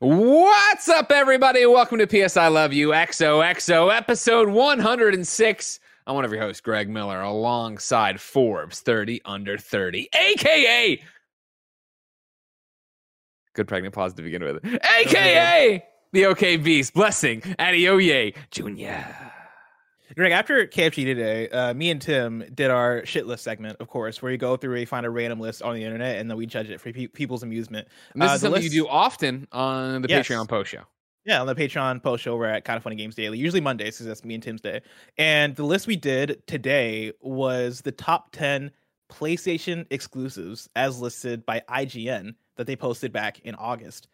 What's 0.00 0.88
up, 0.88 1.12
everybody? 1.12 1.64
Welcome 1.64 1.98
to 1.98 2.08
PS 2.08 2.36
I 2.36 2.48
Love 2.48 2.72
You 2.72 2.88
XOXO 2.88 3.96
episode 3.96 4.48
106. 4.48 5.78
I'm 6.06 6.14
one 6.14 6.24
of 6.24 6.32
your 6.32 6.40
hosts, 6.40 6.60
Greg 6.60 6.88
Miller, 6.88 7.20
alongside 7.20 8.20
Forbes 8.20 8.80
30 8.80 9.20
Under 9.24 9.56
30, 9.58 10.08
aka 10.14 11.02
good 13.54 13.68
pregnant 13.68 13.94
pause 13.94 14.14
to 14.14 14.22
begin 14.22 14.42
with, 14.42 14.64
aka 14.98 15.84
the 16.12 16.26
OK 16.26 16.56
Beast, 16.56 16.94
Blessing 16.94 17.40
Adeoye 17.42 18.34
Jr. 18.50 18.92
Greg, 20.14 20.32
after 20.32 20.66
KFG 20.66 21.04
today, 21.06 21.48
uh, 21.48 21.72
me 21.72 21.90
and 21.90 22.00
Tim 22.02 22.44
did 22.52 22.70
our 22.70 23.06
shit 23.06 23.26
list 23.26 23.44
segment, 23.44 23.78
of 23.80 23.88
course, 23.88 24.20
where 24.20 24.30
you 24.30 24.36
go 24.36 24.58
through, 24.58 24.78
you 24.78 24.84
find 24.86 25.06
a 25.06 25.10
random 25.10 25.40
list 25.40 25.62
on 25.62 25.74
the 25.74 25.82
internet, 25.84 26.18
and 26.18 26.28
then 26.28 26.36
we 26.36 26.44
judge 26.44 26.68
it 26.68 26.82
for 26.82 26.92
pe- 26.92 27.06
people's 27.06 27.42
amusement. 27.42 27.88
And 28.12 28.20
this 28.20 28.30
Uh, 28.30 28.34
is 28.34 28.40
something 28.42 28.62
list- 28.62 28.74
you 28.74 28.82
do 28.82 28.88
often 28.88 29.48
on 29.52 30.02
the 30.02 30.08
Yes. 30.10 30.28
Patreon 30.28 30.48
post 30.48 30.70
show. 30.70 30.82
Yeah, 31.24 31.40
on 31.40 31.46
the 31.46 31.54
Patreon 31.54 32.02
post 32.02 32.24
show, 32.24 32.36
we're 32.36 32.46
at 32.46 32.64
Kind 32.64 32.76
of 32.76 32.82
Funny 32.82 32.96
Games 32.96 33.14
Daily, 33.14 33.38
usually 33.38 33.60
Mondays, 33.60 33.94
because 33.94 34.06
that's 34.06 34.24
me 34.24 34.34
and 34.34 34.42
Tim's 34.42 34.60
day. 34.60 34.80
And 35.18 35.54
the 35.54 35.62
list 35.64 35.86
we 35.86 35.94
did 35.96 36.42
today 36.46 37.12
was 37.20 37.82
the 37.82 37.92
top 37.92 38.32
10 38.32 38.70
PlayStation 39.10 39.86
exclusives 39.90 40.68
as 40.74 41.00
listed 41.00 41.46
by 41.46 41.62
IGN 41.68 42.34
that 42.56 42.66
they 42.66 42.74
posted 42.76 43.12
back 43.12 43.38
in 43.40 43.54
August. 43.54 44.08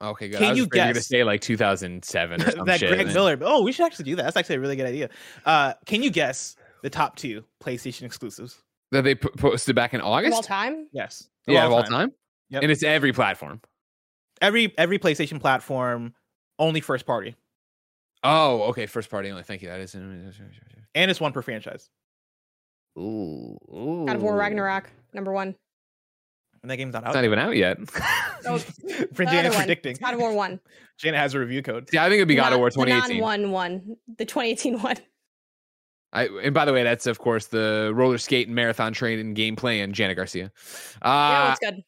Okay, 0.00 0.28
good. 0.28 0.38
Can 0.38 0.46
I 0.46 0.50
was 0.50 0.58
you 0.58 0.64
afraid 0.64 0.78
you 0.78 0.82
were 0.82 0.84
going 0.84 0.94
to 0.94 1.00
guess- 1.00 1.08
say 1.08 1.24
like 1.24 1.40
2007 1.40 2.42
or 2.42 2.50
some 2.50 2.66
that 2.66 2.80
shit. 2.80 2.88
Greg 2.90 3.06
man. 3.06 3.14
Miller. 3.14 3.38
Oh, 3.42 3.62
we 3.62 3.72
should 3.72 3.86
actually 3.86 4.04
do 4.06 4.16
that. 4.16 4.22
That's 4.22 4.36
actually 4.36 4.56
a 4.56 4.60
really 4.60 4.76
good 4.76 4.86
idea. 4.86 5.08
Uh, 5.44 5.74
can 5.86 6.02
you 6.02 6.10
guess 6.10 6.56
the 6.82 6.90
top 6.90 7.16
two 7.16 7.44
PlayStation 7.62 8.02
exclusives? 8.02 8.62
That 8.90 9.02
they 9.04 9.14
p- 9.14 9.28
posted 9.38 9.74
back 9.74 9.94
in 9.94 10.00
of 10.00 10.06
August? 10.06 10.34
all 10.34 10.42
time. 10.42 10.88
Yes. 10.92 11.28
Yeah, 11.46 11.66
of 11.66 11.72
all 11.72 11.82
time. 11.84 12.12
Yep. 12.50 12.62
And 12.62 12.70
it's 12.72 12.82
every 12.82 13.12
platform. 13.12 13.60
Every 14.40 14.74
every 14.76 14.98
PlayStation 14.98 15.40
platform, 15.40 16.14
only 16.62 16.80
first 16.80 17.04
party, 17.06 17.34
Oh, 18.24 18.62
okay. 18.70 18.86
First 18.86 19.10
party 19.10 19.30
only. 19.30 19.42
Thank 19.42 19.62
you. 19.62 19.68
That 19.68 19.80
is. 19.80 19.94
and 19.96 21.10
it's 21.10 21.20
one 21.20 21.32
per 21.32 21.42
franchise. 21.42 21.90
Ooh, 22.98 23.58
ooh. 23.74 24.04
God 24.06 24.16
of 24.16 24.22
War 24.22 24.36
Ragnarok, 24.36 24.88
number 25.12 25.32
one. 25.32 25.54
And 26.62 26.70
that 26.70 26.76
game's 26.76 26.92
not 26.92 27.02
out. 27.02 27.08
It's 27.08 27.14
not 27.16 27.24
even 27.24 27.38
out 27.40 27.56
yet. 27.56 27.78
Oh, 28.46 28.58
For 28.58 29.24
The 29.24 29.30
Janet 29.30 29.46
other 29.46 29.50
one. 29.50 29.58
predicting. 29.64 29.96
God 30.00 30.14
of 30.14 30.20
War 30.20 30.32
one. 30.32 30.60
Janet 30.98 31.18
has 31.18 31.34
a 31.34 31.40
review 31.40 31.62
code. 31.62 31.88
yeah, 31.92 32.02
I 32.04 32.08
think 32.08 32.18
it'd 32.18 32.28
be 32.28 32.36
God 32.36 32.52
of 32.52 32.58
War 32.60 32.70
the 32.70 32.74
2018. 32.74 33.18
non-one 33.20 33.50
one, 33.50 33.96
the 34.18 34.24
2018 34.24 34.80
one. 34.80 34.96
I, 36.12 36.26
and 36.26 36.52
by 36.54 36.64
the 36.64 36.72
way, 36.72 36.82
that's 36.84 37.06
of 37.06 37.18
course 37.18 37.46
the 37.46 37.90
roller 37.94 38.18
skate 38.18 38.46
and 38.46 38.54
marathon 38.54 38.92
train 38.92 39.18
and 39.18 39.36
gameplay 39.36 39.82
and 39.82 39.94
Janet 39.94 40.16
Garcia. 40.16 40.52
yeah, 41.02 41.08
Uh, 41.44 41.48
looks 41.48 41.58
good. 41.60 41.82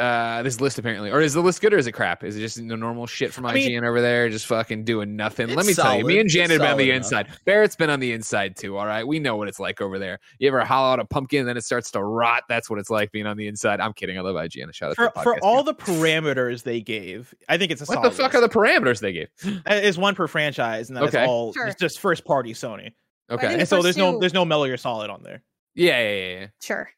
Uh, 0.00 0.42
this 0.42 0.60
list 0.60 0.78
apparently, 0.78 1.10
or 1.12 1.20
is 1.20 1.32
the 1.34 1.40
list 1.40 1.60
good 1.60 1.72
or 1.72 1.78
is 1.78 1.86
it 1.86 1.92
crap? 1.92 2.24
Is 2.24 2.36
it 2.36 2.40
just 2.40 2.56
the 2.56 2.62
normal 2.62 3.06
shit 3.06 3.32
from 3.32 3.46
I 3.46 3.54
mean- 3.54 3.70
IGN 3.70 3.86
over 3.86 4.00
there, 4.00 4.28
just 4.28 4.46
fucking 4.46 4.84
doing 4.84 5.14
nothing? 5.14 5.48
Let 5.48 5.58
It's 5.60 5.68
me 5.68 5.74
tell 5.74 5.96
you, 5.96 6.04
me 6.04 6.18
and 6.18 6.26
It's 6.26 6.34
Janet 6.34 6.50
have 6.52 6.60
been 6.60 6.70
on 6.72 6.76
the 6.78 6.90
enough. 6.90 6.96
inside. 6.96 7.26
Barrett's 7.44 7.76
been 7.76 7.90
on 7.90 8.00
the 8.00 8.12
inside 8.12 8.56
too. 8.56 8.76
All 8.78 8.86
right, 8.86 9.06
we 9.06 9.20
know 9.20 9.36
what 9.36 9.46
it's 9.48 9.60
like 9.60 9.80
over 9.80 9.98
there. 10.00 10.18
You 10.38 10.48
ever 10.48 10.64
hollow 10.64 10.92
out 10.92 10.98
a 10.98 11.04
pumpkin 11.04 11.40
and 11.40 11.48
then 11.48 11.56
it 11.56 11.64
starts 11.64 11.90
to 11.92 12.02
rot? 12.02 12.42
That's 12.48 12.68
what 12.68 12.78
it's 12.80 12.90
like 12.90 13.12
being 13.12 13.26
on 13.26 13.36
the 13.36 13.46
inside. 13.46 13.80
I'm 13.80 13.92
kidding. 13.92 14.18
I 14.18 14.22
love 14.22 14.34
IGN. 14.34 14.72
Shout 14.74 14.90
out 14.90 14.96
For, 14.96 15.06
to 15.06 15.12
the 15.14 15.22
for 15.22 15.44
all 15.44 15.62
the 15.62 15.74
parameters 15.74 16.62
they 16.64 16.80
gave, 16.80 17.32
I 17.48 17.56
think 17.58 17.70
it's 17.70 17.82
a 17.82 17.86
solid. 17.86 18.00
what 18.00 18.10
the 18.10 18.16
solid 18.16 18.32
fuck 18.32 18.34
are 18.34 18.40
the 18.40 18.52
parameters 18.52 19.00
they 19.00 19.12
gave? 19.12 19.28
Uh, 19.44 19.74
It's 19.74 19.98
one 19.98 20.14
per 20.16 20.26
franchise, 20.26 20.88
and 20.88 20.96
that's 20.96 21.14
Okay. 21.14 21.24
all 21.24 21.52
Sure. 21.52 21.66
it's 21.68 21.80
just 21.80 22.00
first 22.00 22.24
party 22.24 22.54
Sony. 22.54 22.92
Okay, 23.30 23.54
And 23.58 23.68
so 23.68 23.76
first 23.76 23.84
there's 23.84 23.96
no 23.96 24.18
there's 24.18 24.34
no 24.34 24.44
Metal 24.44 24.64
Gear 24.64 24.76
Solid 24.76 25.10
on 25.10 25.22
there. 25.22 25.42
yeah, 25.74 26.00
yeah, 26.02 26.10
yeah, 26.14 26.40
yeah. 26.40 26.46
Sure. 26.60 26.90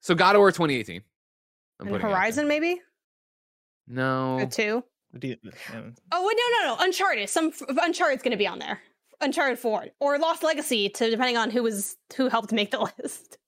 So 0.00 0.14
God 0.14 0.34
of 0.36 0.40
War 0.40 0.50
2018. 0.52 1.02
I'm 1.80 1.86
And 1.86 1.90
putting 1.96 2.06
it 2.06 2.10
out 2.10 2.16
Horizon, 2.16 2.46
maybe? 2.48 2.80
No. 3.88 4.38
Or 4.40 4.46
two? 4.46 4.84
D- 5.18 5.36
yeah. 5.42 5.80
Oh, 6.12 6.26
wait, 6.26 6.36
no, 6.38 6.68
no, 6.68 6.74
no. 6.76 6.84
Uncharted. 6.84 7.28
Some 7.28 7.52
Uncharted's 7.82 8.22
going 8.22 8.30
to 8.32 8.36
be 8.36 8.46
on 8.46 8.58
there. 8.60 8.80
Uncharted 9.20 9.58
4 9.58 9.86
or 9.98 10.18
Lost 10.18 10.42
Legacy, 10.42 10.88
to 10.90 11.10
depending 11.10 11.36
on 11.36 11.50
who 11.50 11.62
was 11.62 11.96
who 12.16 12.28
helped 12.28 12.52
make 12.52 12.70
the 12.70 12.78
list. 13.02 13.38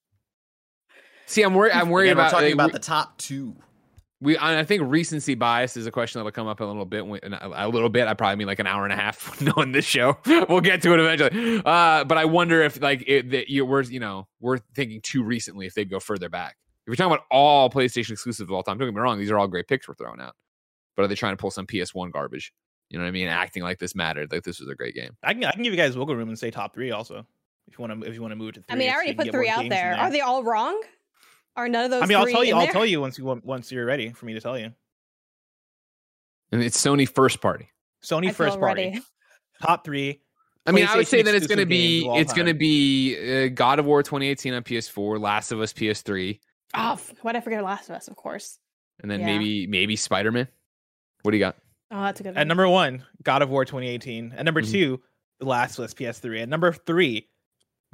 See, 1.26 1.42
I'm 1.42 1.54
worried. 1.54 1.72
I'm 1.72 1.88
worried 1.88 2.08
Again, 2.08 2.16
about 2.18 2.30
talking 2.30 2.46
like, 2.46 2.54
about 2.54 2.66
we- 2.68 2.72
the 2.72 2.78
top 2.80 3.16
two. 3.18 3.54
We, 4.20 4.36
I 4.36 4.60
I 4.60 4.64
think 4.64 4.84
recency 4.86 5.34
bias 5.34 5.76
is 5.76 5.86
a 5.86 5.90
question 5.90 6.20
that'll 6.20 6.30
come 6.30 6.46
up 6.46 6.60
a 6.60 6.64
little 6.64 6.84
bit. 6.84 7.04
when- 7.06 7.20
A 7.34 7.68
little 7.68 7.88
bit. 7.88 8.06
I 8.06 8.14
probably 8.14 8.36
mean 8.36 8.46
like 8.46 8.58
an 8.60 8.66
hour 8.68 8.84
and 8.84 8.92
a 8.92 8.96
half 8.96 9.40
knowing 9.56 9.72
this 9.72 9.84
show. 9.84 10.16
we'll 10.48 10.60
get 10.60 10.82
to 10.82 10.92
it 10.94 11.00
eventually. 11.00 11.62
Uh, 11.64 12.04
but 12.04 12.18
I 12.18 12.24
wonder 12.26 12.62
if 12.62 12.80
like 12.80 13.02
it, 13.06 13.30
that 13.30 13.48
you 13.48 13.64
we're 13.64 13.82
you 13.82 13.98
know 14.00 14.28
we're 14.40 14.58
thinking 14.74 15.00
too 15.00 15.22
recently 15.24 15.66
if 15.66 15.74
they'd 15.74 15.90
go 15.90 15.98
further 16.00 16.28
back. 16.28 16.56
If 16.84 16.88
you're 16.88 16.96
talking 16.96 17.12
about 17.12 17.26
all 17.30 17.70
PlayStation 17.70 18.10
exclusives 18.10 18.48
of 18.48 18.52
all 18.52 18.62
time, 18.62 18.76
don't 18.76 18.88
get 18.88 18.94
me 18.94 19.00
wrong. 19.00 19.18
These 19.18 19.30
are 19.30 19.38
all 19.38 19.46
great 19.46 19.68
picks 19.68 19.86
we're 19.86 19.94
throwing 19.94 20.20
out. 20.20 20.34
But 20.96 21.04
are 21.04 21.08
they 21.08 21.14
trying 21.14 21.32
to 21.32 21.36
pull 21.36 21.50
some 21.50 21.66
PS1 21.66 22.10
garbage? 22.12 22.52
You 22.90 22.98
know 22.98 23.04
what 23.04 23.08
I 23.08 23.12
mean? 23.12 23.28
Acting 23.28 23.62
like 23.62 23.78
this 23.78 23.94
mattered, 23.94 24.32
like 24.32 24.42
this 24.42 24.60
was 24.60 24.68
a 24.68 24.74
great 24.74 24.94
game. 24.94 25.16
I 25.22 25.32
can 25.32 25.44
I 25.44 25.52
can 25.52 25.62
give 25.62 25.72
you 25.72 25.78
guys 25.78 25.96
wiggle 25.96 26.16
room 26.16 26.28
and 26.28 26.38
say 26.38 26.50
top 26.50 26.74
three 26.74 26.90
also. 26.90 27.24
If 27.68 27.78
you 27.78 27.82
want 27.82 28.02
to 28.02 28.06
if 28.06 28.14
you 28.14 28.20
want 28.20 28.32
to 28.32 28.36
move 28.36 28.54
to 28.54 28.60
three. 28.60 28.66
I 28.68 28.76
mean, 28.76 28.90
I 28.90 28.94
already 28.94 29.14
put 29.14 29.30
three 29.30 29.48
out 29.48 29.60
games 29.60 29.66
in 29.66 29.68
there. 29.70 29.94
Are 29.94 30.10
they 30.10 30.20
all 30.20 30.42
wrong? 30.42 30.82
Are 31.56 31.68
none 31.68 31.84
of 31.84 31.90
those 31.90 32.02
I 32.02 32.06
mean, 32.06 32.18
I'll 32.18 32.24
three 32.24 32.32
tell 32.32 32.44
you. 32.44 32.54
I'll 32.54 32.62
there? 32.62 32.72
tell 32.72 32.84
you 32.84 33.00
once 33.00 33.16
you 33.16 33.40
once 33.44 33.70
you're 33.70 33.86
ready 33.86 34.10
for 34.10 34.26
me 34.26 34.34
to 34.34 34.40
tell 34.40 34.58
you. 34.58 34.72
And 36.50 36.62
it's 36.62 36.76
Sony 36.76 37.08
first 37.08 37.40
party. 37.40 37.70
Sony 38.04 38.28
I 38.28 38.32
first 38.32 38.58
party. 38.58 38.84
ready. 38.86 39.00
Top 39.62 39.84
three. 39.84 40.20
I 40.66 40.72
mean, 40.72 40.86
I 40.86 40.96
would 40.96 41.08
say 41.08 41.22
that 41.22 41.34
it's 41.34 41.46
going 41.46 41.58
to 41.58 41.66
be 41.66 42.02
games 42.02 42.14
of 42.14 42.20
it's 42.20 42.32
going 42.32 42.46
to 42.46 42.54
be 42.54 43.46
uh, 43.46 43.48
God 43.48 43.78
of 43.78 43.86
War 43.86 44.02
2018 44.02 44.54
on 44.54 44.62
PS4, 44.62 45.20
Last 45.20 45.50
of 45.50 45.60
Us 45.60 45.72
PS3, 45.72 46.38
Oh, 46.74 46.98
why'd 47.22 47.36
I 47.36 47.40
forget 47.40 47.62
Last 47.64 47.88
of 47.90 47.96
Us, 47.96 48.08
of 48.08 48.16
course. 48.16 48.58
and 49.00 49.10
then 49.10 49.20
Yeah. 49.20 49.26
maybe 49.26 49.66
maybe 49.66 49.96
Spider 49.96 50.30
Man. 50.32 50.48
What 51.22 51.32
do 51.32 51.36
you 51.36 51.42
got? 51.42 51.56
Oh, 51.90 52.02
that's 52.02 52.20
a 52.20 52.22
good 52.22 52.30
At 52.30 52.36
one. 52.36 52.48
number 52.48 52.68
one, 52.68 53.04
God 53.22 53.42
of 53.42 53.50
War 53.50 53.64
2018. 53.64 54.32
At 54.36 54.44
number 54.44 54.62
Mhm. 54.62 54.70
two, 54.70 55.02
The 55.40 55.46
Last 55.46 55.78
of 55.78 55.84
Us 55.84 55.92
PS3. 55.94 56.40
At 56.40 56.48
number 56.48 56.72
three, 56.72 57.28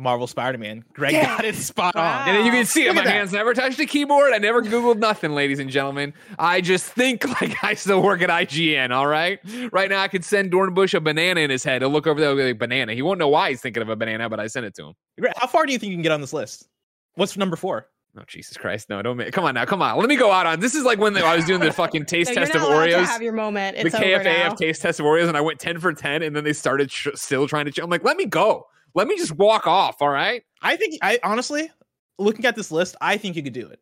Marvel 0.00 0.26
Spider-Man. 0.28 0.84
Greg 0.92 1.14
Yeah. 1.14 1.24
got 1.24 1.44
it 1.44 1.56
spot 1.56 1.96
Wow. 1.96 2.20
on. 2.22 2.28
And 2.28 2.36
then 2.36 2.46
you 2.46 2.52
can 2.52 2.64
see 2.66 2.86
it. 2.86 2.94
My 2.94 3.02
that. 3.02 3.10
hands 3.12 3.32
never 3.32 3.52
touched 3.54 3.80
a 3.80 3.86
keyboard. 3.86 4.32
I 4.32 4.38
never 4.38 4.62
Googled 4.62 4.98
nothing, 4.98 5.32
ladies 5.32 5.58
and 5.58 5.68
gentlemen. 5.70 6.14
I 6.38 6.60
just 6.60 6.92
think 6.92 7.24
like 7.40 7.56
I 7.64 7.74
still 7.74 8.00
work 8.02 8.22
at 8.22 8.30
IGN, 8.30 8.92
all 8.92 9.08
right? 9.08 9.40
Right 9.72 9.90
now, 9.90 10.00
I 10.02 10.06
could 10.08 10.24
send 10.24 10.52
Dornbush 10.52 10.94
a 10.94 11.00
banana 11.00 11.40
in 11.40 11.50
his 11.50 11.64
head. 11.64 11.82
He'll 11.82 11.90
look 11.90 12.06
over 12.06 12.20
there 12.20 12.30
and 12.30 12.38
be 12.38 12.44
like, 12.44 12.58
banana. 12.58 12.94
He 12.94 13.02
won't 13.02 13.18
know 13.18 13.28
why 13.28 13.48
he's 13.50 13.60
thinking 13.60 13.82
of 13.82 13.88
a 13.88 13.96
banana, 13.96 14.28
but 14.28 14.38
I 14.38 14.46
sent 14.46 14.66
it 14.66 14.74
to 14.76 14.88
him. 14.88 14.94
How 15.36 15.48
far 15.48 15.66
do 15.66 15.72
you 15.72 15.78
think 15.80 15.90
you 15.90 15.96
can 15.96 16.02
get 16.02 16.12
on 16.12 16.20
this 16.20 16.32
list? 16.32 16.68
What's 17.14 17.36
number 17.36 17.56
four? 17.56 17.88
Oh, 18.16 18.22
Jesus 18.26 18.56
Christ. 18.56 18.88
No, 18.88 19.00
don't 19.02 19.16
make 19.16 19.32
Come 19.32 19.44
on 19.44 19.54
now. 19.54 19.64
Come 19.64 19.80
on. 19.82 19.96
Let 19.98 20.08
me 20.08 20.16
go 20.16 20.32
out 20.32 20.46
on 20.46 20.60
this. 20.60 20.74
is 20.74 20.84
like 20.84 20.98
when 20.98 21.16
I 21.16 21.36
was 21.36 21.44
doing 21.44 21.60
the 21.60 21.72
fucking 21.72 22.04
taste 22.06 22.30
No, 22.30 22.34
you're 22.34 22.46
test 22.46 22.56
of 22.56 22.62
not 22.62 22.70
allowed 22.72 22.86
to 22.86 22.92
Oreos. 22.92 23.04
have 23.04 23.22
your 23.22 23.32
moment. 23.32 23.76
the 23.76 23.86
It's 23.86 23.94
over 23.94 24.24
now. 24.24 24.50
KFAF 24.50 24.56
taste 24.56 24.82
test 24.82 24.98
of 25.00 25.06
Oreos, 25.06 25.28
and 25.28 25.36
I 25.36 25.40
went 25.40 25.60
10 25.60 25.78
for 25.78 25.92
10, 25.92 26.22
and 26.22 26.34
then 26.34 26.42
they 26.42 26.52
started 26.52 26.90
sh- 26.90 27.08
still 27.14 27.46
trying 27.46 27.66
to. 27.66 27.70
Ch- 27.70 27.78
I'm 27.80 27.90
like, 27.90 28.04
let 28.04 28.16
me 28.16 28.24
go. 28.26 28.66
Let 28.94 29.06
me 29.06 29.16
just 29.16 29.32
walk 29.32 29.66
off, 29.66 29.96
all 30.00 30.08
right? 30.08 30.42
I 30.62 30.76
think 30.76 30.98
I 31.02 31.20
honestly, 31.22 31.70
looking 32.18 32.44
at 32.46 32.56
this 32.56 32.72
list, 32.72 32.96
I 33.00 33.18
think 33.18 33.36
you 33.36 33.42
could 33.42 33.52
do 33.52 33.68
it. 33.68 33.78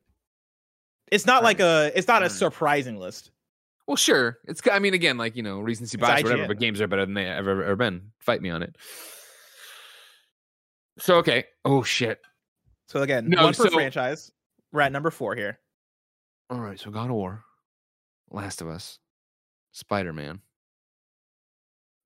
It's 1.10 1.24
not 1.24 1.42
like 1.44 1.60
a 1.60 1.92
it's 1.94 2.08
not 2.08 2.16
a 2.22 2.26
Alright. 2.26 2.32
surprising 2.32 2.98
list. 2.98 3.30
Well, 3.86 3.96
sure. 3.96 4.38
It's. 4.46 4.60
I 4.70 4.80
mean, 4.80 4.92
again, 4.92 5.16
like 5.16 5.36
you 5.36 5.44
know, 5.44 5.60
recency 5.60 5.96
It's 5.96 6.06
bias, 6.06 6.24
whatever. 6.24 6.48
But 6.48 6.58
games 6.58 6.80
are 6.80 6.88
better 6.88 7.06
than 7.06 7.14
they 7.14 7.24
ever 7.26 7.62
ever 7.62 7.76
been. 7.76 8.10
Fight 8.18 8.42
me 8.42 8.50
on 8.50 8.64
it. 8.64 8.74
So 10.98 11.16
okay. 11.18 11.44
Oh 11.64 11.82
shit. 11.82 12.18
So 12.88 13.02
again, 13.02 13.28
No, 13.28 13.44
one 13.44 13.54
per 13.54 13.68
franchise. 13.70 14.30
We're 14.72 14.82
at 14.82 14.92
number 14.92 15.10
four 15.10 15.34
here. 15.34 15.58
All 16.50 16.60
right. 16.60 16.78
So 16.78 16.90
God 16.90 17.10
of 17.10 17.16
War, 17.16 17.42
Last 18.30 18.60
of 18.62 18.68
Us, 18.68 18.98
Spider 19.72 20.12
Man. 20.12 20.40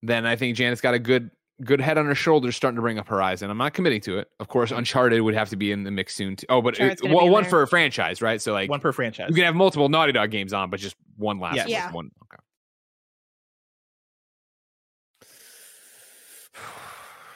Then 0.03 0.25
I 0.25 0.37
think 0.37 0.57
Janet's 0.57 0.81
got 0.81 0.95
a 0.95 0.99
good 0.99 1.31
good 1.63 1.81
head 1.81 1.99
on 1.99 2.07
her 2.07 2.15
shoulders 2.15 2.57
starting 2.57 2.77
to 2.77 2.81
bring 2.81 2.99
up 2.99 3.07
Horizon. 3.07 3.51
I'm 3.51 3.59
not 3.59 3.75
committing 3.75 4.01
to 4.03 4.19
it. 4.19 4.29
Of 4.41 4.49
course, 4.49 4.71
Uncharted 4.71 5.21
would 5.21 5.35
have 5.35 5.51
to 5.51 5.57
be 5.57 5.73
in 5.73 5.85
the 5.85 5.91
mix 5.91 6.15
soon. 6.15 6.37
Too. 6.37 6.47
Oh, 6.49 6.63
but 6.63 6.81
it, 6.81 7.03
well, 7.03 7.29
one 7.29 7.43
there. 7.43 7.51
for 7.51 7.63
a 7.63 7.67
franchise, 7.69 8.23
right? 8.23 8.41
So 8.41 8.55
like 8.55 8.71
One 8.71 8.81
per 8.81 8.93
franchise. 8.93 9.27
you 9.29 9.35
can 9.35 9.45
have 9.45 9.55
multiple 9.55 9.91
Naughty 9.91 10.13
Dog 10.13 10.31
games 10.31 10.55
on, 10.55 10.71
but 10.71 10.81
just 10.81 10.97
one 11.17 11.39
last 11.39 11.57
Yes. 11.57 11.67
one. 11.67 11.71
Yeah. 11.73 11.91
One. 11.93 12.11
Okay. 12.23 12.43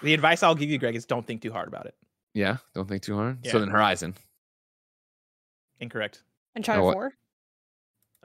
The 0.03 0.15
advice 0.15 0.43
I'll 0.43 0.55
give 0.55 0.71
you, 0.71 0.79
Greg, 0.79 0.97
is 0.97 1.05
don't 1.07 1.27
think 1.27 1.43
too 1.43 1.53
hard 1.53 1.69
about 1.69 1.87
it. 1.87 1.95
Yeah. 2.35 2.59
Don't 2.75 2.89
think 2.89 3.03
too 3.03 3.17
hard. 3.17 3.39
Yeah. 3.43 3.53
So 3.53 3.61
then 3.61 3.69
Horizon, 3.69 4.15
Incorrect. 5.81 6.23
Uncharted 6.55 6.83
oh, 6.83 6.87
what? 6.87 6.95
4. 6.95 7.13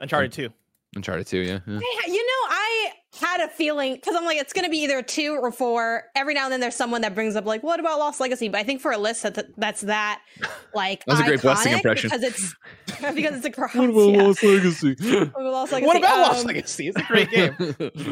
Uncharted 0.00 0.32
2. 0.32 0.50
Uncharted 0.96 1.26
2, 1.26 1.38
yeah. 1.38 1.58
yeah. 1.66 1.78
I, 1.78 2.04
you 2.06 2.26
know, 2.26 2.48
I 2.48 2.92
had 3.20 3.40
a 3.40 3.48
feeling 3.48 3.94
because 3.94 4.14
I'm 4.16 4.24
like, 4.24 4.38
it's 4.38 4.52
going 4.52 4.64
to 4.64 4.70
be 4.70 4.78
either 4.78 5.02
two 5.02 5.38
or 5.40 5.52
four. 5.52 6.04
Every 6.14 6.34
now 6.34 6.44
and 6.44 6.52
then, 6.52 6.60
there's 6.60 6.74
someone 6.74 7.02
that 7.02 7.14
brings 7.14 7.36
up 7.36 7.44
like, 7.44 7.62
"What 7.62 7.80
about 7.80 7.98
Lost 7.98 8.20
Legacy?" 8.20 8.48
But 8.48 8.58
I 8.58 8.64
think 8.64 8.80
for 8.80 8.92
a 8.92 8.98
list 8.98 9.22
that 9.22 9.56
that's 9.56 9.82
that 9.82 10.22
like 10.74 11.04
That 11.04 11.12
was 11.12 11.20
a 11.20 11.24
great 11.24 11.42
blessing 11.42 11.72
impression. 11.72 12.10
because 12.10 12.22
it's 12.22 12.54
because 13.14 13.36
it's 13.36 13.44
across. 13.46 13.74
yeah. 13.74 13.82
Lost 13.82 14.42
Legacy? 14.42 14.88
Legacy. 15.00 15.86
What 15.86 15.96
about 15.96 16.18
Lost 16.20 16.40
Um, 16.40 16.46
Legacy? 16.46 16.88
It's 16.88 16.96
a 16.98 17.02
great 17.04 17.30
game. 17.30 17.54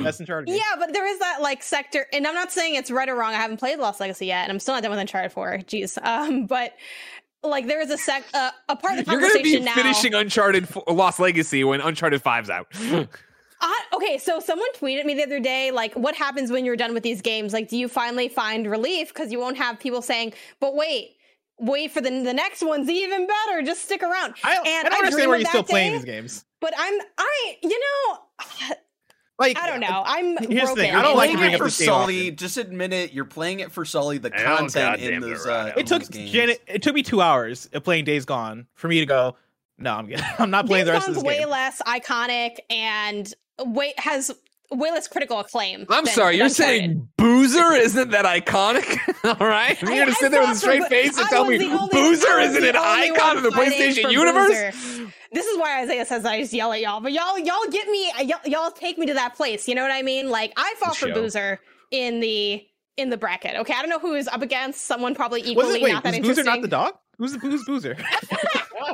Best 0.02 0.20
Uncharted 0.20 0.46
game. 0.46 0.56
Yeah, 0.56 0.76
but 0.78 0.92
there 0.92 1.06
is 1.06 1.18
that 1.20 1.40
like 1.42 1.62
sector, 1.62 2.06
and 2.12 2.26
I'm 2.26 2.34
not 2.34 2.52
saying 2.52 2.74
it's 2.74 2.90
right 2.90 3.08
or 3.08 3.14
wrong. 3.14 3.32
I 3.32 3.36
haven't 3.36 3.58
played 3.58 3.78
Lost 3.78 4.00
Legacy 4.00 4.26
yet, 4.26 4.44
and 4.44 4.52
I'm 4.52 4.60
still 4.60 4.74
not 4.74 4.82
done 4.82 4.90
with 4.90 5.00
Uncharted 5.00 5.32
4. 5.32 5.58
Jeez, 5.66 5.98
um, 6.04 6.46
but 6.46 6.74
like 7.42 7.66
there 7.66 7.80
is 7.80 7.90
a 7.90 7.98
sec, 7.98 8.24
uh, 8.34 8.50
a 8.68 8.76
part 8.76 8.98
of 8.98 9.04
the 9.04 9.12
You're 9.12 9.20
going 9.20 9.36
to 9.36 9.42
be 9.42 9.60
now. 9.60 9.74
finishing 9.74 10.12
Uncharted 10.14 10.64
f- 10.64 10.78
Lost 10.88 11.20
Legacy 11.20 11.62
when 11.64 11.80
Uncharted 11.80 12.22
5's 12.22 12.50
out. 12.50 12.66
I, 13.60 13.80
okay, 13.94 14.18
so 14.18 14.38
someone 14.38 14.68
tweeted 14.74 15.04
me 15.04 15.14
the 15.14 15.24
other 15.24 15.40
day, 15.40 15.72
like, 15.72 15.92
what 15.94 16.14
happens 16.14 16.52
when 16.52 16.64
you're 16.64 16.76
done 16.76 16.94
with 16.94 17.02
these 17.02 17.20
games? 17.22 17.52
Like, 17.52 17.68
do 17.68 17.76
you 17.76 17.88
finally 17.88 18.28
find 18.28 18.70
relief? 18.70 19.08
Because 19.08 19.32
you 19.32 19.40
won't 19.40 19.56
have 19.56 19.80
people 19.80 20.00
saying, 20.00 20.32
but 20.60 20.76
wait, 20.76 21.16
wait 21.58 21.90
for 21.92 22.00
the 22.00 22.10
the 22.10 22.34
next 22.34 22.62
one's 22.62 22.88
even 22.88 23.26
better. 23.26 23.62
Just 23.62 23.82
stick 23.84 24.02
around. 24.02 24.34
I, 24.44 24.56
And 24.56 24.66
I 24.66 24.82
don't 24.90 24.92
I 24.92 24.96
understand 24.96 25.12
dream 25.12 25.28
why 25.30 25.36
you're 25.38 25.46
still 25.48 25.62
that 25.62 25.70
playing 25.70 25.92
these 25.92 26.04
games. 26.04 26.44
But 26.60 26.74
I'm, 26.76 27.00
I, 27.18 27.56
you 27.62 27.78
know, 27.80 28.18
Like 29.40 29.56
I 29.56 29.68
don't 29.70 29.78
know. 29.78 30.02
I'm 30.04 30.36
Here's 30.50 30.70
the 30.70 30.74
thing, 30.74 30.94
I 30.96 31.00
don't 31.00 31.16
like 31.16 31.28
to 31.30 31.34
inside. 31.34 31.42
bring 31.42 31.54
up 31.54 31.60
for 31.60 31.70
Sully. 31.70 32.22
often. 32.22 32.36
Just 32.36 32.56
admit 32.56 32.92
it. 32.92 33.12
You're 33.12 33.24
playing 33.24 33.60
it 33.60 33.70
for 33.70 33.84
Sully. 33.84 34.18
The 34.18 34.30
Hell, 34.34 34.56
content 34.56 35.00
in 35.00 35.20
goddamn 35.20 35.30
those. 35.30 35.46
it, 35.46 35.50
Uh. 35.52 35.72
It 35.76 35.86
took. 35.86 36.10
Janet. 36.10 36.60
It 36.66 36.82
took 36.82 36.92
me 36.94 37.04
two 37.04 37.20
hours 37.20 37.68
of 37.72 37.84
playing 37.84 38.04
Days 38.04 38.24
Gone 38.24 38.66
for 38.74 38.88
me 38.88 38.98
to 38.98 39.06
go. 39.06 39.36
No, 39.78 39.94
I'm 39.94 40.08
good. 40.08 40.20
I'm 40.40 40.50
not 40.50 40.66
playing 40.66 40.86
the 40.86 40.90
Days 40.90 40.96
rest 41.06 41.08
of 41.08 41.14
Gone's 41.14 41.22
this 41.24 41.28
way 41.28 41.38
game. 41.38 41.50
less 41.50 41.80
iconic 41.82 42.56
and 42.68 43.32
way 43.60 43.94
has 43.98 44.32
way 44.70 44.90
less 44.90 45.08
critical 45.08 45.38
acclaim. 45.40 45.86
I'm 45.88 46.04
than 46.04 46.14
sorry, 46.14 46.36
you're 46.36 46.46
Uncharted. 46.46 46.54
saying 46.80 47.08
Boozer 47.16 47.72
isn't 47.72 48.10
that 48.10 48.24
iconic? 48.24 48.84
All 49.40 49.46
right, 49.46 49.80
you're 49.80 49.90
I- 49.92 49.98
gonna 49.98 50.10
I 50.10 50.14
sit 50.14 50.30
there 50.30 50.40
with 50.40 50.50
a 50.50 50.54
straight 50.56 50.82
so, 50.82 50.88
face 50.88 51.16
and 51.16 51.26
I 51.26 51.30
tell 51.30 51.44
me 51.44 51.64
only- 51.64 51.88
Boozer 51.92 52.38
isn't 52.40 52.64
an 52.64 52.76
icon 52.76 53.36
of 53.38 53.42
the 53.42 53.50
PlayStation 53.50 54.10
universe? 54.12 54.48
Boozer. 54.72 55.12
This 55.32 55.46
is 55.46 55.58
why 55.58 55.82
Isaiah 55.82 56.06
says 56.06 56.24
I 56.24 56.40
just 56.40 56.52
yell 56.52 56.72
at 56.72 56.80
y'all, 56.80 57.00
but 57.00 57.12
y'all 57.12 57.38
y'all 57.38 57.56
get 57.70 57.86
me 57.88 58.10
y'all, 58.24 58.38
y'all 58.46 58.70
take 58.70 58.96
me 58.98 59.06
to 59.06 59.14
that 59.14 59.34
place. 59.36 59.68
You 59.68 59.74
know 59.74 59.82
what 59.82 59.92
I 59.92 60.02
mean? 60.02 60.30
Like 60.30 60.52
I 60.56 60.74
fought 60.78 60.96
for 60.96 61.08
show. 61.08 61.14
Boozer 61.14 61.60
in 61.90 62.20
the 62.20 62.64
in 62.96 63.10
the 63.10 63.16
bracket. 63.16 63.54
Okay, 63.56 63.74
I 63.76 63.80
don't 63.80 63.90
know 63.90 63.98
who 63.98 64.14
is 64.14 64.26
up 64.28 64.42
against 64.42 64.82
someone 64.86 65.14
probably 65.14 65.40
Was 65.42 65.48
equally 65.50 65.80
it 65.80 65.82
wait? 65.82 65.92
not 65.92 66.02
that 66.04 66.18
Was 66.18 66.28
Boozer 66.28 66.44
not 66.44 66.62
the 66.62 66.68
dog? 66.68 66.94
Who's 67.18 67.32
the 67.32 67.38
who's 67.40 67.64
Boozer? 67.64 67.96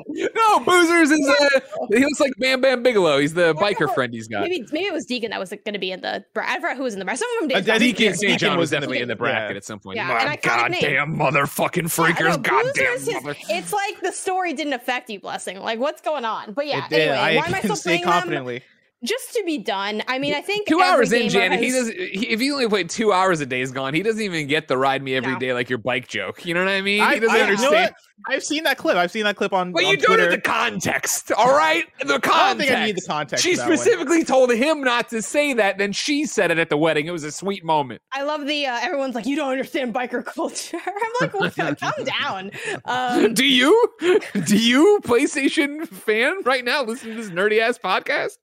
No, 0.09 0.61
Boozer's 0.61 1.11
is 1.11 1.29
uh, 1.29 1.61
he 1.93 2.01
looks 2.05 2.19
like 2.21 2.33
Bam 2.39 2.61
Bam 2.61 2.83
Bigelow. 2.83 3.19
He's 3.19 3.35
the 3.35 3.55
biker 3.55 3.93
friend 3.95 4.13
he's 4.13 4.29
got. 4.29 4.43
Maybe 4.43 4.65
maybe 4.73 4.87
it 4.87 4.93
was 4.93 5.05
Deacon 5.07 5.31
that 5.31 5.39
was 5.41 5.51
going 5.51 5.73
to 5.75 5.79
be 5.79 5.91
in 5.93 6.01
the 6.01 6.25
bracket. 6.35 6.53
I 6.57 6.61
forgot 6.61 6.77
who 6.77 6.83
was 6.83 6.95
in 6.95 6.99
the 6.99 7.05
bracket. 7.05 7.21
Some 7.21 7.29
of 7.43 7.49
them 7.49 7.57
Uh, 7.57 7.61
did. 7.61 7.67
some 7.67 7.79
Deacon- 7.79 7.97
Deacon 7.97 8.13
did. 8.13 8.19
St. 8.31 8.41
John 8.41 8.59
was 8.59 8.59
was 8.59 8.73
in 8.73 8.77
the- 8.77 8.81
definitely 8.87 9.03
in 9.03 9.09
the 9.09 9.17
bracket 9.17 9.51
yeah. 9.53 9.57
at 9.57 9.65
some 9.65 9.79
point. 9.81 9.97
Yeah, 9.97 10.09
My 10.09 10.23
an 10.25 10.31
name. 10.31 10.39
goddamn 10.43 11.17
motherfucking 11.17 11.85
freakers, 11.85 12.21
know, 12.21 12.39
Boozer 12.39 12.43
goddamn 12.43 12.95
is 12.95 13.07
just- 13.07 13.25
mother. 13.25 13.39
It's 13.49 13.73
like 13.73 14.01
the 14.01 14.13
story 14.13 14.53
didn't 14.53 14.73
affect 14.73 15.11
you, 15.11 15.21
blessing. 15.21 15.59
Like 15.61 15.79
what's 15.79 16.01
going 16.01 16.25
on? 16.25 16.55
But 16.55 16.67
yeah, 16.67 16.87
it 16.87 16.93
anyway, 16.93 17.17
I 17.17 17.37
why 17.37 17.47
am 17.47 17.55
I 17.55 17.61
still 17.61 17.77
say 17.77 17.91
playing 17.91 18.03
them? 18.03 18.11
confidently. 18.13 18.63
Just 19.05 19.35
to 19.35 19.43
be 19.45 19.59
done. 19.59 20.03
I 20.09 20.19
mean, 20.19 20.33
I 20.33 20.41
think 20.41 20.67
Two 20.67 20.81
hours 20.81 21.13
in, 21.13 21.29
gamer 21.29 21.31
Janet. 21.31 21.61
He 21.61 21.71
does. 21.73 21.91
He, 21.91 22.27
if 22.31 22.41
you 22.41 22.55
only 22.55 22.69
played 22.69 22.89
two 22.89 23.13
hours 23.13 23.39
a 23.41 23.45
Days 23.47 23.71
Gone, 23.71 23.93
he 23.93 24.03
doesn't 24.03 24.23
even 24.23 24.47
get 24.47 24.67
the 24.67 24.79
ride 24.79 25.03
me 25.03 25.15
every 25.15 25.37
day 25.39 25.49
No. 25.49 25.55
like 25.55 25.69
your 25.69 25.77
bike 25.79 26.09
joke. 26.09 26.47
You 26.47 26.55
know 26.55 26.61
what 26.65 26.71
I 26.73 26.81
mean? 26.81 27.03
I, 27.03 27.15
he 27.15 27.21
doesn't 27.21 27.35
I- 27.37 27.39
you 27.41 27.45
know 27.45 27.51
understand. 27.51 27.75
what? 27.91 27.95
I've 28.29 28.45
seen 28.45 28.65
that 28.65 28.79
clip. 28.79 28.97
I've 28.97 29.11
seen 29.11 29.25
that 29.25 29.37
clip 29.37 29.53
on. 29.53 29.73
But 29.73 29.85
on 29.85 29.91
you 29.91 29.97
don't 29.97 30.07
Twitter. 30.17 30.23
have 30.23 30.31
the 30.33 30.41
context, 30.41 31.33
all 31.37 31.55
right? 31.57 31.85
The 32.01 32.21
context. 32.21 32.31
I 32.31 32.49
don't 32.49 32.59
think 32.59 32.71
I 32.73 32.87
need 32.87 32.97
the 32.97 33.03
context. 33.07 33.45
She 33.45 33.53
for 33.55 33.63
that 33.63 33.69
one. 33.69 33.77
specifically 33.79 34.25
told 34.25 34.53
him 34.53 34.83
not 34.83 35.09
to 35.11 35.21
say 35.21 35.53
that. 35.55 35.79
Then 35.79 35.93
she 35.93 36.25
said 36.25 36.51
it 36.51 36.59
at 36.59 36.69
the 36.71 36.77
wedding. 36.77 37.07
It 37.07 37.11
was 37.11 37.25
a 37.25 37.33
sweet 37.33 37.65
moment. 37.65 38.03
I 38.13 38.23
love 38.23 38.47
the 38.47 38.67
uh, 38.67 38.79
everyone's 38.81 39.15
like, 39.15 39.27
you 39.27 39.37
don't 39.37 39.51
understand 39.51 39.93
biker 39.95 40.25
culture. 40.25 40.79
I'm 40.87 40.95
like, 41.21 41.35
what? 41.35 41.57
calm 41.81 42.05
down. 42.21 42.51
Um, 42.85 43.35
Do 43.35 43.45
you? 43.45 43.91
Do 44.01 44.57
you, 44.57 45.01
PlayStation 45.03 45.87
fan, 45.87 46.43
right 46.45 46.65
now, 46.65 46.83
listen 46.85 47.11
to 47.11 47.17
this 47.17 47.31
nerdy 47.31 47.61
ass 47.61 47.79
podcast? 47.79 48.39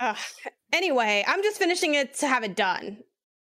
uh, 0.00 0.14
anyway, 0.72 1.24
I'm 1.26 1.42
just 1.42 1.58
finishing 1.58 1.94
it 1.94 2.14
to 2.18 2.28
have 2.28 2.44
it 2.44 2.54
done, 2.56 2.98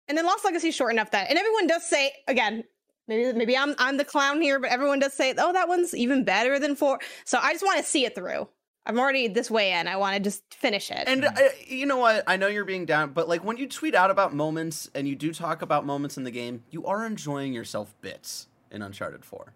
and 0.09 0.19
then 0.19 0.26
Lost 0.26 0.44
Legacy 0.44 0.69
is 0.69 0.75
short 0.75 0.93
enough 0.93 1.11
that, 1.12 1.29
and 1.31 1.38
everyone 1.38 1.67
does 1.67 1.88
say 1.88 2.12
again. 2.29 2.65
Maybe, 3.11 3.37
maybe 3.37 3.57
I'm 3.57 3.75
I'm 3.79 3.97
the 3.97 4.05
clown 4.05 4.41
here, 4.41 4.61
but 4.61 4.71
everyone 4.71 5.01
does 5.01 5.12
say, 5.12 5.35
"Oh, 5.37 5.53
that 5.53 5.69
one's 5.69 5.95
even 5.97 6.23
better 6.23 6.61
than 6.61 6.77
four. 6.77 7.01
So 7.25 7.39
I 7.43 7.53
just 7.53 7.65
want 7.65 7.79
to 7.79 7.85
see 7.85 8.05
it 8.05 8.15
through. 8.15 8.49
I'm 8.87 9.01
already 9.01 9.27
this 9.27 9.51
way 9.51 9.73
in. 9.73 9.89
I 9.89 9.97
want 9.97 10.15
to 10.17 10.21
just 10.23 10.43
finish 10.55 10.93
it. 10.93 11.05
And 11.09 11.25
uh, 11.25 11.33
you 11.67 11.87
know 11.87 11.97
what? 11.97 12.23
I 12.29 12.37
know 12.37 12.47
you're 12.47 12.65
being 12.65 12.87
down, 12.87 13.11
but 13.11 13.29
like 13.29 13.45
when 13.45 13.57
you 13.57 13.67
tweet 13.69 13.97
out 13.97 14.12
about 14.12 14.33
moments 14.33 14.89
and 14.95 15.09
you 15.09 15.17
do 15.17 15.33
talk 15.35 15.61
about 15.61 15.85
moments 15.85 16.17
in 16.17 16.23
the 16.25 16.31
game, 16.31 16.62
you 16.71 16.87
are 16.87 17.05
enjoying 17.05 17.53
yourself 17.53 17.95
bits 18.01 18.47
in 18.71 18.81
Uncharted 18.81 19.25
4. 19.25 19.53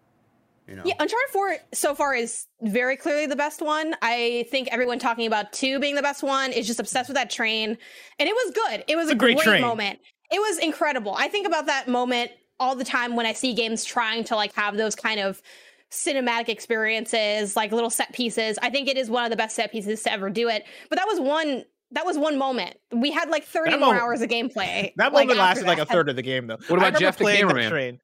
You 0.68 0.76
know? 0.76 0.82
Yeah, 0.84 0.94
Uncharted 0.98 1.30
4 1.32 1.56
so 1.72 1.94
far 1.94 2.14
is 2.14 2.46
very 2.60 2.96
clearly 2.96 3.26
the 3.26 3.36
best 3.36 3.62
one. 3.62 3.94
I 4.02 4.46
think 4.50 4.68
everyone 4.72 4.98
talking 4.98 5.26
about 5.26 5.52
2 5.52 5.78
being 5.78 5.94
the 5.94 6.02
best 6.02 6.22
one 6.22 6.52
is 6.52 6.66
just 6.66 6.80
obsessed 6.80 7.08
with 7.08 7.16
that 7.16 7.30
train. 7.30 7.78
And 8.18 8.28
it 8.28 8.34
was 8.34 8.52
good. 8.54 8.84
It 8.88 8.96
was 8.96 9.04
It's 9.06 9.12
a 9.12 9.14
a 9.14 9.18
great 9.18 9.36
great, 9.38 9.46
train. 9.46 9.62
moment. 9.62 10.00
It 10.30 10.38
was 10.38 10.58
incredible. 10.58 11.14
I 11.16 11.28
think 11.28 11.46
about 11.46 11.66
that 11.66 11.88
moment 11.88 12.30
all 12.64 12.74
the 12.74 12.84
time 12.84 13.14
when 13.14 13.26
I 13.26 13.34
see 13.34 13.52
games 13.54 13.84
trying 13.84 14.24
to 14.24 14.36
like 14.36 14.54
have 14.54 14.76
those 14.76 14.94
kind 14.94 15.20
of 15.20 15.42
cinematic 15.90 16.48
experiences, 16.48 17.54
like 17.56 17.70
little 17.72 17.90
set 17.90 18.12
pieces. 18.12 18.58
I 18.62 18.70
think 18.70 18.88
it 18.88 18.96
is 18.96 19.10
one 19.10 19.24
of 19.24 19.30
the 19.30 19.36
best 19.36 19.54
set 19.54 19.70
pieces 19.70 20.02
to 20.04 20.12
ever 20.12 20.30
do 20.30 20.48
it. 20.48 20.64
But 20.88 20.98
that 20.98 21.06
was 21.06 21.20
one 21.20 21.64
that 21.92 22.06
was 22.06 22.16
one 22.18 22.38
moment. 22.38 22.76
We 22.90 23.12
had 23.12 23.28
like 23.28 23.44
30 23.44 23.70
That 23.72 23.78
more 23.80 23.88
moment- 23.90 24.02
hours 24.02 24.20
of 24.22 24.28
gameplay. 24.30 24.92
That 24.96 25.12
like, 25.12 25.28
moment 25.28 25.38
after 25.38 25.60
lasted 25.60 25.66
like 25.66 25.78
a 25.78 25.84
third 25.86 26.08
of 26.08 26.16
the 26.16 26.22
game, 26.22 26.46
though. 26.48 26.56
What 26.68 26.78
about 26.78 26.98
Jeff 26.98 27.18
the 27.18 27.24
playing 27.24 27.42
that 27.46 27.52
cameraman? 27.52 27.70
Train. 27.70 28.00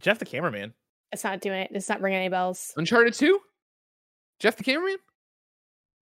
Jeff 0.00 0.18
the 0.18 0.24
cameraman. 0.24 0.72
It's 1.12 1.22
not 1.22 1.40
doing 1.40 1.60
it. 1.60 1.70
It's 1.72 1.88
not 1.88 2.00
ringing 2.00 2.18
any 2.20 2.28
bells. 2.28 2.72
Uncharted 2.76 3.14
2? 3.14 3.38
Jeff 4.40 4.56
the 4.56 4.64
cameraman? 4.64 4.96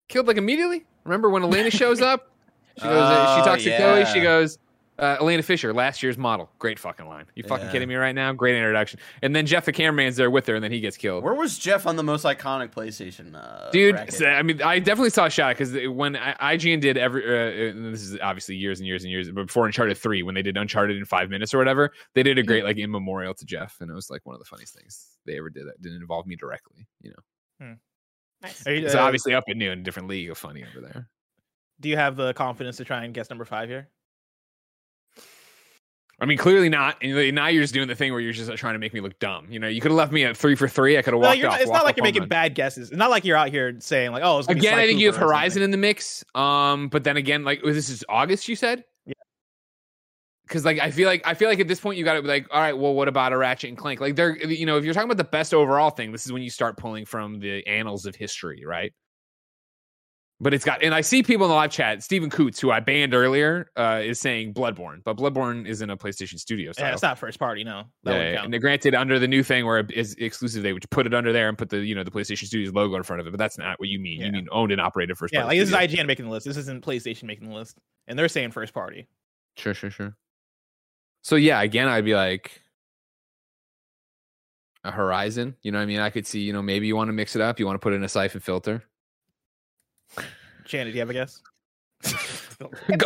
Killed 0.09 0.27
like 0.27 0.35
immediately? 0.37 0.85
Remember 1.05 1.29
when 1.29 1.43
Elena 1.43 1.71
shows 1.71 2.01
up? 2.01 2.29
She 2.77 2.83
goes, 2.83 2.91
uh, 3.01 3.35
she 3.35 3.41
Oh, 3.41 3.45
talks 3.45 3.63
to 3.63 3.77
Chloe. 3.77 4.05
She 4.05 4.19
goes, 4.19 4.57
uh, 4.99 5.17
Elena 5.19 5.43
Fisher, 5.43 5.73
last 5.73 6.01
year's 6.01 6.17
model. 6.17 6.49
Great 6.59 6.79
fucking 6.79 7.07
line. 7.07 7.25
You 7.35 7.43
fucking 7.43 7.67
Yeah. 7.67 7.71
kidding 7.71 7.87
me 7.87 7.95
right 7.95 8.15
now? 8.15 8.33
Great 8.33 8.55
introduction. 8.55 8.99
And 9.21 9.35
then 9.35 9.45
Jeff 9.45 9.65
the 9.65 9.71
cameraman's 9.71 10.15
there 10.15 10.31
with 10.31 10.47
her, 10.47 10.55
and 10.55 10.63
then 10.63 10.71
he 10.71 10.79
gets 10.79 10.97
killed. 10.97 11.23
Where 11.23 11.33
was 11.33 11.59
Jeff 11.59 11.85
on 11.85 11.95
the 11.95 12.03
most 12.03 12.25
iconic 12.25 12.71
PlayStation? 12.71 13.35
Uh, 13.35 13.69
Dude, 13.71 14.11
so, 14.11 14.25
I 14.25 14.41
mean, 14.43 14.61
I 14.61 14.79
definitely 14.79 15.11
saw 15.11 15.25
a 15.25 15.29
shot 15.29 15.57
because 15.57 15.75
when 15.89 16.15
I, 16.15 16.55
IGN 16.55 16.81
did 16.81 16.97
every, 16.97 17.23
uh, 17.23 17.73
this 17.91 18.01
is 18.01 18.17
obviously 18.21 18.55
years 18.55 18.79
and 18.79 18.87
years 18.87 19.03
and 19.03 19.11
years, 19.11 19.29
but 19.29 19.47
before 19.47 19.65
Uncharted 19.65 19.97
3, 19.97 20.23
when 20.23 20.33
they 20.35 20.41
did 20.41 20.57
Uncharted 20.57 20.97
in 20.97 21.05
five 21.05 21.29
minutes 21.29 21.53
or 21.53 21.57
whatever, 21.59 21.91
they 22.15 22.23
did 22.23 22.37
a 22.37 22.43
great, 22.43 22.63
like, 22.63 22.77
in 22.77 22.89
memorial 22.91 23.33
to 23.35 23.45
Jeff. 23.45 23.77
And 23.81 23.91
it 23.91 23.93
was 23.93 24.09
like 24.09 24.25
one 24.25 24.33
of 24.35 24.39
the 24.39 24.45
funniest 24.45 24.73
things 24.75 25.07
they 25.25 25.37
ever 25.37 25.49
did 25.49 25.67
that 25.67 25.81
didn't 25.81 26.01
involve 26.01 26.25
me 26.25 26.35
directly, 26.35 26.87
you 27.01 27.11
know? 27.11 27.75
Nice. 28.41 28.65
You, 28.65 28.73
It's 28.73 28.95
uh, 28.95 28.99
obviously 28.99 29.33
up 29.33 29.43
at 29.49 29.57
noon, 29.57 29.83
different 29.83 30.07
league 30.07 30.29
of 30.29 30.37
funny 30.37 30.63
over 30.63 30.79
there. 30.85 31.09
do 31.79 31.89
you 31.89 31.97
have 31.97 32.15
the 32.15 32.33
confidence 32.33 32.77
to 32.77 32.85
try 32.85 33.03
and 33.03 33.13
guess 33.13 33.29
number 33.29 33.45
five 33.45 33.67
here? 33.69 33.89
I 36.19 36.25
mean, 36.25 36.37
clearly 36.39 36.67
not. 36.67 36.97
And 37.03 37.35
now 37.35 37.47
you're 37.47 37.61
just 37.61 37.75
doing 37.75 37.87
the 37.87 37.93
thing 37.93 38.11
where 38.11 38.19
you're 38.19 38.33
just 38.33 38.51
trying 38.57 38.73
to 38.73 38.79
make 38.79 38.91
me 38.91 39.01
look 39.01 39.19
dumb. 39.19 39.47
You 39.51 39.59
know, 39.59 39.67
you 39.67 39.79
could 39.81 39.91
have 39.91 39.97
left 39.97 40.11
me 40.11 40.23
at 40.23 40.35
three 40.35 40.55
for 40.55 40.67
three. 40.67 40.97
I 40.97 41.03
could 41.03 41.13
have 41.13 41.21
walked 41.21 41.43
off. 41.43 41.61
it's 41.61 41.69
not 41.69 41.85
like 41.85 41.95
you're 41.95 42.03
making 42.03 42.23
run. 42.23 42.29
bad 42.29 42.55
guesses. 42.55 42.89
It's 42.89 42.97
not 42.97 43.11
like 43.11 43.23
you're 43.23 43.37
out 43.37 43.49
here 43.49 43.75
saying 43.79 44.11
like, 44.11 44.23
"Oh, 44.23 44.39
it's 44.39 44.47
gonna 44.47 44.55
be 44.55 44.61
Again, 44.61 44.73
Sly 44.73 44.83
I 44.83 44.87
think 44.87 44.99
you 44.99 45.07
have 45.07 45.17
Horizon 45.17 45.61
in 45.61 45.69
the 45.69 45.77
mix. 45.77 46.23
Um, 46.33 46.89
but 46.89 47.03
then 47.03 47.17
again, 47.17 47.43
like 47.43 47.61
this 47.63 47.89
is 47.89 48.03
August, 48.09 48.47
you 48.47 48.55
said. 48.55 48.83
Yeah. 49.05 49.13
Because 50.47 50.65
like 50.65 50.79
I 50.79 50.89
feel 50.89 51.07
like 51.07 51.21
I 51.23 51.35
feel 51.35 51.49
like 51.49 51.59
at 51.59 51.67
this 51.67 51.79
point 51.79 51.99
you 51.99 52.03
got 52.03 52.15
to 52.15 52.23
be 52.23 52.27
like, 52.27 52.47
all 52.51 52.61
right, 52.61 52.75
well, 52.75 52.95
what 52.95 53.07
about 53.07 53.31
a 53.31 53.37
Ratchet 53.37 53.69
and 53.69 53.77
Clank? 53.77 54.01
Like 54.01 54.15
they're 54.15 54.35
you 54.37 54.65
know 54.65 54.77
if 54.77 54.85
you're 54.85 54.95
talking 54.95 55.09
about 55.09 55.17
the 55.17 55.23
best 55.23 55.53
overall 55.53 55.91
thing, 55.91 56.11
this 56.11 56.25
is 56.25 56.31
when 56.31 56.41
you 56.41 56.49
start 56.49 56.77
pulling 56.77 57.05
from 57.05 57.39
the 57.39 57.65
annals 57.67 58.07
of 58.07 58.15
history, 58.15 58.63
right? 58.65 58.91
But 60.39 60.53
it's 60.53 60.63
got, 60.63 60.83
and 60.83 60.93
I 60.93 61.01
see 61.01 61.23
people 61.23 61.47
in 61.47 61.49
the 61.49 61.55
live 61.55 61.71
chat. 61.71 62.03
Stephen 62.03 62.29
Coots, 62.29 62.59
who 62.59 62.69
I 62.69 62.79
banned 62.79 63.15
earlier, 63.15 63.71
uh, 63.75 64.01
is 64.03 64.19
saying 64.19 64.53
Bloodborne, 64.53 65.03
but 65.03 65.17
Bloodborne 65.17 65.67
isn't 65.67 65.89
a 65.89 65.97
PlayStation 65.97 66.37
Studio. 66.37 66.71
Yeah, 66.77 66.93
it's 66.93 67.01
not 67.01 67.17
first 67.17 67.39
party. 67.39 67.63
No, 67.63 67.85
that 68.03 68.11
Yeah, 68.13 68.29
yeah, 68.29 68.35
count. 68.41 68.53
and 68.53 68.61
granted 68.61 68.93
under 68.93 69.17
the 69.17 69.27
new 69.27 69.41
thing 69.41 69.65
where 69.65 69.79
it 69.79 69.91
is 69.91 70.13
exclusive, 70.19 70.61
they 70.61 70.73
would 70.73 70.87
put 70.91 71.07
it 71.07 71.13
under 71.15 71.33
there 71.33 71.49
and 71.49 71.57
put 71.57 71.69
the 71.69 71.79
you 71.79 71.95
know 71.95 72.03
the 72.03 72.11
PlayStation 72.11 72.45
Studios 72.45 72.71
logo 72.71 72.95
in 72.97 73.01
front 73.01 73.19
of 73.19 73.25
it. 73.25 73.31
But 73.31 73.39
that's 73.39 73.57
not 73.57 73.79
what 73.79 73.89
you 73.89 73.99
mean. 73.99 74.19
Yeah. 74.19 74.27
You 74.27 74.31
mean 74.33 74.47
owned 74.51 74.71
and 74.71 74.79
operated 74.79 75.17
first. 75.17 75.33
yeah, 75.33 75.41
party 75.41 75.57
like 75.57 75.61
this 75.63 75.69
is 75.71 75.75
studio. 75.75 76.03
IGN 76.03 76.07
making 76.07 76.25
the 76.25 76.31
list. 76.31 76.45
This 76.45 76.57
isn't 76.57 76.85
PlayStation 76.85 77.23
making 77.23 77.49
the 77.49 77.55
list, 77.55 77.79
and 78.07 78.17
they're 78.19 78.27
saying 78.27 78.51
first 78.51 78.75
party. 78.75 79.07
Sure, 79.55 79.73
sure, 79.73 79.89
sure. 79.89 80.15
So 81.23 81.35
yeah, 81.35 81.61
again, 81.63 81.87
I'd 81.87 82.05
be 82.05 82.13
like 82.13 82.61
a 84.83 84.91
Horizon. 84.91 85.55
You 85.63 85.71
know 85.71 85.79
what 85.79 85.83
I 85.83 85.87
mean? 85.87 85.99
I 85.99 86.11
could 86.11 86.27
see, 86.27 86.41
you 86.41 86.53
know, 86.53 86.61
maybe 86.61 86.85
you 86.85 86.95
want 86.95 87.07
to 87.07 87.13
mix 87.13 87.35
it 87.35 87.41
up. 87.41 87.59
You 87.59 87.65
want 87.65 87.75
to 87.75 87.83
put 87.83 87.93
in 87.93 88.03
a 88.03 88.07
Syphon 88.07 88.39
Filter. 88.39 88.83
Janet, 90.65 90.93
do 90.93 90.97
you 90.97 90.99
have 91.01 91.09
a 91.09 91.13
guess? 91.13 91.41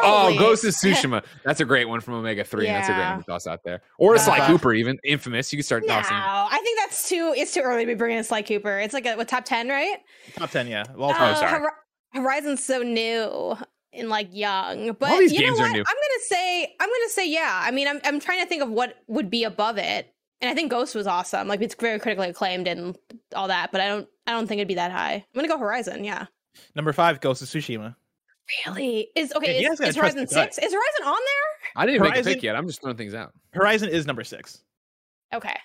oh, 0.04 0.36
Ghost 0.38 0.66
of 0.66 0.74
Tsushima. 0.74 1.24
That's 1.44 1.60
a 1.62 1.66
great 1.66 1.88
one 1.88 2.02
from 2.02 2.16
Omega 2.16 2.44
3. 2.44 2.66
That's 2.66 2.90
a 2.90 2.94
great 2.94 3.00
Yeah. 3.02 3.12
one 3.16 3.20
to 3.24 3.26
toss 3.26 3.48
out 3.48 3.64
there. 3.64 3.82
Or 3.98 4.16
a 4.16 4.20
Sly 4.20 4.40
Uh, 4.40 4.48
Cooper, 4.48 4.74
even. 4.74 4.98
Infamous. 5.04 5.52
You 5.54 5.58
can 5.58 5.64
start 5.64 5.84
No, 5.88 5.94
tossing. 5.96 6.18
I 6.18 6.60
think 6.64 6.80
that's 6.80 7.08
too. 7.08 7.34
It's 7.36 7.54
too 7.54 7.62
early 7.62 7.84
to 7.84 7.88
be 7.88 7.94
bringing 7.96 8.18
in 8.18 8.24
Sly 8.24 8.42
Cooper. 8.42 8.80
It's 8.80 8.94
like 8.94 9.06
a 9.06 9.16
what, 9.16 9.28
top 9.28 9.46
ten, 9.46 9.70
right? 9.70 9.98
Top 10.36 10.50
ten, 10.52 10.68
yeah. 10.68 10.84
Well, 10.96 11.12
Oh, 11.12 11.34
sorry. 11.36 11.52
Hori- 11.60 11.72
Horizon's 12.14 12.64
so 12.64 12.80
new 12.84 13.56
and 13.94 14.10
like 14.10 14.30
young, 14.32 14.94
but 14.94 15.12
All 15.12 15.18
these 15.20 15.32
you 15.34 15.40
know 15.42 15.48
games 15.48 15.60
are 15.60 15.64
what? 15.64 15.72
new. 15.74 15.80
I'm 15.80 15.86
gonna 15.96 16.24
say 16.28 16.64
I'm 16.80 16.90
gonna 16.90 17.10
say 17.10 17.30
yeah. 17.30 17.62
I 17.64 17.72
mean, 17.72 17.88
I'm 17.88 18.02
I'm 18.04 18.20
trying 18.20 18.42
to 18.42 18.46
think 18.48 18.62
of 18.64 18.70
what 18.70 18.98
would 19.08 19.30
be 19.30 19.44
above 19.46 19.78
it, 19.78 20.14
and 20.42 20.50
I 20.50 20.54
think 20.56 20.72
Ghost 20.72 20.96
was 20.96 21.08
awesome. 21.08 21.48
Like 21.48 21.62
it's 21.62 21.76
very 21.76 22.00
critically 22.00 22.30
acclaimed 22.30 22.68
and 22.68 22.98
all 23.36 23.48
that, 23.48 23.72
but 23.72 23.80
I 23.82 23.88
don't 23.88 24.08
I 24.28 24.32
don't 24.32 24.48
think 24.48 24.60
it'd 24.60 24.68
be 24.68 24.76
that 24.76 24.92
high. 24.92 25.14
I'm 25.14 25.24
gonna 25.36 25.48
go 25.48 25.58
Horizon. 25.58 26.04
Yeah. 26.04 26.26
Number 26.76 26.94
five, 26.94 27.22
Ghost 27.22 27.42
of 27.42 27.48
Tsushima. 27.48 27.96
Really? 28.66 29.10
Is 29.16 29.32
okay? 29.34 29.62
Yeah, 29.62 29.68
you 29.70 29.74
is, 29.74 29.80
is 29.82 29.96
Horizon 29.96 30.28
six? 30.28 30.58
Is 30.58 30.74
Horizon 30.74 31.04
on 31.06 31.20
there? 31.20 31.72
I 31.76 31.86
didn't 31.86 32.02
make 32.02 32.18
a 32.18 32.24
pick 32.24 32.44
yet. 32.44 32.56
I'm 32.56 32.68
just 32.68 32.82
throwing 32.82 32.98
things 32.98 33.14
out. 33.14 33.34
Horizon 33.54 33.90
is 33.90 34.06
number 34.06 34.24
six. 34.24 34.62
Okay. 35.34 35.56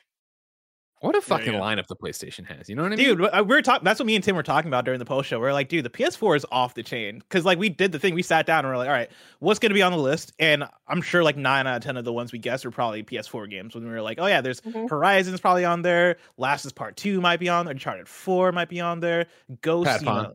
What 1.01 1.11
a 1.11 1.21
There 1.21 1.39
you 1.39 1.45
fucking 1.45 1.61
lineup 1.61 1.87
the 1.89 1.97
PlayStation 1.97 2.47
has. 2.47 2.71
You 2.71 2.75
know 2.75 2.83
what 2.83 2.93
I 2.93 2.97
mean? 2.97 3.05
Dude, 3.05 3.21
we 3.21 3.43
we're 3.43 3.61
talking. 3.61 3.85
That's 3.85 4.01
what 4.01 4.07
me 4.07 4.15
and 4.15 4.25
Tim 4.25 4.35
were 4.35 4.43
talking 4.43 4.69
about 4.69 4.87
during 4.87 4.99
the 4.99 5.05
post 5.05 5.29
show. 5.29 5.39
We 5.39 5.47
are 5.47 5.53
like, 5.53 5.69
dude, 5.69 5.85
the 5.85 5.91
PS4 5.91 6.37
is 6.39 6.47
off 6.51 6.75
the 6.75 6.83
chain 6.83 7.19
because 7.19 7.45
like 7.45 7.59
we 7.59 7.69
did 7.69 7.93
the 7.93 7.99
thing. 7.99 8.15
We 8.15 8.23
sat 8.23 8.47
down 8.47 8.65
and 8.65 8.69
we're 8.73 8.79
like, 8.79 8.89
all 8.89 8.95
right, 8.95 9.11
what's 9.41 9.59
going 9.59 9.71
to 9.71 9.75
be 9.75 9.83
on 9.83 9.93
the 9.93 9.99
list? 9.99 10.33
And 10.39 10.65
I'm 10.89 11.03
sure 11.03 11.23
like 11.23 11.37
nine 11.37 11.67
out 11.67 11.77
of 11.77 11.83
ten 11.83 11.99
of 11.99 12.05
the 12.07 12.15
ones 12.15 12.33
we 12.33 12.39
guessed 12.39 12.65
were 12.65 12.71
probably 12.71 13.03
PS4 13.03 13.51
games. 13.51 13.75
When 13.75 13.85
we 13.85 13.91
were 13.91 14.01
like, 14.01 14.19
oh 14.19 14.27
yeah, 14.27 14.41
there's 14.41 14.63
Mhm. 14.63 14.89
Horizon's 14.89 15.39
probably 15.41 15.67
on 15.67 15.83
there. 15.83 16.17
Last 16.39 16.65
is 16.65 16.73
Part 16.73 16.97
Two 16.97 17.21
might 17.21 17.41
be 17.41 17.49
on 17.51 17.67
there. 17.67 17.73
Uncharted 17.73 18.09
Four 18.09 18.53
might 18.53 18.71
be 18.71 18.81
on 18.81 19.01
there. 19.01 19.27
Ghost, 19.61 20.01
you 20.01 20.07
know, 20.07 20.35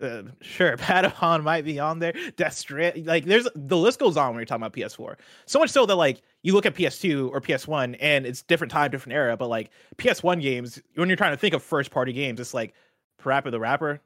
uh, 0.00 0.22
sure, 0.40 0.76
Patapon 0.76 1.42
might 1.42 1.64
be 1.64 1.78
on 1.78 1.98
there. 1.98 2.12
Death 2.36 2.54
Strand, 2.54 3.06
like 3.06 3.24
there's 3.24 3.48
the 3.54 3.76
list 3.76 3.98
goes 3.98 4.16
on 4.16 4.28
when 4.28 4.36
you're 4.36 4.46
talking 4.46 4.62
about 4.62 4.72
PS4. 4.72 5.16
So 5.46 5.58
much 5.58 5.70
so 5.70 5.86
that 5.86 5.96
like 5.96 6.22
you 6.42 6.54
look 6.54 6.66
at 6.66 6.74
PS2 6.74 7.30
or 7.30 7.40
PS1 7.40 7.96
and 8.00 8.26
it's 8.26 8.42
different 8.42 8.70
time, 8.72 8.90
different 8.90 9.14
era. 9.14 9.36
But 9.36 9.48
like 9.48 9.70
PS1 9.98 10.40
games, 10.40 10.80
when 10.94 11.08
you're 11.08 11.16
trying 11.16 11.32
to 11.32 11.36
think 11.36 11.54
of 11.54 11.62
first 11.62 11.90
party 11.90 12.12
games, 12.12 12.40
it's 12.40 12.54
like 12.54 12.74
Parappa 13.22 13.50
the 13.50 13.60
Rapper, 13.60 14.00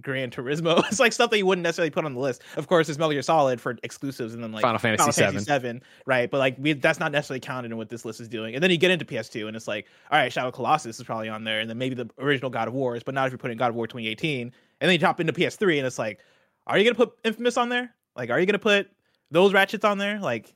Gran 0.00 0.30
Turismo. 0.30 0.82
It's 0.88 1.00
like 1.00 1.12
stuff 1.12 1.30
that 1.30 1.38
you 1.38 1.46
wouldn't 1.46 1.62
necessarily 1.62 1.90
put 1.90 2.04
on 2.04 2.14
the 2.14 2.20
list. 2.20 2.42
Of 2.56 2.66
course, 2.66 2.88
it's 2.88 2.98
Metal 2.98 3.12
Gear 3.12 3.22
Solid 3.22 3.60
for 3.60 3.76
exclusives, 3.82 4.34
and 4.34 4.42
then 4.42 4.52
like 4.52 4.62
Final 4.62 4.78
Fantasy 4.78 5.24
VII. 5.24 5.38
Seven, 5.40 5.82
right? 6.06 6.30
But 6.30 6.38
like 6.38 6.56
we, 6.58 6.74
that's 6.74 7.00
not 7.00 7.12
necessarily 7.12 7.40
counted 7.40 7.70
in 7.72 7.76
what 7.76 7.88
this 7.88 8.04
list 8.04 8.20
is 8.20 8.28
doing. 8.28 8.54
And 8.54 8.62
then 8.62 8.70
you 8.70 8.78
get 8.78 8.90
into 8.90 9.04
PS2, 9.04 9.48
and 9.48 9.56
it's 9.56 9.68
like, 9.68 9.86
all 10.10 10.18
right, 10.18 10.32
Shadow 10.32 10.48
of 10.48 10.54
Colossus 10.54 10.98
is 10.98 11.04
probably 11.04 11.28
on 11.28 11.44
there, 11.44 11.60
and 11.60 11.68
then 11.68 11.78
maybe 11.78 11.94
the 11.94 12.08
original 12.18 12.50
God 12.50 12.68
of 12.68 12.74
Wars, 12.74 13.02
but 13.02 13.14
not 13.14 13.26
if 13.26 13.32
you're 13.32 13.38
putting 13.38 13.58
God 13.58 13.70
of 13.70 13.74
War 13.74 13.86
2018. 13.86 14.52
And 14.80 14.88
then 14.88 14.98
you 14.98 15.06
hop 15.06 15.20
into 15.20 15.32
PS3, 15.32 15.78
and 15.78 15.86
it's 15.86 15.98
like, 15.98 16.20
are 16.66 16.78
you 16.78 16.84
gonna 16.84 16.94
put 16.94 17.18
Infamous 17.24 17.56
on 17.56 17.68
there? 17.68 17.94
Like, 18.16 18.30
are 18.30 18.38
you 18.38 18.46
gonna 18.46 18.58
put 18.58 18.88
those 19.30 19.52
ratchets 19.52 19.84
on 19.84 19.98
there? 19.98 20.20
Like, 20.20 20.54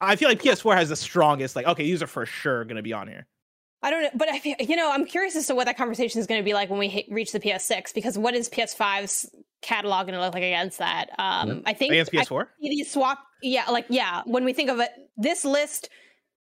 I 0.00 0.16
feel 0.16 0.28
like 0.28 0.42
PS4 0.42 0.76
has 0.76 0.88
the 0.88 0.96
strongest. 0.96 1.56
Like, 1.56 1.66
okay, 1.66 1.84
these 1.84 2.02
are 2.02 2.06
for 2.06 2.26
sure 2.26 2.64
gonna 2.64 2.82
be 2.82 2.92
on 2.92 3.08
here. 3.08 3.26
I 3.82 3.90
don't 3.90 4.02
know, 4.02 4.10
but 4.14 4.28
I 4.28 4.40
feel, 4.40 4.56
you 4.58 4.74
know, 4.74 4.90
I'm 4.90 5.06
curious 5.06 5.36
as 5.36 5.46
to 5.46 5.54
what 5.54 5.66
that 5.66 5.76
conversation 5.76 6.20
is 6.20 6.26
going 6.26 6.40
to 6.40 6.44
be 6.44 6.52
like 6.52 6.68
when 6.68 6.80
we 6.80 6.88
hit, 6.88 7.06
reach 7.10 7.30
the 7.30 7.38
PS6 7.38 7.94
because 7.94 8.18
what 8.18 8.34
is 8.34 8.48
PS5's 8.48 9.30
catalog 9.62 10.06
going 10.06 10.18
to 10.18 10.20
look 10.20 10.34
like 10.34 10.42
against 10.42 10.78
that? 10.78 11.10
Um, 11.18 11.62
I 11.64 11.74
think 11.74 11.92
Against 11.92 12.12
I 12.12 12.18
PS4, 12.18 12.46
these 12.60 12.90
swap, 12.90 13.20
yeah, 13.40 13.70
like 13.70 13.86
yeah. 13.88 14.22
When 14.24 14.44
we 14.44 14.52
think 14.52 14.68
of 14.68 14.80
it, 14.80 14.90
this 15.16 15.44
list 15.44 15.90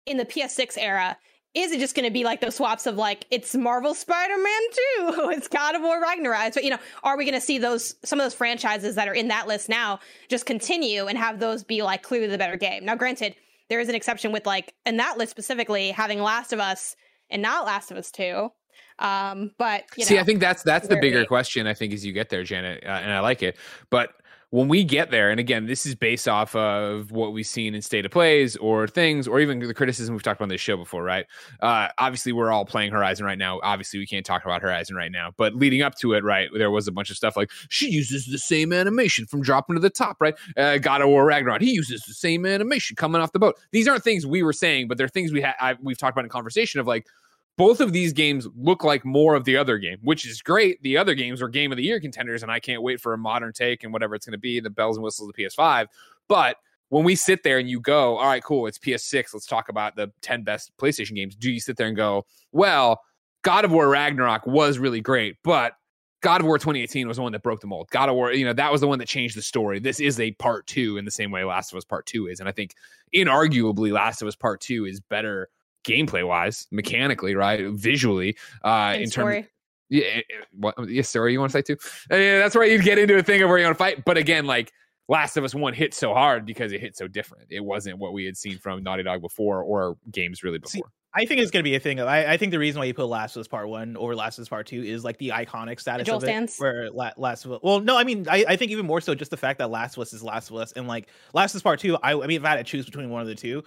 in 0.05 0.19
the 0.19 0.27
PS6 0.27 0.77
era, 0.77 1.17
is 1.55 1.71
it 1.71 1.79
just 1.79 1.95
going 1.95 2.05
to 2.05 2.13
be 2.13 2.25
like 2.25 2.41
those 2.41 2.57
swaps 2.57 2.87
of 2.87 2.97
like 2.97 3.27
it's 3.31 3.55
Marvel 3.55 3.95
Spider-Man 3.95 4.61
2, 4.99 5.31
it's 5.31 5.49
God 5.49 5.75
of 5.75 5.83
War 5.83 6.01
Ragnarok? 6.01 6.55
But 6.55 6.65
you 6.65 6.71
know, 6.71 6.79
are 7.03 7.17
we 7.17 7.25
going 7.25 7.35
to 7.35 7.41
see 7.41 7.59
those 7.59 7.95
some 8.05 8.19
of 8.19 8.25
those 8.25 8.35
franchises 8.35 8.97
that 8.97 9.09
are 9.09 9.15
in 9.15 9.29
that 9.29 9.47
list 9.47 9.69
now 9.69 10.01
just 10.29 10.47
continue 10.47 11.07
and 11.07 11.17
have 11.17 11.39
those 11.39 11.63
be 11.63 11.83
like 11.83 12.03
clearly 12.03 12.27
the 12.27 12.39
better 12.39 12.57
game? 12.57 12.85
Now, 12.85 12.97
granted, 12.97 13.37
there 13.69 13.81
is 13.81 13.89
an 13.89 13.95
exception 13.95 14.33
with 14.33 14.47
like 14.47 14.75
in 14.85 14.97
that 14.97 15.17
list 15.17 15.31
specifically 15.31 15.91
having 15.91 16.21
Last 16.21 16.53
of 16.53 16.61
Us 16.61 16.97
and 17.31 17.41
not 17.41 17.65
Last 17.65 17.91
of 17.91 17.97
Us 17.97 18.11
2. 18.11 18.51
Um, 18.99 19.53
but 19.59 19.85
you 19.97 20.05
know, 20.05 20.09
See, 20.09 20.19
I 20.19 20.25
think 20.25 20.41
that's 20.41 20.63
that's 20.63 20.89
the 20.89 20.97
bigger 20.97 21.25
question. 21.25 21.67
I 21.67 21.75
think 21.75 21.93
as 21.93 22.05
you 22.05 22.13
get 22.13 22.31
there, 22.31 22.45
Janet, 22.45 22.85
uh, 22.85 22.89
and 22.89 23.13
I 23.13 23.21
like 23.21 23.43
it. 23.43 23.57
But 23.91 24.11
when 24.55 24.69
we 24.69 24.85
get 24.85 25.11
there, 25.11 25.31
and 25.31 25.41
again, 25.41 25.67
this 25.67 25.85
is 25.85 25.97
based 25.97 26.29
off 26.29 26.55
of 26.55 27.11
what 27.11 27.33
we've 27.33 27.45
seen 27.45 27.75
in 27.75 27.83
state 27.83 28.07
of 28.07 28.13
plays 28.13 28.55
or 28.59 28.87
things, 28.87 29.27
or 29.27 29.41
even 29.41 29.59
the 29.59 29.75
criticism 29.75 30.15
we've 30.15 30.23
talked 30.23 30.39
about 30.39 30.45
on 30.45 30.49
this 30.49 30.61
show 30.61 30.77
before, 30.77 31.03
right? 31.03 31.27
Uh, 31.59 31.89
obviously, 31.99 32.31
we're 32.31 32.53
all 32.53 32.65
playing 32.65 32.93
Horizon 32.93 33.27
right 33.27 33.37
now. 33.37 33.59
Obviously, 33.65 33.99
we 33.99 34.07
can't 34.07 34.25
talk 34.25 34.45
about 34.45 34.63
Horizon 34.63 34.95
right 34.95 35.11
now. 35.11 35.33
But 35.37 35.57
leading 35.57 35.83
up 35.83 35.97
to 35.97 36.13
it, 36.13 36.23
right, 36.23 36.49
there 36.57 36.71
was 36.71 36.87
a 36.87 36.93
bunch 36.93 37.11
of 37.11 37.17
stuff 37.17 37.37
like 37.37 37.51
she 37.69 37.91
uses 37.91 38.27
the 38.27 38.39
same 38.39 38.73
animation 38.73 39.27
from 39.27 39.43
dropping 39.43 39.75
to 39.75 39.81
the 39.81 39.91
top, 39.91 40.19
right? 40.21 40.37
Uh, 40.57 40.79
God 40.79 41.03
of 41.03 41.09
War 41.09 41.25
Ragnarok, 41.25 41.61
he 41.61 41.73
uses 41.73 42.03
the 42.03 42.15
same 42.15 42.47
animation 42.47 42.95
coming 42.95 43.21
off 43.21 43.33
the 43.33 43.41
boat. 43.41 43.57
These 43.73 43.89
aren't 43.89 44.05
things 44.05 44.25
we 44.25 44.45
were 44.45 44.53
saying, 44.53 44.87
but 44.87 44.99
they're 44.99 45.09
things 45.09 45.33
we 45.33 45.41
had 45.41 45.57
I, 45.59 45.75
we've 45.83 45.99
talked 45.99 46.15
about 46.17 46.27
in 46.27 46.31
conversation 46.31 46.79
of 46.79 46.87
like 46.87 47.09
both 47.57 47.81
of 47.81 47.93
these 47.93 48.13
games 48.13 48.49
look 48.57 48.83
like 48.83 49.05
more 49.05 49.35
of 49.35 49.45
the 49.45 49.57
other 49.57 49.79
game, 49.79 49.99
which 50.03 50.27
is 50.27 50.43
great. 50.43 50.83
The 50.83 50.97
other 50.97 51.15
games 51.15 51.41
are 51.41 51.49
game 51.49 51.71
of 51.71 51.77
the 51.77 51.85
year 51.85 52.01
contenders, 52.01 52.43
and 52.43 52.51
I 52.51 52.59
can't 52.59 52.83
wait 52.83 53.01
for 53.01 53.13
a 53.13 53.19
modern 53.19 53.53
take 53.53 53.85
and 53.85 53.93
whatever 53.93 54.15
it's 54.15 54.27
going 54.27 54.33
to 54.33 54.39
be, 54.39 54.61
the 54.61 54.71
bells 54.71 54.97
and 54.97 55.05
whistles 55.05 55.29
of 55.29 55.35
the 55.35 55.45
PS5. 55.45 55.87
But 56.29 56.57
when 56.89 57.05
we 57.05 57.15
sit 57.15 57.43
there 57.43 57.59
and 57.59 57.69
you 57.69 57.81
go, 57.81 58.19
all 58.19 58.27
right, 58.27 58.43
cool, 58.43 58.67
it's 58.67 58.79
PS6, 58.79 59.35
let's 59.35 59.47
talk 59.47 59.69
about 59.69 59.97
the 59.97 60.11
10 60.23 60.43
best 60.43 60.73
PlayStation 60.79 61.15
games. 61.15 61.37
Do 61.37 61.51
you 61.51 61.61
sit 61.61 61.77
there 61.77 61.87
and 61.87 61.97
go, 61.97 62.27
well, 62.53 63.01
God 63.43 63.65
of 63.65 63.73
War 63.73 63.89
Ragnarok 63.89 64.47
was 64.47 64.79
really 64.79 65.01
great, 65.01 65.37
but 65.45 65.75
God 66.23 66.41
of 66.41 66.47
War 66.47 66.57
2018 66.57 67.07
was 67.07 67.19
the 67.19 67.23
one 67.23 67.33
that 67.33 67.43
broke 67.43 67.61
the 67.61 67.67
mold. 67.67 67.89
God 67.91 68.09
of 68.09 68.15
War, 68.15 68.33
you 68.33 68.47
know, 68.47 68.55
that 68.55 68.73
was 68.73 68.81
the 68.81 68.89
one 68.89 68.99
that 68.99 69.09
changed 69.09 69.37
the 69.37 69.43
story. 69.43 69.79
This 69.79 70.01
is 70.01 70.19
a 70.19 70.33
part 70.33 70.67
two 70.67 70.97
in 70.97 71.05
the 71.05 71.11
same 71.11 71.31
way 71.31 71.45
Last 71.45 71.71
of 71.71 71.77
Us 71.77 71.85
Part 71.85 72.07
Two 72.07 72.29
is. 72.29 72.41
And 72.41 72.49
I 72.49 72.53
think 72.53 72.75
inarguably 73.15 73.93
Last 73.93 74.23
of 74.23 74.29
Us 74.29 74.35
Part 74.35 74.63
Two 74.63 74.87
is 74.87 75.01
better 75.01 75.51
gameplay 75.85 76.27
wise, 76.27 76.67
mechanically, 76.71 77.35
right? 77.35 77.67
Visually, 77.71 78.37
uh, 78.65 78.93
in 78.95 79.03
in 79.03 79.11
terms 79.11 79.13
story. 79.13 79.49
yeah, 79.91 80.05
eh, 80.05 80.19
eh, 80.19 80.45
what? 80.59 80.75
Yes, 80.89 81.09
sir. 81.09 81.29
You 81.29 81.39
want 81.41 81.53
to 81.53 81.59
say 81.59 81.63
too? 81.63 81.77
Uh, 82.11 82.17
yeah, 82.17 82.39
that's 82.39 82.55
where 82.55 82.65
you 82.65 82.83
get 82.83 82.99
into 82.99 83.17
a 83.17 83.23
thing 83.23 83.43
of 83.43 83.49
where 83.49 83.59
you 83.59 83.65
want 83.65 83.77
to 83.77 83.79
fight. 83.79 84.05
But 84.05 84.17
again, 84.19 84.47
like 84.47 84.73
Last 85.09 85.37
of 85.37 85.45
Us 85.45 85.55
One 85.55 85.75
hit 85.75 85.95
so 85.95 86.15
hard 86.15 86.47
because 86.47 86.73
it 86.73 86.81
hit 86.81 86.97
so 86.97 87.07
different. 87.07 87.47
It 87.51 87.61
wasn't 87.61 87.99
what 87.99 88.13
we 88.13 88.25
had 88.25 88.37
seen 88.37 88.59
from 88.59 88.83
Naughty 88.83 89.03
Dog 89.03 89.21
before 89.21 89.63
or 89.63 89.97
games 90.11 90.43
really 90.43 90.59
See, 90.65 90.79
before. 90.79 90.91
I 91.17 91.27
think 91.27 91.41
it's 91.41 91.53
gonna 91.53 91.63
be 91.63 91.77
a 91.77 91.81
thing. 91.81 92.01
Of, 92.01 92.09
I, 92.09 92.33
I 92.33 92.37
think 92.37 92.51
the 92.51 92.59
reason 92.59 92.81
why 92.81 92.87
you 92.87 92.95
put 92.95 93.07
Last 93.07 93.37
of 93.37 93.41
Us 93.41 93.47
Part 93.47 93.69
One 93.69 93.97
over 93.97 94.17
Last 94.17 94.39
of 94.39 94.43
Us 94.43 94.49
Part 94.49 94.67
Two 94.67 94.83
is 94.83 95.05
like 95.05 95.19
the 95.19 95.29
iconic 95.29 95.79
status 95.79 96.07
Joel 96.07 96.17
of 96.17 96.25
it. 96.25 96.27
stands? 96.27 96.59
Where 96.59 96.91
La- 96.91 97.13
Last 97.17 97.45
of 97.45 97.53
Us, 97.53 97.61
well, 97.63 97.79
no, 97.79 97.97
I 97.97 98.03
mean, 98.03 98.27
I, 98.29 98.45
I 98.49 98.57
think 98.57 98.73
even 98.73 98.85
more 98.85 99.01
so 99.01 99.15
just 99.15 99.31
the 99.31 99.37
fact 99.37 99.61
that 99.61 99.71
Last 99.71 99.97
of 99.97 100.01
Us 100.01 100.13
is 100.13 100.25
Last 100.25 100.51
of 100.51 100.57
Us, 100.57 100.73
and 100.73 100.89
like 100.89 101.07
Last 101.33 101.55
of 101.55 101.59
Us 101.59 101.63
Part 101.63 101.79
Two. 101.79 101.97
I, 102.03 102.15
I 102.15 102.27
mean, 102.27 102.39
if 102.39 102.45
I 102.45 102.51
had 102.51 102.57
to 102.57 102.65
choose 102.65 102.85
between 102.85 103.11
one 103.11 103.23
of 103.23 103.29
the 103.29 103.35
two, 103.37 103.63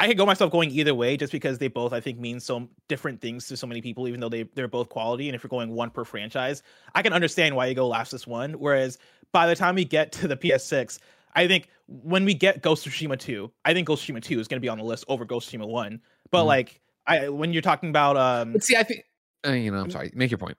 I 0.00 0.06
could 0.08 0.16
go 0.16 0.24
myself 0.26 0.50
going 0.50 0.70
either 0.70 0.94
way, 0.94 1.16
just 1.16 1.30
because 1.30 1.58
they 1.58 1.68
both 1.68 1.92
I 1.92 2.00
think 2.00 2.18
mean 2.18 2.40
so 2.40 2.68
different 2.88 3.20
things 3.20 3.46
to 3.48 3.56
so 3.56 3.66
many 3.66 3.80
people, 3.82 4.08
even 4.08 4.18
though 4.18 4.28
they 4.30 4.44
they're 4.54 4.66
both 4.66 4.88
quality. 4.88 5.28
And 5.28 5.36
if 5.36 5.42
you're 5.44 5.48
going 5.48 5.70
one 5.74 5.90
per 5.90 6.04
franchise, 6.04 6.62
I 6.94 7.02
can 7.02 7.12
understand 7.12 7.54
why 7.54 7.66
you 7.66 7.74
go 7.74 7.86
Last 7.86 8.26
One. 8.26 8.54
Whereas 8.54 8.98
by 9.32 9.46
the 9.46 9.54
time 9.54 9.74
we 9.76 9.84
get 9.84 10.10
to 10.12 10.26
the 10.28 10.36
PS6. 10.36 10.98
I 11.36 11.46
think 11.46 11.68
when 11.86 12.24
we 12.24 12.34
get 12.34 12.60
Ghost 12.60 12.84
of 12.88 12.92
Tsushima 12.92 13.16
2, 13.16 13.52
I 13.64 13.72
think 13.72 13.86
Ghost 13.86 14.08
of 14.08 14.12
Tsushima 14.16 14.20
2 14.22 14.40
is 14.40 14.48
going 14.48 14.56
to 14.56 14.60
be 14.64 14.68
on 14.68 14.78
the 14.78 14.84
list 14.84 15.04
over 15.06 15.24
Ghost 15.24 15.54
of 15.54 15.60
Tsushima 15.60 15.68
1. 15.68 16.00
But 16.32 16.42
Mhm. 16.42 16.46
like 16.46 16.80
I 17.06 17.28
when 17.28 17.52
you're 17.52 17.62
talking 17.62 17.90
about 17.90 18.16
um 18.16 18.58
see, 18.60 18.76
I 18.76 18.82
think 18.82 19.04
uh, 19.46 19.52
you 19.52 19.70
know. 19.70 19.78
I'm 19.80 19.90
sorry. 19.90 20.10
Make 20.14 20.30
your 20.32 20.38
point. 20.38 20.56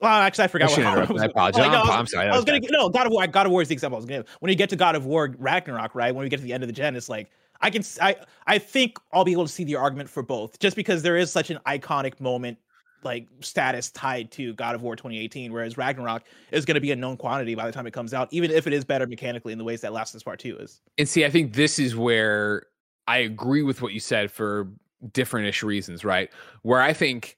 well 0.00 0.12
actually 0.12 0.44
I 0.44 0.48
forgot 0.48 0.68
I 0.70 0.72
what 0.72 0.78
interrupt. 0.92 1.12
was- 1.12 1.22
I 1.22 1.26
apologize. 1.26 1.60
like, 1.60 1.72
no, 1.72 1.80
I'm, 1.82 1.90
I 1.90 2.00
was- 2.02 2.10
sorry. 2.12 2.26
I 2.26 2.30
was 2.30 2.36
was 2.36 2.44
gonna 2.44 2.60
no 2.70 2.88
God 2.90 3.06
of 3.06 3.12
War. 3.12 3.26
God 3.26 3.46
of 3.46 3.52
War 3.52 3.62
is 3.62 3.68
the 3.68 3.72
example 3.74 3.96
I 3.96 4.00
was 4.00 4.06
gonna. 4.06 4.24
When 4.40 4.50
you 4.50 4.56
get 4.56 4.68
to 4.70 4.76
God 4.76 4.94
of 4.94 5.06
War 5.06 5.34
Ragnarok, 5.38 5.94
right? 5.94 6.14
When 6.14 6.22
we 6.22 6.28
get 6.28 6.36
to 6.36 6.42
the 6.44 6.52
end 6.52 6.62
of 6.62 6.68
the 6.68 6.72
gen, 6.74 6.94
it's 6.94 7.08
like 7.08 7.30
I 7.60 7.70
can 7.70 7.82
I 8.00 8.16
I 8.46 8.58
think 8.58 8.98
I'll 9.12 9.24
be 9.24 9.32
able 9.32 9.46
to 9.46 9.52
see 9.52 9.64
the 9.64 9.76
argument 9.76 10.08
for 10.08 10.22
both, 10.22 10.58
just 10.58 10.76
because 10.76 11.02
there 11.02 11.16
is 11.16 11.30
such 11.30 11.50
an 11.50 11.58
iconic 11.66 12.20
moment 12.20 12.58
like 13.02 13.28
status 13.40 13.90
tied 13.90 14.30
to 14.32 14.52
God 14.54 14.74
of 14.74 14.82
War 14.82 14.96
2018, 14.96 15.52
whereas 15.52 15.78
Ragnarok 15.78 16.24
is 16.50 16.64
going 16.64 16.74
to 16.74 16.80
be 16.80 16.90
a 16.90 16.96
known 16.96 17.16
quantity 17.16 17.54
by 17.54 17.66
the 17.66 17.72
time 17.72 17.86
it 17.86 17.92
comes 17.92 18.12
out, 18.12 18.28
even 18.32 18.50
if 18.50 18.66
it 18.66 18.72
is 18.72 18.84
better 18.84 19.06
mechanically 19.06 19.52
in 19.52 19.58
the 19.58 19.64
ways 19.64 19.80
that 19.82 19.92
Last 19.92 20.10
of 20.10 20.18
Us 20.18 20.22
Part 20.22 20.40
Two 20.40 20.56
is. 20.58 20.80
And 20.98 21.08
see, 21.08 21.24
I 21.24 21.30
think 21.30 21.54
this 21.54 21.78
is 21.78 21.96
where 21.96 22.64
I 23.06 23.18
agree 23.18 23.62
with 23.62 23.80
what 23.80 23.92
you 23.92 24.00
said 24.00 24.30
for 24.30 24.68
different-ish 25.12 25.62
reasons, 25.62 26.04
right? 26.04 26.30
Where 26.62 26.80
I 26.80 26.92
think 26.92 27.36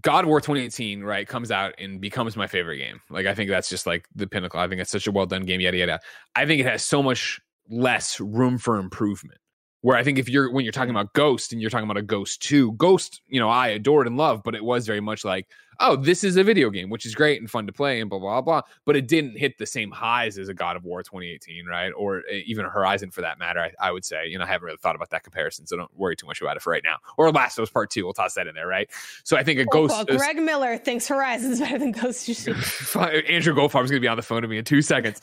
God 0.00 0.24
of 0.24 0.28
War 0.28 0.40
2018, 0.40 1.02
right, 1.02 1.26
comes 1.26 1.50
out 1.50 1.74
and 1.78 2.00
becomes 2.00 2.36
my 2.36 2.46
favorite 2.46 2.78
game. 2.78 3.00
Like 3.10 3.26
I 3.26 3.34
think 3.34 3.50
that's 3.50 3.68
just 3.68 3.86
like 3.86 4.06
the 4.14 4.26
pinnacle. 4.26 4.60
I 4.60 4.68
think 4.68 4.80
it's 4.80 4.90
such 4.90 5.06
a 5.06 5.12
well 5.12 5.26
done 5.26 5.44
game, 5.44 5.60
yada 5.60 5.76
yada. 5.76 6.00
I 6.34 6.46
think 6.46 6.60
it 6.60 6.66
has 6.66 6.82
so 6.82 7.02
much 7.02 7.40
less 7.68 8.20
room 8.20 8.58
for 8.58 8.76
improvement. 8.76 9.38
Where 9.80 9.96
I 9.96 10.02
think 10.02 10.18
if 10.18 10.28
you're 10.28 10.50
when 10.50 10.64
you're 10.64 10.72
talking 10.72 10.90
about 10.90 11.12
Ghost 11.12 11.52
and 11.52 11.60
you're 11.60 11.70
talking 11.70 11.88
about 11.88 11.98
a 11.98 12.02
Ghost 12.02 12.42
2, 12.42 12.72
Ghost, 12.72 13.22
you 13.28 13.38
know, 13.38 13.48
I 13.48 13.68
adored 13.68 14.08
and 14.08 14.16
loved, 14.16 14.42
but 14.42 14.56
it 14.56 14.64
was 14.64 14.86
very 14.86 15.00
much 15.00 15.24
like 15.24 15.46
oh, 15.80 15.96
this 15.96 16.24
is 16.24 16.36
a 16.36 16.44
video 16.44 16.70
game, 16.70 16.90
which 16.90 17.06
is 17.06 17.14
great 17.14 17.40
and 17.40 17.50
fun 17.50 17.66
to 17.66 17.72
play 17.72 18.00
and 18.00 18.08
blah 18.10 18.18
blah 18.18 18.40
blah. 18.40 18.62
But 18.84 18.96
it 18.96 19.06
didn't 19.08 19.36
hit 19.38 19.58
the 19.58 19.66
same 19.66 19.90
highs 19.90 20.38
as 20.38 20.48
a 20.48 20.54
God 20.54 20.76
of 20.76 20.84
War 20.84 21.02
2018, 21.02 21.66
right? 21.66 21.90
Or 21.96 22.18
uh, 22.18 22.34
even 22.46 22.64
a 22.64 22.68
Horizon 22.70 23.10
for 23.10 23.20
that 23.20 23.38
matter. 23.38 23.60
I, 23.60 23.72
I 23.80 23.90
would 23.92 24.04
say, 24.04 24.26
you 24.26 24.38
know, 24.38 24.44
I 24.44 24.48
haven't 24.48 24.64
really 24.66 24.78
thought 24.78 24.96
about 24.96 25.10
that 25.10 25.22
comparison, 25.24 25.66
so 25.66 25.76
don't 25.76 25.96
worry 25.96 26.16
too 26.16 26.26
much 26.26 26.40
about 26.40 26.56
it 26.56 26.62
for 26.62 26.70
right 26.70 26.82
now. 26.84 26.96
Or 27.16 27.30
Last 27.30 27.58
of 27.58 27.62
Us 27.62 27.70
Part 27.70 27.90
Two, 27.90 28.04
we'll 28.04 28.12
toss 28.14 28.34
that 28.34 28.46
in 28.46 28.54
there, 28.54 28.66
right? 28.66 28.88
So 29.24 29.36
I 29.36 29.42
think 29.44 29.60
a 29.60 29.66
Well, 29.70 29.86
Ghost. 29.88 30.08
well, 30.08 30.18
Greg 30.18 30.36
Miller 30.38 30.76
thinks 30.78 31.06
Horizon's 31.06 31.60
better 31.60 31.78
than 31.78 31.92
Ghost 31.92 32.28
of 32.28 32.34
Tsushima. 32.36 33.28
Andrew 33.30 33.54
Goldfarb's 33.54 33.90
going 33.90 34.00
to 34.00 34.00
be 34.00 34.08
on 34.08 34.16
the 34.16 34.22
phone 34.22 34.42
to 34.42 34.48
me 34.48 34.58
in 34.58 34.64
two 34.64 34.82
seconds. 34.82 35.20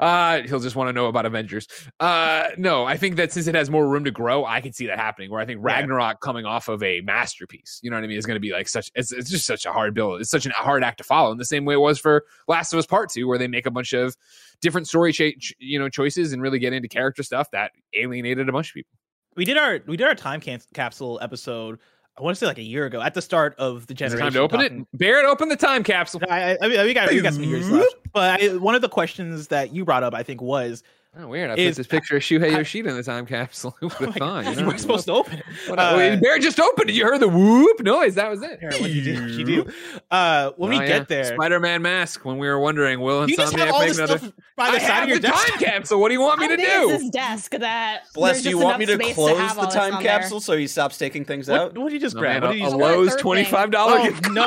Uh, 0.00 0.42
he'll 0.46 0.60
just 0.60 0.76
want 0.76 0.88
to 0.88 0.92
know 0.92 1.06
about 1.06 1.26
Avengers. 1.26 1.68
Uh, 2.00 2.48
no, 2.58 2.84
I 2.84 2.96
think 2.96 3.16
that 3.16 3.32
since 3.32 3.46
it 3.46 3.54
has 3.54 3.70
more 3.70 3.88
room 3.88 4.04
to 4.04 4.10
grow, 4.10 4.44
I 4.44 4.60
can 4.60 4.72
see 4.72 4.86
that 4.86 4.98
happening. 4.98 5.30
Where 5.30 5.40
I 5.40 5.46
think 5.46 5.60
Yeah. 5.60 5.66
Ragnarok 5.74 6.20
coming 6.20 6.44
off 6.44 6.68
of 6.68 6.82
a 6.82 7.00
masterpiece, 7.02 7.80
you 7.82 7.90
know 7.90 7.96
what 7.96 8.04
I 8.04 8.06
mean, 8.06 8.16
is 8.18 8.26
going 8.26 8.36
to 8.36 8.40
be 8.40 8.52
like 8.52 8.68
such. 8.68 8.90
It's, 8.94 9.12
it's 9.12 9.30
just 9.30 9.46
such 9.46 9.66
a 9.66 9.72
hard 9.72 9.91
build. 9.92 10.20
It's 10.20 10.30
such 10.30 10.46
a 10.46 10.50
hard 10.50 10.82
act 10.84 10.98
to 10.98 11.04
follow. 11.04 11.32
In 11.32 11.38
the 11.38 11.44
same 11.44 11.64
way 11.64 11.74
it 11.74 11.78
was 11.80 11.98
for 11.98 12.24
Last 12.48 12.72
of 12.72 12.78
Us 12.78 12.86
Part 12.86 13.10
Two, 13.10 13.26
where 13.28 13.38
they 13.38 13.48
make 13.48 13.66
a 13.66 13.70
bunch 13.70 13.92
of 13.92 14.16
different 14.60 14.88
story, 14.88 15.12
cha- 15.12 15.30
ch- 15.38 15.54
you 15.58 15.78
know, 15.78 15.88
choices 15.88 16.32
and 16.32 16.40
really 16.42 16.58
get 16.58 16.72
into 16.72 16.88
character 16.88 17.22
stuff 17.22 17.50
that 17.52 17.72
alienated 17.94 18.48
a 18.48 18.52
bunch 18.52 18.70
of 18.70 18.74
people. 18.74 18.90
We 19.36 19.44
did 19.44 19.56
our 19.56 19.80
we 19.86 19.96
did 19.96 20.06
our 20.06 20.14
time 20.14 20.40
can- 20.40 20.60
capsule 20.74 21.18
episode. 21.22 21.78
I 22.18 22.22
want 22.22 22.36
to 22.36 22.38
say 22.40 22.46
like 22.46 22.58
a 22.58 22.62
year 22.62 22.84
ago 22.84 23.00
at 23.00 23.14
the 23.14 23.22
start 23.22 23.54
of 23.56 23.86
the 23.86 23.94
Is 23.94 24.12
it 24.12 24.16
generation. 24.16 24.18
time 24.26 24.32
to 24.34 24.38
open 24.40 24.60
talking- 24.60 24.80
it? 24.92 24.98
Barrett, 24.98 25.24
open 25.24 25.48
the 25.48 25.56
time 25.56 25.82
capsule. 25.82 26.20
I, 26.28 26.52
I, 26.52 26.58
I 26.60 26.68
mean, 26.68 26.84
we 26.84 26.92
got 26.92 27.10
we 27.10 27.20
got 27.22 27.32
some 27.34 27.44
years 27.44 27.70
left. 27.70 27.94
But 28.12 28.42
I, 28.42 28.56
one 28.56 28.74
of 28.74 28.82
the 28.82 28.88
questions 28.90 29.48
that 29.48 29.72
you 29.74 29.86
brought 29.86 30.02
up, 30.02 30.12
I 30.14 30.22
think, 30.22 30.42
was 30.42 30.82
Oh, 31.14 31.26
weird. 31.26 31.50
I 31.50 31.54
Is- 31.56 31.72
put 31.72 31.76
this 31.76 31.86
picture 31.88 32.16
of 32.16 32.22
Shuhei 32.22 32.54
I- 32.54 32.56
Yoshida 32.58 32.88
in 32.88 32.96
the 32.96 33.02
time 33.02 33.26
capsule. 33.26 33.76
Who 33.80 33.88
would 33.88 33.96
Oh 34.00 34.04
have 34.06 34.08
my 34.08 34.18
thought? 34.18 34.44
God, 34.44 34.56
know? 34.56 34.60
you 34.62 34.66
were 34.66 34.78
supposed 34.78 35.04
to 35.06 35.12
open 35.12 35.40
it. 35.40 35.44
What, 35.66 35.78
Uh, 35.78 35.82
uh, 35.82 36.16
Bear 36.16 36.38
just 36.38 36.58
opened 36.58 36.88
it. 36.88 36.94
You 36.94 37.04
heard 37.04 37.20
the 37.20 37.28
whoop 37.28 37.80
noise. 37.82 38.14
That 38.14 38.30
was 38.30 38.42
it. 38.42 38.58
What 38.62 38.88
you 38.90 39.02
do? 39.02 39.26
You 39.28 39.44
do. 39.44 39.72
Uh, 40.10 40.52
when 40.56 40.72
Oh, 40.72 40.78
we 40.78 40.80
yeah. 40.80 40.86
get 41.00 41.08
there, 41.08 41.24
Spider-Man 41.36 41.82
mask. 41.82 42.24
When 42.24 42.38
we 42.38 42.48
were 42.48 42.58
wondering, 42.58 43.00
will 43.00 43.28
you 43.28 43.36
just 43.36 43.54
have 43.54 43.70
all 43.74 43.80
this 43.82 43.98
another? 43.98 44.16
stuff 44.16 44.32
by 44.56 44.70
the 44.70 44.76
I 44.76 44.78
side 44.78 44.86
have 44.88 45.02
of 45.02 45.08
your 45.10 45.18
the 45.18 45.28
desk. 45.28 45.48
time 45.48 45.58
capsule. 45.58 46.00
What 46.00 46.08
do 46.08 46.14
you 46.14 46.20
want 46.22 46.40
me 46.40 46.46
How 46.46 46.56
to 46.56 46.62
do? 46.62 46.88
This 46.88 47.10
desk 47.10 47.52
that 47.58 48.04
Bless, 48.14 48.42
do 48.42 48.48
you 48.48 48.56
want 48.58 48.78
me 48.78 48.86
to 48.86 48.96
close 49.12 49.36
have 49.36 49.56
the 49.56 49.66
time 49.66 50.02
capsule 50.02 50.40
so 50.40 50.56
he 50.56 50.66
stops 50.66 50.96
taking 50.96 51.26
things 51.26 51.46
What, 51.46 51.60
out? 51.60 51.76
what 51.78 51.90
did 51.90 51.94
you 51.94 52.00
just 52.00 52.14
No, 52.14 52.22
grab? 52.22 52.42
man, 52.42 52.48
what 52.48 52.56
a, 52.56 52.58
a 52.58 52.62
just 52.62 52.76
What 52.76 52.86
grab? 52.86 52.96
Lowe's 52.96 53.16
twenty-five 53.16 53.70
dollar. 53.70 53.98
Oh, 54.00 54.18
no. 54.32 54.46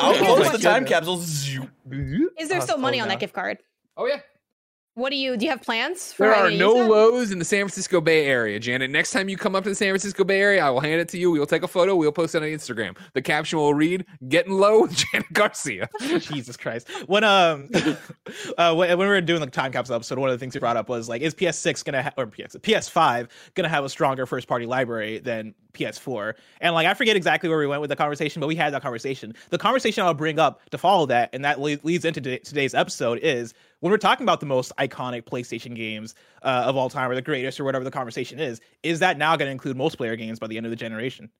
I'll 0.00 0.14
close 0.24 0.52
the 0.52 0.58
time 0.58 0.86
capsule. 0.86 1.20
Is 1.20 2.48
there 2.48 2.62
still 2.62 2.78
money 2.78 2.98
on 2.98 3.08
that 3.08 3.20
gift 3.20 3.34
card? 3.34 3.58
oh 3.98 4.06
yeah. 4.06 4.20
What 4.96 5.10
do 5.10 5.16
you 5.16 5.36
do? 5.36 5.44
You 5.44 5.50
have 5.50 5.60
plans 5.60 6.10
for 6.14 6.24
There 6.24 6.34
are 6.34 6.50
no 6.50 6.74
use 6.74 6.86
it? 6.86 6.90
Lowe's 6.90 7.30
in 7.30 7.38
the 7.38 7.44
San 7.44 7.60
Francisco 7.60 8.00
Bay 8.00 8.24
Area, 8.24 8.58
Janet. 8.58 8.90
Next 8.90 9.10
time 9.10 9.28
you 9.28 9.36
come 9.36 9.54
up 9.54 9.62
to 9.64 9.68
the 9.68 9.74
San 9.74 9.90
Francisco 9.90 10.24
Bay 10.24 10.40
Area, 10.40 10.64
I 10.64 10.70
will 10.70 10.80
hand 10.80 11.02
it 11.02 11.08
to 11.10 11.18
you. 11.18 11.30
We 11.30 11.38
will 11.38 11.44
take 11.44 11.62
a 11.62 11.68
photo. 11.68 11.94
We'll 11.94 12.12
post 12.12 12.34
it 12.34 12.38
on 12.38 12.48
Instagram. 12.48 12.96
The 13.12 13.20
caption 13.20 13.58
will 13.58 13.74
read 13.74 14.06
"Getting 14.26 14.54
low 14.54 14.82
with 14.82 14.96
Janet 15.12 15.30
Garcia." 15.34 15.90
Jesus 16.00 16.56
Christ. 16.56 16.88
When 17.08 17.24
um 17.24 17.68
uh 18.56 18.74
when, 18.74 18.88
when 18.88 18.98
we 19.00 19.06
were 19.06 19.20
doing 19.20 19.40
the 19.40 19.46
time 19.48 19.70
capsule 19.70 19.96
episode, 19.96 20.18
one 20.18 20.30
of 20.30 20.34
the 20.34 20.38
things 20.38 20.54
we 20.54 20.60
brought 20.60 20.78
up 20.78 20.88
was 20.88 21.10
like, 21.10 21.20
is 21.20 21.34
PS6 21.34 21.84
gonna 21.84 22.04
ha- 22.04 22.12
or 22.16 22.26
PS 22.26 22.56
PS5 22.56 23.28
gonna 23.52 23.68
have 23.68 23.84
a 23.84 23.90
stronger 23.90 24.24
first 24.24 24.48
party 24.48 24.64
library 24.64 25.18
than 25.18 25.54
PS4? 25.74 26.32
And 26.62 26.74
like 26.74 26.86
I 26.86 26.94
forget 26.94 27.16
exactly 27.16 27.50
where 27.50 27.58
we 27.58 27.66
went 27.66 27.82
with 27.82 27.90
the 27.90 27.96
conversation, 27.96 28.40
but 28.40 28.46
we 28.46 28.56
had 28.56 28.72
that 28.72 28.80
conversation. 28.80 29.34
The 29.50 29.58
conversation 29.58 30.04
I'll 30.04 30.14
bring 30.14 30.38
up 30.38 30.70
to 30.70 30.78
follow 30.78 31.04
that, 31.04 31.28
and 31.34 31.44
that 31.44 31.60
le- 31.60 31.76
leads 31.82 32.06
into 32.06 32.22
today's 32.38 32.74
episode, 32.74 33.18
is 33.18 33.52
when 33.80 33.90
we're 33.90 33.98
talking 33.98 34.24
about 34.24 34.40
the 34.40 34.46
most 34.46 34.72
iconic 34.78 35.24
PlayStation 35.24 35.74
games 35.74 36.14
uh, 36.42 36.64
of 36.66 36.76
all 36.76 36.88
time, 36.88 37.10
or 37.10 37.14
the 37.14 37.22
greatest, 37.22 37.60
or 37.60 37.64
whatever 37.64 37.84
the 37.84 37.90
conversation 37.90 38.38
is, 38.38 38.60
is 38.82 38.98
that 39.00 39.18
now 39.18 39.36
going 39.36 39.48
to 39.48 39.52
include 39.52 39.76
multiplayer 39.76 40.16
games 40.16 40.38
by 40.38 40.46
the 40.46 40.56
end 40.56 40.66
of 40.66 40.70
the 40.70 40.76
generation? 40.76 41.30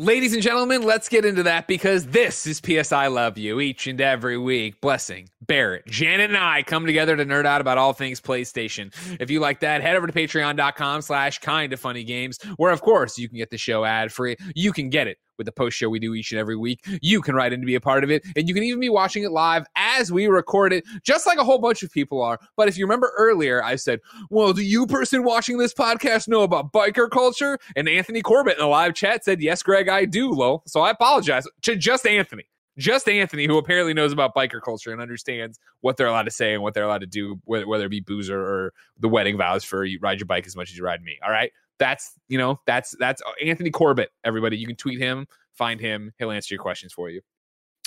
Ladies 0.00 0.32
and 0.32 0.40
gentlemen, 0.40 0.82
let's 0.82 1.08
get 1.08 1.24
into 1.24 1.42
that 1.42 1.66
because 1.66 2.06
this 2.06 2.46
is 2.46 2.60
PS 2.60 2.92
I 2.92 3.08
Love 3.08 3.36
You 3.36 3.58
each 3.58 3.88
and 3.88 4.00
every 4.00 4.38
week. 4.38 4.80
Blessing, 4.80 5.28
Barrett, 5.44 5.86
Janet, 5.86 6.30
and 6.30 6.38
I 6.38 6.62
come 6.62 6.86
together 6.86 7.16
to 7.16 7.26
nerd 7.26 7.46
out 7.46 7.60
about 7.60 7.78
all 7.78 7.92
things 7.92 8.20
PlayStation. 8.20 8.94
If 9.18 9.28
you 9.28 9.40
like 9.40 9.58
that, 9.58 9.82
head 9.82 9.96
over 9.96 10.06
to 10.06 10.12
patreon.com 10.12 11.02
slash 11.02 11.40
kind 11.40 11.72
of 11.72 11.80
funny 11.80 12.04
games, 12.04 12.38
where 12.58 12.70
of 12.70 12.80
course 12.80 13.18
you 13.18 13.28
can 13.28 13.38
get 13.38 13.50
the 13.50 13.58
show 13.58 13.84
ad 13.84 14.12
free. 14.12 14.36
You 14.54 14.72
can 14.72 14.88
get 14.88 15.08
it 15.08 15.18
with 15.38 15.46
the 15.46 15.52
post 15.52 15.76
show 15.76 15.88
we 15.88 15.98
do 15.98 16.14
each 16.14 16.32
and 16.32 16.38
every 16.38 16.56
week. 16.56 16.84
You 17.00 17.22
can 17.22 17.34
write 17.34 17.52
in 17.52 17.60
to 17.60 17.66
be 17.66 17.76
a 17.76 17.80
part 17.80 18.04
of 18.04 18.10
it, 18.10 18.24
and 18.36 18.48
you 18.48 18.54
can 18.54 18.64
even 18.64 18.80
be 18.80 18.88
watching 18.88 19.22
it 19.22 19.30
live 19.30 19.64
as 19.76 20.12
we 20.12 20.26
record 20.26 20.72
it, 20.72 20.84
just 21.02 21.26
like 21.26 21.38
a 21.38 21.44
whole 21.44 21.58
bunch 21.58 21.82
of 21.82 21.90
people 21.90 22.20
are. 22.20 22.38
But 22.56 22.68
if 22.68 22.76
you 22.76 22.84
remember 22.84 23.12
earlier, 23.16 23.62
I 23.62 23.76
said, 23.76 24.00
well, 24.30 24.52
do 24.52 24.62
you 24.62 24.86
person 24.86 25.24
watching 25.24 25.58
this 25.58 25.72
podcast 25.72 26.28
know 26.28 26.42
about 26.42 26.72
biker 26.72 27.08
culture? 27.08 27.58
And 27.76 27.88
Anthony 27.88 28.20
Corbett 28.20 28.54
in 28.54 28.60
the 28.60 28.66
live 28.66 28.94
chat 28.94 29.24
said, 29.24 29.40
yes, 29.40 29.62
Greg, 29.62 29.88
I 29.88 30.04
do, 30.04 30.30
lol. 30.30 30.62
So 30.66 30.80
I 30.80 30.90
apologize 30.90 31.46
to 31.62 31.76
just 31.76 32.06
Anthony. 32.06 32.44
Just 32.76 33.08
Anthony, 33.08 33.46
who 33.46 33.58
apparently 33.58 33.92
knows 33.92 34.12
about 34.12 34.36
biker 34.36 34.62
culture 34.62 34.92
and 34.92 35.02
understands 35.02 35.58
what 35.80 35.96
they're 35.96 36.06
allowed 36.06 36.22
to 36.24 36.30
say 36.30 36.54
and 36.54 36.62
what 36.62 36.74
they're 36.74 36.84
allowed 36.84 37.00
to 37.00 37.08
do, 37.08 37.40
whether, 37.44 37.66
whether 37.66 37.86
it 37.86 37.90
be 37.90 37.98
boozer 37.98 38.40
or 38.40 38.72
the 39.00 39.08
wedding 39.08 39.36
vows 39.36 39.64
for 39.64 39.84
you 39.84 39.98
ride 40.00 40.20
your 40.20 40.26
bike 40.26 40.46
as 40.46 40.54
much 40.54 40.70
as 40.70 40.76
you 40.76 40.84
ride 40.84 41.02
me. 41.02 41.18
All 41.24 41.30
right. 41.30 41.50
That's, 41.78 42.12
you 42.28 42.38
know, 42.38 42.60
that's, 42.66 42.94
that's 42.98 43.22
Anthony 43.44 43.70
Corbett, 43.70 44.10
everybody. 44.24 44.56
You 44.56 44.66
can 44.66 44.76
tweet 44.76 44.98
him, 44.98 45.26
find 45.54 45.80
him. 45.80 46.12
He'll 46.18 46.30
answer 46.30 46.54
your 46.54 46.62
questions 46.62 46.92
for 46.92 47.10
you. 47.10 47.20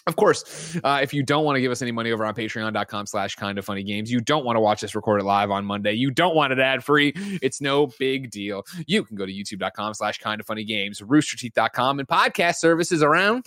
Of 0.08 0.16
course, 0.16 0.76
uh, 0.84 1.00
if 1.04 1.14
you 1.14 1.22
don't 1.22 1.46
want 1.46 1.58
to 1.58 1.62
give 1.62 1.72
us 1.72 1.84
any 1.84 1.92
money 1.92 2.12
over 2.12 2.26
on 2.26 2.34
patreon.com 2.34 3.06
slash 3.06 3.36
kind 3.36 3.60
of 3.60 3.66
funny 3.66 3.84
games, 3.84 4.12
you 4.12 4.20
don't 4.20 4.44
want 4.44 4.56
to 4.56 4.60
watch 4.60 4.84
us 4.84 4.96
record 4.96 5.22
it 5.22 5.26
live 5.26 5.52
on 5.52 5.64
Monday, 5.64 5.94
you 5.94 6.10
don't 6.10 6.36
want 6.36 6.52
it 6.52 6.58
ad 6.58 6.84
free, 6.84 7.14
it's 7.16 7.62
no 7.62 7.86
big 8.00 8.32
deal. 8.32 8.64
You 8.88 9.04
can 9.04 9.16
go 9.16 9.28
to 9.28 9.32
youtube.com 9.32 9.94
slash 9.94 10.18
kind 10.18 10.42
of 10.42 10.48
funny 10.48 10.64
games, 10.64 11.02
roosterteeth.com, 11.02 12.00
and 12.00 12.08
podcast 12.08 12.56
services 12.56 13.04
around 13.04 13.46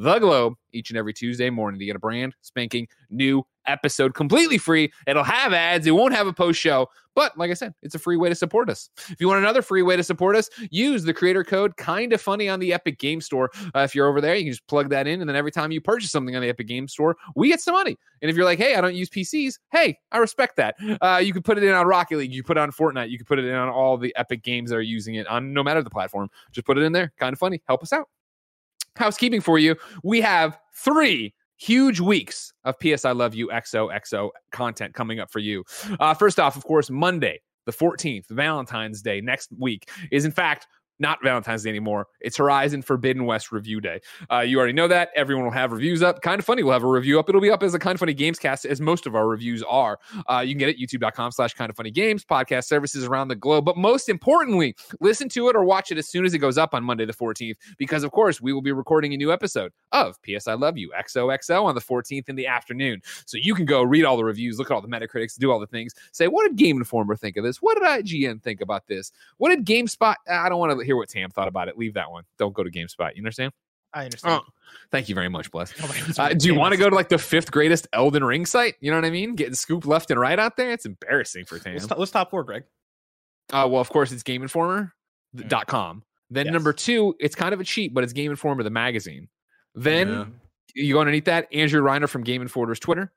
the 0.00 0.18
globe 0.18 0.54
each 0.72 0.90
and 0.90 0.96
every 0.96 1.12
Tuesday 1.12 1.50
morning 1.50 1.78
to 1.78 1.84
get 1.84 1.94
a 1.94 1.98
brand 1.98 2.34
spanking 2.40 2.88
new 3.10 3.44
episode 3.66 4.14
completely 4.14 4.56
free. 4.56 4.90
It'll 5.06 5.22
have 5.22 5.52
ads, 5.52 5.86
it 5.86 5.90
won't 5.90 6.14
have 6.14 6.26
a 6.26 6.32
post 6.32 6.58
show, 6.58 6.88
but 7.14 7.36
like 7.36 7.50
I 7.50 7.54
said, 7.54 7.74
it's 7.82 7.94
a 7.94 7.98
free 7.98 8.16
way 8.16 8.30
to 8.30 8.34
support 8.34 8.70
us. 8.70 8.88
If 9.10 9.20
you 9.20 9.28
want 9.28 9.40
another 9.40 9.60
free 9.60 9.82
way 9.82 9.96
to 9.96 10.02
support 10.02 10.36
us, 10.36 10.48
use 10.70 11.04
the 11.04 11.12
creator 11.12 11.44
code 11.44 11.76
kind 11.76 12.14
of 12.14 12.20
funny 12.20 12.48
on 12.48 12.60
the 12.60 12.72
Epic 12.72 12.98
Game 12.98 13.20
Store. 13.20 13.50
Uh, 13.74 13.80
if 13.80 13.94
you're 13.94 14.08
over 14.08 14.22
there, 14.22 14.34
you 14.36 14.44
can 14.44 14.52
just 14.52 14.66
plug 14.68 14.88
that 14.88 15.06
in, 15.06 15.20
and 15.20 15.28
then 15.28 15.36
every 15.36 15.50
time 15.50 15.70
you 15.70 15.82
purchase 15.82 16.10
something 16.10 16.34
on 16.34 16.40
the 16.40 16.48
Epic 16.48 16.66
Game 16.66 16.88
Store, 16.88 17.16
we 17.36 17.48
get 17.48 17.60
some 17.60 17.74
money. 17.74 17.98
And 18.22 18.30
if 18.30 18.36
you're 18.36 18.46
like, 18.46 18.58
hey, 18.58 18.76
I 18.76 18.80
don't 18.80 18.94
use 18.94 19.10
PCs, 19.10 19.58
hey, 19.70 19.98
I 20.12 20.16
respect 20.16 20.56
that. 20.56 20.76
Uh, 21.02 21.20
you 21.22 21.34
can 21.34 21.42
put 21.42 21.58
it 21.58 21.64
in 21.64 21.74
on 21.74 21.86
Rocket 21.86 22.16
League, 22.16 22.32
you 22.32 22.42
put 22.42 22.56
it 22.56 22.60
on 22.60 22.72
Fortnite, 22.72 23.10
you 23.10 23.18
can 23.18 23.26
put 23.26 23.38
it 23.38 23.44
in 23.44 23.54
on 23.54 23.68
all 23.68 23.98
the 23.98 24.16
Epic 24.16 24.42
games 24.42 24.70
that 24.70 24.76
are 24.76 24.82
using 24.82 25.16
it 25.16 25.26
on 25.26 25.52
no 25.52 25.62
matter 25.62 25.82
the 25.82 25.90
platform. 25.90 26.30
Just 26.52 26.66
put 26.66 26.78
it 26.78 26.84
in 26.84 26.92
there. 26.92 27.12
Kind 27.18 27.34
of 27.34 27.38
funny. 27.38 27.62
Help 27.66 27.82
us 27.82 27.92
out. 27.92 28.08
Housekeeping 28.96 29.40
for 29.40 29.58
you. 29.58 29.76
We 30.02 30.20
have 30.20 30.58
three 30.74 31.34
huge 31.56 32.00
weeks 32.00 32.52
of 32.64 32.78
PS 32.78 33.04
I 33.04 33.12
Love 33.12 33.34
You 33.34 33.48
XOXO 33.48 34.30
content 34.50 34.94
coming 34.94 35.20
up 35.20 35.30
for 35.30 35.38
you. 35.40 35.64
Uh, 35.98 36.14
first 36.14 36.40
off, 36.40 36.56
of 36.56 36.64
course, 36.64 36.90
Monday, 36.90 37.40
the 37.66 37.72
14th, 37.72 38.24
Valentine's 38.30 39.02
Day 39.02 39.20
next 39.20 39.50
week, 39.58 39.90
is 40.10 40.24
in 40.24 40.32
fact 40.32 40.66
not 41.00 41.22
Valentine's 41.22 41.62
Day 41.62 41.70
anymore. 41.70 42.06
It's 42.20 42.36
Horizon 42.36 42.82
Forbidden 42.82 43.24
West 43.24 43.50
Review 43.50 43.80
Day. 43.80 44.00
Uh, 44.30 44.40
you 44.40 44.58
already 44.58 44.72
know 44.72 44.88
that. 44.88 45.10
Everyone 45.16 45.44
will 45.44 45.52
have 45.52 45.72
reviews 45.72 46.02
up. 46.02 46.22
Kind 46.22 46.38
of 46.38 46.44
funny, 46.44 46.62
we'll 46.62 46.72
have 46.72 46.84
a 46.84 46.88
review 46.88 47.18
up. 47.18 47.28
It'll 47.28 47.40
be 47.40 47.50
up 47.50 47.62
as 47.62 47.74
a 47.74 47.78
kind 47.78 47.94
of 47.94 48.00
funny 48.00 48.14
games 48.14 48.38
cast, 48.38 48.64
as 48.64 48.80
most 48.80 49.06
of 49.06 49.14
our 49.14 49.26
reviews 49.26 49.62
are. 49.64 49.98
Uh, 50.28 50.40
you 50.40 50.54
can 50.54 50.58
get 50.58 50.68
it 50.68 50.78
youtube.com 50.78 51.32
slash 51.32 51.54
kind 51.54 51.70
of 51.70 51.76
funny 51.76 51.90
games, 51.90 52.24
podcast 52.24 52.64
services 52.64 53.04
around 53.04 53.28
the 53.28 53.36
globe. 53.36 53.64
But 53.64 53.76
most 53.76 54.08
importantly, 54.08 54.76
listen 55.00 55.28
to 55.30 55.48
it 55.48 55.56
or 55.56 55.64
watch 55.64 55.90
it 55.90 55.98
as 55.98 56.08
soon 56.08 56.24
as 56.24 56.34
it 56.34 56.38
goes 56.38 56.58
up 56.58 56.74
on 56.74 56.84
Monday 56.84 57.04
the 57.04 57.12
14th, 57.12 57.56
because 57.78 58.04
of 58.04 58.10
course 58.10 58.40
we 58.40 58.52
will 58.52 58.62
be 58.62 58.72
recording 58.72 59.14
a 59.14 59.16
new 59.16 59.32
episode 59.32 59.72
of 59.92 60.16
PS 60.22 60.46
I 60.46 60.54
Love 60.54 60.76
You 60.76 60.92
XOXO 60.98 61.64
on 61.64 61.74
the 61.74 61.80
14th 61.80 62.28
in 62.28 62.36
the 62.36 62.46
afternoon. 62.46 63.00
So 63.26 63.38
you 63.38 63.54
can 63.54 63.64
go 63.64 63.82
read 63.82 64.04
all 64.04 64.16
the 64.16 64.24
reviews, 64.24 64.58
look 64.58 64.70
at 64.70 64.74
all 64.74 64.82
the 64.82 64.88
Metacritics, 64.88 65.38
do 65.38 65.50
all 65.50 65.60
the 65.60 65.66
things, 65.66 65.94
say, 66.12 66.28
what 66.28 66.46
did 66.46 66.56
Game 66.56 66.76
Informer 66.76 67.16
think 67.16 67.36
of 67.36 67.44
this? 67.44 67.62
What 67.62 67.78
did 67.78 67.84
IGN 68.04 68.42
think 68.42 68.60
about 68.60 68.86
this? 68.86 69.12
What 69.38 69.50
did 69.50 69.64
GameSpot? 69.64 70.14
I 70.30 70.48
don't 70.48 70.58
want 70.58 70.78
to 70.78 70.89
hear 70.90 70.96
what 70.96 71.08
Tam 71.08 71.30
thought 71.30 71.46
about 71.48 71.68
it. 71.68 71.78
Leave 71.78 71.94
that 71.94 72.10
one. 72.10 72.24
Don't 72.36 72.52
go 72.52 72.64
to 72.64 72.70
GameSpot. 72.70 73.14
You 73.14 73.20
understand? 73.20 73.52
I 73.94 74.04
understand. 74.04 74.42
Oh, 74.44 74.48
thank 74.90 75.08
you 75.08 75.14
very 75.14 75.28
much, 75.28 75.50
Bless. 75.52 75.72
Oh 75.82 76.22
Uh, 76.22 76.34
do 76.34 76.46
you 76.48 76.54
want 76.54 76.72
to 76.72 76.78
go 76.78 76.88
to 76.90 76.94
like 76.96 77.08
the 77.08 77.18
fifth 77.18 77.50
greatest 77.52 77.86
Elden 77.92 78.22
Ring 78.24 78.44
site? 78.46 78.74
You 78.80 78.90
know 78.90 78.96
what 78.96 79.04
I 79.04 79.10
mean? 79.10 79.34
Getting 79.36 79.54
scooped 79.54 79.86
left 79.86 80.10
and 80.10 80.18
right 80.20 80.38
out 80.38 80.56
there. 80.56 80.70
It's 80.72 80.84
embarrassing 80.86 81.44
for 81.46 81.58
Tam. 81.58 81.74
What's, 81.74 81.86
top, 81.86 81.98
what's 81.98 82.10
top 82.10 82.30
four, 82.30 82.42
Greg? 82.44 82.64
Uh, 83.52 83.66
well, 83.70 83.80
of 83.80 83.88
course, 83.90 84.12
it's 84.12 84.22
GameInformer.com. 84.22 86.02
Then 86.32 86.46
Yes. 86.46 86.52
number 86.52 86.72
two, 86.72 87.16
it's 87.18 87.34
kind 87.34 87.52
of 87.52 87.60
a 87.60 87.64
cheat, 87.64 87.92
but 87.92 88.04
it's 88.04 88.12
Game 88.12 88.30
Informer, 88.30 88.62
the 88.62 88.70
magazine. 88.70 89.28
Then 89.74 90.08
Yeah. 90.08 90.24
you 90.74 90.94
go 90.94 91.00
underneath 91.00 91.24
that, 91.24 91.48
Andrew 91.52 91.82
Reiner 91.82 92.08
from 92.08 92.22
Game 92.22 92.42
Informer's 92.42 92.78
Twitter. 92.78 93.12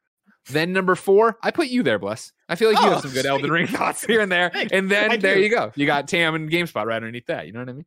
Then 0.49 0.73
number 0.73 0.95
four, 0.95 1.37
I 1.43 1.51
put 1.51 1.67
you 1.67 1.83
there, 1.83 1.99
Bless. 1.99 2.31
I 2.49 2.55
feel 2.55 2.69
like 2.71 2.81
you 2.81 2.87
Oh, 2.87 2.91
have 2.93 3.01
some 3.01 3.11
good 3.11 3.21
sweet. 3.21 3.29
Elden 3.29 3.51
Ring 3.51 3.67
thoughts 3.67 4.03
here 4.05 4.19
and 4.21 4.31
there. 4.31 4.51
And 4.71 4.89
then 4.91 5.19
there 5.19 5.39
you 5.39 5.49
go. 5.49 5.71
You 5.75 5.85
got 5.85 6.07
Tam 6.07 6.35
and 6.35 6.49
GameSpot 6.49 6.85
right 6.85 6.97
underneath 6.97 7.25
that. 7.27 7.47
You 7.47 7.53
know 7.53 7.59
what 7.59 7.69
I 7.69 7.73
mean? 7.73 7.85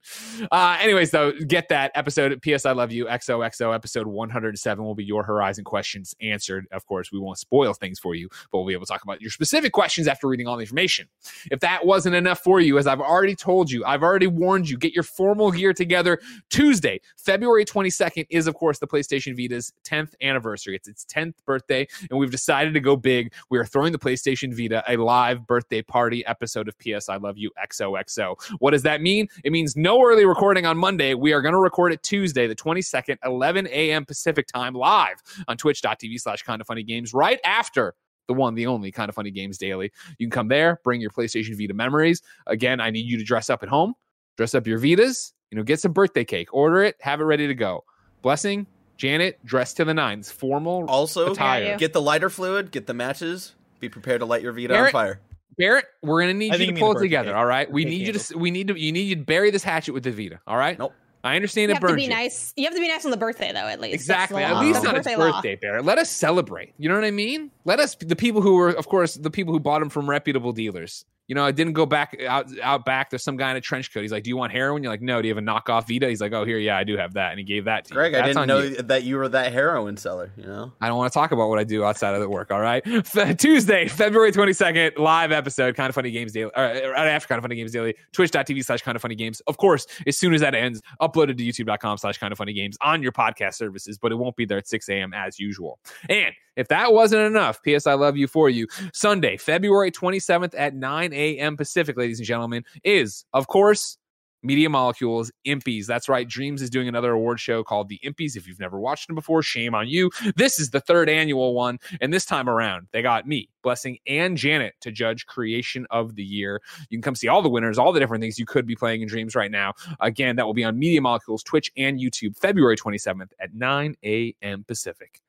Uh, 0.51 0.79
anyways, 0.81 1.11
though, 1.11 1.33
get 1.33 1.69
that 1.69 1.93
episode. 1.95 2.41
P.S. 2.41 2.65
I 2.65 2.73
love 2.73 2.91
you. 2.91 3.05
XOXO 3.07 3.75
episode 3.75 4.07
107 4.07 4.85
will 4.85 4.95
be 4.95 5.05
your 5.05 5.23
Horizon 5.25 5.65
questions 5.65 6.15
answered. 6.21 6.67
Of 6.73 6.87
course, 6.87 7.13
we 7.13 7.19
won't 7.19 7.39
spoil 7.39 7.75
things 7.75 7.99
for 7.99 8.15
you, 8.15 8.29
but 8.51 8.59
we'll 8.59 8.67
be 8.67 8.73
able 8.73 8.87
to 8.87 8.93
talk 8.93 9.03
about 9.03 9.21
your 9.21 9.31
specific 9.31 9.73
questions 9.73 10.09
after 10.09 10.27
reading 10.29 10.47
all 10.47 10.57
the 10.57 10.63
information. 10.63 11.09
If 11.51 11.61
that 11.61 11.85
wasn't 11.85 12.15
enough 12.15 12.41
for 12.41 12.61
you, 12.61 12.79
as 12.79 12.87
I've 12.87 13.01
already 13.01 13.35
told 13.35 13.71
you, 13.71 13.85
I've 13.85 14.03
already 14.03 14.27
warned 14.27 14.69
you, 14.71 14.79
get 14.79 14.93
your 14.95 15.05
formal 15.05 15.51
gear 15.51 15.73
together. 15.75 16.19
Tuesday, 16.51 17.01
February 17.19 17.65
22nd, 17.65 18.27
is, 18.31 18.47
of 18.47 18.55
course, 18.55 18.79
the 18.79 18.87
PlayStation 18.87 19.37
Vita's 19.37 19.73
10th 19.85 20.15
anniversary. 20.23 20.75
It's 20.77 20.89
its 20.89 21.05
10th 21.05 21.35
birthday, 21.45 21.87
and 22.11 22.19
we've 22.19 22.31
decided 22.31 22.75
to 22.75 22.81
go 22.81 22.97
big. 22.97 23.33
We 23.51 23.59
are 23.59 23.65
throwing 23.65 23.93
the 23.93 23.99
PlayStation 23.99 24.46
Vita 24.55 24.85
a 24.89 24.97
live 24.97 25.47
birthday 25.47 25.83
party 25.83 26.25
episode 26.27 26.69
of 26.69 26.77
PS 26.79 27.09
I 27.09 27.17
Love 27.17 27.39
You 27.39 27.51
XOXO. 27.63 28.37
What 28.59 28.73
does 28.73 28.83
that 28.83 29.01
mean? 29.01 29.29
It 29.45 29.53
means 29.53 29.77
no 29.77 30.05
early 30.05 30.25
recording 30.25 30.67
on 30.67 30.77
Monday. 30.77 31.15
We 31.15 31.33
are 31.33 31.43
going 31.43 31.55
to 31.55 31.59
record 31.59 31.93
it 31.93 32.03
Tuesday, 32.03 32.47
the 32.47 32.57
22nd, 32.57 33.19
11 33.25 33.67
a.m. 33.69 34.05
Pacific 34.05 34.47
time, 34.47 34.75
live 34.75 35.23
on 35.49 35.57
twitch.tv 35.57 36.21
slash 36.21 36.43
kind 36.43 36.61
of 36.61 36.67
funny 36.67 36.83
games, 36.83 37.15
right 37.15 37.41
after 37.45 37.95
the 38.27 38.35
one, 38.35 38.55
the 38.55 38.67
only 38.67 38.91
kind 38.91 39.09
of 39.09 39.15
funny 39.15 39.31
games 39.31 39.59
daily. 39.59 39.93
You 40.19 40.27
can 40.27 40.31
come 40.31 40.49
there, 40.49 40.81
bring 40.85 41.01
your 41.01 41.11
PlayStation 41.11 41.57
Vita 41.57 41.75
memories. 41.75 42.23
Again, 42.47 42.81
I 42.81 42.91
need 42.91 43.07
you 43.07 43.19
to 43.19 43.25
dress 43.25 43.51
up 43.51 43.63
at 43.63 43.69
home, 43.69 43.95
dress 44.37 44.55
up 44.55 44.67
your 44.67 44.79
Vitas, 44.79 45.33
you 45.51 45.57
know, 45.57 45.65
get 45.65 45.81
some 45.81 45.93
birthday 45.93 46.25
cake, 46.25 46.53
order 46.53 46.83
it, 46.83 46.97
have 47.01 47.21
it 47.21 47.25
ready 47.25 47.47
to 47.47 47.55
go. 47.55 47.85
Blessing, 48.23 48.67
Janet, 48.97 49.45
dress 49.45 49.75
to 49.75 49.85
the 49.85 49.95
nines, 49.95 50.31
formal 50.31 50.87
Also, 50.89 51.33
attire. 51.33 51.77
Get 51.77 51.93
the 51.93 52.01
lighter 52.03 52.31
fluid, 52.31 52.71
get 52.71 52.87
the 52.87 52.95
matches, 52.95 53.55
be 53.81 53.89
prepared 53.89 54.21
to 54.21 54.27
light 54.27 54.43
your 54.43 54.53
Vita 54.53 54.77
on 54.77 54.91
fire. 54.91 55.21
Barrett, 55.59 55.87
we're 56.03 56.21
gonna 56.21 56.35
need 56.35 56.53
I 56.53 56.57
you 56.57 56.67
to 56.73 56.79
pull 56.79 56.97
it 56.97 57.01
together. 57.01 57.29
birthday 57.31 57.39
All 57.39 57.47
right, 57.47 57.71
we 57.71 57.85
Birthday 57.85 57.97
need 57.99 58.07
you 58.09 58.13
to. 58.13 58.39
We 58.39 58.51
need 58.51 58.69
to. 58.69 58.79
You 58.79 58.93
need 58.93 59.03
you 59.09 59.17
to 59.17 59.23
bury 59.25 59.51
this 59.51 59.65
hatchet 59.65 59.93
with 59.95 60.03
the 60.03 60.11
Vita. 60.11 60.41
All 60.47 60.57
right. 60.57 60.79
Nope. 60.79 60.93
I 61.25 61.35
understand 61.35 61.71
You 61.71 61.73
it 61.73 61.75
have 61.75 61.81
to 61.81 61.87
burns 61.89 61.97
be 61.97 62.03
you. 62.05 62.09
nice. 62.11 62.53
You 62.57 62.65
have 62.67 62.75
to 62.75 62.81
be 62.81 62.87
nice 62.87 63.05
on 63.05 63.11
the 63.11 63.17
birthday, 63.17 63.51
though. 63.53 63.67
At 63.67 63.81
least 63.81 63.95
Exactly. 63.95 64.45
At 64.45 64.61
least 64.61 64.75
That's 64.83 64.87
on 64.87 64.93
the 64.95 64.99
its 65.01 65.07
birthday 65.09 65.17
law. 65.17 65.33
birthday, 65.33 65.57
Barrett. 65.57 65.85
Let 65.85 65.99
us 65.99 66.09
celebrate. 66.09 66.73
You 66.79 66.89
know 66.89 66.95
what 66.95 67.05
I 67.05 67.11
mean? 67.11 67.51
Let 67.65 67.81
us. 67.81 67.97
The 67.97 68.15
people 68.15 68.43
who 68.43 68.55
were, 68.55 68.69
of 68.69 68.87
course, 68.87 69.15
the 69.15 69.31
people 69.31 69.53
who 69.53 69.59
bought 69.59 69.81
them 69.81 69.89
from 69.89 70.09
reputable 70.09 70.53
dealers. 70.53 71.05
You 71.29 71.35
know, 71.35 71.45
I 71.45 71.51
didn't 71.51 71.73
go 71.73 71.87
back 71.87 72.17
out 72.27 72.47
out 72.61 72.85
back. 72.85 73.11
There's 73.11 73.25
some 73.25 73.37
guy 73.37 73.51
in 73.51 73.57
a 73.57 73.61
trench 73.61 73.93
coat. 73.93 74.03
He's 74.03 74.13
like, 74.13 74.23
"Do 74.23 74.31
you 74.31 74.37
want 74.37 74.53
heroin?" 74.53 74.83
You're 74.83 74.93
like, 74.93 75.03
"No." 75.03 75.21
Do 75.21 75.29
you 75.29 75.35
have 75.35 75.43
a 75.43 75.47
knockoff 75.47 75.89
Vita? 75.89 76.09
He's 76.09 76.21
like, 76.21 76.33
"Oh, 76.33 76.45
here, 76.45 76.59
yeah, 76.59 76.77
I 76.77 76.85
do 76.85 76.97
have 76.97 77.15
that," 77.15 77.31
and 77.31 77.39
he 77.39 77.45
gave 77.45 77.65
that 77.65 77.87
to 77.87 77.95
Greg, 77.95 78.13
you. 78.13 78.19
I 78.19 78.23
didn't 78.23 78.47
know 78.47 78.61
you. 78.61 78.77
that 78.83 79.03
you 79.03 79.17
were 79.17 79.29
that 79.29 79.53
heroin 79.53 79.97
seller. 79.97 80.31
You 80.37 80.45
know, 80.45 80.73
I 80.81 80.89
don't 80.89 80.97
want 80.97 81.13
to 81.13 81.19
talk 81.19 81.33
about 81.33 81.49
what 81.49 81.59
I 81.59 81.65
do 81.65 81.85
outside 81.85 82.15
of 82.15 82.21
the 82.21 82.29
work. 82.29 82.51
All 82.51 82.61
right. 82.61 82.85
Tuesday, 83.39 83.89
February 83.89 84.31
22nd, 84.31 84.99
live 84.99 85.33
episode, 85.33 85.75
Kind 85.75 85.89
of 85.89 85.95
Funny 85.95 86.11
Games 86.11 86.33
Daily, 86.33 86.51
or 86.55 86.63
right 86.63 87.09
after 87.09 87.29
Kind 87.29 87.39
of 87.39 87.43
Funny 87.43 87.57
Games 87.57 87.73
Daily, 87.73 87.95
twitch.tv 88.13 88.65
slash 88.65 88.83
Kind 88.83 88.95
of 88.95 89.03
Funny 89.03 89.17
Games. 89.17 89.41
Of 89.49 89.57
course, 89.57 89.87
as 90.07 90.17
soon 90.17 90.33
as 90.35 90.41
that 90.43 90.55
ends, 90.55 90.81
uploaded 91.01 91.39
to 91.39 91.45
youtube.com 91.45 91.99
slash 91.99 92.19
Kind 92.19 92.33
of 92.33 92.39
Funny 92.39 92.53
Games 92.53 92.77
on 92.81 93.03
your 93.03 93.13
podcast 93.13 93.55
services, 93.55 93.99
but 93.99 94.13
it 94.13 94.15
won't 94.15 94.37
be 94.37 94.45
there 94.45 94.59
at 94.59 94.69
6 94.69 94.89
a.m. 94.89 95.13
as 95.13 95.39
usual. 95.39 95.81
And 96.09 96.35
if 96.57 96.69
that 96.69 96.93
wasn't 96.93 97.23
enough, 97.23 97.63
P.S. 97.63 97.87
I 97.87 97.95
love 97.95 98.17
you 98.17 98.27
for 98.27 98.49
you. 98.49 98.67
Sunday, 98.93 99.37
February 99.37 99.91
27th 99.91 100.55
at 100.57 100.75
9 100.75 101.13
a.m. 101.13 101.57
Pacific, 101.57 101.97
ladies 101.97 102.19
and 102.19 102.27
gentlemen, 102.27 102.65
is, 102.85 103.25
of 103.33 103.47
course, 103.47 103.99
Media 104.47 104.71
Molecules, 104.71 105.33
Impys. 105.45 105.87
That's 105.87 106.09
right. 106.09 106.29
Dreams 106.29 106.63
is 106.63 106.71
doing 106.71 106.87
another 106.87 107.13
award 107.13 107.41
show 107.41 107.65
called 107.65 107.89
The 107.89 107.99
Impys. 108.05 108.37
If 108.37 108.47
you've 108.47 108.61
never 108.61 108.79
watched 108.79 109.09
them 109.09 109.17
before, 109.17 109.43
shame 109.43 109.75
on 109.75 109.89
you. 109.89 110.11
This 110.37 110.61
is 110.61 110.71
the 110.71 110.81
third 110.81 111.09
annual 111.09 111.55
one. 111.55 111.79
And 112.01 112.13
this 112.13 112.25
time 112.25 112.49
around, 112.49 112.87
they 112.93 113.03
got 113.03 113.27
me, 113.27 113.49
Blessing, 113.63 113.99
and 114.07 114.37
Janet 114.37 114.75
to 114.83 114.93
judge 114.93 115.27
Creation 115.27 115.87
of 115.91 116.15
the 116.15 116.23
Year. 116.23 116.63
You 116.89 116.99
can 116.99 117.03
come 117.03 117.17
see 117.17 117.29
all 117.29 117.43
the 117.43 117.49
winners, 117.49 117.77
all 117.77 117.93
the 117.93 118.01
different 118.01 118.23
things 118.23 118.39
you 118.39 118.47
could 118.47 118.67
be 118.67 118.77
playing 118.77 119.03
in 119.03 119.09
Dreams 119.09 119.35
right 119.35 119.51
now. 119.51 119.73
Again, 120.01 120.37
that 120.37 120.47
will 120.47 120.55
be 120.55 120.65
on 120.65 120.79
Media 120.79 121.01
Molecules, 121.01 121.43
Twitch, 121.43 121.73
and 121.77 121.99
YouTube, 121.99 122.39
February 122.39 122.77
27th 122.77 123.31
at 123.41 123.55
9 123.55 123.97
a.m. 124.05 124.65
Pacific. 124.65 125.21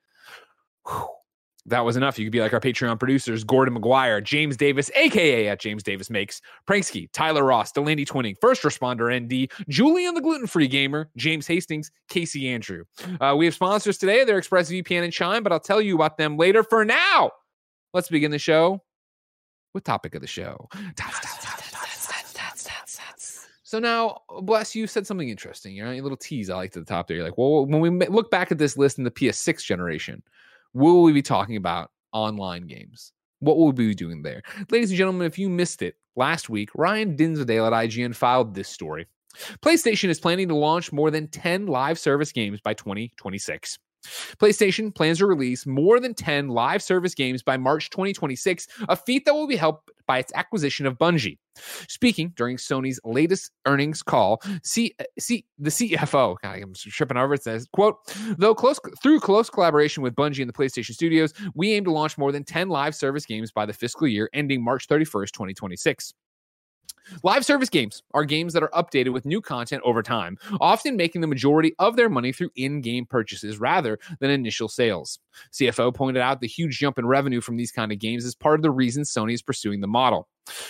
That 1.68 1.84
was 1.84 1.98
enough. 1.98 2.18
You 2.18 2.26
could 2.26 2.32
be 2.32 2.40
like 2.40 2.54
our 2.54 2.62
Patreon 2.62 2.98
producers, 2.98 3.44
Gordon 3.44 3.76
McGuire, 3.76 4.24
James 4.24 4.56
Davis, 4.56 4.90
aka 4.96 5.50
at 5.50 5.60
James 5.60 5.84
Davis 5.84 6.10
Makes, 6.10 6.42
Pranksky, 6.66 7.10
Tyler 7.12 7.44
Ross, 7.44 7.74
Delaney 7.74 8.06
Twinning, 8.06 8.36
First 8.40 8.64
Responder 8.64 9.14
ND, 9.14 9.52
Julian 9.68 10.16
the 10.16 10.22
Gluten 10.22 10.48
Free 10.48 10.70
Gamer, 10.70 11.10
James 11.18 11.46
Hastings, 11.46 11.92
Casey 12.08 12.48
Andrew. 12.48 12.86
Uh, 13.20 13.36
we 13.38 13.44
have 13.44 13.54
sponsors 13.54 13.98
today. 13.98 14.24
They're 14.24 14.40
ExpressVPN 14.40 15.04
and 15.04 15.12
Chime, 15.12 15.44
but 15.44 15.52
I'll 15.52 15.60
tell 15.60 15.82
you 15.82 15.96
about 15.96 16.18
them 16.18 16.38
later. 16.38 16.64
For 16.64 16.86
now, 16.86 17.32
let's 17.94 18.08
begin 18.08 18.32
the 18.32 18.40
show 18.40 18.82
with 19.74 19.84
topic 19.84 20.16
of 20.16 20.22
the 20.22 20.28
show. 20.28 20.70
So 23.64 23.80
now, 23.80 24.22
bless 24.44 24.74
you 24.74 24.88
said 24.88 25.06
something 25.06 25.28
interesting. 25.28 25.76
You 25.76 25.84
know, 25.84 25.92
a 25.92 26.00
little 26.00 26.16
tease 26.16 26.50
I 26.50 26.56
liked 26.56 26.78
at 26.78 26.86
the 26.86 26.90
top 26.90 27.10
there. 27.10 27.18
You're 27.18 27.26
like, 27.26 27.38
well, 27.38 27.66
when 27.66 27.82
we 27.82 27.90
look 28.08 28.32
back 28.32 28.54
at 28.54 28.58
this 28.58 28.78
list 28.78 28.98
in 28.98 29.04
the 29.04 29.12
PS6 29.12 29.62
generation, 29.66 30.24
will 30.78 31.02
we 31.02 31.12
be 31.12 31.22
talking 31.22 31.56
about 31.56 31.92
online 32.14 32.68
games? 32.68 33.12
What 33.40 33.58
will 33.58 33.68
we 33.68 33.72
be 33.72 33.96
doing 33.96 34.22
there? 34.22 34.44
Ladies 34.72 34.92
and 34.92 34.98
gentlemen, 34.98 35.28
if 35.28 35.38
you 35.40 35.50
missed 35.50 35.82
it 35.82 35.96
last 36.16 36.50
week, 36.50 36.70
Ryan 36.76 37.16
Dinsdale 37.16 37.66
at 37.66 37.74
IGN 37.74 38.16
filed 38.16 38.54
this 38.54 38.70
story. 38.70 39.08
PlayStation 39.62 40.10
is 40.10 40.20
planning 40.20 40.48
to 40.48 40.56
launch 40.56 40.92
more 40.92 41.12
than 41.12 41.28
10 41.28 41.68
live 41.68 42.00
service 42.00 42.32
games 42.32 42.62
by 42.62 42.74
2026. 42.74 43.78
PlayStation 44.38 44.94
plans 44.94 45.18
to 45.18 45.26
release 45.26 45.66
more 45.66 46.00
than 46.00 46.14
10 46.14 46.50
live 46.50 46.82
service 46.82 47.14
games 47.14 47.44
by 47.44 47.58
March 47.58 47.90
2026, 47.90 48.68
a 48.88 48.96
feat 48.96 49.26
that 49.26 49.34
will 49.34 49.48
be 49.48 49.56
helped 49.56 49.92
by 50.08 50.20
its 50.20 50.32
acquisition 50.36 50.86
of 50.86 50.98
Bungie. 50.98 51.38
Speaking 51.88 52.34
during 52.36 52.58
Sony's 52.58 53.00
latest 53.04 53.52
earnings 53.66 54.02
call, 54.04 54.42
C, 54.64 54.94
uh, 55.00 55.04
C, 55.20 55.46
the 55.58 55.70
CFO, 55.70 56.38
I'm 56.44 56.74
tripping 56.74 57.18
over 57.18 57.34
it, 57.34 57.44
says, 57.44 57.68
quote, 57.74 57.98
though 58.38 58.56
close 58.56 58.80
through 59.02 59.20
close 59.20 59.50
collaboration 59.50 60.04
with 60.04 60.16
Bungie 60.16 60.42
and 60.42 60.50
the 60.50 60.54
PlayStation 60.54 60.94
Studios, 60.94 61.34
we 61.54 61.74
aim 61.74 61.84
to 61.86 61.92
launch 61.92 62.18
more 62.18 62.32
than 62.32 62.44
10 62.44 62.70
live 62.70 62.96
service 62.96 63.26
games 63.26 63.52
by 63.52 63.66
the 63.66 63.74
fiscal 63.74 64.08
year 64.08 64.30
ending 64.34 64.64
March 64.64 64.88
31st, 64.88 65.32
2026. 65.32 66.14
Live 67.24 67.46
service 67.46 67.70
games 67.70 68.04
are 68.14 68.26
games 68.26 68.54
that 68.54 68.64
are 68.64 68.70
updated 68.70 69.14
with 69.14 69.26
new 69.26 69.42
content 69.42 69.82
over 69.86 70.04
time, 70.04 70.38
often 70.60 70.96
making 70.96 71.22
the 71.22 71.28
majority 71.28 71.74
of 71.80 71.96
their 71.96 72.10
money 72.10 72.32
through 72.32 72.50
in 72.56 72.82
game 72.82 73.06
purchases 73.06 73.60
rather 73.60 74.00
than 74.20 74.30
initial 74.30 74.68
sales. 74.68 75.20
CFO 75.52 75.94
pointed 75.94 76.22
out 76.22 76.42
the 76.42 76.48
huge 76.48 76.80
jump 76.80 76.98
in 76.98 77.06
revenue 77.06 77.42
from 77.42 77.58
these 77.58 77.72
kind 77.72 77.92
of 77.92 78.00
games 78.00 78.26
is 78.26 78.36
part 78.36 78.56
of 78.56 78.64
the 78.64 78.72
reason 78.72 79.04
Sony 79.04 79.34
is 79.34 79.42
pursuing 79.42 79.82
the 79.82 79.88
model. 79.88 80.28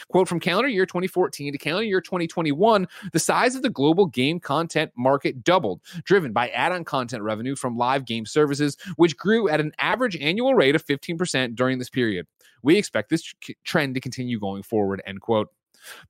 Quote 0.10 0.28
from 0.28 0.40
calendar 0.40 0.70
year 0.70 0.86
2014 0.86 1.52
to 1.52 1.58
calendar 1.58 1.86
year 1.86 2.02
2021, 2.02 2.88
the 3.14 3.20
size 3.20 3.56
of 3.56 3.62
the 3.62 3.70
global 3.70 4.06
game 4.06 4.40
content 4.40 4.92
market 4.98 5.44
doubled, 5.44 5.82
driven 6.04 6.34
by 6.34 6.50
add 6.50 6.72
on 6.72 6.84
content 6.84 7.24
revenue 7.24 7.56
from 7.56 7.78
live 7.78 8.06
game 8.06 8.26
services, 8.26 8.78
which 8.96 9.18
grew 9.18 9.50
at 9.50 9.60
an 9.60 9.72
average 9.80 10.18
annual 10.18 10.56
rate 10.56 10.76
of 10.76 10.86
15% 10.86 11.56
during 11.56 11.78
this 11.78 11.90
period. 11.90 12.26
We 12.64 12.78
expect 12.78 13.10
this 13.10 13.34
trend 13.64 13.96
to 13.96 14.02
continue 14.02 14.40
going 14.40 14.64
forward, 14.64 15.02
end 15.06 15.22
quote. 15.22 15.50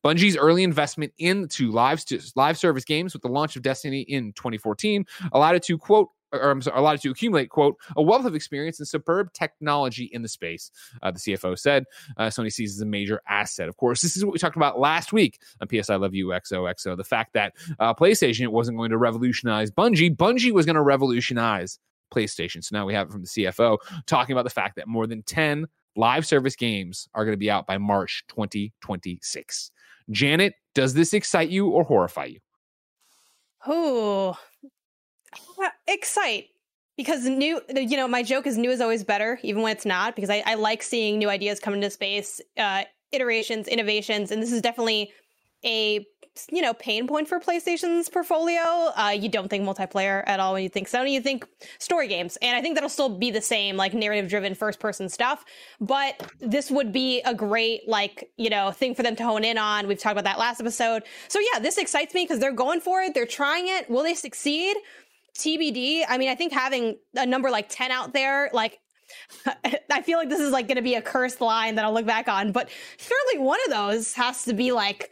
Bungie's 0.04 0.38
early 0.38 0.64
investment 0.64 1.14
into 1.18 1.72
live 1.72 2.04
live 2.36 2.58
service 2.58 2.86
games 2.86 3.14
with 3.14 3.22
the 3.22 3.30
launch 3.30 3.56
of 3.56 3.62
Destiny 3.62 4.02
in 4.02 4.34
2014 4.34 5.06
allowed 5.32 5.56
it 5.56 5.64
to 5.64 5.78
quote 5.78 6.10
or 6.34 6.52
I'm 6.52 6.62
sorry, 6.62 6.78
allowed 6.78 6.96
it 6.96 7.02
to 7.02 7.12
accumulate 7.12 7.50
quote 7.50 7.78
a 7.96 8.02
wealth 8.02 8.26
of 8.26 8.36
experience 8.36 8.80
and 8.80 8.88
superb 8.88 9.32
technology 9.34 10.10
in 10.12 10.22
the 10.22 10.28
space. 10.28 10.72
Uh, 11.02 11.12
the 11.12 11.20
CFO 11.20 11.58
said 11.58 11.86
uh, 12.18 12.28
Sony 12.28 12.52
sees 12.52 12.76
as 12.76 12.82
a 12.82 12.86
major 12.86 13.22
asset. 13.28 13.70
Of 13.70 13.78
course, 13.78 14.02
this 14.02 14.18
is 14.18 14.26
what 14.26 14.34
we 14.34 14.40
talked 14.40 14.58
about 14.58 14.80
last 14.80 15.14
week 15.14 15.40
on 15.62 15.68
PS 15.68 15.90
I 15.90 15.96
Love 15.96 16.14
You 16.14 16.28
XOXO. 16.28 16.98
The 16.98 17.04
fact 17.04 17.34
that 17.34 17.54
uh, 17.80 17.94
PlayStation 17.94 18.48
wasn't 18.50 18.78
going 18.78 18.92
to 18.92 18.98
revolutionize 18.98 19.72
Bungie, 19.72 20.16
Bungie 20.16 20.52
was 20.52 20.66
going 20.66 20.76
to 20.76 20.82
revolutionize 20.82 21.80
PlayStation. 22.14 22.64
So 22.64 22.76
now 22.76 22.86
we 22.86 22.94
have 22.94 23.08
it 23.08 23.12
from 23.12 23.22
the 23.22 23.28
CFO 23.28 23.78
talking 24.06 24.34
about 24.34 24.44
the 24.44 24.50
fact 24.50 24.76
that 24.78 24.88
more 24.88 25.08
than 25.08 25.24
10 25.24 25.68
live 25.98 26.26
service 26.26 26.56
games 26.56 27.10
are 27.14 27.26
going 27.26 27.34
to 27.34 27.38
be 27.38 27.52
out 27.52 27.68
by 27.68 27.78
March 27.78 28.24
2026. 28.30 29.72
Janet, 30.10 30.54
does 30.74 30.94
this 30.94 31.14
excite 31.14 31.50
you 31.50 31.68
or 31.70 31.84
horrify 31.84 32.26
you? 32.26 32.40
Uh, 35.60 35.70
excite 35.88 36.46
because 36.96 37.26
new. 37.26 37.60
You 37.70 37.98
know, 37.98 38.08
my 38.08 38.24
joke 38.24 38.48
is 38.48 38.58
new 38.58 38.70
is 38.70 38.80
always 38.80 39.04
better, 39.04 39.40
even 39.44 39.62
when 39.62 39.72
it's 39.74 39.86
not. 39.86 40.16
Because 40.16 40.30
I, 40.30 40.44
I 40.46 40.54
like 40.54 40.82
seeing 40.84 41.18
new 41.18 41.30
ideas 41.30 41.60
come 41.60 41.74
into 41.74 41.90
space, 41.90 42.40
uh, 42.58 42.84
iterations, 43.12 43.68
innovations, 43.68 44.32
and 44.32 44.42
this 44.42 44.52
is 44.52 44.62
definitely 44.62 45.12
a 45.66 46.06
you 46.52 46.62
know 46.62 46.74
pain 46.74 47.08
point 47.08 47.28
for 47.28 47.40
PlayStation's 47.40 48.10
portfolio. 48.10 48.92
Uh, 48.96 49.16
you 49.18 49.30
don't 49.30 49.48
think 49.48 49.66
multiplayer 49.66 50.24
at 50.28 50.40
all 50.40 50.54
when 50.54 50.64
you 50.64 50.70
think 50.70 50.88
Sony. 50.88 51.12
You 51.12 51.22
think 51.22 51.48
story 51.80 52.08
games, 52.08 52.38
and 52.42 52.56
I 52.56 52.62
think 52.62 52.76
that'll 52.76 52.90
still 52.90 53.10
be 53.10 53.32
the 53.32 53.42
same, 53.42 53.78
like 53.78 53.94
narrative-driven 53.94 54.56
first-person 54.56 55.10
stuff. 55.10 55.46
But 55.80 56.32
this 56.40 56.70
would 56.72 56.92
be 56.92 57.22
a 57.22 57.34
great 57.34 57.88
like 57.88 58.30
you 58.38 58.50
know 58.50 58.72
thing 58.72 58.96
for 58.96 59.04
them 59.04 59.16
to 59.16 59.24
hone 59.24 59.44
in 59.44 59.58
on. 59.58 59.88
We've 59.88 60.00
talked 60.00 60.14
about 60.14 60.26
that 60.26 60.40
last 60.40 60.60
episode. 60.60 61.04
So 61.28 61.40
yeah, 61.40 61.60
this 61.60 61.78
excites 61.78 62.14
me 62.14 62.24
because 62.24 62.40
they're 62.40 62.52
going 62.52 62.82
for 62.82 63.02
it. 63.02 63.14
They're 63.14 63.26
trying 63.26 63.68
it. 63.68 63.90
Will 63.90 64.04
they 64.04 64.14
succeed? 64.14 64.76
TBD. 65.38 66.04
I 66.08 66.18
mean, 66.18 66.30
I 66.30 66.36
think 66.36 66.52
having 66.52 66.98
a 67.16 67.26
number 67.26 67.52
like 67.52 67.70
10 67.70 67.92
out 67.92 68.14
there, 68.14 68.50
like 68.54 68.80
I 69.92 70.02
feel 70.02 70.18
like 70.18 70.30
this 70.30 70.40
is 70.40 70.52
like 70.52 70.68
going 70.68 70.78
to 70.78 70.82
be 70.82 70.96
a 70.96 71.02
cursed 71.02 71.42
line 71.42 71.76
that 71.76 71.86
I'll 71.86 71.94
look 71.94 72.06
back 72.06 72.28
on, 72.28 72.52
but 72.52 72.70
surely 72.98 73.44
one 73.44 73.60
of 73.66 73.72
those 73.72 74.14
has 74.14 74.44
to 74.46 74.54
be 74.54 74.72
like 74.72 75.12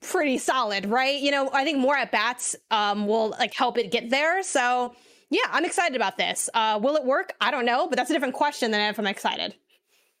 pretty 0.00 0.38
solid, 0.38 0.86
right? 0.86 1.20
You 1.20 1.30
know, 1.30 1.50
I 1.52 1.64
think 1.64 1.78
more 1.78 1.96
at 1.96 2.12
bats 2.12 2.56
um, 2.70 3.06
will 3.06 3.30
like 3.30 3.54
help 3.54 3.78
it 3.78 3.90
get 3.90 4.10
there. 4.10 4.42
So 4.42 4.94
yeah, 5.30 5.42
I'm 5.50 5.64
excited 5.64 5.96
about 5.96 6.16
this. 6.16 6.48
Uh, 6.54 6.78
will 6.82 6.96
it 6.96 7.04
work? 7.04 7.34
I 7.40 7.50
don't 7.50 7.64
know, 7.64 7.88
but 7.88 7.96
that's 7.96 8.10
a 8.10 8.12
different 8.12 8.34
question 8.34 8.70
than 8.70 8.80
if 8.88 8.98
I'm 8.98 9.06
excited. 9.06 9.54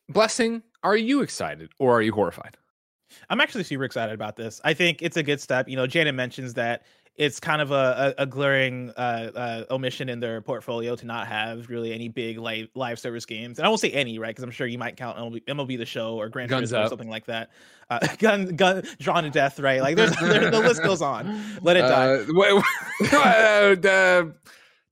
Blessing, 0.08 0.62
are 0.82 0.96
you 0.96 1.22
excited 1.22 1.70
or 1.78 1.98
are 1.98 2.02
you 2.02 2.12
horrified? 2.12 2.56
I'm 3.30 3.40
actually 3.40 3.64
super 3.64 3.84
excited 3.84 4.14
about 4.14 4.36
this. 4.36 4.60
I 4.64 4.74
think 4.74 5.02
it's 5.02 5.16
a 5.16 5.22
good 5.22 5.40
step. 5.40 5.68
You 5.68 5.76
know, 5.76 5.86
Janet 5.86 6.14
mentions 6.14 6.54
that 6.54 6.84
it's 7.18 7.40
kind 7.40 7.60
of 7.60 7.72
a, 7.72 8.14
a, 8.16 8.22
a 8.22 8.26
glaring 8.26 8.90
uh, 8.96 9.30
uh, 9.34 9.74
omission 9.74 10.08
in 10.08 10.20
their 10.20 10.40
portfolio 10.40 10.94
to 10.94 11.04
not 11.04 11.26
have 11.26 11.68
really 11.68 11.92
any 11.92 12.08
big 12.08 12.38
live, 12.38 12.68
live 12.76 12.98
service 13.00 13.26
games. 13.26 13.58
And 13.58 13.66
I 13.66 13.68
won't 13.68 13.80
say 13.80 13.90
any, 13.90 14.20
right? 14.20 14.28
Because 14.28 14.44
I'm 14.44 14.52
sure 14.52 14.68
you 14.68 14.78
might 14.78 14.96
count 14.96 15.18
MLB, 15.18 15.44
MLB 15.46 15.76
the 15.78 15.84
Show 15.84 16.14
or 16.14 16.28
Grand 16.28 16.48
Guns 16.48 16.70
Turismo 16.72 16.86
or 16.86 16.88
something 16.88 17.10
like 17.10 17.26
that. 17.26 17.50
Uh, 17.90 17.98
gun, 18.18 18.54
gun, 18.54 18.84
drawn 19.00 19.24
to 19.24 19.30
death, 19.30 19.58
right? 19.58 19.82
Like 19.82 19.96
there's, 19.96 20.14
there, 20.16 20.48
the 20.48 20.60
list 20.60 20.80
goes 20.82 21.02
on. 21.02 21.42
Let 21.60 21.76
it 21.76 21.80
die. 21.80 22.24
Uh, 22.28 22.60
wh- 22.60 22.62
wh- 23.10 23.14
uh, 23.14 24.24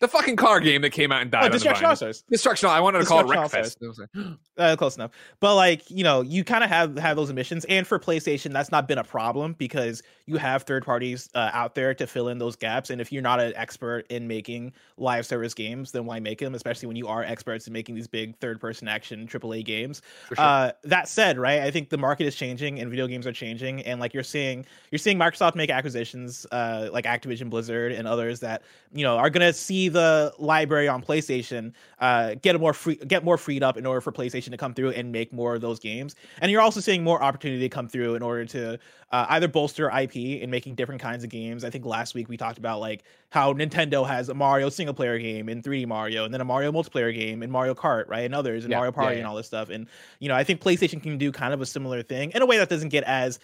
the, 0.01 0.09
fucking 0.09 0.37
car 0.37 0.61
game 0.61 0.83
that 0.83 0.91
came 0.91 1.13
out 1.13 1.23
and 1.23 1.31
died. 1.31 1.47
Oh, 1.47 1.49
Destruction. 1.49 1.87
All 1.87 1.97
Stars. 1.97 2.23
Destruction. 2.31 2.69
I 2.69 2.81
wanted 2.81 3.01
to 3.01 3.05
call 3.05 3.21
it 3.21 3.27
Wreckfest. 3.27 4.39
Uh, 4.59 4.77
close 4.77 4.97
enough. 4.97 5.11
But 5.41 5.55
like, 5.55 5.91
you 5.91 6.05
know, 6.05 6.23
you 6.23 6.45
kind 6.45 6.65
of 6.65 6.71
have 6.71 6.97
have 6.99 7.17
those 7.17 7.31
emissions, 7.31 7.65
and 7.67 7.87
for 7.87 7.99
PlayStation, 7.99 8.53
that's 8.53 8.71
not 8.71 8.89
been 8.89 8.99
a 8.99 9.05
problem 9.05 9.55
because 9.55 10.03
you 10.27 10.37
have 10.39 10.63
third 10.65 10.85
parties 10.85 11.29
uh, 11.35 11.51
out 11.53 11.75
there 11.75 11.95
to 11.95 12.07
fill 12.07 12.29
in 12.29 12.39
those 12.39 12.57
gaps. 12.57 12.91
And 12.91 13.01
if 13.01 13.13
you're 13.13 13.23
not 13.23 13.41
an 13.41 13.53
expert 13.55 14.07
in 14.09 14.27
making 14.27 14.73
live 14.97 15.27
service 15.27 15.55
games, 15.55 15.93
then 15.93 16.05
why 16.05 16.21
make 16.21 16.39
them? 16.39 16.55
Especially 16.55 16.87
when 16.87 16.97
you 16.97 17.07
are 17.07 17.23
experts 17.23 17.67
in 17.67 17.73
making 17.73 17.95
these 17.95 18.09
big 18.09 18.37
third 18.39 18.61
person 18.61 18.89
action 18.89 19.27
AAA 19.27 19.65
games. 19.65 20.03
Sure. 20.29 20.37
Uh, 20.39 20.73
that 20.85 21.09
said, 21.09 21.39
right, 21.39 21.61
I 21.61 21.71
think 21.71 21.91
the 21.91 21.99
market 21.99 22.27
is 22.27 22.35
changing 22.35 22.81
and 22.81 22.91
video 22.91 23.07
games 23.07 23.27
are 23.27 23.33
changing, 23.33 23.83
and 23.83 24.01
like 24.01 24.15
you're 24.15 24.23
seeing, 24.23 24.67
you're 24.91 24.99
seeing 24.99 25.19
Microsoft 25.19 25.55
make 25.55 25.71
acquisitions, 25.71 26.47
uh, 26.51 26.89
like 26.93 27.05
Activision 27.05 27.51
Blizzard 27.51 27.93
and 27.93 28.09
others 28.09 28.41
that 28.41 28.63
you 28.93 29.05
know 29.05 29.17
are 29.17 29.31
gonna 29.31 29.53
see 29.53 29.86
the 29.89 30.33
library 30.39 30.89
on 30.89 31.03
PlayStation 31.03 31.73
uh, 31.99 32.35
get 32.35 32.55
a 32.55 32.59
more 32.59 32.73
free, 32.73 32.97
get 32.97 33.25
more 33.25 33.39
freed 33.39 33.63
up 33.63 33.77
in 33.77 33.87
order 33.87 34.01
for 34.01 34.13
PlayStation 34.13 34.51
to 34.51 34.57
come 34.57 34.75
through 34.75 34.91
and 34.91 35.13
make 35.13 35.33
more 35.33 35.55
of 35.55 35.61
those 35.61 35.79
games. 35.79 36.15
And 36.41 36.51
you're 36.51 36.61
also 36.61 36.81
seeing 36.81 37.03
more 37.03 37.23
opportunity 37.23 37.69
come 37.69 37.89
through 37.89 38.15
in 38.15 38.23
order 38.23 38.45
to 38.47 38.79
uh, 39.13 39.27
either 39.31 39.49
bolster 39.49 39.91
IP 39.91 40.17
in 40.17 40.51
making 40.51 40.75
different 40.75 41.01
kinds 41.01 41.25
of 41.25 41.31
games. 41.31 41.65
I 41.65 41.71
think 41.71 41.85
last 41.85 42.15
week 42.15 42.29
we 42.29 42.37
talked 42.37 42.59
about 42.59 42.81
like 42.81 43.05
how 43.31 43.53
Nintendo 43.53 44.07
has 44.07 44.29
a 44.29 44.35
Mario 44.35 44.69
single 44.69 44.95
player 44.95 45.19
game 45.19 45.49
in 45.49 45.63
3D 45.63 45.87
Mario, 45.87 46.25
and 46.25 46.35
then 46.35 46.41
a 46.41 46.45
Mario 46.45 46.73
multiplayer 46.73 47.15
game 47.15 47.43
in 47.43 47.51
Mario 47.51 47.75
Kart, 47.75 48.09
right, 48.09 48.25
and 48.25 48.35
others, 48.35 48.65
and 48.65 48.71
Yeah, 48.71 48.79
Mario 48.79 48.93
Party 48.93 49.15
yeah, 49.15 49.19
and 49.21 49.27
all 49.27 49.37
this 49.37 49.47
stuff. 49.47 49.69
And 49.71 49.87
you 50.19 50.29
know, 50.29 50.35
I 50.35 50.45
think 50.45 50.61
PlayStation 50.61 51.03
can 51.03 51.19
do 51.19 51.31
kind 51.33 51.55
of 51.55 51.61
a 51.61 51.67
similar 51.67 52.03
thing 52.03 52.33
in 52.35 52.43
a 52.43 52.47
way 52.47 52.59
that 52.59 52.69
doesn't 52.69 52.89
get 52.89 53.05
as 53.05 53.39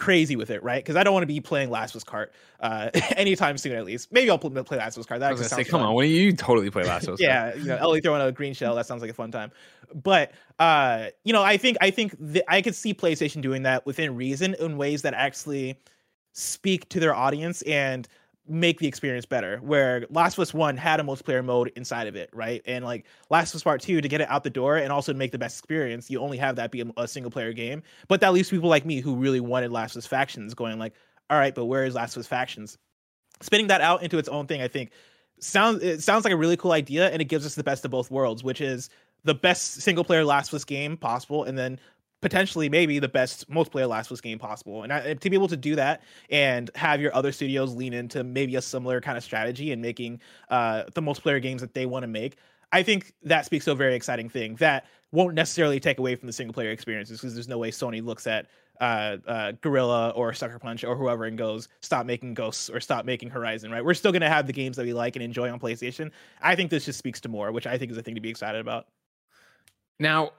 crazy 0.00 0.34
with 0.34 0.50
it, 0.50 0.62
right? 0.62 0.82
Because 0.82 0.96
I 0.96 1.04
don't 1.04 1.12
want 1.12 1.22
to 1.22 1.28
be 1.28 1.40
playing 1.40 1.70
Last 1.70 1.90
of 1.94 1.98
Us 1.98 2.04
Cart 2.04 2.32
uh, 2.58 2.90
anytime 3.16 3.56
soon, 3.58 3.76
at 3.76 3.84
least. 3.84 4.10
Maybe 4.10 4.30
I'll 4.30 4.38
play 4.38 4.78
Last 4.78 4.96
of 4.96 5.00
Us 5.00 5.06
Cart. 5.06 5.20
That 5.20 5.30
I 5.30 5.32
was 5.32 5.46
say, 5.46 5.62
come 5.62 5.80
fun 5.80 5.90
on, 5.90 5.94
when 5.94 6.08
you 6.08 6.32
totally 6.32 6.70
play 6.70 6.84
Last 6.84 7.06
of 7.06 7.14
Us? 7.14 7.20
yeah, 7.20 7.54
you 7.54 7.66
know, 7.66 7.76
Ellie 7.76 8.00
throwing 8.00 8.22
a 8.22 8.32
green 8.32 8.54
shell. 8.54 8.74
That 8.74 8.86
sounds 8.86 9.02
like 9.02 9.10
a 9.10 9.14
fun 9.14 9.30
time. 9.30 9.52
But 9.94 10.32
uh, 10.58 11.08
you 11.24 11.32
know, 11.32 11.42
I 11.42 11.56
think 11.56 11.76
I 11.80 11.90
think 11.90 12.18
th- 12.32 12.44
I 12.48 12.62
could 12.62 12.74
see 12.74 12.94
PlayStation 12.94 13.42
doing 13.42 13.62
that 13.62 13.86
within 13.86 14.16
reason 14.16 14.56
in 14.58 14.76
ways 14.76 15.02
that 15.02 15.14
actually 15.14 15.78
speak 16.32 16.88
to 16.88 17.00
their 17.00 17.14
audience 17.14 17.62
and 17.62 18.08
make 18.50 18.78
the 18.78 18.86
experience 18.86 19.24
better. 19.24 19.58
Where 19.58 20.06
Last 20.10 20.34
of 20.34 20.40
Us 20.40 20.52
One 20.52 20.76
had 20.76 21.00
a 21.00 21.02
multiplayer 21.02 21.44
mode 21.44 21.72
inside 21.76 22.06
of 22.08 22.16
it, 22.16 22.30
right? 22.32 22.62
And 22.66 22.84
like 22.84 23.06
Last 23.30 23.54
of 23.54 23.58
Us 23.58 23.62
Part 23.62 23.80
Two 23.80 24.00
to 24.00 24.08
get 24.08 24.20
it 24.20 24.28
out 24.28 24.44
the 24.44 24.50
door 24.50 24.76
and 24.76 24.92
also 24.92 25.14
make 25.14 25.32
the 25.32 25.38
best 25.38 25.58
experience, 25.58 26.10
you 26.10 26.20
only 26.20 26.38
have 26.38 26.56
that 26.56 26.70
be 26.70 26.80
a, 26.80 26.86
a 26.96 27.08
single 27.08 27.30
player 27.30 27.52
game. 27.52 27.82
But 28.08 28.20
that 28.20 28.32
leaves 28.32 28.50
people 28.50 28.68
like 28.68 28.84
me 28.84 29.00
who 29.00 29.14
really 29.14 29.40
wanted 29.40 29.70
Last 29.70 29.94
of 29.94 30.00
Us 30.00 30.06
Factions 30.06 30.54
going 30.54 30.78
like, 30.78 30.94
all 31.30 31.38
right, 31.38 31.54
but 31.54 31.66
where 31.66 31.84
is 31.84 31.94
Last 31.94 32.16
of 32.16 32.20
Us 32.20 32.26
Factions? 32.26 32.76
Spinning 33.40 33.68
that 33.68 33.80
out 33.80 34.02
into 34.02 34.18
its 34.18 34.28
own 34.28 34.46
thing, 34.46 34.60
I 34.60 34.68
think 34.68 34.90
sounds 35.40 35.82
it 35.82 36.02
sounds 36.02 36.24
like 36.24 36.32
a 36.32 36.36
really 36.36 36.56
cool 36.56 36.72
idea 36.72 37.08
and 37.08 37.20
it 37.20 37.24
gives 37.26 37.46
us 37.46 37.54
the 37.54 37.64
best 37.64 37.84
of 37.84 37.90
both 37.90 38.10
worlds 38.10 38.44
which 38.44 38.60
is 38.60 38.90
the 39.24 39.34
best 39.34 39.80
single 39.80 40.04
player 40.04 40.24
last 40.24 40.48
of 40.48 40.54
us 40.54 40.64
game 40.64 40.96
possible 40.96 41.44
and 41.44 41.58
then 41.58 41.80
potentially 42.20 42.68
maybe 42.68 42.98
the 42.98 43.08
best 43.08 43.50
multiplayer 43.50 43.88
last 43.88 44.12
us 44.12 44.20
game 44.20 44.38
possible 44.38 44.82
and 44.82 44.92
I, 44.92 45.14
to 45.14 45.30
be 45.30 45.36
able 45.36 45.48
to 45.48 45.56
do 45.56 45.76
that 45.76 46.02
and 46.28 46.70
have 46.74 47.00
your 47.00 47.14
other 47.14 47.32
studios 47.32 47.74
lean 47.74 47.92
into 47.92 48.22
maybe 48.24 48.56
a 48.56 48.62
similar 48.62 49.00
kind 49.00 49.16
of 49.16 49.24
strategy 49.24 49.72
and 49.72 49.80
making 49.80 50.20
uh, 50.48 50.84
the 50.94 51.00
multiplayer 51.00 51.40
games 51.40 51.60
that 51.62 51.74
they 51.74 51.86
want 51.86 52.02
to 52.02 52.08
make 52.08 52.36
i 52.72 52.82
think 52.82 53.14
that 53.22 53.46
speaks 53.46 53.64
to 53.64 53.72
a 53.72 53.74
very 53.74 53.94
exciting 53.94 54.28
thing 54.28 54.54
that 54.56 54.86
won't 55.12 55.34
necessarily 55.34 55.80
take 55.80 55.98
away 55.98 56.14
from 56.14 56.26
the 56.26 56.32
single 56.32 56.52
player 56.52 56.70
experiences 56.70 57.20
because 57.20 57.34
there's 57.34 57.48
no 57.48 57.58
way 57.58 57.70
sony 57.70 58.04
looks 58.04 58.26
at 58.26 58.46
uh, 58.80 59.18
uh, 59.26 59.52
Guerrilla 59.60 60.10
or 60.10 60.32
Sucker 60.32 60.58
Punch 60.58 60.84
or 60.84 60.96
whoever 60.96 61.26
and 61.26 61.36
goes, 61.36 61.68
stop 61.82 62.06
making 62.06 62.32
Ghosts 62.32 62.70
or 62.70 62.80
stop 62.80 63.04
making 63.04 63.28
Horizon, 63.28 63.70
right? 63.70 63.84
We're 63.84 63.92
still 63.92 64.10
going 64.10 64.22
to 64.22 64.28
have 64.30 64.46
the 64.46 64.54
games 64.54 64.76
that 64.78 64.86
we 64.86 64.94
like 64.94 65.16
and 65.16 65.22
enjoy 65.22 65.50
on 65.50 65.60
PlayStation. 65.60 66.10
I 66.40 66.56
think 66.56 66.70
this 66.70 66.86
just 66.86 66.98
speaks 66.98 67.20
to 67.20 67.28
more, 67.28 67.52
which 67.52 67.66
I 67.66 67.76
think 67.76 67.90
is 67.90 67.98
a 67.98 68.02
thing 68.02 68.14
to 68.14 68.22
be 68.22 68.30
excited 68.30 68.58
about. 68.58 68.86
Now, 69.98 70.30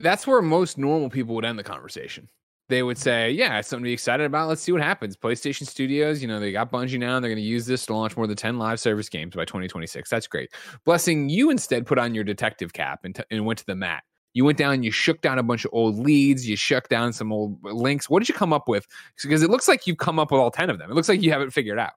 that's 0.00 0.26
where 0.26 0.42
most 0.42 0.78
normal 0.78 1.10
people 1.10 1.34
would 1.34 1.44
end 1.44 1.58
the 1.58 1.62
conversation. 1.64 2.28
They 2.68 2.82
would 2.84 2.98
say, 2.98 3.32
"Yeah, 3.32 3.58
it's 3.58 3.68
something 3.68 3.82
to 3.84 3.88
be 3.88 3.92
excited 3.92 4.24
about. 4.24 4.48
Let's 4.48 4.62
see 4.62 4.70
what 4.70 4.80
happens." 4.80 5.16
PlayStation 5.16 5.66
Studios, 5.66 6.22
you 6.22 6.28
know, 6.28 6.38
they 6.38 6.52
got 6.52 6.70
Bungie 6.70 7.00
now, 7.00 7.16
and 7.16 7.24
they're 7.24 7.30
going 7.30 7.42
to 7.42 7.48
use 7.48 7.66
this 7.66 7.84
to 7.86 7.94
launch 7.94 8.16
more 8.16 8.28
than 8.28 8.36
ten 8.36 8.58
live 8.58 8.78
service 8.78 9.08
games 9.08 9.34
by 9.34 9.44
2026. 9.44 10.08
That's 10.08 10.28
great. 10.28 10.52
Blessing, 10.84 11.28
you 11.28 11.50
instead 11.50 11.84
put 11.84 11.98
on 11.98 12.14
your 12.14 12.22
detective 12.24 12.72
cap 12.72 13.00
and, 13.04 13.14
t- 13.16 13.24
and 13.30 13.44
went 13.44 13.58
to 13.58 13.66
the 13.66 13.74
mat. 13.74 14.04
You 14.34 14.44
went 14.44 14.56
down, 14.58 14.84
you 14.84 14.92
shook 14.92 15.20
down 15.20 15.40
a 15.40 15.42
bunch 15.42 15.64
of 15.64 15.72
old 15.74 15.98
leads, 15.98 16.48
you 16.48 16.54
shook 16.54 16.88
down 16.88 17.12
some 17.12 17.32
old 17.32 17.58
links. 17.64 18.08
What 18.08 18.20
did 18.20 18.28
you 18.28 18.34
come 18.36 18.52
up 18.52 18.68
with? 18.68 18.86
Because 19.20 19.42
it 19.42 19.50
looks 19.50 19.66
like 19.66 19.88
you've 19.88 19.98
come 19.98 20.20
up 20.20 20.30
with 20.30 20.40
all 20.40 20.52
ten 20.52 20.70
of 20.70 20.78
them. 20.78 20.90
It 20.90 20.94
looks 20.94 21.08
like 21.08 21.22
you 21.22 21.32
have 21.32 21.42
it 21.42 21.52
figured 21.52 21.80
out. 21.80 21.94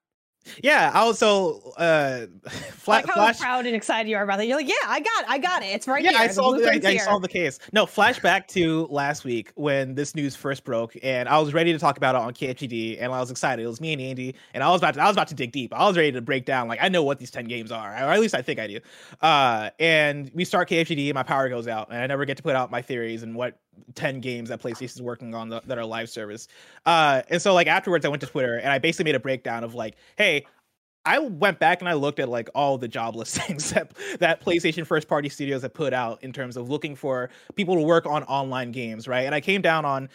Yeah, 0.61 0.91
I 0.93 0.99
also 0.99 1.73
uh, 1.77 2.27
I 2.45 2.49
Fla- 2.49 2.91
like 2.91 3.05
how 3.07 3.13
Flash. 3.13 3.39
proud 3.39 3.65
and 3.65 3.75
excited 3.75 4.09
you 4.09 4.17
are 4.17 4.23
about 4.23 4.37
that. 4.37 4.47
You're 4.47 4.57
like, 4.57 4.67
yeah, 4.67 4.75
I 4.85 4.99
got, 4.99 5.23
it. 5.23 5.29
I 5.29 5.37
got 5.37 5.63
it. 5.63 5.67
It's 5.67 5.87
right 5.87 6.03
yeah, 6.03 6.11
here. 6.11 6.19
I 6.19 6.27
The 6.27 6.33
saw 6.33 6.51
the, 6.51 6.67
I, 6.69 6.73
I 6.73 7.19
the 7.19 7.27
case. 7.27 7.59
No, 7.71 7.85
flashback 7.85 8.47
to 8.49 8.87
last 8.87 9.23
week 9.23 9.51
when 9.55 9.95
this 9.95 10.15
news 10.15 10.35
first 10.35 10.63
broke, 10.63 10.95
and 11.01 11.29
I 11.29 11.39
was 11.39 11.53
ready 11.53 11.71
to 11.71 11.79
talk 11.79 11.97
about 11.97 12.15
it 12.15 12.21
on 12.21 12.33
KFGD, 12.33 13.01
and 13.01 13.11
I 13.11 13.19
was 13.19 13.31
excited. 13.31 13.63
It 13.63 13.67
was 13.67 13.81
me 13.81 13.93
and 13.93 14.01
Andy, 14.01 14.35
and 14.53 14.63
I 14.63 14.69
was 14.69 14.81
about 14.81 14.95
to, 14.95 15.01
I 15.01 15.07
was 15.07 15.15
about 15.15 15.27
to 15.29 15.35
dig 15.35 15.51
deep. 15.51 15.73
I 15.73 15.87
was 15.87 15.97
ready 15.97 16.11
to 16.11 16.21
break 16.21 16.45
down, 16.45 16.67
like 16.67 16.79
I 16.81 16.89
know 16.89 17.03
what 17.03 17.19
these 17.19 17.31
ten 17.31 17.45
games 17.45 17.71
are, 17.71 17.91
or 17.91 17.95
at 17.95 18.19
least 18.19 18.35
I 18.35 18.41
think 18.41 18.59
I 18.59 18.67
do. 18.67 18.79
Uh, 19.21 19.69
and 19.79 20.29
we 20.33 20.45
start 20.45 20.69
KFGD, 20.69 21.07
and 21.07 21.15
my 21.15 21.23
power 21.23 21.49
goes 21.49 21.67
out, 21.67 21.89
and 21.89 21.97
I 21.99 22.07
never 22.07 22.25
get 22.25 22.37
to 22.37 22.43
put 22.43 22.55
out 22.55 22.69
my 22.71 22.81
theories 22.81 23.23
and 23.23 23.35
what 23.35 23.57
ten 23.95 24.19
games 24.19 24.49
that 24.49 24.61
PlayStation 24.61 24.95
is 24.95 25.01
working 25.01 25.33
on 25.35 25.49
that 25.49 25.67
that 25.67 25.77
are 25.77 25.85
live 25.85 26.09
service. 26.09 26.47
Uh, 26.85 27.21
and 27.29 27.41
so 27.41 27.53
like 27.53 27.67
afterwards, 27.67 28.05
I 28.05 28.09
went 28.09 28.21
to 28.21 28.27
Twitter, 28.27 28.57
and 28.57 28.69
I 28.69 28.79
basically 28.79 29.05
made 29.05 29.15
a 29.15 29.19
breakdown 29.19 29.63
of 29.63 29.75
like, 29.75 29.95
hey. 30.17 30.45
I 31.05 31.19
went 31.19 31.59
back 31.59 31.81
and 31.81 31.89
I 31.89 31.95
looked 31.95 32.19
at 32.19 32.29
like 32.29 32.49
all 32.55 32.77
the 32.77 32.87
job 32.87 33.17
listings 33.17 33.71
that 33.73 33.91
that 34.19 34.41
PlayStation 34.41 34.87
first 34.87 35.09
party 35.09 35.27
studios 35.27 35.63
have 35.63 35.73
put 35.73 35.91
out 35.91 36.23
in 36.23 36.31
terms 36.31 36.55
of 36.55 36.69
looking 36.69 36.95
for 36.95 37.29
people 37.55 37.75
to 37.75 37.81
work 37.81 38.05
on 38.05 38.23
online 38.23 38.71
games, 38.71 39.05
right? 39.05 39.23
And 39.25 39.35
I 39.35 39.41
came 39.41 39.61
down 39.61 39.83
on 39.83 40.07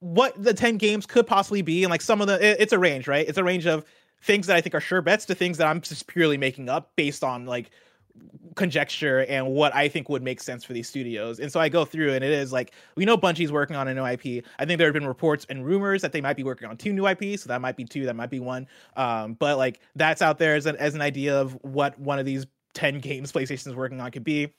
what 0.00 0.42
the 0.42 0.54
10 0.54 0.78
games 0.78 1.06
could 1.06 1.26
possibly 1.26 1.62
be 1.62 1.84
and 1.84 1.90
like 1.90 2.00
some 2.00 2.22
of 2.22 2.26
the 2.26 2.42
it- 2.42 2.56
it's 2.58 2.72
a 2.72 2.78
range, 2.78 3.06
right? 3.06 3.28
It's 3.28 3.36
a 3.36 3.44
range 3.44 3.66
of 3.66 3.84
things 4.22 4.46
that 4.46 4.56
I 4.56 4.62
think 4.62 4.74
are 4.74 4.80
sure 4.80 5.02
bets 5.02 5.26
to 5.26 5.34
things 5.34 5.58
that 5.58 5.66
I'm 5.66 5.80
just 5.82 6.06
purely 6.06 6.38
making 6.38 6.70
up 6.70 6.92
based 6.96 7.22
on 7.22 7.44
like 7.44 7.70
conjecture 8.54 9.24
and 9.24 9.48
what 9.48 9.74
I 9.74 9.88
think 9.88 10.08
would 10.08 10.22
make 10.22 10.40
sense 10.40 10.64
for 10.64 10.72
these 10.72 10.88
studios. 10.88 11.40
And 11.40 11.50
so 11.50 11.60
I 11.60 11.68
go 11.68 11.84
through 11.84 12.14
and 12.14 12.24
it 12.24 12.30
is 12.30 12.52
like 12.52 12.72
we 12.96 13.04
know 13.04 13.16
Bungie's 13.16 13.50
working 13.50 13.76
on 13.76 13.88
a 13.88 13.94
new 13.94 14.04
IP. 14.04 14.44
I 14.58 14.64
think 14.64 14.78
there 14.78 14.86
have 14.86 14.94
been 14.94 15.06
reports 15.06 15.46
and 15.48 15.64
rumors 15.64 16.02
that 16.02 16.12
they 16.12 16.20
might 16.20 16.36
be 16.36 16.44
working 16.44 16.68
on 16.68 16.76
two 16.76 16.92
new 16.92 17.06
IPs, 17.06 17.42
so 17.42 17.48
that 17.48 17.60
might 17.60 17.76
be 17.76 17.84
two, 17.84 18.06
that 18.06 18.16
might 18.16 18.30
be 18.30 18.40
one. 18.40 18.66
Um, 18.96 19.34
but 19.34 19.58
like 19.58 19.80
that's 19.96 20.22
out 20.22 20.38
there 20.38 20.54
as 20.54 20.66
an 20.66 20.76
as 20.76 20.94
an 20.94 21.00
idea 21.00 21.38
of 21.38 21.58
what 21.62 21.98
one 21.98 22.18
of 22.18 22.26
these 22.26 22.46
10 22.74 23.00
games 23.00 23.32
PlayStation 23.32 23.68
is 23.68 23.74
working 23.74 24.00
on 24.00 24.10
could 24.10 24.24
be. 24.24 24.52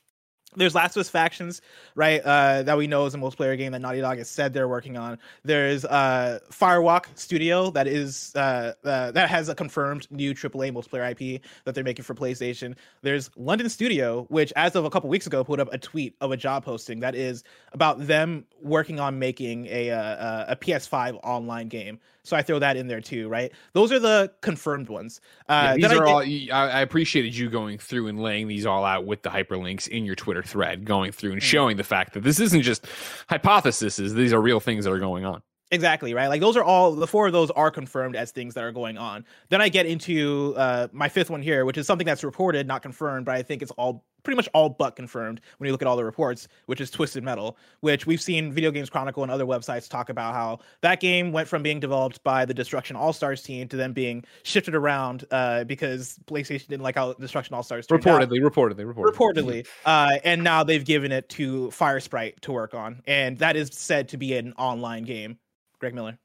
There's 0.55 0.75
Last 0.75 0.95
of 0.95 1.01
Us 1.01 1.09
Factions, 1.09 1.61
right? 1.95 2.21
Uh, 2.21 2.63
that 2.63 2.77
we 2.77 2.87
know 2.87 3.05
is 3.05 3.13
a 3.13 3.17
multiplayer 3.17 3.57
game 3.57 3.71
that 3.73 3.79
Naughty 3.79 4.01
Dog 4.01 4.17
has 4.17 4.29
said 4.29 4.53
they're 4.53 4.67
working 4.67 4.97
on. 4.97 5.17
There's 5.43 5.85
uh, 5.85 6.39
Firewalk 6.51 7.05
Studio 7.15 7.71
that 7.71 7.87
is 7.87 8.31
uh, 8.35 8.73
uh, 8.83 9.11
that 9.11 9.29
has 9.29 9.49
a 9.49 9.55
confirmed 9.55 10.09
new 10.11 10.33
AAA 10.33 10.71
multiplayer 10.73 11.11
IP 11.11 11.41
that 11.65 11.75
they're 11.75 11.83
making 11.83 12.03
for 12.03 12.15
PlayStation. 12.15 12.75
There's 13.01 13.29
London 13.35 13.69
Studio, 13.69 14.25
which 14.29 14.53
as 14.55 14.75
of 14.75 14.85
a 14.85 14.89
couple 14.89 15.09
weeks 15.09 15.27
ago 15.27 15.43
put 15.43 15.59
up 15.59 15.71
a 15.73 15.77
tweet 15.77 16.15
of 16.21 16.31
a 16.31 16.37
job 16.37 16.65
posting 16.65 16.99
that 17.01 17.15
is 17.15 17.43
about 17.73 18.07
them 18.07 18.45
working 18.61 18.99
on 18.99 19.19
making 19.19 19.67
a 19.67 19.91
uh, 19.91 20.45
a 20.49 20.55
PS5 20.55 21.19
online 21.23 21.67
game. 21.67 21.99
So 22.25 22.35
I 22.35 22.41
throw 22.41 22.59
that 22.59 22.75
in 22.75 22.87
there 22.87 23.01
too, 23.01 23.29
right? 23.29 23.51
Those 23.73 23.91
are 23.91 23.99
the 23.99 24.31
confirmed 24.41 24.89
ones. 24.89 25.21
Yeah, 25.47 25.55
Uh, 25.55 25.73
these 25.75 25.81
then 25.83 25.91
I 25.91 25.95
are 25.95 26.07
all. 26.07 26.19
I, 26.19 26.81
appreciated 26.81 27.35
you 27.35 27.49
going 27.49 27.77
through 27.77 28.07
and 28.07 28.19
laying 28.21 28.47
these 28.47 28.65
all 28.65 28.83
out 28.83 29.05
with 29.05 29.21
the 29.21 29.29
hyperlinks 29.29 29.87
in 29.87 30.05
your 30.05 30.15
Twitter 30.15 30.43
thread, 30.43 30.85
going 30.85 31.11
through 31.11 31.29
Mm. 31.29 31.33
and 31.33 31.43
showing 31.43 31.77
the 31.77 31.83
fact 31.83 32.13
that 32.13 32.23
this 32.23 32.39
isn't 32.39 32.63
just 32.63 32.85
hypotheses; 33.29 34.13
these 34.13 34.33
are 34.33 34.41
real 34.41 34.59
things 34.59 34.85
that 34.85 34.91
are 34.91 34.99
going 34.99 35.25
on. 35.25 35.41
Exactly, 35.71 36.13
right? 36.13 36.27
Like 36.27 36.41
those 36.41 36.55
are 36.55 36.63
all 36.63 36.91
the 36.93 37.07
four 37.07 37.25
of 37.27 37.33
those 37.33 37.49
are 37.51 37.71
confirmed 37.71 38.15
as 38.15 38.31
things 38.31 38.53
that 38.53 38.63
are 38.63 38.71
going 38.71 38.97
on. 38.97 39.25
Then 39.49 39.61
I 39.61 39.69
get 39.69 39.85
into 39.87 40.53
uh 40.57 40.87
my 40.91 41.09
fifth 41.09 41.29
one 41.29 41.41
here, 41.41 41.65
which 41.65 41.77
is 41.77 41.87
something 41.87 42.05
that's 42.05 42.23
reported, 42.23 42.67
not 42.67 42.81
confirmed, 42.83 43.25
but 43.25 43.35
I 43.35 43.41
think 43.41 43.61
it's 43.61 43.71
all 43.71 44.05
pretty 44.25 44.35
much 44.35 44.49
all 44.53 44.67
but 44.67 44.95
confirmed 44.95 45.39
when 45.57 45.67
you 45.67 45.71
look 45.71 45.81
at 45.81 45.87
all 45.87 45.95
the 45.95 46.03
reports, 46.03 46.49
which 46.65 46.81
is 46.81 46.91
Twisted 46.91 47.23
Metal, 47.23 47.57
which 47.79 48.05
we've 48.05 48.21
seen 48.21 48.51
Video 48.51 48.71
Games 48.71 48.89
Chronicle 48.89 49.23
and 49.23 49.31
other 49.31 49.45
websites 49.45 49.87
talk 49.87 50.09
about 50.09 50.33
how 50.33 50.59
that 50.81 50.99
game 50.99 51.31
went 51.31 51.47
from 51.47 51.63
being 51.63 51.79
developed 51.79 52.21
by 52.23 52.43
the 52.43 52.53
Destruction 52.53 52.95
All 52.97 53.13
Stars 53.13 53.41
team 53.41 53.69
to 53.69 53.77
then 53.77 53.93
being 53.93 54.25
shifted 54.43 54.75
around 54.75 55.23
uh, 55.31 55.63
because 55.63 56.19
PlayStation 56.25 56.67
didn't 56.67 56.83
like 56.83 56.95
how 56.95 57.13
Destruction 57.13 57.53
All 57.55 57.63
Stars 57.63 57.87
reportedly, 57.87 58.41
reportedly, 58.41 58.91
reportedly, 58.91 59.13
reportedly, 59.13 59.67
uh, 59.85 60.17
and 60.25 60.43
now 60.43 60.63
they've 60.63 60.85
given 60.85 61.11
it 61.11 61.29
to 61.29 61.67
Firesprite 61.67 62.39
to 62.41 62.51
work 62.51 62.73
on, 62.73 63.01
and 63.05 63.37
that 63.37 63.55
is 63.55 63.69
said 63.71 64.09
to 64.09 64.17
be 64.17 64.35
an 64.35 64.53
online 64.57 65.03
game. 65.03 65.37
Greg 65.79 65.93
Miller, 65.93 66.17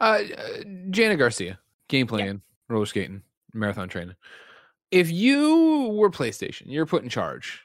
uh, 0.00 0.20
Janet 0.90 1.18
Garcia, 1.18 1.58
game 1.88 2.06
playing, 2.06 2.26
yeah. 2.26 2.34
roller 2.74 2.86
skating, 2.86 3.22
marathon 3.52 3.88
training 3.88 4.14
if 4.90 5.10
you 5.10 5.92
were 5.94 6.10
PlayStation, 6.10 6.64
you're 6.66 6.86
put 6.86 7.02
in 7.02 7.08
charge. 7.08 7.62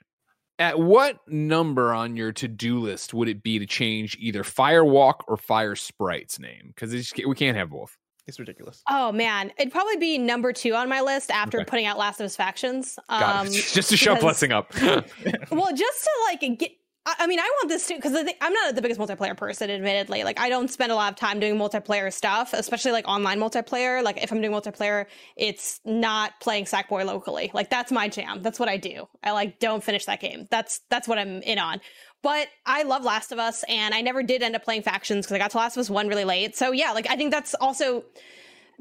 At 0.58 0.77
what 0.77 1.19
number 1.25 1.93
on 1.93 2.17
your 2.17 2.34
to-do 2.34 2.79
list 2.79 3.13
would 3.13 3.29
it 3.29 3.41
be 3.41 3.60
to 3.60 3.65
change 3.65 4.17
either 4.19 4.43
Firewalk 4.43 5.21
or 5.27 5.38
Fire 5.38 5.75
Sprite's 5.75 6.38
name? 6.38 6.73
Because 6.75 7.13
we 7.15 7.36
can't 7.36 7.55
have 7.55 7.69
both. 7.69 7.97
It's 8.29 8.39
ridiculous. 8.39 8.84
Oh 8.88 9.12
man, 9.12 9.51
it'd 9.58 9.71
probably 9.73 9.97
be 9.97 10.19
number 10.19 10.53
two 10.53 10.75
on 10.75 10.88
my 10.88 11.01
list 11.01 11.32
after 11.32 11.62
okay. 11.62 11.65
putting 11.65 11.86
out 11.88 11.97
Last 11.97 12.19
of 12.19 12.25
Us 12.25 12.36
Factions. 12.36 12.97
Um, 13.10 13.47
just 13.51 13.89
to 13.89 13.97
show 13.97 14.13
because, 14.13 14.23
blessing 14.23 14.51
up. 14.51 14.71
well, 15.51 15.73
just 15.73 16.03
to 16.03 16.10
like 16.27 16.60
get 16.60 16.71
I 17.05 17.27
mean, 17.27 17.39
I 17.39 17.43
want 17.43 17.69
this 17.69 17.88
too 17.88 17.95
because 17.95 18.13
I'm 18.41 18.53
not 18.53 18.75
the 18.75 18.81
biggest 18.81 18.99
multiplayer 18.99 19.35
person, 19.35 19.69
admittedly. 19.71 20.23
Like, 20.23 20.39
I 20.39 20.49
don't 20.49 20.69
spend 20.69 20.91
a 20.91 20.95
lot 20.95 21.12
of 21.12 21.17
time 21.17 21.39
doing 21.39 21.55
multiplayer 21.55 22.13
stuff, 22.13 22.53
especially 22.53 22.91
like 22.91 23.07
online 23.07 23.39
multiplayer. 23.39 24.03
Like, 24.03 24.21
if 24.21 24.31
I'm 24.31 24.41
doing 24.41 24.53
multiplayer, 24.53 25.05
it's 25.35 25.79
not 25.85 26.39
playing 26.39 26.65
Sackboy 26.65 27.05
locally. 27.05 27.51
Like, 27.53 27.69
that's 27.69 27.91
my 27.91 28.09
jam. 28.09 28.43
That's 28.43 28.59
what 28.59 28.69
I 28.69 28.77
do. 28.77 29.07
I 29.23 29.31
like 29.31 29.59
don't 29.59 29.83
finish 29.83 30.05
that 30.05 30.19
game. 30.19 30.47
That's 30.51 30.81
that's 30.89 31.07
what 31.07 31.17
I'm 31.17 31.41
in 31.41 31.57
on. 31.57 31.79
But 32.21 32.49
I 32.65 32.83
love 32.83 33.03
Last 33.05 33.31
of 33.31 33.39
Us, 33.39 33.63
and 33.69 33.93
I 33.93 34.01
never 34.01 34.21
did 34.21 34.43
end 34.43 34.55
up 34.55 34.63
playing 34.63 34.83
factions 34.83 35.25
because 35.25 35.35
I 35.35 35.39
got 35.39 35.51
to 35.51 35.57
Last 35.57 35.77
of 35.77 35.81
Us 35.81 35.89
one 35.89 36.09
really 36.09 36.25
late. 36.25 36.57
So 36.57 36.71
yeah, 36.71 36.91
like 36.91 37.09
I 37.09 37.15
think 37.15 37.31
that's 37.31 37.55
also 37.55 38.03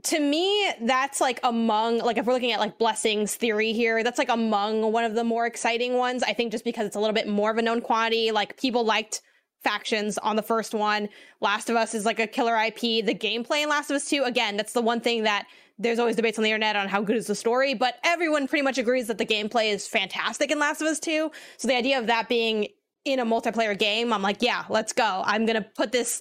to 0.05 0.21
me, 0.21 0.73
that's 0.83 1.21
like 1.21 1.41
among 1.43 1.99
like 1.99 2.17
if 2.19 2.27
we're 2.27 2.33
looking 2.33 2.53
at 2.53 2.61
like 2.61 2.79
blessings 2.79 3.35
theory 3.35 3.73
here, 3.73 4.05
that's 4.05 4.19
like 4.19 4.29
among 4.29 4.93
one 4.93 5.05
of 5.05 5.15
the 5.15 5.25
more 5.25 5.47
exciting 5.47 5.95
ones. 5.95 6.23
I 6.23 6.33
think 6.33 6.53
just 6.53 6.65
because 6.65 6.87
it's 6.87 6.97
a 6.97 7.01
little 7.01 7.15
bit 7.15 7.29
more 7.29 7.51
of 7.51 7.59
a 7.59 7.63
known 7.63 7.81
quantity. 7.81 8.31
Like 8.31 8.57
people 8.57 8.85
liked 8.85 9.21
factions 9.63 10.19
on 10.19 10.37
the 10.37 10.43
first 10.43 10.75
one. 10.75 11.09
Last 11.41 11.69
of 11.69 11.77
Us 11.77 11.95
is 11.95 12.05
like 12.05 12.21
a 12.21 12.27
killer 12.27 12.57
IP. 12.57 13.05
The 13.05 13.15
gameplay 13.15 13.63
in 13.63 13.69
Last 13.69 13.91
of 13.91 13.97
Us 13.97 14.09
2, 14.09 14.25
again, 14.25 14.57
that's 14.57 14.73
the 14.73 14.83
one 14.83 15.01
thing 15.01 15.25
that 15.25 15.47
there's 15.79 15.99
always 15.99 16.17
debates 16.17 16.39
on 16.39 16.45
the 16.45 16.51
internet 16.51 16.77
on 16.77 16.89
how 16.89 17.03
good 17.03 17.17
is 17.17 17.27
the 17.27 17.35
story, 17.35 17.75
but 17.75 17.97
everyone 18.05 18.49
pretty 18.49 18.63
much 18.63 18.79
agrees 18.79 19.07
that 19.07 19.19
the 19.19 19.27
gameplay 19.27 19.73
is 19.73 19.87
fantastic 19.87 20.51
in 20.51 20.59
Last 20.59 20.81
of 20.81 20.89
Us 20.89 20.99
2. 21.01 21.31
So 21.57 21.69
the 21.69 21.77
idea 21.77 21.99
of 21.99 22.07
that 22.07 22.29
being 22.29 22.69
in 23.05 23.21
a 23.21 23.25
multiplayer 23.27 23.79
game, 23.79 24.13
I'm 24.13 24.23
like, 24.23 24.43
yeah, 24.43 24.65
let's 24.69 24.93
go. 24.93 25.23
I'm 25.25 25.47
gonna 25.47 25.67
put 25.77 25.93
this 25.93 26.21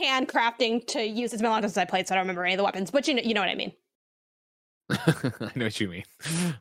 handcrafting 0.00 0.86
to 0.88 1.04
use. 1.04 1.32
It's 1.32 1.42
been 1.42 1.50
a 1.50 1.52
long 1.52 1.60
time 1.60 1.70
since 1.70 1.78
I 1.78 1.84
played, 1.84 2.08
so 2.08 2.14
I 2.14 2.16
don't 2.16 2.24
remember 2.24 2.44
any 2.44 2.54
of 2.54 2.58
the 2.58 2.64
weapons. 2.64 2.90
But 2.90 3.08
you 3.08 3.14
know, 3.14 3.22
you 3.22 3.34
know 3.34 3.40
what 3.40 3.50
I 3.50 3.54
mean. 3.54 3.72
I 4.90 5.52
know 5.54 5.66
what 5.66 5.80
you 5.80 5.88
mean. 5.88 6.04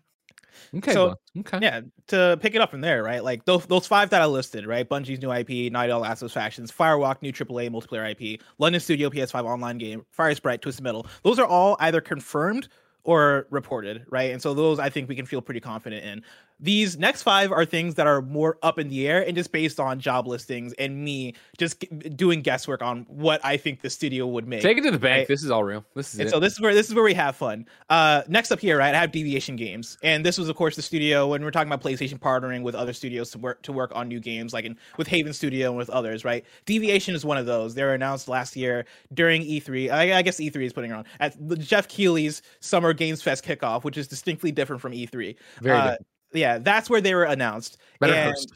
Okay. 0.75 0.93
So 0.93 1.15
okay. 1.39 1.59
yeah, 1.61 1.81
to 2.07 2.37
pick 2.41 2.55
it 2.55 2.61
up 2.61 2.71
from 2.71 2.81
there, 2.81 3.03
right? 3.03 3.23
Like 3.23 3.45
those 3.45 3.65
those 3.67 3.87
five 3.87 4.09
that 4.09 4.21
I 4.21 4.25
listed, 4.25 4.65
right? 4.65 4.87
Bungie's 4.87 5.21
new 5.21 5.31
IP, 5.31 5.71
Naughty 5.71 5.89
Dog 5.89 6.01
Last 6.01 6.21
of 6.21 6.27
Us 6.27 6.33
Factions, 6.33 6.71
Firewalk, 6.71 7.21
new 7.21 7.31
AAA 7.31 7.69
multiplayer 7.69 8.11
IP, 8.11 8.41
London 8.57 8.81
Studio 8.81 9.09
PS5 9.09 9.45
online 9.45 9.77
game, 9.77 10.05
Fire 10.11 10.35
Sprite, 10.35 10.61
Twisted 10.61 10.83
Metal. 10.83 11.07
Those 11.23 11.39
are 11.39 11.45
all 11.45 11.77
either 11.79 12.01
confirmed 12.01 12.67
or 13.03 13.47
reported, 13.49 14.05
right? 14.09 14.31
And 14.31 14.41
so 14.41 14.53
those 14.53 14.79
I 14.79 14.89
think 14.89 15.07
we 15.07 15.15
can 15.15 15.25
feel 15.25 15.41
pretty 15.41 15.61
confident 15.61 16.05
in. 16.05 16.23
These 16.59 16.97
next 16.97 17.21
five 17.21 17.51
are 17.51 17.65
things 17.65 17.95
that 17.95 18.07
are 18.07 18.21
more 18.21 18.57
up 18.63 18.79
in 18.79 18.89
the 18.89 19.07
air 19.07 19.25
and 19.25 19.35
just 19.35 19.51
based 19.51 19.79
on 19.79 19.99
job 19.99 20.27
listings 20.27 20.73
and 20.73 21.03
me 21.03 21.35
just 21.57 21.85
doing 22.15 22.41
guesswork 22.41 22.81
on 22.81 23.05
what 23.09 23.41
I 23.43 23.57
think 23.57 23.81
the 23.81 23.89
studio 23.91 24.25
would 24.25 24.47
make. 24.47 24.61
Take 24.61 24.79
it 24.79 24.81
to 24.81 24.91
the 24.91 24.97
bank. 24.97 25.19
Right? 25.19 25.27
This 25.27 25.43
is 25.43 25.51
all 25.51 25.63
real. 25.63 25.85
This 25.93 26.13
is 26.13 26.19
and 26.19 26.29
it. 26.29 26.31
so 26.31 26.39
this 26.39 26.53
is 26.53 26.61
where 26.61 26.73
this 26.73 26.87
is 26.87 26.95
where 26.95 27.03
we 27.03 27.13
have 27.13 27.35
fun. 27.35 27.67
Uh, 27.89 28.23
next 28.27 28.51
up 28.51 28.59
here, 28.59 28.77
right? 28.77 28.95
I 28.95 28.99
have 28.99 29.11
Deviation 29.11 29.55
Games, 29.55 29.97
and 30.01 30.25
this 30.25 30.37
was 30.37 30.49
of 30.49 30.55
course 30.55 30.75
the 30.75 30.81
studio 30.81 31.27
when 31.27 31.43
we're 31.43 31.51
talking 31.51 31.71
about 31.71 31.83
PlayStation 31.83 32.19
partnering 32.19 32.63
with 32.63 32.73
other 32.73 32.93
studios 32.93 33.29
to 33.31 33.37
work 33.37 33.61
to 33.63 33.71
work 33.71 33.91
on 33.93 34.07
new 34.07 34.19
games, 34.19 34.51
like 34.51 34.65
in 34.65 34.77
with 34.97 35.07
Haven 35.07 35.33
Studio 35.33 35.69
and 35.69 35.77
with 35.77 35.91
others, 35.91 36.25
right? 36.25 36.43
Deviation 36.65 37.13
is 37.13 37.23
one 37.23 37.37
of 37.37 37.45
those. 37.45 37.75
They 37.75 37.83
were 37.83 37.93
announced 37.93 38.27
last 38.27 38.55
year 38.55 38.85
during 39.13 39.43
E3. 39.43 39.91
I, 39.91 40.17
I 40.17 40.21
guess 40.23 40.37
E3 40.37 40.63
is 40.63 40.73
putting 40.73 40.91
it 40.91 40.95
on 40.95 41.05
at 41.19 41.35
Jeff 41.59 41.87
Keighley's 41.87 42.41
Summer 42.61 42.93
Games 42.93 43.21
Fest 43.21 43.45
kickoff, 43.45 43.83
which 43.83 43.97
is 43.97 44.07
distinctly 44.07 44.51
different 44.51 44.81
from 44.81 44.93
E3. 44.93 45.35
Very 45.61 45.77
uh, 45.77 45.81
different 45.81 46.07
yeah, 46.33 46.57
that's 46.57 46.89
where 46.89 47.01
they 47.01 47.13
were 47.13 47.23
announced. 47.23 47.77
Better 47.99 48.13
and 48.13 48.31
host. 48.31 48.53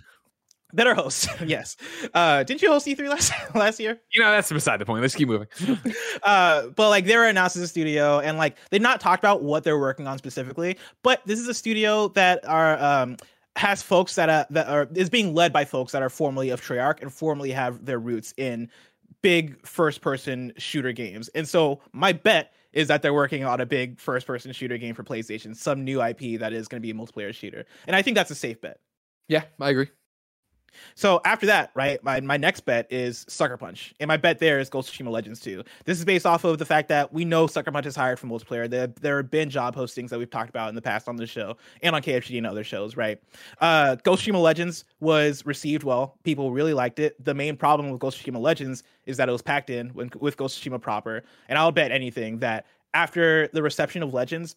Better 0.73 0.95
host, 0.95 1.27
yes. 1.45 1.75
Uh, 2.13 2.43
didn't 2.43 2.61
you 2.61 2.69
host 2.69 2.87
E3 2.87 3.09
last 3.09 3.33
last 3.55 3.79
year? 3.79 3.99
You 4.13 4.21
know, 4.21 4.31
that's 4.31 4.51
beside 4.51 4.79
the 4.79 4.85
point. 4.85 5.01
Let's 5.01 5.15
keep 5.15 5.27
moving. 5.27 5.47
uh, 6.23 6.67
but 6.67 6.89
like 6.89 7.05
they 7.05 7.17
were 7.17 7.25
announced 7.25 7.57
as 7.57 7.63
a 7.63 7.67
studio, 7.67 8.19
and 8.19 8.37
like 8.37 8.57
they've 8.69 8.81
not 8.81 9.01
talked 9.01 9.21
about 9.21 9.43
what 9.43 9.63
they're 9.63 9.79
working 9.79 10.07
on 10.07 10.17
specifically. 10.17 10.77
But 11.03 11.21
this 11.25 11.39
is 11.39 11.47
a 11.47 11.53
studio 11.53 12.07
that 12.09 12.47
are 12.47 12.81
um, 12.81 13.17
has 13.57 13.81
folks 13.81 14.15
that 14.15 14.29
uh, 14.29 14.45
that 14.51 14.67
are 14.67 14.87
is 14.95 15.09
being 15.09 15.33
led 15.33 15.51
by 15.51 15.65
folks 15.65 15.91
that 15.91 16.01
are 16.01 16.09
formerly 16.09 16.49
of 16.51 16.61
Treyarch 16.61 17.01
and 17.01 17.11
formerly 17.11 17.51
have 17.51 17.85
their 17.85 17.99
roots 17.99 18.33
in 18.37 18.69
big 19.21 19.65
first 19.65 20.01
person 20.01 20.53
shooter 20.57 20.91
games. 20.91 21.27
And 21.29 21.47
so 21.47 21.81
my 21.91 22.13
bet 22.13 22.53
is 22.73 22.87
that 22.87 23.01
they're 23.01 23.13
working 23.13 23.43
on 23.43 23.61
a 23.61 23.65
big 23.65 23.99
first 23.99 24.27
person 24.27 24.51
shooter 24.51 24.77
game 24.77 24.95
for 24.95 25.03
PlayStation, 25.03 25.55
some 25.55 25.83
new 25.83 26.01
IP 26.01 26.39
that 26.39 26.53
is 26.53 26.67
going 26.67 26.81
to 26.81 26.85
be 26.85 26.91
a 26.91 26.93
multiplayer 26.93 27.33
shooter. 27.33 27.65
And 27.87 27.95
I 27.95 28.01
think 28.01 28.15
that's 28.15 28.31
a 28.31 28.35
safe 28.35 28.61
bet. 28.61 28.79
Yeah, 29.27 29.43
I 29.59 29.69
agree. 29.69 29.89
So 30.95 31.21
after 31.25 31.45
that, 31.47 31.71
right, 31.73 32.03
my, 32.03 32.19
my 32.21 32.37
next 32.37 32.61
bet 32.61 32.91
is 32.91 33.25
Sucker 33.27 33.57
Punch. 33.57 33.93
And 33.99 34.07
my 34.07 34.17
bet 34.17 34.39
there 34.39 34.59
is 34.59 34.69
Ghost 34.69 34.89
of 34.89 34.95
Tsushima 34.95 35.11
Legends 35.11 35.39
2. 35.39 35.63
This 35.85 35.99
is 35.99 36.05
based 36.05 36.25
off 36.25 36.43
of 36.43 36.57
the 36.57 36.65
fact 36.65 36.89
that 36.89 37.11
we 37.13 37.25
know 37.25 37.47
Sucker 37.47 37.71
Punch 37.71 37.85
is 37.85 37.95
hired 37.95 38.19
for 38.19 38.27
multiplayer. 38.27 38.69
There, 38.69 38.87
there 38.87 39.17
have 39.17 39.31
been 39.31 39.49
job 39.49 39.75
postings 39.75 40.09
that 40.09 40.19
we've 40.19 40.29
talked 40.29 40.49
about 40.49 40.69
in 40.69 40.75
the 40.75 40.81
past 40.81 41.07
on 41.07 41.15
the 41.15 41.27
show 41.27 41.57
and 41.81 41.95
on 41.95 42.01
KFG 42.01 42.37
and 42.37 42.47
other 42.47 42.63
shows, 42.63 42.95
right? 42.95 43.21
Uh, 43.59 43.95
Ghost 43.95 44.27
of 44.27 44.33
Tsushima 44.33 44.41
Legends 44.41 44.85
was 44.99 45.45
received 45.45 45.83
well. 45.83 46.17
People 46.23 46.51
really 46.51 46.73
liked 46.73 46.99
it. 46.99 47.23
The 47.23 47.33
main 47.33 47.55
problem 47.57 47.89
with 47.89 47.99
Ghost 47.99 48.19
of 48.19 48.25
Tsushima 48.25 48.39
Legends 48.39 48.83
is 49.05 49.17
that 49.17 49.29
it 49.29 49.31
was 49.31 49.41
packed 49.41 49.69
in 49.69 49.93
with, 49.93 50.15
with 50.15 50.37
Ghost 50.37 50.57
of 50.57 50.63
Tsushima 50.71 50.81
proper. 50.81 51.23
And 51.49 51.57
I'll 51.57 51.71
bet 51.71 51.91
anything 51.91 52.39
that 52.39 52.65
after 52.93 53.47
the 53.49 53.63
reception 53.63 54.03
of 54.03 54.13
Legends, 54.13 54.55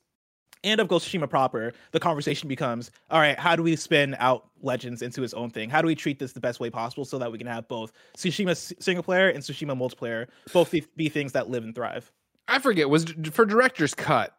and 0.65 0.81
of 0.81 0.89
Ghost 0.89 1.07
of 1.07 1.13
Tsushima 1.13 1.31
proper, 1.31 1.73
the 1.93 2.01
conversation 2.01 2.49
becomes, 2.49 2.91
all 3.11 3.21
right, 3.21 3.39
how 3.39 3.55
do 3.55 3.63
we 3.63 3.77
spin 3.77 4.17
out 4.19 4.49
Legends 4.63 5.03
into 5.03 5.23
its 5.23 5.35
own 5.35 5.51
thing? 5.51 5.71
How 5.71 5.83
do 5.83 5.87
we 5.87 5.95
treat 5.95 6.19
this 6.19 6.33
the 6.33 6.41
best 6.41 6.59
way 6.59 6.71
possible 6.71 7.05
so 7.05 7.19
that 7.19 7.31
we 7.31 7.39
can 7.39 7.47
have 7.47 7.69
both 7.69 7.93
Tsushima 8.17 8.83
single 8.83 9.05
player 9.05 9.29
and 9.29 9.43
Tsushima 9.43 9.77
multiplayer 9.77 10.27
both 10.53 10.75
be, 10.97 11.09
things 11.09 11.33
that 11.33 11.51
live 11.51 11.63
and 11.63 11.75
thrive? 11.75 12.11
I 12.49 12.59
forget 12.59 12.89
was 12.89 13.05
for 13.31 13.45
director's 13.45 13.95
cut. 13.95 14.37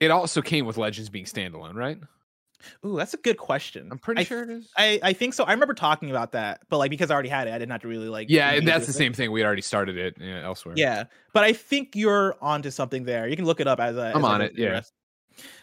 It 0.00 0.10
also 0.10 0.42
came 0.42 0.66
with 0.66 0.76
Legends 0.76 1.10
being 1.10 1.24
standalone, 1.24 1.74
right? 1.74 1.98
Ooh, 2.84 2.96
that's 2.96 3.14
a 3.14 3.18
good 3.18 3.38
question. 3.38 3.88
I'm 3.90 3.98
pretty 3.98 4.20
I, 4.20 4.24
sure 4.24 4.42
it 4.42 4.50
is. 4.50 4.70
I, 4.76 5.00
I 5.02 5.12
think 5.12 5.34
so. 5.34 5.44
I 5.44 5.52
remember 5.52 5.74
talking 5.74 6.10
about 6.10 6.32
that, 6.32 6.60
but 6.68 6.78
like 6.78 6.90
because 6.90 7.10
I 7.10 7.14
already 7.14 7.28
had 7.28 7.48
it, 7.48 7.50
I 7.52 7.58
didn't 7.58 7.72
have 7.72 7.82
to 7.82 7.88
really 7.88 8.08
like. 8.08 8.28
Yeah, 8.30 8.50
and 8.50 8.66
that's 8.66 8.86
the 8.86 8.90
it. 8.90 8.94
same 8.94 9.12
thing. 9.12 9.32
We 9.32 9.44
already 9.44 9.62
started 9.62 9.96
it 9.96 10.16
yeah, 10.20 10.44
elsewhere. 10.44 10.74
Yeah, 10.76 11.04
but 11.32 11.44
I 11.44 11.52
think 11.52 11.96
you're 11.96 12.36
onto 12.40 12.70
something 12.70 13.04
there. 13.04 13.28
You 13.28 13.36
can 13.36 13.44
look 13.44 13.60
it 13.60 13.66
up 13.66 13.80
as 13.80 13.96
a. 13.96 14.12
I'm 14.14 14.18
as 14.18 14.24
on 14.24 14.40
it. 14.42 14.52
Yeah. 14.56 14.82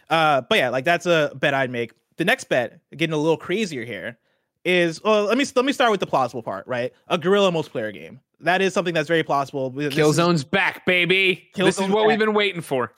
Uh, 0.10 0.42
but 0.42 0.58
yeah, 0.58 0.70
like 0.70 0.86
that's 0.86 1.06
a 1.06 1.32
bet 1.36 1.54
I'd 1.54 1.70
make. 1.70 1.94
The 2.18 2.26
next 2.26 2.46
bet, 2.46 2.80
getting 2.96 3.14
a 3.14 3.18
little 3.18 3.38
crazier 3.38 3.86
here, 3.86 4.18
is 4.66 5.02
well. 5.04 5.26
Let 5.26 5.38
me 5.38 5.46
let 5.56 5.66
me 5.66 5.72
start 5.72 5.92
with 5.92 6.00
the 6.00 6.08
plausible 6.08 6.44
part. 6.44 6.68
Right, 6.68 6.94
a 7.08 7.18
guerrilla 7.18 7.52
multiplayer 7.52 7.94
game. 7.94 8.20
That 8.42 8.62
is 8.62 8.74
something 8.74 8.94
that's 8.94 9.08
very 9.08 9.24
plausible. 9.24 9.72
Killzone's 9.72 10.44
back, 10.44 10.86
baby. 10.86 11.50
Killzone's 11.54 11.76
this 11.78 11.80
is 11.80 11.90
what 11.90 12.04
back. 12.04 12.08
we've 12.08 12.20
been 12.20 12.34
waiting 12.34 12.62
for. 12.62 12.94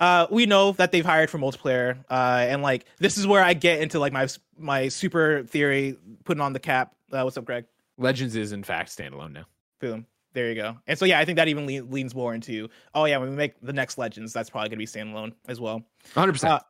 Uh, 0.00 0.26
we 0.30 0.46
know 0.46 0.72
that 0.72 0.92
they've 0.92 1.04
hired 1.04 1.30
for 1.30 1.38
multiplayer, 1.38 1.98
uh, 2.10 2.46
and 2.48 2.62
like 2.62 2.86
this 2.98 3.18
is 3.18 3.26
where 3.26 3.42
I 3.42 3.54
get 3.54 3.80
into 3.80 3.98
like 3.98 4.12
my 4.12 4.28
my 4.56 4.88
super 4.88 5.44
theory, 5.44 5.96
putting 6.24 6.40
on 6.40 6.52
the 6.52 6.60
cap. 6.60 6.94
Uh, 7.12 7.22
what's 7.22 7.36
up, 7.36 7.44
Greg? 7.44 7.64
Legends 7.98 8.34
is 8.34 8.52
in 8.52 8.62
fact 8.62 8.96
standalone 8.96 9.32
now. 9.32 9.44
Boom. 9.80 10.06
There 10.34 10.48
you 10.48 10.54
go. 10.56 10.76
And 10.86 10.98
so 10.98 11.04
yeah, 11.04 11.18
I 11.18 11.24
think 11.24 11.36
that 11.36 11.48
even 11.48 11.66
le- 11.66 11.84
leans 11.84 12.14
more 12.14 12.34
into 12.34 12.68
oh 12.94 13.06
yeah, 13.06 13.16
when 13.16 13.30
we 13.30 13.36
make 13.36 13.54
the 13.62 13.72
next 13.72 13.96
Legends, 13.96 14.32
that's 14.32 14.50
probably 14.50 14.68
gonna 14.68 14.78
be 14.78 14.86
standalone 14.86 15.32
as 15.48 15.60
well. 15.60 15.76
100. 16.12 16.32
percent 16.32 16.52
uh, 16.52 16.60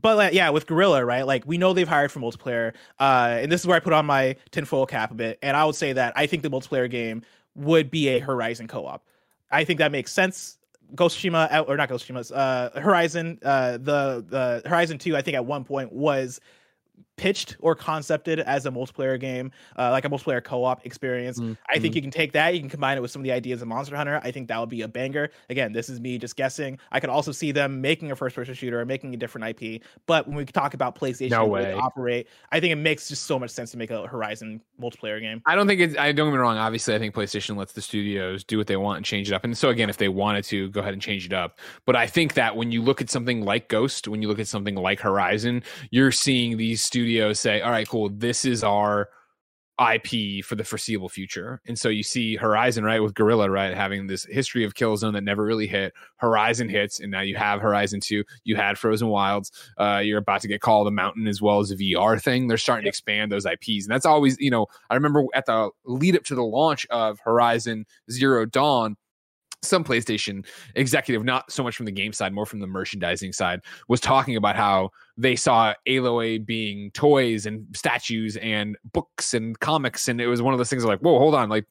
but 0.00 0.18
uh, 0.18 0.30
yeah, 0.32 0.48
with 0.48 0.66
Guerrilla, 0.66 1.04
right? 1.04 1.26
Like 1.26 1.44
we 1.46 1.58
know 1.58 1.74
they've 1.74 1.86
hired 1.86 2.10
for 2.10 2.20
multiplayer, 2.20 2.72
uh, 2.98 3.38
and 3.40 3.52
this 3.52 3.60
is 3.60 3.66
where 3.66 3.76
I 3.76 3.80
put 3.80 3.92
on 3.92 4.06
my 4.06 4.36
tinfoil 4.50 4.86
cap 4.86 5.10
a 5.10 5.14
bit. 5.14 5.38
And 5.42 5.54
I 5.56 5.64
would 5.66 5.74
say 5.74 5.92
that 5.92 6.14
I 6.16 6.26
think 6.26 6.42
the 6.42 6.50
multiplayer 6.50 6.90
game 6.90 7.22
would 7.54 7.90
be 7.90 8.08
a 8.08 8.18
Horizon 8.18 8.68
co-op. 8.68 9.04
I 9.50 9.64
think 9.64 9.78
that 9.80 9.92
makes 9.92 10.10
sense 10.10 10.56
Ghost 10.94 11.18
Tsushima 11.18 11.52
uh, 11.52 11.60
or 11.60 11.76
not 11.76 11.88
Ghost 11.88 12.08
Tsushima, 12.08 12.30
uh, 12.34 12.80
Horizon, 12.80 13.38
uh, 13.42 13.72
the 13.72 14.24
the 14.28 14.62
Horizon 14.68 14.98
Two, 14.98 15.16
I 15.16 15.22
think 15.22 15.36
at 15.36 15.44
one 15.44 15.64
point 15.64 15.92
was 15.92 16.40
pitched 17.16 17.56
or 17.60 17.74
concepted 17.74 18.40
as 18.40 18.66
a 18.66 18.70
multiplayer 18.70 19.18
game, 19.18 19.50
uh, 19.78 19.90
like 19.90 20.04
a 20.04 20.08
multiplayer 20.08 20.42
co-op 20.42 20.84
experience. 20.86 21.38
Mm, 21.38 21.56
I 21.68 21.78
think 21.78 21.94
you 21.94 22.02
can 22.02 22.10
take 22.10 22.32
that, 22.32 22.54
you 22.54 22.60
can 22.60 22.68
combine 22.68 22.96
it 22.96 23.00
with 23.00 23.10
some 23.10 23.20
of 23.20 23.24
the 23.24 23.32
ideas 23.32 23.62
of 23.62 23.68
Monster 23.68 23.96
Hunter. 23.96 24.20
I 24.24 24.30
think 24.30 24.48
that 24.48 24.58
would 24.58 24.68
be 24.68 24.82
a 24.82 24.88
banger. 24.88 25.30
Again, 25.50 25.72
this 25.72 25.88
is 25.88 26.00
me 26.00 26.18
just 26.18 26.36
guessing. 26.36 26.78
I 26.90 27.00
could 27.00 27.10
also 27.10 27.30
see 27.32 27.52
them 27.52 27.80
making 27.80 28.10
a 28.10 28.16
first-person 28.16 28.54
shooter 28.54 28.80
or 28.80 28.84
making 28.84 29.14
a 29.14 29.16
different 29.16 29.60
IP. 29.60 29.82
But 30.06 30.26
when 30.26 30.36
we 30.36 30.44
talk 30.44 30.74
about 30.74 30.98
PlayStation, 30.98 31.30
No 31.30 31.46
way. 31.46 31.74
operate, 31.74 32.28
I 32.50 32.60
think 32.60 32.72
it 32.72 32.76
makes 32.76 33.08
just 33.08 33.24
so 33.24 33.38
much 33.38 33.50
sense 33.50 33.70
to 33.72 33.76
make 33.76 33.90
a 33.90 34.06
Horizon 34.06 34.62
multiplayer 34.80 35.20
game. 35.20 35.42
I 35.46 35.54
don't 35.54 35.66
think 35.66 35.80
it's. 35.80 35.96
I 35.98 36.12
don't 36.12 36.28
get 36.28 36.32
me 36.32 36.38
wrong. 36.38 36.56
Obviously, 36.56 36.94
I 36.94 36.98
think 36.98 37.14
PlayStation 37.14 37.56
lets 37.56 37.72
the 37.72 37.82
studios 37.82 38.42
do 38.42 38.58
what 38.58 38.66
they 38.66 38.76
want 38.76 38.96
and 38.96 39.06
change 39.06 39.30
it 39.30 39.34
up. 39.34 39.44
And 39.44 39.56
so 39.56 39.68
again, 39.68 39.90
if 39.90 39.98
they 39.98 40.08
wanted 40.08 40.44
to, 40.44 40.70
go 40.70 40.80
ahead 40.80 40.92
and 40.92 41.02
change 41.02 41.26
it 41.26 41.32
up. 41.32 41.58
But 41.84 41.94
I 41.94 42.06
think 42.06 42.34
that 42.34 42.56
when 42.56 42.72
you 42.72 42.82
look 42.82 43.00
at 43.00 43.10
something 43.10 43.44
like 43.44 43.68
Ghost, 43.68 44.08
when 44.08 44.22
you 44.22 44.28
look 44.28 44.38
at 44.38 44.48
something 44.48 44.74
like 44.74 44.98
Horizon, 45.00 45.62
you're 45.90 46.10
seeing 46.10 46.56
these 46.56 46.82
studios 46.82 47.01
say, 47.34 47.60
"All 47.60 47.70
right, 47.70 47.88
cool. 47.88 48.08
This 48.10 48.44
is 48.44 48.64
our." 48.64 49.08
IP 49.80 50.44
for 50.44 50.54
the 50.54 50.64
foreseeable 50.64 51.08
future. 51.08 51.60
And 51.66 51.78
so 51.78 51.88
you 51.88 52.02
see 52.02 52.36
Horizon, 52.36 52.84
right, 52.84 53.00
with 53.00 53.14
Guerrilla, 53.14 53.50
right, 53.50 53.74
having 53.74 54.06
this 54.06 54.24
history 54.26 54.64
of 54.64 54.74
Killzone 54.74 55.14
that 55.14 55.24
never 55.24 55.44
really 55.44 55.66
hit. 55.66 55.94
Horizon 56.16 56.68
hits, 56.68 57.00
and 57.00 57.10
now 57.10 57.22
you 57.22 57.36
have 57.36 57.60
Horizon 57.60 58.00
2. 58.00 58.22
You 58.44 58.56
had 58.56 58.78
Frozen 58.78 59.08
Wilds. 59.08 59.50
Uh, 59.78 60.00
you're 60.04 60.18
about 60.18 60.42
to 60.42 60.48
get 60.48 60.60
Call 60.60 60.82
of 60.82 60.84
the 60.84 60.90
Mountain 60.90 61.26
as 61.26 61.40
well 61.40 61.60
as 61.60 61.70
a 61.70 61.76
VR 61.76 62.20
thing. 62.22 62.48
They're 62.48 62.58
starting 62.58 62.84
to 62.84 62.88
expand 62.88 63.32
those 63.32 63.46
IPs. 63.46 63.86
And 63.86 63.88
that's 63.88 64.06
always, 64.06 64.38
you 64.38 64.50
know, 64.50 64.66
I 64.90 64.94
remember 64.94 65.24
at 65.34 65.46
the 65.46 65.70
lead 65.84 66.16
up 66.16 66.24
to 66.24 66.34
the 66.34 66.44
launch 66.44 66.86
of 66.90 67.18
Horizon 67.20 67.86
Zero 68.10 68.44
Dawn, 68.44 68.96
some 69.62 69.84
PlayStation 69.84 70.44
executive, 70.74 71.24
not 71.24 71.50
so 71.50 71.62
much 71.62 71.76
from 71.76 71.86
the 71.86 71.92
game 71.92 72.12
side, 72.12 72.32
more 72.32 72.46
from 72.46 72.60
the 72.60 72.66
merchandising 72.66 73.32
side, 73.32 73.60
was 73.88 74.00
talking 74.00 74.36
about 74.36 74.56
how 74.56 74.90
they 75.16 75.36
saw 75.36 75.74
Aloy 75.88 76.44
being 76.44 76.90
toys 76.92 77.46
and 77.46 77.66
statues 77.74 78.36
and 78.36 78.76
books 78.92 79.34
and 79.34 79.58
comics, 79.60 80.08
and 80.08 80.20
it 80.20 80.26
was 80.26 80.42
one 80.42 80.54
of 80.54 80.58
those 80.58 80.70
things 80.70 80.84
like, 80.84 81.00
whoa, 81.00 81.18
hold 81.18 81.34
on, 81.34 81.48
like. 81.48 81.64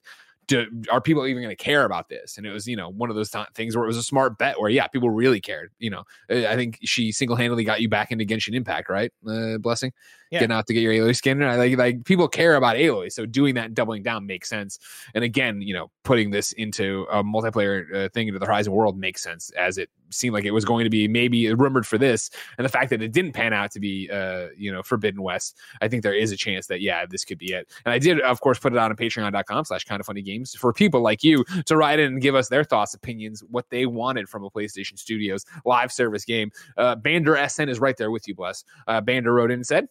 Do, 0.51 0.67
are 0.91 1.01
people 1.01 1.25
even 1.25 1.41
going 1.41 1.55
to 1.55 1.63
care 1.63 1.85
about 1.85 2.09
this? 2.09 2.37
And 2.37 2.45
it 2.45 2.51
was, 2.51 2.67
you 2.67 2.75
know, 2.75 2.89
one 2.89 3.09
of 3.09 3.15
those 3.15 3.29
ti- 3.29 3.45
things 3.53 3.75
where 3.75 3.85
it 3.85 3.87
was 3.87 3.97
a 3.97 4.03
smart 4.03 4.37
bet 4.37 4.59
where, 4.59 4.69
yeah, 4.69 4.87
people 4.87 5.09
really 5.09 5.39
cared. 5.41 5.71
You 5.79 5.91
know, 5.91 6.03
Uh, 6.29 6.47
I 6.47 6.55
think 6.55 6.79
she 6.83 7.11
single 7.11 7.35
handedly 7.35 7.63
got 7.63 7.81
you 7.81 7.89
back 7.89 8.11
into 8.11 8.25
Genshin 8.25 8.53
Impact, 8.53 8.89
right? 8.89 9.11
Uh, 9.27 9.57
blessing, 9.57 9.91
Yeah. 10.29 10.39
getting 10.39 10.53
out 10.55 10.67
to 10.67 10.73
get 10.73 10.81
your 10.81 10.93
Aloy 10.93 11.15
skin. 11.15 11.41
And 11.41 11.49
I 11.51 11.55
Like, 11.55 11.77
like 11.77 12.05
people 12.05 12.27
care 12.27 12.55
about 12.55 12.75
Aloy, 12.75 13.11
so 13.11 13.25
doing 13.25 13.55
that 13.55 13.65
and 13.65 13.75
doubling 13.75 14.03
down 14.03 14.25
makes 14.25 14.49
sense 14.49 14.79
and 15.15 15.23
again 15.23 15.61
you 15.61 15.73
know 15.73 15.91
putting 16.03 16.31
this 16.31 16.51
into 16.53 17.05
a 17.11 17.23
multiplayer 17.23 18.05
uh, 18.05 18.09
thing 18.09 18.27
into 18.27 18.39
the 18.39 18.45
horizon 18.45 18.73
world 18.73 18.97
makes 18.97 19.21
sense 19.23 19.51
as 19.51 19.77
it 19.77 19.89
seemed 20.11 20.33
like 20.33 20.45
it 20.45 20.51
was 20.51 20.65
going 20.65 20.83
to 20.83 20.89
be 20.89 21.07
maybe 21.07 21.53
rumored 21.53 21.85
for 21.85 21.97
this 21.97 22.29
and 22.57 22.65
the 22.65 22.69
fact 22.69 22.89
that 22.89 23.01
it 23.01 23.11
didn't 23.11 23.33
pan 23.33 23.53
out 23.53 23.71
to 23.71 23.79
be 23.79 24.09
uh 24.11 24.47
you 24.55 24.71
know 24.71 24.83
forbidden 24.83 25.21
west 25.21 25.57
i 25.81 25.87
think 25.87 26.03
there 26.03 26.13
is 26.13 26.31
a 26.31 26.37
chance 26.37 26.67
that 26.67 26.81
yeah 26.81 27.05
this 27.09 27.25
could 27.25 27.37
be 27.37 27.53
it. 27.53 27.71
And 27.85 27.93
i 27.93 27.99
did 27.99 28.19
of 28.21 28.41
course 28.41 28.59
put 28.59 28.73
it 28.73 28.77
on 28.77 28.95
patreon.com 28.95 29.65
slash 29.65 29.83
kind 29.85 29.99
of 29.99 30.05
funny 30.05 30.21
games 30.21 30.53
for 30.55 30.73
people 30.73 31.01
like 31.01 31.23
you 31.23 31.43
to 31.65 31.77
write 31.77 31.99
in 31.99 32.13
and 32.13 32.21
give 32.21 32.35
us 32.35 32.49
their 32.49 32.63
thoughts 32.63 32.93
opinions 32.93 33.43
what 33.49 33.69
they 33.69 33.85
wanted 33.85 34.29
from 34.29 34.43
a 34.43 34.49
playstation 34.49 34.97
studios 34.97 35.45
live 35.65 35.91
service 35.91 36.25
game. 36.25 36.51
Uh 36.77 36.95
bander 36.95 37.49
sn 37.49 37.69
is 37.69 37.79
right 37.79 37.97
there 37.97 38.11
with 38.11 38.27
you 38.27 38.35
bless. 38.35 38.63
Uh 38.87 39.01
bander 39.01 39.33
wrote 39.33 39.51
in 39.51 39.59
and 39.59 39.67
said 39.67 39.87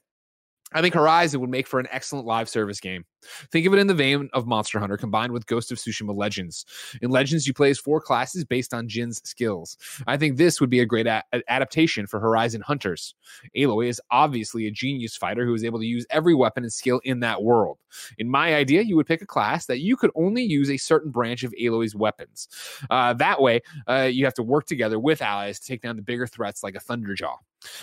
I 0.72 0.82
think 0.82 0.94
Horizon 0.94 1.40
would 1.40 1.50
make 1.50 1.66
for 1.66 1.80
an 1.80 1.88
excellent 1.90 2.26
live 2.26 2.48
service 2.48 2.78
game. 2.78 3.04
Think 3.50 3.66
of 3.66 3.74
it 3.74 3.78
in 3.78 3.86
the 3.86 3.94
vein 3.94 4.28
of 4.32 4.46
Monster 4.46 4.78
Hunter 4.78 4.96
combined 4.96 5.32
with 5.32 5.46
Ghost 5.46 5.70
of 5.72 5.78
Tsushima 5.78 6.16
Legends. 6.16 6.64
In 7.02 7.10
Legends, 7.10 7.46
you 7.46 7.54
play 7.54 7.70
as 7.70 7.78
four 7.78 8.00
classes 8.00 8.44
based 8.44 8.74
on 8.74 8.88
Jin's 8.88 9.20
skills. 9.24 9.76
I 10.06 10.16
think 10.16 10.36
this 10.36 10.60
would 10.60 10.70
be 10.70 10.80
a 10.80 10.86
great 10.86 11.06
a- 11.06 11.24
adaptation 11.48 12.06
for 12.06 12.20
Horizon 12.20 12.62
Hunters. 12.62 13.14
Aloy 13.56 13.88
is 13.88 14.00
obviously 14.10 14.66
a 14.66 14.70
genius 14.70 15.16
fighter 15.16 15.44
who 15.44 15.54
is 15.54 15.64
able 15.64 15.78
to 15.78 15.86
use 15.86 16.06
every 16.10 16.34
weapon 16.34 16.64
and 16.64 16.72
skill 16.72 17.00
in 17.04 17.20
that 17.20 17.42
world. 17.42 17.78
In 18.18 18.28
my 18.28 18.54
idea, 18.54 18.82
you 18.82 18.96
would 18.96 19.06
pick 19.06 19.22
a 19.22 19.26
class 19.26 19.66
that 19.66 19.80
you 19.80 19.96
could 19.96 20.10
only 20.14 20.42
use 20.42 20.70
a 20.70 20.76
certain 20.76 21.10
branch 21.10 21.44
of 21.44 21.52
Aloy's 21.60 21.94
weapons. 21.94 22.48
Uh, 22.88 23.14
that 23.14 23.40
way, 23.40 23.60
uh, 23.86 24.08
you 24.10 24.24
have 24.24 24.34
to 24.34 24.42
work 24.42 24.66
together 24.66 24.98
with 24.98 25.22
allies 25.22 25.58
to 25.60 25.66
take 25.66 25.82
down 25.82 25.96
the 25.96 26.02
bigger 26.02 26.26
threats 26.26 26.62
like 26.62 26.74
a 26.74 26.80
Thunderjaw. 26.80 27.34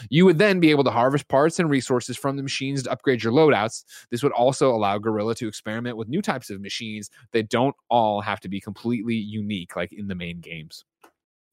You 0.09 0.25
would 0.25 0.39
then 0.39 0.59
be 0.59 0.71
able 0.71 0.83
to 0.85 0.91
harvest 0.91 1.27
parts 1.27 1.59
and 1.59 1.69
resources 1.69 2.17
from 2.17 2.35
the 2.35 2.43
machines 2.43 2.83
to 2.83 2.91
upgrade 2.91 3.23
your 3.23 3.33
loadouts. 3.33 3.83
This 4.09 4.23
would 4.23 4.31
also 4.31 4.73
allow 4.73 4.97
Guerrilla 5.27 5.35
to 5.35 5.47
experiment 5.47 5.97
with 5.97 6.07
new 6.07 6.21
types 6.21 6.49
of 6.49 6.61
machines 6.61 7.09
that 7.33 7.49
don't 7.49 7.75
all 7.89 8.21
have 8.21 8.39
to 8.41 8.49
be 8.49 8.59
completely 8.59 9.15
unique, 9.15 9.75
like 9.75 9.91
in 9.91 10.07
the 10.07 10.15
main 10.15 10.39
games. 10.39 10.85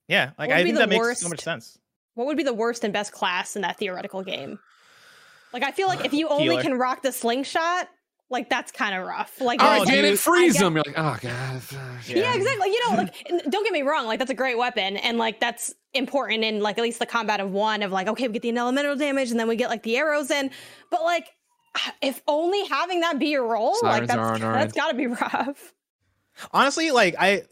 Yeah, 0.09 0.31
like 0.39 0.51
I 0.51 0.62
think 0.62 0.75
the 0.75 0.81
that 0.81 0.89
makes 0.89 1.20
so 1.20 1.29
much 1.29 1.41
sense. 1.41 1.79
What 2.14 2.27
would 2.27 2.37
be 2.37 2.43
the 2.43 2.55
worst 2.55 2.85
and 2.85 2.93
best 2.93 3.12
class 3.12 3.57
in 3.57 3.62
that 3.62 3.79
theoretical 3.79 4.22
game? 4.22 4.59
Like, 5.53 5.62
I 5.64 5.72
feel 5.72 5.89
like 5.89 6.05
if 6.05 6.12
you 6.12 6.29
only 6.31 6.45
Healer. 6.51 6.62
can 6.62 6.75
rock 6.75 7.03
the 7.03 7.11
slingshot, 7.12 7.89
like 8.31 8.49
that's 8.51 8.70
kind 8.72 8.95
of 8.95 9.07
rough. 9.07 9.41
Like, 9.41 9.61
Oh, 9.62 9.85
there's- 9.85 9.89
damn 9.89 10.05
I 10.05 10.09
it, 10.09 10.18
freeze 10.18 10.53
get- 10.55 10.61
them. 10.61 10.75
You're 10.75 10.85
like, 10.87 10.99
oh, 10.99 11.16
God. 11.20 11.62
Uh, 11.72 11.99
yeah. 12.07 12.35
exactly. 12.35 12.68
You 12.68 12.91
know, 12.91 12.97
like 12.99 13.14
don't 13.51 13.64
get 13.64 13.72
me 13.72 13.83
wrong, 13.83 14.07
like 14.07 14.18
that's 14.18 14.31
a 14.31 14.35
great 14.35 14.59
weapon, 14.59 14.97
and 14.99 15.18
like 15.18 15.41
that's 15.41 15.75
important 15.95 16.45
in 16.45 16.61
like 16.61 16.77
at 16.77 16.83
least 16.83 16.99
the 16.99 17.07
combat 17.07 17.41
of 17.41 17.51
one 17.53 17.83
of 17.83 17.91
like 17.93 18.09
okay, 18.09 18.27
we 18.29 18.35
get 18.35 18.43
the 18.43 18.57
elemental 18.57 18.97
damage, 18.97 19.31
and 19.31 19.41
then 19.41 19.49
we 19.49 19.57
get 19.57 19.70
like 19.70 19.83
the 19.83 19.97
arrows 19.97 20.31
in, 20.31 20.51
but 20.91 21.03
like 21.03 21.29
if 22.03 22.22
only 22.27 22.64
having 22.66 23.01
that 23.01 23.18
be 23.18 23.29
your 23.29 23.47
role, 23.47 23.77
like 23.83 24.09
Sirens 24.09 24.11
are 24.11 24.39
that's 24.39 24.41
that's 24.41 24.72
got 24.72 24.91
to 24.91 24.97
be 24.97 25.07
rough. 25.22 25.72
honestly 26.53 26.91
like 26.91 27.14
i 27.18 27.43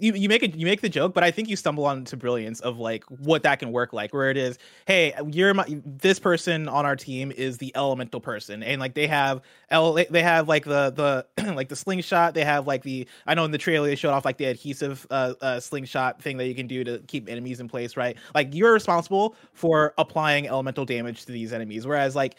you, 0.00 0.12
you 0.12 0.28
make 0.28 0.42
it 0.42 0.54
you 0.54 0.66
make 0.66 0.80
the 0.80 0.88
joke 0.88 1.14
but 1.14 1.24
i 1.24 1.30
think 1.30 1.48
you 1.48 1.56
stumble 1.56 1.84
onto 1.84 2.16
brilliance 2.16 2.60
of 2.60 2.78
like 2.78 3.04
what 3.04 3.42
that 3.42 3.58
can 3.58 3.72
work 3.72 3.92
like 3.92 4.12
where 4.12 4.30
it 4.30 4.36
is 4.36 4.58
hey 4.86 5.12
you're 5.28 5.52
my 5.54 5.64
this 5.84 6.18
person 6.18 6.68
on 6.68 6.86
our 6.86 6.96
team 6.96 7.32
is 7.36 7.58
the 7.58 7.72
elemental 7.74 8.20
person 8.20 8.62
and 8.62 8.80
like 8.80 8.94
they 8.94 9.06
have 9.06 9.40
el 9.70 9.94
they 9.94 10.22
have 10.22 10.48
like 10.48 10.64
the 10.64 10.90
the 11.36 11.52
like 11.54 11.68
the 11.68 11.76
slingshot 11.76 12.34
they 12.34 12.44
have 12.44 12.66
like 12.66 12.82
the 12.82 13.06
i 13.26 13.34
know 13.34 13.44
in 13.44 13.50
the 13.50 13.58
trailer 13.58 13.86
they 13.86 13.96
showed 13.96 14.12
off 14.12 14.24
like 14.24 14.38
the 14.38 14.44
adhesive 14.44 15.06
uh, 15.10 15.34
uh 15.40 15.58
slingshot 15.58 16.20
thing 16.22 16.36
that 16.36 16.46
you 16.46 16.54
can 16.54 16.66
do 16.66 16.84
to 16.84 16.98
keep 17.08 17.28
enemies 17.28 17.60
in 17.60 17.68
place 17.68 17.96
right 17.96 18.16
like 18.34 18.54
you're 18.54 18.72
responsible 18.72 19.34
for 19.52 19.94
applying 19.98 20.46
elemental 20.46 20.84
damage 20.84 21.24
to 21.24 21.32
these 21.32 21.52
enemies 21.52 21.86
whereas 21.86 22.14
like 22.14 22.36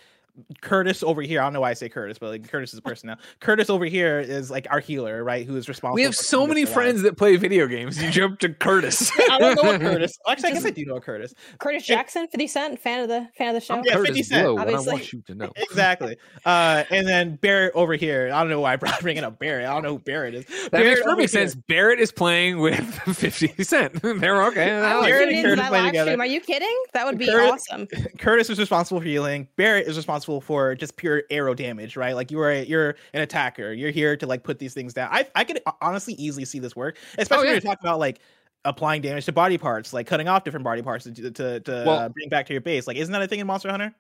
Curtis 0.61 1.03
over 1.03 1.21
here, 1.21 1.41
I 1.41 1.43
don't 1.45 1.53
know 1.53 1.61
why 1.61 1.71
I 1.71 1.73
say 1.73 1.89
Curtis, 1.89 2.17
but 2.19 2.29
like 2.29 2.49
Curtis 2.49 2.73
is 2.73 2.79
a 2.79 2.81
person 2.81 3.07
now. 3.07 3.17
Curtis 3.39 3.69
over 3.69 3.85
here 3.85 4.19
is 4.19 4.49
like 4.51 4.67
our 4.69 4.79
healer, 4.79 5.23
right? 5.23 5.45
Who 5.45 5.55
is 5.57 5.67
responsible. 5.69 5.95
We 5.95 6.03
have 6.03 6.15
so 6.15 6.45
many 6.47 6.65
friends 6.65 7.01
that 7.03 7.17
play 7.17 7.35
video 7.35 7.67
games. 7.67 8.01
You 8.01 8.09
jump 8.11 8.39
to 8.39 8.49
Curtis. 8.53 9.11
I 9.31 9.37
don't 9.39 9.55
know 9.55 9.63
what 9.71 9.81
Curtis. 9.81 10.17
Actually, 10.27 10.49
I 10.49 10.53
guess 10.53 10.65
I 10.65 10.69
do 10.71 10.85
know 10.85 10.93
what 10.95 11.03
Curtis. 11.03 11.33
Curtis 11.59 11.85
Jackson, 11.85 12.27
Fifty 12.27 12.47
Cent, 12.47 12.79
fan 12.79 13.01
of 13.01 13.07
the 13.09 13.27
fan 13.37 13.49
of 13.49 13.53
the 13.55 13.61
show. 13.61 13.81
Yeah, 13.85 13.93
50 13.95 14.07
Curtis 14.09 14.27
Cent, 14.29 14.43
Blow, 14.45 14.53
what 14.55 14.67
I 14.69 14.79
want 14.79 15.13
you 15.13 15.21
to 15.27 15.35
know. 15.35 15.51
Exactly. 15.57 16.17
Uh, 16.45 16.83
and 16.89 17.07
then 17.07 17.35
Barrett 17.35 17.73
over 17.75 17.93
here. 17.95 18.31
I 18.33 18.39
don't 18.41 18.49
know 18.49 18.59
why 18.59 18.73
I'm 18.73 18.79
bringing 19.01 19.23
up 19.23 19.39
Barrett. 19.39 19.65
I 19.67 19.73
don't 19.73 19.83
know 19.83 19.93
who 19.93 19.99
Barrett 19.99 20.33
is. 20.35 20.45
That 20.45 20.71
Barrett 20.71 20.87
makes 20.87 21.01
over 21.01 21.15
perfect 21.15 21.33
here- 21.33 21.63
Barrett 21.67 21.99
is 21.99 22.11
playing 22.11 22.59
with 22.59 22.83
50 23.15 23.63
Cent. 23.63 24.01
They're 24.01 24.43
okay. 24.45 24.71
I 24.79 24.99
I 24.99 25.01
Barrett 25.09 25.29
and 25.29 25.45
Curtis 25.45 25.67
play 25.67 25.85
together. 25.85 26.11
stream. 26.11 26.21
Are 26.21 26.25
you 26.25 26.41
kidding? 26.41 26.83
That 26.93 27.05
would 27.05 27.17
be 27.17 27.27
Curtis- 27.27 27.65
awesome. 27.71 27.87
Curtis 28.17 28.49
is 28.49 28.59
responsible 28.59 28.99
for 29.01 29.05
healing. 29.07 29.47
Barrett 29.55 29.87
is 29.87 29.95
responsible 29.97 30.28
for 30.39 30.75
just 30.75 30.95
pure 30.95 31.23
arrow 31.31 31.55
damage, 31.55 31.95
right? 31.97 32.13
Like 32.13 32.29
you 32.29 32.39
are 32.39 32.51
a, 32.51 32.63
you're 32.63 32.95
an 33.13 33.21
attacker. 33.21 33.73
You're 33.73 33.89
here 33.91 34.15
to 34.17 34.27
like 34.27 34.43
put 34.43 34.59
these 34.59 34.75
things 34.75 34.93
down. 34.93 35.09
I 35.11 35.25
I 35.33 35.43
could 35.43 35.59
honestly 35.81 36.13
easily 36.13 36.45
see 36.45 36.59
this 36.59 36.75
work, 36.75 36.97
especially 37.17 37.41
Oh, 37.41 37.43
yeah. 37.45 37.53
when 37.55 37.61
you're 37.63 37.71
talking 37.73 37.87
about 37.87 37.97
like 37.99 38.19
applying 38.65 39.01
damage 39.01 39.25
to 39.25 39.31
body 39.31 39.57
parts, 39.57 39.91
like 39.93 40.05
cutting 40.05 40.27
off 40.27 40.43
different 40.43 40.63
body 40.63 40.83
parts 40.83 41.05
to 41.05 41.11
to, 41.31 41.59
to 41.61 41.83
Well- 41.87 41.89
uh, 41.99 42.09
bring 42.09 42.29
back 42.29 42.45
to 42.45 42.53
your 42.53 42.61
base. 42.61 42.85
Like, 42.85 42.97
isn't 42.97 43.11
that 43.11 43.21
a 43.23 43.27
thing 43.27 43.39
in 43.39 43.47
Monster 43.47 43.69
Hunter? 43.71 43.95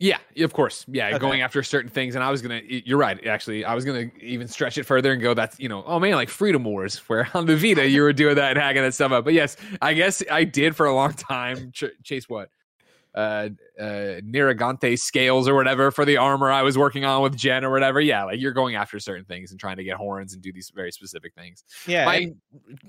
Yeah, 0.00 0.18
of 0.40 0.52
course. 0.52 0.84
Yeah, 0.88 1.06
Okay. 1.10 1.18
going 1.18 1.40
after 1.42 1.62
certain 1.62 1.88
things. 1.90 2.16
And 2.16 2.24
I 2.24 2.30
was 2.30 2.42
going 2.42 2.60
to, 2.66 2.86
you're 2.88 2.98
right, 2.98 3.24
actually. 3.28 3.64
I 3.64 3.74
was 3.76 3.84
going 3.84 4.10
to 4.10 4.24
even 4.24 4.48
stretch 4.48 4.76
it 4.76 4.82
further 4.82 5.12
and 5.12 5.22
go, 5.22 5.34
that's, 5.34 5.58
you 5.60 5.68
know, 5.68 5.84
oh 5.86 6.00
man, 6.00 6.14
like 6.16 6.28
Freedom 6.28 6.64
Wars, 6.64 6.98
where 7.08 7.28
on 7.34 7.46
the 7.46 7.56
Vita 7.56 7.88
you 7.88 8.02
were 8.02 8.12
doing 8.12 8.34
that 8.34 8.50
and 8.50 8.58
hacking 8.58 8.82
that 8.82 8.92
stuff 8.92 9.12
up. 9.12 9.24
But 9.24 9.34
yes, 9.34 9.56
I 9.80 9.94
guess 9.94 10.20
I 10.30 10.42
did 10.44 10.74
for 10.74 10.86
a 10.86 10.94
long 10.94 11.12
time 11.14 11.70
ch- 11.72 11.84
chase 12.02 12.28
what? 12.28 12.50
Uh, 13.14 13.48
uh, 13.80 14.16
scales 14.96 15.48
or 15.48 15.54
whatever 15.54 15.90
for 15.92 16.04
the 16.04 16.16
armor 16.16 16.50
I 16.50 16.62
was 16.62 16.76
working 16.76 17.04
on 17.04 17.22
with 17.22 17.36
Jen 17.36 17.64
or 17.64 17.70
whatever. 17.70 18.00
Yeah, 18.00 18.24
like 18.24 18.40
you're 18.40 18.52
going 18.52 18.74
after 18.74 18.98
certain 18.98 19.24
things 19.24 19.52
and 19.52 19.60
trying 19.60 19.76
to 19.76 19.84
get 19.84 19.96
horns 19.96 20.34
and 20.34 20.42
do 20.42 20.52
these 20.52 20.70
very 20.74 20.90
specific 20.90 21.32
things. 21.34 21.62
Yeah, 21.86 22.04
My- 22.06 22.16
and, 22.16 22.36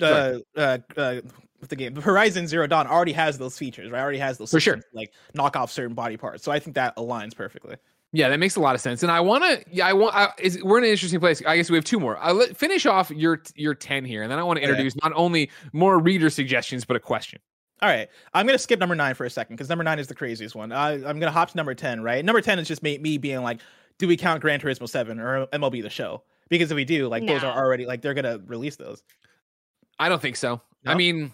uh, 0.01 0.39
uh, 0.55 0.78
uh, 0.97 1.21
with 1.61 1.69
the 1.69 1.76
game, 1.76 1.95
Horizon 1.95 2.47
Zero 2.47 2.65
Dawn 2.67 2.88
already 2.88 3.13
has 3.13 3.38
those 3.38 3.57
features, 3.57 3.91
right? 3.91 4.01
Already 4.01 4.17
has 4.17 4.38
those 4.38 4.51
For 4.51 4.59
sure. 4.59 4.76
systems 4.78 4.93
like 4.93 5.13
knock 5.34 5.55
off 5.55 5.71
certain 5.71 5.93
body 5.95 6.17
parts. 6.17 6.43
So 6.43 6.51
I 6.51 6.59
think 6.59 6.76
that 6.76 6.95
aligns 6.97 7.36
perfectly. 7.36 7.76
Yeah, 8.11 8.30
that 8.30 8.39
makes 8.39 8.55
a 8.55 8.61
lot 8.61 8.76
of 8.76 8.82
sense. 8.82 9.03
And 9.03 9.11
I 9.11 9.19
want 9.19 9.43
to, 9.43 9.63
yeah, 9.69 9.86
I 9.88 9.93
want, 9.93 10.15
I, 10.15 10.30
is, 10.39 10.63
we're 10.63 10.78
in 10.78 10.86
an 10.86 10.89
interesting 10.89 11.19
place. 11.19 11.41
I 11.45 11.57
guess 11.57 11.69
we 11.69 11.76
have 11.76 11.84
two 11.84 11.99
more. 11.99 12.17
I'll 12.19 12.36
let, 12.36 12.55
finish 12.55 12.86
off 12.86 13.11
your 13.11 13.41
your 13.55 13.76
10 13.76 14.05
here. 14.05 14.23
And 14.23 14.32
then 14.32 14.39
I 14.39 14.43
want 14.43 14.57
to 14.57 14.63
Yeah. 14.63 14.69
introduce 14.69 14.95
not 15.03 15.11
only 15.15 15.49
more 15.73 15.99
reader 15.99 16.30
suggestions, 16.30 16.86
but 16.86 16.95
a 16.95 16.99
question. 16.99 17.39
All 17.82 17.89
right, 17.89 18.07
I'm 18.34 18.45
gonna 18.45 18.57
skip 18.57 18.80
number 18.80 18.95
nine 18.95 19.15
for 19.15 19.26
a 19.26 19.30
second 19.30 19.55
because 19.55 19.69
number 19.69 19.84
nine 19.84 19.99
is 19.99 20.07
the 20.07 20.15
craziest 20.15 20.55
one. 20.55 20.71
I, 20.71 20.93
I'm 20.93 21.19
gonna 21.19 21.32
hop 21.32 21.51
to 21.51 21.57
number 21.57 21.76
ten. 21.76 22.01
Right, 22.01 22.23
number 22.23 22.41
ten 22.41 22.57
is 22.57 22.67
just 22.67 22.82
me, 22.82 22.97
me 22.97 23.17
being 23.17 23.43
like, 23.43 23.59
do 23.97 24.07
we 24.07 24.15
count 24.15 24.41
Gran 24.41 24.59
Turismo 24.59 24.88
Seven 24.88 25.19
or 25.19 25.47
MLB 25.47 25.82
The 25.82 25.89
Show? 25.89 26.23
Because 26.49 26.71
if 26.71 26.76
we 26.76 26.86
do, 26.86 27.07
like 27.07 27.26
those 27.26 27.43
are 27.43 27.55
already 27.55 27.86
like 27.86 28.01
they're 28.01 28.13
gonna 28.13 28.39
release 28.45 28.76
those. 28.78 29.03
I 29.99 30.09
don't 30.09 30.21
think 30.21 30.36
so. 30.36 30.61
I 30.86 30.93
mean, 30.95 31.32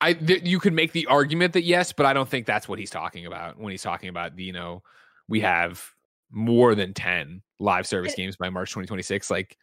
I 0.00 0.12
th- 0.12 0.44
you 0.44 0.58
could 0.58 0.72
make 0.72 0.92
the 0.92 1.06
argument 1.06 1.52
that 1.54 1.62
yes, 1.62 1.92
but 1.92 2.06
I 2.06 2.12
don't 2.12 2.28
think 2.28 2.46
that's 2.46 2.68
what 2.68 2.78
he's 2.78 2.90
talking 2.90 3.26
about 3.26 3.58
when 3.58 3.72
he's 3.72 3.82
talking 3.82 4.08
about 4.08 4.36
the 4.36 4.44
you 4.44 4.52
know 4.52 4.82
we 5.28 5.40
have 5.40 5.82
more 6.30 6.74
than 6.74 6.92
10 6.94 7.42
live 7.58 7.86
service 7.86 8.14
games 8.14 8.36
by 8.36 8.50
March 8.50 8.70
2026. 8.70 9.30
Like 9.30 9.56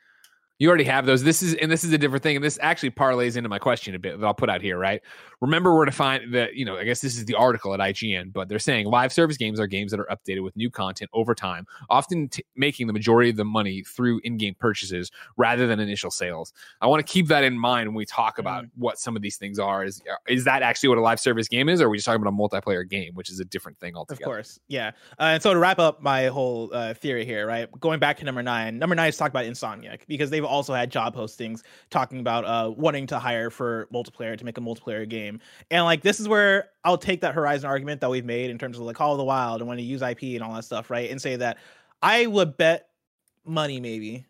you 0.59 0.69
already 0.69 0.83
have 0.83 1.05
those. 1.05 1.23
This 1.23 1.41
is 1.41 1.55
and 1.55 1.71
this 1.71 1.83
is 1.83 1.91
a 1.91 1.97
different 1.97 2.23
thing. 2.23 2.35
And 2.35 2.45
this 2.45 2.59
actually 2.61 2.91
parlays 2.91 3.35
into 3.35 3.49
my 3.49 3.59
question 3.59 3.95
a 3.95 3.99
bit 3.99 4.19
that 4.19 4.25
I'll 4.25 4.33
put 4.33 4.49
out 4.49 4.61
here, 4.61 4.77
right? 4.77 5.01
Remember, 5.41 5.75
we're 5.75 5.85
to 5.85 5.91
find 5.91 6.33
that, 6.33 6.55
you 6.55 6.63
know, 6.63 6.77
I 6.77 6.85
guess 6.85 7.01
this 7.01 7.17
is 7.17 7.25
the 7.25 7.33
article 7.33 7.73
at 7.73 7.81
IGN, 7.81 8.31
but 8.31 8.47
they're 8.47 8.59
saying 8.59 8.85
live 8.85 9.11
service 9.11 9.35
games 9.35 9.59
are 9.59 9.67
games 9.67 9.91
that 9.91 9.99
are 9.99 10.07
updated 10.09 10.41
with 10.41 10.55
new 10.55 10.69
content 10.69 11.09
over 11.11 11.35
time, 11.35 11.65
often 11.89 12.29
t- 12.29 12.45
making 12.55 12.87
the 12.87 12.93
majority 12.93 13.29
of 13.29 13.35
the 13.35 13.43
money 13.43 13.83
through 13.83 14.21
in-game 14.23 14.55
purchases 14.57 15.11
rather 15.35 15.67
than 15.67 15.81
initial 15.81 16.11
sales. 16.11 16.53
I 16.79 16.87
want 16.87 17.05
to 17.05 17.11
keep 17.11 17.27
that 17.27 17.43
in 17.43 17.57
mind 17.57 17.89
when 17.89 17.95
we 17.95 18.05
talk 18.05 18.37
about 18.37 18.63
mm. 18.63 18.69
what 18.77 18.99
some 18.99 19.17
of 19.17 19.21
these 19.21 19.35
things 19.35 19.59
are. 19.59 19.83
Is 19.83 20.01
is 20.29 20.45
that 20.45 20.61
actually 20.61 20.89
what 20.89 20.97
a 20.97 21.01
live 21.01 21.19
service 21.19 21.49
game 21.49 21.67
is, 21.67 21.81
or 21.81 21.87
are 21.87 21.89
we 21.89 21.97
just 21.97 22.05
talking 22.05 22.21
about 22.21 22.33
a 22.33 22.37
multiplayer 22.37 22.87
game, 22.87 23.13
which 23.15 23.29
is 23.29 23.41
a 23.41 23.45
different 23.45 23.77
thing 23.79 23.97
altogether? 23.97 24.23
Of 24.23 24.25
course, 24.25 24.59
yeah. 24.69 24.91
Uh, 25.19 25.33
and 25.33 25.43
so 25.43 25.51
to 25.51 25.59
wrap 25.59 25.79
up 25.79 26.01
my 26.01 26.27
whole 26.27 26.69
uh, 26.73 26.93
theory 26.93 27.25
here, 27.25 27.45
right? 27.45 27.67
Going 27.81 27.99
back 27.99 28.17
to 28.19 28.23
number 28.23 28.43
nine, 28.43 28.79
number 28.79 28.95
nine 28.95 29.09
is 29.09 29.17
talk 29.17 29.29
about 29.29 29.43
Insomniac 29.43 30.01
because 30.07 30.29
they've 30.29 30.42
also 30.47 30.73
had 30.73 30.91
job 30.91 31.15
postings 31.15 31.61
talking 31.89 32.19
about 32.19 32.45
uh, 32.45 32.71
wanting 32.75 33.07
to 33.07 33.19
hire 33.19 33.49
for 33.49 33.87
multiplayer 33.93 34.37
to 34.37 34.45
make 34.45 34.57
a 34.57 34.61
multiplayer 34.61 35.07
game, 35.07 35.39
and 35.71 35.83
like 35.85 36.01
this 36.01 36.19
is 36.19 36.27
where 36.27 36.69
I'll 36.83 36.97
take 36.97 37.21
that 37.21 37.33
Horizon 37.33 37.69
argument 37.69 38.01
that 38.01 38.09
we've 38.09 38.25
made 38.25 38.49
in 38.49 38.57
terms 38.57 38.77
of 38.77 38.83
like 38.83 38.95
Call 38.95 39.13
of 39.13 39.17
the 39.17 39.23
Wild 39.23 39.61
and 39.61 39.67
when 39.67 39.77
to 39.77 39.83
use 39.83 40.01
IP 40.01 40.23
and 40.23 40.41
all 40.41 40.53
that 40.53 40.65
stuff, 40.65 40.89
right? 40.89 41.09
And 41.09 41.21
say 41.21 41.35
that 41.37 41.57
I 42.01 42.25
would 42.25 42.57
bet 42.57 42.89
money, 43.45 43.79
maybe, 43.79 44.25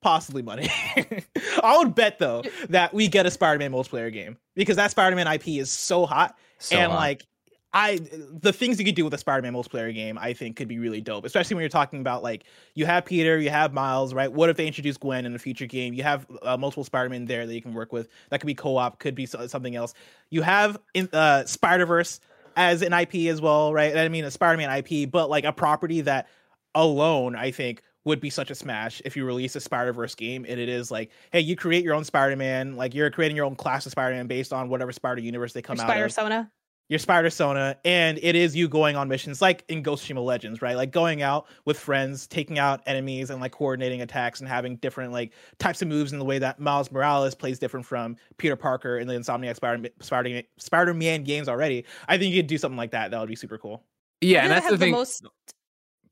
possibly 0.00 0.42
money. 0.42 0.68
I 1.62 1.78
would 1.78 1.94
bet 1.94 2.18
though 2.18 2.42
that 2.68 2.92
we 2.94 3.08
get 3.08 3.26
a 3.26 3.30
Spider-Man 3.30 3.72
multiplayer 3.72 4.12
game 4.12 4.36
because 4.54 4.76
that 4.76 4.90
Spider-Man 4.90 5.26
IP 5.26 5.48
is 5.48 5.70
so 5.70 6.06
hot 6.06 6.36
so 6.58 6.76
and 6.76 6.92
hot. 6.92 6.98
like 6.98 7.26
I 7.72 7.98
the 8.40 8.52
things 8.52 8.78
you 8.78 8.84
could 8.84 8.94
do 8.94 9.04
with 9.04 9.12
a 9.12 9.18
Spider-Man 9.18 9.52
multiplayer 9.52 9.92
game, 9.92 10.16
I 10.18 10.32
think, 10.32 10.56
could 10.56 10.68
be 10.68 10.78
really 10.78 11.02
dope. 11.02 11.26
Especially 11.26 11.54
when 11.54 11.62
you're 11.62 11.68
talking 11.68 12.00
about 12.00 12.22
like 12.22 12.44
you 12.74 12.86
have 12.86 13.04
Peter, 13.04 13.38
you 13.38 13.50
have 13.50 13.74
Miles, 13.74 14.14
right? 14.14 14.32
What 14.32 14.48
if 14.48 14.56
they 14.56 14.66
introduce 14.66 14.96
Gwen 14.96 15.26
in 15.26 15.34
a 15.34 15.38
future 15.38 15.66
game? 15.66 15.92
You 15.92 16.02
have 16.02 16.26
uh, 16.42 16.56
multiple 16.56 16.84
Spider-Man 16.84 17.26
there 17.26 17.46
that 17.46 17.54
you 17.54 17.60
can 17.60 17.74
work 17.74 17.92
with. 17.92 18.08
That 18.30 18.40
could 18.40 18.46
be 18.46 18.54
co-op, 18.54 18.98
could 18.98 19.14
be 19.14 19.26
something 19.26 19.76
else. 19.76 19.92
You 20.30 20.42
have 20.42 20.78
in, 20.94 21.10
uh, 21.12 21.44
Spider-Verse 21.44 22.20
as 22.56 22.82
an 22.82 22.92
IP 22.94 23.28
as 23.30 23.40
well, 23.40 23.72
right? 23.72 23.96
I 23.96 24.08
mean, 24.08 24.24
a 24.24 24.30
Spider-Man 24.30 24.84
IP, 24.84 25.10
but 25.10 25.28
like 25.28 25.44
a 25.44 25.52
property 25.52 26.00
that 26.02 26.28
alone, 26.74 27.36
I 27.36 27.50
think, 27.50 27.82
would 28.04 28.20
be 28.20 28.30
such 28.30 28.50
a 28.50 28.54
smash 28.54 29.02
if 29.04 29.16
you 29.16 29.26
release 29.26 29.54
a 29.56 29.60
Spider 29.60 29.92
Verse 29.92 30.14
game 30.14 30.46
and 30.48 30.58
it 30.58 30.70
is 30.70 30.90
like, 30.90 31.10
hey, 31.32 31.40
you 31.40 31.54
create 31.54 31.84
your 31.84 31.94
own 31.94 32.04
Spider 32.04 32.36
Man, 32.36 32.76
like 32.76 32.94
you're 32.94 33.10
creating 33.10 33.36
your 33.36 33.44
own 33.44 33.54
class 33.54 33.84
of 33.84 33.92
Spider 33.92 34.14
Man 34.14 34.26
based 34.26 34.52
on 34.52 34.70
whatever 34.70 34.90
Spider 34.92 35.20
Universe 35.20 35.52
they 35.52 35.60
come 35.60 35.78
out 35.78 35.86
Spider 35.86 36.06
of. 36.06 36.12
Sona 36.12 36.50
your 36.88 36.98
Spider 36.98 37.30
Sona, 37.30 37.76
and 37.84 38.18
it 38.22 38.34
is 38.34 38.56
you 38.56 38.68
going 38.68 38.96
on 38.96 39.08
missions 39.08 39.42
like 39.42 39.64
in 39.68 39.82
Ghost 39.82 40.08
of 40.08 40.16
Tsushima 40.16 40.24
Legends, 40.24 40.62
right? 40.62 40.76
Like 40.76 40.90
going 40.90 41.22
out 41.22 41.46
with 41.64 41.78
friends, 41.78 42.26
taking 42.26 42.58
out 42.58 42.80
enemies, 42.86 43.30
and 43.30 43.40
like 43.40 43.52
coordinating 43.52 44.02
attacks 44.02 44.40
and 44.40 44.48
having 44.48 44.76
different 44.76 45.12
like 45.12 45.32
types 45.58 45.82
of 45.82 45.88
moves 45.88 46.12
in 46.12 46.18
the 46.18 46.24
way 46.24 46.38
that 46.38 46.58
Miles 46.58 46.90
Morales 46.90 47.34
plays 47.34 47.58
different 47.58 47.84
from 47.84 48.16
Peter 48.38 48.56
Parker 48.56 48.98
in 48.98 49.06
the 49.06 49.14
Insomniac 49.14 49.56
Spider 49.56 49.88
Spider 50.00 50.42
Spider 50.56 50.94
Man 50.94 51.24
games 51.24 51.48
already. 51.48 51.84
I 52.08 52.16
think 52.16 52.34
you 52.34 52.40
could 52.40 52.48
do 52.48 52.58
something 52.58 52.78
like 52.78 52.90
that. 52.92 53.10
That 53.10 53.20
would 53.20 53.28
be 53.28 53.36
super 53.36 53.58
cool. 53.58 53.84
Yeah, 54.20 54.42
and 54.42 54.50
that's 54.50 54.66
that 54.66 54.72
the 54.72 54.78
thing. 54.78 54.92
The 54.92 54.98
most... 54.98 55.26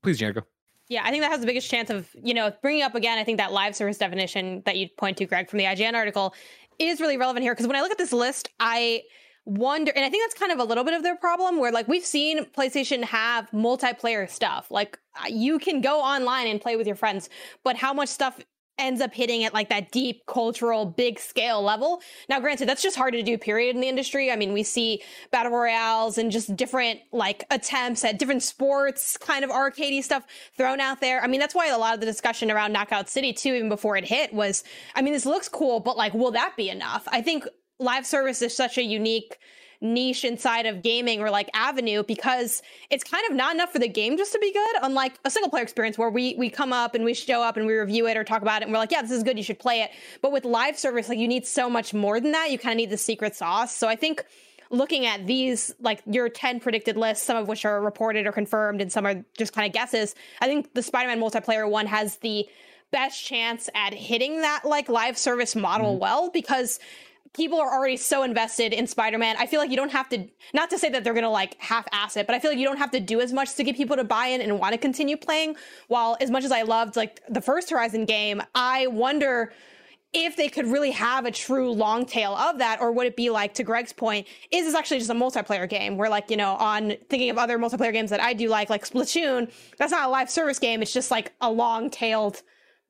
Please, 0.01 0.19
Janica. 0.19 0.43
Yeah, 0.89 1.01
I 1.03 1.11
think 1.11 1.21
that 1.23 1.31
has 1.31 1.41
the 1.41 1.45
biggest 1.45 1.69
chance 1.69 1.89
of, 1.89 2.07
you 2.23 2.33
know, 2.33 2.53
bringing 2.61 2.83
up 2.83 2.95
again, 2.95 3.17
I 3.17 3.25
think 3.25 3.37
that 3.39 3.51
live 3.51 3.75
service 3.75 3.97
definition 3.97 4.61
that 4.65 4.77
you 4.77 4.87
point 4.97 5.17
to, 5.17 5.25
Greg, 5.25 5.49
from 5.49 5.57
the 5.57 5.65
IGN 5.65 5.95
article 5.95 6.33
is 6.79 7.01
really 7.01 7.17
relevant 7.17 7.43
here. 7.43 7.53
Because 7.53 7.67
when 7.67 7.75
I 7.75 7.81
look 7.81 7.91
at 7.91 7.97
this 7.97 8.13
list, 8.13 8.47
I 8.61 9.01
wonder 9.47 9.93
and 9.95 10.03
i 10.03 10.09
think 10.09 10.23
that's 10.23 10.37
kind 10.37 10.51
of 10.51 10.59
a 10.59 10.63
little 10.63 10.83
bit 10.83 10.93
of 10.93 11.03
their 11.03 11.15
problem 11.15 11.57
where 11.57 11.71
like 11.71 11.87
we've 11.87 12.05
seen 12.05 12.45
playstation 12.45 13.03
have 13.03 13.49
multiplayer 13.51 14.29
stuff. 14.29 14.69
Like 14.71 14.99
uh, 15.15 15.27
you 15.29 15.59
can 15.59 15.81
go 15.81 15.99
online 16.01 16.47
and 16.47 16.59
play 16.61 16.75
with 16.75 16.87
your 16.87 16.95
friends 16.95 17.29
but 17.63 17.75
how 17.75 17.93
much 17.93 18.09
stuff 18.09 18.39
ends 18.79 19.01
up 19.01 19.11
hitting 19.11 19.43
at 19.43 19.55
like 19.55 19.69
that 19.69 19.91
deep 19.91 20.23
cultural 20.27 20.85
big 20.85 21.19
scale 21.19 21.61
level? 21.63 22.01
Now 22.29 22.39
granted 22.39 22.69
that's 22.69 22.81
just 22.81 22.95
hard 22.95 23.13
to 23.13 23.23
do 23.23 23.37
period 23.37 23.75
in 23.75 23.81
the 23.81 23.87
industry. 23.87 24.31
I 24.31 24.35
mean 24.35 24.53
we 24.53 24.63
see 24.63 25.01
battle 25.31 25.51
royales 25.51 26.17
and 26.17 26.31
just 26.31 26.55
different 26.55 26.99
like 27.11 27.43
attempts 27.49 28.03
at 28.03 28.19
different 28.19 28.43
sports 28.43 29.17
kind 29.17 29.43
of 29.43 29.49
arcadey 29.49 30.03
stuff 30.03 30.23
thrown 30.55 30.79
out 30.79 31.01
there. 31.01 31.23
I 31.23 31.27
mean 31.27 31.39
that's 31.39 31.55
why 31.55 31.67
a 31.67 31.77
lot 31.77 31.93
of 31.93 31.99
the 31.99 32.05
discussion 32.05 32.51
around 32.51 32.71
knockout 32.73 33.09
city 33.09 33.33
too 33.33 33.53
even 33.53 33.69
before 33.69 33.97
it 33.97 34.05
hit 34.05 34.33
was 34.33 34.63
i 34.95 35.01
mean 35.01 35.13
this 35.13 35.25
looks 35.25 35.49
cool 35.49 35.79
but 35.79 35.97
like 35.97 36.13
will 36.13 36.31
that 36.31 36.55
be 36.55 36.69
enough? 36.69 37.07
I 37.11 37.21
think 37.21 37.45
live 37.79 38.05
service 38.05 38.41
is 38.41 38.55
such 38.55 38.77
a 38.77 38.83
unique 38.83 39.37
niche 39.81 40.25
inside 40.25 40.65
of 40.65 40.81
gaming 40.81 41.21
or 41.21 41.29
like 41.29 41.49
avenue 41.53 42.03
because 42.03 42.61
it's 42.89 43.03
kind 43.03 43.23
of 43.29 43.35
not 43.35 43.53
enough 43.53 43.71
for 43.71 43.79
the 43.79 43.87
game 43.87 44.17
just 44.17 44.31
to 44.31 44.39
be 44.39 44.51
good 44.51 44.75
unlike 44.81 45.13
a 45.23 45.29
single 45.29 45.49
player 45.49 45.63
experience 45.63 45.97
where 45.97 46.09
we 46.09 46.35
we 46.35 46.49
come 46.49 46.73
up 46.73 46.95
and 46.95 47.05
we 47.05 47.13
show 47.13 47.43
up 47.43 47.57
and 47.57 47.67
we 47.67 47.73
review 47.73 48.07
it 48.07 48.17
or 48.17 48.23
talk 48.23 48.41
about 48.41 48.61
it 48.61 48.65
and 48.65 48.73
we're 48.73 48.79
like 48.79 48.91
yeah 48.91 49.01
this 49.01 49.11
is 49.11 49.21
good 49.21 49.37
you 49.37 49.43
should 49.43 49.59
play 49.59 49.81
it 49.81 49.91
but 50.21 50.31
with 50.31 50.45
live 50.45 50.77
service 50.77 51.09
like 51.09 51.19
you 51.19 51.27
need 51.27 51.45
so 51.45 51.69
much 51.69 51.93
more 51.93 52.19
than 52.19 52.31
that 52.31 52.49
you 52.49 52.57
kind 52.57 52.73
of 52.73 52.77
need 52.77 52.89
the 52.89 52.97
secret 52.97 53.35
sauce 53.35 53.75
so 53.75 53.87
i 53.87 53.95
think 53.95 54.25
looking 54.71 55.05
at 55.05 55.27
these 55.27 55.73
like 55.79 56.01
your 56.07 56.27
10 56.27 56.59
predicted 56.59 56.97
lists 56.97 57.23
some 57.23 57.37
of 57.37 57.47
which 57.47 57.63
are 57.63 57.79
reported 57.79 58.25
or 58.25 58.31
confirmed 58.31 58.81
and 58.81 58.91
some 58.91 59.05
are 59.05 59.23
just 59.37 59.53
kind 59.53 59.67
of 59.67 59.73
guesses 59.73 60.15
i 60.41 60.47
think 60.47 60.73
the 60.73 60.81
spider-man 60.81 61.19
multiplayer 61.19 61.69
one 61.69 61.85
has 61.85 62.17
the 62.17 62.47
best 62.91 63.23
chance 63.23 63.69
at 63.75 63.93
hitting 63.93 64.41
that 64.41 64.65
like 64.65 64.89
live 64.89 65.17
service 65.17 65.55
model 65.55 65.91
mm-hmm. 65.91 66.01
well 66.01 66.31
because 66.31 66.79
people 67.33 67.59
are 67.59 67.73
already 67.73 67.97
so 67.97 68.23
invested 68.23 68.73
in 68.73 68.87
Spider-Man. 68.87 69.35
I 69.37 69.45
feel 69.45 69.59
like 69.59 69.69
you 69.69 69.77
don't 69.77 69.91
have 69.91 70.09
to 70.09 70.27
not 70.53 70.69
to 70.69 70.77
say 70.77 70.89
that 70.89 71.03
they're 71.03 71.13
going 71.13 71.23
to 71.23 71.29
like 71.29 71.55
half-ass 71.59 72.17
it, 72.17 72.27
but 72.27 72.35
I 72.35 72.39
feel 72.39 72.51
like 72.51 72.59
you 72.59 72.65
don't 72.65 72.77
have 72.77 72.91
to 72.91 72.99
do 72.99 73.21
as 73.21 73.33
much 73.33 73.55
to 73.55 73.63
get 73.63 73.75
people 73.75 73.95
to 73.95 74.03
buy 74.03 74.27
in 74.27 74.41
and 74.41 74.59
want 74.59 74.73
to 74.73 74.77
continue 74.77 75.17
playing. 75.17 75.55
While 75.87 76.17
as 76.21 76.29
much 76.29 76.43
as 76.43 76.51
I 76.51 76.63
loved 76.63 76.95
like 76.95 77.21
the 77.29 77.41
first 77.41 77.69
Horizon 77.69 78.05
game, 78.05 78.41
I 78.55 78.87
wonder 78.87 79.53
if 80.13 80.35
they 80.35 80.47
could 80.47 80.65
really 80.67 80.91
have 80.91 81.25
a 81.25 81.31
true 81.31 81.71
long 81.71 82.05
tail 82.05 82.33
of 82.35 82.59
that 82.59 82.79
or 82.81 82.91
would 82.91 83.05
it 83.05 83.15
be 83.15 83.29
like 83.29 83.53
to 83.55 83.63
Greg's 83.63 83.91
point 83.91 84.25
is 84.51 84.65
this 84.65 84.73
actually 84.73 84.99
just 84.99 85.09
a 85.09 85.13
multiplayer 85.13 85.69
game 85.69 85.97
where 85.97 86.09
like 86.09 86.31
you 86.31 86.37
know 86.37 86.55
on 86.55 86.93
thinking 87.09 87.29
of 87.29 87.37
other 87.37 87.59
multiplayer 87.59 87.91
games 87.91 88.09
that 88.09 88.21
I 88.21 88.33
do 88.33 88.47
like 88.47 88.69
like 88.69 88.87
Splatoon 88.87 89.51
that's 89.77 89.91
not 89.91 90.07
a 90.07 90.09
live 90.09 90.29
service 90.29 90.59
game 90.59 90.81
it's 90.81 90.93
just 90.93 91.11
like 91.11 91.33
a 91.41 91.51
long 91.51 91.89
tailed 91.89 92.41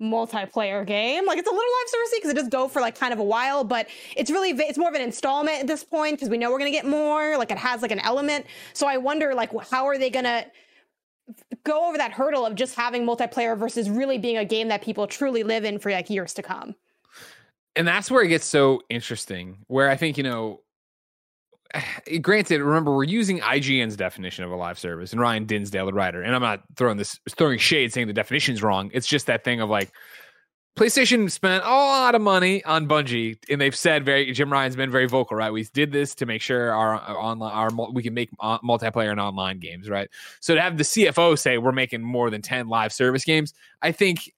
multiplayer 0.02 0.86
game. 0.86 1.26
Like 1.26 1.38
it's 1.38 1.48
a 1.48 1.52
little 1.52 1.64
live 1.64 1.88
servicey 1.88 2.18
because 2.18 2.32
it 2.32 2.36
does 2.36 2.48
go 2.50 2.68
for 2.68 2.82
like 2.82 2.98
kind 2.98 3.14
of 3.14 3.20
a 3.20 3.24
while, 3.24 3.64
but 3.64 3.88
it's 4.16 4.30
really 4.30 4.52
it's 4.52 4.78
more 4.78 4.90
of 4.90 4.96
an 4.96 5.02
installment 5.02 5.62
at 5.62 5.68
this 5.68 5.84
point 5.84 6.16
because 6.16 6.30
we 6.30 6.38
know 6.38 6.52
we're 6.52 6.60
gonna 6.60 6.72
get 6.72 6.86
more. 6.86 7.38
Like 7.38 7.52
it 7.52 7.58
has 7.58 7.82
like 7.82 7.92
an 7.92 8.00
element. 8.00 8.46
So 8.74 8.88
I 8.88 8.98
wonder 8.98 9.34
like 9.34 9.52
how 9.70 9.88
are 9.88 9.98
they 9.98 10.10
gonna 10.10 10.46
go 11.64 11.88
over 11.88 11.98
that 11.98 12.12
hurdle 12.12 12.46
of 12.46 12.56
just 12.56 12.76
having 12.76 13.06
multiplayer 13.06 13.58
versus 13.58 13.90
really 13.90 14.18
being 14.18 14.38
a 14.38 14.46
game 14.46 14.70
that 14.70 14.82
people 14.82 15.08
truly 15.08 15.44
live 15.44 15.66
in 15.66 15.80
for 15.80 15.92
like 15.92 16.10
years 16.10 16.34
to 16.36 16.44
come. 16.44 16.76
And 17.76 17.88
that's 17.88 18.10
where 18.10 18.24
it 18.24 18.30
gets 18.30 18.46
so 18.46 18.82
interesting. 18.90 19.58
Where 19.68 19.90
I 19.90 19.98
think 19.98 20.18
you 20.18 20.24
know 20.24 20.62
granted, 22.22 22.62
remember 22.62 22.96
we're 22.96 23.04
using 23.04 23.40
IGN's 23.40 23.96
definition 23.96 24.44
of 24.44 24.52
a 24.52 24.56
live 24.56 24.80
service 24.80 25.12
and 25.12 25.22
Ryan 25.22 25.46
Dinsdale, 25.46 25.86
the 25.86 25.94
writer, 25.94 26.22
and 26.22 26.36
I'm 26.36 26.42
not 26.42 26.64
throwing 26.76 26.98
this 26.98 27.20
throwing 27.30 27.60
shade 27.60 27.94
saying 27.94 28.08
the 28.08 28.14
definition's 28.14 28.64
wrong. 28.64 28.92
It's 28.94 29.08
just 29.08 29.28
that 29.28 29.44
thing 29.44 29.62
of 29.62 29.70
like 29.70 29.92
PlayStation 30.78 31.30
spent 31.32 31.64
a 31.66 31.70
lot 31.70 32.14
of 32.14 32.22
money 32.22 32.64
on 32.64 32.88
Bungie, 32.88 33.38
and 33.50 33.60
they've 33.60 33.76
said 33.76 34.06
very. 34.06 34.32
Jim 34.32 34.52
Ryan's 34.52 34.76
been 34.76 34.92
very 34.92 35.08
vocal, 35.08 35.36
right? 35.36 35.52
We 35.52 35.64
did 35.64 35.92
this 35.92 36.14
to 36.16 36.28
make 36.28 36.42
sure 36.42 36.72
our, 36.72 36.96
our 36.96 37.18
online, 37.18 37.52
our 37.52 37.92
we 37.92 38.04
can 38.04 38.14
make 38.14 38.30
uh, 38.40 38.60
multiplayer 38.60 39.10
and 39.10 39.20
online 39.20 39.60
games, 39.60 39.90
right? 39.90 40.08
So 40.40 40.54
to 40.54 40.62
have 40.62 40.78
the 40.78 40.84
CFO 40.84 41.38
say 41.38 41.58
we're 41.58 41.72
making 41.72 42.04
more 42.04 42.30
than 42.30 42.44
ten 42.44 42.68
live 42.68 42.94
service 42.94 43.26
games, 43.26 43.54
I 43.82 43.92
think 43.92 44.32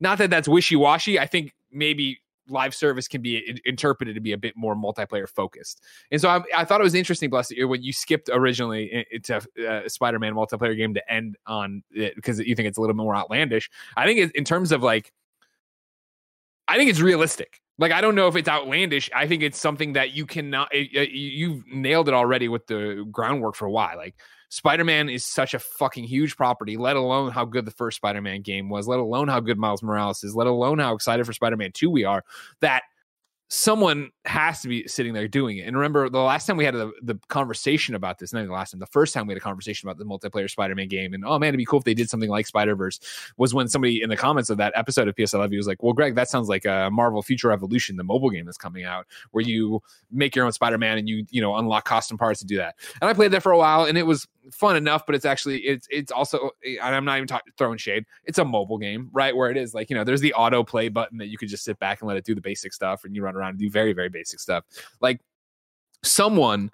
not 0.00 0.18
that 0.18 0.30
that's 0.30 0.48
wishy 0.48 0.74
washy. 0.74 1.20
I 1.20 1.26
think 1.26 1.52
maybe 1.70 2.18
live 2.48 2.74
service 2.74 3.08
can 3.08 3.22
be 3.22 3.60
interpreted 3.64 4.14
to 4.14 4.20
be 4.20 4.32
a 4.32 4.38
bit 4.38 4.56
more 4.56 4.74
multiplayer 4.74 5.28
focused. 5.28 5.82
And 6.10 6.20
so 6.20 6.28
I, 6.28 6.42
I 6.56 6.64
thought 6.64 6.80
it 6.80 6.84
was 6.84 6.94
interesting, 6.94 7.30
Blessed, 7.30 7.54
when 7.58 7.82
you 7.82 7.92
skipped 7.92 8.28
originally 8.32 9.06
into 9.10 9.40
a 9.58 9.88
Spider-Man 9.88 10.34
multiplayer 10.34 10.76
game 10.76 10.94
to 10.94 11.12
end 11.12 11.36
on 11.46 11.82
it 11.92 12.14
because 12.16 12.38
you 12.40 12.54
think 12.54 12.68
it's 12.68 12.78
a 12.78 12.80
little 12.80 12.96
more 12.96 13.16
outlandish. 13.16 13.70
I 13.96 14.06
think 14.06 14.32
in 14.34 14.44
terms 14.44 14.72
of 14.72 14.82
like, 14.82 15.12
I 16.68 16.76
think 16.76 16.90
it's 16.90 17.00
realistic. 17.00 17.60
Like 17.78 17.92
I 17.92 18.00
don't 18.00 18.14
know 18.14 18.28
if 18.28 18.36
it's 18.36 18.48
outlandish. 18.48 19.10
I 19.14 19.26
think 19.26 19.42
it's 19.42 19.58
something 19.58 19.94
that 19.94 20.12
you 20.12 20.26
cannot. 20.26 20.68
It, 20.72 21.10
you've 21.10 21.66
nailed 21.66 22.08
it 22.08 22.14
already 22.14 22.48
with 22.48 22.66
the 22.66 23.06
groundwork 23.10 23.56
for 23.56 23.68
why. 23.68 23.94
Like 23.94 24.14
Spider 24.54 24.84
Man 24.84 25.08
is 25.08 25.24
such 25.24 25.52
a 25.52 25.58
fucking 25.58 26.04
huge 26.04 26.36
property, 26.36 26.76
let 26.76 26.94
alone 26.94 27.32
how 27.32 27.44
good 27.44 27.64
the 27.64 27.72
first 27.72 27.96
Spider 27.96 28.22
Man 28.22 28.40
game 28.40 28.68
was, 28.68 28.86
let 28.86 29.00
alone 29.00 29.26
how 29.26 29.40
good 29.40 29.58
Miles 29.58 29.82
Morales 29.82 30.22
is, 30.22 30.36
let 30.36 30.46
alone 30.46 30.78
how 30.78 30.94
excited 30.94 31.26
for 31.26 31.32
Spider 31.32 31.56
Man 31.56 31.72
2 31.72 31.90
we 31.90 32.04
are, 32.04 32.22
that 32.60 32.84
someone 33.48 34.12
has 34.26 34.62
to 34.62 34.68
be 34.68 34.86
sitting 34.86 35.12
there 35.12 35.26
doing 35.26 35.58
it. 35.58 35.62
And 35.62 35.76
remember, 35.76 36.08
the 36.08 36.20
last 36.20 36.46
time 36.46 36.56
we 36.56 36.64
had 36.64 36.74
the, 36.74 36.92
the 37.02 37.18
conversation 37.26 37.96
about 37.96 38.20
this, 38.20 38.32
not 38.32 38.46
the 38.46 38.52
last 38.52 38.70
time, 38.70 38.78
the 38.78 38.86
first 38.86 39.12
time 39.12 39.26
we 39.26 39.32
had 39.32 39.38
a 39.38 39.40
conversation 39.40 39.88
about 39.88 39.98
the 39.98 40.04
multiplayer 40.04 40.48
Spider 40.48 40.76
Man 40.76 40.86
game, 40.86 41.14
and 41.14 41.24
oh 41.24 41.36
man, 41.40 41.48
it'd 41.48 41.58
be 41.58 41.64
cool 41.64 41.80
if 41.80 41.84
they 41.84 41.92
did 41.92 42.08
something 42.08 42.30
like 42.30 42.46
Spider 42.46 42.76
Verse, 42.76 43.00
was 43.36 43.52
when 43.52 43.66
somebody 43.66 44.02
in 44.02 44.08
the 44.08 44.16
comments 44.16 44.50
of 44.50 44.58
that 44.58 44.72
episode 44.76 45.08
of 45.08 45.16
PS 45.16 45.34
I 45.34 45.38
Love 45.38 45.52
You 45.52 45.58
was 45.58 45.66
like, 45.66 45.82
well, 45.82 45.94
Greg, 45.94 46.14
that 46.14 46.30
sounds 46.30 46.48
like 46.48 46.64
a 46.64 46.90
Marvel 46.92 47.22
Future 47.22 47.48
Revolution, 47.48 47.96
the 47.96 48.04
mobile 48.04 48.30
game 48.30 48.44
that's 48.44 48.56
coming 48.56 48.84
out, 48.84 49.08
where 49.32 49.42
you 49.42 49.82
make 50.12 50.36
your 50.36 50.46
own 50.46 50.52
Spider 50.52 50.78
Man 50.78 50.96
and 50.96 51.08
you, 51.08 51.26
you 51.30 51.42
know, 51.42 51.56
unlock 51.56 51.84
costume 51.84 52.18
parts 52.18 52.38
to 52.38 52.46
do 52.46 52.58
that. 52.58 52.76
And 53.00 53.10
I 53.10 53.14
played 53.14 53.32
that 53.32 53.42
for 53.42 53.50
a 53.50 53.58
while, 53.58 53.82
and 53.82 53.98
it 53.98 54.06
was 54.06 54.28
fun 54.52 54.76
enough, 54.76 55.06
but 55.06 55.14
it's 55.14 55.24
actually 55.24 55.60
it's 55.60 55.86
it's 55.90 56.12
also 56.12 56.50
and 56.64 56.80
I'm 56.82 57.04
not 57.04 57.16
even 57.16 57.26
talking 57.26 57.52
throwing 57.56 57.78
shade. 57.78 58.04
It's 58.24 58.38
a 58.38 58.44
mobile 58.44 58.78
game, 58.78 59.10
right? 59.12 59.34
Where 59.34 59.50
it 59.50 59.56
is 59.56 59.74
like 59.74 59.90
you 59.90 59.96
know, 59.96 60.04
there's 60.04 60.20
the 60.20 60.34
auto 60.34 60.62
play 60.62 60.88
button 60.88 61.18
that 61.18 61.28
you 61.28 61.38
could 61.38 61.48
just 61.48 61.64
sit 61.64 61.78
back 61.78 62.00
and 62.00 62.08
let 62.08 62.16
it 62.16 62.24
do 62.24 62.34
the 62.34 62.40
basic 62.40 62.72
stuff, 62.72 63.04
and 63.04 63.14
you 63.14 63.22
run 63.22 63.36
around 63.36 63.50
and 63.50 63.58
do 63.58 63.70
very 63.70 63.92
very 63.92 64.08
basic 64.08 64.40
stuff. 64.40 64.64
Like 65.00 65.20
someone 66.02 66.70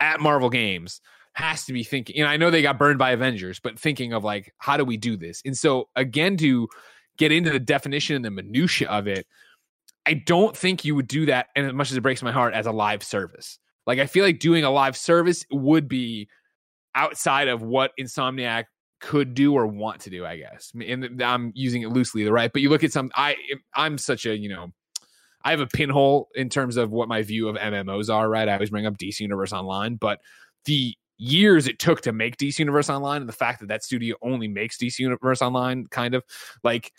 at 0.00 0.20
Marvel 0.20 0.50
Games 0.50 1.00
has 1.34 1.64
to 1.66 1.72
be 1.72 1.84
thinking. 1.84 2.16
You 2.16 2.24
know, 2.24 2.30
I 2.30 2.36
know 2.36 2.50
they 2.50 2.62
got 2.62 2.78
burned 2.78 2.98
by 2.98 3.12
Avengers, 3.12 3.60
but 3.60 3.78
thinking 3.78 4.12
of 4.12 4.24
like 4.24 4.52
how 4.58 4.76
do 4.76 4.84
we 4.84 4.96
do 4.96 5.16
this? 5.16 5.42
And 5.44 5.56
so 5.56 5.88
again, 5.96 6.36
to 6.38 6.68
get 7.16 7.32
into 7.32 7.50
the 7.50 7.60
definition 7.60 8.16
and 8.16 8.24
the 8.24 8.30
minutia 8.30 8.88
of 8.88 9.06
it, 9.06 9.26
I 10.06 10.14
don't 10.14 10.56
think 10.56 10.84
you 10.84 10.94
would 10.94 11.08
do 11.08 11.26
that. 11.26 11.48
And 11.56 11.66
as 11.66 11.72
much 11.72 11.90
as 11.90 11.96
it 11.96 12.00
breaks 12.02 12.22
my 12.22 12.32
heart, 12.32 12.54
as 12.54 12.66
a 12.66 12.72
live 12.72 13.02
service. 13.02 13.58
Like 13.86 13.98
I 13.98 14.06
feel 14.06 14.24
like 14.24 14.38
doing 14.38 14.64
a 14.64 14.70
live 14.70 14.96
service 14.96 15.44
would 15.50 15.88
be 15.88 16.28
outside 16.94 17.48
of 17.48 17.62
what 17.62 17.92
Insomniac 17.98 18.64
could 19.00 19.34
do 19.34 19.52
or 19.52 19.66
want 19.66 20.00
to 20.02 20.10
do, 20.10 20.24
I 20.24 20.36
guess. 20.36 20.72
And 20.86 21.20
I'm 21.22 21.52
using 21.54 21.82
it 21.82 21.88
loosely, 21.88 22.24
the 22.24 22.32
right? 22.32 22.52
But 22.52 22.62
you 22.62 22.70
look 22.70 22.84
at 22.84 22.92
some 22.92 23.10
I 23.14 23.36
I'm 23.74 23.98
such 23.98 24.26
a, 24.26 24.36
you 24.36 24.48
know, 24.48 24.72
I 25.44 25.50
have 25.50 25.60
a 25.60 25.66
pinhole 25.66 26.28
in 26.34 26.48
terms 26.48 26.76
of 26.76 26.90
what 26.90 27.08
my 27.08 27.22
view 27.22 27.48
of 27.48 27.56
MMOs 27.56 28.12
are, 28.12 28.28
right? 28.28 28.48
I 28.48 28.54
always 28.54 28.70
bring 28.70 28.86
up 28.86 28.96
DC 28.96 29.20
Universe 29.20 29.52
Online, 29.52 29.96
but 29.96 30.20
the 30.64 30.94
years 31.18 31.66
it 31.66 31.78
took 31.78 32.00
to 32.02 32.12
make 32.12 32.36
DC 32.36 32.58
Universe 32.58 32.88
Online 32.88 33.20
and 33.20 33.28
the 33.28 33.34
fact 33.34 33.60
that 33.60 33.66
that 33.68 33.82
studio 33.82 34.16
only 34.22 34.48
makes 34.48 34.78
DC 34.78 34.98
Universe 35.00 35.42
Online 35.42 35.86
kind 35.88 36.14
of 36.14 36.24
like 36.62 36.92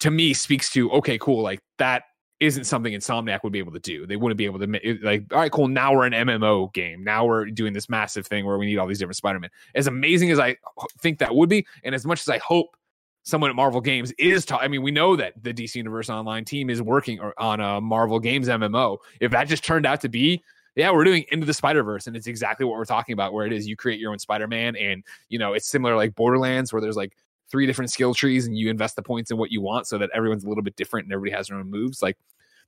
to 0.00 0.10
me 0.10 0.32
speaks 0.32 0.70
to 0.72 0.90
okay, 0.92 1.18
cool, 1.18 1.42
like 1.42 1.60
that 1.78 2.04
isn't 2.40 2.64
something 2.64 2.94
Insomniac 2.94 3.42
would 3.42 3.52
be 3.52 3.58
able 3.58 3.72
to 3.72 3.78
do. 3.78 4.06
They 4.06 4.16
wouldn't 4.16 4.38
be 4.38 4.46
able 4.46 4.58
to 4.60 4.98
like, 5.02 5.24
all 5.30 5.38
right, 5.38 5.52
cool. 5.52 5.68
Now 5.68 5.92
we're 5.92 6.06
an 6.06 6.14
MMO 6.14 6.72
game. 6.72 7.04
Now 7.04 7.26
we're 7.26 7.44
doing 7.46 7.74
this 7.74 7.90
massive 7.90 8.26
thing 8.26 8.46
where 8.46 8.56
we 8.56 8.66
need 8.66 8.78
all 8.78 8.86
these 8.86 8.98
different 8.98 9.16
Spider-Man. 9.16 9.50
As 9.74 9.86
amazing 9.86 10.30
as 10.30 10.38
I 10.38 10.56
think 10.98 11.18
that 11.18 11.34
would 11.34 11.50
be, 11.50 11.66
and 11.84 11.94
as 11.94 12.06
much 12.06 12.20
as 12.22 12.28
I 12.28 12.38
hope 12.38 12.76
someone 13.22 13.50
at 13.50 13.56
Marvel 13.56 13.82
Games 13.82 14.12
is, 14.18 14.46
ta- 14.46 14.58
I 14.58 14.68
mean, 14.68 14.80
we 14.82 14.90
know 14.90 15.16
that 15.16 15.34
the 15.42 15.52
DC 15.52 15.74
Universe 15.74 16.08
Online 16.08 16.44
team 16.44 16.70
is 16.70 16.80
working 16.80 17.20
on 17.36 17.60
a 17.60 17.78
Marvel 17.78 18.18
Games 18.18 18.48
MMO. 18.48 18.96
If 19.20 19.30
that 19.32 19.46
just 19.46 19.62
turned 19.62 19.84
out 19.84 20.00
to 20.00 20.08
be, 20.08 20.42
yeah, 20.76 20.90
we're 20.92 21.04
doing 21.04 21.26
Into 21.30 21.44
the 21.44 21.52
Spider 21.52 21.82
Verse, 21.82 22.06
and 22.06 22.16
it's 22.16 22.26
exactly 22.26 22.64
what 22.64 22.78
we're 22.78 22.86
talking 22.86 23.12
about. 23.12 23.34
Where 23.34 23.44
it 23.44 23.52
is, 23.52 23.68
you 23.68 23.76
create 23.76 24.00
your 24.00 24.12
own 24.12 24.18
Spider-Man, 24.18 24.76
and 24.76 25.04
you 25.28 25.38
know, 25.38 25.52
it's 25.52 25.68
similar 25.68 25.94
like 25.94 26.14
Borderlands, 26.14 26.72
where 26.72 26.80
there's 26.80 26.96
like 26.96 27.16
three 27.50 27.66
different 27.66 27.90
skill 27.90 28.14
trees 28.14 28.46
and 28.46 28.56
you 28.56 28.70
invest 28.70 28.96
the 28.96 29.02
points 29.02 29.30
in 29.30 29.36
what 29.36 29.50
you 29.50 29.60
want 29.60 29.86
so 29.86 29.98
that 29.98 30.10
everyone's 30.14 30.44
a 30.44 30.48
little 30.48 30.62
bit 30.62 30.76
different 30.76 31.06
and 31.06 31.12
everybody 31.12 31.36
has 31.36 31.48
their 31.48 31.58
own 31.58 31.70
moves. 31.70 32.02
Like 32.02 32.16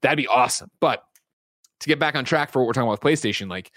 that'd 0.00 0.16
be 0.16 0.26
awesome. 0.26 0.70
But 0.80 1.04
to 1.80 1.88
get 1.88 1.98
back 1.98 2.14
on 2.14 2.24
track 2.24 2.50
for 2.50 2.60
what 2.60 2.66
we're 2.66 2.72
talking 2.72 2.88
about 2.88 3.02
with 3.02 3.20
PlayStation, 3.20 3.48
like 3.48 3.72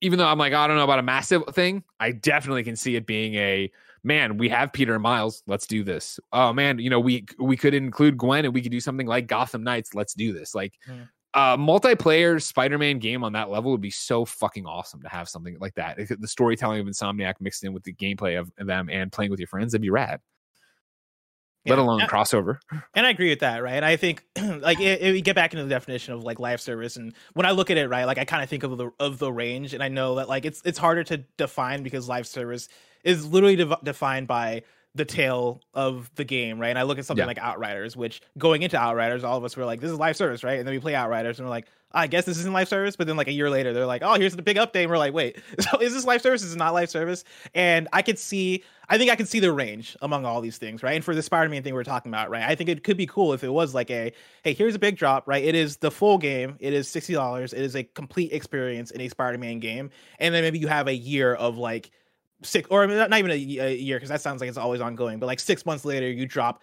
even 0.00 0.18
though 0.18 0.26
I'm 0.26 0.38
like, 0.38 0.52
I 0.52 0.66
don't 0.66 0.76
know 0.76 0.84
about 0.84 0.98
a 0.98 1.04
massive 1.04 1.42
thing, 1.52 1.84
I 2.00 2.12
definitely 2.12 2.64
can 2.64 2.76
see 2.76 2.96
it 2.96 3.06
being 3.06 3.34
a 3.34 3.70
man, 4.04 4.36
we 4.36 4.48
have 4.48 4.72
Peter 4.72 4.94
and 4.94 5.02
Miles, 5.02 5.42
let's 5.46 5.66
do 5.66 5.84
this. 5.84 6.18
Oh 6.32 6.52
man, 6.52 6.78
you 6.78 6.90
know, 6.90 7.00
we 7.00 7.24
we 7.38 7.56
could 7.56 7.74
include 7.74 8.18
Gwen 8.18 8.44
and 8.44 8.52
we 8.52 8.60
could 8.60 8.72
do 8.72 8.80
something 8.80 9.06
like 9.06 9.26
Gotham 9.26 9.62
Knights, 9.62 9.94
let's 9.94 10.14
do 10.14 10.32
this. 10.32 10.54
Like 10.54 10.74
mm 10.88 11.08
a 11.34 11.56
multiplayer 11.56 12.40
Spider-Man 12.42 12.98
game 12.98 13.24
on 13.24 13.32
that 13.32 13.50
level 13.50 13.70
would 13.70 13.80
be 13.80 13.90
so 13.90 14.24
fucking 14.24 14.66
awesome 14.66 15.02
to 15.02 15.08
have 15.08 15.28
something 15.28 15.56
like 15.60 15.74
that. 15.74 15.96
The 15.96 16.28
storytelling 16.28 16.80
of 16.80 16.86
Insomniac 16.86 17.34
mixed 17.40 17.64
in 17.64 17.72
with 17.72 17.84
the 17.84 17.94
gameplay 17.94 18.38
of 18.38 18.52
them 18.58 18.90
and 18.90 19.10
playing 19.10 19.30
with 19.30 19.40
your 19.40 19.46
friends, 19.46 19.72
that'd 19.72 19.82
be 19.82 19.90
rad. 19.90 20.20
Yeah, 21.64 21.74
Let 21.74 21.78
alone 21.78 22.00
and, 22.00 22.10
crossover. 22.10 22.58
And 22.94 23.06
I 23.06 23.10
agree 23.10 23.28
with 23.28 23.38
that, 23.40 23.62
right? 23.62 23.82
I 23.84 23.96
think 23.96 24.24
like 24.60 24.80
it, 24.80 25.00
it, 25.00 25.12
we 25.12 25.22
get 25.22 25.36
back 25.36 25.52
into 25.52 25.62
the 25.62 25.70
definition 25.70 26.12
of 26.12 26.24
like 26.24 26.40
live 26.40 26.60
service, 26.60 26.96
and 26.96 27.14
when 27.34 27.46
I 27.46 27.52
look 27.52 27.70
at 27.70 27.76
it, 27.76 27.88
right, 27.88 28.04
like 28.04 28.18
I 28.18 28.24
kind 28.24 28.42
of 28.42 28.50
think 28.50 28.64
of 28.64 28.76
the 28.76 28.90
of 28.98 29.18
the 29.18 29.32
range, 29.32 29.72
and 29.72 29.80
I 29.80 29.86
know 29.86 30.16
that 30.16 30.28
like 30.28 30.44
it's 30.44 30.60
it's 30.64 30.78
harder 30.78 31.04
to 31.04 31.18
define 31.36 31.84
because 31.84 32.08
live 32.08 32.26
service 32.26 32.68
is 33.04 33.24
literally 33.24 33.56
de- 33.56 33.78
defined 33.84 34.26
by 34.26 34.62
the 34.94 35.04
tail 35.04 35.60
of 35.72 36.10
the 36.16 36.24
game, 36.24 36.58
right? 36.58 36.68
And 36.68 36.78
I 36.78 36.82
look 36.82 36.98
at 36.98 37.06
something 37.06 37.22
yeah. 37.22 37.26
like 37.26 37.38
Outriders, 37.38 37.96
which 37.96 38.20
going 38.36 38.62
into 38.62 38.76
Outriders, 38.76 39.24
all 39.24 39.38
of 39.38 39.44
us 39.44 39.56
were 39.56 39.64
like, 39.64 39.80
this 39.80 39.90
is 39.90 39.98
live 39.98 40.16
service, 40.16 40.44
right? 40.44 40.58
And 40.58 40.68
then 40.68 40.74
we 40.74 40.80
play 40.80 40.94
Outriders 40.94 41.38
and 41.38 41.46
we're 41.46 41.50
like, 41.50 41.66
I 41.94 42.06
guess 42.06 42.24
this 42.24 42.38
isn't 42.38 42.52
live 42.52 42.68
service. 42.68 42.96
But 42.96 43.06
then 43.06 43.16
like 43.16 43.28
a 43.28 43.32
year 43.32 43.48
later, 43.48 43.72
they're 43.72 43.86
like, 43.86 44.02
oh, 44.02 44.14
here's 44.14 44.36
the 44.36 44.42
big 44.42 44.56
update. 44.56 44.82
And 44.82 44.90
we're 44.90 44.98
like, 44.98 45.14
wait, 45.14 45.38
so 45.58 45.78
is 45.78 45.94
this 45.94 46.04
live 46.04 46.20
service? 46.20 46.42
Is 46.42 46.54
it 46.54 46.58
not 46.58 46.74
live 46.74 46.90
service? 46.90 47.24
And 47.54 47.88
I 47.92 48.02
could 48.02 48.18
see, 48.18 48.64
I 48.88 48.98
think 48.98 49.10
I 49.10 49.16
can 49.16 49.26
see 49.26 49.40
the 49.40 49.52
range 49.52 49.96
among 50.02 50.26
all 50.26 50.42
these 50.42 50.58
things, 50.58 50.82
right? 50.82 50.94
And 50.94 51.04
for 51.04 51.14
the 51.14 51.22
Spider-Man 51.22 51.62
thing 51.62 51.72
we're 51.72 51.84
talking 51.84 52.10
about, 52.10 52.28
right? 52.28 52.42
I 52.42 52.54
think 52.54 52.68
it 52.68 52.84
could 52.84 52.98
be 52.98 53.06
cool 53.06 53.32
if 53.32 53.42
it 53.44 53.50
was 53.50 53.74
like 53.74 53.90
a, 53.90 54.12
hey, 54.42 54.52
here's 54.52 54.74
a 54.74 54.78
big 54.78 54.96
drop, 54.96 55.26
right? 55.26 55.42
It 55.42 55.54
is 55.54 55.78
the 55.78 55.90
full 55.90 56.18
game. 56.18 56.56
It 56.60 56.74
is 56.74 56.88
$60. 56.88 57.44
It 57.44 57.58
is 57.58 57.76
a 57.76 57.84
complete 57.84 58.32
experience 58.32 58.90
in 58.90 59.00
a 59.00 59.08
Spider-Man 59.08 59.60
game. 59.60 59.90
And 60.18 60.34
then 60.34 60.42
maybe 60.42 60.58
you 60.58 60.68
have 60.68 60.88
a 60.88 60.94
year 60.94 61.34
of 61.34 61.56
like, 61.56 61.90
six 62.42 62.68
or 62.70 62.86
not 62.86 63.12
even 63.12 63.30
a, 63.30 63.34
a 63.34 63.74
year 63.74 63.96
because 63.96 64.08
that 64.08 64.20
sounds 64.20 64.40
like 64.40 64.48
it's 64.48 64.58
always 64.58 64.80
ongoing 64.80 65.18
but 65.18 65.26
like 65.26 65.40
six 65.40 65.66
months 65.66 65.84
later 65.84 66.10
you 66.10 66.26
drop 66.26 66.62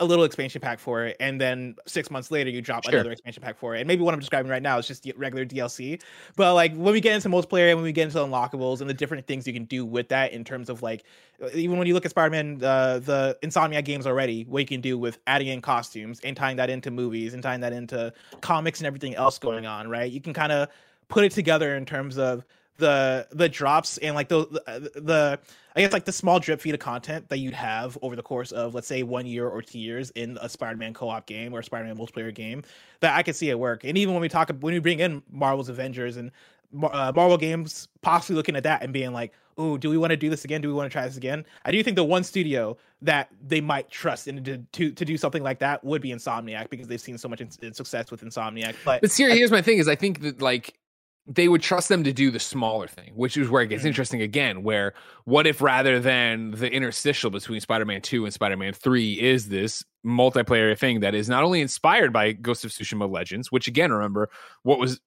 a 0.00 0.04
little 0.04 0.24
expansion 0.24 0.60
pack 0.60 0.78
for 0.78 1.06
it 1.06 1.16
and 1.18 1.40
then 1.40 1.74
six 1.86 2.08
months 2.08 2.30
later 2.30 2.48
you 2.48 2.62
drop 2.62 2.84
sure. 2.84 2.94
another 2.94 3.10
expansion 3.10 3.42
pack 3.42 3.58
for 3.58 3.74
it. 3.74 3.80
And 3.80 3.88
maybe 3.88 4.02
what 4.02 4.14
i'm 4.14 4.20
describing 4.20 4.48
right 4.48 4.62
now 4.62 4.78
is 4.78 4.86
just 4.86 5.10
regular 5.16 5.44
dlc 5.44 6.00
but 6.36 6.54
like 6.54 6.72
when 6.76 6.92
we 6.92 7.00
get 7.00 7.14
into 7.14 7.28
multiplayer 7.28 7.70
and 7.70 7.78
when 7.78 7.84
we 7.84 7.90
get 7.90 8.04
into 8.04 8.18
unlockables 8.18 8.80
and 8.80 8.88
the 8.88 8.94
different 8.94 9.26
things 9.26 9.44
you 9.44 9.52
can 9.52 9.64
do 9.64 9.84
with 9.84 10.08
that 10.10 10.32
in 10.32 10.44
terms 10.44 10.68
of 10.68 10.82
like 10.82 11.04
even 11.52 11.78
when 11.78 11.88
you 11.88 11.94
look 11.94 12.04
at 12.04 12.12
spider-man 12.12 12.62
uh, 12.62 13.00
the 13.00 13.36
insomniac 13.42 13.84
games 13.84 14.06
already 14.06 14.44
what 14.44 14.60
you 14.60 14.66
can 14.66 14.80
do 14.80 14.96
with 14.96 15.18
adding 15.26 15.48
in 15.48 15.60
costumes 15.60 16.20
and 16.20 16.36
tying 16.36 16.56
that 16.56 16.70
into 16.70 16.92
movies 16.92 17.34
and 17.34 17.42
tying 17.42 17.60
that 17.60 17.72
into 17.72 18.12
comics 18.40 18.78
and 18.78 18.86
everything 18.86 19.16
else 19.16 19.36
going 19.36 19.66
on 19.66 19.88
right? 19.88 20.12
You 20.12 20.20
can 20.20 20.32
kind 20.32 20.52
of 20.52 20.68
put 21.08 21.24
it 21.24 21.32
together 21.32 21.76
in 21.76 21.84
terms 21.84 22.18
of 22.18 22.44
the 22.78 23.26
the 23.30 23.48
drops 23.48 23.98
and 23.98 24.14
like 24.14 24.28
the, 24.28 24.46
the, 24.46 25.00
the 25.00 25.40
I 25.76 25.80
guess 25.80 25.92
like 25.92 26.04
the 26.04 26.12
small 26.12 26.40
drip 26.40 26.60
feed 26.60 26.74
of 26.74 26.80
content 26.80 27.28
that 27.28 27.38
you'd 27.38 27.54
have 27.54 27.98
over 28.02 28.16
the 28.16 28.22
course 28.22 28.50
of 28.50 28.74
let's 28.74 28.88
say 28.88 29.02
one 29.02 29.26
year 29.26 29.48
or 29.48 29.62
two 29.62 29.78
years 29.78 30.10
in 30.10 30.38
a 30.40 30.48
Spider-Man 30.48 30.94
co-op 30.94 31.26
game 31.26 31.52
or 31.52 31.62
Spider-Man 31.62 31.96
multiplayer 31.96 32.34
game 32.34 32.62
that 33.00 33.16
I 33.16 33.22
could 33.22 33.36
see 33.36 33.50
it 33.50 33.58
work. 33.58 33.84
And 33.84 33.98
even 33.98 34.14
when 34.14 34.20
we 34.20 34.28
talk 34.28 34.50
when 34.60 34.72
we 34.72 34.80
bring 34.80 35.00
in 35.00 35.22
Marvel's 35.30 35.68
Avengers 35.68 36.16
and 36.16 36.30
uh, 36.82 37.12
Marvel 37.14 37.38
games, 37.38 37.88
possibly 38.02 38.36
looking 38.36 38.56
at 38.56 38.62
that 38.64 38.82
and 38.82 38.92
being 38.92 39.12
like, 39.12 39.32
"Oh, 39.56 39.76
do 39.76 39.88
we 39.90 39.96
want 39.96 40.10
to 40.10 40.16
do 40.16 40.30
this 40.30 40.44
again? 40.44 40.60
Do 40.60 40.68
we 40.68 40.74
want 40.74 40.90
to 40.90 40.92
try 40.92 41.06
this 41.06 41.16
again?" 41.16 41.44
I 41.64 41.70
do 41.70 41.82
think 41.82 41.96
the 41.96 42.04
one 42.04 42.24
studio 42.24 42.76
that 43.02 43.30
they 43.46 43.60
might 43.60 43.90
trust 43.90 44.28
in 44.28 44.44
to 44.44 44.58
to, 44.58 44.90
to 44.92 45.04
do 45.04 45.16
something 45.16 45.42
like 45.42 45.60
that 45.60 45.82
would 45.84 46.02
be 46.02 46.10
Insomniac 46.10 46.68
because 46.70 46.88
they've 46.88 47.00
seen 47.00 47.18
so 47.18 47.28
much 47.28 47.40
in, 47.40 47.48
in 47.62 47.72
success 47.72 48.10
with 48.10 48.22
Insomniac. 48.22 48.74
But, 48.84 49.00
but 49.00 49.12
here, 49.12 49.30
here's 49.30 49.50
my 49.50 49.62
thing: 49.62 49.78
is 49.78 49.88
I 49.88 49.94
think 49.94 50.20
that 50.20 50.42
like 50.42 50.77
they 51.30 51.46
would 51.46 51.60
trust 51.60 51.90
them 51.90 52.04
to 52.04 52.12
do 52.12 52.30
the 52.30 52.40
smaller 52.40 52.86
thing, 52.86 53.12
which 53.14 53.36
is 53.36 53.50
where 53.50 53.62
it 53.62 53.68
gets 53.68 53.84
mm. 53.84 53.88
interesting 53.88 54.22
again. 54.22 54.62
Where 54.62 54.94
what 55.24 55.46
if 55.46 55.60
rather 55.60 56.00
than 56.00 56.52
the 56.52 56.72
interstitial 56.72 57.30
between 57.30 57.60
Spider 57.60 57.84
Man 57.84 58.00
2 58.00 58.24
and 58.24 58.32
Spider 58.32 58.56
Man 58.56 58.72
3 58.72 59.20
is 59.20 59.48
this 59.48 59.84
multiplayer 60.04 60.76
thing 60.76 61.00
that 61.00 61.14
is 61.14 61.28
not 61.28 61.44
only 61.44 61.60
inspired 61.60 62.14
by 62.14 62.32
Ghost 62.32 62.64
of 62.64 62.70
Tsushima 62.70 63.10
Legends, 63.10 63.52
which 63.52 63.68
again, 63.68 63.92
remember 63.92 64.30
what 64.62 64.78
was 64.78 65.00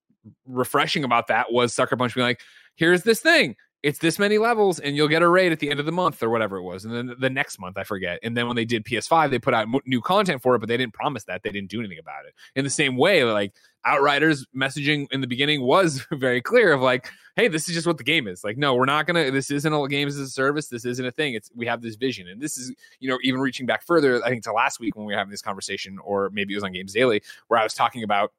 refreshing 0.46 1.04
about 1.04 1.28
that 1.28 1.52
was 1.52 1.74
Sucker 1.74 1.98
Punch 1.98 2.14
being 2.14 2.28
like, 2.28 2.42
here's 2.76 3.02
this 3.02 3.20
thing 3.20 3.56
it's 3.84 4.00
this 4.00 4.20
many 4.20 4.38
levels 4.38 4.80
and 4.80 4.96
you'll 4.96 5.08
get 5.08 5.22
a 5.22 5.28
raid 5.28 5.52
at 5.52 5.60
the 5.60 5.70
end 5.70 5.80
of 5.80 5.86
the 5.86 5.92
month 5.92 6.22
or 6.22 6.30
whatever 6.30 6.58
it 6.58 6.64
was. 6.64 6.86
And 6.86 6.94
then 6.94 7.16
the 7.20 7.30
next 7.30 7.60
month 7.60 7.78
i 7.78 7.84
forget. 7.84 8.20
And 8.22 8.38
then 8.38 8.48
when 8.48 8.56
they 8.56 8.66
did 8.66 8.86
ps5 8.86 9.32
they 9.32 9.40
put 9.40 9.54
out 9.54 9.68
new 9.86 10.02
content 10.02 10.42
for 10.42 10.56
it 10.56 10.60
but 10.60 10.70
they 10.70 10.78
didn't 10.78 10.94
promise 10.94 11.24
that. 11.26 11.44
They 11.44 11.50
didn't 11.50 11.70
do 11.70 11.80
anything 11.80 12.00
about 12.00 12.26
it. 12.26 12.36
In 12.56 12.64
the 12.64 12.70
same 12.70 12.96
way 12.96 13.24
like 13.24 13.54
outriders 13.84 14.46
messaging 14.56 15.08
in 15.12 15.22
the 15.22 15.28
beginning 15.28 15.64
was 15.64 16.06
very 16.12 16.42
clear 16.42 16.74
of 16.74 16.82
like 16.82 17.10
hey 17.36 17.48
this 17.48 17.68
is 17.68 17.74
just 17.74 17.88
what 17.88 17.98
the 17.98 18.04
game 18.04 18.28
is. 18.28 18.44
Like 18.44 18.58
no 18.58 18.76
we're 18.76 18.86
not 18.86 19.08
gonna 19.08 19.32
this 19.32 19.50
isn't 19.50 19.74
a 19.74 19.88
games 19.88 20.16
as 20.16 20.28
a 20.28 20.30
service. 20.30 20.68
This 20.68 20.86
isn't 20.86 21.06
a 21.06 21.12
thing. 21.12 21.34
It's 21.34 21.50
we 21.56 21.66
have 21.66 21.82
this 21.82 21.96
vision. 21.96 22.28
And 22.28 22.40
this 22.40 22.58
is 22.58 22.74
you 23.00 23.10
know 23.10 23.18
even 23.24 23.42
reaching 23.42 23.66
back 23.66 23.84
further 23.84 24.24
i 24.24 24.30
think 24.30 24.44
to 24.44 24.54
last 24.54 24.80
week 24.80 24.96
when 24.96 25.06
we 25.06 25.14
were 25.14 25.18
having 25.18 25.32
this 25.32 25.42
conversation 25.42 25.98
or 26.04 26.30
maybe 26.32 26.54
it 26.54 26.58
was 26.58 26.64
on 26.64 26.72
games 26.72 26.94
daily 26.94 27.22
where 27.48 27.60
i 27.60 27.64
was 27.64 27.74
talking 27.74 28.04
about 28.04 28.32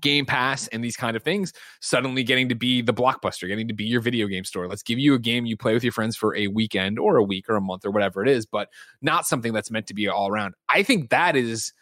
Game 0.00 0.26
Pass 0.26 0.68
and 0.68 0.82
these 0.82 0.96
kind 0.96 1.16
of 1.16 1.22
things 1.22 1.52
suddenly 1.80 2.22
getting 2.22 2.48
to 2.48 2.54
be 2.54 2.82
the 2.82 2.94
blockbuster, 2.94 3.48
getting 3.48 3.68
to 3.68 3.74
be 3.74 3.84
your 3.84 4.00
video 4.00 4.26
game 4.26 4.44
store. 4.44 4.68
Let's 4.68 4.82
give 4.82 4.98
you 4.98 5.14
a 5.14 5.18
game 5.18 5.46
you 5.46 5.56
play 5.56 5.74
with 5.74 5.84
your 5.84 5.92
friends 5.92 6.16
for 6.16 6.34
a 6.36 6.48
weekend 6.48 6.98
or 6.98 7.16
a 7.16 7.22
week 7.22 7.48
or 7.48 7.56
a 7.56 7.60
month 7.60 7.84
or 7.84 7.90
whatever 7.90 8.22
it 8.22 8.28
is, 8.28 8.46
but 8.46 8.68
not 9.00 9.26
something 9.26 9.52
that's 9.52 9.70
meant 9.70 9.86
to 9.88 9.94
be 9.94 10.08
all 10.08 10.28
around. 10.28 10.54
I 10.68 10.82
think 10.82 11.10
that 11.10 11.36
is 11.36 11.72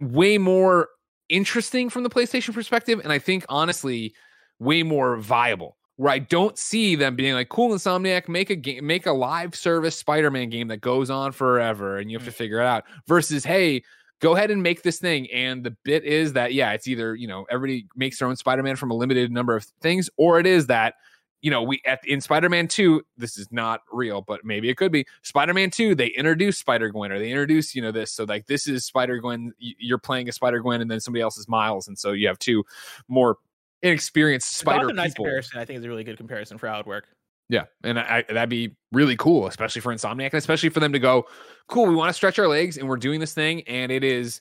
way 0.00 0.38
more 0.38 0.88
interesting 1.28 1.90
from 1.90 2.02
the 2.02 2.10
PlayStation 2.10 2.54
perspective. 2.54 3.00
And 3.02 3.12
I 3.12 3.18
think 3.18 3.44
honestly, 3.48 4.14
way 4.58 4.82
more 4.82 5.16
viable. 5.16 5.76
Where 5.96 6.12
I 6.12 6.18
don't 6.18 6.56
see 6.56 6.96
them 6.96 7.14
being 7.14 7.34
like, 7.34 7.50
cool, 7.50 7.74
Insomniac, 7.74 8.26
make 8.26 8.48
a 8.48 8.56
game, 8.56 8.86
make 8.86 9.04
a 9.04 9.12
live 9.12 9.54
service 9.54 9.94
Spider 9.94 10.30
Man 10.30 10.48
game 10.48 10.68
that 10.68 10.80
goes 10.80 11.10
on 11.10 11.32
forever 11.32 11.98
and 11.98 12.10
you 12.10 12.16
have 12.16 12.24
to 12.24 12.32
mm. 12.32 12.36
figure 12.36 12.58
it 12.58 12.64
out 12.64 12.84
versus, 13.06 13.44
hey, 13.44 13.82
go 14.20 14.36
ahead 14.36 14.50
and 14.50 14.62
make 14.62 14.82
this 14.82 14.98
thing. 14.98 15.30
And 15.30 15.64
the 15.64 15.76
bit 15.84 16.04
is 16.04 16.34
that, 16.34 16.54
yeah, 16.54 16.72
it's 16.72 16.86
either, 16.86 17.14
you 17.14 17.26
know, 17.26 17.46
everybody 17.50 17.86
makes 17.96 18.18
their 18.18 18.28
own 18.28 18.36
Spider 18.36 18.62
Man 18.62 18.76
from 18.76 18.90
a 18.90 18.94
limited 18.94 19.32
number 19.32 19.56
of 19.56 19.64
things, 19.80 20.08
or 20.16 20.38
it 20.38 20.46
is 20.46 20.66
that, 20.68 20.94
you 21.42 21.50
know, 21.50 21.62
we 21.62 21.80
at 21.86 22.00
in 22.06 22.20
Spider 22.20 22.50
Man 22.50 22.68
2, 22.68 23.02
this 23.16 23.38
is 23.38 23.48
not 23.50 23.80
real, 23.90 24.20
but 24.20 24.44
maybe 24.44 24.68
it 24.68 24.76
could 24.76 24.92
be 24.92 25.06
Spider 25.22 25.54
Man 25.54 25.70
2, 25.70 25.94
they 25.94 26.08
introduce 26.08 26.58
Spider 26.58 26.90
Gwen 26.90 27.10
or 27.10 27.18
they 27.18 27.30
introduce, 27.30 27.74
you 27.74 27.80
know, 27.80 27.92
this. 27.92 28.12
So, 28.12 28.24
like, 28.24 28.46
this 28.46 28.68
is 28.68 28.84
Spider 28.84 29.18
Gwen, 29.18 29.52
you're 29.58 29.98
playing 29.98 30.28
a 30.28 30.32
Spider 30.32 30.60
Gwen, 30.60 30.82
and 30.82 30.90
then 30.90 31.00
somebody 31.00 31.22
else 31.22 31.38
is 31.38 31.48
Miles. 31.48 31.88
And 31.88 31.98
so 31.98 32.12
you 32.12 32.28
have 32.28 32.38
two 32.38 32.62
more 33.08 33.36
inexperienced 33.82 34.58
Spider 34.58 34.88
people. 34.88 35.24
comparison, 35.24 35.58
I 35.58 35.64
think, 35.64 35.78
is 35.78 35.84
a 35.84 35.88
really 35.88 36.04
good 36.04 36.18
comparison 36.18 36.58
for 36.58 36.68
how 36.68 36.74
it 36.74 36.78
would 36.80 36.86
work. 36.86 37.08
Yeah, 37.50 37.64
and 37.82 37.98
I, 37.98 38.22
that'd 38.28 38.48
be 38.48 38.76
really 38.92 39.16
cool, 39.16 39.48
especially 39.48 39.80
for 39.80 39.92
Insomniac, 39.92 40.26
and 40.26 40.34
especially 40.34 40.68
for 40.68 40.78
them 40.78 40.92
to 40.92 41.00
go, 41.00 41.26
cool. 41.66 41.86
We 41.86 41.96
want 41.96 42.08
to 42.08 42.12
stretch 42.12 42.38
our 42.38 42.46
legs, 42.46 42.78
and 42.78 42.88
we're 42.88 42.96
doing 42.96 43.18
this 43.18 43.34
thing, 43.34 43.62
and 43.62 43.90
it 43.90 44.04
is 44.04 44.40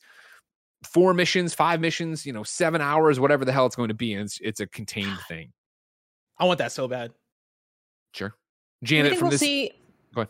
four 0.83 1.15
missions, 1.15 1.55
five 1.55 1.81
missions, 1.81 2.23
you 2.23 2.31
know, 2.31 2.43
seven 2.43 2.81
hours, 2.81 3.19
whatever 3.19 3.45
the 3.45 3.51
hell 3.51 3.65
it's 3.65 3.75
going 3.75 3.87
to 3.87 3.95
be, 3.95 4.13
and 4.13 4.25
it's 4.25 4.39
it's 4.41 4.59
a 4.59 4.67
contained 4.67 5.17
thing. 5.27 5.51
I 6.37 6.45
want 6.45 6.59
that 6.59 6.71
so 6.71 6.87
bad. 6.87 7.11
Sure, 8.13 8.35
Janet 8.83 9.13
think 9.13 9.19
from 9.19 9.29
we'll 9.29 9.31
this. 9.31 9.39
see? 9.39 9.71
Go 10.13 10.21
ahead. 10.21 10.29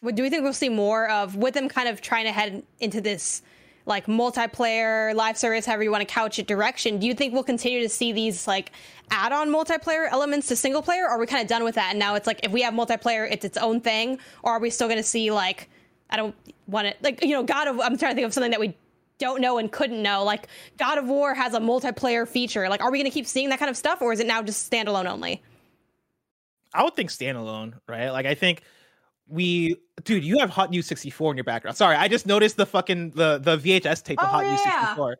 What 0.00 0.16
do 0.16 0.24
we 0.24 0.28
think 0.28 0.42
we'll 0.42 0.52
see 0.52 0.68
more 0.68 1.08
of 1.08 1.36
with 1.36 1.54
them 1.54 1.68
kind 1.68 1.88
of 1.88 2.00
trying 2.00 2.24
to 2.24 2.32
head 2.32 2.64
into 2.80 3.00
this 3.00 3.42
like 3.86 4.06
multiplayer 4.06 5.14
live 5.14 5.38
service, 5.38 5.64
however 5.64 5.84
you 5.84 5.90
want 5.90 6.06
to 6.06 6.12
couch 6.12 6.38
it 6.38 6.46
direction? 6.46 6.98
Do 6.98 7.06
you 7.06 7.14
think 7.14 7.32
we'll 7.32 7.44
continue 7.44 7.80
to 7.80 7.88
see 7.88 8.12
these 8.12 8.46
like 8.46 8.72
add-on 9.10 9.48
multiplayer 9.48 10.08
elements 10.10 10.48
to 10.48 10.56
single 10.56 10.82
player, 10.82 11.04
or 11.04 11.10
are 11.10 11.18
we 11.18 11.26
kind 11.26 11.40
of 11.40 11.48
done 11.48 11.64
with 11.64 11.76
that? 11.76 11.90
And 11.90 11.98
now 11.98 12.16
it's 12.16 12.26
like 12.26 12.44
if 12.44 12.52
we 12.52 12.62
have 12.62 12.74
multiplayer, 12.74 13.30
it's 13.30 13.44
its 13.44 13.56
own 13.56 13.80
thing, 13.80 14.18
or 14.42 14.52
are 14.52 14.60
we 14.60 14.70
still 14.70 14.88
going 14.88 14.98
to 14.98 15.04
see 15.04 15.30
like 15.30 15.70
I 16.10 16.16
don't 16.16 16.34
want 16.66 16.88
it 16.88 16.98
like 17.02 17.22
you 17.22 17.30
know 17.30 17.44
God 17.44 17.68
of 17.68 17.80
I'm 17.80 17.96
trying 17.96 18.12
to 18.12 18.16
think 18.16 18.26
of 18.26 18.34
something 18.34 18.50
that 18.50 18.60
we 18.60 18.74
don't 19.18 19.40
know 19.40 19.58
and 19.58 19.70
couldn't 19.72 20.02
know 20.02 20.24
like 20.24 20.48
God 20.78 20.98
of 20.98 21.06
War 21.06 21.32
has 21.34 21.54
a 21.54 21.60
multiplayer 21.60 22.28
feature. 22.28 22.68
Like, 22.68 22.82
are 22.82 22.90
we 22.90 22.98
going 22.98 23.10
to 23.10 23.14
keep 23.14 23.26
seeing 23.26 23.48
that 23.48 23.58
kind 23.58 23.70
of 23.70 23.76
stuff, 23.76 24.02
or 24.02 24.12
is 24.12 24.20
it 24.20 24.26
now 24.26 24.42
just 24.42 24.70
standalone 24.70 25.06
only? 25.06 25.42
I 26.74 26.82
would 26.82 26.94
think 26.94 27.10
standalone, 27.10 27.74
right? 27.88 28.10
Like 28.10 28.26
I 28.26 28.34
think 28.34 28.62
we 29.28 29.76
dude, 30.04 30.24
you 30.24 30.38
have 30.38 30.50
Hot 30.50 30.70
News 30.70 30.86
64 30.86 31.32
in 31.32 31.36
your 31.36 31.44
background. 31.44 31.76
Sorry, 31.76 31.96
I 31.96 32.08
just 32.08 32.26
noticed 32.26 32.56
the 32.56 32.66
fucking 32.66 33.10
the 33.10 33.38
the 33.38 33.56
VHS 33.58 34.02
tape 34.04 34.18
of 34.20 34.24
Oh, 34.28 34.30
Hot 34.30 34.44
News 34.46 34.60
yeah. 34.64 34.80
64. 34.80 35.16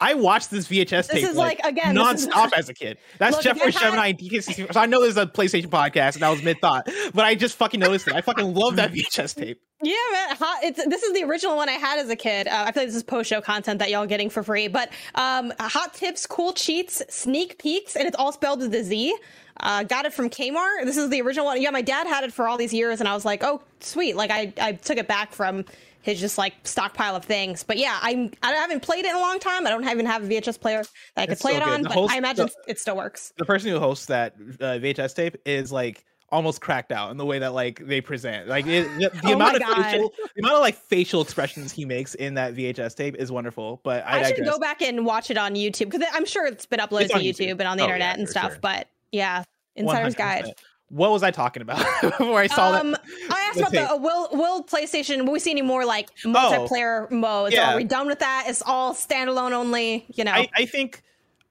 I 0.00 0.14
watched 0.14 0.52
this 0.52 0.68
VHS 0.68 0.88
This 0.90 1.06
tape 1.08 1.24
is 1.24 1.34
like, 1.36 1.58
like, 1.64 1.72
again, 1.72 1.92
this 1.96 2.22
is- 2.22 2.28
nonstop 2.28 2.52
as 2.52 2.68
a 2.68 2.74
kid. 2.74 2.98
That's 3.18 3.34
Look, 3.34 3.42
Jeffrey 3.42 3.70
if 3.70 3.76
I 3.76 3.80
had- 3.80 3.84
Gemini 3.90 4.06
and 4.10 4.18
DK64. 4.18 4.72
So 4.72 4.78
I 4.80 4.86
know 4.86 5.00
this 5.00 5.10
is 5.10 5.16
a 5.16 5.26
PlayStation 5.26 5.66
podcast 5.66 6.14
and 6.14 6.22
that 6.22 6.28
was 6.28 6.40
mid 6.40 6.60
thought, 6.60 6.88
but 7.14 7.24
I 7.24 7.34
just 7.34 7.56
fucking 7.56 7.80
noticed 7.80 8.06
it. 8.06 8.14
I 8.14 8.20
fucking 8.20 8.54
love 8.54 8.76
that 8.76 8.92
VHS 8.92 9.34
tape. 9.34 9.60
Yeah, 9.82 9.94
man. 10.12 10.36
Hot, 10.36 10.58
it's, 10.62 10.84
this 10.86 11.02
is 11.02 11.14
the 11.14 11.24
original 11.24 11.56
one 11.56 11.68
I 11.68 11.72
had 11.72 11.98
as 11.98 12.10
a 12.10 12.16
kid. 12.16 12.46
Uh, 12.46 12.64
I 12.68 12.70
feel 12.72 12.82
like 12.82 12.88
this 12.90 12.94
is 12.94 13.02
post 13.02 13.28
show 13.28 13.40
content 13.40 13.80
that 13.80 13.90
y'all 13.90 14.06
getting 14.06 14.30
for 14.30 14.44
free. 14.44 14.68
But 14.68 14.90
um, 15.16 15.52
hot 15.58 15.94
tips, 15.94 16.28
cool 16.28 16.52
cheats, 16.52 17.02
sneak 17.08 17.58
peeks, 17.58 17.96
and 17.96 18.06
it's 18.06 18.16
all 18.16 18.30
spelled 18.30 18.60
with 18.60 18.74
a 18.76 18.84
Z. 18.84 19.16
Uh, 19.60 19.82
got 19.82 20.04
it 20.06 20.12
from 20.12 20.30
Kmart. 20.30 20.84
This 20.84 20.96
is 20.96 21.10
the 21.10 21.20
original 21.22 21.46
one. 21.46 21.60
Yeah, 21.60 21.70
my 21.70 21.82
dad 21.82 22.06
had 22.06 22.24
it 22.24 22.32
for 22.32 22.48
all 22.48 22.56
these 22.56 22.72
years, 22.72 23.00
and 23.00 23.08
I 23.08 23.14
was 23.14 23.24
like, 23.24 23.42
oh, 23.42 23.62
sweet. 23.80 24.14
Like 24.16 24.30
I, 24.30 24.52
I 24.60 24.72
took 24.72 24.98
it 24.98 25.08
back 25.08 25.32
from 25.32 25.64
his 26.02 26.20
just 26.20 26.38
like 26.38 26.54
stockpile 26.64 27.16
of 27.16 27.24
things. 27.24 27.64
But 27.64 27.76
yeah, 27.76 27.98
I'm 28.00 28.30
I 28.42 28.52
haven't 28.52 28.82
played 28.82 29.04
it 29.04 29.10
in 29.10 29.16
a 29.16 29.20
long 29.20 29.38
time. 29.40 29.66
I 29.66 29.70
don't 29.70 29.84
even 29.88 30.06
have 30.06 30.22
a 30.24 30.26
VHS 30.28 30.60
player 30.60 30.82
that 31.16 31.22
I 31.22 31.26
could 31.26 31.32
It's 31.32 31.42
play 31.42 31.56
it 31.56 31.64
good. 31.64 31.68
on. 31.72 31.82
The 31.82 31.88
But 31.88 31.94
host- 31.94 32.12
I 32.14 32.18
imagine 32.18 32.46
the- 32.46 32.70
it 32.70 32.78
still 32.78 32.96
works. 32.96 33.32
The 33.36 33.44
person 33.44 33.70
who 33.70 33.78
hosts 33.78 34.06
that 34.06 34.34
uh, 34.60 34.78
VHS 34.78 35.14
tape 35.14 35.36
is 35.44 35.72
like 35.72 36.04
almost 36.30 36.60
cracked 36.60 36.92
out 36.92 37.10
in 37.10 37.16
the 37.16 37.24
way 37.24 37.38
that 37.40 37.52
like 37.54 37.84
they 37.84 38.00
present. 38.00 38.46
Like 38.48 38.66
it, 38.66 38.84
the, 38.98 39.08
the 39.22 39.30
Oh 39.30 39.32
amount 39.32 39.56
of 39.56 39.62
facial, 39.62 40.12
the 40.36 40.40
amount 40.42 40.54
of 40.54 40.60
like 40.60 40.76
facial 40.76 41.20
expressions 41.20 41.72
he 41.72 41.84
makes 41.84 42.14
in 42.14 42.34
that 42.34 42.54
VHS 42.54 42.94
tape 42.94 43.16
is 43.16 43.32
wonderful. 43.32 43.80
But 43.82 44.04
I, 44.06 44.20
I, 44.20 44.32
should 44.32 44.44
go 44.44 44.58
back 44.58 44.82
and 44.82 45.04
watch 45.04 45.30
it 45.32 45.36
on 45.38 45.54
YouTube 45.56 45.90
because 45.90 46.06
I'm 46.12 46.26
sure 46.26 46.46
it's 46.46 46.64
been 46.66 46.80
uploaded 46.80 47.06
It's 47.10 47.14
to 47.14 47.18
YouTube, 47.18 47.48
YouTube. 47.56 47.58
and 47.60 47.62
on 47.68 47.76
the 47.76 47.82
Oh, 47.82 47.86
yeah, 47.88 47.94
internet 47.94 48.18
and 48.18 48.28
stuff. 48.28 48.52
sure. 48.52 48.60
But 48.60 48.88
yeah, 49.12 49.44
Insider's 49.76 50.14
100%. 50.14 50.18
Guide. 50.18 50.52
What 50.90 51.10
was 51.10 51.22
I 51.22 51.30
talking 51.30 51.60
about 51.60 51.84
before 52.00 52.40
I 52.40 52.46
saw 52.46 52.72
um, 52.72 52.92
that? 52.92 53.02
I 53.30 53.40
asked 53.48 53.58
the 53.58 53.60
about 53.60 53.72
the 53.72 53.90
uh, 53.92 53.96
will 53.98 54.28
will 54.32 54.64
PlayStation. 54.64 55.26
Will 55.26 55.32
we 55.32 55.38
see 55.38 55.50
any 55.50 55.62
more 55.62 55.84
like 55.84 56.08
multiplayer 56.20 57.10
modes? 57.10 57.54
yeah. 57.54 57.74
Are 57.74 57.76
we 57.76 57.84
done 57.84 58.06
with 58.06 58.20
that? 58.20 58.46
It's 58.48 58.62
all 58.64 58.94
standalone 58.94 59.52
only. 59.52 60.06
You 60.14 60.24
know, 60.24 60.32
I, 60.32 60.48
I 60.54 60.64
think 60.64 61.02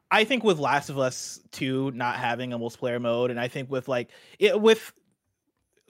I 0.09 0.23
think 0.23 0.43
with 0.43 0.57
Last 0.57 0.89
of 0.89 0.97
Us 0.97 1.39
2 1.51 1.91
not 1.91 2.15
having 2.15 2.53
a 2.53 2.59
multiplayer 2.59 2.99
mode, 2.99 3.29
and 3.29 3.39
I 3.39 3.47
think 3.47 3.69
with 3.69 3.87
like 3.87 4.09
it 4.39 4.59
with 4.59 4.91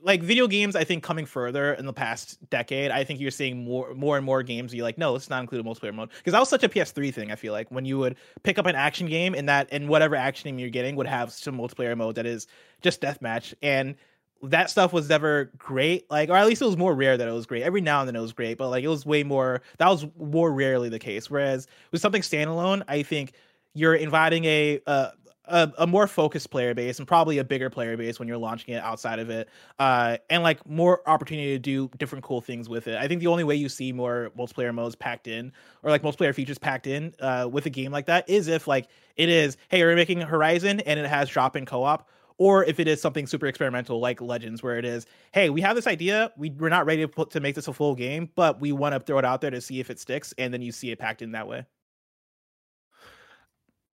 like 0.08 0.24
video 0.24 0.48
games, 0.48 0.78
I 0.78 0.86
think 0.86 1.04
coming 1.04 1.26
further 1.26 1.74
in 1.74 1.86
the 1.86 1.92
past 1.92 2.40
decade, 2.50 2.92
I 2.92 3.04
think 3.04 3.20
you're 3.20 3.30
seeing 3.30 3.66
more 3.66 3.94
more 3.94 4.16
and 4.16 4.26
more 4.26 4.42
games. 4.42 4.74
You're 4.74 4.86
like, 4.86 4.98
no, 4.98 5.12
let's 5.12 5.30
not 5.30 5.42
include 5.42 5.66
a 5.66 5.70
multiplayer 5.70 5.94
mode 5.94 6.10
because 6.18 6.32
that 6.32 6.40
was 6.40 6.48
such 6.48 6.64
a 6.64 6.70
PS3 6.70 7.14
thing. 7.14 7.30
I 7.30 7.36
feel 7.36 7.52
like 7.52 7.70
when 7.70 7.84
you 7.84 7.98
would 8.00 8.16
pick 8.44 8.58
up 8.58 8.66
an 8.66 8.76
action 8.76 9.08
game 9.08 9.36
and 9.36 9.50
that 9.50 9.68
and 9.70 9.90
whatever 9.90 10.16
action 10.16 10.50
game 10.50 10.60
you're 10.60 10.70
getting 10.70 10.96
would 10.96 11.08
have 11.08 11.32
some 11.34 11.58
multiplayer 11.58 11.96
mode 11.96 12.16
that 12.16 12.26
is 12.26 12.48
just 12.82 13.02
deathmatch 13.02 13.54
and 13.62 13.96
that 14.44 14.70
stuff 14.70 14.94
was 14.94 15.10
never 15.10 15.52
great 15.58 16.10
like 16.10 16.30
or 16.30 16.36
at 16.36 16.46
least 16.46 16.62
it 16.62 16.66
was 16.66 16.78
more 16.78 16.94
rare 16.94 17.18
that 17.18 17.28
it 17.28 17.32
was 17.32 17.48
great 17.48 17.64
every 17.64 17.82
now 17.82 18.02
and 18.02 18.08
then 18.08 18.16
it 18.16 18.22
was 18.22 18.34
great 18.34 18.56
but 18.56 18.70
like 18.70 18.84
it 18.84 18.88
was 18.88 19.04
way 19.04 19.24
more 19.24 19.64
that 19.80 19.90
was 19.90 20.06
more 20.16 20.54
rarely 20.54 20.90
the 20.90 21.00
case 21.00 21.28
whereas 21.28 21.66
with 21.92 22.00
something 22.00 22.22
standalone 22.22 22.84
i 22.88 23.02
think 23.02 23.34
you're 23.74 23.96
inviting 23.96 24.46
a 24.46 24.80
uh, 24.86 25.10
a, 25.48 25.72
a 25.80 25.88
more 25.88 26.08
focused 26.08 26.50
player 26.50 26.74
base 26.74 27.00
and 27.00 27.08
probably 27.08 27.38
a 27.38 27.44
bigger 27.44 27.70
player 27.70 27.96
base 27.98 28.20
when 28.20 28.28
you're 28.28 28.38
launching 28.38 28.74
it 28.74 28.82
outside 28.84 29.20
of 29.20 29.30
it 29.30 29.50
uh 29.80 30.18
and 30.30 30.44
like 30.44 30.68
more 30.68 31.08
opportunity 31.08 31.54
to 31.54 31.60
do 31.60 31.90
different 31.98 32.24
cool 32.24 32.42
things 32.42 32.70
with 32.70 32.88
it. 32.88 32.98
I 32.98 33.08
think 33.08 33.22
the 33.22 33.28
only 33.28 33.44
way 33.44 33.56
you 33.56 33.70
see 33.70 33.92
more 33.92 34.32
multiplayer 34.38 34.74
modes 34.74 34.96
packed 34.96 35.28
in 35.28 35.52
or 35.84 35.92
like 35.92 36.02
multiplayer 36.02 36.34
features 36.34 36.58
packed 36.58 36.88
in 36.88 37.14
uh 37.20 37.48
with 37.52 37.66
a 37.66 37.70
game 37.70 37.92
like 37.92 38.06
that 38.08 38.30
is 38.30 38.48
if 38.48 38.68
like 38.68 38.88
it 39.16 39.30
is 39.30 39.58
hey 39.70 39.82
we're 39.84 39.96
making 39.96 40.22
horizon 40.22 40.80
and 40.82 41.00
it 41.00 41.08
has 41.08 41.30
drop 41.30 41.56
in 41.56 41.66
co-op 41.66 42.10
or 42.38 42.64
if 42.66 42.80
it 42.80 42.88
is 42.88 43.02
something 43.02 43.26
super 43.26 43.48
experimental 43.48 44.00
like 44.00 44.22
legends 44.22 44.62
where 44.62 44.78
it 44.78 44.86
is 44.86 45.06
hey 45.34 45.50
we 45.50 45.62
have 45.62 45.76
this 45.76 45.88
idea 45.88 46.32
we, 46.38 46.50
we're 46.52 46.70
not 46.70 46.86
ready 46.86 47.02
to 47.02 47.08
put 47.08 47.32
to 47.32 47.40
make 47.40 47.56
this 47.56 47.68
a 47.68 47.74
full 47.74 47.96
game 47.96 48.30
but 48.36 48.60
we 48.60 48.72
want 48.72 48.94
to 48.94 49.00
throw 49.00 49.18
it 49.18 49.26
out 49.26 49.42
there 49.42 49.52
to 49.52 49.62
see 49.62 49.80
if 49.80 49.90
it 49.90 50.00
sticks 50.00 50.34
and 50.38 50.54
then 50.54 50.62
you 50.62 50.72
see 50.72 50.92
it 50.92 51.00
packed 51.00 51.22
in 51.22 51.32
that 51.32 51.48
way 51.48 51.66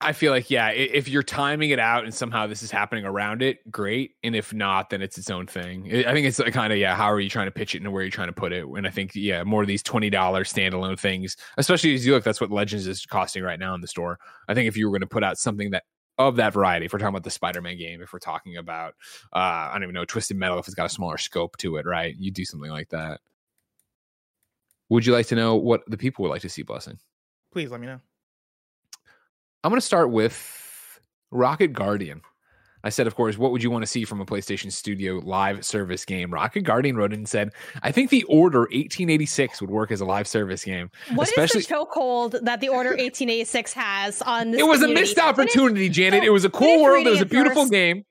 I 0.05 0.13
feel 0.13 0.31
like 0.33 0.51
yeah, 0.51 0.69
if 0.69 1.09
you're 1.09 1.23
timing 1.23 1.71
it 1.71 1.79
out 1.79 2.05
and 2.05 2.15
somehow 2.15 2.47
this 2.47 2.63
is 2.63 2.71
happening 2.71 3.05
around 3.05 3.43
it, 3.43 3.71
great. 3.71 4.13
And 4.23 4.37
if 4.37 4.53
not, 4.53 4.91
then 4.91 5.03
it's 5.03 5.17
its 5.19 5.31
own 5.31 5.47
thing. 5.47 5.87
I 6.07 6.13
think 6.13 6.27
it's 6.27 6.41
kind 6.53 6.73
of 6.73 6.79
yeah, 6.79 6.95
how 6.95 7.11
are 7.11 7.21
you 7.21 7.31
trying 7.31 7.47
to 7.47 7.51
pitch 7.51 7.75
it 7.75 7.83
and 7.83 7.93
where 7.93 8.03
you're 8.03 8.11
trying 8.11 8.29
to 8.29 8.35
put 8.35 8.53
it? 8.53 8.65
And 8.67 8.87
I 8.87 8.91
think 8.91 9.15
yeah, 9.15 9.43
more 9.45 9.63
of 9.63 9.69
these 9.69 9.83
twenty 9.83 10.11
dollar 10.11 10.45
standalone 10.45 10.99
things, 10.99 11.37
especially 11.57 11.95
as 11.95 12.07
you 12.07 12.13
look, 12.13 12.25
that's 12.25 12.41
what 12.41 12.51
Legends 12.51 12.87
is 12.87 13.07
costing 13.07 13.43
right 13.43 13.59
now 13.59 13.75
in 13.75 13.81
the 13.81 13.89
store. 13.89 14.19
I 14.49 14.55
think 14.55 14.69
if 14.69 14.77
you 14.77 14.87
were 14.87 14.93
going 14.93 15.01
to 15.01 15.07
put 15.07 15.25
out 15.25 15.39
something 15.39 15.71
that 15.71 15.85
of 16.19 16.37
that 16.37 16.53
variety, 16.53 16.87
if 16.87 16.93
we're 16.93 16.99
talking 16.99 17.15
about 17.15 17.25
the 17.25 17.31
Spider-Man 17.31 17.77
game, 17.79 18.01
if 18.01 18.13
we're 18.13 18.19
talking 18.19 18.59
about 18.59 18.95
uh, 19.33 19.39
I 19.39 19.71
don't 19.73 19.85
even 19.85 19.95
know 19.95 20.05
Twisted 20.05 20.37
Metal, 20.37 20.59
if 20.59 20.67
it's 20.67 20.75
got 20.75 20.87
a 20.87 20.91
smaller 20.91 21.19
scope 21.19 21.57
to 21.59 21.77
it, 21.77 21.87
right? 21.87 22.15
You 22.19 22.31
do 22.31 22.45
something 22.45 22.71
like 22.71 22.91
that. 22.91 23.21
Would 24.91 25.07
you 25.07 25.13
like 25.13 25.27
to 25.29 25.35
know 25.35 25.57
what 25.57 25.83
the 25.89 25.97
people 25.97 26.23
would 26.23 26.31
like 26.31 26.43
to 26.43 26.49
see, 26.49 26.63
Blessing? 26.63 26.99
please 27.55 27.71
let 27.71 27.81
me 27.81 27.87
know 27.87 28.01
I'm 29.65 29.71
going 29.71 29.81
to 29.81 29.87
start 29.87 30.11
with 30.11 31.01
Rocket 31.31 31.73
Guardian. 31.73 32.21
I 32.87 32.91
said, 32.91 33.07
of 33.07 33.15
course, 33.15 33.39
what 33.39 33.51
would 33.51 33.63
you 33.63 33.71
want 33.71 33.83
to 33.83 33.87
see 33.87 34.05
from 34.05 34.21
a 34.21 34.27
PlayStation 34.27 34.71
Studio 34.71 35.15
live 35.25 35.65
service 35.65 36.05
game? 36.05 36.31
Rocket 36.31 36.61
Guardian 36.65 36.97
wrote 36.99 37.15
in 37.15 37.21
and 37.21 37.29
said, 37.29 37.51
I 37.83 37.91
think 37.91 38.11
the 38.11 38.25
Order 38.25 38.61
1886 38.61 39.63
would 39.63 39.71
work 39.71 39.91
as 39.91 40.03
a 40.03 40.05
live 40.05 40.29
service 40.29 40.63
game. 40.65 40.91
What 41.15 41.29
is 41.29 41.31
especially- 41.31 41.63
the 41.63 41.67
chokehold 41.75 42.45
that 42.45 42.61
the 42.61 42.69
Order 42.69 42.91
1886 42.91 43.73
has 43.73 44.21
on 44.21 44.51
this? 44.51 44.61
It 44.61 44.65
was 44.65 44.83
a 44.83 44.89
missed 44.89 45.15
Finish- 45.17 45.19
opportunity, 45.31 45.89
Janet. 45.89 46.25
so 46.25 46.27
It 46.27 46.31
was 46.31 46.45
a 46.45 46.51
cool 46.51 46.83
world. 46.83 47.07
It 47.07 47.11
was 47.11 47.23
a 47.23 47.27
beautiful 47.27 47.63
first. 47.63 47.73
game. 47.73 48.05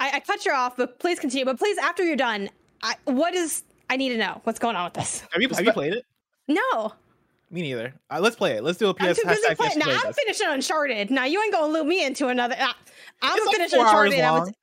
I, 0.00 0.12
I 0.14 0.20
cut 0.20 0.46
you 0.46 0.52
off, 0.52 0.74
but 0.78 0.98
please 1.00 1.20
continue. 1.20 1.44
But 1.44 1.58
please, 1.58 1.76
after 1.76 2.02
you're 2.02 2.16
done, 2.16 2.48
I, 2.82 2.94
what 3.04 3.34
is? 3.34 3.62
I 3.90 3.96
need 3.98 4.08
to 4.08 4.16
know 4.16 4.40
what's 4.44 4.58
going 4.58 4.74
on 4.74 4.84
with 4.86 4.94
this. 4.94 5.20
have 5.32 5.42
you, 5.42 5.48
have 5.50 5.64
you 5.66 5.72
played 5.74 5.92
it 5.92 6.04
No, 6.48 6.94
me 7.54 7.62
neither 7.62 7.94
uh, 8.10 8.18
let's 8.20 8.36
play 8.36 8.52
it 8.52 8.64
let's 8.64 8.78
do 8.78 8.86
a 8.86 8.90
I'm 8.90 8.94
ps 9.14 9.20
too 9.20 9.26
busy 9.28 9.54
playing. 9.54 9.78
Now 9.78 9.98
I'm 10.04 10.12
finishing 10.12 10.46
Uncharted. 10.48 11.10
Now 11.10 11.24
you 11.24 11.40
ain't 11.42 11.52
gonna 11.52 11.72
loop 11.72 11.86
me 11.86 12.04
into 12.04 12.28
another. 12.28 12.54
Uh, 12.58 12.72
I'm 13.22 13.36
It's 13.38 13.46
like 13.46 13.56
finishing 13.56 13.78
four 13.78 13.86
Uncharted. 13.86 14.14
and 14.14 14.26
I 14.26 14.30
was 14.32 14.40
long. 14.40 14.54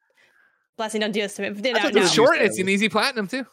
blessing. 0.78 1.02
Don't 1.02 1.12
do 1.12 1.22
this 1.22 1.34
to 1.36 1.42
me. 1.44 1.50
No, 1.50 1.56
thought 1.56 1.64
no, 1.64 1.72
it 1.72 2.04
It's 2.04 2.18
no. 2.18 2.24
short. 2.26 2.38
It's 2.40 2.60
an 2.60 2.70
easy 2.70 2.90
platinum, 2.90 3.28
too. 3.28 3.46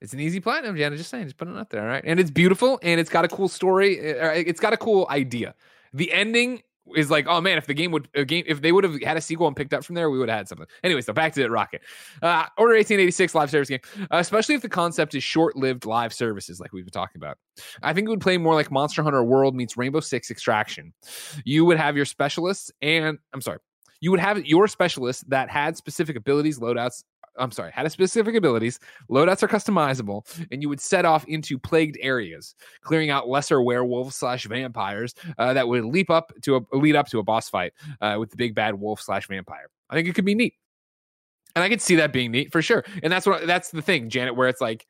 It's 0.00 0.14
an 0.14 0.20
easy 0.20 0.40
platinum, 0.40 0.76
Janet. 0.76 0.96
Just 0.98 1.10
saying. 1.10 1.24
Just 1.24 1.36
putting 1.36 1.54
it 1.54 1.58
out 1.60 1.68
there. 1.70 1.82
All 1.82 1.86
right. 1.88 2.02
And 2.06 2.18
it's 2.18 2.30
beautiful 2.30 2.78
and 2.82 2.98
it's 2.98 3.10
got 3.10 3.24
a 3.24 3.28
cool 3.28 3.48
story. 3.48 4.18
uh, 4.18 4.30
It's 4.30 4.60
got 4.60 4.72
a 4.72 4.78
cool 4.78 5.06
idea. 5.10 5.54
The 5.92 6.10
ending 6.12 6.62
is 6.96 7.10
like, 7.10 7.26
oh 7.28 7.40
man, 7.40 7.58
if 7.58 7.66
the 7.66 7.74
game 7.74 7.90
would 7.92 8.08
game 8.26 8.44
if 8.46 8.62
they 8.62 8.72
would 8.72 8.84
have 8.84 9.00
had 9.02 9.16
a 9.16 9.20
sequel 9.20 9.46
and 9.46 9.56
picked 9.56 9.74
up 9.74 9.84
from 9.84 9.94
there, 9.94 10.10
we 10.10 10.18
would 10.18 10.28
have 10.28 10.38
had 10.38 10.48
something. 10.48 10.66
Anyway, 10.82 11.00
so 11.00 11.12
back 11.12 11.32
to 11.34 11.42
it, 11.42 11.50
Rocket. 11.50 11.82
Uh, 12.22 12.46
Order 12.58 12.74
1886 12.74 13.34
live 13.34 13.50
service 13.50 13.68
game, 13.68 13.80
uh, 14.02 14.18
especially 14.18 14.54
if 14.54 14.62
the 14.62 14.68
concept 14.68 15.14
is 15.14 15.22
short-lived 15.22 15.86
live 15.86 16.12
services 16.12 16.60
like 16.60 16.72
we've 16.72 16.84
been 16.84 16.92
talking 16.92 17.20
about. 17.20 17.38
I 17.82 17.92
think 17.92 18.06
it 18.06 18.10
would 18.10 18.20
play 18.20 18.38
more 18.38 18.54
like 18.54 18.70
Monster 18.70 19.02
Hunter 19.02 19.22
World 19.22 19.54
meets 19.54 19.76
Rainbow 19.76 20.00
Six 20.00 20.30
Extraction. 20.30 20.92
You 21.44 21.64
would 21.64 21.78
have 21.78 21.96
your 21.96 22.06
specialists 22.06 22.70
and 22.82 23.18
I'm 23.32 23.40
sorry, 23.40 23.58
you 24.00 24.10
would 24.10 24.20
have 24.20 24.44
your 24.46 24.66
specialists 24.66 25.24
that 25.28 25.50
had 25.50 25.76
specific 25.76 26.16
abilities, 26.16 26.58
loadouts. 26.58 27.04
I'm 27.40 27.50
sorry, 27.50 27.72
had 27.72 27.86
a 27.86 27.90
specific 27.90 28.34
abilities. 28.34 28.78
Loadouts 29.10 29.42
are 29.42 29.48
customizable, 29.48 30.24
and 30.52 30.62
you 30.62 30.68
would 30.68 30.80
set 30.80 31.04
off 31.04 31.24
into 31.26 31.58
plagued 31.58 31.98
areas, 32.00 32.54
clearing 32.82 33.10
out 33.10 33.28
lesser 33.28 33.62
werewolves 33.62 34.16
slash 34.16 34.44
vampires 34.46 35.14
uh, 35.38 35.52
that 35.54 35.66
would 35.66 35.84
leap 35.84 36.10
up 36.10 36.32
to 36.42 36.56
a 36.56 36.76
lead 36.76 36.96
up 36.96 37.08
to 37.08 37.18
a 37.18 37.22
boss 37.22 37.48
fight 37.48 37.72
uh, 38.00 38.16
with 38.18 38.30
the 38.30 38.36
big 38.36 38.54
bad 38.54 38.74
wolf 38.74 39.00
slash 39.00 39.26
vampire. 39.26 39.70
I 39.88 39.94
think 39.94 40.06
it 40.06 40.14
could 40.14 40.24
be 40.24 40.34
neat, 40.34 40.54
and 41.56 41.64
I 41.64 41.68
could 41.68 41.80
see 41.80 41.96
that 41.96 42.12
being 42.12 42.30
neat 42.30 42.52
for 42.52 42.62
sure. 42.62 42.84
And 43.02 43.12
that's 43.12 43.26
what 43.26 43.46
that's 43.46 43.70
the 43.70 43.82
thing, 43.82 44.10
Janet, 44.10 44.36
where 44.36 44.48
it's 44.48 44.60
like 44.60 44.86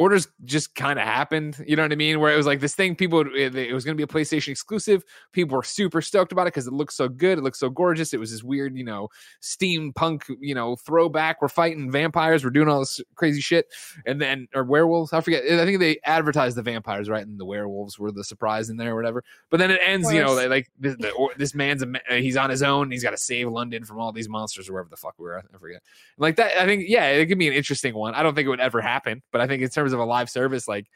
orders 0.00 0.28
just 0.46 0.74
kind 0.74 0.98
of 0.98 1.04
happened. 1.04 1.62
You 1.66 1.76
know 1.76 1.82
what 1.82 1.92
I 1.92 1.96
mean? 1.96 2.20
Where 2.20 2.32
it 2.32 2.36
was 2.36 2.46
like 2.46 2.60
this 2.60 2.74
thing, 2.74 2.96
people, 2.96 3.20
it, 3.20 3.54
it 3.54 3.74
was 3.74 3.84
going 3.84 3.94
to 3.94 4.00
be 4.00 4.02
a 4.02 4.06
PlayStation 4.06 4.48
exclusive. 4.48 5.04
People 5.32 5.56
were 5.56 5.62
super 5.62 6.00
stoked 6.00 6.32
about 6.32 6.44
it 6.44 6.54
because 6.54 6.66
it 6.66 6.72
looked 6.72 6.94
so 6.94 7.06
good. 7.06 7.36
It 7.36 7.42
looked 7.42 7.58
so 7.58 7.68
gorgeous. 7.68 8.14
It 8.14 8.18
was 8.18 8.30
this 8.30 8.42
weird, 8.42 8.78
you 8.78 8.84
know, 8.84 9.08
steampunk, 9.42 10.22
you 10.40 10.54
know, 10.54 10.74
throwback. 10.74 11.42
We're 11.42 11.48
fighting 11.48 11.92
vampires. 11.92 12.42
We're 12.42 12.50
doing 12.50 12.66
all 12.66 12.78
this 12.78 13.02
crazy 13.14 13.42
shit. 13.42 13.66
And 14.06 14.18
then, 14.18 14.48
or 14.54 14.64
werewolves. 14.64 15.12
I 15.12 15.20
forget. 15.20 15.44
I 15.44 15.66
think 15.66 15.80
they 15.80 15.98
advertised 16.04 16.56
the 16.56 16.62
vampires, 16.62 17.10
right? 17.10 17.26
And 17.26 17.38
the 17.38 17.44
werewolves 17.44 17.98
were 17.98 18.10
the 18.10 18.24
surprise 18.24 18.70
in 18.70 18.78
there 18.78 18.92
or 18.92 18.96
whatever. 18.96 19.22
But 19.50 19.58
then 19.60 19.70
it 19.70 19.80
ends, 19.84 20.10
you 20.10 20.22
know, 20.22 20.32
like 20.32 20.70
this, 20.78 20.96
the, 20.98 21.10
or, 21.10 21.30
this 21.36 21.54
man's, 21.54 21.82
a, 21.82 21.92
uh, 22.10 22.14
he's 22.14 22.38
on 22.38 22.48
his 22.48 22.62
own. 22.62 22.90
He's 22.90 23.02
got 23.02 23.10
to 23.10 23.18
save 23.18 23.50
London 23.50 23.84
from 23.84 24.00
all 24.00 24.12
these 24.12 24.30
monsters 24.30 24.66
or 24.66 24.72
wherever 24.72 24.88
the 24.88 24.96
fuck 24.96 25.14
we 25.18 25.24
were. 25.24 25.38
I 25.38 25.58
forget. 25.58 25.82
Like 26.16 26.36
that. 26.36 26.58
I 26.58 26.64
think, 26.64 26.84
yeah, 26.86 27.04
it 27.08 27.26
could 27.26 27.38
be 27.38 27.48
an 27.48 27.54
interesting 27.54 27.94
one. 27.94 28.14
I 28.14 28.22
don't 28.22 28.34
think 28.34 28.46
it 28.46 28.48
would 28.48 28.60
ever 28.60 28.80
happen, 28.80 29.20
but 29.30 29.42
I 29.42 29.46
think 29.46 29.62
in 29.62 29.68
terms 29.68 29.89
of 29.92 30.00
a 30.00 30.04
live 30.04 30.30
service, 30.30 30.66
like 30.68 30.86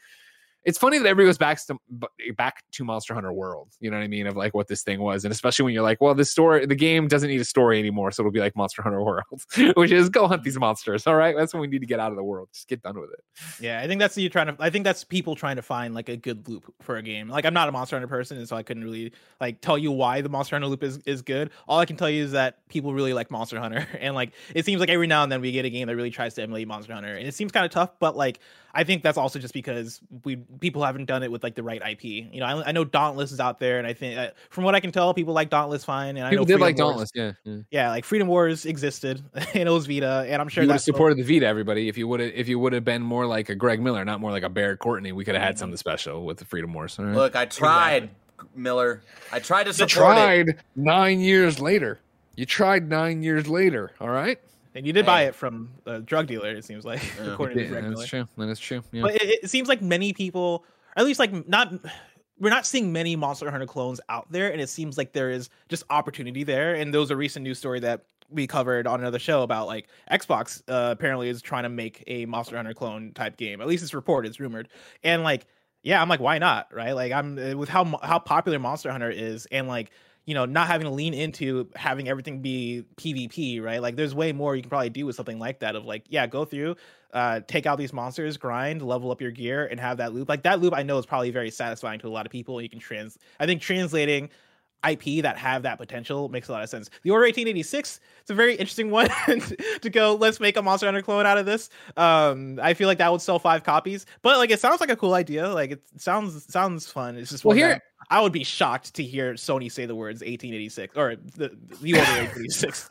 it's 0.64 0.78
funny 0.78 0.98
that 0.98 1.06
everybody 1.06 1.28
goes 1.28 1.38
back 1.38 1.58
to 1.66 1.76
back 2.36 2.62
to 2.72 2.84
Monster 2.84 3.12
Hunter 3.14 3.32
World. 3.32 3.68
You 3.80 3.90
know 3.90 3.98
what 3.98 4.04
I 4.04 4.08
mean? 4.08 4.26
Of 4.26 4.36
like 4.36 4.54
what 4.54 4.66
this 4.66 4.82
thing 4.82 5.00
was, 5.00 5.24
and 5.24 5.32
especially 5.32 5.64
when 5.64 5.74
you're 5.74 5.82
like, 5.82 6.00
well, 6.00 6.14
the 6.14 6.24
story, 6.24 6.64
the 6.64 6.74
game 6.74 7.06
doesn't 7.06 7.28
need 7.28 7.40
a 7.40 7.44
story 7.44 7.78
anymore, 7.78 8.10
so 8.10 8.22
it'll 8.22 8.32
be 8.32 8.40
like 8.40 8.56
Monster 8.56 8.82
Hunter 8.82 9.02
World, 9.02 9.24
which 9.76 9.90
is 9.90 10.08
go 10.08 10.26
hunt 10.26 10.42
these 10.42 10.58
monsters. 10.58 11.06
All 11.06 11.16
right, 11.16 11.36
that's 11.36 11.52
what 11.52 11.60
we 11.60 11.66
need 11.66 11.80
to 11.80 11.86
get 11.86 12.00
out 12.00 12.10
of 12.10 12.16
the 12.16 12.24
world. 12.24 12.48
Just 12.52 12.68
get 12.68 12.82
done 12.82 12.98
with 12.98 13.10
it. 13.10 13.20
Yeah, 13.60 13.80
I 13.80 13.86
think 13.86 14.00
that's 14.00 14.16
you 14.16 14.30
trying 14.30 14.46
to. 14.46 14.56
I 14.58 14.70
think 14.70 14.84
that's 14.84 15.04
people 15.04 15.36
trying 15.36 15.56
to 15.56 15.62
find 15.62 15.94
like 15.94 16.08
a 16.08 16.16
good 16.16 16.48
loop 16.48 16.72
for 16.80 16.96
a 16.96 17.02
game. 17.02 17.28
Like 17.28 17.44
I'm 17.44 17.54
not 17.54 17.68
a 17.68 17.72
Monster 17.72 17.96
Hunter 17.96 18.08
person, 18.08 18.38
and 18.38 18.48
so 18.48 18.56
I 18.56 18.62
couldn't 18.62 18.84
really 18.84 19.12
like 19.40 19.60
tell 19.60 19.76
you 19.76 19.92
why 19.92 20.22
the 20.22 20.30
Monster 20.30 20.56
Hunter 20.56 20.68
loop 20.68 20.82
is 20.82 20.98
is 21.04 21.20
good. 21.20 21.50
All 21.68 21.78
I 21.78 21.84
can 21.84 21.96
tell 21.96 22.08
you 22.08 22.24
is 22.24 22.32
that 22.32 22.66
people 22.68 22.94
really 22.94 23.12
like 23.12 23.30
Monster 23.30 23.60
Hunter, 23.60 23.86
and 24.00 24.14
like 24.14 24.32
it 24.54 24.64
seems 24.64 24.80
like 24.80 24.88
every 24.88 25.06
now 25.06 25.22
and 25.22 25.30
then 25.30 25.42
we 25.42 25.52
get 25.52 25.66
a 25.66 25.70
game 25.70 25.88
that 25.88 25.96
really 25.96 26.10
tries 26.10 26.34
to 26.34 26.42
emulate 26.42 26.66
Monster 26.68 26.94
Hunter, 26.94 27.14
and 27.14 27.26
it 27.26 27.34
seems 27.34 27.52
kind 27.52 27.66
of 27.66 27.70
tough, 27.70 27.90
but 27.98 28.16
like 28.16 28.40
I 28.74 28.84
think 28.84 29.02
that's 29.02 29.16
also 29.16 29.38
just 29.38 29.54
because 29.54 30.00
we 30.24 30.38
people 30.60 30.84
haven't 30.84 31.06
done 31.06 31.22
it 31.22 31.30
with 31.30 31.42
like 31.42 31.54
the 31.54 31.62
right 31.62 31.82
IP. 31.82 32.04
You 32.04 32.40
know, 32.40 32.46
I, 32.46 32.68
I 32.68 32.72
know 32.72 32.84
Dauntless 32.84 33.32
is 33.32 33.40
out 33.40 33.58
there, 33.58 33.78
and 33.78 33.86
I 33.86 33.92
think 33.92 34.18
uh, 34.18 34.30
from 34.50 34.64
what 34.64 34.74
I 34.74 34.80
can 34.80 34.92
tell, 34.92 35.12
people 35.14 35.34
like 35.34 35.50
Dauntless 35.50 35.84
fine. 35.84 36.16
And 36.16 36.26
I 36.26 36.30
people 36.30 36.44
know 36.44 36.48
did 36.48 36.60
like 36.60 36.76
Wars, 36.76 36.88
Dauntless, 36.88 37.10
yeah, 37.14 37.32
yeah, 37.44 37.56
yeah. 37.70 37.90
Like 37.90 38.04
Freedom 38.04 38.28
Wars 38.28 38.66
existed, 38.66 39.22
and 39.34 39.68
it 39.68 39.72
was 39.72 39.86
Vita, 39.86 40.26
and 40.28 40.40
I'm 40.40 40.48
sure 40.48 40.62
you 40.62 40.68
would 40.68 40.70
that 40.70 40.74
have 40.74 40.82
supported 40.82 41.18
the 41.18 41.22
Vita. 41.22 41.46
Everybody, 41.46 41.88
if 41.88 41.98
you 41.98 42.08
would 42.08 42.20
have, 42.20 42.32
if 42.34 42.48
you 42.48 42.58
would 42.58 42.72
have 42.72 42.84
been 42.84 43.02
more 43.02 43.26
like 43.26 43.48
a 43.48 43.54
Greg 43.54 43.80
Miller, 43.80 44.04
not 44.04 44.20
more 44.20 44.30
like 44.30 44.42
a 44.42 44.48
Barrett 44.48 44.78
Courtney, 44.78 45.12
we 45.12 45.24
could 45.24 45.34
have 45.34 45.44
had 45.44 45.58
something 45.58 45.76
special 45.76 46.24
with 46.24 46.38
the 46.38 46.44
Freedom 46.44 46.72
Wars. 46.72 46.98
Right? 46.98 47.14
Look, 47.14 47.36
I 47.36 47.46
tried, 47.46 48.10
Miller. 48.54 49.02
I 49.32 49.40
tried 49.40 49.64
to 49.64 49.72
support 49.72 49.90
tried 49.90 50.48
it. 50.48 50.58
nine 50.76 51.20
years 51.20 51.60
later. 51.60 52.00
You 52.36 52.46
tried 52.46 52.88
nine 52.88 53.22
years 53.22 53.46
later. 53.46 53.92
All 54.00 54.08
right. 54.08 54.38
And 54.74 54.86
you 54.86 54.92
did 54.92 55.06
buy 55.06 55.22
it 55.22 55.34
from 55.34 55.70
a 55.86 56.00
drug 56.00 56.26
dealer, 56.26 56.50
it 56.50 56.64
seems 56.64 56.84
like, 56.84 57.00
Yeah, 57.18 57.32
according 57.32 57.58
to 57.58 57.66
Greg 57.66 57.84
that's 57.84 57.94
Miller. 57.94 58.06
true. 58.06 58.28
That 58.36 58.48
is 58.48 58.58
true. 58.58 58.82
Yeah. 58.92 59.02
But 59.02 59.14
it, 59.14 59.44
it 59.44 59.50
seems 59.50 59.68
like 59.68 59.80
many 59.80 60.12
people, 60.12 60.64
at 60.96 61.04
least 61.04 61.20
like 61.20 61.48
not, 61.48 61.72
we're 62.40 62.50
not 62.50 62.66
seeing 62.66 62.92
many 62.92 63.14
Monster 63.14 63.50
Hunter 63.50 63.66
clones 63.66 64.00
out 64.08 64.30
there, 64.30 64.50
and 64.50 64.60
it 64.60 64.68
seems 64.68 64.98
like 64.98 65.12
there 65.12 65.30
is 65.30 65.48
just 65.68 65.84
opportunity 65.90 66.42
there. 66.42 66.74
And 66.74 66.92
there 66.92 67.00
was 67.00 67.10
a 67.12 67.16
recent 67.16 67.44
news 67.44 67.58
story 67.58 67.78
that 67.80 68.04
we 68.30 68.46
covered 68.46 68.86
on 68.88 69.00
another 69.00 69.18
show 69.20 69.42
about 69.42 69.66
like 69.68 69.86
Xbox 70.10 70.60
uh, 70.68 70.90
apparently 70.90 71.28
is 71.28 71.40
trying 71.40 71.62
to 71.62 71.68
make 71.68 72.02
a 72.08 72.26
Monster 72.26 72.56
Hunter 72.56 72.74
clone 72.74 73.12
type 73.12 73.36
game. 73.36 73.60
At 73.60 73.68
least 73.68 73.84
it's 73.84 73.94
reported, 73.94 74.28
it's 74.28 74.40
rumored, 74.40 74.68
and 75.04 75.22
like 75.22 75.46
yeah, 75.82 76.00
I'm 76.02 76.08
like 76.08 76.20
why 76.20 76.38
not, 76.38 76.74
right? 76.74 76.92
Like 76.92 77.12
I'm 77.12 77.36
with 77.56 77.68
how 77.68 77.84
how 78.02 78.18
popular 78.18 78.58
Monster 78.58 78.90
Hunter 78.90 79.10
is, 79.10 79.46
and 79.52 79.68
like 79.68 79.90
you 80.26 80.34
know, 80.34 80.46
not 80.46 80.68
having 80.68 80.86
to 80.86 80.92
lean 80.92 81.12
into 81.12 81.68
having 81.76 82.08
everything 82.08 82.40
be 82.40 82.84
PvP, 82.96 83.62
right? 83.62 83.82
Like 83.82 83.96
there's 83.96 84.14
way 84.14 84.32
more 84.32 84.56
you 84.56 84.62
can 84.62 84.70
probably 84.70 84.90
do 84.90 85.04
with 85.04 85.16
something 85.16 85.38
like 85.38 85.60
that 85.60 85.76
of 85.76 85.84
like, 85.84 86.04
yeah, 86.08 86.26
go 86.26 86.44
through, 86.44 86.76
uh, 87.12 87.40
take 87.46 87.66
out 87.66 87.78
these 87.78 87.92
monsters, 87.92 88.36
grind, 88.36 88.80
level 88.82 89.10
up 89.10 89.20
your 89.20 89.30
gear, 89.30 89.66
and 89.66 89.78
have 89.78 89.98
that 89.98 90.14
loop. 90.14 90.28
Like 90.28 90.42
that 90.44 90.60
loop 90.60 90.74
I 90.74 90.82
know 90.82 90.98
is 90.98 91.06
probably 91.06 91.30
very 91.30 91.50
satisfying 91.50 92.00
to 92.00 92.08
a 92.08 92.10
lot 92.10 92.24
of 92.24 92.32
people. 92.32 92.60
You 92.60 92.70
can 92.70 92.78
trans 92.78 93.18
I 93.38 93.46
think 93.46 93.60
translating 93.60 94.30
IP 94.90 95.22
that 95.22 95.36
have 95.36 95.62
that 95.62 95.78
potential 95.78 96.28
makes 96.28 96.48
a 96.48 96.52
lot 96.52 96.62
of 96.62 96.68
sense. 96.68 96.90
The 97.02 97.10
Order 97.10 97.24
1886, 97.26 98.00
it's 98.20 98.30
a 98.30 98.34
very 98.34 98.54
interesting 98.54 98.90
one 98.90 99.08
to 99.80 99.90
go, 99.90 100.14
let's 100.14 100.40
make 100.40 100.56
a 100.56 100.62
Monster 100.62 100.86
Hunter 100.86 101.02
clone 101.02 101.26
out 101.26 101.38
of 101.38 101.46
this. 101.46 101.70
Um, 101.96 102.58
I 102.62 102.74
feel 102.74 102.88
like 102.88 102.98
that 102.98 103.10
would 103.12 103.20
sell 103.22 103.38
five 103.38 103.64
copies, 103.64 104.06
but 104.22 104.38
like 104.38 104.50
it 104.50 104.60
sounds 104.60 104.80
like 104.80 104.90
a 104.90 104.96
cool 104.96 105.14
idea. 105.14 105.48
Like 105.48 105.70
it 105.72 105.82
sounds 105.96 106.44
sounds 106.52 106.86
fun. 106.90 107.16
It's 107.16 107.30
just 107.30 107.44
Well, 107.44 107.56
here- 107.56 107.82
I 108.10 108.20
would 108.20 108.32
be 108.32 108.44
shocked 108.44 108.92
to 108.96 109.02
hear 109.02 109.32
Sony 109.32 109.72
say 109.72 109.86
the 109.86 109.94
words 109.94 110.20
1886 110.20 110.94
or 110.94 111.16
the 111.16 111.56
the 111.80 111.94
Order 111.94 112.10
1886. 112.10 112.90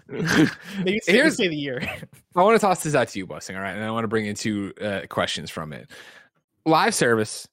Maybe 0.83 0.99
say, 1.03 1.11
Here's- 1.11 1.35
say 1.37 1.47
the 1.47 1.55
year. 1.55 1.79
I 2.35 2.41
want 2.41 2.59
to 2.59 2.65
toss 2.65 2.81
this 2.81 2.95
out 2.95 3.09
to 3.09 3.19
you, 3.19 3.27
Busting. 3.27 3.55
All 3.55 3.61
right, 3.61 3.75
and 3.75 3.83
I 3.83 3.91
want 3.91 4.05
to 4.05 4.07
bring 4.07 4.25
in 4.25 4.35
two 4.35 4.73
uh, 4.81 5.01
questions 5.09 5.51
from 5.51 5.71
it. 5.71 5.91
Live 6.65 6.95
service, 6.95 7.47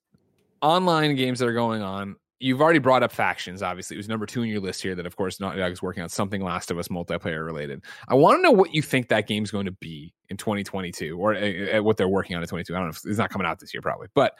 online 0.63 1.17
games 1.17 1.41
that 1.41 1.49
are 1.49 1.53
going 1.53 1.83
on. 1.83 2.17
You've 2.41 2.63
already 2.63 2.79
brought 2.79 3.03
up 3.03 3.13
factions. 3.13 3.63
Obviously, 3.63 3.97
it 3.97 3.99
was 3.99 4.09
number 4.09 4.25
two 4.25 4.43
in 4.43 4.49
your 4.49 4.61
list 4.61 4.83
here. 4.83 4.95
That 4.95 5.05
of 5.05 5.15
course 5.15 5.39
Naughty 5.41 5.59
Dog 5.59 5.73
is 5.73 5.83
working 5.83 6.03
on 6.03 6.09
something 6.09 6.43
Last 6.43 6.71
of 6.71 6.79
Us 6.79 6.89
multiplayer 6.89 7.45
related. 7.45 7.85
I 8.09 8.15
want 8.15 8.39
to 8.39 8.43
know 8.43 8.51
what 8.51 8.75
you 8.75 8.81
think 8.81 9.09
that 9.09 9.27
game's 9.27 9.51
going 9.51 9.67
to 9.67 9.73
be 9.73 10.15
in 10.31 10.39
2022, 10.39 11.19
or 11.19 11.35
uh, 11.35 11.83
what 11.83 11.99
they're 11.99 12.09
working 12.09 12.37
on 12.37 12.43
in 12.43 12.49
22. 12.49 12.75
I 12.75 12.79
don't 12.79 12.87
know 12.87 12.91
if 12.91 13.05
it's 13.05 13.19
not 13.19 13.29
coming 13.31 13.47
out 13.47 13.61
this 13.61 13.73
year, 13.75 13.83
probably, 13.83 14.09
but. 14.15 14.35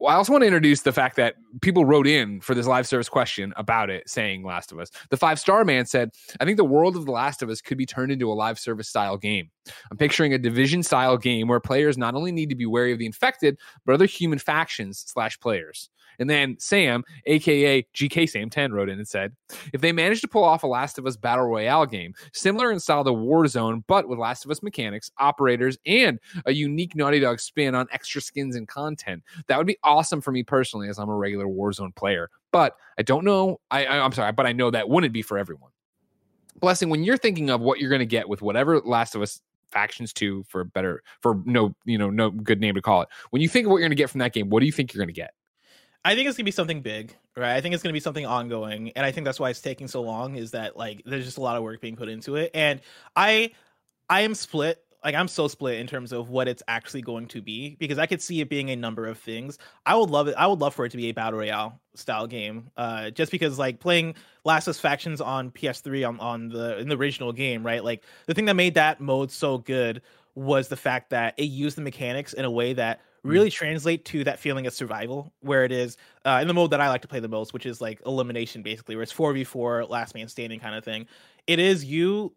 Well, 0.00 0.12
I 0.12 0.16
also 0.16 0.32
want 0.32 0.42
to 0.42 0.46
introduce 0.46 0.82
the 0.82 0.92
fact 0.92 1.14
that 1.16 1.36
people 1.62 1.84
wrote 1.84 2.08
in 2.08 2.40
for 2.40 2.52
this 2.52 2.66
live 2.66 2.86
service 2.86 3.08
question 3.08 3.54
about 3.56 3.90
it, 3.90 4.10
saying 4.10 4.42
Last 4.44 4.72
of 4.72 4.80
Us. 4.80 4.90
The 5.10 5.16
five 5.16 5.38
star 5.38 5.64
man 5.64 5.86
said, 5.86 6.10
I 6.40 6.44
think 6.44 6.56
the 6.56 6.64
world 6.64 6.96
of 6.96 7.06
The 7.06 7.12
Last 7.12 7.42
of 7.42 7.48
Us 7.48 7.60
could 7.60 7.78
be 7.78 7.86
turned 7.86 8.10
into 8.10 8.30
a 8.30 8.34
live 8.34 8.58
service 8.58 8.88
style 8.88 9.16
game. 9.16 9.50
I'm 9.92 9.96
picturing 9.96 10.34
a 10.34 10.38
division 10.38 10.82
style 10.82 11.16
game 11.16 11.46
where 11.46 11.60
players 11.60 11.96
not 11.96 12.16
only 12.16 12.32
need 12.32 12.48
to 12.48 12.56
be 12.56 12.66
wary 12.66 12.92
of 12.92 12.98
the 12.98 13.06
infected, 13.06 13.56
but 13.86 13.92
other 13.92 14.04
human 14.04 14.40
factions 14.40 15.04
slash 15.06 15.38
players. 15.38 15.88
And 16.18 16.28
then 16.28 16.56
Sam, 16.58 17.04
aka 17.26 17.86
GK 17.94 18.28
Sam 18.28 18.50
10, 18.50 18.72
wrote 18.72 18.88
in 18.88 18.98
and 18.98 19.08
said, 19.08 19.32
if 19.72 19.80
they 19.80 19.92
manage 19.92 20.20
to 20.22 20.28
pull 20.28 20.44
off 20.44 20.62
a 20.62 20.66
Last 20.66 20.98
of 20.98 21.06
Us 21.06 21.16
battle 21.16 21.46
royale 21.46 21.86
game, 21.86 22.14
similar 22.32 22.70
in 22.70 22.80
style 22.80 23.04
to 23.04 23.10
Warzone, 23.10 23.84
but 23.86 24.08
with 24.08 24.18
Last 24.18 24.44
of 24.44 24.50
Us 24.50 24.62
mechanics, 24.62 25.10
operators, 25.18 25.78
and 25.86 26.18
a 26.46 26.52
unique 26.52 26.94
Naughty 26.94 27.20
Dog 27.20 27.40
spin 27.40 27.74
on 27.74 27.86
extra 27.92 28.20
skins 28.20 28.56
and 28.56 28.68
content, 28.68 29.22
that 29.46 29.58
would 29.58 29.66
be 29.66 29.78
awesome 29.82 30.20
for 30.20 30.32
me 30.32 30.42
personally, 30.42 30.88
as 30.88 30.98
I'm 30.98 31.08
a 31.08 31.16
regular 31.16 31.46
Warzone 31.46 31.94
player. 31.94 32.30
But 32.52 32.76
I 32.98 33.02
don't 33.02 33.24
know. 33.24 33.60
I, 33.70 33.84
I 33.86 34.04
I'm 34.04 34.12
sorry, 34.12 34.32
but 34.32 34.46
I 34.46 34.52
know 34.52 34.70
that 34.70 34.88
wouldn't 34.88 35.12
be 35.12 35.22
for 35.22 35.38
everyone. 35.38 35.70
Blessing, 36.60 36.88
when 36.88 37.02
you're 37.02 37.16
thinking 37.16 37.50
of 37.50 37.60
what 37.60 37.80
you're 37.80 37.90
going 37.90 37.98
to 37.98 38.06
get 38.06 38.28
with 38.28 38.42
whatever 38.42 38.80
Last 38.80 39.14
of 39.14 39.22
Us 39.22 39.40
factions 39.74 40.12
2 40.12 40.44
for 40.44 40.62
better 40.62 41.02
for 41.20 41.42
no 41.44 41.74
you 41.84 41.98
know 41.98 42.08
no 42.08 42.30
good 42.30 42.60
name 42.60 42.76
to 42.76 42.80
call 42.80 43.02
it 43.02 43.08
when 43.30 43.42
you 43.42 43.48
think 43.48 43.66
of 43.66 43.72
what 43.72 43.78
you're 43.78 43.88
going 43.88 43.90
to 43.90 43.96
get 43.96 44.08
from 44.08 44.20
that 44.20 44.32
game 44.32 44.48
what 44.48 44.60
do 44.60 44.66
you 44.66 44.72
think 44.72 44.94
you're 44.94 45.00
going 45.00 45.12
to 45.12 45.20
get 45.20 45.34
I 46.04 46.14
think 46.14 46.28
it's 46.28 46.36
gonna 46.36 46.44
be 46.44 46.50
something 46.50 46.82
big, 46.82 47.16
right? 47.36 47.56
I 47.56 47.60
think 47.60 47.74
it's 47.74 47.82
gonna 47.82 47.94
be 47.94 48.00
something 48.00 48.26
ongoing, 48.26 48.90
and 48.90 49.06
I 49.06 49.10
think 49.10 49.24
that's 49.24 49.40
why 49.40 49.50
it's 49.50 49.60
taking 49.60 49.88
so 49.88 50.02
long. 50.02 50.36
Is 50.36 50.50
that 50.50 50.76
like 50.76 51.02
there's 51.06 51.24
just 51.24 51.38
a 51.38 51.40
lot 51.40 51.56
of 51.56 51.62
work 51.62 51.80
being 51.80 51.96
put 51.96 52.08
into 52.08 52.36
it, 52.36 52.50
and 52.54 52.80
I, 53.16 53.52
I 54.10 54.20
am 54.20 54.34
split. 54.34 54.80
Like 55.02 55.14
I'm 55.14 55.28
so 55.28 55.48
split 55.48 55.80
in 55.80 55.86
terms 55.86 56.12
of 56.12 56.30
what 56.30 56.48
it's 56.48 56.62
actually 56.66 57.02
going 57.02 57.26
to 57.28 57.42
be 57.42 57.76
because 57.78 57.98
I 57.98 58.06
could 58.06 58.22
see 58.22 58.40
it 58.40 58.48
being 58.48 58.70
a 58.70 58.76
number 58.76 59.06
of 59.06 59.18
things. 59.18 59.58
I 59.84 59.96
would 59.96 60.10
love 60.10 60.28
it. 60.28 60.34
I 60.36 60.46
would 60.46 60.60
love 60.60 60.74
for 60.74 60.86
it 60.86 60.90
to 60.90 60.96
be 60.96 61.08
a 61.08 61.12
battle 61.12 61.38
royale 61.38 61.80
style 61.94 62.26
game, 62.26 62.70
uh, 62.76 63.10
just 63.10 63.30
because 63.32 63.58
like 63.58 63.80
playing 63.80 64.14
Last 64.44 64.66
of 64.66 64.72
Us 64.72 64.80
Factions 64.80 65.20
on 65.20 65.50
PS3 65.50 66.06
on 66.08 66.20
on 66.20 66.48
the 66.50 66.78
in 66.78 66.88
the 66.88 66.96
original 66.96 67.32
game, 67.32 67.64
right? 67.64 67.82
Like 67.82 68.02
the 68.26 68.34
thing 68.34 68.44
that 68.46 68.56
made 68.56 68.74
that 68.74 69.00
mode 69.00 69.30
so 69.30 69.58
good 69.58 70.02
was 70.34 70.68
the 70.68 70.76
fact 70.76 71.10
that 71.10 71.34
it 71.38 71.44
used 71.44 71.76
the 71.76 71.82
mechanics 71.82 72.32
in 72.32 72.44
a 72.44 72.50
way 72.50 72.72
that 72.74 73.00
really 73.24 73.50
translate 73.50 74.04
to 74.04 74.22
that 74.24 74.38
feeling 74.38 74.66
of 74.66 74.74
survival 74.74 75.32
where 75.40 75.64
it 75.64 75.72
is 75.72 75.96
uh, 76.24 76.38
in 76.40 76.46
the 76.46 76.54
mode 76.54 76.70
that 76.70 76.80
I 76.80 76.88
like 76.88 77.02
to 77.02 77.08
play 77.08 77.20
the 77.20 77.28
most, 77.28 77.52
which 77.52 77.66
is 77.66 77.80
like 77.80 78.00
elimination 78.06 78.62
basically, 78.62 78.94
where 78.94 79.02
it's 79.02 79.12
4v4, 79.12 79.88
last 79.88 80.14
man 80.14 80.28
standing 80.28 80.60
kind 80.60 80.76
of 80.76 80.84
thing. 80.84 81.06
It 81.46 81.58
is 81.58 81.84
you 81.84 82.32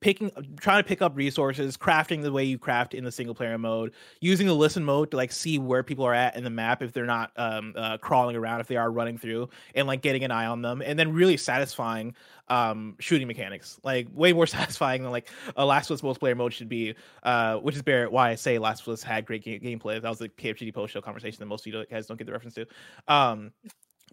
picking 0.00 0.30
trying 0.58 0.82
to 0.82 0.86
pick 0.86 1.02
up 1.02 1.16
resources 1.16 1.76
crafting 1.76 2.22
the 2.22 2.32
way 2.32 2.44
you 2.44 2.58
craft 2.58 2.94
in 2.94 3.04
the 3.04 3.12
single 3.12 3.34
player 3.34 3.58
mode 3.58 3.92
using 4.20 4.46
the 4.46 4.54
listen 4.54 4.84
mode 4.84 5.10
to 5.10 5.16
like 5.16 5.32
see 5.32 5.58
where 5.58 5.82
people 5.82 6.04
are 6.04 6.14
at 6.14 6.36
in 6.36 6.44
the 6.44 6.50
map 6.50 6.82
if 6.82 6.92
they're 6.92 7.04
not 7.04 7.32
um 7.36 7.74
uh, 7.76 7.98
crawling 7.98 8.36
around 8.36 8.60
if 8.60 8.66
they 8.66 8.76
are 8.76 8.90
running 8.90 9.18
through 9.18 9.48
and 9.74 9.86
like 9.86 10.02
getting 10.02 10.24
an 10.24 10.30
eye 10.30 10.46
on 10.46 10.62
them 10.62 10.82
and 10.84 10.98
then 10.98 11.12
really 11.12 11.36
satisfying 11.36 12.14
um 12.48 12.96
shooting 12.98 13.26
mechanics. 13.26 13.78
Like 13.82 14.08
way 14.12 14.32
more 14.32 14.46
satisfying 14.58 15.02
than 15.02 15.12
like 15.12 15.30
a 15.56 15.64
last 15.64 15.90
of 15.90 15.94
us 15.94 16.02
multiplayer 16.02 16.36
mode 16.36 16.52
should 16.52 16.68
be 16.68 16.94
uh 17.22 17.56
which 17.56 17.76
is 17.76 17.82
Barrett 17.82 18.12
why 18.12 18.30
i 18.30 18.34
say 18.34 18.58
last 18.58 18.86
of 18.86 18.92
us 18.92 19.02
had 19.02 19.26
great 19.26 19.44
ga- 19.44 19.60
gameplay. 19.60 20.00
That 20.00 20.08
was 20.08 20.18
the 20.18 20.28
kfgd 20.28 20.72
post 20.74 20.92
show 20.92 21.00
conversation 21.00 21.38
that 21.40 21.46
most 21.46 21.66
of 21.66 21.72
you 21.72 21.84
guys 21.90 22.06
don't 22.06 22.16
get 22.16 22.26
the 22.26 22.32
reference 22.32 22.54
to. 22.54 22.66
Um 23.08 23.52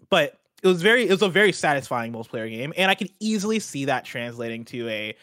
but 0.08 0.38
it 0.62 0.66
was 0.66 0.82
very 0.82 1.06
it 1.06 1.10
was 1.10 1.22
a 1.22 1.28
very 1.28 1.52
satisfying 1.52 2.12
multiplayer 2.12 2.48
game 2.48 2.72
and 2.76 2.90
i 2.90 2.94
could 2.94 3.10
easily 3.20 3.58
see 3.58 3.84
that 3.84 4.04
translating 4.04 4.64
to 4.64 4.88
a 4.88 5.14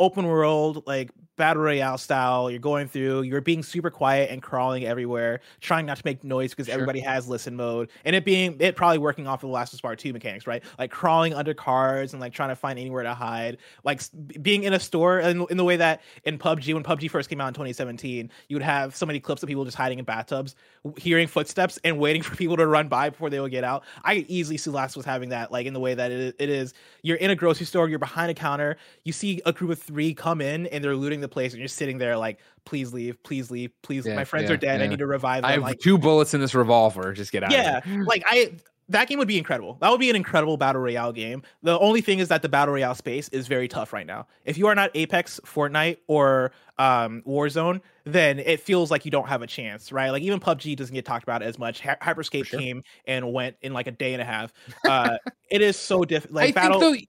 open 0.00 0.26
world 0.26 0.84
like 0.86 1.10
battle 1.40 1.62
royale 1.62 1.96
style. 1.96 2.50
You're 2.50 2.60
going 2.60 2.86
through, 2.86 3.22
you're 3.22 3.40
being 3.40 3.62
super 3.62 3.90
quiet 3.90 4.30
and 4.30 4.42
crawling 4.42 4.84
everywhere, 4.84 5.40
trying 5.60 5.86
not 5.86 5.96
to 5.96 6.02
make 6.04 6.22
noise 6.22 6.50
because 6.50 6.66
sure. 6.66 6.74
everybody 6.74 7.00
has 7.00 7.26
listen 7.28 7.56
mode, 7.56 7.88
and 8.04 8.14
it 8.14 8.24
being 8.24 8.56
it 8.60 8.76
probably 8.76 8.98
working 8.98 9.26
off 9.26 9.42
of 9.42 9.48
the 9.48 9.52
Last 9.52 9.72
of 9.72 9.78
Us 9.78 9.80
Part 9.80 9.98
Two 9.98 10.12
mechanics, 10.12 10.46
right? 10.46 10.62
Like 10.78 10.90
crawling 10.90 11.32
under 11.32 11.54
cars 11.54 12.12
and 12.12 12.20
like 12.20 12.34
trying 12.34 12.50
to 12.50 12.56
find 12.56 12.78
anywhere 12.78 13.02
to 13.02 13.14
hide, 13.14 13.56
like 13.84 14.02
being 14.42 14.64
in 14.64 14.74
a 14.74 14.78
store 14.78 15.18
in, 15.20 15.46
in 15.50 15.56
the 15.56 15.64
way 15.64 15.76
that 15.76 16.02
in 16.24 16.38
PUBG 16.38 16.74
when 16.74 16.82
PUBG 16.82 17.10
first 17.10 17.30
came 17.30 17.40
out 17.40 17.48
in 17.48 17.54
2017, 17.54 18.30
you 18.48 18.56
would 18.56 18.62
have 18.62 18.94
so 18.94 19.06
many 19.06 19.18
clips 19.18 19.42
of 19.42 19.48
people 19.48 19.64
just 19.64 19.78
hiding 19.78 19.98
in 19.98 20.04
bathtubs, 20.04 20.56
hearing 20.98 21.26
footsteps 21.26 21.78
and 21.84 21.98
waiting 21.98 22.22
for 22.30 22.36
people 22.36 22.56
to 22.58 22.66
run 22.66 22.88
by 22.88 23.08
before 23.08 23.30
they 23.30 23.40
would 23.40 23.50
get 23.50 23.64
out. 23.64 23.84
I 24.04 24.16
could 24.16 24.26
easily 24.28 24.58
see 24.58 24.70
Last 24.70 24.94
was 24.94 25.06
having 25.06 25.30
that, 25.30 25.50
like 25.50 25.66
in 25.66 25.72
the 25.72 25.80
way 25.80 25.94
that 25.94 26.10
it, 26.10 26.36
it 26.38 26.50
is. 26.50 26.74
You're 27.02 27.16
in 27.16 27.30
a 27.30 27.36
grocery 27.36 27.64
store, 27.64 27.88
you're 27.88 27.98
behind 27.98 28.30
a 28.30 28.34
counter, 28.34 28.76
you 29.04 29.12
see 29.12 29.40
a 29.46 29.52
group 29.52 29.70
of 29.70 29.80
three 29.80 30.12
come 30.12 30.42
in 30.42 30.66
and 30.66 30.84
they're 30.84 30.96
looting 30.96 31.20
the 31.20 31.28
place, 31.30 31.52
and 31.52 31.60
you're 31.60 31.68
sitting 31.68 31.98
there 31.98 32.16
like, 32.16 32.38
please 32.64 32.92
leave, 32.92 33.22
please 33.22 33.50
leave, 33.50 33.70
please. 33.82 34.06
Yeah, 34.06 34.16
my 34.16 34.24
friends 34.24 34.48
yeah, 34.48 34.54
are 34.54 34.58
dead. 34.58 34.80
Yeah. 34.80 34.86
I 34.86 34.88
need 34.88 34.98
to 34.98 35.06
revive 35.06 35.42
them. 35.42 35.48
I 35.48 35.52
have 35.52 35.62
like, 35.62 35.78
two 35.80 35.98
bullets 35.98 36.34
in 36.34 36.40
this 36.40 36.54
revolver. 36.54 37.12
Just 37.12 37.32
get 37.32 37.42
out. 37.42 37.52
Yeah, 37.52 37.80
like 38.06 38.22
I 38.26 38.52
that 38.90 39.06
game 39.06 39.18
would 39.20 39.28
be 39.28 39.38
incredible. 39.38 39.78
That 39.80 39.90
would 39.90 40.00
be 40.00 40.10
an 40.10 40.16
incredible 40.16 40.56
battle 40.56 40.82
royale 40.82 41.12
game. 41.12 41.42
The 41.62 41.78
only 41.78 42.00
thing 42.00 42.18
is 42.18 42.28
that 42.28 42.42
the 42.42 42.48
battle 42.48 42.74
royale 42.74 42.96
space 42.96 43.28
is 43.28 43.46
very 43.46 43.68
tough 43.68 43.92
right 43.92 44.06
now. 44.06 44.26
If 44.44 44.58
you 44.58 44.66
are 44.66 44.74
not 44.74 44.90
Apex, 44.94 45.38
Fortnite, 45.46 45.98
or 46.08 46.50
um, 46.76 47.22
Warzone, 47.24 47.80
then 48.04 48.40
it 48.40 48.60
feels 48.60 48.90
like 48.90 49.04
you 49.04 49.12
don't 49.12 49.28
have 49.28 49.42
a 49.42 49.46
chance, 49.46 49.92
right? 49.92 50.10
Like 50.10 50.24
even 50.24 50.40
PUBG 50.40 50.76
doesn't 50.76 50.94
get 50.94 51.04
talked 51.04 51.22
about 51.22 51.40
as 51.40 51.56
much. 51.56 51.80
Hy- 51.80 51.98
Hyperscape 52.02 52.46
sure. 52.46 52.58
came 52.58 52.82
and 53.06 53.32
went 53.32 53.56
in 53.62 53.72
like 53.72 53.86
a 53.86 53.92
day 53.92 54.12
and 54.12 54.20
a 54.20 54.24
half. 54.24 54.52
Uh, 54.84 55.18
it 55.50 55.62
is 55.62 55.76
so 55.76 56.04
difficult. 56.04 56.34
Like 56.40 56.50
I 56.50 56.52
battle. 56.52 56.80
Think 56.80 57.00
though, 57.00 57.06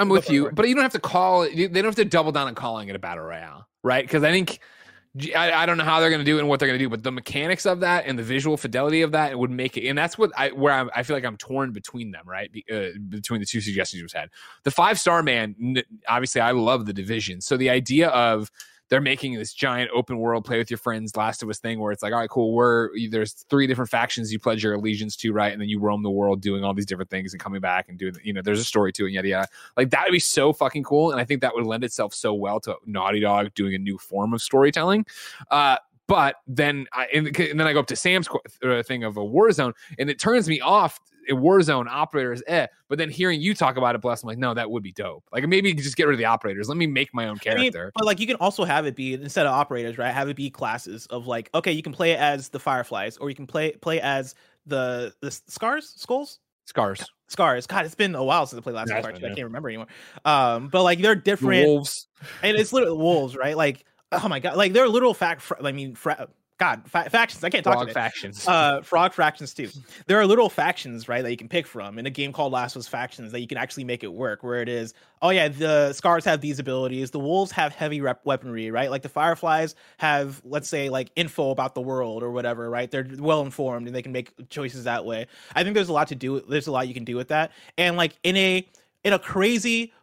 I'm 0.00 0.08
with 0.08 0.30
you, 0.30 0.50
but 0.50 0.66
you 0.66 0.74
don't 0.74 0.82
have 0.82 0.92
to 0.92 1.00
call 1.00 1.42
it. 1.42 1.54
They 1.54 1.68
don't 1.68 1.84
have 1.84 1.94
to 1.96 2.04
double 2.04 2.32
down 2.32 2.48
on 2.48 2.54
calling 2.54 2.88
it 2.88 2.96
a 2.96 2.98
battle 2.98 3.24
royale, 3.24 3.68
right? 3.82 4.02
Because 4.02 4.24
I 4.24 4.30
think 4.30 4.60
I, 5.36 5.52
I, 5.52 5.66
don't 5.66 5.76
know 5.76 5.84
how 5.84 5.98
they're 5.98 6.08
going 6.08 6.20
to 6.20 6.24
do 6.24 6.36
it 6.36 6.40
and 6.40 6.48
what 6.48 6.60
they're 6.60 6.68
going 6.68 6.78
to 6.78 6.84
do, 6.84 6.88
but 6.88 7.02
the 7.02 7.10
mechanics 7.10 7.66
of 7.66 7.80
that 7.80 8.06
and 8.06 8.18
the 8.18 8.22
visual 8.22 8.56
fidelity 8.56 9.02
of 9.02 9.12
that 9.12 9.36
would 9.38 9.50
make 9.50 9.76
it. 9.76 9.88
And 9.88 9.98
that's 9.98 10.16
what 10.16 10.30
I 10.38 10.50
where 10.50 10.72
I'm, 10.72 10.88
i 10.94 11.02
feel 11.02 11.16
like 11.16 11.24
I'm 11.24 11.36
torn 11.36 11.72
between 11.72 12.12
them, 12.12 12.22
right? 12.26 12.50
Uh, 12.72 12.98
between 13.08 13.40
the 13.40 13.46
two 13.46 13.60
suggestions 13.60 13.98
you 13.98 14.04
just 14.04 14.16
had. 14.16 14.30
The 14.62 14.70
five 14.70 15.00
star 15.00 15.22
man, 15.22 15.82
obviously, 16.08 16.40
I 16.40 16.52
love 16.52 16.86
the 16.86 16.92
division. 16.92 17.40
So 17.40 17.56
the 17.56 17.70
idea 17.70 18.08
of 18.08 18.50
they're 18.90 19.00
making 19.00 19.34
this 19.34 19.54
giant 19.54 19.90
open 19.94 20.18
world 20.18 20.44
play 20.44 20.58
with 20.58 20.70
your 20.70 20.78
friends 20.78 21.16
last 21.16 21.42
of 21.42 21.48
us 21.48 21.58
thing 21.58 21.78
where 21.78 21.92
it's 21.92 22.02
like 22.02 22.12
all 22.12 22.18
right 22.18 22.28
cool 22.28 22.52
we're 22.52 22.90
there's 23.08 23.32
three 23.32 23.66
different 23.66 23.90
factions 23.90 24.32
you 24.32 24.38
pledge 24.38 24.62
your 24.62 24.74
allegiance 24.74 25.16
to 25.16 25.32
right? 25.32 25.52
And 25.52 25.60
then 25.60 25.68
you 25.68 25.78
roam 25.78 26.02
the 26.02 26.10
world 26.10 26.40
doing 26.40 26.64
all 26.64 26.74
these 26.74 26.86
different 26.86 27.10
things 27.10 27.32
and 27.32 27.40
coming 27.40 27.60
back 27.60 27.88
and 27.88 27.98
doing 27.98 28.14
you 28.22 28.32
know 28.32 28.42
there's 28.42 28.60
a 28.60 28.64
story 28.64 28.92
to 28.92 29.04
it 29.04 29.06
and 29.06 29.14
yada 29.14 29.28
yada. 29.28 29.48
Like 29.76 29.90
that 29.90 30.04
would 30.04 30.12
be 30.12 30.18
so 30.18 30.52
fucking 30.52 30.82
cool 30.82 31.12
and 31.12 31.20
i 31.20 31.24
think 31.24 31.40
that 31.40 31.54
would 31.54 31.66
lend 31.66 31.84
itself 31.84 32.12
so 32.12 32.34
well 32.34 32.60
to 32.60 32.76
naughty 32.84 33.20
dog 33.20 33.54
doing 33.54 33.74
a 33.74 33.78
new 33.78 33.96
form 33.98 34.34
of 34.34 34.42
storytelling. 34.42 35.06
Uh 35.50 35.76
but 36.10 36.34
then 36.48 36.88
I 36.92 37.06
and, 37.14 37.28
then 37.28 37.60
I 37.60 37.72
go 37.72 37.78
up 37.78 37.86
to 37.86 37.94
Sam's 37.94 38.28
uh, 38.64 38.82
thing 38.82 39.04
of 39.04 39.16
a 39.16 39.24
war 39.24 39.52
zone, 39.52 39.74
and 39.96 40.10
it 40.10 40.18
turns 40.18 40.48
me 40.48 40.60
off. 40.60 40.98
A 41.28 41.32
Warzone 41.32 41.86
operators, 41.86 42.42
eh. 42.48 42.66
But 42.88 42.98
then 42.98 43.08
hearing 43.08 43.40
you 43.40 43.54
talk 43.54 43.76
about 43.76 43.94
it, 43.94 44.00
bless, 44.00 44.24
I'm 44.24 44.26
like, 44.26 44.38
no, 44.38 44.52
that 44.54 44.68
would 44.68 44.82
be 44.82 44.90
dope. 44.90 45.22
Like 45.30 45.46
maybe 45.46 45.72
just 45.74 45.94
get 45.94 46.08
rid 46.08 46.14
of 46.14 46.18
the 46.18 46.24
operators. 46.24 46.68
Let 46.68 46.78
me 46.78 46.88
make 46.88 47.14
my 47.14 47.28
own 47.28 47.36
character. 47.36 47.60
I 47.60 47.84
mean, 47.84 47.90
but 47.94 48.06
like 48.06 48.18
you 48.18 48.26
can 48.26 48.36
also 48.36 48.64
have 48.64 48.86
it 48.86 48.96
be 48.96 49.14
instead 49.14 49.46
of 49.46 49.52
operators, 49.52 49.98
right? 49.98 50.12
Have 50.12 50.28
it 50.28 50.34
be 50.34 50.50
classes 50.50 51.06
of 51.06 51.28
like, 51.28 51.48
okay, 51.54 51.70
you 51.70 51.82
can 51.82 51.92
play 51.92 52.16
as 52.16 52.48
the 52.48 52.58
Fireflies, 52.58 53.16
or 53.18 53.28
you 53.28 53.36
can 53.36 53.46
play 53.46 53.72
play 53.72 54.00
as 54.00 54.34
the 54.66 55.14
the 55.20 55.30
scars, 55.30 55.92
skulls, 55.96 56.40
scars. 56.64 57.04
Scars. 57.28 57.64
God, 57.68 57.84
it's 57.84 57.94
been 57.94 58.16
a 58.16 58.24
while 58.24 58.44
since 58.46 58.58
I 58.58 58.62
played 58.62 58.74
last 58.74 58.88
yeah, 58.88 59.00
part. 59.00 59.14
I 59.14 59.20
can't 59.20 59.38
remember 59.38 59.68
anymore. 59.68 59.86
Um, 60.24 60.66
but 60.66 60.82
like 60.82 60.98
they're 61.00 61.14
different. 61.14 61.62
The 61.62 61.68
wolves. 61.68 62.08
And 62.42 62.56
it's 62.56 62.72
literally 62.72 62.98
wolves, 62.98 63.36
right? 63.36 63.56
Like 63.56 63.84
oh 64.12 64.28
my 64.28 64.40
god, 64.40 64.56
like 64.56 64.72
they're 64.72 64.88
little 64.88 65.14
fact. 65.14 65.50
I 65.62 65.72
mean, 65.72 65.94
fra- 65.94 66.28
God, 66.60 66.82
fa- 66.90 67.08
factions. 67.08 67.42
I 67.42 67.48
can't 67.48 67.64
talk 67.64 67.76
frog 67.76 67.90
factions. 67.90 68.46
Uh, 68.46 68.82
frog 68.82 69.14
factions 69.14 69.54
too. 69.54 69.70
There 70.06 70.20
are 70.20 70.26
little 70.26 70.50
factions, 70.50 71.08
right, 71.08 71.22
that 71.22 71.30
you 71.30 71.36
can 71.38 71.48
pick 71.48 71.66
from 71.66 71.98
in 71.98 72.04
a 72.04 72.10
game 72.10 72.34
called 72.34 72.52
Last 72.52 72.76
of 72.76 72.80
Us 72.80 72.86
Factions 72.86 73.32
that 73.32 73.40
you 73.40 73.46
can 73.46 73.56
actually 73.56 73.84
make 73.84 74.04
it 74.04 74.12
work. 74.12 74.42
Where 74.42 74.60
it 74.60 74.68
is, 74.68 74.92
oh 75.22 75.30
yeah, 75.30 75.48
the 75.48 75.94
scars 75.94 76.22
have 76.26 76.42
these 76.42 76.58
abilities. 76.58 77.12
The 77.12 77.18
wolves 77.18 77.50
have 77.52 77.74
heavy 77.74 78.02
rep- 78.02 78.26
weaponry, 78.26 78.70
right? 78.70 78.90
Like 78.90 79.00
the 79.00 79.08
fireflies 79.08 79.74
have, 79.96 80.42
let's 80.44 80.68
say, 80.68 80.90
like 80.90 81.10
info 81.16 81.50
about 81.50 81.74
the 81.74 81.80
world 81.80 82.22
or 82.22 82.30
whatever, 82.30 82.68
right? 82.68 82.90
They're 82.90 83.08
well 83.18 83.40
informed 83.40 83.86
and 83.86 83.96
they 83.96 84.02
can 84.02 84.12
make 84.12 84.32
choices 84.50 84.84
that 84.84 85.06
way. 85.06 85.28
I 85.54 85.62
think 85.64 85.74
there's 85.74 85.88
a 85.88 85.94
lot 85.94 86.08
to 86.08 86.14
do. 86.14 86.40
There's 86.40 86.66
a 86.66 86.72
lot 86.72 86.88
you 86.88 86.94
can 86.94 87.04
do 87.04 87.16
with 87.16 87.28
that. 87.28 87.52
And 87.78 87.96
like 87.96 88.18
in 88.22 88.36
a 88.36 88.68
in 89.02 89.14
a 89.14 89.18
crazy 89.18 89.94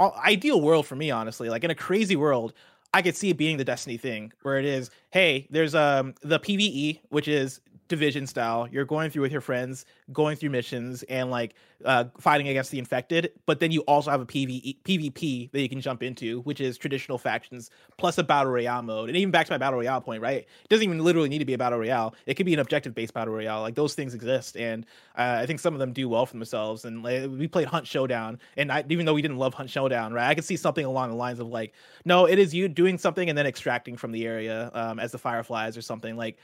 uh, 0.00 0.10
ideal 0.24 0.60
world 0.60 0.84
for 0.84 0.96
me, 0.96 1.12
honestly, 1.12 1.48
like 1.48 1.62
in 1.62 1.70
a 1.70 1.76
crazy 1.76 2.16
world, 2.16 2.54
I 2.94 3.02
could 3.02 3.16
see 3.16 3.30
it 3.30 3.38
being 3.38 3.56
the 3.56 3.64
Destiny 3.64 3.96
thing 3.96 4.32
where 4.42 4.58
it 4.58 4.64
is, 4.64 4.90
hey, 5.10 5.46
there's 5.50 5.74
um 5.74 6.14
the 6.22 6.38
PVE, 6.38 7.00
which 7.08 7.28
is 7.28 7.60
division 7.92 8.26
style. 8.26 8.66
You're 8.72 8.86
going 8.86 9.10
through 9.10 9.20
with 9.20 9.32
your 9.32 9.42
friends, 9.42 9.84
going 10.14 10.36
through 10.36 10.48
missions 10.48 11.02
and 11.04 11.30
like 11.30 11.54
uh, 11.84 12.04
fighting 12.18 12.48
against 12.48 12.70
the 12.70 12.78
infected. 12.78 13.32
But 13.44 13.60
then 13.60 13.70
you 13.70 13.82
also 13.82 14.10
have 14.10 14.22
a 14.22 14.24
PvE, 14.24 14.78
PvP 14.82 15.50
that 15.52 15.60
you 15.60 15.68
can 15.68 15.82
jump 15.82 16.02
into, 16.02 16.40
which 16.40 16.58
is 16.58 16.78
traditional 16.78 17.18
factions 17.18 17.70
plus 17.98 18.16
a 18.16 18.22
battle 18.22 18.50
royale 18.50 18.80
mode. 18.80 19.10
And 19.10 19.18
even 19.18 19.30
back 19.30 19.44
to 19.46 19.52
my 19.52 19.58
battle 19.58 19.78
royale 19.78 20.00
point, 20.00 20.22
right? 20.22 20.38
It 20.38 20.68
doesn't 20.70 20.82
even 20.82 21.04
literally 21.04 21.28
need 21.28 21.40
to 21.40 21.44
be 21.44 21.52
a 21.52 21.58
battle 21.58 21.78
royale. 21.78 22.14
It 22.24 22.34
could 22.34 22.46
be 22.46 22.54
an 22.54 22.60
objective 22.60 22.94
based 22.94 23.12
battle 23.12 23.34
royale. 23.34 23.60
Like 23.60 23.74
those 23.74 23.94
things 23.94 24.14
exist, 24.14 24.56
and 24.56 24.86
uh, 25.18 25.40
I 25.42 25.46
think 25.46 25.60
some 25.60 25.74
of 25.74 25.80
them 25.80 25.92
do 25.92 26.08
well 26.08 26.24
for 26.24 26.32
themselves. 26.32 26.86
And 26.86 27.02
like, 27.02 27.30
we 27.30 27.46
played 27.46 27.68
Hunt 27.68 27.86
Showdown, 27.86 28.38
and 28.56 28.72
I, 28.72 28.84
even 28.88 29.04
though 29.04 29.14
we 29.14 29.20
didn't 29.20 29.36
love 29.36 29.52
Hunt 29.52 29.68
Showdown, 29.68 30.14
right? 30.14 30.28
I 30.28 30.34
could 30.34 30.44
see 30.44 30.56
something 30.56 30.86
along 30.86 31.10
the 31.10 31.16
lines 31.16 31.40
of 31.40 31.48
like, 31.48 31.74
no, 32.06 32.24
it 32.24 32.38
is 32.38 32.54
you 32.54 32.68
doing 32.68 32.96
something 32.96 33.28
and 33.28 33.36
then 33.36 33.46
extracting 33.46 33.98
from 33.98 34.12
the 34.12 34.26
area 34.26 34.70
um, 34.72 34.98
as 34.98 35.12
the 35.12 35.18
fireflies 35.18 35.76
or 35.76 35.82
something 35.82 36.16
like 36.16 36.38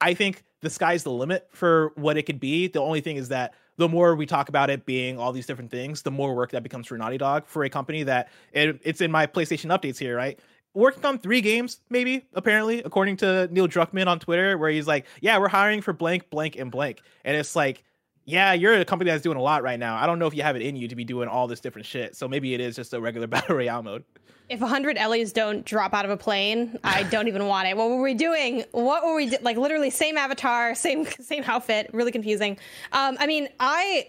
I 0.00 0.14
think 0.14 0.42
the 0.60 0.70
sky's 0.70 1.02
the 1.02 1.10
limit 1.10 1.48
for 1.52 1.92
what 1.96 2.16
it 2.16 2.24
could 2.24 2.40
be. 2.40 2.68
The 2.68 2.80
only 2.80 3.00
thing 3.00 3.16
is 3.16 3.28
that 3.28 3.54
the 3.76 3.88
more 3.88 4.14
we 4.14 4.26
talk 4.26 4.48
about 4.48 4.68
it 4.70 4.84
being 4.84 5.18
all 5.18 5.32
these 5.32 5.46
different 5.46 5.70
things, 5.70 6.02
the 6.02 6.10
more 6.10 6.34
work 6.34 6.50
that 6.50 6.62
becomes 6.62 6.86
for 6.86 6.98
Naughty 6.98 7.18
Dog 7.18 7.46
for 7.46 7.64
a 7.64 7.70
company 7.70 8.02
that 8.02 8.28
it, 8.52 8.78
it's 8.82 9.00
in 9.00 9.10
my 9.10 9.26
PlayStation 9.26 9.66
updates 9.70 9.98
here, 9.98 10.16
right? 10.16 10.38
Working 10.74 11.04
on 11.04 11.18
three 11.18 11.40
games, 11.40 11.80
maybe, 11.88 12.26
apparently, 12.34 12.82
according 12.82 13.16
to 13.18 13.48
Neil 13.50 13.66
Druckmann 13.66 14.06
on 14.06 14.20
Twitter, 14.20 14.56
where 14.56 14.70
he's 14.70 14.86
like, 14.86 15.06
Yeah, 15.20 15.38
we're 15.38 15.48
hiring 15.48 15.80
for 15.80 15.92
blank, 15.92 16.30
blank, 16.30 16.56
and 16.56 16.70
blank. 16.70 17.00
And 17.24 17.36
it's 17.36 17.56
like, 17.56 17.82
yeah, 18.24 18.52
you're 18.52 18.74
a 18.74 18.84
company 18.84 19.10
that's 19.10 19.22
doing 19.22 19.36
a 19.36 19.42
lot 19.42 19.62
right 19.62 19.78
now. 19.78 19.96
I 19.96 20.06
don't 20.06 20.18
know 20.18 20.26
if 20.26 20.34
you 20.34 20.42
have 20.42 20.56
it 20.56 20.62
in 20.62 20.76
you 20.76 20.86
to 20.88 20.94
be 20.94 21.04
doing 21.04 21.28
all 21.28 21.48
this 21.48 21.60
different 21.60 21.86
shit. 21.86 22.14
So 22.14 22.28
maybe 22.28 22.54
it 22.54 22.60
is 22.60 22.76
just 22.76 22.94
a 22.94 23.00
regular 23.00 23.26
battle 23.28 23.56
royale 23.56 23.82
mode. 23.82 24.04
If 24.50 24.60
100 24.60 24.98
Ellies 24.98 25.32
don't 25.32 25.64
drop 25.64 25.94
out 25.94 26.04
of 26.04 26.10
a 26.10 26.16
plane, 26.16 26.76
I 26.82 27.02
don't 27.10 27.28
even 27.28 27.46
want 27.46 27.68
it. 27.68 27.76
What 27.76 27.88
were 27.88 28.02
we 28.02 28.14
doing? 28.14 28.64
What 28.72 29.04
were 29.04 29.14
we 29.14 29.30
do- 29.30 29.38
like? 29.42 29.56
Literally 29.56 29.90
same 29.90 30.18
avatar, 30.18 30.74
same 30.74 31.06
same 31.20 31.44
outfit. 31.44 31.90
Really 31.92 32.10
confusing. 32.10 32.58
Um, 32.92 33.16
I 33.20 33.28
mean, 33.28 33.48
I 33.60 34.08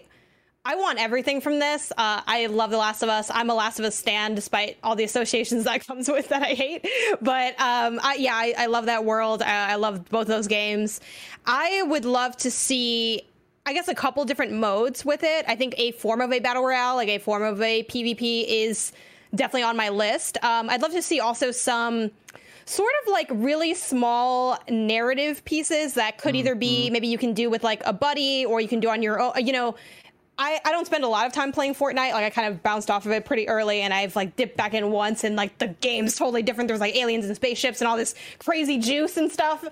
I 0.64 0.74
want 0.74 0.98
everything 0.98 1.40
from 1.40 1.60
this. 1.60 1.92
Uh, 1.92 2.22
I 2.26 2.46
love 2.46 2.70
The 2.70 2.76
Last 2.76 3.02
of 3.02 3.08
Us. 3.08 3.30
I'm 3.32 3.50
a 3.50 3.54
Last 3.54 3.78
of 3.78 3.84
Us 3.84 3.94
stan, 3.94 4.34
despite 4.34 4.78
all 4.82 4.96
the 4.96 5.04
associations 5.04 5.64
that 5.66 5.86
comes 5.86 6.08
with 6.08 6.28
that 6.30 6.42
I 6.42 6.54
hate. 6.54 6.88
But 7.20 7.60
um, 7.60 8.00
I, 8.02 8.16
yeah, 8.18 8.34
I, 8.34 8.54
I, 8.58 8.66
love 8.66 8.86
that 8.86 9.04
world. 9.04 9.42
I, 9.42 9.72
I 9.72 9.74
love 9.76 10.08
both 10.08 10.28
those 10.28 10.46
games. 10.46 11.00
I 11.46 11.82
would 11.82 12.04
love 12.04 12.36
to 12.38 12.50
see 12.50 13.22
I 13.64 13.74
guess 13.74 13.86
a 13.86 13.94
couple 13.94 14.24
different 14.24 14.52
modes 14.52 15.04
with 15.04 15.22
it. 15.22 15.44
I 15.46 15.54
think 15.54 15.76
a 15.78 15.92
form 15.92 16.20
of 16.20 16.32
a 16.32 16.40
battle 16.40 16.64
royale, 16.64 16.96
like 16.96 17.08
a 17.08 17.18
form 17.18 17.44
of 17.44 17.62
a 17.62 17.84
PvP, 17.84 18.44
is 18.48 18.92
definitely 19.34 19.64
on 19.64 19.76
my 19.76 19.88
list. 19.88 20.38
Um, 20.42 20.68
I'd 20.70 20.82
love 20.82 20.92
to 20.92 21.02
see 21.02 21.20
also 21.20 21.50
some 21.50 22.10
sort 22.64 22.92
of 23.02 23.12
like 23.12 23.28
really 23.30 23.74
small 23.74 24.58
narrative 24.68 25.44
pieces 25.44 25.94
that 25.94 26.18
could 26.18 26.30
mm-hmm. 26.30 26.36
either 26.36 26.54
be 26.54 26.90
maybe 26.90 27.08
you 27.08 27.18
can 27.18 27.34
do 27.34 27.50
with 27.50 27.64
like 27.64 27.82
a 27.84 27.92
buddy 27.92 28.44
or 28.44 28.60
you 28.60 28.68
can 28.68 28.80
do 28.80 28.88
on 28.88 29.02
your 29.02 29.20
own, 29.20 29.32
you 29.44 29.52
know, 29.52 29.74
I, 30.38 30.60
I 30.64 30.72
don't 30.72 30.86
spend 30.86 31.04
a 31.04 31.08
lot 31.08 31.26
of 31.26 31.32
time 31.32 31.52
playing 31.52 31.74
Fortnite. 31.74 32.12
Like 32.12 32.24
I 32.24 32.30
kind 32.30 32.48
of 32.48 32.62
bounced 32.62 32.90
off 32.90 33.04
of 33.04 33.12
it 33.12 33.24
pretty 33.24 33.48
early 33.48 33.82
and 33.82 33.92
I've 33.92 34.16
like 34.16 34.34
dipped 34.36 34.56
back 34.56 34.74
in 34.74 34.90
once 34.90 35.24
and 35.24 35.36
like 35.36 35.58
the 35.58 35.68
game's 35.68 36.16
totally 36.16 36.42
different. 36.42 36.68
There's 36.68 36.80
like 36.80 36.96
aliens 36.96 37.26
and 37.26 37.36
spaceships 37.36 37.80
and 37.80 37.88
all 37.88 37.96
this 37.96 38.14
crazy 38.38 38.78
juice 38.78 39.16
and 39.16 39.30
stuff. 39.30 39.64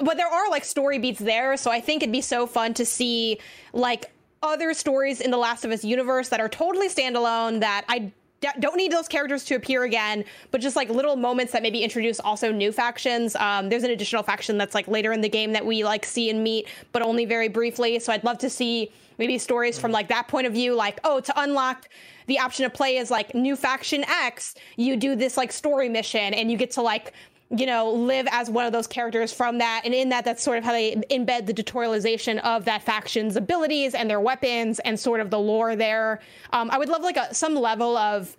But 0.00 0.16
there 0.16 0.26
are 0.26 0.50
like 0.50 0.64
story 0.64 0.98
beats 0.98 1.20
there. 1.20 1.56
So 1.56 1.70
I 1.70 1.80
think 1.80 2.02
it'd 2.02 2.12
be 2.12 2.20
so 2.20 2.46
fun 2.46 2.74
to 2.74 2.84
see 2.84 3.38
like 3.72 4.12
other 4.42 4.74
stories 4.74 5.20
in 5.20 5.30
the 5.30 5.36
Last 5.36 5.64
of 5.64 5.70
Us 5.70 5.84
universe 5.84 6.28
that 6.30 6.40
are 6.40 6.48
totally 6.48 6.88
standalone 6.88 7.60
that 7.60 7.84
I 7.88 8.12
don't 8.40 8.76
need 8.76 8.92
those 8.92 9.08
characters 9.08 9.44
to 9.46 9.54
appear 9.56 9.84
again, 9.84 10.24
but 10.50 10.60
just 10.60 10.76
like 10.76 10.88
little 10.88 11.16
moments 11.16 11.52
that 11.52 11.62
maybe 11.62 11.82
introduce 11.82 12.20
also 12.20 12.52
new 12.52 12.70
factions. 12.70 13.34
Um, 13.36 13.68
there's 13.68 13.82
an 13.82 13.90
additional 13.90 14.22
faction 14.22 14.58
that's 14.58 14.74
like 14.74 14.86
later 14.86 15.12
in 15.12 15.20
the 15.20 15.28
game 15.28 15.52
that 15.52 15.64
we 15.64 15.84
like 15.84 16.04
see 16.04 16.30
and 16.30 16.42
meet, 16.42 16.68
but 16.92 17.02
only 17.02 17.24
very 17.24 17.48
briefly. 17.48 17.98
So 17.98 18.12
I'd 18.12 18.24
love 18.24 18.38
to 18.38 18.50
see 18.50 18.92
maybe 19.18 19.38
stories 19.38 19.78
from 19.78 19.90
like 19.90 20.08
that 20.08 20.28
point 20.28 20.46
of 20.46 20.52
view, 20.52 20.74
like, 20.74 21.00
oh, 21.04 21.20
to 21.20 21.40
unlock 21.40 21.88
the 22.26 22.38
option 22.38 22.64
to 22.64 22.70
play 22.70 22.98
as 22.98 23.10
like 23.10 23.34
new 23.34 23.56
faction 23.56 24.04
X, 24.04 24.54
you 24.76 24.96
do 24.96 25.16
this 25.16 25.36
like 25.36 25.50
story 25.50 25.88
mission 25.88 26.34
and 26.34 26.50
you 26.50 26.56
get 26.56 26.70
to 26.72 26.82
like 26.82 27.14
you 27.50 27.64
know, 27.64 27.90
live 27.90 28.26
as 28.30 28.50
one 28.50 28.66
of 28.66 28.72
those 28.72 28.86
characters 28.86 29.32
from 29.32 29.58
that. 29.58 29.82
And 29.84 29.94
in 29.94 30.10
that, 30.10 30.24
that's 30.24 30.42
sort 30.42 30.58
of 30.58 30.64
how 30.64 30.72
they 30.72 30.96
embed 31.10 31.46
the 31.46 31.54
tutorialization 31.54 32.38
of 32.40 32.66
that 32.66 32.82
faction's 32.82 33.36
abilities 33.36 33.94
and 33.94 34.08
their 34.10 34.20
weapons 34.20 34.80
and 34.80 35.00
sort 35.00 35.20
of 35.20 35.30
the 35.30 35.38
lore 35.38 35.74
there. 35.74 36.20
Um, 36.52 36.70
I 36.70 36.78
would 36.78 36.88
love 36.88 37.02
like 37.02 37.16
a, 37.16 37.34
some 37.34 37.54
level 37.54 37.96
of 37.96 38.36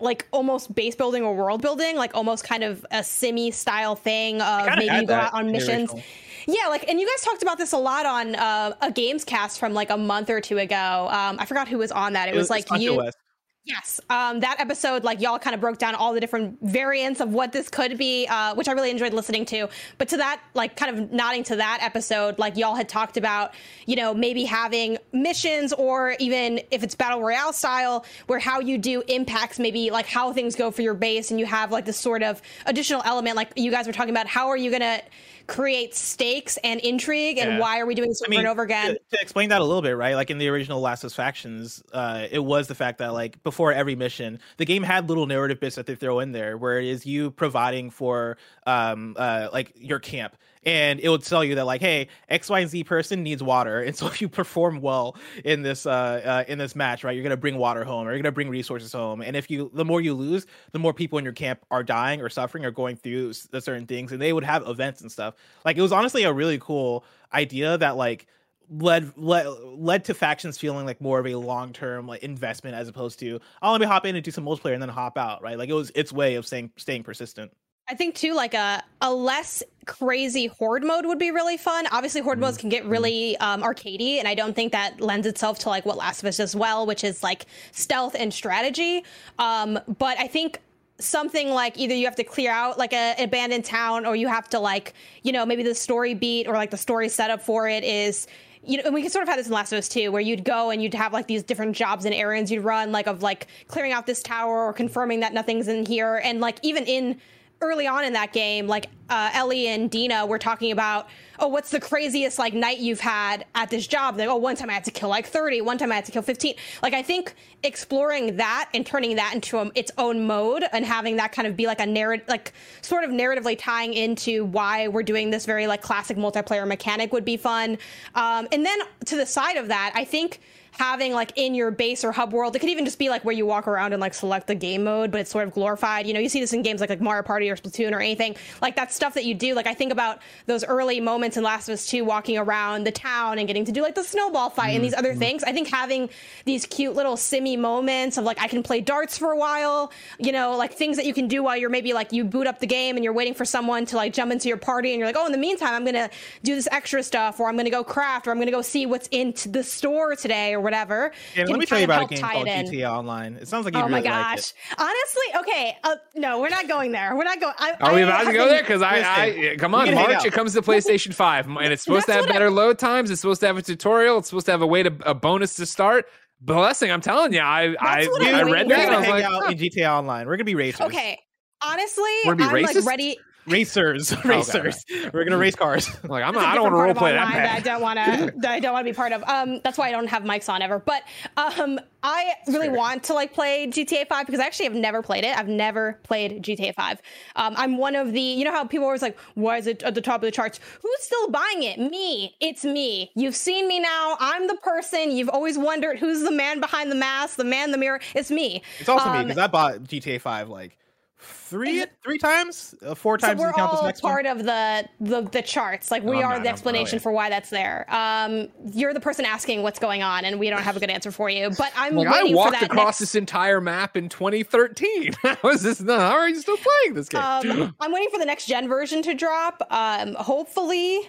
like 0.00 0.26
almost 0.30 0.74
base 0.74 0.94
building 0.94 1.22
or 1.22 1.34
world 1.34 1.62
building, 1.62 1.96
like 1.96 2.14
almost 2.14 2.44
kind 2.44 2.64
of 2.64 2.84
a 2.90 3.02
simi 3.02 3.50
style 3.50 3.96
thing 3.96 4.40
of 4.42 4.66
maybe 4.76 4.94
you 4.94 5.06
go 5.06 5.14
out 5.14 5.32
on 5.32 5.50
missions. 5.50 5.90
original. 5.90 6.02
Yeah, 6.46 6.68
like, 6.68 6.88
and 6.88 6.98
you 6.98 7.06
guys 7.06 7.22
talked 7.22 7.42
about 7.42 7.58
this 7.58 7.72
a 7.72 7.78
lot 7.78 8.06
on 8.06 8.34
uh, 8.34 8.74
a 8.80 8.90
games 8.90 9.24
cast 9.24 9.58
from 9.58 9.74
like 9.74 9.90
a 9.90 9.96
month 9.96 10.30
or 10.30 10.40
two 10.40 10.58
ago. 10.58 11.08
Um, 11.10 11.36
I 11.38 11.44
forgot 11.44 11.68
who 11.68 11.78
was 11.78 11.92
on 11.92 12.14
that. 12.14 12.28
It, 12.28 12.34
was, 12.34 12.48
like 12.48 12.68
Sancho 12.68 12.82
you. 12.82 12.96
West. 12.96 13.18
Yes, 13.64 14.00
um, 14.08 14.40
that 14.40 14.60
episode, 14.60 15.04
like 15.04 15.20
y'all 15.20 15.38
kind 15.38 15.52
of 15.54 15.60
broke 15.60 15.76
down 15.76 15.94
all 15.94 16.14
the 16.14 16.20
different 16.20 16.56
variants 16.62 17.20
of 17.20 17.34
what 17.34 17.52
this 17.52 17.68
could 17.68 17.98
be, 17.98 18.26
uh, 18.26 18.54
which 18.54 18.66
I 18.66 18.72
really 18.72 18.90
enjoyed 18.90 19.12
listening 19.12 19.44
to. 19.46 19.68
But 19.98 20.08
to 20.08 20.16
that, 20.16 20.40
like, 20.54 20.74
kind 20.74 20.96
of 20.96 21.12
nodding 21.12 21.44
to 21.44 21.56
that 21.56 21.80
episode, 21.82 22.38
like 22.38 22.56
y'all 22.56 22.74
had 22.76 22.88
talked 22.88 23.18
about, 23.18 23.52
you 23.84 23.94
know, 23.94 24.14
maybe 24.14 24.44
having 24.44 24.96
missions 25.12 25.74
or 25.74 26.16
even 26.18 26.62
if 26.70 26.82
it's 26.82 26.94
battle 26.94 27.20
royale 27.20 27.52
style, 27.52 28.06
where 28.26 28.38
how 28.38 28.58
you 28.60 28.78
do 28.78 29.02
impacts 29.06 29.58
maybe 29.58 29.90
like 29.90 30.06
how 30.06 30.32
things 30.32 30.56
go 30.56 30.70
for 30.70 30.80
your 30.80 30.94
base, 30.94 31.30
and 31.30 31.38
you 31.38 31.44
have 31.44 31.70
like 31.70 31.84
this 31.84 31.98
sort 31.98 32.22
of 32.22 32.40
additional 32.64 33.02
element, 33.04 33.36
like 33.36 33.50
you 33.54 33.70
guys 33.70 33.86
were 33.86 33.92
talking 33.92 34.10
about. 34.10 34.26
How 34.26 34.48
are 34.48 34.56
you 34.56 34.70
gonna 34.70 35.02
create 35.48 35.94
stakes 35.94 36.58
and 36.62 36.78
intrigue, 36.80 37.38
and 37.38 37.52
Yeah. 37.52 37.58
why 37.58 37.80
are 37.80 37.86
we 37.86 37.94
doing 37.94 38.10
this 38.10 38.22
over 38.22 38.38
and 38.38 38.46
over 38.46 38.62
again? 38.62 38.94
To, 38.94 39.16
to 39.16 39.20
explain 39.22 39.48
that 39.48 39.60
a 39.60 39.64
little 39.64 39.82
bit, 39.82 39.96
right? 39.96 40.14
Like 40.14 40.30
in 40.30 40.38
the 40.38 40.46
original 40.48 40.80
Last 40.80 41.02
of 41.02 41.08
Us 41.08 41.14
Factions, 41.14 41.82
uh, 41.92 42.26
it 42.30 42.38
was 42.44 42.68
the 42.68 42.74
fact 42.74 42.98
that 42.98 43.14
like 43.14 43.42
before 43.42 43.72
every 43.72 43.96
mission, 43.96 44.38
the 44.58 44.66
game 44.66 44.82
had 44.82 45.08
little 45.08 45.26
narrative 45.26 45.58
bits 45.58 45.74
that 45.76 45.86
they 45.86 45.94
throw 45.94 46.20
in 46.20 46.32
there, 46.32 46.56
where 46.58 46.78
it 46.78 46.86
is 46.86 47.04
you 47.06 47.30
providing 47.32 47.90
for 47.90 48.36
um 48.66 49.16
uh 49.18 49.48
like 49.52 49.72
your 49.74 49.98
camp. 49.98 50.36
And 50.64 51.00
it 51.00 51.08
would 51.08 51.22
tell 51.22 51.44
you 51.44 51.54
that 51.56 51.64
like, 51.64 51.80
hey, 51.80 52.08
X, 52.28 52.50
Y, 52.50 52.60
and 52.60 52.70
Z 52.70 52.84
person 52.84 53.22
needs 53.22 53.42
water, 53.42 53.80
and 53.80 53.96
so 53.96 54.06
if 54.08 54.20
you 54.20 54.28
perform 54.28 54.80
well 54.80 55.16
in 55.44 55.62
this 55.62 55.86
uh, 55.86 55.90
uh 55.90 56.44
in 56.48 56.58
this 56.58 56.74
match, 56.76 57.04
right, 57.04 57.14
you're 57.14 57.22
gonna 57.22 57.36
bring 57.36 57.56
water 57.56 57.84
home, 57.84 58.06
or 58.06 58.10
you're 58.10 58.18
gonna 58.18 58.32
bring 58.32 58.48
resources 58.48 58.92
home. 58.92 59.22
And 59.22 59.36
if 59.36 59.50
you, 59.50 59.70
the 59.74 59.84
more 59.84 60.00
you 60.00 60.14
lose, 60.14 60.46
the 60.72 60.78
more 60.78 60.92
people 60.92 61.18
in 61.18 61.24
your 61.24 61.34
camp 61.34 61.64
are 61.70 61.82
dying 61.82 62.20
or 62.20 62.28
suffering 62.28 62.64
or 62.64 62.70
going 62.70 62.96
through 62.96 63.32
certain 63.32 63.86
things, 63.86 64.12
and 64.12 64.20
they 64.20 64.32
would 64.32 64.44
have 64.44 64.66
events 64.66 65.00
and 65.00 65.10
stuff. 65.10 65.34
Like 65.64 65.76
it 65.76 65.82
was 65.82 65.92
honestly 65.92 66.24
a 66.24 66.32
really 66.32 66.58
cool 66.58 67.04
idea 67.32 67.78
that 67.78 67.96
like 67.96 68.26
led 68.70 69.16
led 69.16 69.46
led 69.64 70.04
to 70.04 70.14
factions 70.14 70.58
feeling 70.58 70.84
like 70.84 71.00
more 71.00 71.18
of 71.18 71.26
a 71.26 71.34
long 71.34 71.72
term 71.72 72.06
like 72.06 72.22
investment 72.22 72.76
as 72.76 72.86
opposed 72.86 73.18
to 73.18 73.40
oh 73.62 73.72
let 73.72 73.80
me 73.80 73.86
hop 73.86 74.04
in 74.04 74.14
and 74.14 74.24
do 74.24 74.30
some 74.30 74.44
multiplayer 74.44 74.74
and 74.74 74.82
then 74.82 74.90
hop 74.90 75.16
out 75.16 75.42
right 75.42 75.56
like 75.56 75.70
it 75.70 75.74
was 75.74 75.90
its 75.94 76.12
way 76.12 76.34
of 76.34 76.46
saying 76.46 76.70
staying 76.76 77.02
persistent. 77.02 77.50
I 77.88 77.94
think 77.94 78.14
too, 78.14 78.34
like 78.34 78.54
a 78.54 78.82
a 79.00 79.12
less 79.12 79.62
crazy 79.86 80.46
horde 80.46 80.84
mode 80.84 81.06
would 81.06 81.18
be 81.18 81.30
really 81.30 81.56
fun. 81.56 81.86
Obviously, 81.90 82.20
horde 82.20 82.38
modes 82.38 82.58
can 82.58 82.68
get 82.68 82.84
really 82.84 83.36
um, 83.38 83.62
arcadey, 83.62 84.18
and 84.18 84.28
I 84.28 84.34
don't 84.34 84.54
think 84.54 84.72
that 84.72 85.00
lends 85.00 85.26
itself 85.26 85.58
to 85.60 85.70
like 85.70 85.86
what 85.86 85.96
Last 85.96 86.22
of 86.22 86.26
Us 86.26 86.36
does 86.36 86.54
well, 86.54 86.84
which 86.84 87.02
is 87.02 87.22
like 87.22 87.46
stealth 87.72 88.14
and 88.18 88.32
strategy. 88.32 89.04
Um, 89.38 89.78
but 89.98 90.18
I 90.18 90.26
think 90.26 90.60
something 91.00 91.48
like 91.50 91.78
either 91.78 91.94
you 91.94 92.04
have 92.04 92.16
to 92.16 92.24
clear 92.24 92.50
out 92.50 92.76
like 92.76 92.92
a 92.92 93.14
an 93.18 93.24
abandoned 93.24 93.64
town, 93.64 94.04
or 94.04 94.14
you 94.14 94.28
have 94.28 94.48
to 94.50 94.58
like 94.58 94.92
you 95.22 95.32
know 95.32 95.46
maybe 95.46 95.62
the 95.62 95.74
story 95.74 96.12
beat 96.12 96.46
or 96.46 96.54
like 96.54 96.70
the 96.70 96.76
story 96.76 97.08
setup 97.08 97.40
for 97.40 97.68
it 97.68 97.84
is 97.84 98.26
you 98.64 98.76
know, 98.76 98.82
and 98.84 98.92
we 98.92 99.00
can 99.00 99.10
sort 99.10 99.22
of 99.22 99.28
have 99.28 99.38
this 99.38 99.46
in 99.46 99.52
Last 99.52 99.72
of 99.72 99.78
Us 99.78 99.88
too, 99.88 100.12
where 100.12 100.20
you'd 100.20 100.44
go 100.44 100.68
and 100.68 100.82
you'd 100.82 100.92
have 100.92 101.14
like 101.14 101.26
these 101.26 101.42
different 101.42 101.74
jobs 101.74 102.04
and 102.04 102.14
errands 102.14 102.50
you'd 102.50 102.64
run, 102.64 102.92
like 102.92 103.06
of 103.06 103.22
like 103.22 103.46
clearing 103.68 103.92
out 103.92 104.06
this 104.06 104.22
tower 104.22 104.66
or 104.66 104.74
confirming 104.74 105.20
that 105.20 105.32
nothing's 105.32 105.68
in 105.68 105.86
here, 105.86 106.20
and 106.22 106.40
like 106.40 106.58
even 106.62 106.84
in 106.84 107.18
early 107.60 107.86
on 107.86 108.04
in 108.04 108.12
that 108.12 108.32
game, 108.32 108.66
like 108.66 108.86
uh, 109.08 109.30
Ellie 109.32 109.66
and 109.66 109.90
Dina 109.90 110.26
were 110.26 110.38
talking 110.38 110.70
about, 110.70 111.08
oh, 111.38 111.48
what's 111.48 111.70
the 111.70 111.80
craziest 111.80 112.38
like 112.38 112.54
night 112.54 112.78
you've 112.78 113.00
had 113.00 113.44
at 113.54 113.70
this 113.70 113.86
job? 113.86 114.16
Like, 114.16 114.28
oh, 114.28 114.36
one 114.36 114.54
time 114.54 114.70
I 114.70 114.74
had 114.74 114.84
to 114.84 114.90
kill 114.90 115.08
like 115.08 115.26
30, 115.26 115.62
one 115.62 115.78
time 115.78 115.90
I 115.90 115.96
had 115.96 116.04
to 116.04 116.12
kill 116.12 116.22
15. 116.22 116.54
Like, 116.82 116.94
I 116.94 117.02
think 117.02 117.34
exploring 117.62 118.36
that 118.36 118.68
and 118.74 118.86
turning 118.86 119.16
that 119.16 119.34
into 119.34 119.58
a, 119.58 119.70
its 119.74 119.90
own 119.98 120.26
mode 120.26 120.64
and 120.72 120.84
having 120.84 121.16
that 121.16 121.32
kind 121.32 121.48
of 121.48 121.56
be 121.56 121.66
like 121.66 121.80
a 121.80 121.86
narrative, 121.86 122.28
like 122.28 122.52
sort 122.82 123.02
of 123.02 123.10
narratively 123.10 123.58
tying 123.58 123.94
into 123.94 124.44
why 124.44 124.88
we're 124.88 125.02
doing 125.02 125.30
this 125.30 125.44
very 125.44 125.66
like 125.66 125.82
classic 125.82 126.16
multiplayer 126.16 126.66
mechanic 126.66 127.12
would 127.12 127.24
be 127.24 127.36
fun. 127.36 127.78
Um, 128.14 128.46
and 128.52 128.64
then 128.64 128.78
to 129.06 129.16
the 129.16 129.26
side 129.26 129.56
of 129.56 129.68
that, 129.68 129.92
I 129.94 130.04
think 130.04 130.40
having 130.78 131.12
like 131.12 131.32
in 131.36 131.54
your 131.54 131.70
base 131.70 132.04
or 132.04 132.12
hub 132.12 132.32
world. 132.32 132.54
It 132.54 132.60
could 132.60 132.68
even 132.68 132.84
just 132.84 132.98
be 132.98 133.10
like 133.10 133.24
where 133.24 133.34
you 133.34 133.46
walk 133.46 133.66
around 133.66 133.92
and 133.92 134.00
like 134.00 134.14
select 134.14 134.46
the 134.46 134.54
game 134.54 134.84
mode, 134.84 135.10
but 135.10 135.20
it's 135.20 135.30
sort 135.30 135.46
of 135.46 135.52
glorified. 135.52 136.06
You 136.06 136.14
know, 136.14 136.20
you 136.20 136.28
see 136.28 136.40
this 136.40 136.52
in 136.52 136.62
games 136.62 136.80
like 136.80 136.88
like 136.88 137.00
Mario 137.00 137.22
Party 137.22 137.50
or 137.50 137.56
Splatoon 137.56 137.92
or 137.92 138.00
anything 138.00 138.36
like 138.62 138.76
that 138.76 138.92
stuff 138.92 139.14
that 139.14 139.24
you 139.24 139.34
do. 139.34 139.54
Like 139.54 139.66
I 139.66 139.74
think 139.74 139.92
about 139.92 140.20
those 140.46 140.64
early 140.64 141.00
moments 141.00 141.36
in 141.36 141.42
Last 141.42 141.68
of 141.68 141.74
Us 141.74 141.86
2 141.86 142.04
walking 142.04 142.38
around 142.38 142.84
the 142.84 142.92
town 142.92 143.38
and 143.38 143.46
getting 143.46 143.64
to 143.64 143.72
do 143.72 143.82
like 143.82 143.94
the 143.94 144.04
snowball 144.04 144.50
fight 144.50 144.70
and 144.70 144.80
mm, 144.80 144.82
these 144.82 144.94
other 144.94 145.14
mm. 145.14 145.18
things. 145.18 145.42
I 145.42 145.52
think 145.52 145.68
having 145.68 146.10
these 146.44 146.66
cute 146.66 146.94
little 146.94 147.16
simmy 147.16 147.56
moments 147.56 148.16
of 148.16 148.24
like 148.24 148.40
I 148.40 148.48
can 148.48 148.62
play 148.62 148.80
darts 148.80 149.18
for 149.18 149.32
a 149.32 149.36
while, 149.36 149.92
you 150.18 150.32
know, 150.32 150.56
like 150.56 150.74
things 150.74 150.96
that 150.96 151.06
you 151.06 151.14
can 151.14 151.28
do 151.28 151.42
while 151.42 151.56
you're 151.56 151.70
maybe 151.70 151.92
like 151.92 152.12
you 152.12 152.24
boot 152.24 152.46
up 152.46 152.60
the 152.60 152.66
game 152.66 152.96
and 152.96 153.04
you're 153.04 153.12
waiting 153.12 153.34
for 153.34 153.44
someone 153.44 153.86
to 153.86 153.96
like 153.96 154.12
jump 154.12 154.32
into 154.32 154.48
your 154.48 154.56
party 154.56 154.92
and 154.92 154.98
you're 154.98 155.08
like, 155.08 155.16
oh, 155.18 155.26
in 155.26 155.32
the 155.32 155.38
meantime, 155.38 155.74
I'm 155.74 155.84
gonna 155.84 156.10
do 156.42 156.54
this 156.54 156.68
extra 156.70 157.02
stuff 157.02 157.40
or 157.40 157.48
I'm 157.48 157.56
gonna 157.56 157.70
go 157.70 157.84
craft 157.84 158.26
or 158.26 158.30
I'm 158.30 158.38
gonna 158.38 158.50
go 158.50 158.62
see 158.62 158.86
what's 158.86 159.08
in 159.10 159.34
the 159.46 159.64
store 159.64 160.14
today 160.14 160.54
or 160.54 160.60
whatever. 160.68 161.12
And 161.36 161.46
can 161.46 161.48
let 161.48 161.58
me 161.60 161.66
tell 161.66 161.78
you 161.78 161.84
about 161.86 162.02
a 162.04 162.06
game 162.06 162.20
called. 162.20 162.46
GTA 162.46 162.90
Online. 162.90 163.34
It 163.36 163.48
sounds 163.48 163.64
like 163.64 163.74
you 163.74 163.80
Oh 163.80 163.84
really 163.86 164.02
my 164.02 164.10
like 164.10 164.36
gosh! 164.36 164.38
it. 164.50 164.54
Honestly, 164.78 165.40
okay, 165.40 165.76
uh, 165.84 165.96
no, 166.14 166.40
we're 166.40 166.48
not 166.50 166.68
going 166.68 166.92
there. 166.92 167.16
We're 167.16 167.24
not 167.24 167.40
going. 167.40 167.54
I, 167.58 167.74
Are 167.80 167.94
we 167.94 168.02
I 168.02 168.04
about 168.04 168.24
to 168.24 168.32
go 168.32 168.44
been- 168.44 168.48
there? 168.48 168.62
Because 168.62 168.82
I, 168.82 169.52
I, 169.52 169.56
come 169.58 169.74
on, 169.74 169.92
March. 169.94 170.24
It 170.24 170.32
comes 170.32 170.52
to 170.54 170.62
PlayStation 170.62 171.14
Five, 171.14 171.46
and 171.48 171.72
it's 171.72 171.82
supposed 171.84 172.06
to 172.06 172.12
have 172.12 172.22
what 172.22 172.30
I- 172.30 172.32
better 172.34 172.50
load 172.50 172.78
times. 172.78 173.10
It's 173.10 173.20
supposed 173.20 173.40
to 173.40 173.46
have 173.46 173.56
a 173.56 173.62
tutorial. 173.62 174.18
It's 174.18 174.28
supposed 174.28 174.46
to 174.46 174.52
have 174.52 174.62
a 174.62 174.66
way 174.66 174.82
to 174.82 174.92
a 175.04 175.14
bonus 175.14 175.54
to 175.56 175.66
start. 175.66 176.06
Blessing, 176.40 176.92
I'm 176.92 177.00
telling 177.00 177.32
you, 177.32 177.40
I, 177.40 177.74
I, 177.80 178.06
I 178.20 178.40
I'm 178.40 178.50
read 178.52 178.68
that. 178.68 178.76
We're 178.78 178.84
I 178.84 178.84
gonna 178.84 178.96
was 178.98 179.06
hang 179.06 179.10
like, 179.10 179.24
out 179.24 179.50
in 179.52 179.58
GTA 179.58 179.90
Online. 179.90 180.26
We're 180.26 180.36
gonna 180.36 180.44
be 180.44 180.54
racers. 180.54 180.82
Okay, 180.82 181.18
honestly, 181.62 182.04
Wanna 182.24 182.36
be 182.36 182.44
I'm 182.44 182.50
racist? 182.50 182.74
like 182.76 182.84
ready. 182.86 183.18
Racers, 183.50 184.14
racers. 184.24 184.84
We're 185.12 185.24
gonna 185.24 185.38
race 185.38 185.54
cars. 185.54 185.88
like 186.04 186.22
I'm 186.22 186.34
It's 186.34 186.42
not, 186.42 186.44
a 186.44 186.48
I 186.48 186.54
don't 186.54 186.64
want 186.64 186.72
to 186.72 186.76
role 186.76 186.86
different 186.86 186.86
part 186.86 186.90
of 186.90 186.96
play 186.98 187.12
that 187.12 187.22
online 187.22 187.42
that 187.42 187.56
I 187.56 187.60
don't 187.60 187.82
want 187.82 188.42
to. 188.42 188.50
I 188.50 188.60
don't 188.60 188.72
want 188.72 188.86
to 188.86 188.92
be 188.92 188.96
part 188.96 189.12
of. 189.12 189.22
Um, 189.24 189.60
that's 189.64 189.78
why 189.78 189.88
I 189.88 189.90
don't 189.90 190.06
have 190.08 190.22
mics 190.22 190.48
on 190.48 190.62
ever. 190.62 190.78
But 190.78 191.02
um, 191.36 191.80
I 192.02 192.34
really 192.46 192.68
want 192.68 193.02
to 193.04 193.14
like 193.14 193.32
play 193.32 193.66
GTA 193.66 194.06
5 194.06 194.26
because 194.26 194.40
I 194.40 194.46
actually 194.46 194.66
have 194.66 194.74
never 194.74 195.02
played 195.02 195.24
it. 195.24 195.36
I've 195.36 195.48
never 195.48 195.98
played 196.04 196.42
GTA 196.42 196.74
5. 196.74 197.00
Um, 197.36 197.54
I'm 197.56 197.76
one 197.76 197.96
of 197.96 198.12
the. 198.12 198.20
You 198.20 198.44
know 198.44 198.52
how 198.52 198.64
people 198.64 198.84
are 198.84 198.90
always 198.90 199.02
like, 199.02 199.18
"Why 199.34 199.56
is 199.58 199.66
it 199.66 199.82
at 199.82 199.94
the 199.94 200.00
top 200.00 200.16
of 200.16 200.22
the 200.22 200.30
charts?" 200.30 200.60
Who's 200.82 201.00
still 201.00 201.30
buying 201.30 201.62
it? 201.62 201.78
Me. 201.78 202.36
It's 202.40 202.64
me. 202.64 203.10
You've 203.14 203.36
seen 203.36 203.66
me 203.68 203.80
now. 203.80 204.16
I'm 204.20 204.46
the 204.46 204.56
person. 204.56 205.10
You've 205.10 205.28
always 205.30 205.58
wondered 205.58 205.98
who's 205.98 206.22
the 206.22 206.30
man 206.30 206.60
behind 206.60 206.90
the 206.90 206.96
mask, 206.96 207.36
the 207.36 207.44
man 207.44 207.66
in 207.66 207.72
the 207.72 207.78
mirror. 207.78 208.00
It's 208.14 208.30
me. 208.30 208.62
It's 208.78 208.88
also 208.88 209.10
me 209.10 209.18
Um, 209.18 209.24
because 209.26 209.38
I 209.38 209.46
bought 209.46 209.80
GTA 209.84 210.20
Five 210.20 210.48
like 210.48 210.76
three 211.20 211.84
three 212.02 212.18
times, 212.18 212.74
uh, 212.84 212.94
four 212.94 213.18
So 213.18 213.26
times. 213.28 213.40
we're 213.40 213.48
you 213.48 213.52
count 213.54 213.72
this 213.72 213.80
all 213.80 213.86
next 213.86 214.02
one. 214.02 214.12
part 214.12 214.26
of 214.26 214.38
the, 214.44 214.88
the 215.00 215.22
the 215.22 215.42
charts. 215.42 215.90
Like 215.90 216.02
we 216.04 216.18
I'm 216.18 216.24
are 216.24 216.40
the 216.40 216.48
explanation 216.48 216.98
for 217.00 217.10
why 217.12 217.28
that's 217.28 217.50
there. 217.50 217.86
Um, 217.88 218.48
you're 218.72 218.94
the 218.94 219.00
person 219.00 219.24
asking 219.24 219.62
what's 219.62 219.78
going 219.78 220.02
on, 220.02 220.24
and 220.24 220.38
we 220.38 220.48
don't 220.50 220.62
have 220.62 220.76
a 220.76 220.80
good 220.80 220.90
answer 220.90 221.10
for 221.10 221.28
you. 221.28 221.50
But 221.58 221.72
I'm 221.76 221.96
Like 221.96 222.08
I 222.08 222.22
waiting 222.22 222.32
for 222.32 222.36
walked 222.36 222.52
that 222.52 222.62
across 222.64 222.86
next. 222.86 222.98
this 223.00 223.14
entire 223.16 223.60
map 223.60 223.96
in 223.96 224.08
2013. 224.08 225.12
How 225.22 225.48
is 225.50 225.62
this? 225.62 225.80
Not, 225.80 226.00
how 226.00 226.16
are 226.16 226.28
you 226.28 226.40
still 226.40 226.56
playing 226.56 226.94
this 226.94 227.08
game? 227.08 227.20
um, 227.20 227.74
I'm 227.80 227.92
waiting 227.92 228.10
for 228.10 228.18
the 228.18 228.26
next 228.26 228.46
gen 228.46 228.68
version 228.68 229.02
to 229.02 229.14
drop. 229.14 229.60
Um, 229.70 230.14
hopefully, 230.14 231.00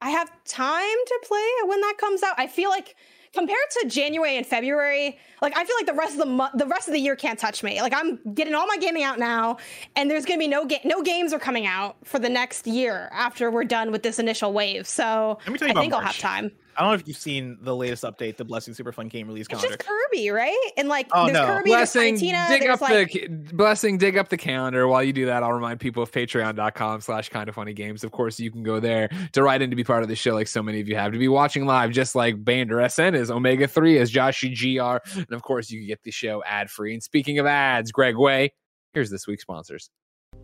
I 0.00 0.10
have 0.10 0.30
time 0.44 0.80
to 1.06 1.20
play 1.26 1.46
when 1.66 1.80
that 1.82 1.94
comes 1.98 2.22
out. 2.22 2.34
I 2.38 2.46
feel 2.46 2.70
like 2.70 2.96
compared 3.36 3.70
to 3.82 3.88
January 3.88 4.36
and 4.36 4.46
February, 4.46 5.18
like 5.42 5.56
I 5.56 5.64
feel 5.64 5.76
like 5.78 5.86
the 5.86 5.94
rest 5.94 6.12
of 6.14 6.18
the 6.18 6.26
month, 6.26 6.52
the 6.56 6.66
rest 6.66 6.88
of 6.88 6.94
the 6.94 7.00
year 7.00 7.14
can't 7.16 7.38
touch 7.38 7.62
me. 7.62 7.80
Like 7.80 7.92
I'm 7.94 8.18
getting 8.34 8.54
all 8.54 8.66
my 8.66 8.76
gaming 8.78 9.02
out 9.02 9.18
now, 9.18 9.58
and 9.94 10.10
there's 10.10 10.24
gonna 10.24 10.38
be 10.38 10.48
no 10.48 10.64
ga- 10.66 10.80
no 10.84 11.02
games 11.02 11.32
are 11.32 11.38
coming 11.38 11.66
out 11.66 11.96
for 12.04 12.18
the 12.18 12.28
next 12.28 12.66
year 12.66 13.08
after 13.12 13.50
we're 13.50 13.64
done 13.64 13.92
with 13.92 14.02
this 14.02 14.18
initial 14.18 14.52
wave. 14.52 14.86
So 14.86 15.38
Let 15.46 15.52
me 15.52 15.58
tell 15.58 15.68
you 15.68 15.74
I 15.74 15.80
think 15.80 15.92
I'll 15.92 16.00
have 16.00 16.18
time. 16.18 16.50
I 16.76 16.82
don't 16.82 16.90
know 16.90 16.94
if 16.94 17.08
you've 17.08 17.16
seen 17.16 17.58
the 17.62 17.74
latest 17.74 18.04
update, 18.04 18.36
the 18.36 18.44
Blessing 18.44 18.74
Super 18.74 18.92
Fun 18.92 19.08
Game 19.08 19.26
release 19.26 19.48
calendar. 19.48 19.74
It's 19.74 19.84
just 19.84 19.88
Kirby, 19.88 20.30
right? 20.30 20.70
And 20.76 20.88
like 20.88 21.08
Oh, 21.12 21.24
there's 21.26 21.34
no. 21.34 21.46
Kirby, 21.46 21.70
blessing 21.70 22.02
there's 22.14 22.20
Tina, 22.20 22.46
dig 22.48 22.66
up 22.68 22.80
like 22.80 23.12
the 23.12 23.28
blessing 23.54 23.98
dig 23.98 24.16
up 24.18 24.28
the 24.28 24.36
calendar 24.36 24.86
while 24.86 25.02
you 25.02 25.12
do 25.12 25.26
that 25.26 25.42
i'll 25.42 25.52
remind 25.52 25.80
people 25.80 26.02
of 26.02 26.10
patreon.com 26.12 27.00
slash 27.00 27.28
kind 27.28 27.48
of 27.48 27.54
funny 27.54 27.72
games 27.72 28.04
of 28.04 28.10
course 28.12 28.38
you 28.38 28.50
can 28.50 28.62
go 28.62 28.80
there 28.80 29.08
to 29.32 29.42
write 29.42 29.62
in 29.62 29.70
to 29.70 29.76
be 29.76 29.84
part 29.84 30.02
of 30.02 30.08
the 30.08 30.14
show 30.16 30.34
like 30.34 30.48
so 30.48 30.62
many 30.62 30.80
of 30.80 30.88
you 30.88 30.96
have 30.96 31.12
to 31.12 31.18
be 31.18 31.28
watching 31.28 31.64
live 31.66 31.90
just 31.90 32.14
like 32.14 32.36
bander 32.44 32.88
sn 32.90 33.14
is 33.14 33.30
omega 33.30 33.66
3 33.66 33.98
as 33.98 34.12
joshy 34.12 34.54
gr 34.54 34.98
and 35.18 35.32
of 35.32 35.42
course 35.42 35.70
you 35.70 35.80
can 35.80 35.86
get 35.86 36.02
the 36.02 36.10
show 36.10 36.42
ad 36.44 36.70
free 36.70 36.92
and 36.92 37.02
speaking 37.02 37.38
of 37.38 37.46
ads 37.46 37.90
greg 37.92 38.16
way 38.16 38.52
here's 38.92 39.10
this 39.10 39.26
week's 39.26 39.42
sponsors 39.42 39.90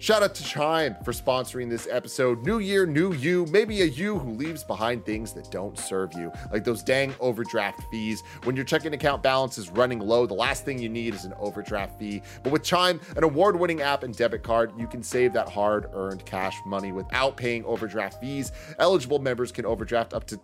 Shout 0.02 0.24
out 0.24 0.34
to 0.34 0.42
Chime 0.42 0.96
for 1.04 1.12
sponsoring 1.12 1.70
this 1.70 1.86
episode. 1.88 2.44
New 2.44 2.58
year, 2.58 2.86
new 2.86 3.12
you. 3.12 3.46
Maybe 3.52 3.82
a 3.82 3.84
you 3.84 4.18
who 4.18 4.32
leaves 4.32 4.64
behind 4.64 5.06
things 5.06 5.32
that 5.34 5.48
don't 5.52 5.78
serve 5.78 6.12
you, 6.14 6.32
like 6.50 6.64
those 6.64 6.82
dang 6.82 7.14
overdraft 7.20 7.84
fees. 7.88 8.24
When 8.42 8.56
your 8.56 8.64
checking 8.64 8.94
account 8.94 9.22
balance 9.22 9.58
is 9.58 9.70
running 9.70 10.00
low, 10.00 10.26
the 10.26 10.34
last 10.34 10.64
thing 10.64 10.80
you 10.80 10.88
need 10.88 11.14
is 11.14 11.24
an 11.24 11.34
overdraft 11.38 12.00
fee. 12.00 12.20
But 12.42 12.52
with 12.52 12.64
Chime, 12.64 13.00
an 13.16 13.22
award 13.22 13.54
winning 13.54 13.80
app 13.80 14.02
and 14.02 14.12
debit 14.12 14.42
card, 14.42 14.72
you 14.76 14.88
can 14.88 15.04
save 15.04 15.32
that 15.34 15.48
hard 15.48 15.86
earned 15.92 16.26
cash 16.26 16.56
money 16.66 16.90
without 16.90 17.36
paying 17.36 17.64
overdraft 17.64 18.20
fees. 18.20 18.50
Eligible 18.80 19.20
members 19.20 19.52
can 19.52 19.64
overdraft 19.64 20.14
up 20.14 20.24
to 20.24 20.36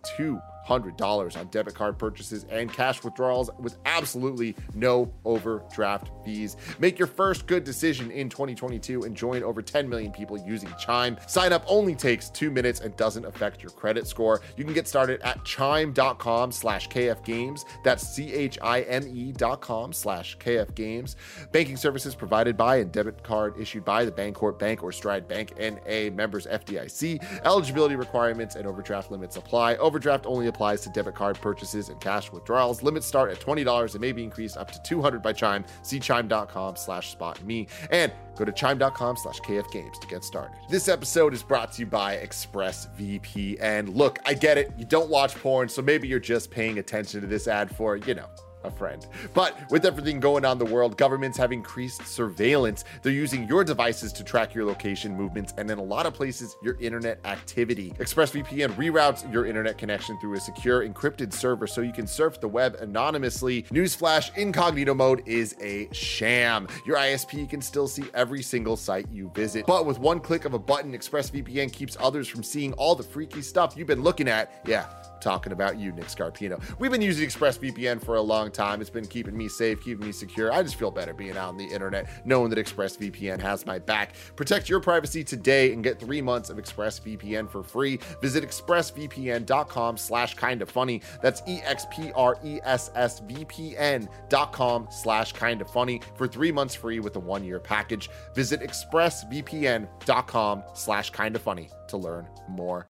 $100 0.69 1.39
on 1.39 1.47
debit 1.47 1.73
card 1.73 1.97
purchases 1.97 2.45
and 2.49 2.71
cash 2.71 3.03
withdrawals 3.03 3.49
with 3.59 3.77
absolutely 3.85 4.55
no 4.73 5.11
overdraft 5.25 6.11
fees. 6.23 6.55
Make 6.79 6.99
your 6.99 7.07
first 7.07 7.47
good 7.47 7.63
decision 7.63 8.11
in 8.11 8.29
2022 8.29 9.03
and 9.03 9.15
join 9.15 9.43
over 9.43 9.61
10 9.61 9.89
million 9.89 10.11
people 10.11 10.37
using 10.37 10.69
Chime. 10.77 11.17
Sign 11.27 11.53
up 11.53 11.63
only 11.67 11.95
takes 11.95 12.29
two 12.29 12.51
minutes 12.51 12.81
and 12.81 12.95
doesn't 12.95 13.25
affect 13.25 13.61
your 13.61 13.71
credit 13.71 14.07
score. 14.07 14.41
You 14.57 14.63
can 14.63 14.73
get 14.73 14.87
started 14.87 15.21
at 15.21 15.43
chime.com 15.43 16.51
slash 16.51 16.87
kfgames. 16.89 17.65
That's 17.83 18.07
C-H-I-M-E 18.07 19.31
dot 19.33 19.61
com 19.61 19.93
slash 19.93 20.37
kfgames. 20.37 21.15
Banking 21.51 21.77
services 21.77 22.15
provided 22.15 22.55
by 22.57 22.77
and 22.77 22.91
debit 22.91 23.23
card 23.23 23.59
issued 23.59 23.85
by 23.85 24.05
the 24.05 24.11
Bancorp 24.11 24.59
Bank 24.59 24.83
or 24.83 24.91
Stride 24.91 25.27
Bank 25.27 25.53
N.A. 25.57 26.09
members 26.11 26.45
FDIC. 26.47 27.43
Eligibility 27.45 27.95
requirements 27.95 28.55
and 28.55 28.67
overdraft 28.67 29.11
limits 29.11 29.37
apply. 29.37 29.75
Overdraft 29.77 30.25
only 30.25 30.47
applies 30.47 30.58
to 30.59 30.89
debit 30.89 31.15
card 31.15 31.39
purchases 31.39 31.89
and 31.89 31.99
cash 31.99 32.31
withdrawals. 32.31 32.83
Limits 32.83 33.07
start 33.07 33.31
at 33.31 33.39
$20 33.39 33.91
and 33.91 34.01
may 34.01 34.11
be 34.11 34.23
increased 34.23 34.57
up 34.57 34.71
to 34.71 34.81
200 34.83 35.21
by 35.21 35.33
Chime. 35.33 35.65
See 35.81 35.99
chime.com 35.99 36.75
slash 36.75 37.11
spot 37.11 37.43
me. 37.43 37.67
And 37.91 38.11
Go 38.39 38.45
to 38.45 38.53
chime.com 38.53 39.17
slash 39.17 39.41
kfgames 39.41 39.99
to 39.99 40.07
get 40.07 40.23
started. 40.23 40.55
This 40.69 40.87
episode 40.87 41.33
is 41.33 41.43
brought 41.43 41.73
to 41.73 41.81
you 41.81 41.85
by 41.85 42.15
ExpressVPN. 42.15 43.93
Look, 43.93 44.17
I 44.25 44.33
get 44.33 44.57
it. 44.57 44.71
You 44.77 44.85
don't 44.85 45.09
watch 45.09 45.35
porn, 45.35 45.67
so 45.67 45.81
maybe 45.81 46.07
you're 46.07 46.21
just 46.21 46.49
paying 46.49 46.79
attention 46.79 47.19
to 47.19 47.27
this 47.27 47.49
ad 47.49 47.69
for, 47.75 47.97
you 47.97 48.15
know, 48.15 48.29
a 48.63 48.71
friend. 48.71 49.05
But 49.33 49.57
with 49.69 49.85
everything 49.85 50.19
going 50.19 50.45
on 50.45 50.53
in 50.53 50.65
the 50.65 50.73
world, 50.73 50.97
governments 50.97 51.37
have 51.37 51.51
increased 51.51 52.05
surveillance. 52.05 52.83
They're 53.01 53.11
using 53.11 53.47
your 53.47 53.63
devices 53.63 54.11
to 54.13 54.23
track 54.23 54.53
your 54.53 54.65
location 54.65 55.15
movements 55.15 55.53
and 55.57 55.69
in 55.69 55.77
a 55.77 55.83
lot 55.83 56.05
of 56.05 56.13
places, 56.13 56.55
your 56.61 56.75
internet 56.79 57.19
activity. 57.25 57.93
ExpressVPN 57.99 58.75
reroutes 58.75 59.31
your 59.31 59.45
internet 59.45 59.77
connection 59.77 60.19
through 60.19 60.35
a 60.35 60.39
secure 60.39 60.87
encrypted 60.87 61.33
server 61.33 61.67
so 61.67 61.81
you 61.81 61.93
can 61.93 62.07
surf 62.07 62.39
the 62.39 62.47
web 62.47 62.75
anonymously. 62.75 63.63
Newsflash 63.63 64.35
incognito 64.37 64.93
mode 64.93 65.23
is 65.25 65.55
a 65.61 65.87
sham. 65.93 66.67
Your 66.85 66.97
ISP 66.97 67.49
can 67.49 67.61
still 67.61 67.87
see 67.87 68.03
every 68.13 68.41
single 68.41 68.75
site 68.75 69.07
you 69.11 69.31
visit. 69.35 69.65
But 69.65 69.85
with 69.85 69.99
one 69.99 70.19
click 70.19 70.45
of 70.45 70.53
a 70.53 70.59
button, 70.59 70.93
ExpressVPN 70.93 71.71
keeps 71.71 71.97
others 71.99 72.27
from 72.27 72.43
seeing 72.43 72.73
all 72.73 72.95
the 72.95 73.03
freaky 73.03 73.41
stuff 73.41 73.75
you've 73.77 73.87
been 73.87 74.03
looking 74.03 74.27
at. 74.27 74.61
Yeah 74.65 74.87
talking 75.21 75.51
about 75.51 75.77
you, 75.77 75.91
Nick 75.91 76.05
Scarpino. 76.05 76.61
We've 76.79 76.91
been 76.91 77.01
using 77.01 77.27
ExpressVPN 77.27 78.03
for 78.03 78.15
a 78.15 78.21
long 78.21 78.51
time. 78.51 78.81
It's 78.81 78.89
been 78.89 79.07
keeping 79.07 79.37
me 79.37 79.47
safe, 79.47 79.83
keeping 79.83 80.05
me 80.05 80.11
secure. 80.11 80.51
I 80.51 80.63
just 80.63 80.75
feel 80.75 80.91
better 80.91 81.13
being 81.13 81.37
out 81.37 81.49
on 81.49 81.57
the 81.57 81.65
internet, 81.65 82.09
knowing 82.25 82.49
that 82.51 82.59
ExpressVPN 82.59 83.39
has 83.41 83.65
my 83.65 83.79
back. 83.79 84.13
Protect 84.35 84.69
your 84.69 84.79
privacy 84.79 85.23
today 85.23 85.73
and 85.73 85.83
get 85.83 85.99
three 85.99 86.21
months 86.21 86.49
of 86.49 86.57
ExpressVPN 86.57 87.49
for 87.49 87.63
free. 87.63 87.99
Visit 88.21 88.43
expressvpn.com 88.43 89.97
slash 89.97 90.35
kind 90.35 90.61
of 90.61 90.69
funny. 90.69 91.01
That's 91.21 91.41
E-X-P-R-E-S-S-V-P-N 91.47 94.09
dot 94.29 94.51
com 94.51 94.87
slash 94.89 95.33
kind 95.33 95.61
of 95.61 95.69
funny 95.69 96.01
for 96.15 96.27
three 96.27 96.51
months 96.51 96.73
free 96.75 96.99
with 96.99 97.15
a 97.15 97.19
one-year 97.19 97.59
package. 97.59 98.09
Visit 98.35 98.61
expressvpn.com 98.61 100.63
slash 100.73 101.09
kind 101.11 101.35
of 101.35 101.41
funny 101.41 101.69
to 101.87 101.97
learn 101.97 102.27
more. 102.47 102.87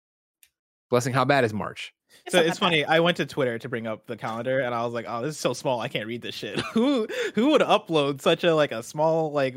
Blessing, 0.91 1.13
how 1.13 1.25
bad 1.25 1.45
is 1.45 1.53
March? 1.53 1.94
So 2.29 2.41
it's 2.41 2.59
funny. 2.59 2.85
I 2.85 3.01
went 3.01 3.17
to 3.19 3.27
Twitter 3.27 3.59
to 3.59 3.69
bring 3.69 3.87
up 3.87 4.07
the 4.07 4.17
calendar, 4.17 4.61
and 4.61 4.75
I 4.75 4.85
was 4.85 4.93
like, 4.93 5.07
"Oh, 5.09 5.23
this 5.23 5.35
is 5.35 5.41
so 5.41 5.53
small. 5.53 5.81
I 5.81 5.89
can't 5.89 6.07
read 6.07 6.23
this 6.23 6.35
shit. 6.35 6.59
who 6.73 7.07
who 7.35 7.51
would 7.51 7.61
upload 7.61 8.21
such 8.21 8.45
a 8.45 8.55
like 8.55 8.73
a 8.73 8.83
small 8.83 9.33
like 9.33 9.55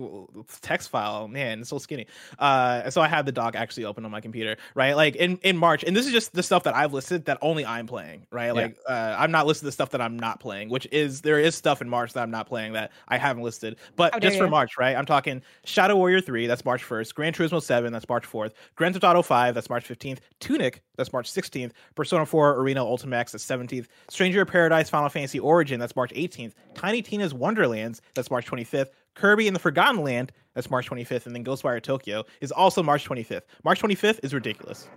text 0.61 0.89
file? 0.89 1.27
Man, 1.27 1.61
it's 1.61 1.69
so 1.69 1.77
skinny." 1.77 2.07
Uh, 2.39 2.89
so 2.89 3.01
I 3.01 3.07
had 3.07 3.25
the 3.25 3.31
doc 3.31 3.55
actually 3.55 3.85
open 3.85 4.05
on 4.05 4.11
my 4.11 4.21
computer, 4.21 4.57
right? 4.75 4.95
Like 4.95 5.15
in 5.15 5.37
in 5.43 5.57
March, 5.57 5.83
and 5.83 5.95
this 5.95 6.05
is 6.05 6.11
just 6.11 6.33
the 6.33 6.43
stuff 6.43 6.63
that 6.63 6.75
I've 6.75 6.93
listed 6.93 7.25
that 7.25 7.37
only 7.41 7.65
I'm 7.65 7.87
playing, 7.87 8.25
right? 8.31 8.51
Like 8.51 8.77
uh, 8.87 9.15
I'm 9.17 9.31
not 9.31 9.47
listed 9.47 9.67
the 9.67 9.71
stuff 9.71 9.91
that 9.91 10.01
I'm 10.01 10.17
not 10.17 10.39
playing, 10.39 10.69
which 10.69 10.87
is 10.91 11.21
there 11.21 11.39
is 11.39 11.55
stuff 11.55 11.81
in 11.81 11.89
March 11.89 12.13
that 12.13 12.21
I'm 12.21 12.31
not 12.31 12.47
playing 12.47 12.73
that 12.73 12.91
I 13.07 13.17
haven't 13.17 13.43
listed, 13.43 13.77
but 13.95 14.19
just 14.21 14.37
for 14.37 14.45
you. 14.45 14.49
March, 14.49 14.77
right? 14.77 14.95
I'm 14.95 15.05
talking 15.05 15.41
Shadow 15.65 15.95
Warrior 15.95 16.21
Three, 16.21 16.47
that's 16.47 16.65
March 16.65 16.83
1st. 16.83 17.13
Gran 17.13 17.33
Turismo 17.33 17.61
Seven, 17.61 17.93
that's 17.93 18.07
March 18.07 18.25
4th. 18.29 18.51
Grand 18.75 18.93
Theft 18.93 19.03
Auto 19.03 19.21
Five, 19.21 19.55
that's 19.55 19.69
March 19.69 19.87
15th. 19.87 20.19
Tunic, 20.39 20.81
that's 20.97 21.13
March 21.13 21.31
16th. 21.31 21.71
Persona 21.95 22.25
4 22.25 22.55
Arena 22.59 22.83
Ultimax, 22.83 23.31
that's 23.31 23.45
17th. 23.45 23.87
Stranger 24.09 24.41
of 24.41 24.47
Paradise 24.49 24.89
Final 24.89 25.09
Fantasy 25.09 25.39
Origin, 25.39 25.79
that's 25.79 25.95
March 25.95 26.11
18th. 26.13 26.53
Tiny 26.73 27.01
Tina's 27.01 27.33
Wonderlands, 27.33 28.01
that's 28.15 28.29
March 28.29 28.45
25th. 28.47 28.87
Kirby 29.15 29.47
in 29.47 29.53
the 29.53 29.59
Forgotten 29.59 30.03
Land, 30.03 30.31
that's 30.53 30.69
March 30.69 30.89
25th. 30.89 31.25
And 31.25 31.33
then 31.35 31.43
Ghostwire 31.45 31.81
Tokyo 31.81 32.23
is 32.41 32.51
also 32.51 32.83
March 32.83 33.07
25th. 33.07 33.43
March 33.63 33.81
25th 33.81 34.19
is 34.23 34.33
ridiculous. 34.33 34.87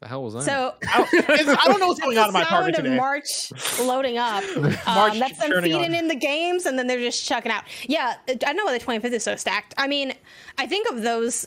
The 0.00 0.08
hell 0.08 0.22
was 0.24 0.34
that? 0.34 0.42
So 0.42 0.74
It's- 0.82 1.48
I 1.48 1.66
don't 1.68 1.80
know 1.80 1.86
what's 1.88 2.00
going 2.02 2.18
on 2.18 2.26
in 2.28 2.32
my 2.34 2.44
sound 2.44 2.68
of 2.68 2.74
today. 2.74 2.96
March 2.96 3.50
loading 3.80 4.18
up. 4.18 4.44
March 4.56 4.86
Um, 4.86 5.18
that's 5.18 5.38
them 5.38 5.62
feeding 5.62 5.76
on. 5.76 5.94
in 5.94 6.08
the 6.08 6.14
games, 6.14 6.66
and 6.66 6.78
then 6.78 6.86
they're 6.88 6.98
just 6.98 7.24
chucking 7.26 7.50
out. 7.50 7.64
Yeah, 7.86 8.14
I 8.46 8.52
know 8.52 8.66
why 8.66 8.76
the 8.76 8.84
25th 8.84 9.12
is 9.12 9.22
so 9.24 9.36
stacked. 9.36 9.72
I 9.78 9.86
mean, 9.86 10.12
I 10.58 10.66
think 10.66 10.90
of 10.90 11.00
those 11.02 11.46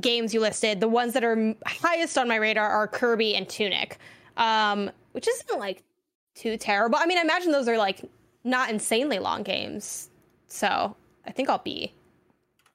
games 0.00 0.34
you 0.34 0.40
listed, 0.40 0.80
the 0.80 0.88
ones 0.88 1.14
that 1.14 1.24
are 1.24 1.54
highest 1.66 2.18
on 2.18 2.28
my 2.28 2.36
radar 2.36 2.68
are 2.68 2.86
Kirby 2.88 3.34
and 3.34 3.48
Tunic, 3.48 3.98
um, 4.36 4.90
which 5.12 5.26
isn't 5.28 5.58
like 5.58 5.82
too 6.34 6.56
terrible. 6.56 6.98
I 7.00 7.06
mean, 7.06 7.18
I 7.18 7.22
imagine 7.22 7.52
those 7.52 7.68
are 7.68 7.78
like 7.78 8.02
not 8.44 8.70
insanely 8.70 9.18
long 9.18 9.42
games, 9.42 10.10
so 10.46 10.94
I 11.26 11.32
think 11.32 11.48
I'll 11.48 11.58
be 11.58 11.92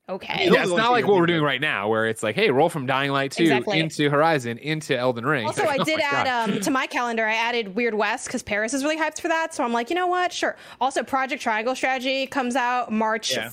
okay. 0.10 0.49
yeah, 0.52 0.64
it's 0.64 0.72
not 0.73 0.91
like 0.91 1.07
what 1.07 1.15
we're 1.15 1.26
doing 1.26 1.41
right 1.44 1.61
now, 1.61 1.88
where 1.88 2.06
it's 2.07 2.22
like, 2.23 2.35
hey, 2.35 2.52
roll 2.52 2.68
from 2.69 2.85
Dying 2.85 3.11
Light 3.11 3.31
2 3.31 3.44
Exactly. 3.44 3.80
into 3.80 4.10
Horizon 4.10 4.57
into 4.57 4.98
Elden 4.98 5.26
Ring. 5.26 5.45
Also, 5.45 5.64
Like, 5.64 5.80
I 5.80 5.81
oh 5.81 5.85
did 5.85 5.95
my 5.99 6.02
God. 6.11 6.27
add 6.27 6.49
um, 6.49 6.60
to 6.61 6.72
my 6.72 6.88
calendar. 6.88 7.26
I 7.26 7.35
added 7.35 7.73
Weird 7.76 7.94
West 7.94 8.27
because 8.27 8.44
Paris 8.44 8.73
is 8.73 8.84
really 8.84 8.98
hyped 8.98 9.22
for 9.22 9.30
that. 9.30 9.53
So 9.53 9.64
I'm 9.64 9.72
like, 9.72 9.90
you 9.90 9.95
know 9.95 10.07
what? 10.07 10.34
Sure. 10.34 10.57
Also, 10.81 11.03
Project 11.03 11.41
Triangle 11.41 11.76
Strategy 11.76 12.27
comes 12.27 12.56
out 12.56 12.91
March 12.91 13.31
Yeah. 13.35 13.49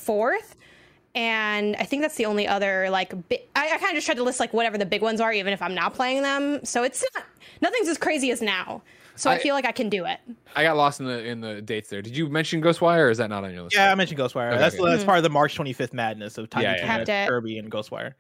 Fourth, 1.15 1.23
and 1.23 1.77
I 1.77 1.85
think 1.85 2.03
that's 2.03 2.17
the 2.17 2.27
only 2.27 2.47
other 2.47 2.89
like. 2.91 3.29
Bi- 3.29 3.43
I, 3.55 3.67
I 3.75 3.79
kind 3.79 3.91
of 3.91 3.95
just 3.95 4.07
tried 4.07 4.17
to 4.17 4.23
list 4.23 4.41
like 4.41 4.53
whatever 4.53 4.79
the 4.79 4.87
big 4.87 5.03
ones 5.03 5.21
are, 5.21 5.33
even 5.33 5.53
if 5.53 5.63
I'm 5.63 5.75
not 5.75 5.95
playing 5.95 6.23
them. 6.23 6.65
So 6.65 6.83
it's 6.83 7.05
not 7.15 7.25
nothing's 7.61 7.89
as 7.89 7.99
crazy 7.99 8.31
as 8.31 8.41
now. 8.43 8.83
So 9.17 9.31
I, 9.31 9.35
I- 9.35 9.39
feel 9.39 9.55
like 9.55 9.67
I 9.67 9.73
can 9.73 9.89
do 9.89 10.07
it. 10.07 10.19
I 10.57 10.63
got 10.63 10.77
lost 10.77 11.01
in 11.01 11.07
the 11.07 11.25
in 11.25 11.41
the 11.41 11.61
dates 11.63 11.89
there. 11.89 12.03
Did 12.03 12.17
you 12.17 12.29
mention 12.29 12.63
Ghostwire 12.63 13.07
or 13.07 13.11
is 13.11 13.19
that 13.19 13.29
not 13.31 13.45
on 13.45 13.53
your 13.53 13.63
list? 13.63 13.77
Yeah, 13.77 13.93
I 13.93 13.95
mentioned 13.95 14.19
Ghostwire. 14.19 14.51
Okay, 14.51 14.59
that's 14.59 14.75
okay. 14.75 14.91
that's 14.91 15.05
part 15.05 15.19
of 15.19 15.25
the 15.25 15.31
March 15.31 15.57
25th 15.57 15.93
madness 15.93 16.39
of 16.39 16.49
Tiny 16.51 16.65
Yeah, 16.65 16.77
yeah, 16.77 16.97
Tina, 16.99 17.05
yeah. 17.07 17.25
It. 17.25 17.29
Kirby, 17.29 17.59
and 17.59 17.71
Ghostwire. 17.71 18.15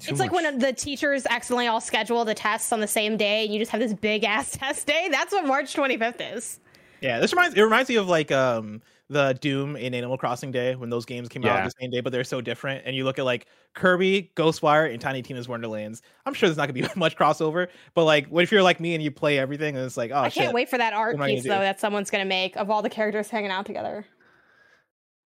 Too 0.00 0.12
it's 0.12 0.20
like 0.20 0.32
when 0.32 0.58
the 0.58 0.72
teachers 0.72 1.26
accidentally 1.28 1.66
all 1.66 1.80
schedule 1.80 2.24
the 2.24 2.34
tests 2.34 2.72
on 2.72 2.80
the 2.80 2.86
same 2.86 3.18
day, 3.18 3.44
and 3.44 3.52
you 3.52 3.58
just 3.58 3.70
have 3.70 3.80
this 3.80 3.92
big 3.92 4.24
ass 4.24 4.50
test 4.56 4.86
day. 4.86 5.08
That's 5.10 5.32
what 5.32 5.46
March 5.46 5.74
25th 5.74 6.36
is. 6.36 6.58
Yeah, 7.02 7.18
this 7.20 7.32
reminds 7.32 7.54
it 7.56 7.62
reminds 7.62 7.88
me 7.88 7.96
of 7.96 8.08
like 8.08 8.32
um 8.32 8.82
the 9.10 9.36
Doom 9.40 9.76
in 9.76 9.92
Animal 9.92 10.16
Crossing 10.16 10.52
Day 10.52 10.76
when 10.76 10.88
those 10.88 11.04
games 11.04 11.28
came 11.28 11.44
out 11.44 11.64
the 11.64 11.72
same 11.80 11.90
day, 11.90 12.00
but 12.00 12.12
they're 12.12 12.24
so 12.24 12.40
different. 12.40 12.82
And 12.86 12.94
you 12.94 13.04
look 13.04 13.18
at 13.18 13.24
like 13.24 13.46
Kirby, 13.74 14.30
Ghostwire, 14.36 14.90
and 14.90 15.00
Tiny 15.00 15.20
Tina's 15.20 15.48
Wonderlands. 15.48 16.00
I'm 16.24 16.32
sure 16.32 16.48
there's 16.48 16.56
not 16.56 16.72
gonna 16.72 16.86
be 16.86 16.88
much 16.98 17.16
crossover, 17.16 17.66
but 17.94 18.04
like, 18.04 18.28
what 18.28 18.44
if 18.44 18.52
you're 18.52 18.62
like 18.62 18.78
me 18.78 18.94
and 18.94 19.02
you 19.02 19.10
play 19.10 19.38
everything 19.38 19.76
and 19.76 19.84
it's 19.84 19.96
like, 19.96 20.12
oh 20.12 20.20
I 20.20 20.28
shit. 20.28 20.44
can't 20.44 20.54
wait 20.54 20.68
for 20.70 20.78
that 20.78 20.92
art 20.92 21.16
am 21.16 21.22
I 21.22 21.26
gonna 21.26 21.34
piece 21.34 21.44
though 21.44 21.58
that 21.58 21.80
someone's 21.80 22.08
gonna 22.08 22.24
make 22.24 22.56
of 22.56 22.70
all 22.70 22.82
the 22.82 22.90
characters 22.90 23.28
hanging 23.28 23.50
out 23.50 23.66
together. 23.66 24.06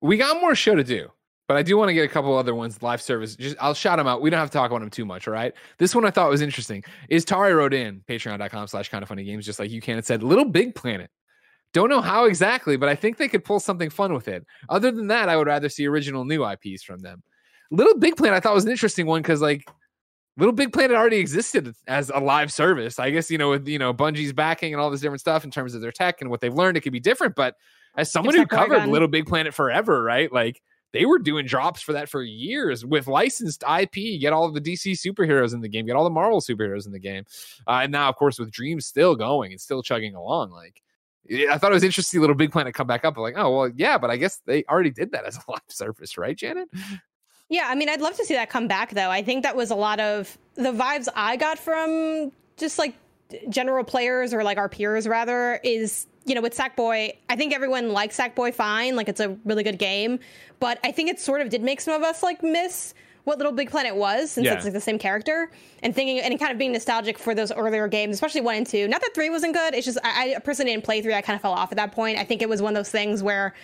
we 0.00 0.16
got 0.16 0.40
more 0.40 0.54
show 0.54 0.74
to 0.74 0.84
do, 0.84 1.10
but 1.46 1.58
I 1.58 1.62
do 1.62 1.76
want 1.76 1.90
to 1.90 1.94
get 1.94 2.04
a 2.04 2.08
couple 2.08 2.34
other 2.36 2.54
ones 2.54 2.82
live 2.82 3.02
service. 3.02 3.36
Just 3.36 3.56
I'll 3.60 3.74
shout 3.74 3.98
them 3.98 4.06
out. 4.06 4.22
We 4.22 4.30
don't 4.30 4.40
have 4.40 4.50
to 4.50 4.56
talk 4.56 4.70
about 4.70 4.80
them 4.80 4.90
too 4.90 5.04
much, 5.04 5.28
all 5.28 5.34
right? 5.34 5.52
This 5.76 5.94
one 5.94 6.06
I 6.06 6.10
thought 6.10 6.30
was 6.30 6.40
interesting. 6.40 6.82
Is 7.10 7.24
Tari 7.26 7.52
wrote 7.52 7.74
in 7.74 8.02
patreon.com 8.08 8.66
slash 8.68 8.88
kind 8.88 9.02
of 9.02 9.08
funny 9.10 9.24
games, 9.24 9.44
just 9.44 9.58
like 9.58 9.70
you 9.70 9.82
can. 9.82 9.98
It 9.98 10.06
said 10.06 10.22
Little 10.22 10.46
Big 10.46 10.74
Planet. 10.74 11.10
Don't 11.74 11.90
know 11.90 12.00
how 12.00 12.24
exactly, 12.24 12.76
but 12.76 12.88
I 12.88 12.94
think 12.94 13.16
they 13.16 13.26
could 13.26 13.44
pull 13.44 13.58
something 13.58 13.90
fun 13.90 14.14
with 14.14 14.28
it. 14.28 14.46
Other 14.68 14.92
than 14.92 15.08
that, 15.08 15.28
I 15.28 15.36
would 15.36 15.48
rather 15.48 15.68
see 15.68 15.86
original 15.86 16.24
new 16.24 16.48
IPs 16.48 16.84
from 16.84 17.00
them. 17.00 17.22
Little 17.72 17.98
Big 17.98 18.16
Planet 18.16 18.36
I 18.36 18.40
thought 18.40 18.54
was 18.54 18.64
an 18.64 18.70
interesting 18.70 19.06
one 19.06 19.22
because 19.22 19.42
like 19.42 19.68
Little 20.36 20.52
Big 20.52 20.72
Planet 20.72 20.96
already 20.96 21.16
existed 21.18 21.74
as 21.88 22.10
a 22.14 22.20
live 22.20 22.52
service. 22.52 23.00
I 23.00 23.10
guess 23.10 23.28
you 23.28 23.38
know 23.38 23.50
with 23.50 23.66
you 23.66 23.80
know 23.80 23.92
Bungie's 23.92 24.32
backing 24.32 24.72
and 24.72 24.80
all 24.80 24.88
this 24.88 25.00
different 25.00 25.20
stuff 25.20 25.42
in 25.42 25.50
terms 25.50 25.74
of 25.74 25.80
their 25.80 25.90
tech 25.90 26.20
and 26.20 26.30
what 26.30 26.40
they've 26.40 26.54
learned, 26.54 26.76
it 26.76 26.82
could 26.82 26.92
be 26.92 27.00
different. 27.00 27.34
But 27.34 27.56
as 27.96 28.10
someone 28.10 28.36
who 28.36 28.46
Polygon. 28.46 28.76
covered 28.78 28.92
Little 28.92 29.08
Big 29.08 29.26
Planet 29.26 29.52
forever, 29.52 30.00
right? 30.00 30.32
Like 30.32 30.62
they 30.92 31.06
were 31.06 31.18
doing 31.18 31.44
drops 31.44 31.82
for 31.82 31.94
that 31.94 32.08
for 32.08 32.22
years 32.22 32.84
with 32.84 33.08
licensed 33.08 33.64
IP. 33.68 34.20
Get 34.20 34.32
all 34.32 34.44
of 34.44 34.54
the 34.54 34.60
DC 34.60 34.92
superheroes 34.92 35.54
in 35.54 35.60
the 35.60 35.68
game, 35.68 35.86
get 35.86 35.96
all 35.96 36.04
the 36.04 36.10
Marvel 36.10 36.40
superheroes 36.40 36.86
in 36.86 36.92
the 36.92 37.00
game, 37.00 37.24
uh, 37.66 37.80
and 37.82 37.90
now 37.90 38.08
of 38.08 38.14
course 38.14 38.38
with 38.38 38.52
Dreams 38.52 38.86
still 38.86 39.16
going 39.16 39.50
and 39.50 39.60
still 39.60 39.82
chugging 39.82 40.14
along, 40.14 40.52
like. 40.52 40.80
I 41.30 41.58
thought 41.58 41.70
it 41.70 41.74
was 41.74 41.84
interesting. 41.84 42.20
Little 42.20 42.36
Big 42.36 42.52
Planet 42.52 42.74
come 42.74 42.86
back 42.86 43.04
up. 43.04 43.16
I'm 43.16 43.22
Like, 43.22 43.34
oh 43.36 43.56
well, 43.56 43.68
yeah, 43.74 43.98
but 43.98 44.10
I 44.10 44.16
guess 44.16 44.40
they 44.46 44.64
already 44.64 44.90
did 44.90 45.12
that 45.12 45.24
as 45.24 45.36
a 45.36 45.40
live 45.50 45.60
service, 45.68 46.18
right, 46.18 46.36
Janet? 46.36 46.68
Yeah, 47.48 47.66
I 47.68 47.74
mean, 47.74 47.88
I'd 47.88 48.00
love 48.00 48.16
to 48.16 48.24
see 48.24 48.34
that 48.34 48.50
come 48.50 48.68
back, 48.68 48.92
though. 48.92 49.10
I 49.10 49.22
think 49.22 49.42
that 49.42 49.56
was 49.56 49.70
a 49.70 49.74
lot 49.74 50.00
of 50.00 50.36
the 50.54 50.72
vibes 50.72 51.08
I 51.14 51.36
got 51.36 51.58
from 51.58 52.32
just 52.56 52.78
like 52.78 52.94
general 53.48 53.84
players 53.84 54.32
or 54.32 54.42
like 54.42 54.58
our 54.58 54.68
peers, 54.68 55.06
rather, 55.06 55.60
is, 55.62 56.06
you 56.24 56.34
know, 56.34 56.40
with 56.40 56.56
Sackboy, 56.56 57.14
I 57.28 57.36
think 57.36 57.52
everyone 57.52 57.92
likes 57.92 58.16
Sackboy 58.16 58.54
fine. 58.54 58.96
Like, 58.96 59.08
it's 59.08 59.20
a 59.20 59.36
really 59.44 59.62
good 59.62 59.78
game. 59.78 60.18
But 60.58 60.78
I 60.84 60.92
think 60.92 61.10
it 61.10 61.20
sort 61.20 61.42
of 61.42 61.50
did 61.50 61.62
make 61.62 61.80
some 61.80 61.94
of 61.94 62.02
us 62.02 62.22
like 62.22 62.42
miss 62.42 62.94
what 63.24 63.38
Little 63.38 63.52
Big 63.52 63.70
Planet 63.70 63.96
was, 63.96 64.30
since 64.32 64.44
Yeah. 64.44 64.54
it's 64.54 64.64
like 64.64 64.72
the 64.74 64.80
same 64.80 64.98
character, 64.98 65.50
and 65.82 65.94
thinking 65.94 66.20
and 66.20 66.38
kind 66.38 66.52
of 66.52 66.58
being 66.58 66.72
nostalgic 66.72 67.18
for 67.18 67.34
those 67.34 67.50
earlier 67.52 67.88
games, 67.88 68.14
especially 68.14 68.42
one 68.42 68.54
and 68.56 68.66
two. 68.66 68.86
Not 68.88 69.00
that 69.00 69.10
three 69.14 69.30
wasn't 69.30 69.54
good. 69.54 69.74
It's 69.74 69.86
just 69.86 69.98
I, 70.04 70.34
I 70.36 70.38
personally 70.40 70.72
didn't 70.72 70.84
play 70.84 71.02
three. 71.02 71.14
I 71.14 71.22
kind 71.22 71.34
of 71.34 71.42
fell 71.42 71.52
off 71.52 71.72
at 71.72 71.76
that 71.76 71.92
point. 71.92 72.18
I 72.18 72.24
think 72.24 72.42
it 72.42 72.48
was 72.48 72.60
one 72.62 72.74
of 72.76 72.78
those 72.78 72.90
things 72.90 73.22
where, 73.22 73.54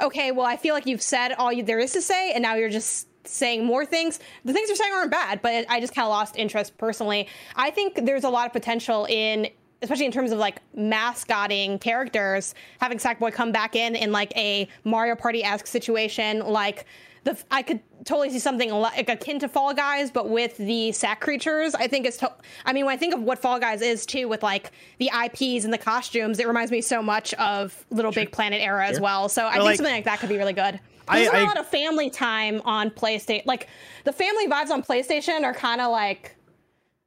okay, 0.00 0.32
well, 0.32 0.46
I 0.46 0.56
feel 0.56 0.74
like 0.74 0.86
you've 0.86 1.02
said 1.02 1.32
all 1.32 1.52
you, 1.52 1.62
there 1.62 1.78
is 1.78 1.92
to 1.92 2.02
say, 2.02 2.32
and 2.32 2.42
now 2.42 2.54
you're 2.54 2.68
just 2.70 3.08
saying 3.26 3.64
more 3.64 3.84
things. 3.84 4.20
The 4.44 4.52
things 4.52 4.68
you're 4.68 4.76
saying 4.76 4.92
aren't 4.94 5.10
bad, 5.10 5.42
but 5.42 5.64
I 5.68 5.80
just 5.80 5.94
kind 5.94 6.04
of 6.04 6.10
lost 6.10 6.36
interest 6.36 6.76
personally. 6.78 7.26
I 7.56 7.70
think 7.70 8.04
there's 8.06 8.22
a 8.24 8.30
lot 8.30 8.46
of 8.46 8.52
potential 8.52 9.06
in 9.08 9.48
especially 9.82 10.06
in 10.06 10.12
terms 10.12 10.32
of 10.32 10.38
like 10.38 10.60
mascotting 10.74 11.78
characters, 11.78 12.54
having 12.80 12.98
Sackboy 12.98 13.32
come 13.32 13.52
back 13.52 13.76
in 13.76 13.94
in 13.96 14.12
like 14.12 14.34
a 14.36 14.68
Mario 14.84 15.14
Party 15.14 15.44
esque 15.44 15.66
situation, 15.66 16.40
like 16.40 16.86
the 17.24 17.36
I 17.50 17.62
could 17.62 17.80
totally 18.04 18.30
see 18.30 18.38
something 18.38 18.70
like 18.70 19.08
akin 19.08 19.40
to 19.40 19.48
Fall 19.48 19.74
Guys, 19.74 20.10
but 20.12 20.28
with 20.28 20.56
the 20.58 20.92
sack 20.92 21.20
creatures. 21.20 21.74
I 21.74 21.88
think 21.88 22.06
it's. 22.06 22.18
To- 22.18 22.32
I 22.64 22.72
mean, 22.72 22.86
when 22.86 22.94
I 22.94 22.96
think 22.96 23.12
of 23.14 23.20
what 23.22 23.40
Fall 23.40 23.58
Guys 23.58 23.82
is 23.82 24.06
too, 24.06 24.28
with 24.28 24.42
like 24.44 24.70
the 24.98 25.10
IPs 25.24 25.64
and 25.64 25.72
the 25.72 25.78
costumes, 25.78 26.38
it 26.38 26.46
reminds 26.46 26.70
me 26.70 26.80
so 26.80 27.02
much 27.02 27.34
of 27.34 27.84
Little 27.90 28.12
Big 28.12 28.30
Planet 28.30 28.60
era 28.62 28.86
as 28.86 29.00
well. 29.00 29.28
So 29.28 29.46
I 29.46 29.54
think 29.54 29.64
like- 29.64 29.76
something 29.76 29.94
like 29.94 30.04
that 30.04 30.20
could 30.20 30.28
be 30.28 30.36
really 30.36 30.52
good. 30.52 30.78
I- 31.08 31.20
There's 31.20 31.32
not 31.32 31.36
I- 31.40 31.42
a 31.42 31.46
lot 31.46 31.58
of 31.58 31.66
family 31.66 32.10
time 32.10 32.62
on 32.64 32.90
PlayStation. 32.90 33.44
Like 33.44 33.66
the 34.04 34.12
family 34.12 34.46
vibes 34.46 34.70
on 34.70 34.82
PlayStation 34.84 35.42
are 35.42 35.54
kind 35.54 35.80
of 35.80 35.90
like 35.90 36.35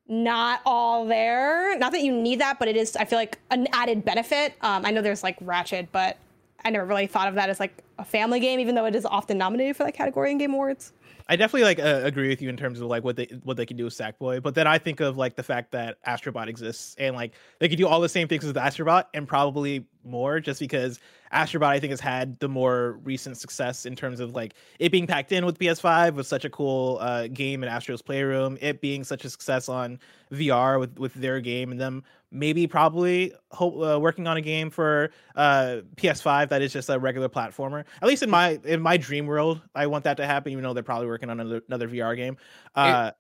not 0.09 0.61
all 0.65 1.05
there. 1.05 1.77
Not 1.77 1.91
that 1.91 2.01
you 2.01 2.11
need 2.11 2.41
that, 2.41 2.59
but 2.59 2.67
it 2.67 2.75
is. 2.75 2.95
I 2.95 3.05
feel 3.05 3.19
like 3.19 3.37
an 3.51 3.67
added 3.71 4.03
benefit. 4.03 4.55
Um, 4.61 4.85
I 4.85 4.91
know 4.91 5.01
there's 5.01 5.23
like 5.23 5.37
Ratchet, 5.39 5.91
but 5.91 6.17
I 6.65 6.71
never 6.71 6.85
really 6.85 7.07
thought 7.07 7.27
of 7.27 7.35
that 7.35 7.49
as 7.49 7.59
like 7.59 7.83
a 7.97 8.03
family 8.03 8.39
game, 8.39 8.59
even 8.59 8.75
though 8.75 8.85
it 8.85 8.95
is 8.95 9.05
often 9.05 9.37
nominated 9.37 9.77
for 9.77 9.83
that 9.83 9.93
category 9.93 10.31
in 10.31 10.39
Game 10.39 10.53
Awards. 10.53 10.91
I 11.31 11.35
definitely 11.35 11.63
like 11.63 11.79
uh, 11.79 12.01
agree 12.03 12.27
with 12.27 12.41
you 12.41 12.49
in 12.49 12.57
terms 12.57 12.81
of 12.81 12.87
like 12.87 13.03
what 13.03 13.15
they 13.15 13.25
what 13.43 13.55
they 13.55 13.65
can 13.67 13.77
do 13.77 13.85
with 13.85 13.93
Sackboy, 13.93 14.41
but 14.41 14.55
then 14.55 14.65
I 14.65 14.79
think 14.79 14.99
of 14.99 15.15
like 15.15 15.35
the 15.35 15.43
fact 15.43 15.71
that 15.73 16.03
Astrobot 16.03 16.47
exists 16.47 16.95
and 16.97 17.15
like 17.15 17.33
they 17.59 17.69
could 17.69 17.77
do 17.77 17.87
all 17.87 18.01
the 18.01 18.09
same 18.09 18.27
things 18.27 18.43
as 18.43 18.53
the 18.53 18.59
Astrobot 18.59 19.05
and 19.13 19.27
probably 19.27 19.85
more, 20.09 20.39
just 20.39 20.59
because 20.59 20.99
Astrobot 21.33 21.67
I 21.67 21.79
think 21.79 21.91
has 21.91 21.99
had 21.99 22.39
the 22.39 22.49
more 22.49 22.99
recent 23.03 23.37
success 23.37 23.85
in 23.85 23.95
terms 23.95 24.19
of 24.19 24.33
like 24.33 24.55
it 24.79 24.91
being 24.91 25.07
packed 25.07 25.31
in 25.31 25.45
with 25.45 25.59
PS5 25.59 26.15
with 26.15 26.27
such 26.27 26.45
a 26.45 26.49
cool 26.49 26.97
uh, 27.01 27.27
game 27.27 27.63
in 27.63 27.69
Astro's 27.69 28.01
Playroom, 28.01 28.57
it 28.61 28.81
being 28.81 29.03
such 29.03 29.25
a 29.25 29.29
success 29.29 29.69
on 29.69 29.99
VR 30.31 30.79
with 30.79 30.97
with 30.99 31.13
their 31.13 31.39
game, 31.39 31.71
and 31.71 31.79
them 31.79 32.03
maybe 32.31 32.67
probably 32.67 33.33
hope, 33.51 33.75
uh, 33.81 33.99
working 33.99 34.27
on 34.27 34.37
a 34.37 34.41
game 34.41 34.69
for 34.69 35.11
uh, 35.35 35.77
PS5 35.95 36.49
that 36.49 36.61
is 36.61 36.73
just 36.73 36.89
a 36.89 36.99
regular 36.99 37.29
platformer. 37.29 37.83
At 38.01 38.07
least 38.07 38.23
in 38.23 38.29
my 38.29 38.59
in 38.63 38.81
my 38.81 38.97
dream 38.97 39.25
world, 39.27 39.61
I 39.75 39.87
want 39.87 40.03
that 40.03 40.17
to 40.17 40.25
happen. 40.25 40.51
Even 40.51 40.63
though 40.63 40.73
they're 40.73 40.83
probably 40.83 41.07
working 41.07 41.29
on 41.29 41.39
another, 41.39 41.61
another 41.67 41.87
VR 41.87 42.15
game. 42.15 42.37
Uh, 42.75 43.11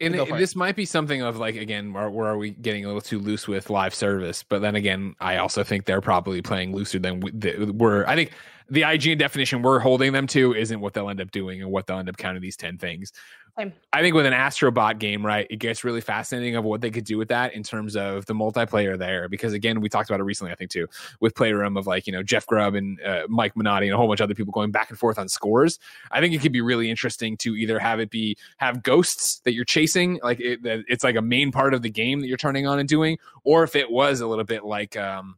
and 0.00 0.14
it- 0.14 0.28
this 0.38 0.56
might 0.56 0.76
be 0.76 0.84
something 0.84 1.22
of 1.22 1.36
like 1.36 1.56
again 1.56 1.92
where, 1.92 2.08
where 2.10 2.28
are 2.28 2.38
we 2.38 2.50
getting 2.50 2.84
a 2.84 2.88
little 2.88 3.00
too 3.00 3.18
loose 3.18 3.46
with 3.48 3.70
live 3.70 3.94
service? 3.94 4.42
But 4.42 4.60
then 4.62 4.74
again 4.76 5.14
i 5.20 5.36
also 5.36 5.62
think 5.64 5.84
they're 5.84 6.00
probably 6.00 6.42
playing 6.42 6.74
looser 6.74 6.98
than 6.98 7.20
we, 7.20 7.30
the, 7.32 7.72
we're. 7.72 8.04
I 8.06 8.14
think 8.16 8.32
the 8.70 8.82
ign 8.82 9.18
definition 9.18 9.62
we're 9.62 9.80
holding 9.80 10.12
them 10.12 10.26
to 10.28 10.54
isn't 10.54 10.80
what 10.80 10.94
they'll 10.94 11.10
end 11.10 11.20
up 11.20 11.30
doing 11.30 11.60
and 11.60 11.70
what 11.70 11.86
they'll 11.86 11.98
end 11.98 12.08
up 12.08 12.16
counting 12.16 12.40
these 12.40 12.56
10 12.56 12.78
things. 12.78 13.12
Same. 13.58 13.72
i 13.92 14.00
think 14.00 14.14
with 14.14 14.26
an 14.26 14.32
astrobot 14.32 15.00
game 15.00 15.26
right 15.26 15.46
it 15.50 15.56
gets 15.56 15.82
really 15.82 16.00
fascinating 16.00 16.54
of 16.54 16.64
what 16.64 16.80
they 16.80 16.90
could 16.90 17.04
do 17.04 17.18
with 17.18 17.28
that 17.28 17.52
in 17.52 17.64
terms 17.64 17.96
of 17.96 18.24
the 18.26 18.32
multiplayer 18.32 18.96
there. 18.96 19.28
Because 19.28 19.52
again 19.52 19.80
we 19.80 19.88
talked 19.88 20.08
about 20.08 20.20
it 20.20 20.24
recently 20.24 20.52
i 20.52 20.54
think 20.54 20.70
too 20.70 20.86
with 21.18 21.34
playroom 21.34 21.76
of 21.76 21.86
like 21.86 22.06
you 22.06 22.12
know 22.12 22.22
jeff 22.22 22.46
grubb 22.46 22.74
and 22.74 23.00
uh, 23.02 23.22
mike 23.28 23.56
minotti 23.56 23.86
and 23.86 23.94
a 23.94 23.96
whole 23.96 24.06
bunch 24.06 24.20
of 24.20 24.24
other 24.24 24.34
people 24.34 24.52
going 24.52 24.70
back 24.70 24.90
and 24.90 24.98
forth 24.98 25.18
on 25.18 25.28
scores. 25.28 25.78
I 26.10 26.20
think 26.20 26.34
it 26.34 26.40
could 26.40 26.52
be 26.52 26.60
really 26.60 26.90
interesting 26.90 27.36
to 27.38 27.56
either 27.56 27.78
have 27.78 28.00
it 28.00 28.10
be 28.10 28.36
have 28.58 28.82
ghosts 28.82 29.40
that 29.44 29.54
you're 29.54 29.64
chasing, 29.64 30.20
like 30.22 30.40
it, 30.40 30.60
it's 30.62 31.04
like 31.04 31.16
a 31.16 31.22
main 31.22 31.52
part 31.52 31.74
of 31.74 31.82
the 31.82 31.90
game 31.90 32.20
that 32.20 32.28
you're 32.28 32.36
turning 32.36 32.66
on 32.66 32.78
and 32.78 32.88
doing, 32.88 33.18
or 33.44 33.64
if 33.64 33.74
it 33.74 33.90
was 33.90 34.20
a 34.20 34.26
little 34.26 34.44
bit 34.44 34.64
like 34.64 34.96
um 34.96 35.36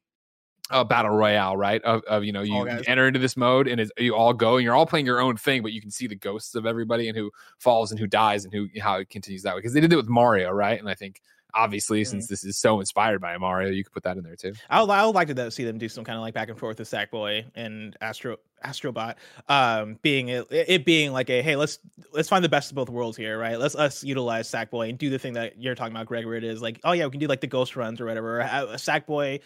a 0.73 0.85
battle 0.85 1.13
royale, 1.13 1.57
right? 1.57 1.83
Of, 1.83 2.03
of 2.05 2.25
you 2.25 2.33
know 2.33 2.43
you 2.43 2.65
guys. 2.65 2.85
enter 2.87 3.07
into 3.07 3.21
this 3.21 3.37
mode 3.37 3.69
and 3.69 3.81
it's, 3.81 3.91
you 3.99 4.15
all 4.15 4.33
go 4.33 4.57
and 4.57 4.65
you're 4.65 4.75
all 4.75 4.87
playing 4.87 5.07
your 5.07 5.21
own 5.21 5.37
thing, 5.37 5.63
but 5.63 5.73
you 5.73 5.81
can 5.81 5.91
see 5.91 6.07
the 6.07 6.17
ghosts 6.17 6.55
of 6.55 6.67
everybody 6.67 7.09
and 7.09 7.17
who 7.17 7.31
falls 7.59 7.91
and 7.91 8.01
who 8.01 8.07
dies 8.07 8.45
and 8.45 8.53
who 8.53 8.69
how 8.81 8.97
it 8.97 9.11
continues 9.11 9.43
that 9.43 9.55
way 9.55 9.59
because 9.59 9.75
they 9.75 9.81
did 9.81 9.93
it 9.93 9.97
with 9.97 10.09
Mario, 10.09 10.51
right? 10.51 10.81
And 10.81 10.89
I 10.89 10.95
think 10.95 11.21
obviously 11.55 12.05
since 12.05 12.29
this 12.29 12.45
is 12.45 12.57
so 12.57 12.81
inspired 12.81 13.21
by 13.21 13.37
Mario, 13.37 13.71
you 13.71 13.85
could 13.85 13.93
put 13.93 14.03
that 14.05 14.17
in 14.17 14.25
there 14.25 14.37
too. 14.37 14.55
I 14.71 14.81
would, 14.81 14.91
I 14.91 15.05
would 15.05 15.15
like 15.15 15.29
to 15.35 15.51
see 15.51 15.65
them 15.65 15.79
do 15.79 15.89
some 15.89 16.05
kind 16.05 16.17
of 16.17 16.23
like 16.23 16.35
back 16.35 16.49
and 16.49 16.59
forth 16.59 16.79
with 16.79 16.91
Sackboy 16.91 17.45
and 17.55 17.97
Astro 18.01 18.37
Astrobot, 18.65 19.17
um, 19.49 19.99
being 20.03 20.29
it, 20.29 20.47
it 20.51 20.85
being 20.85 21.13
like 21.13 21.29
a 21.31 21.43
hey, 21.43 21.57
let's 21.57 21.79
let's 22.13 22.29
find 22.29 22.45
the 22.45 22.49
best 22.49 22.71
of 22.71 22.77
both 22.77 22.89
worlds 22.89 23.17
here, 23.17 23.39
right? 23.39 23.59
Let's 23.59 23.75
us 23.75 24.03
utilize 24.05 24.51
Sackboy 24.51 24.89
and 24.89 24.99
do 24.99 25.11
the 25.11 25.19
thing 25.19 25.35
that 25.35 25.61
you're 25.61 25.75
talking 25.75 25.95
about, 25.95 26.07
Greg, 26.07 26.25
where 26.25 26.37
it 26.37 26.45
is 26.45 26.63
like, 26.63 26.81
oh 26.85 26.93
yeah, 26.93 27.05
we 27.05 27.11
can 27.11 27.21
do 27.21 27.27
like 27.27 27.41
the 27.41 27.47
ghost 27.47 27.77
runs 27.77 28.01
or 28.01 28.07
whatever, 28.07 28.39
or 28.39 28.41
a 28.41 28.77
Sackboy 28.77 29.41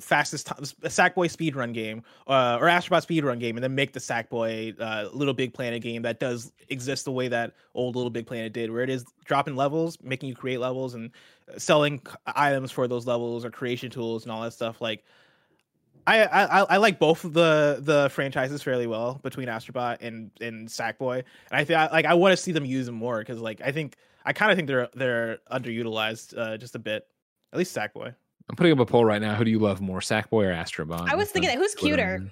fastest 0.00 0.46
time, 0.46 0.62
Sackboy 0.62 1.30
speed 1.30 1.56
run 1.56 1.72
game, 1.72 2.02
uh, 2.26 2.58
or 2.60 2.66
Astrobot 2.66 3.02
speed 3.02 3.24
run 3.24 3.38
game, 3.38 3.56
and 3.56 3.64
then 3.64 3.74
make 3.74 3.92
the 3.92 4.00
Sackboy 4.00 4.80
uh, 4.80 5.08
Little 5.12 5.34
Big 5.34 5.54
Planet 5.54 5.82
game 5.82 6.02
that 6.02 6.20
does 6.20 6.52
exist 6.68 7.04
the 7.04 7.12
way 7.12 7.28
that 7.28 7.54
old 7.74 7.96
Little 7.96 8.10
Big 8.10 8.26
Planet 8.26 8.52
did, 8.52 8.70
where 8.70 8.82
it 8.82 8.90
is 8.90 9.04
dropping 9.24 9.56
levels, 9.56 9.98
making 10.02 10.28
you 10.28 10.34
create 10.34 10.58
levels, 10.58 10.94
and 10.94 11.10
selling 11.58 12.00
items 12.26 12.70
for 12.70 12.88
those 12.88 13.06
levels 13.06 13.44
or 13.44 13.50
creation 13.50 13.90
tools 13.90 14.24
and 14.24 14.32
all 14.32 14.42
that 14.42 14.52
stuff. 14.52 14.80
Like, 14.80 15.04
I 16.06 16.24
I, 16.24 16.60
I 16.62 16.76
like 16.78 16.98
both 16.98 17.24
of 17.24 17.32
the 17.32 17.78
the 17.80 18.10
franchises 18.10 18.62
fairly 18.62 18.86
well 18.86 19.20
between 19.22 19.48
Astrobot 19.48 19.98
and 20.00 20.30
and 20.40 20.68
Sackboy, 20.68 21.16
and 21.16 21.24
I 21.52 21.64
think 21.64 21.92
like 21.92 22.06
I 22.06 22.14
want 22.14 22.32
to 22.32 22.36
see 22.36 22.52
them 22.52 22.64
use 22.64 22.86
them 22.86 22.96
more 22.96 23.18
because 23.18 23.38
like 23.40 23.60
I 23.60 23.72
think 23.72 23.96
I 24.24 24.32
kind 24.32 24.50
of 24.50 24.56
think 24.56 24.68
they're 24.68 24.88
they're 24.94 25.38
underutilized 25.50 26.36
uh, 26.36 26.56
just 26.56 26.74
a 26.74 26.78
bit. 26.78 27.06
At 27.52 27.58
least 27.58 27.76
Sackboy. 27.76 28.14
I'm 28.48 28.56
putting 28.56 28.72
up 28.72 28.78
a 28.78 28.86
poll 28.86 29.04
right 29.04 29.20
now. 29.20 29.34
Who 29.34 29.44
do 29.44 29.50
you 29.50 29.58
love 29.58 29.80
more, 29.80 30.00
Sackboy 30.00 30.44
or 30.44 30.52
Astrobot? 30.52 31.08
I 31.08 31.14
was 31.14 31.30
thinking 31.30 31.50
that 31.50 31.58
who's 31.58 31.74
cuter? 31.74 32.28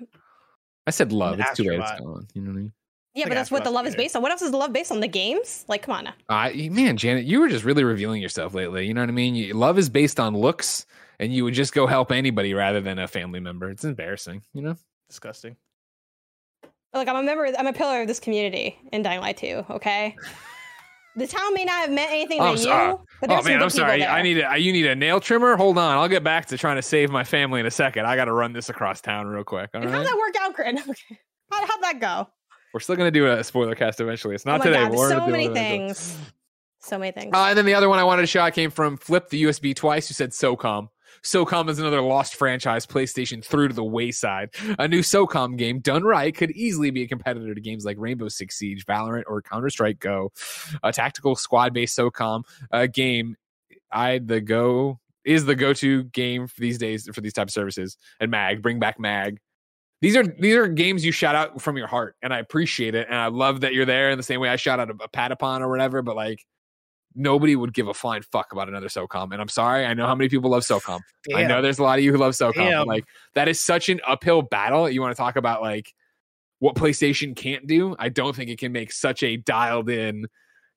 I 0.87 0.91
said 0.91 1.13
love. 1.13 1.39
It's 1.41 1.57
too 1.57 1.65
late. 1.65 1.79
It's 1.79 1.91
Astrobot. 1.91 1.99
gone. 2.05 2.29
You 2.35 2.43
know 2.43 2.51
what 2.51 2.57
I 2.57 2.61
mean? 2.61 2.73
Yeah, 3.15 3.25
Like 3.25 3.31
but 3.31 3.35
that's 3.35 3.51
what 3.51 3.65
the 3.65 3.71
love 3.71 3.87
is 3.87 3.97
based 3.97 4.15
on. 4.15 4.23
What 4.23 4.31
else 4.31 4.43
is 4.43 4.53
the 4.53 4.57
love 4.57 4.73
based 4.73 4.93
on? 4.93 5.01
The 5.01 5.09
games? 5.09 5.65
Like, 5.67 5.83
come 5.83 5.95
on 5.95 6.05
now. 6.05 6.15
Uh, 6.29 6.51
man, 6.71 6.97
Janet, 6.97 7.25
you 7.25 7.41
were 7.41 7.49
just 7.49 7.65
really 7.65 7.83
revealing 7.83 8.23
yourself 8.23 8.55
lately. 8.55 8.87
You 8.87 8.95
know 8.95 9.01
what 9.01 9.09
I 9.09 9.13
mean? 9.13 9.35
You, 9.35 9.55
love 9.55 9.79
is 9.79 9.89
based 9.89 10.21
on 10.21 10.37
looks, 10.37 10.87
and 11.19 11.35
you 11.35 11.43
would 11.43 11.55
just 11.55 11.73
go 11.75 11.89
help 11.89 12.13
anybody 12.13 12.55
rather 12.55 12.81
than 12.81 13.01
a 13.01 13.09
family 13.09 13.41
member. 13.41 13.69
It's 13.69 13.85
embarrassing, 13.85 14.43
you 14.55 14.63
know? 14.63 14.77
Disgusting. 15.09 15.57
Like, 16.95 17.09
I'm 17.09 17.17
a 17.17 17.23
member. 17.23 17.51
I'm 17.59 17.67
a 17.67 17.73
pillar 17.73 18.03
of 18.03 18.07
this 18.07 18.21
community 18.21 18.79
in 18.93 19.03
Dying 19.03 19.21
Light 19.21 19.39
2. 19.39 19.65
Okay. 19.71 20.17
The 21.21 21.27
town 21.27 21.53
may 21.53 21.67
not 21.67 21.81
have 21.83 21.91
meant 21.91 22.11
anything 22.11 22.41
Oh, 22.41 22.53
to 22.53 22.59
so- 22.59 22.69
you, 22.69 22.73
uh, 22.75 22.97
but 23.21 23.31
oh 23.31 23.35
there's 23.35 23.45
some 23.45 23.53
man, 23.53 23.63
I'm 23.63 23.69
sorry. 23.71 23.99
people 23.99 24.13
I 24.15 24.23
need 24.23 24.39
a 24.39 24.57
you 24.59 24.73
need 24.73 24.87
a 24.87 24.97
nail 24.97 25.21
trimmer. 25.21 25.55
Hold 25.57 25.77
on, 25.77 25.99
I'll 25.99 26.09
get 26.09 26.25
back 26.25 26.47
to 26.47 26.57
trying 26.57 26.77
to 26.77 26.83
save 26.83 27.11
my 27.11 27.25
family 27.25 27.61
in 27.61 27.67
a 27.67 27.71
second. 27.71 28.07
I 28.07 28.17
got 28.17 28.25
to 28.25 28.33
run 28.33 28.55
this 28.55 28.71
across 28.71 29.03
town 29.03 29.27
real 29.27 29.45
quick. 29.45 29.69
All 29.75 29.83
right, 29.83 29.91
how'd 29.91 30.07
that 30.07 30.17
work 30.17 30.35
out, 30.41 30.55
Grin? 30.55 30.79
Okay. 30.89 31.19
How, 31.53 31.67
how'd 31.67 31.83
that 31.83 32.01
go? 32.01 32.27
we're 32.73 32.81
still 32.81 32.97
gonna 32.97 33.11
do 33.11 33.27
a 33.27 33.45
spoiler 33.45 33.75
cast 33.75 34.01
eventually. 34.01 34.35
It's 34.35 34.47
oh 34.47 34.51
not 34.53 34.61
my 34.61 34.65
today. 34.67 34.89
god, 34.89 35.09
so 35.11 35.27
many 35.27 35.49
things. 35.49 36.17
So 36.79 36.99
many 36.99 37.13
things. 37.13 37.35
Uh, 37.35 37.47
and 37.49 37.59
then 37.59 37.67
the 37.67 37.75
other 37.75 37.91
one 37.91 37.99
I 37.99 38.05
wanted 38.05 38.23
to 38.23 38.27
shout 38.27 38.55
came 38.55 38.71
from 38.71 38.97
Flip 38.97 39.29
the 39.29 39.43
USB 39.43 39.77
twice, 39.77 40.09
who 40.09 40.15
said 40.15 40.31
SOCOM. 40.31 40.89
SOCOM 41.23 41.69
is 41.69 41.79
another 41.79 42.01
lost 42.01 42.35
franchise 42.35 42.87
PlayStation 42.87 43.45
threw 43.45 43.69
to 43.69 43.75
the 43.75 43.85
wayside. 43.85 44.51
A 44.79 44.89
new 44.89 45.01
SOCOM 45.01 45.57
game 45.57 45.81
done 45.81 46.03
right 46.03 46.35
could 46.35 46.51
easily 46.53 46.91
be 46.91 47.03
a 47.03 47.09
competitor 47.09 47.55
to 47.55 47.61
games 47.61 47.85
like 47.85 47.97
Rainbow 47.99 48.29
Six 48.29 48.57
Siege, 48.57 48.87
Valorant, 48.87 49.25
or 49.27 49.43
Counter 49.43 49.71
Strike 49.71 49.99
Go. 49.99 50.33
A 50.83 50.93
tactical 50.93 51.37
squad 51.37 51.75
based 51.75 51.99
SOCOM 51.99 52.43
uh, 52.73 52.87
game. 52.87 53.37
I 53.93 54.19
the 54.19 54.41
Go 54.41 55.01
is 55.25 55.45
the 55.45 55.55
go 55.55 55.73
to 55.75 56.05
game 56.05 56.47
for 56.47 56.61
these 56.61 56.79
days 56.79 57.09
for 57.13 57.21
these 57.21 57.33
type 57.33 57.49
of 57.49 57.53
services. 57.53 57.97
And 58.21 58.31
Mag, 58.31 58.63
bring 58.63 58.79
back 58.79 58.99
Mag. 58.99 59.39
These 60.01 60.17
are 60.17 60.25
these 60.25 60.55
are 60.55 60.67
games 60.67 61.05
you 61.05 61.13
shout 61.13 61.35
out 61.35 61.61
from 61.61 61.77
your 61.77 61.87
heart, 61.87 62.17
and 62.23 62.33
I 62.33 62.39
appreciate 62.39 62.95
it, 62.95 63.07
and 63.09 63.19
I 63.19 63.27
love 63.27 63.61
that 63.61 63.75
you're 63.75 63.85
there 63.85 64.11
in 64.11 64.17
the 64.17 64.23
same 64.23 64.41
way 64.41 64.49
I 64.49 64.57
shout 64.57 64.81
out 64.81 64.89
a, 64.89 64.95
a 64.95 65.09
Patapon 65.09 65.61
or 65.61 65.69
whatever. 65.69 66.01
But 66.01 66.17
like, 66.17 66.47
nobody 67.15 67.57
would 67.57 67.75
give 67.75 67.89
a 67.89 67.95
flying 67.95 68.23
fuck 68.23 68.53
about 68.53 68.69
another 68.69 68.89
SOCOM. 68.89 69.33
And 69.33 69.41
I'm 69.41 69.49
sorry, 69.49 69.85
I 69.85 69.95
know 69.95 70.07
how 70.07 70.15
many 70.15 70.29
people 70.29 70.51
love 70.51 70.63
SOCOM. 70.63 71.01
I 71.35 71.45
know 71.45 71.61
there's 71.61 71.79
a 71.79 71.83
lot 71.83 71.99
of 71.99 72.05
you 72.05 72.13
who 72.13 72.19
love 72.19 72.35
SOCOM. 72.35 72.55
Damn. 72.55 72.87
Like 72.87 73.05
that 73.35 73.49
is 73.49 73.59
such 73.59 73.89
an 73.89 74.01
uphill 74.07 74.43
battle. 74.43 74.89
You 74.89 75.01
want 75.01 75.15
to 75.15 75.21
talk 75.21 75.37
about 75.37 75.63
like 75.63 75.93
what 76.61 76.77
PlayStation 76.77 77.35
can't 77.35 77.67
do? 77.67 77.97
I 77.99 78.09
don't 78.09 78.37
think 78.37 78.51
it 78.51 78.59
can 78.59 78.73
make 78.73 78.93
such 78.93 79.23
a 79.23 79.37
dialed 79.37 79.91
in. 79.91 80.27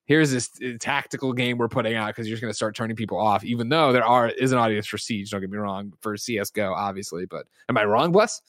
Here's 0.06 0.32
this 0.32 0.50
uh, 0.62 0.72
tactical 0.80 1.32
game 1.32 1.58
we're 1.58 1.70
putting 1.70 1.96
out 1.96 2.08
because 2.08 2.28
you're 2.28 2.36
just 2.36 2.42
going 2.42 2.52
to 2.52 2.56
start 2.56 2.76
turning 2.76 2.96
people 2.96 3.18
off. 3.18 3.44
Even 3.46 3.70
though 3.70 3.94
there 3.94 4.04
are 4.04 4.30
is 4.30 4.52
an 4.52 4.58
audience 4.58 4.88
for 4.88 4.98
Siege. 4.98 5.30
Don't 5.30 5.40
get 5.40 5.50
me 5.50 5.58
wrong 5.58 5.94
for 6.02 6.18
CS:GO, 6.18 6.74
obviously. 6.74 7.26
But 7.26 7.46
am 7.70 7.78
I 7.78 7.86
wrong, 7.86 8.12
Bless? 8.12 8.42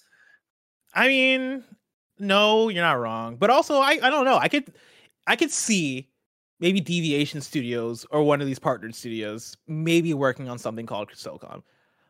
I 0.94 1.08
mean, 1.08 1.62
no, 2.18 2.68
you're 2.68 2.82
not 2.82 2.98
wrong. 2.98 3.36
But 3.36 3.50
also, 3.50 3.76
I, 3.76 3.98
I 4.02 4.10
don't 4.10 4.24
know. 4.24 4.36
I 4.36 4.48
could 4.48 4.72
I 5.26 5.36
could 5.36 5.50
see 5.50 6.08
maybe 6.60 6.80
Deviation 6.80 7.40
Studios 7.40 8.06
or 8.10 8.22
one 8.22 8.40
of 8.40 8.46
these 8.46 8.58
partnered 8.58 8.94
studios 8.94 9.56
maybe 9.66 10.14
working 10.14 10.48
on 10.48 10.58
something 10.58 10.86
called 10.86 11.10
SOCOM. 11.12 11.62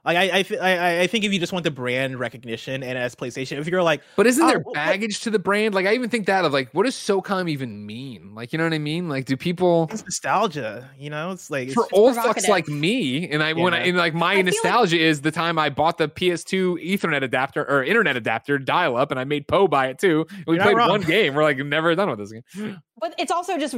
Like 0.07 0.19
I, 0.19 0.39
I, 0.41 0.43
th- 0.43 0.61
I, 0.61 1.01
I 1.01 1.07
think 1.07 1.25
if 1.25 1.33
you 1.33 1.41
just 1.41 1.51
want 1.55 1.65
the 1.65 1.71
brand 1.71 2.19
recognition 2.21 2.83
and 2.83 2.99
as 2.99 3.15
PlayStation, 3.15 3.57
if 3.57 3.67
you're 3.69 3.83
like, 3.83 4.03
But 4.17 4.27
isn't 4.27 4.45
Oh, 4.45 4.47
there 4.49 4.59
what- 4.59 4.75
baggage 4.75 5.21
to 5.21 5.31
the 5.31 5.39
brand? 5.39 5.75
Like 5.75 5.87
I 5.87 5.95
even 5.95 6.11
think 6.11 6.27
that 6.27 6.45
of 6.45 6.53
like, 6.53 6.69
what 6.75 6.83
does 6.83 6.95
SOCOM 6.95 7.49
even 7.49 7.87
mean? 7.87 8.35
Like, 8.35 8.53
you 8.53 8.59
know 8.59 8.65
what 8.65 8.75
I 8.75 8.79
mean? 8.79 9.09
Like, 9.09 9.25
do 9.25 9.35
people 9.39 9.89
it's 9.91 10.05
nostalgia, 10.05 10.91
you 10.99 11.09
know? 11.09 11.31
It's 11.31 11.49
like 11.51 11.69
for 11.69 11.85
just- 11.85 11.93
old 11.95 12.17
fucks 12.17 12.47
like 12.49 12.69
me, 12.69 13.31
and 13.31 13.43
I 13.43 13.55
when 13.55 13.73
I 13.73 13.79
and 13.79 13.97
like 13.97 14.13
my 14.13 14.33
I 14.33 14.35
feel 14.35 14.45
like- 14.45 14.45
nostalgia 14.53 14.99
is 14.99 15.23
the 15.23 15.31
time 15.31 15.59
I 15.59 15.71
bought 15.71 15.97
the 15.97 16.09
PS2 16.09 16.85
Ethernet 16.87 17.23
adapter 17.23 17.65
or 17.67 17.83
internet 17.83 18.15
adapter 18.19 18.59
dial 18.59 18.99
up, 18.99 19.11
and 19.11 19.19
I 19.19 19.25
made 19.25 19.49
Poe 19.49 19.69
buy 19.69 19.87
it 19.87 19.99
too. 19.99 20.27
We 20.47 20.57
You're 20.57 20.65
played 20.65 20.77
one 20.77 21.01
game. 21.01 21.33
We're 21.35 21.45
like 21.45 21.57
never 21.57 21.95
done 21.95 22.11
with 22.11 22.19
this 22.19 22.31
game. 22.31 22.83
But 22.99 23.15
it's 23.19 23.33
also 23.33 23.59
just 23.59 23.75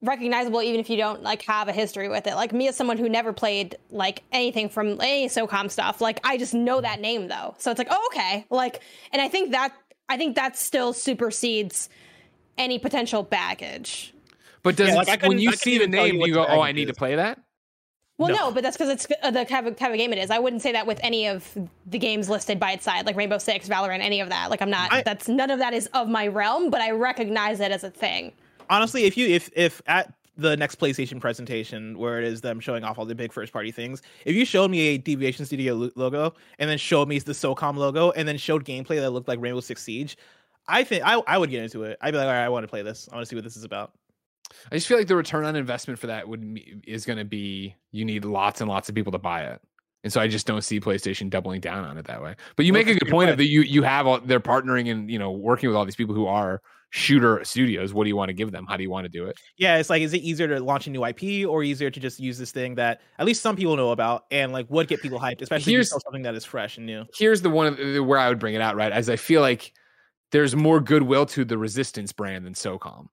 recognizable 0.00 0.62
even 0.62 0.78
if 0.78 0.88
you 0.88 0.96
don't 0.96 1.22
like 1.22 1.42
have 1.42 1.68
a 1.68 1.72
history 1.72 2.08
with 2.08 2.26
it. 2.26 2.34
Like 2.36 2.52
me 2.52 2.68
as 2.68 2.76
someone 2.76 2.98
who 2.98 3.08
never 3.08 3.32
played 3.32 3.76
like 3.90 4.22
anything 4.32 4.68
from 4.68 5.00
any 5.00 5.28
SOCOM 5.28 5.70
stuff, 5.70 6.00
like 6.00 6.20
I 6.24 6.38
just 6.38 6.54
know 6.54 6.80
that 6.80 7.00
name 7.00 7.28
though. 7.28 7.54
So 7.58 7.70
it's 7.70 7.78
like, 7.78 7.88
oh 7.90 8.08
okay. 8.12 8.46
Like 8.48 8.80
and 9.12 9.20
I 9.20 9.28
think 9.28 9.50
that 9.52 9.74
I 10.08 10.16
think 10.16 10.36
that 10.36 10.56
still 10.56 10.92
supersedes 10.92 11.88
any 12.58 12.78
potential 12.78 13.22
baggage. 13.22 14.14
But 14.62 14.76
does 14.76 14.88
Yeah, 14.88 14.94
it, 14.94 15.08
like, 15.08 15.24
I 15.24 15.28
when 15.28 15.38
you 15.38 15.52
see 15.52 15.78
the 15.78 15.86
name, 15.88 16.16
you 16.16 16.26
you 16.26 16.34
go, 16.34 16.42
"Oh, 16.46 16.60
I 16.60 16.66
baggage 16.66 16.76
need 16.76 16.88
to 16.88 16.94
play 16.94 17.16
that"? 17.16 17.40
Well, 18.18 18.28
No. 18.28 18.34
no, 18.34 18.50
but 18.52 18.62
that's 18.62 18.76
because 18.76 18.90
it's 18.90 19.06
uh, 19.22 19.30
the 19.30 19.46
type 19.46 19.64
of, 19.64 19.76
type 19.76 19.90
of 19.90 19.96
game 19.96 20.12
it 20.12 20.18
is. 20.18 20.30
I 20.30 20.38
wouldn't 20.38 20.60
say 20.60 20.72
that 20.72 20.86
with 20.86 21.00
any 21.02 21.26
of 21.26 21.56
the 21.86 21.98
games 21.98 22.28
listed 22.28 22.60
by 22.60 22.72
its 22.72 22.84
side, 22.84 23.06
like 23.06 23.16
Rainbow 23.16 23.38
Six, 23.38 23.66
Valorant, 23.66 24.00
any 24.00 24.20
of 24.20 24.28
that. 24.28 24.50
Like 24.50 24.60
I'm 24.60 24.68
not. 24.70 24.92
I- 24.92 25.02
that's 25.02 25.26
none 25.26 25.50
of 25.50 25.58
that 25.60 25.72
is 25.72 25.86
of 25.94 26.08
my 26.08 26.26
realm, 26.28 26.70
but 26.70 26.82
I 26.82 26.90
recognize 26.90 27.60
it 27.60 27.72
as 27.72 27.82
a 27.82 27.90
thing. 27.90 28.32
Honestly, 28.70 29.04
if 29.04 29.16
you 29.16 29.28
if 29.28 29.50
if 29.54 29.82
at 29.86 30.14
the 30.36 30.56
next 30.56 30.76
PlayStation 30.76 31.20
presentation 31.20 31.98
where 31.98 32.18
it 32.18 32.24
is 32.24 32.40
them 32.40 32.60
showing 32.60 32.82
off 32.82 32.98
all 32.98 33.04
the 33.04 33.14
big 33.14 33.32
first 33.32 33.52
party 33.52 33.70
things, 33.70 34.00
if 34.24 34.34
you 34.34 34.46
showed 34.46 34.70
me 34.70 34.80
a 34.80 34.98
Deviation 34.98 35.44
Studio 35.44 35.90
logo 35.96 36.32
and 36.58 36.70
then 36.70 36.78
showed 36.78 37.08
me 37.08 37.18
the 37.18 37.32
SOCOM 37.32 37.76
logo 37.76 38.12
and 38.12 38.26
then 38.26 38.38
showed 38.38 38.64
gameplay 38.64 39.00
that 39.00 39.10
looked 39.10 39.28
like 39.28 39.40
Rainbow 39.40 39.60
Six 39.60 39.82
Siege, 39.82 40.16
I 40.66 40.84
think 40.84 41.04
I 41.04 41.20
I 41.26 41.36
would 41.36 41.50
get 41.50 41.62
into 41.62 41.82
it. 41.82 41.98
I'd 42.00 42.12
be 42.12 42.18
like, 42.18 42.26
all 42.26 42.32
right, 42.32 42.44
I 42.44 42.48
want 42.48 42.64
to 42.64 42.68
play 42.68 42.82
this. 42.82 43.08
I 43.12 43.16
want 43.16 43.26
to 43.26 43.28
see 43.28 43.36
what 43.36 43.44
this 43.44 43.56
is 43.56 43.64
about. 43.64 43.92
I 44.72 44.76
just 44.76 44.88
feel 44.88 44.96
like 44.96 45.06
the 45.06 45.16
return 45.16 45.44
on 45.44 45.56
investment 45.56 45.98
for 45.98 46.06
that 46.08 46.28
would 46.28 46.60
is 46.86 47.04
going 47.04 47.18
to 47.18 47.24
be 47.24 47.74
you 47.92 48.04
need 48.04 48.24
lots 48.24 48.60
and 48.60 48.70
lots 48.70 48.88
of 48.88 48.94
people 48.94 49.12
to 49.12 49.18
buy 49.18 49.42
it. 49.42 49.60
And 50.02 50.12
so 50.12 50.20
I 50.20 50.28
just 50.28 50.46
don't 50.46 50.62
see 50.62 50.80
PlayStation 50.80 51.28
doubling 51.28 51.60
down 51.60 51.84
on 51.84 51.98
it 51.98 52.06
that 52.06 52.22
way. 52.22 52.34
But 52.56 52.64
you 52.64 52.72
Well, 52.72 52.82
make 52.82 52.88
a 52.88 52.98
good 52.98 53.10
point 53.10 53.30
of 53.30 53.36
that 53.36 53.46
you 53.46 53.60
you 53.62 53.82
have 53.82 54.06
all, 54.06 54.20
they're 54.20 54.40
partnering 54.40 54.90
and 54.90 55.10
you 55.10 55.18
know 55.18 55.30
working 55.30 55.68
with 55.68 55.76
all 55.76 55.84
these 55.84 55.96
people 55.96 56.14
who 56.14 56.26
are 56.26 56.62
shooter 56.90 57.40
studios. 57.44 57.94
What 57.94 58.04
do 58.04 58.08
you 58.08 58.16
want 58.16 58.28
to 58.28 58.32
give 58.34 58.50
them? 58.50 58.66
How 58.68 58.76
do 58.76 58.82
you 58.82 58.90
want 58.90 59.04
to 59.04 59.08
do 59.08 59.26
it? 59.26 59.36
Yeah, 59.56 59.76
it's 59.78 59.88
like, 59.90 60.02
is 60.02 60.12
it 60.12 60.18
easier 60.18 60.48
to 60.48 60.60
launch 60.60 60.86
a 60.86 60.90
new 60.90 61.04
IP 61.04 61.48
or 61.48 61.62
easier 61.62 61.90
to 61.90 62.00
just 62.00 62.20
use 62.20 62.36
this 62.36 62.50
thing 62.52 62.74
that 62.74 63.00
at 63.18 63.26
least 63.26 63.42
some 63.42 63.56
people 63.56 63.76
know 63.76 63.90
about 63.90 64.26
and 64.30 64.52
like 64.52 64.68
would 64.70 64.88
get 64.88 65.00
people 65.00 65.18
hyped, 65.18 65.40
especially 65.40 65.62
if 65.62 65.66
you 65.68 65.72
Here's- 65.74 65.90
sell 65.90 66.00
something 66.00 66.22
that 66.22 66.34
is 66.34 66.44
fresh 66.44 66.76
and 66.76 66.86
new. 66.86 67.04
Here's 67.16 67.42
the 67.42 67.50
one 67.50 67.76
the, 67.76 68.00
where 68.00 68.18
I 68.18 68.28
would 68.28 68.38
bring 68.38 68.54
it 68.54 68.60
out 68.60 68.76
right 68.76 68.92
as 68.92 69.08
I 69.08 69.16
feel 69.16 69.40
like 69.40 69.72
there's 70.32 70.54
more 70.54 70.80
goodwill 70.80 71.26
to 71.26 71.44
the 71.44 71.58
Resistance 71.58 72.12
brand 72.12 72.44
than 72.44 72.54
SOCOM. 72.54 73.06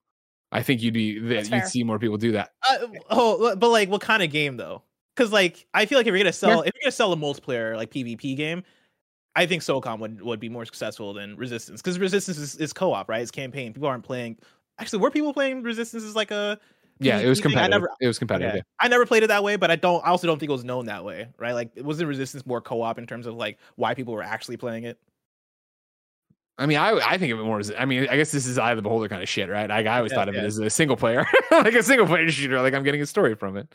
I 0.52 0.62
think 0.64 0.82
you'd 0.82 0.94
be 0.94 1.20
that 1.20 1.50
you'd 1.50 1.68
see 1.68 1.84
more 1.84 2.00
people 2.00 2.18
do 2.18 2.32
that. 2.34 2.52
Uh, 2.68 2.88
oh, 3.10 3.56
but 3.56 3.70
like, 3.70 3.90
what 3.90 4.02
kind 4.02 4.24
of 4.24 4.32
game 4.32 4.58
though? 4.58 4.84
Because 5.16 5.32
like, 5.32 5.66
I 5.74 5.86
feel 5.86 5.98
like 6.00 6.08
if 6.08 6.12
you're 6.12 6.20
gonna 6.20 6.32
sell, 6.32 6.62
if 6.62 6.74
you're 6.74 6.84
gonna 6.84 6.92
sell 6.92 7.12
a 7.12 7.18
multiplayer 7.18 7.76
like 7.76 7.92
PvP 7.92 8.38
game, 8.38 8.64
I 9.38 9.46
think 9.46 9.62
SOCOM 9.64 10.00
would 10.00 10.22
would 10.22 10.40
be 10.40 10.50
more 10.50 10.66
successful 10.66 11.14
than 11.14 11.36
Resistance 11.38 11.82
because 11.82 12.00
Resistance 12.00 12.38
is, 12.38 12.56
is 12.56 12.74
co-op, 12.74 13.08
right? 13.08 13.22
It's 13.22 13.32
campaign. 13.32 13.72
People 13.74 13.88
aren't 13.88 14.04
playing. 14.04 14.38
Actually, 14.80 15.00
were 15.00 15.12
people 15.12 15.34
playing 15.34 15.64
Resistance 15.64 16.04
as 16.04 16.16
like 16.16 16.32
a 16.32 16.60
Yeah, 17.00 17.20
it 17.20 17.30
was 17.30 17.40
thing? 17.40 17.46
I 17.46 17.50
competitive. 17.52 17.72
never- 17.82 17.90
it 18.02 18.08
was 18.08 18.20
competitive. 18.20 18.50
yeah. 18.50 18.56
yeah. 18.58 18.62
I 18.80 18.88
never 18.90 19.06
played 19.06 19.24
it 19.24 19.28
that 19.28 19.44
way, 19.44 19.56
but 19.56 19.72
I 19.72 19.76
don't. 19.76 20.04
I 20.06 20.10
also 20.10 20.28
don't 20.28 20.40
think 20.40 20.50
it 20.50 20.54
was 20.54 20.66
known 20.66 20.86
that 20.88 21.06
way, 21.06 21.28
right? 21.38 21.54
Like, 21.54 21.72
wasn't 21.78 22.10
Resistance 22.10 22.46
more 22.46 22.62
co-op 22.62 22.98
in 23.00 23.06
terms 23.08 23.26
of 23.28 23.36
like 23.36 23.60
why 23.76 23.94
people 23.94 24.14
were 24.14 24.24
actually 24.24 24.58
playing 24.58 24.84
it. 24.86 25.00
I 26.60 26.66
mean, 26.66 26.78
I 26.80 26.94
I 26.94 27.18
think 27.20 27.32
of 27.32 27.40
it 27.40 27.44
more 27.44 27.60
as 27.60 27.72
I 27.78 27.86
mean, 27.86 28.08
I 28.10 28.18
guess 28.18 28.32
this 28.32 28.48
is 28.48 28.58
eye 28.58 28.72
of 28.72 28.78
the 28.78 28.82
beholder 28.82 29.08
kind 29.08 29.22
of 29.22 29.30
shit, 29.30 29.48
right? 29.50 29.70
Like, 29.70 29.86
I 29.86 29.98
always 29.98 30.12
Yeah, 30.12 30.18
thought 30.18 30.30
of 30.30 30.36
it 30.36 30.44
as 30.44 30.58
a 30.58 30.70
single 30.72 30.98
player, 30.98 31.24
like 31.52 31.76
a 31.76 31.84
single 31.84 32.08
player 32.08 32.28
shooter. 32.32 32.60
Like 32.62 32.74
I'm 32.74 32.84
getting 32.84 33.02
a 33.02 33.06
story 33.06 33.36
from 33.36 33.58
it. 33.58 33.68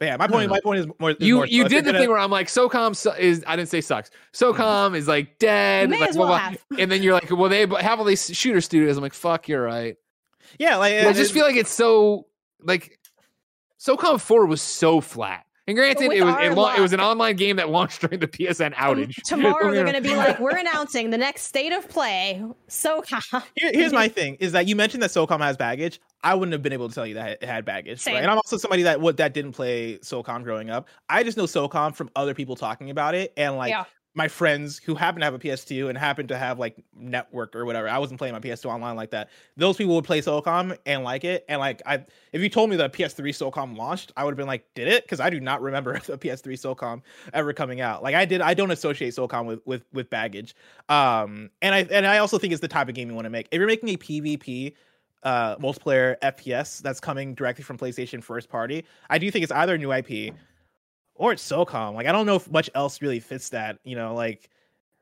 But 0.00 0.06
yeah, 0.06 0.16
my 0.16 0.26
point. 0.26 0.46
Hmm. 0.46 0.50
My 0.50 0.60
point 0.60 0.80
is 0.80 0.86
more. 0.98 1.14
You 1.20 1.36
more 1.36 1.46
you 1.46 1.64
if 1.64 1.70
you're 1.70 1.80
did 1.80 1.84
the 1.84 1.92
gonna- 1.92 1.98
thing 2.00 2.08
where 2.10 2.18
I'm 2.18 2.30
like, 2.30 2.48
SOCOM 2.48 2.96
su- 2.96 3.12
is 3.12 3.44
I 3.46 3.54
didn't 3.56 3.68
say 3.68 3.80
sucks. 3.80 4.10
SOCOM 4.32 4.96
is 4.96 5.06
like 5.06 5.38
dead. 5.38 5.88
May 5.90 6.00
like, 6.00 6.10
as 6.10 6.18
well 6.18 6.28
blah, 6.28 6.38
have. 6.38 6.64
blah. 6.68 6.78
And 6.80 6.90
then 6.90 7.02
you're 7.02 7.14
like, 7.14 7.30
well, 7.30 7.48
they 7.48 7.60
have 7.80 7.98
all 8.00 8.04
these 8.04 8.34
shooter 8.36 8.60
studios. 8.60 8.96
I'm 8.96 9.02
like, 9.02 9.14
fuck, 9.14 9.48
you're 9.48 9.62
right. 9.62 9.96
Yeah, 10.58 10.76
like 10.76 10.94
I 10.94 11.12
just 11.12 11.32
feel 11.32 11.44
like 11.44 11.56
it's 11.56 11.70
so 11.72 12.26
like 12.60 12.98
SOCOM 13.80 14.20
4 14.20 14.46
was 14.46 14.62
so 14.62 15.00
flat. 15.00 15.44
And 15.66 15.76
granted, 15.76 16.12
it 16.12 16.22
was 16.24 16.34
our 16.34 16.42
it, 16.44 16.54
la- 16.54 16.74
it 16.74 16.80
was 16.80 16.92
an 16.92 17.00
online 17.00 17.36
game 17.36 17.56
that 17.56 17.70
launched 17.70 18.02
during 18.02 18.20
the 18.20 18.28
PSN 18.28 18.74
outage. 18.74 19.14
Tomorrow 19.24 19.72
they're 19.72 19.82
going 19.84 19.94
to 19.94 20.02
be 20.02 20.14
like, 20.14 20.38
we're 20.38 20.56
announcing 20.56 21.08
the 21.10 21.16
next 21.18 21.42
state 21.44 21.72
of 21.72 21.88
play. 21.88 22.42
SOCOM. 22.68 23.42
Here- 23.56 23.70
here's 23.72 23.92
my 23.92 24.08
thing: 24.08 24.36
is 24.40 24.52
that 24.52 24.66
you 24.66 24.76
mentioned 24.76 25.02
that 25.02 25.10
SOCOM 25.10 25.40
has 25.40 25.56
baggage. 25.56 26.00
I 26.22 26.34
wouldn't 26.34 26.52
have 26.52 26.62
been 26.62 26.72
able 26.72 26.88
to 26.88 26.94
tell 26.94 27.06
you 27.06 27.14
that 27.14 27.38
it 27.42 27.44
had 27.44 27.64
baggage, 27.64 28.00
Same. 28.00 28.14
right? 28.14 28.22
And 28.22 28.30
I'm 28.30 28.36
also 28.38 28.56
somebody 28.56 28.82
that 28.84 29.00
what 29.00 29.16
that 29.18 29.32
didn't 29.34 29.52
play 29.52 29.98
SOCOM 29.98 30.42
growing 30.44 30.70
up. 30.70 30.88
I 31.08 31.22
just 31.22 31.36
know 31.36 31.44
SOCOM 31.44 31.94
from 31.94 32.10
other 32.16 32.34
people 32.34 32.56
talking 32.56 32.90
about 32.90 33.14
it, 33.14 33.32
and 33.36 33.56
like 33.56 33.70
Yeah. 33.70 33.84
My 34.14 34.28
friends 34.28 34.78
who 34.78 34.94
happen 34.94 35.20
to 35.20 35.24
have 35.24 35.34
a 35.34 35.38
PS2 35.38 35.88
and 35.88 35.98
happen 35.98 36.28
to 36.28 36.38
have 36.38 36.58
like 36.58 36.76
network 36.96 37.56
or 37.56 37.64
whatever. 37.64 37.88
I 37.88 37.98
wasn't 37.98 38.18
playing 38.18 38.32
my 38.34 38.40
PS2 38.40 38.66
online 38.66 38.94
like 38.94 39.10
that. 39.10 39.28
Those 39.56 39.76
people 39.76 39.96
would 39.96 40.04
play 40.04 40.20
SOCOM 40.20 40.78
and 40.86 41.02
like 41.02 41.24
it, 41.24 41.44
and 41.48 41.58
like 41.58 41.82
I, 41.84 42.04
if 42.32 42.40
you 42.40 42.48
told 42.48 42.70
me 42.70 42.76
that 42.76 42.92
PS3 42.92 43.18
SOCOM 43.30 43.76
launched, 43.76 44.12
I 44.16 44.24
would 44.24 44.30
have 44.30 44.36
been 44.36 44.46
like, 44.46 44.66
did 44.74 44.86
it? 44.86 45.04
Because 45.04 45.18
I 45.18 45.30
do 45.30 45.40
not 45.40 45.60
remember 45.60 45.98
the 46.06 46.16
PS3 46.16 46.54
SOCOM 46.54 47.02
ever 47.32 47.52
coming 47.52 47.80
out. 47.80 48.02
Like 48.02 48.14
I 48.14 48.24
did, 48.24 48.40
I 48.40 48.54
don't 48.54 48.70
associate 48.70 49.14
SOCOM 49.14 49.46
with 49.46 49.60
with 49.66 49.84
with 49.92 50.08
baggage. 50.10 50.54
Um, 50.88 51.50
and 51.60 51.74
I 51.74 51.80
and 51.90 52.06
I 52.06 52.18
also 52.18 52.38
think 52.38 52.52
it's 52.52 52.62
the 52.62 52.68
type 52.68 52.88
of 52.88 52.94
game 52.94 53.08
you 53.08 53.14
want 53.14 53.26
to 53.26 53.30
make. 53.30 53.48
If 53.50 53.58
you're 53.58 53.66
making 53.66 53.88
a 53.88 53.96
PvP 53.96 54.74
uh 55.24 55.56
multiplayer 55.56 56.16
FPS 56.20 56.82
that's 56.82 57.00
coming 57.00 57.34
directly 57.34 57.64
from 57.64 57.78
PlayStation 57.78 58.22
first 58.22 58.48
party, 58.48 58.84
I 59.10 59.18
do 59.18 59.28
think 59.30 59.42
it's 59.42 59.52
either 59.52 59.74
a 59.74 59.78
new 59.78 59.92
IP 59.92 60.34
or 61.14 61.32
it's 61.32 61.48
SOCOM. 61.48 61.94
Like 61.94 62.06
I 62.06 62.12
don't 62.12 62.26
know 62.26 62.36
if 62.36 62.50
much 62.50 62.70
else 62.74 63.00
really 63.02 63.20
fits 63.20 63.50
that, 63.50 63.78
you 63.84 63.96
know, 63.96 64.14
like 64.14 64.50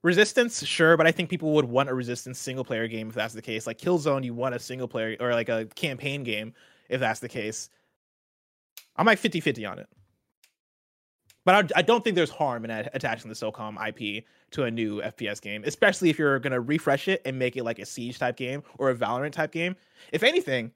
Resistance, 0.03 0.65
sure, 0.67 0.97
but 0.97 1.07
I 1.07 1.13
think 1.13 1.31
people 1.31 1.53
would 1.55 1.65
want 1.65 1.89
a 1.89 1.95
Resistance 1.95 2.39
single 2.39 2.65
player 2.65 2.89
game 2.89 3.09
if 3.09 3.15
that's 3.15 3.35
the 3.35 3.43
case. 3.43 3.69
Like 3.69 3.79
Killzone, 3.79 4.25
you 4.25 4.35
want 4.35 4.55
a 4.55 4.59
single 4.59 4.89
player 4.89 5.17
or 5.21 5.33
like 5.33 5.49
a 5.49 5.67
campaign 5.77 6.25
game 6.25 6.55
if 6.89 6.99
that's 6.99 7.21
the 7.21 7.29
case. 7.29 7.71
I'm 8.97 9.07
like 9.07 9.19
50 9.19 9.41
50 9.41 9.65
on 9.65 9.79
it. 9.79 9.89
But 11.45 11.73
I, 11.73 11.81
I 11.81 11.83
don't 11.83 12.05
think 12.05 12.15
there's 12.15 12.31
harm 12.31 12.65
in 12.65 12.71
attaching 12.71 13.29
the 13.29 13.35
SOCOM 13.35 13.77
IP 13.89 14.25
to 14.53 14.65
a 14.65 14.71
new 14.71 15.01
FPS 15.03 15.41
game, 15.41 15.65
especially 15.67 16.09
if 16.09 16.19
you're 16.19 16.39
going 16.39 16.53
to 16.53 16.61
refresh 16.61 17.09
it 17.09 17.21
and 17.25 17.39
make 17.39 17.57
it 17.57 17.65
like 17.65 17.81
a 17.81 17.87
Siege 17.87 18.19
type 18.19 18.37
game 18.37 18.63
or 18.79 18.91
a 18.91 18.95
Valorant 18.95 19.33
type 19.33 19.51
game. 19.51 19.75
If 20.13 20.23
anything, 20.23 20.71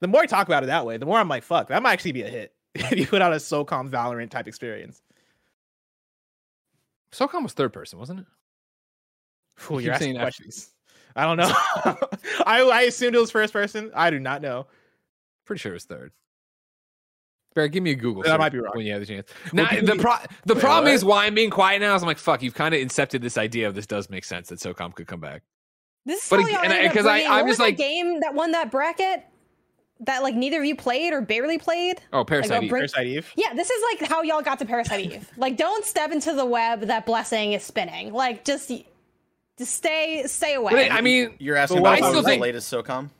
the 0.00 0.08
more 0.08 0.22
I 0.22 0.26
talk 0.26 0.48
about 0.48 0.64
it 0.64 0.66
that 0.66 0.84
way, 0.84 0.96
the 0.96 1.06
more 1.06 1.18
I'm 1.18 1.28
like, 1.28 1.44
fuck, 1.44 1.68
that 1.68 1.82
might 1.82 1.92
actually 1.92 2.12
be 2.12 2.22
a 2.22 2.28
hit 2.28 2.52
if 2.74 2.92
you 2.98 3.06
put 3.06 3.22
out 3.22 3.32
a 3.32 3.36
SOCOM 3.36 3.90
Valorant 3.90 4.30
type 4.30 4.48
experience. 4.48 5.02
SOCOM 7.12 7.42
was 7.42 7.52
third 7.52 7.72
person, 7.72 7.98
wasn't 7.98 8.20
it? 8.20 8.26
Ooh, 9.70 9.74
You 9.74 9.80
you're 9.86 9.94
asking 9.94 10.16
questions. 10.16 10.70
I 11.14 11.24
don't 11.26 11.36
know. 11.36 11.52
I, 12.46 12.62
I 12.62 12.82
assumed 12.82 13.14
it 13.14 13.20
was 13.20 13.30
first 13.30 13.52
person. 13.52 13.90
I 13.94 14.10
do 14.10 14.18
not 14.18 14.40
know. 14.40 14.66
Pretty 15.44 15.60
sure 15.60 15.72
it 15.72 15.74
was 15.74 15.84
third. 15.84 16.12
Bear, 17.54 17.68
give 17.68 17.82
me 17.82 17.90
a 17.90 17.94
Google. 17.94 18.22
I 18.26 18.38
might 18.38 18.50
be 18.50 18.60
wrong. 18.60 18.72
when 18.74 18.86
you 18.86 18.92
have 18.92 19.00
the 19.02 19.06
chance. 19.06 19.28
Now, 19.52 19.68
give 19.68 19.84
the 19.84 19.96
pro- 19.96 20.14
the 20.46 20.54
Wait, 20.54 20.60
problem 20.62 20.84
what? 20.84 20.94
is 20.94 21.04
why 21.04 21.26
I'm 21.26 21.34
being 21.34 21.50
quiet 21.50 21.80
now 21.82 21.94
is 21.94 22.00
I'm 22.02 22.06
like, 22.06 22.16
fuck, 22.16 22.42
you've 22.42 22.54
kind 22.54 22.74
of 22.74 22.80
incepted 22.80 23.20
this 23.20 23.36
idea 23.36 23.68
of 23.68 23.74
this 23.74 23.86
does 23.86 24.08
make 24.08 24.24
sense 24.24 24.48
that 24.48 24.58
SOCOM 24.58 24.94
could 24.94 25.06
come 25.06 25.20
back. 25.20 25.42
This 26.06 26.24
is 26.24 26.30
But 26.30 26.40
how 26.40 26.46
y'all 26.48 26.60
and 26.64 26.72
I- 26.72 26.76
ended 26.76 26.90
up 26.92 26.96
'cause 26.96 27.06
I- 27.06 27.12
bringing- 27.18 27.30
I'm 27.30 27.44
was 27.44 27.50
just 27.50 27.58
that 27.58 27.64
like- 27.64 27.76
game 27.76 28.20
that 28.20 28.32
won 28.34 28.52
that 28.52 28.70
bracket 28.70 29.22
that 30.02 30.22
like 30.22 30.34
neither 30.34 30.58
of 30.60 30.64
you 30.64 30.74
played 30.76 31.12
or 31.12 31.20
barely 31.20 31.58
played. 31.58 32.00
Oh, 32.12 32.24
Parasite. 32.24 32.50
Like, 32.50 32.62
Eve. 32.64 32.70
bring- 32.70 32.80
Parasite 32.80 33.06
Eve. 33.06 33.32
Yeah, 33.36 33.54
this 33.54 33.70
is 33.70 33.82
like 33.92 34.08
how 34.08 34.22
y'all 34.22 34.42
got 34.42 34.58
to 34.60 34.64
Parasite 34.64 35.12
Eve. 35.12 35.30
Like, 35.36 35.56
don't 35.56 35.84
step 35.84 36.12
into 36.12 36.32
the 36.34 36.44
web 36.44 36.82
that 36.82 37.06
blessing 37.06 37.52
is 37.52 37.62
spinning. 37.62 38.12
Like, 38.12 38.44
just, 38.44 38.70
just 39.58 39.74
stay, 39.74 40.24
stay 40.26 40.54
away. 40.54 40.72
But 40.72 40.92
I 40.92 41.00
mean, 41.00 41.34
You're 41.38 41.56
asking 41.56 41.78
about 41.78 41.98
I 41.98 42.00
what 42.00 42.08
still 42.10 42.22
was 42.22 42.26
the 42.26 42.36
latest 42.40 42.72
SOCOM? 42.72 43.10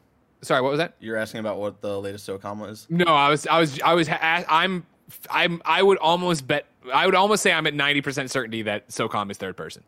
sorry, 0.42 0.60
what 0.60 0.70
was 0.70 0.78
that? 0.78 0.94
You're 0.98 1.16
asking 1.16 1.38
about 1.40 1.58
what 1.58 1.80
the 1.80 2.00
latest 2.00 2.28
SOCOM 2.28 2.58
was? 2.58 2.86
No, 2.90 3.04
I 3.06 3.28
was, 3.28 3.46
I 3.46 3.60
was, 3.60 3.80
I 3.80 3.94
was, 3.94 4.08
I'm, 4.10 4.84
I'm, 5.30 5.62
I 5.64 5.82
would 5.82 5.98
almost 5.98 6.46
bet, 6.48 6.66
I 6.92 7.06
would 7.06 7.14
almost 7.14 7.42
say 7.44 7.52
I'm 7.52 7.66
at 7.68 7.74
90% 7.74 8.28
certainty 8.28 8.62
that 8.62 8.88
SOCOM 8.88 9.30
is 9.30 9.36
third 9.36 9.56
person. 9.56 9.84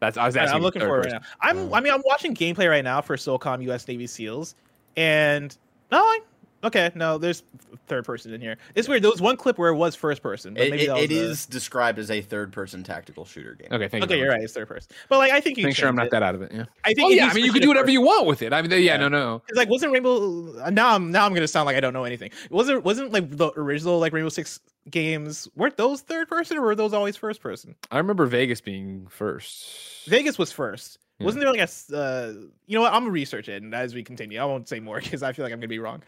That's, 0.00 0.16
I 0.16 0.26
was 0.26 0.34
Yeah, 0.34 0.42
asking. 0.42 0.56
I'm 0.56 0.62
looking 0.62 0.82
for 0.82 0.98
it 0.98 1.04
right 1.06 1.12
now. 1.12 1.20
I'm. 1.40 1.72
I 1.72 1.80
mean, 1.80 1.92
I'm 1.92 2.02
watching 2.04 2.34
gameplay 2.34 2.68
right 2.68 2.84
now 2.84 3.00
for 3.00 3.16
SOCOM 3.16 3.62
U.S. 3.62 3.86
Navy 3.88 4.06
SEALs, 4.06 4.54
and 4.96 5.56
no, 5.94 6.02
I, 6.02 6.20
Okay, 6.64 6.90
no, 6.94 7.18
there's 7.18 7.42
third 7.88 8.06
person 8.06 8.32
in 8.32 8.40
here. 8.40 8.56
It's 8.74 8.88
weird. 8.88 9.02
There 9.02 9.10
was 9.10 9.20
one 9.20 9.36
clip 9.36 9.58
where 9.58 9.68
it 9.68 9.74
was 9.76 9.94
first 9.94 10.22
person. 10.22 10.54
But 10.54 10.62
It, 10.62 10.70
maybe 10.70 10.84
it, 10.84 10.88
that 10.88 10.98
it 10.98 11.10
a- 11.10 11.14
is 11.14 11.44
described 11.44 11.98
as 11.98 12.10
a 12.10 12.22
third-person 12.22 12.82
tactical 12.84 13.26
shooter 13.26 13.52
game. 13.54 13.68
Okay, 13.70 13.86
thank 13.86 14.00
you. 14.00 14.06
Okay, 14.06 14.16
you're 14.16 14.28
very 14.28 14.38
right. 14.38 14.42
It's 14.44 14.54
third 14.54 14.68
person. 14.68 14.90
But 15.10 15.18
like, 15.18 15.30
I 15.30 15.42
think 15.42 15.58
you. 15.58 15.64
Make 15.66 15.76
sure 15.76 15.90
I'm 15.90 15.94
not 15.94 16.06
it. 16.06 16.12
that 16.12 16.22
out 16.22 16.34
of 16.34 16.40
it. 16.40 16.52
Yeah. 16.54 16.64
I 16.82 16.94
think 16.94 17.06
Oh 17.06 17.10
yeah, 17.10 17.26
I 17.26 17.34
mean 17.34 17.44
you 17.44 17.52
can 17.52 17.60
do 17.60 17.68
whatever 17.68 17.84
first- 17.84 17.92
you 17.92 18.00
want 18.00 18.26
with 18.26 18.40
it. 18.40 18.54
I 18.54 18.62
mean, 18.62 18.70
yeah, 18.70 18.78
Yeah. 18.78 18.96
no, 18.96 19.08
no. 19.08 19.42
It's 19.46 19.58
like 19.58 19.68
wasn't 19.68 19.92
Rainbow 19.92 20.70
now 20.70 20.94
I'm 20.94 21.12
now 21.12 21.26
I'm 21.26 21.34
gonna 21.34 21.46
sound 21.46 21.66
like 21.66 21.76
I 21.76 21.80
don't 21.80 21.92
know 21.92 22.04
anything. 22.04 22.30
Wasn't 22.48 22.82
wasn't 22.82 23.12
like 23.12 23.28
the 23.36 23.50
original 23.58 23.98
like 23.98 24.14
Rainbow 24.14 24.30
Six 24.30 24.60
games 24.88 25.46
weren't 25.56 25.76
those 25.76 26.00
third 26.00 26.28
person 26.28 26.56
or 26.56 26.62
were 26.62 26.74
those 26.74 26.94
always 26.94 27.14
first 27.18 27.42
person? 27.42 27.74
I 27.90 27.98
remember 27.98 28.24
Vegas 28.24 28.62
being 28.62 29.06
first. 29.10 30.06
Vegas 30.08 30.38
was 30.38 30.50
first. 30.50 30.98
Yeah. 31.18 31.26
Wasn't 31.26 31.40
there 31.40 31.52
like 31.52 31.60
a, 31.60 31.96
uh, 31.96 32.32
you 32.66 32.76
know 32.76 32.80
what? 32.80 32.92
I'm 32.92 33.02
gonna 33.02 33.12
research 33.12 33.48
it 33.48 33.62
and 33.62 33.72
as 33.74 33.94
we 33.94 34.02
continue. 34.02 34.40
I 34.40 34.44
won't 34.44 34.68
say 34.68 34.80
more 34.80 35.00
because 35.02 35.22
I 35.22 35.32
feel 35.32 35.44
like 35.44 35.52
I'm 35.52 35.60
gonna 35.60 35.68
be 35.68 35.78
wrong. 35.78 36.02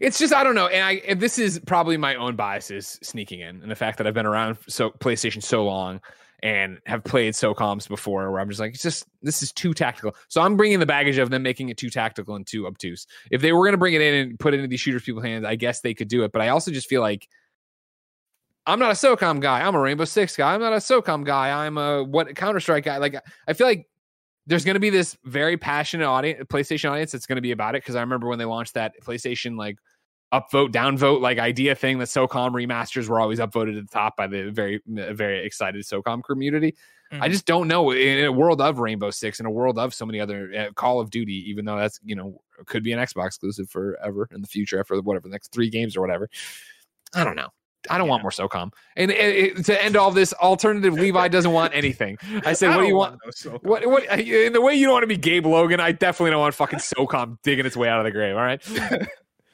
It's 0.00 0.18
just 0.18 0.34
I 0.34 0.42
don't 0.42 0.54
know, 0.54 0.66
and 0.66 0.84
I 0.84 0.94
and 1.06 1.20
this 1.20 1.38
is 1.38 1.60
probably 1.60 1.96
my 1.96 2.16
own 2.16 2.34
biases 2.34 2.98
sneaking 3.02 3.40
in, 3.40 3.62
and 3.62 3.70
the 3.70 3.76
fact 3.76 3.98
that 3.98 4.06
I've 4.06 4.14
been 4.14 4.26
around 4.26 4.58
so 4.68 4.90
PlayStation 4.90 5.42
so 5.42 5.64
long 5.64 6.00
and 6.42 6.78
have 6.86 7.02
played 7.02 7.34
SOCOMs 7.34 7.88
before, 7.88 8.30
where 8.30 8.40
I'm 8.40 8.48
just 8.48 8.60
like, 8.60 8.74
it's 8.74 8.82
just 8.82 9.06
this 9.22 9.42
is 9.42 9.52
too 9.52 9.74
tactical. 9.74 10.14
So 10.28 10.40
I'm 10.40 10.56
bringing 10.56 10.78
the 10.78 10.86
baggage 10.86 11.18
of 11.18 11.30
them 11.30 11.42
making 11.42 11.68
it 11.68 11.76
too 11.76 11.90
tactical 11.90 12.36
and 12.36 12.46
too 12.46 12.66
obtuse. 12.66 13.06
If 13.30 13.42
they 13.42 13.52
were 13.52 13.64
going 13.64 13.72
to 13.72 13.78
bring 13.78 13.94
it 13.94 14.00
in 14.00 14.14
and 14.14 14.38
put 14.38 14.54
it 14.54 14.58
into 14.58 14.68
these 14.68 14.80
shooters 14.80 15.02
people's 15.02 15.24
hands, 15.24 15.44
I 15.44 15.56
guess 15.56 15.80
they 15.80 15.94
could 15.94 16.08
do 16.08 16.22
it. 16.22 16.32
But 16.32 16.42
I 16.42 16.48
also 16.48 16.70
just 16.70 16.88
feel 16.88 17.00
like 17.00 17.28
I'm 18.66 18.78
not 18.78 18.90
a 18.90 18.94
SOCOM 18.94 19.40
guy. 19.40 19.62
I'm 19.62 19.74
a 19.74 19.80
Rainbow 19.80 20.04
Six 20.04 20.36
guy. 20.36 20.54
I'm 20.54 20.60
not 20.60 20.72
a 20.72 20.76
SOCOM 20.76 21.24
guy. 21.24 21.66
I'm 21.66 21.76
a 21.76 22.04
what 22.04 22.34
Counter 22.36 22.60
Strike 22.60 22.84
guy. 22.84 22.98
Like 22.98 23.16
I 23.48 23.52
feel 23.52 23.66
like 23.66 23.88
there's 24.48 24.64
going 24.64 24.74
to 24.74 24.80
be 24.80 24.90
this 24.90 25.16
very 25.24 25.56
passionate 25.56 26.06
audience, 26.06 26.42
PlayStation 26.48 26.90
audience 26.90 27.12
that's 27.12 27.26
going 27.26 27.36
to 27.36 27.42
be 27.42 27.52
about 27.52 27.74
it. 27.74 27.82
Because 27.82 27.94
I 27.96 28.00
remember 28.00 28.28
when 28.28 28.38
they 28.38 28.44
launched 28.46 28.74
that 28.74 28.94
PlayStation 29.02 29.56
like 29.56 29.78
upvote, 30.32 30.72
downvote 30.72 31.20
like 31.20 31.38
idea 31.38 31.74
thing 31.74 31.98
that 31.98 32.08
SOCOM 32.08 32.52
remasters 32.52 33.08
were 33.08 33.20
always 33.20 33.38
upvoted 33.38 33.78
at 33.78 33.86
the 33.86 33.92
top 33.92 34.16
by 34.16 34.26
the 34.26 34.50
very, 34.50 34.80
very 34.86 35.44
excited 35.44 35.84
SOCOM 35.84 36.22
community. 36.24 36.74
I 37.10 37.28
Mhm. 37.28 37.30
just 37.30 37.46
don't 37.46 37.68
know 37.68 37.90
in 37.92 38.24
a 38.24 38.32
world 38.32 38.60
of 38.60 38.78
Rainbow 38.80 39.10
Six, 39.10 39.40
in 39.40 39.46
a 39.46 39.50
world 39.50 39.78
of 39.78 39.94
so 39.94 40.04
many 40.04 40.20
other 40.20 40.52
uh, 40.54 40.72
Call 40.74 41.00
of 41.00 41.08
Duty, 41.08 41.48
even 41.48 41.64
though 41.64 41.76
that's 41.78 41.98
you 42.04 42.14
know 42.14 42.42
could 42.66 42.82
be 42.82 42.92
an 42.92 42.98
Xbox 42.98 43.28
exclusive 43.28 43.70
forever 43.70 44.28
in 44.30 44.42
the 44.42 44.46
future 44.46 44.78
after 44.78 45.00
whatever 45.00 45.28
the 45.28 45.32
next 45.32 45.50
three 45.52 45.70
games 45.70 45.96
or 45.96 46.02
whatever. 46.02 46.28
I 47.14 47.24
don't 47.24 47.36
know. 47.36 47.48
I 47.90 47.98
don't 47.98 48.08
want 48.08 48.22
more 48.22 48.30
SOCOM. 48.30 48.72
And 48.96 49.10
it, 49.10 49.58
it- 49.58 49.64
to 49.66 49.82
end 49.84 49.96
all 49.96 50.10
this, 50.10 50.32
alternative 50.34 50.94
Levi 50.94 51.28
doesn't 51.28 51.52
want 51.52 51.74
anything. 51.74 52.18
I 52.44 52.52
said, 52.52 52.70
I 52.72 52.76
"What 52.76 52.82
do 52.82 52.88
you 52.88 52.96
want?" 52.96 53.20
so- 53.30 53.58
What 53.62 53.86
what 53.86 54.04
in 54.18 54.52
the 54.52 54.60
way 54.60 54.74
you 54.74 54.86
don't 54.86 54.92
want 54.94 55.02
to 55.04 55.08
be 55.08 55.16
Gabe 55.16 55.46
Logan, 55.46 55.80
I 55.80 55.92
definitely 55.92 56.30
don't 56.32 56.40
want 56.40 56.54
fucking 56.54 56.78
SOCOM 56.78 57.38
digging 57.42 57.66
its 57.66 57.76
way 57.76 57.88
out 57.88 57.98
of 57.98 58.04
the 58.04 58.10
grave. 58.10 58.34
All 58.36 58.42
right. 58.42 58.62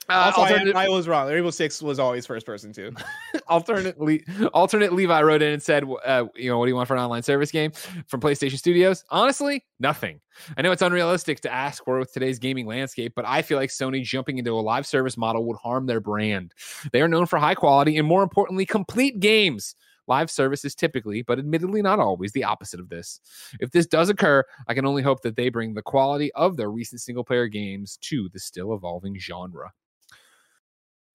Uh, 0.08 0.32
Also, 0.36 0.54
I, 0.74 0.84
I 0.84 0.88
was 0.88 1.08
wrong. 1.08 1.28
Rainbow 1.28 1.50
Six 1.50 1.80
was 1.82 1.98
always 1.98 2.26
first 2.26 2.44
person 2.46 2.72
too. 2.72 2.92
alternately, 3.48 4.24
alternate 4.52 4.92
Levi 4.92 5.22
wrote 5.22 5.42
in 5.42 5.52
and 5.52 5.62
said, 5.62 5.84
uh, 6.04 6.26
"You 6.36 6.50
know, 6.50 6.58
what 6.58 6.66
do 6.66 6.70
you 6.70 6.76
want 6.76 6.88
for 6.88 6.94
an 6.94 7.02
online 7.02 7.22
service 7.22 7.50
game 7.50 7.72
from 8.06 8.20
PlayStation 8.20 8.58
Studios?" 8.58 9.04
Honestly, 9.10 9.64
nothing. 9.78 10.20
I 10.56 10.62
know 10.62 10.72
it's 10.72 10.82
unrealistic 10.82 11.40
to 11.40 11.52
ask 11.52 11.84
for 11.84 11.98
with 11.98 12.12
today's 12.12 12.38
gaming 12.38 12.66
landscape, 12.66 13.12
but 13.14 13.24
I 13.26 13.42
feel 13.42 13.58
like 13.58 13.70
Sony 13.70 14.02
jumping 14.02 14.38
into 14.38 14.52
a 14.52 14.60
live 14.60 14.86
service 14.86 15.16
model 15.16 15.44
would 15.46 15.56
harm 15.56 15.86
their 15.86 16.00
brand. 16.00 16.52
They 16.92 17.00
are 17.02 17.08
known 17.08 17.26
for 17.26 17.38
high 17.38 17.54
quality 17.54 17.96
and, 17.96 18.06
more 18.06 18.22
importantly, 18.22 18.66
complete 18.66 19.20
games. 19.20 19.74
Live 20.06 20.30
service 20.30 20.66
is 20.66 20.74
typically, 20.74 21.22
but 21.22 21.38
admittedly 21.38 21.80
not 21.80 21.98
always, 21.98 22.32
the 22.32 22.44
opposite 22.44 22.78
of 22.78 22.90
this. 22.90 23.20
If 23.58 23.70
this 23.70 23.86
does 23.86 24.10
occur, 24.10 24.44
I 24.68 24.74
can 24.74 24.84
only 24.84 25.02
hope 25.02 25.22
that 25.22 25.34
they 25.36 25.48
bring 25.48 25.72
the 25.72 25.80
quality 25.80 26.30
of 26.34 26.58
their 26.58 26.70
recent 26.70 27.00
single 27.00 27.24
player 27.24 27.46
games 27.48 27.96
to 28.02 28.28
the 28.30 28.38
still 28.38 28.74
evolving 28.74 29.18
genre. 29.18 29.72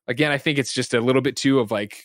Again, 0.10 0.32
I 0.32 0.38
think 0.38 0.58
it's 0.58 0.74
just 0.74 0.94
a 0.94 1.00
little 1.00 1.22
bit 1.22 1.38
too 1.38 1.60
of 1.60 1.72
like 1.72 2.04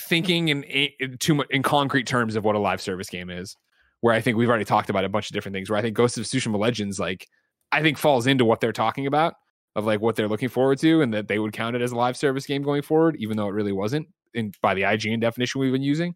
thinking 0.00 0.48
in, 0.48 0.64
in 0.64 1.18
too 1.18 1.34
much 1.34 1.46
in 1.50 1.62
concrete 1.62 2.06
terms 2.06 2.34
of 2.34 2.44
what 2.44 2.56
a 2.56 2.58
live 2.58 2.80
service 2.80 3.08
game 3.08 3.30
is. 3.30 3.56
Where 4.00 4.14
I 4.14 4.20
think 4.20 4.36
we've 4.36 4.48
already 4.48 4.64
talked 4.64 4.90
about 4.90 5.04
a 5.04 5.08
bunch 5.08 5.30
of 5.30 5.34
different 5.34 5.54
things. 5.54 5.70
Where 5.70 5.78
I 5.78 5.82
think 5.82 5.96
Ghost 5.96 6.18
of 6.18 6.24
Tsushima 6.24 6.58
Legends, 6.58 6.98
like, 6.98 7.28
I 7.70 7.82
think 7.82 7.98
falls 7.98 8.26
into 8.26 8.44
what 8.44 8.60
they're 8.60 8.72
talking 8.72 9.06
about 9.06 9.34
of 9.76 9.84
like 9.84 10.00
what 10.00 10.16
they're 10.16 10.28
looking 10.28 10.48
forward 10.48 10.78
to, 10.78 11.02
and 11.02 11.14
that 11.14 11.28
they 11.28 11.38
would 11.38 11.52
count 11.52 11.76
it 11.76 11.82
as 11.82 11.92
a 11.92 11.96
live 11.96 12.16
service 12.16 12.46
game 12.46 12.62
going 12.62 12.82
forward, 12.82 13.16
even 13.18 13.36
though 13.36 13.46
it 13.46 13.52
really 13.52 13.72
wasn't 13.72 14.08
in 14.34 14.52
by 14.60 14.74
the 14.74 14.82
IGN 14.82 15.20
definition 15.20 15.60
we've 15.60 15.72
been 15.72 15.82
using. 15.82 16.14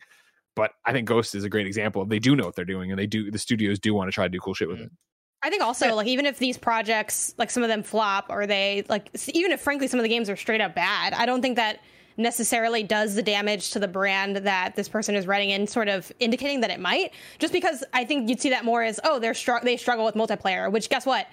But 0.54 0.72
I 0.84 0.92
think 0.92 1.06
Ghost 1.06 1.34
is 1.34 1.44
a 1.44 1.48
great 1.48 1.66
example. 1.66 2.04
They 2.06 2.18
do 2.18 2.34
know 2.34 2.44
what 2.44 2.56
they're 2.56 2.64
doing, 2.64 2.90
and 2.90 2.98
they 2.98 3.06
do. 3.06 3.30
The 3.30 3.38
studios 3.38 3.78
do 3.78 3.94
want 3.94 4.08
to 4.08 4.12
try 4.12 4.24
to 4.24 4.30
do 4.30 4.38
cool 4.40 4.54
shit 4.54 4.68
with 4.68 4.78
mm. 4.78 4.86
it. 4.86 4.92
I 5.42 5.50
think 5.50 5.62
also 5.62 5.94
like 5.94 6.06
even 6.06 6.26
if 6.26 6.38
these 6.38 6.58
projects 6.58 7.34
like 7.38 7.50
some 7.50 7.62
of 7.62 7.68
them 7.68 7.82
flop 7.82 8.26
or 8.30 8.46
they 8.46 8.84
like 8.88 9.10
even 9.28 9.52
if 9.52 9.60
frankly 9.60 9.86
some 9.86 10.00
of 10.00 10.02
the 10.02 10.08
games 10.08 10.28
are 10.28 10.36
straight 10.36 10.60
up 10.60 10.74
bad, 10.74 11.12
I 11.12 11.26
don't 11.26 11.42
think 11.42 11.56
that 11.56 11.80
necessarily 12.16 12.82
does 12.82 13.14
the 13.14 13.22
damage 13.22 13.70
to 13.72 13.78
the 13.78 13.88
brand 13.88 14.36
that 14.36 14.74
this 14.74 14.88
person 14.88 15.14
is 15.14 15.26
writing 15.26 15.50
in 15.50 15.66
sort 15.66 15.88
of 15.88 16.10
indicating 16.18 16.60
that 16.62 16.70
it 16.70 16.80
might 16.80 17.12
just 17.38 17.52
because 17.52 17.84
I 17.92 18.04
think 18.04 18.28
you'd 18.28 18.40
see 18.40 18.50
that 18.50 18.64
more 18.64 18.82
as 18.82 18.98
oh 19.04 19.18
they're 19.18 19.34
str- 19.34 19.62
they 19.62 19.76
struggle 19.76 20.04
with 20.04 20.14
multiplayer 20.14 20.72
which 20.72 20.88
guess 20.88 21.04
what 21.04 21.26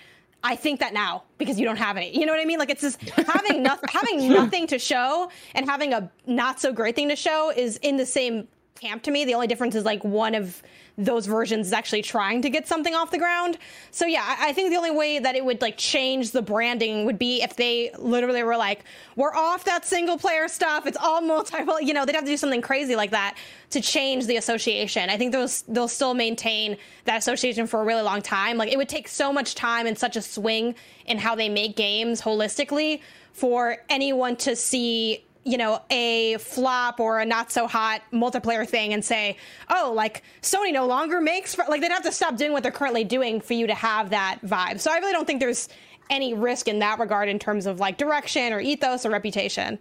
I 0.43 0.57
think 0.57 0.81
that 0.81 0.93
now 0.93 1.23
because 1.37 1.57
you 1.57 1.65
don't 1.65 1.77
have 1.77 1.95
any. 1.95 2.17
You 2.17 2.25
know 2.25 2.33
what 2.33 2.41
I 2.41 2.45
mean? 2.45 2.59
Like 2.59 2.69
it's 2.69 2.81
just 2.81 3.01
having 3.09 3.63
nothing, 3.63 3.89
having 3.89 4.29
nothing 4.29 4.67
to 4.67 4.77
show 4.77 5.31
and 5.55 5.69
having 5.69 5.93
a 5.93 6.11
not 6.27 6.59
so 6.59 6.73
great 6.73 6.95
thing 6.95 7.07
to 7.09 7.15
show 7.15 7.51
is 7.55 7.77
in 7.77 7.95
the 7.95 8.05
same 8.05 8.47
camp 8.75 9.03
to 9.03 9.11
me. 9.11 9.23
The 9.23 9.35
only 9.35 9.47
difference 9.47 9.73
is 9.73 9.85
like 9.85 10.03
one 10.03 10.35
of 10.35 10.61
those 10.97 11.25
versions 11.25 11.67
is 11.67 11.73
actually 11.73 12.03
trying 12.03 12.41
to 12.43 12.49
get 12.49 12.67
something 12.67 12.93
off 12.93 13.09
the 13.09 13.17
ground. 13.17 13.57
So 13.89 14.05
yeah, 14.05 14.35
I, 14.39 14.53
think 14.53 14.69
the 14.69 14.77
only 14.77 14.91
way 14.91 15.17
that 15.17 15.35
it 15.35 15.43
would 15.43 15.59
like 15.59 15.75
change 15.75 16.31
the 16.31 16.41
branding 16.41 17.05
would 17.05 17.17
be 17.17 17.41
if 17.41 17.55
they 17.55 17.91
literally 17.97 18.43
were 18.43 18.57
like, 18.57 18.83
we're 19.15 19.33
off 19.33 19.63
that 19.65 19.85
single 19.85 20.17
player 20.17 20.47
stuff. 20.47 20.85
It's 20.85 20.97
all 20.97 21.21
multi. 21.21 21.57
You 21.81 21.93
know, 21.93 22.05
they'd 22.05 22.15
have 22.15 22.25
to 22.25 22.29
do 22.29 22.37
something 22.37 22.61
crazy 22.61 22.95
like 22.95 23.11
that 23.11 23.37
to 23.71 23.81
change 23.81 24.27
the 24.27 24.37
association. 24.37 25.09
I 25.09 25.17
think 25.17 25.31
they'll 25.31 25.49
they'll 25.67 25.87
still 25.87 26.13
maintain 26.13 26.77
that 27.05 27.17
association 27.17 27.65
for 27.65 27.81
a 27.81 27.83
really 27.83 28.03
long 28.03 28.21
time. 28.21 28.57
Like 28.57 28.71
it 28.71 28.77
would 28.77 28.89
take 28.89 29.07
so 29.07 29.33
much 29.33 29.55
time 29.55 29.87
and 29.87 29.97
such 29.97 30.15
a 30.15 30.21
swing 30.21 30.75
in 31.07 31.17
how 31.17 31.33
they 31.33 31.49
make 31.49 31.75
games 31.75 32.21
holistically 32.21 33.01
for 33.31 33.77
anyone 33.89 34.35
to 34.37 34.55
see 34.55 35.25
you 35.45 35.57
know, 35.57 35.81
a 35.89 36.37
flop 36.37 36.99
or 36.99 37.19
a 37.19 37.25
not 37.25 37.51
so 37.51 37.67
hot 37.67 38.01
multiplayer 38.11 38.67
thing 38.67 38.93
and 38.93 39.03
say, 39.03 39.37
oh, 39.69 39.91
like 39.95 40.23
Sony 40.41 40.71
no 40.71 40.85
longer 40.87 41.19
makes, 41.19 41.57
like 41.57 41.81
they'd 41.81 41.91
have 41.91 42.03
to 42.03 42.11
stop 42.11 42.37
doing 42.37 42.53
what 42.53 42.63
they're 42.63 42.71
currently 42.71 43.03
doing 43.03 43.41
for 43.41 43.53
you 43.53 43.67
to 43.67 43.75
have 43.75 44.11
that 44.11 44.39
vibe. 44.45 44.79
So 44.79 44.91
I 44.91 44.97
really 44.97 45.11
don't 45.11 45.25
think 45.25 45.39
there's 45.39 45.67
any 46.09 46.33
risk 46.33 46.67
in 46.67 46.79
that 46.79 46.99
regard 46.99 47.29
in 47.29 47.39
terms 47.39 47.65
of 47.65 47.79
like 47.79 47.97
direction 47.97 48.53
or 48.53 48.59
ethos 48.59 49.05
or 49.05 49.09
reputation. 49.09 49.79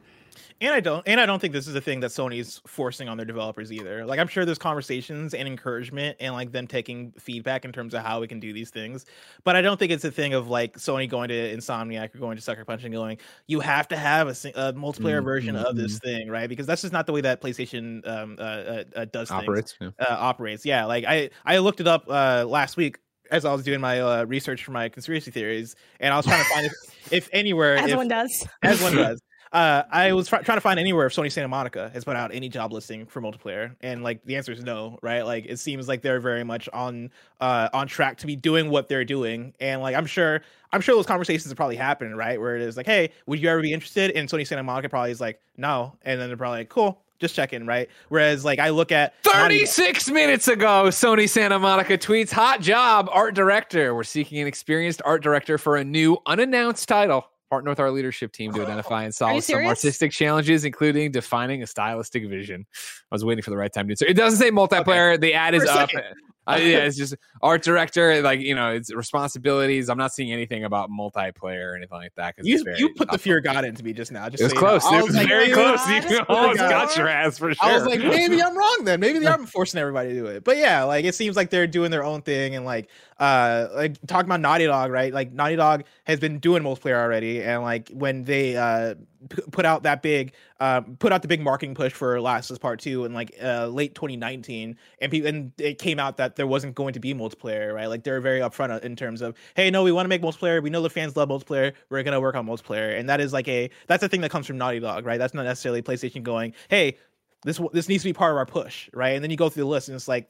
And 0.63 0.73
I 0.73 0.79
don't, 0.79 1.07
and 1.09 1.21
I 1.21 1.27
don't 1.27 1.41
think 1.41 1.53
this 1.53 1.67
is 1.67 1.75
a 1.75 1.81
thing 1.81 1.99
that 2.01 2.13
Sony's 2.13 2.61
forcing 2.69 3.09
on 3.09 3.17
their 3.17 3.27
developers 3.27 3.73
either. 3.73 4.07
Like 4.07 4.21
I'm 4.21 4.29
sure 4.29 4.45
there's 4.45 4.59
conversations 4.59 5.35
and 5.35 5.49
encouragement 5.49 6.17
and 6.21 6.35
like 6.35 6.53
them 6.53 6.69
taking 6.69 7.13
feedback 7.19 7.65
in 7.65 7.73
terms 7.73 7.95
of 7.95 8.05
how 8.05 8.21
we 8.21 8.29
can 8.29 8.39
do 8.39 8.53
these 8.53 8.71
things. 8.71 9.05
But 9.43 9.57
I 9.57 9.61
don't 9.61 9.77
think 9.77 9.91
it's 9.91 10.05
a 10.05 10.11
thing 10.13 10.35
of 10.35 10.47
like 10.47 10.79
Sony 10.79 11.09
going 11.11 11.31
to 11.31 11.57
Insomniac 11.57 12.15
or 12.15 12.19
going 12.19 12.37
to 12.37 12.43
Sucker 12.43 12.65
Punch 12.65 12.85
and 12.85 12.93
going, 12.93 13.19
you 13.49 13.59
have 13.59 13.89
to 13.89 13.97
have 13.97 14.29
a, 14.29 14.31
a 14.31 14.73
multiplayer 14.73 15.23
version 15.25 15.57
of 15.57 15.75
this 15.75 15.99
thing, 15.99 16.29
right? 16.29 16.49
Because 16.49 16.65
that's 16.65 16.83
just 16.83 16.93
not 16.93 17.07
the 17.07 17.13
way 17.13 17.23
that 17.23 17.43
PlayStation 17.43 18.07
um, 18.07 18.37
uh, 18.39 18.43
uh, 18.43 18.85
uh, 18.95 19.05
does 19.07 19.31
things 19.31 19.43
Operates. 19.43 19.75
Yeah. 19.81 19.91
uh, 19.99 20.17
operates. 20.17 20.65
Yeah, 20.65 20.85
like 20.85 21.05
I 21.05 21.31
I 21.45 21.59
looked 21.59 21.81
it 21.81 21.89
up 21.89 22.05
uh, 22.09 22.45
last 22.47 22.77
week 22.77 22.99
as 23.33 23.45
I 23.45 23.53
was 23.53 23.65
doing 23.65 23.81
my 23.81 24.01
uh, 24.01 24.25
research 24.27 24.63
for 24.63 24.71
my 24.71 24.89
conspiracy 24.89 25.33
theories, 25.33 25.75
and 25.99 26.15
I 26.15 26.17
was 26.17 26.27
trying 26.27 26.45
to 26.45 26.49
find 26.51 26.67
if, 26.67 27.13
if 27.13 27.29
anywhere 27.33 27.79
As 27.79 27.91
if, 27.91 27.97
one 27.97 28.07
does. 28.07 28.47
as 28.63 28.81
one 28.81 28.95
does. 28.95 29.21
Uh, 29.53 29.83
I 29.91 30.13
was 30.13 30.29
try- 30.29 30.41
trying 30.41 30.57
to 30.57 30.63
find 30.63 30.81
anywhere 30.81 31.07
if 31.07 31.15
Sony 31.15 31.31
Santa 31.31 31.49
Monica 31.49 31.91
has 31.93 32.05
put 32.05 32.17
out 32.17 32.33
any 32.33 32.49
job 32.49 32.73
listing 32.73 33.05
for 33.05 33.21
multiplayer, 33.21 33.77
and 33.83 34.03
like 34.03 34.25
the 34.25 34.37
answer 34.37 34.51
is 34.53 34.63
no, 34.65 34.99
right? 35.03 35.23
Like 35.23 35.45
it 35.47 35.59
seems 35.59 35.89
like 35.89 36.01
they're 36.01 36.21
very 36.21 36.43
much 36.43 36.69
on 36.73 37.11
uh 37.41 37.69
on 37.75 37.87
track 37.87 38.17
to 38.19 38.27
be 38.27 38.35
doing 38.35 38.71
what 38.71 38.89
they're 38.89 39.05
doing, 39.05 39.53
and 39.61 39.83
like 39.83 39.95
I'm 39.95 40.07
sure 40.07 40.41
I'm 40.73 40.81
sure 40.81 40.95
those 40.95 41.05
conversations 41.05 41.53
are 41.53 41.57
probably 41.57 41.77
happening, 41.77 42.15
right? 42.15 42.41
Where 42.41 42.57
it 42.57 42.63
is 42.63 42.79
like, 42.79 42.87
hey, 42.87 43.11
would 43.27 43.41
you 43.41 43.49
ever 43.51 43.61
be 43.61 43.75
interested? 43.75 44.13
And 44.13 44.27
Sony 44.27 44.47
Santa 44.47 44.63
Monica 44.63 44.89
probably 44.89 45.11
is 45.11 45.21
like, 45.21 45.39
no, 45.59 45.97
and 46.03 46.19
then 46.19 46.29
they're 46.31 46.37
probably 46.39 46.61
like, 46.61 46.71
cool, 46.71 47.03
just 47.19 47.35
checking, 47.35 47.67
right? 47.67 47.91
Whereas 48.09 48.47
like 48.47 48.59
I 48.59 48.71
look 48.71 48.91
at 48.91 49.13
Naughty- 49.27 49.59
36 49.67 50.09
minutes 50.11 50.49
ago, 50.49 50.85
Sony 50.87 51.29
Santa 51.29 51.59
Monica 51.59 51.99
tweets, 51.99 52.33
Hot 52.33 52.63
job, 52.63 53.11
art 53.13 53.35
director. 53.35 53.95
We're 53.95 54.03
seeking 54.03 54.39
an 54.39 54.47
experienced 54.47 55.03
art 55.05 55.23
director 55.23 55.59
for 55.59 55.77
a 55.77 55.85
new 55.85 56.17
unannounced 56.25 56.89
title. 56.89 57.27
Partner 57.53 57.71
with 57.71 57.81
our 57.81 57.91
leadership 57.91 58.33
team 58.33 58.51
to 58.55 58.63
identify 58.63 59.05
and 59.05 59.15
solve 59.15 59.45
some 59.45 59.67
artistic 59.67 60.11
challenges, 60.11 60.65
including 60.65 61.13
defining 61.13 61.63
a 61.63 61.67
stylistic 61.67 62.27
vision. 62.27 62.65
I 63.11 63.15
was 63.15 63.27
waiting 63.27 63.43
for 63.43 63.51
the 63.51 63.59
right 63.59 63.71
time 63.71 63.89
to 63.89 63.93
do 63.93 63.97
so. 63.97 64.07
It 64.09 64.15
doesn't 64.15 64.39
say 64.39 64.51
multiplayer. 64.51 65.21
The 65.21 65.35
ad 65.35 65.55
is 65.55 65.65
For 65.65 65.69
up. 65.69 65.91
second. 65.91 66.15
I, 66.47 66.57
yeah, 66.59 66.79
it's 66.79 66.97
just 66.97 67.15
art 67.41 67.63
director, 67.63 68.21
like 68.23 68.41
you 68.41 68.55
know, 68.55 68.71
it's 68.73 68.93
responsibilities. 68.93 69.89
I'm 69.89 69.99
not 69.99 70.13
seeing 70.13 70.33
anything 70.33 70.65
about 70.65 70.91
multiplayer 70.91 71.73
or 71.73 71.77
anything 71.77 71.99
like 71.99 72.13
that. 72.17 72.37
'cause 72.37 72.47
You 72.47 72.65
you 72.77 72.93
put 72.95 73.11
the 73.11 73.19
fear 73.19 73.39
of 73.39 73.45
God 73.45 73.65
into 73.65 73.85
me 73.85 73.93
just 73.93 74.11
now. 74.13 74.29
Just 74.29 74.43
It 74.43 74.47
was 74.47 74.53
so 74.53 74.59
you 74.59 74.63
know. 74.63 74.79
close. 74.81 74.93
It 74.93 75.05
was 75.05 75.17
like, 75.17 75.29
very 75.29 75.43
"Maybe- 75.45 75.53
close. 75.55 75.79
God. 75.87 76.11
You 76.11 76.19
almost 76.29 76.59
God. 76.59 76.71
got 76.71 76.97
your 76.97 77.09
ass 77.09 77.39
for 77.39 77.55
sure. 77.55 77.65
I 77.69 77.75
was 77.75 77.87
like, 77.87 78.01
maybe 78.01 78.43
I'm 78.43 78.57
wrong 78.57 78.79
then. 78.85 78.99
Maybe 79.01 79.19
they 79.21 79.27
are 79.29 79.39
forcing 79.47 79.79
everybody 79.81 80.11
to 80.11 80.15
do 80.15 80.27
it. 80.27 80.43
But 80.45 80.57
yeah, 80.57 80.83
like 80.85 81.05
it 81.05 81.15
seems 81.15 81.37
like 81.37 81.51
they're 81.51 81.67
doing 81.67 81.91
their 81.91 82.05
own 82.05 82.23
thing 82.23 82.57
and 82.57 82.65
like 82.65 82.89
uh 83.21 83.69
like 83.75 83.97
talking 84.07 84.27
about 84.27 84.41
Naughty 84.41 84.67
Dog, 84.67 84.91
right? 84.91 85.13
Like 85.13 85.33
Naughty 85.33 85.57
Dog 85.57 85.85
has 86.05 86.19
been 86.19 86.39
doing 86.41 86.63
multiplayer 86.63 87.01
already 87.01 87.43
and 87.43 87.63
like 87.63 87.89
when 87.91 88.25
they 88.25 88.57
uh 88.57 88.95
p- 88.95 89.01
put 89.29 89.65
out 89.65 89.85
that 89.85 90.03
big 90.03 90.33
uh 90.61 90.81
put 90.81 91.13
out 91.13 91.23
the 91.23 91.29
big 91.29 91.41
marketing 91.41 91.75
push 91.75 91.93
for 91.93 92.21
Last 92.21 92.51
of 92.51 92.55
Us 92.55 92.59
Part 92.59 92.81
2 92.81 93.05
in 93.05 93.15
like 93.15 93.35
uh 93.43 93.67
late 93.67 93.95
2019 93.95 94.77
and 95.01 95.11
people 95.11 95.29
and 95.29 95.53
it 95.59 95.79
came 95.79 95.99
out 95.99 96.17
that 96.17 96.37
there 96.37 96.47
wasn't 96.47 96.75
going 96.75 96.95
to 96.95 97.01
be 97.01 97.15
multiplayer, 97.15 97.75
right? 97.75 97.87
Like 97.87 98.05
they're 98.05 98.21
very 98.21 98.41
upfront 98.41 98.83
in 98.83 98.97
terms 98.97 99.23
of, 99.23 99.37
hey, 99.55 99.71
no, 99.71 99.83
we 99.83 99.93
want 99.93 100.05
to 100.05 100.09
make 100.09 100.23
multiplayer. 100.23 100.63
We 100.63 100.71
know 100.71 100.83
the 100.83 100.91
fans 100.91 101.17
love 101.17 101.29
multiplayer. 101.29 101.73
We're 101.89 102.03
gonna 102.03 102.21
work 102.21 102.35
on 102.35 102.47
multiplayer. 102.47 102.99
And 102.99 103.09
that 103.09 103.21
is 103.21 103.33
like 103.33 103.49
a 103.49 103.71
that's 103.87 104.03
a 104.03 104.09
thing 104.09 104.21
that 104.23 104.31
comes 104.31 104.47
from 104.47 104.59
Naughty 104.59 104.81
Dog, 104.81 105.07
right? 105.07 105.19
That's 105.19 105.35
not 105.35 105.45
necessarily 105.45 105.83
PlayStation 105.83 106.23
going, 106.23 106.55
hey, 106.69 106.97
this 107.45 107.61
this 107.73 107.89
needs 107.89 108.03
to 108.03 108.09
be 108.09 108.13
part 108.13 108.33
of 108.33 108.39
our 108.39 108.47
push, 108.47 108.89
right? 108.93 109.11
And 109.11 109.23
then 109.23 109.31
you 109.31 109.37
go 109.37 109.49
through 109.49 109.65
the 109.65 109.69
list, 109.69 109.89
and 109.89 109.97
it's 109.97 110.09
like 110.09 110.29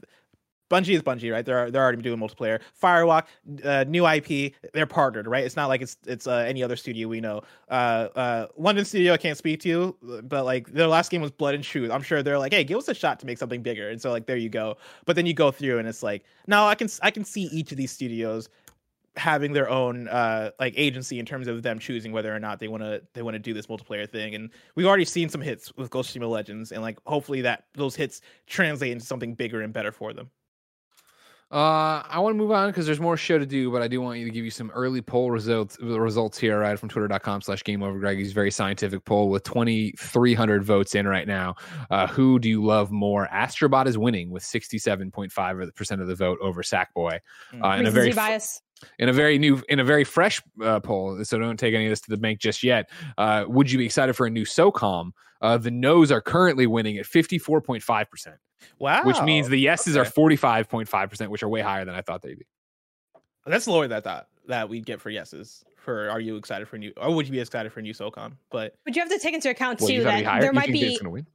Bungie 0.71 0.95
is 0.95 1.03
Bungie, 1.03 1.31
right? 1.31 1.45
They're 1.45 1.71
they're 1.71 1.83
already 1.83 2.01
doing 2.01 2.19
multiplayer. 2.19 2.61
Firewalk, 2.81 3.25
uh, 3.65 3.85
new 3.87 4.07
IP, 4.07 4.55
they're 4.73 4.87
partnered, 4.87 5.27
right? 5.27 5.45
It's 5.45 5.57
not 5.57 5.69
like 5.69 5.83
it's 5.83 5.99
it's 6.07 6.27
uh, 6.27 6.45
any 6.47 6.63
other 6.63 6.77
studio 6.77 7.09
we 7.09 7.21
know. 7.21 7.43
Uh, 7.69 8.09
uh, 8.17 8.47
London 8.57 8.85
studio, 8.85 9.13
I 9.13 9.19
can't 9.19 9.37
speak 9.37 9.61
to, 9.61 9.97
but 10.25 10.45
like 10.45 10.73
their 10.73 10.87
last 10.87 11.11
game 11.11 11.21
was 11.21 11.31
Blood 11.31 11.55
and 11.55 11.63
Truth. 11.63 11.91
I'm 11.91 12.03
sure 12.03 12.23
they're 12.23 12.39
like, 12.39 12.53
hey, 12.53 12.65
give 12.65 12.79
us 12.79 12.89
a 12.89 12.95
shot 12.95 13.21
to 13.21 13.27
make 13.27 13.39
something 13.39 13.63
bigger, 13.63 13.91
and 13.91 14.01
so 14.01 14.11
like 14.11 14.27
there 14.27 14.37
you 14.37 14.49
go. 14.49 14.77
But 15.05 15.17
then 15.17 15.27
you 15.27 15.35
go 15.35 15.51
through, 15.51 15.79
and 15.79 15.87
it's 15.87 16.03
like, 16.03 16.25
no, 16.47 16.67
I 16.67 16.75
can 16.75 16.89
I 17.03 17.11
can 17.11 17.25
see 17.25 17.43
each 17.45 17.71
of 17.71 17.77
these 17.77 17.93
studios 17.93 18.49
having 19.17 19.53
their 19.53 19.69
own 19.69 20.09
uh 20.09 20.51
like 20.59 20.73
agency 20.77 21.19
in 21.19 21.27
terms 21.27 21.47
of 21.47 21.63
them 21.63 21.79
choosing 21.79 22.13
whether 22.13 22.35
or 22.35 22.41
not 22.41 22.59
they 22.59 22.69
want 22.69 22.83
to 22.83 23.03
they 23.13 23.21
want 23.21 23.35
to 23.35 23.39
do 23.39 23.53
this 23.53 23.67
multiplayer 23.67 24.09
thing 24.09 24.35
and 24.35 24.49
we've 24.75 24.87
already 24.87 25.05
seen 25.05 25.29
some 25.29 25.41
hits 25.43 25.71
with 25.77 25.91
Ghost 25.91 26.17
of 26.17 26.23
Tsushima 26.23 26.31
Legends 26.31 26.73
and 26.73 26.81
like 26.81 26.99
hopefully 27.05 27.43
that 27.43 27.65
those 27.75 27.95
hits 27.95 28.23
translate 28.47 28.91
into 28.91 29.05
something 29.05 29.35
bigger 29.35 29.61
and 29.61 29.71
better 29.73 29.93
for 29.93 30.15
them. 30.15 30.31
Uh, 31.53 32.03
I 32.09 32.19
want 32.19 32.33
to 32.33 32.39
move 32.39 32.51
on 32.51 32.71
because 32.71 32.87
there's 32.87 32.99
more 32.99 33.17
show 33.19 33.39
to 33.39 33.45
do, 33.45 33.71
but 33.71 33.83
I 33.83 33.89
do 33.89 34.01
want 34.01 34.19
you 34.19 34.25
to 34.25 34.31
give 34.31 34.43
you 34.43 34.51
some 34.51 34.71
early 34.71 35.03
poll 35.03 35.31
results 35.31 35.79
results 35.81 36.39
here, 36.39 36.59
right? 36.59 36.79
From 36.79 36.89
twitter.com 36.89 37.43
slash 37.43 37.63
game 37.63 37.83
over 37.83 37.99
Greggy's 37.99 38.33
very 38.33 38.51
scientific 38.51 39.05
poll 39.05 39.29
with 39.29 39.45
2,300 39.45 40.65
votes 40.65 40.95
in 40.95 41.07
right 41.07 41.27
now. 41.27 41.57
Uh, 41.91 42.07
who 42.07 42.39
do 42.39 42.49
you 42.49 42.65
love 42.65 42.91
more? 42.91 43.29
Astrobot 43.31 43.87
is 43.87 43.99
winning 43.99 44.31
with 44.31 44.43
67.5% 44.43 46.01
of 46.01 46.07
the 46.07 46.15
vote 46.15 46.39
over 46.41 46.63
Sackboy. 46.63 47.19
Mm. 47.53 47.63
Uh, 47.63 47.79
in 47.79 47.87
a 47.87 47.91
very 47.91 48.07
Recency 48.07 48.17
bias. 48.17 48.63
In 48.99 49.09
a 49.09 49.13
very 49.13 49.39
new 49.39 49.63
in 49.69 49.81
a 49.81 49.85
very 49.85 50.05
fresh 50.05 50.41
uh, 50.63 50.81
poll 50.81 51.23
so 51.25 51.39
don't 51.39 51.57
take 51.59 51.75
any 51.75 51.87
of 51.87 51.91
this 51.91 52.01
to 52.01 52.11
the 52.11 52.17
bank 52.17 52.39
just 52.41 52.63
yet 52.63 52.89
uh, 53.19 53.45
would 53.49 53.71
you 53.71 53.79
be 53.79 53.85
excited 53.87 54.15
for 54.15 54.27
a 54.27 54.31
new 54.31 54.45
socom 54.45 55.11
uh, 55.41 55.57
the 55.59 55.71
no's 55.71 56.11
are 56.13 56.21
currently 56.21 56.67
winning 56.67 56.99
at 56.99 57.07
54.5% 57.07 58.37
Wow. 58.79 59.05
which 59.05 59.21
means 59.23 59.49
the 59.49 59.57
yeses 59.59 59.97
are 59.97 60.05
45.5% 60.05 61.29
which 61.29 61.43
are 61.43 61.49
way 61.49 61.61
higher 61.61 61.85
than 61.85 61.95
i 61.95 62.01
thought 62.01 62.23
they'd 62.23 62.39
be 62.39 62.47
That's 63.47 63.67
lower 63.67 63.89
than 63.89 63.99
I 63.99 64.01
thought 64.01 64.29
that 64.49 64.69
we'd 64.69 64.87
get 64.87 65.01
for 65.01 65.11
yeses. 65.11 65.65
For 65.77 66.09
are 66.11 66.21
you 66.21 66.37
excited 66.37 66.69
for 66.69 66.79
new 66.79 66.93
or 66.97 67.13
would 67.15 67.27
you 67.27 67.33
be 67.33 67.41
excited 67.41 67.73
for 67.73 67.83
new 67.83 67.93
SOCOM? 67.93 68.35
But 68.51 68.75
But 68.85 68.95
you 68.95 69.03
have 69.03 69.11
to 69.11 69.19
take 69.19 69.35
into 69.35 69.51
account 69.51 69.81
Well, 69.81 69.89
too 69.89 70.03
thought 70.05 70.23
that 70.23 70.41
there 70.41 70.51
You 70.51 70.53
might 70.53 70.67
think 70.67 70.75
be 70.75 70.87
it's 70.87 71.01
gonna 71.01 71.11
win? 71.11 71.27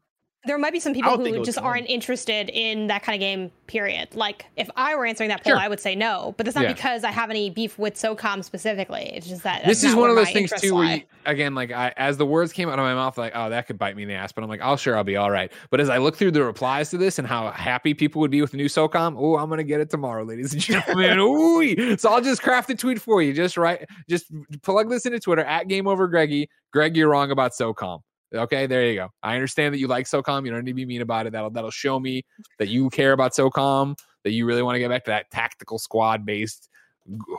There 0.47 0.57
might 0.57 0.73
be 0.73 0.79
some 0.79 0.93
people 0.93 1.11
don't 1.11 1.23
think 1.23 1.35
it 1.35 1.39
who 1.39 1.45
just 1.45 1.59
aren't 1.59 1.87
interested 1.89 2.49
in 2.49 2.87
that 2.87 3.03
kind 3.03 3.15
of 3.15 3.19
game. 3.19 3.51
Period. 3.67 4.15
Like 4.15 4.45
if 4.55 4.69
I 4.75 4.95
were 4.95 5.05
answering 5.05 5.29
that 5.29 5.43
poll, 5.43 5.53
Sure. 5.53 5.59
I 5.59 5.67
would 5.67 5.79
say 5.79 5.93
no. 5.93 6.33
But 6.37 6.45
that's 6.45 6.55
not 6.55 6.63
Yeah. 6.63 6.73
because 6.73 7.03
I 7.03 7.11
have 7.11 7.29
any 7.29 7.49
beef 7.49 7.77
with 7.77 7.95
SOCOM 7.95 8.43
specifically. 8.43 9.11
It's 9.13 9.27
just 9.27 9.43
that 9.43 9.65
this 9.65 9.83
is 9.83 9.93
one 9.93 10.09
of 10.09 10.15
those 10.15 10.31
things 10.31 10.51
too 10.59 10.73
where 10.75 10.95
you, 10.95 11.03
again 11.25 11.53
like 11.53 11.71
I, 11.71 11.93
as 11.97 12.17
the 12.17 12.25
words 12.25 12.53
came 12.53 12.69
out 12.69 12.79
of 12.79 12.83
my 12.83 12.93
mouth 12.93 13.17
like 13.17 13.33
oh 13.35 13.49
that 13.49 13.67
could 13.67 13.77
bite 13.77 13.95
me 13.97 14.03
in 14.03 14.07
the 14.09 14.15
ass 14.15 14.31
but 14.31 14.43
i'm 14.43 14.49
like 14.49 14.61
oh 14.63 14.77
sure 14.77 14.95
i'll 14.95 15.03
be 15.03 15.17
all 15.17 15.29
right 15.29 15.51
but 15.69 15.81
as 15.81 15.89
i 15.89 15.97
look 15.97 16.15
through 16.15 16.31
the 16.31 16.41
replies 16.43 16.89
to 16.91 16.97
this 16.97 17.19
and 17.19 17.27
how 17.27 17.51
happy 17.51 17.93
people 17.93 18.21
would 18.21 18.31
be 18.31 18.39
with 18.41 18.51
the 18.51 18.57
new 18.57 18.67
socom 18.67 19.15
oh 19.17 19.35
i'm 19.37 19.49
gonna 19.49 19.63
get 19.63 19.81
it 19.81 19.89
tomorrow 19.89 20.23
ladies 20.23 20.53
and 20.53 20.61
gentlemen 20.61 21.19
Ooh, 21.19 21.97
so 21.97 22.09
i'll 22.09 22.21
just 22.21 22.41
craft 22.41 22.69
a 22.69 22.75
tweet 22.75 23.01
for 23.01 23.21
you 23.21 23.33
just 23.33 23.57
right 23.57 23.85
just 24.09 24.31
plug 24.63 24.89
this 24.89 25.05
into 25.05 25.19
twitter 25.19 25.43
at 25.43 25.67
game 25.67 25.85
over 25.87 26.07
greggy 26.07 26.49
greg 26.71 26.95
you're 26.95 27.09
wrong 27.09 27.31
about 27.31 27.51
socom 27.51 27.99
Okay, 28.33 28.67
there 28.67 28.85
you 28.85 28.95
go. 28.95 29.09
I 29.23 29.35
understand 29.35 29.73
that 29.73 29.79
you 29.79 29.87
like 29.87 30.05
SOCOM. 30.05 30.45
You 30.45 30.51
don't 30.51 30.65
need 30.65 30.71
to 30.71 30.75
be 30.75 30.85
mean 30.85 31.01
about 31.01 31.27
it. 31.27 31.33
That'll 31.33 31.49
that'll 31.49 31.71
show 31.71 31.99
me 31.99 32.25
that 32.59 32.67
you 32.67 32.89
care 32.89 33.13
about 33.13 33.33
SOCOM, 33.33 33.97
that 34.23 34.31
you 34.31 34.45
really 34.45 34.61
want 34.61 34.75
to 34.75 34.79
get 34.79 34.89
back 34.89 35.05
to 35.05 35.11
that 35.11 35.31
tactical 35.31 35.79
squad 35.79 36.25
based 36.25 36.69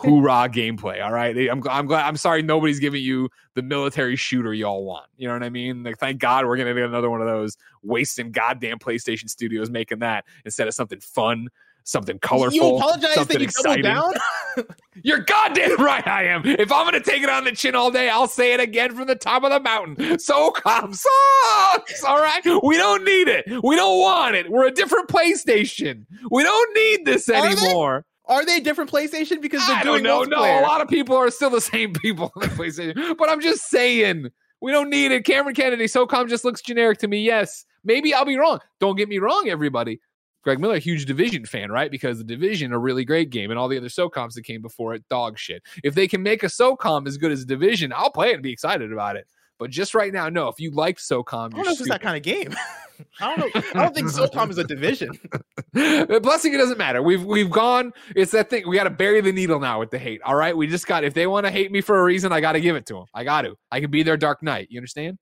hoorah 0.01 0.49
gameplay. 0.49 1.05
All 1.05 1.13
right. 1.13 1.37
I'm, 1.37 1.63
I'm 1.69 1.87
glad. 1.87 2.07
I'm 2.07 2.17
sorry 2.17 2.43
nobody's 2.43 2.79
giving 2.79 3.03
you 3.03 3.29
the 3.55 3.63
military 3.63 4.17
shooter 4.17 4.55
y'all 4.55 4.85
want. 4.85 5.07
You 5.17 5.29
know 5.29 5.35
what 5.35 5.43
I 5.43 5.51
mean? 5.51 5.83
Like, 5.83 5.99
thank 5.99 6.21
God 6.21 6.47
we're 6.47 6.57
gonna 6.57 6.75
get 6.75 6.85
another 6.85 7.11
one 7.11 7.21
of 7.21 7.27
those 7.27 7.57
wasting 7.83 8.33
goddamn 8.33 8.79
PlayStation 8.79 9.29
Studios 9.29 9.71
making 9.71 9.99
that 9.99 10.25
instead 10.45 10.69
of 10.69 10.75
something 10.75 11.01
fun, 11.01 11.49
something 11.89 12.19
colorful, 12.19 12.55
you 12.55 12.77
apologize 12.77 13.15
something 13.15 13.39
that 13.39 13.45
you 13.45 13.49
doubled 13.63 13.79
exciting. 13.79 13.83
down. 13.85 14.67
You're 15.03 15.21
goddamn 15.21 15.77
right. 15.77 16.07
I 16.07 16.25
am. 16.25 16.43
If 16.45 16.71
I'm 16.73 16.85
gonna 16.85 17.01
take 17.01 17.23
it 17.23 17.29
on 17.29 17.45
the 17.45 17.53
chin 17.53 17.75
all 17.75 17.91
day, 17.91 18.09
I'll 18.09 18.29
say 18.29 18.53
it 18.53 18.61
again 18.61 18.95
from 18.95 19.07
the 19.07 19.15
top 19.15 19.45
of 19.45 19.51
the 19.51 19.61
mountain. 19.61 19.97
SOCOM 20.17 20.95
sucks. 20.95 22.05
All 22.05 22.19
right. 22.19 22.43
We 22.63 22.77
don't 22.77 23.05
need 23.05 23.29
it. 23.29 23.47
We 23.63 23.77
don't 23.77 24.01
want 24.01 24.35
it. 24.35 24.51
We're 24.51 24.67
a 24.67 24.71
different 24.73 25.09
PlayStation. 25.09 26.05
We 26.31 26.43
don't 26.43 26.75
need 26.77 27.05
this 27.05 27.29
Are 27.29 27.43
they? 27.43 27.63
anymore. 27.63 28.05
Are 28.27 28.45
they 28.45 28.59
a 28.59 28.61
different 28.61 28.91
PlayStation 28.91 29.41
because 29.41 29.67
they're 29.67 29.77
I 29.77 29.83
doing 29.83 30.03
don't 30.03 30.29
know. 30.29 30.37
No, 30.37 30.61
a 30.61 30.61
lot 30.61 30.83
of 30.83 30.89
people 30.89 31.17
are 31.17 31.31
still 31.31 31.51
the 31.51 31.61
same 31.63 31.95
people 31.95 32.31
on 32.37 32.43
the 32.43 32.49
PlayStation. 32.49 33.17
But 33.17 33.31
I'm 33.31 33.41
just 33.41 33.71
saying, 33.71 34.29
we 34.61 34.73
don't 34.73 34.91
need 34.91 35.13
it. 35.13 35.25
Cameron 35.25 35.55
Kennedy, 35.55 35.85
SOCOM 35.85 36.29
just 36.29 36.45
looks 36.45 36.61
generic 36.61 36.99
to 36.99 37.09
me. 37.09 37.23
Yes, 37.23 37.65
maybe 37.85 38.13
I'll 38.13 38.27
be 38.27 38.37
wrong. 38.37 38.59
Don't 38.81 38.97
get 38.97 39.09
me 39.09 39.19
wrong, 39.19 39.49
everybody. 39.49 40.01
Greg 40.49 40.61
Miller, 40.61 40.79
huge 40.79 41.05
Division 41.05 41.45
fan, 41.45 41.71
right? 41.71 41.91
Because 41.91 42.17
the 42.17 42.25
Division, 42.25 42.73
a 42.73 42.79
really 42.79 43.05
great 43.05 43.29
game, 43.29 43.51
and 43.51 43.59
all 43.59 43.69
the 43.69 43.77
other 43.77 43.89
SOCOMs 43.89 44.33
that 44.33 44.45
came 44.45 44.63
before 44.63 44.95
it, 44.95 45.07
dog 45.11 45.39
shit. 45.39 45.63
If 45.85 45.95
they 45.95 46.09
can 46.09 46.23
make 46.23 46.43
a 46.43 46.47
SOCOM 46.47 47.07
as 47.07 47.19
good 47.19 47.31
as 47.31 47.45
Division, 47.45 47.93
I'll 47.95 48.11
play 48.11 48.31
it 48.31 48.35
and 48.35 48.43
be 48.43 48.51
excited 48.51 48.91
about 48.91 49.17
it. 49.17 49.27
But 49.59 49.69
just 49.69 49.95
right 49.95 50.11
now, 50.11 50.31
no. 50.31 50.49
If 50.49 50.59
you 50.59 50.71
like 50.71 50.97
SOCOM, 50.97 51.53
I 51.53 51.57
don't 51.57 51.67
know 51.67 51.73
if 51.73 51.81
it's 51.81 51.91
that 51.91 52.01
kind 52.01 52.17
of 52.17 52.23
game. 52.23 52.55
I 53.21 53.37
don't 53.37 53.55
know. 53.55 53.63
I 53.75 53.83
don't 53.83 53.95
think 53.95 54.07
SOCOM 54.11 54.49
is 54.49 54.57
a 54.57 54.65
division. 54.65 55.11
Blessing, 55.75 56.55
it 56.55 56.57
doesn't 56.57 56.79
matter. 56.79 57.03
We've 57.03 57.23
we've 57.23 57.51
gone. 57.51 57.93
It's 58.17 58.33
that 58.33 58.49
thing. 58.49 58.67
We 58.67 58.77
got 58.77 58.85
to 58.85 58.91
bury 58.91 59.21
the 59.21 59.33
needle 59.33 59.61
now 59.61 59.81
with 59.81 59.91
the 59.91 59.99
hate. 59.99 60.23
All 60.23 60.35
right. 60.35 60.57
We 60.57 60.67
just 60.67 60.87
got. 60.87 61.05
If 61.05 61.13
they 61.13 61.27
want 61.27 61.45
to 61.45 61.53
hate 61.53 61.71
me 61.71 61.83
for 61.83 62.01
a 62.01 62.03
reason, 62.03 62.33
I 62.33 62.41
got 62.41 62.53
to 62.53 62.61
give 62.63 62.75
it 62.75 62.87
to 62.87 62.95
them. 62.95 63.05
I 63.13 63.25
got 63.25 63.43
to. 63.43 63.55
I 63.71 63.81
can 63.81 63.91
be 63.91 64.03
their 64.03 64.17
Dark 64.17 64.43
Knight. 64.43 64.69
You 64.71 64.81
understand? 64.81 65.19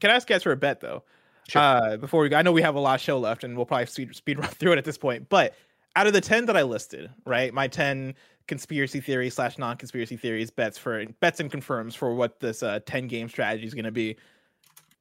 Can 0.00 0.10
I 0.10 0.14
ask 0.14 0.26
guys 0.26 0.42
for 0.42 0.52
a 0.52 0.56
bet 0.56 0.80
though? 0.80 1.04
Sure. 1.48 1.62
Uh, 1.62 1.96
before 1.96 2.22
we 2.22 2.28
go, 2.28 2.36
I 2.36 2.42
know 2.42 2.52
we 2.52 2.62
have 2.62 2.74
a 2.74 2.80
lot 2.80 2.94
of 2.94 3.00
show 3.00 3.18
left, 3.18 3.44
and 3.44 3.56
we'll 3.56 3.66
probably 3.66 3.86
speed 3.86 4.14
speed 4.14 4.38
run 4.40 4.48
through 4.48 4.72
it 4.72 4.78
at 4.78 4.84
this 4.84 4.98
point. 4.98 5.28
But 5.28 5.54
out 5.96 6.06
of 6.06 6.12
the 6.12 6.20
ten 6.20 6.46
that 6.46 6.56
I 6.56 6.62
listed, 6.62 7.10
right, 7.26 7.52
my 7.52 7.68
ten 7.68 8.14
conspiracy 8.46 9.00
theory 9.00 9.30
slash 9.30 9.58
non 9.58 9.76
conspiracy 9.76 10.16
theories 10.16 10.50
bets 10.50 10.78
for 10.78 11.04
bets 11.20 11.40
and 11.40 11.50
confirms 11.50 11.94
for 11.94 12.14
what 12.14 12.40
this 12.40 12.62
uh, 12.62 12.80
ten 12.86 13.08
game 13.08 13.28
strategy 13.28 13.66
is 13.66 13.74
going 13.74 13.84
to 13.84 13.92
be. 13.92 14.16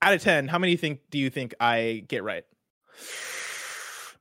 Out 0.02 0.14
of 0.14 0.22
ten, 0.22 0.48
how 0.48 0.60
many 0.60 0.76
think 0.76 1.00
do 1.12 1.18
you 1.18 1.30
think 1.30 1.56
I 1.60 2.04
get 2.08 2.24
right? 2.24 2.46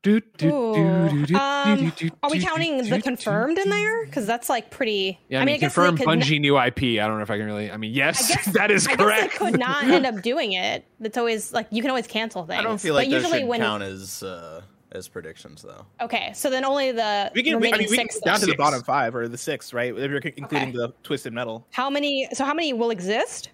Do, 0.02 0.20
do, 0.36 1.26
do, 1.26 1.36
Um, 1.36 1.92
Are 2.24 2.30
we 2.30 2.40
counting 2.40 2.88
the 2.90 3.00
confirmed 3.00 3.56
in 3.56 3.68
there? 3.68 4.04
Because 4.04 4.26
that's 4.26 4.48
like 4.48 4.68
pretty. 4.70 5.20
Yeah, 5.28 5.40
I 5.40 5.44
mean, 5.44 5.60
guess 5.60 5.74
they 5.74 5.82
confirm 5.82 5.96
could 5.96 6.08
Bungie 6.08 6.40
new 6.40 6.58
IP. 6.58 7.00
I 7.00 7.06
don't 7.06 7.18
know 7.18 7.22
if 7.22 7.30
I 7.30 7.36
can 7.38 7.46
really. 7.46 7.70
I 7.70 7.76
mean, 7.76 7.94
yes, 7.94 8.28
I 8.30 8.34
guess- 8.34 8.52
that 8.54 8.70
is 8.72 8.88
I 8.88 8.96
correct. 8.96 9.36
could 9.36 9.58
not 9.60 9.84
end 9.84 10.04
up 10.04 10.20
doing 10.20 10.54
it. 10.54 10.84
That's 10.98 11.16
always 11.16 11.52
like 11.52 11.68
you 11.70 11.82
can 11.82 11.90
always 11.90 12.08
cancel 12.08 12.44
things. 12.46 12.58
I 12.58 12.62
don't 12.62 12.80
feel 12.80 12.94
like 12.94 13.08
but 13.10 13.14
usually 13.14 13.44
when 13.44 13.60
count 13.60 13.84
as 13.84 14.24
uh, 14.24 14.62
as 14.90 15.06
predictions 15.06 15.62
though. 15.62 15.86
okay, 16.00 16.32
so 16.34 16.50
then 16.50 16.64
only 16.64 16.90
the 16.90 17.30
We 17.32 17.44
can. 17.44 17.60
We, 17.60 17.68
I 17.68 17.70
remaining 17.70 17.78
mean, 17.78 17.90
we 17.90 17.96
six. 17.96 18.18
down 18.18 18.40
to 18.40 18.46
the 18.46 18.56
bottom 18.56 18.82
five 18.82 19.14
or 19.14 19.28
the 19.28 19.38
six, 19.38 19.72
right? 19.72 19.96
If 19.96 20.10
you're 20.10 20.18
including 20.18 20.70
Okay. 20.70 20.76
the 20.78 20.92
twisted 21.04 21.32
metal. 21.32 21.64
How 21.70 21.88
many? 21.88 22.28
So 22.32 22.44
how 22.44 22.54
many 22.54 22.72
will 22.72 22.90
exist? 22.90 23.50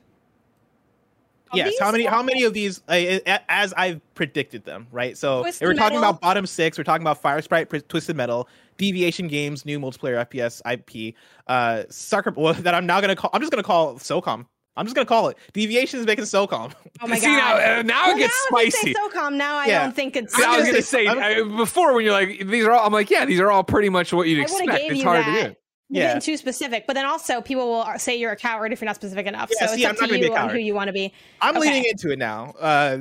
Yes. 1.55 1.75
How 1.81 1.91
many? 1.93 2.05
How 2.05 2.23
many 2.23 2.45
of 2.45 2.53
these? 2.55 2.83
Uh, 2.89 3.19
as 3.49 3.73
I've 3.75 4.01
predicted 4.15 4.65
them, 4.65 4.87
right? 4.93 5.17
So 5.17 5.43
Twisted 5.43 5.63
if 5.63 5.69
we're 5.69 5.75
talking 5.75 5.99
Metal. 6.01 6.11
about 6.11 6.21
bottom 6.21 6.47
six. 6.47 6.77
We're 6.79 6.85
talking 6.85 7.03
about 7.03 7.21
Fire 7.23 7.41
Sprite, 7.43 7.69
Twisted 7.89 8.17
Metal, 8.17 8.49
Deviation 8.77 9.29
Games, 9.29 9.65
new 9.65 9.79
multiplayer 9.81 10.25
FPS 10.29 10.61
IP, 10.71 11.15
uh, 11.47 11.85
Sucker. 11.91 12.33
Well, 12.37 12.55
that 12.63 12.75
I'm 12.75 12.87
now 12.87 13.01
gonna 13.01 13.17
call. 13.17 13.31
I'm 13.33 13.41
just 13.41 13.51
gonna 13.53 13.63
call 13.63 13.95
SOCOM. 13.95 14.47
I'm 14.77 14.87
just 14.87 14.95
gonna 14.95 15.07
call 15.07 15.29
it. 15.29 15.37
Deviation 15.55 15.99
is 15.99 16.07
making 16.07 16.25
SOCOM. 16.25 16.73
Oh 17.01 17.07
my 17.09 17.19
See, 17.19 17.27
god! 17.27 17.37
now, 17.37 17.79
uh, 17.79 17.83
now 17.83 18.07
Well, 18.09 18.17
it 18.17 18.21
gets 18.21 18.47
now 18.51 18.59
spicy. 18.59 18.93
say 18.93 18.95
SOCOM. 18.95 19.35
Now 19.35 19.57
I 19.57 19.67
Yeah. 19.67 19.83
don't 19.85 19.97
think 19.97 20.15
it's. 20.17 20.35
See, 20.35 20.45
I 20.45 20.57
was 20.59 20.67
gonna 20.71 20.83
say- 20.83 21.07
I'm- 21.07 21.53
uh, 21.53 21.57
before 21.57 21.95
when 21.95 22.05
you're 22.05 22.13
like 22.13 22.47
these 22.47 22.65
are 22.65 22.71
all. 22.73 22.87
I'm 22.87 22.93
like, 22.93 23.11
yeah, 23.11 23.25
these 23.25 23.41
are 23.41 23.51
all 23.51 23.65
pretty 23.65 23.89
much 23.89 24.13
what 24.13 24.29
you'd 24.29 24.39
I 24.39 24.43
expect. 24.43 24.71
It's 24.73 25.03
hard 25.03 25.25
to 25.25 25.31
that. 25.33 25.49
do. 25.51 25.57
Yeah. 25.91 26.07
getting 26.09 26.21
too 26.21 26.37
specific, 26.37 26.87
but 26.87 26.95
then 26.95 27.07
also 27.07 27.41
people 27.41 27.67
will 27.67 27.99
say 27.99 28.17
you're 28.17 28.33
a 28.33 28.37
coward 28.37 28.73
if 28.73 28.81
you're 28.81 28.87
not 28.87 28.97
specific 28.97 29.27
enough. 29.27 29.51
Yeah, 29.59 29.67
so 29.69 29.75
see, 29.75 29.83
it's 29.83 29.85
I'm 29.87 29.91
up 29.93 30.01
not 30.01 30.07
to 30.07 30.09
gonna 30.09 30.21
be 30.21 30.27
a 30.27 30.31
you 30.31 30.37
on 30.37 30.51
who 30.51 30.59
you 30.59 30.75
want 30.75 30.89
to 30.89 30.93
be. 30.93 31.13
I'm 31.41 31.57
Okay. 31.57 31.69
leaning 31.71 31.85
into 31.91 32.11
it 32.11 32.19
now, 32.19 32.53
uh, 32.61 32.99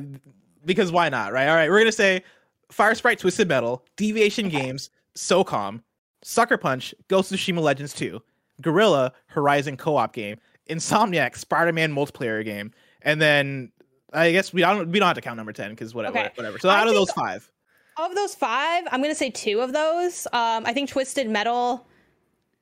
because 0.65 0.91
why 0.91 1.09
not? 1.09 1.33
Right? 1.33 1.47
All 1.49 1.55
right, 1.55 1.69
we're 1.69 1.79
gonna 1.79 1.91
say 1.91 2.23
Fire 2.71 2.95
Sprite, 2.95 3.19
Twisted 3.19 3.47
Metal, 3.47 3.83
Deviation 3.97 4.47
Games, 4.49 4.89
SOCOM, 5.15 5.81
Sucker 6.23 6.57
Punch, 6.57 6.93
Ghost 7.09 7.31
of 7.31 7.39
Tsushima 7.39 7.59
Legends 7.61 7.93
2, 7.93 8.21
Guerrilla 8.61 9.11
Horizon 9.27 9.75
co-op 9.77 10.13
game, 10.13 10.37
Insomniac 10.69 11.35
Spider-Man 11.37 11.93
multiplayer 11.93 12.43
game, 12.43 12.71
and 13.01 13.21
then 13.21 13.71
I 14.13 14.31
guess 14.31 14.53
we 14.53 14.61
don't 14.61 14.89
we 14.89 14.99
don't 14.99 15.07
have 15.07 15.15
to 15.15 15.21
count 15.21 15.35
number 15.37 15.51
ten 15.53 15.71
because 15.71 15.93
whatever 15.93 16.19
Okay. 16.19 16.29
whatever. 16.35 16.57
So 16.59 16.69
I 16.69 16.79
out 16.79 16.87
of 16.87 16.93
those 16.93 17.11
five, 17.11 17.49
Of 17.97 18.15
those 18.15 18.33
five, 18.35 18.83
I'm 18.91 19.01
gonna 19.01 19.13
say 19.15 19.29
two 19.29 19.59
of 19.59 19.73
those. 19.73 20.25
Um, 20.31 20.65
I 20.65 20.71
think 20.73 20.89
Twisted 20.89 21.29
Metal, 21.29 21.85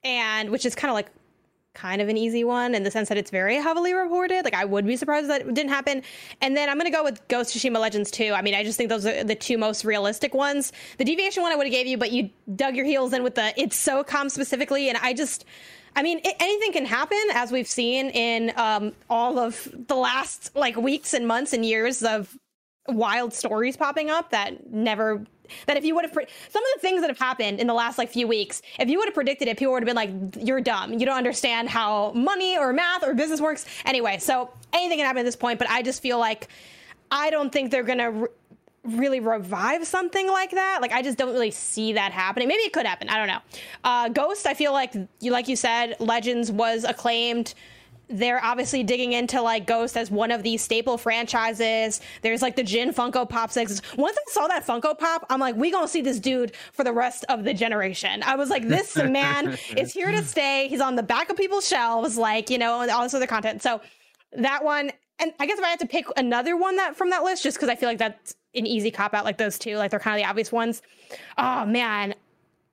and 0.05 0.51
which 0.51 0.65
is 0.65 0.75
kind 0.75 0.89
of 0.89 0.95
like 0.95 1.09
kind 1.73 2.01
of 2.01 2.07
an 2.07 2.17
easy 2.17 2.43
one 2.43 2.73
in 2.73 2.83
the 2.83 2.89
sense 2.89 3.09
that 3.09 3.17
it's 3.17 3.29
very 3.29 3.55
heavily 3.55 3.93
reported. 3.93 4.45
Like 4.45 4.53
I 4.53 4.65
would 4.65 4.87
be 4.87 4.95
surprised 4.95 5.29
that 5.29 5.41
it 5.41 5.53
didn't 5.53 5.69
happen. 5.69 6.01
And 6.41 6.55
then 6.55 6.69
I'm 6.69 6.77
gonna 6.77 6.89
go 6.89 7.03
with 7.03 7.27
Ghost 7.27 7.55
Tsushima 7.55 7.79
Legends 7.79 8.09
2. 8.11 8.31
I 8.33 8.41
mean, 8.41 8.55
I 8.55 8.63
just 8.63 8.77
think 8.77 8.89
those 8.89 9.05
are 9.05 9.23
the 9.23 9.35
two 9.35 9.57
most 9.57 9.83
realistic 9.83 10.33
ones. 10.33 10.71
The 10.97 11.05
deviation 11.05 11.43
one 11.43 11.51
I 11.51 11.55
would 11.55 11.67
have 11.67 11.73
gave 11.73 11.85
you, 11.85 11.97
but 11.97 12.11
you 12.11 12.29
dug 12.55 12.75
your 12.75 12.85
heels 12.85 13.13
in 13.13 13.23
with 13.23 13.35
the 13.35 13.53
it's 13.61 13.77
SOCOM 13.85 14.31
specifically, 14.31 14.89
and 14.89 14.97
I 14.97 15.13
just. 15.13 15.45
I 15.97 16.03
mean, 16.03 16.19
it, 16.25 16.35
anything 16.41 16.73
can 16.73 16.85
happen, 16.85 17.23
as 17.33 17.53
we've 17.53 17.69
seen 17.69 18.09
in 18.09 18.51
um, 18.57 18.91
all 19.09 19.39
of 19.39 19.69
the 19.87 19.95
last 19.95 20.53
like 20.53 20.75
weeks 20.75 21.13
and 21.13 21.25
months 21.25 21.53
and 21.53 21.65
years 21.65 22.03
of 22.03 22.37
wild 22.87 23.33
stories 23.33 23.75
popping 23.75 24.09
up 24.09 24.29
that 24.29 24.71
never 24.71 25.23
that 25.67 25.77
if 25.77 25.85
you 25.85 25.95
would 25.95 26.03
have 26.03 26.13
pre- 26.13 26.25
some 26.49 26.63
of 26.63 26.69
the 26.75 26.79
things 26.81 27.01
that 27.01 27.09
have 27.09 27.19
happened 27.19 27.59
in 27.59 27.67
the 27.67 27.73
last 27.73 27.97
like 27.97 28.09
few 28.09 28.27
weeks 28.27 28.61
if 28.79 28.89
you 28.89 28.97
would 28.97 29.07
have 29.07 29.13
predicted 29.13 29.47
it 29.47 29.57
people 29.57 29.73
would 29.73 29.81
have 29.81 29.87
been 29.87 29.95
like 29.95 30.45
you're 30.45 30.61
dumb. 30.61 30.93
You 30.93 31.05
don't 31.05 31.17
understand 31.17 31.69
how 31.69 32.11
money 32.13 32.57
or 32.57 32.73
math 32.73 33.03
or 33.03 33.13
business 33.13 33.41
works. 33.41 33.65
Anyway 33.85 34.17
so 34.19 34.51
anything 34.73 34.97
can 34.97 35.05
happen 35.05 35.19
at 35.19 35.25
this 35.25 35.35
point 35.35 35.59
but 35.59 35.69
i 35.69 35.81
just 35.81 36.01
feel 36.01 36.19
like 36.19 36.47
i 37.11 37.29
don't 37.29 37.51
think 37.51 37.71
they're 37.71 37.83
gonna 37.83 38.11
re- 38.11 38.27
really 38.83 39.19
revive 39.19 39.85
something 39.87 40.27
like 40.27 40.51
that. 40.51 40.79
Like 40.81 40.91
i 40.91 41.01
just 41.01 41.17
don't 41.17 41.33
really 41.33 41.51
see 41.51 41.93
that 41.93 42.11
happening. 42.11 42.47
Maybe 42.47 42.61
it 42.61 42.73
could 42.73 42.85
happen. 42.85 43.09
I 43.09 43.17
don't 43.17 43.27
know. 43.27 43.39
Uh, 43.83 44.09
ghost 44.09 44.45
i 44.45 44.53
feel 44.53 44.73
like 44.73 44.93
you 45.19 45.31
like 45.31 45.47
you 45.47 45.55
said 45.55 45.95
legends 45.99 46.51
was 46.51 46.83
acclaimed 46.83 47.55
they're 48.07 48.43
obviously 48.43 48.83
digging 48.83 49.13
into 49.13 49.41
like 49.41 49.65
Ghost 49.65 49.97
as 49.97 50.11
one 50.11 50.31
of 50.31 50.43
these 50.43 50.61
staple 50.61 50.97
franchises. 50.97 52.01
There's 52.21 52.41
like 52.41 52.55
the 52.55 52.63
Jin 52.63 52.93
Funko 52.93 53.27
Pop 53.27 53.51
six. 53.51 53.81
Once 53.97 54.17
I 54.17 54.31
saw 54.31 54.47
that 54.47 54.65
Funko 54.65 54.97
Pop, 54.97 55.25
I'm 55.29 55.39
like, 55.39 55.55
we 55.55 55.71
gonna 55.71 55.87
see 55.87 56.01
this 56.01 56.19
dude 56.19 56.55
for 56.73 56.83
the 56.83 56.93
rest 56.93 57.25
of 57.29 57.43
the 57.43 57.53
generation. 57.53 58.23
I 58.23 58.35
was 58.35 58.49
like, 58.49 58.67
this 58.67 58.95
man 58.95 59.57
is 59.77 59.93
here 59.93 60.11
to 60.11 60.23
stay. 60.23 60.67
He's 60.67 60.81
on 60.81 60.95
the 60.95 61.03
back 61.03 61.29
of 61.29 61.37
people's 61.37 61.67
shelves, 61.67 62.17
like 62.17 62.49
you 62.49 62.57
know, 62.57 62.81
and 62.81 62.91
all 62.91 63.03
this 63.03 63.13
other 63.13 63.27
content. 63.27 63.61
So 63.61 63.81
that 64.33 64.63
one, 64.63 64.91
and 65.19 65.33
I 65.39 65.45
guess 65.45 65.57
if 65.57 65.65
I 65.65 65.69
had 65.69 65.79
to 65.79 65.87
pick 65.87 66.05
another 66.17 66.57
one 66.57 66.75
that 66.77 66.95
from 66.95 67.09
that 67.09 67.23
list, 67.23 67.43
just 67.43 67.57
because 67.57 67.69
I 67.69 67.75
feel 67.75 67.89
like 67.89 67.99
that's 67.99 68.35
an 68.53 68.65
easy 68.65 68.91
cop 68.91 69.13
out, 69.13 69.25
like 69.25 69.37
those 69.37 69.57
two, 69.57 69.77
like 69.77 69.91
they're 69.91 69.99
kind 69.99 70.19
of 70.19 70.23
the 70.23 70.29
obvious 70.29 70.51
ones. 70.51 70.81
Oh 71.37 71.65
man, 71.65 72.15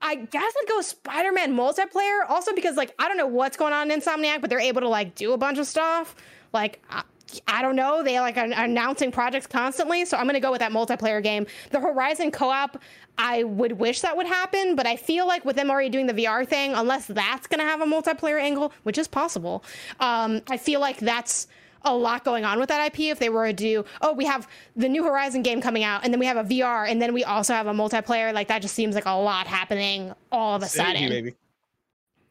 I 0.03 0.17
guess 0.17 0.53
I'd 0.61 0.69
go 0.69 0.81
Spider-Man 0.81 1.55
multiplayer. 1.55 2.29
Also 2.29 2.53
because 2.55 2.77
like 2.77 2.95
I 2.99 3.09
don't 3.09 3.17
know 3.17 3.27
what's 3.27 3.57
going 3.57 3.73
on 3.73 3.91
in 3.91 4.01
Insomniac, 4.01 4.41
but 4.41 4.51
they're 4.51 4.61
able 4.61 4.81
to 4.81 4.89
like 4.89 5.15
do 5.15 5.33
a 5.33 5.39
bunch 5.39 5.59
of 5.59 5.67
stuff. 5.67 6.15
Like 6.53 6.83
I, 6.91 7.03
I 7.47 7.63
don't 7.63 7.77
know, 7.77 8.03
they 8.03 8.21
like 8.21 8.37
are 8.37 8.45
announcing 8.45 9.11
projects 9.11 9.47
constantly, 9.47 10.05
so 10.05 10.17
I'm 10.17 10.27
gonna 10.27 10.41
go 10.41 10.51
with 10.51 10.61
that 10.61 10.73
multiplayer 10.73 11.23
game. 11.23 11.47
The 11.71 11.81
Horizon 11.81 12.31
co-op, 12.31 12.79
I 13.17 13.45
would 13.45 13.73
wish 13.73 14.01
that 14.01 14.17
would 14.17 14.27
happen, 14.27 14.77
but 14.77 14.87
I 14.87 14.97
feel 14.97 15.27
like 15.27 15.45
with 15.45 15.57
them 15.57 15.71
already 15.71 15.89
doing 15.89 16.07
the 16.07 16.15
VR 16.15 16.47
thing, 16.47 16.75
unless 16.75 17.07
that's 17.07 17.47
gonna 17.47 17.63
have 17.63 17.81
a 17.81 17.87
multiplayer 17.87 18.41
angle, 18.41 18.73
which 18.83 18.99
is 18.99 19.09
possible, 19.09 19.65
um, 20.01 20.43
I 20.51 20.57
feel 20.57 20.81
like 20.81 20.99
that's 20.99 21.47
a 21.85 21.95
lot 21.95 22.25
going 22.25 22.45
on 22.45 22.59
with 22.59 22.69
that 22.69 22.87
IP 22.87 23.01
if 23.01 23.19
they 23.19 23.29
were 23.29 23.47
to 23.47 23.53
do, 23.53 23.85
oh, 24.01 24.13
we 24.13 24.25
have 24.25 24.49
the 24.77 24.89
new 24.89 25.05
Horizon 25.05 25.43
game 25.43 25.61
coming 25.61 25.85
out, 25.85 26.05
and 26.05 26.13
then 26.13 26.21
we 26.21 26.27
have 26.27 26.37
a 26.37 26.45
VR, 26.45 26.89
and 26.89 27.01
then 27.01 27.13
we 27.13 27.25
also 27.25 27.53
have 27.55 27.67
a 27.67 27.73
multiplayer. 27.73 28.33
Like 28.33 28.49
that 28.49 28.63
just 28.63 28.75
seems 28.75 28.95
like 28.95 29.07
a 29.07 29.11
lot 29.11 29.47
happening 29.47 30.13
all 30.31 30.57
of 30.57 30.63
a 30.63 30.67
synergy, 30.67 30.77
sudden. 30.77 31.09
baby, 31.09 31.35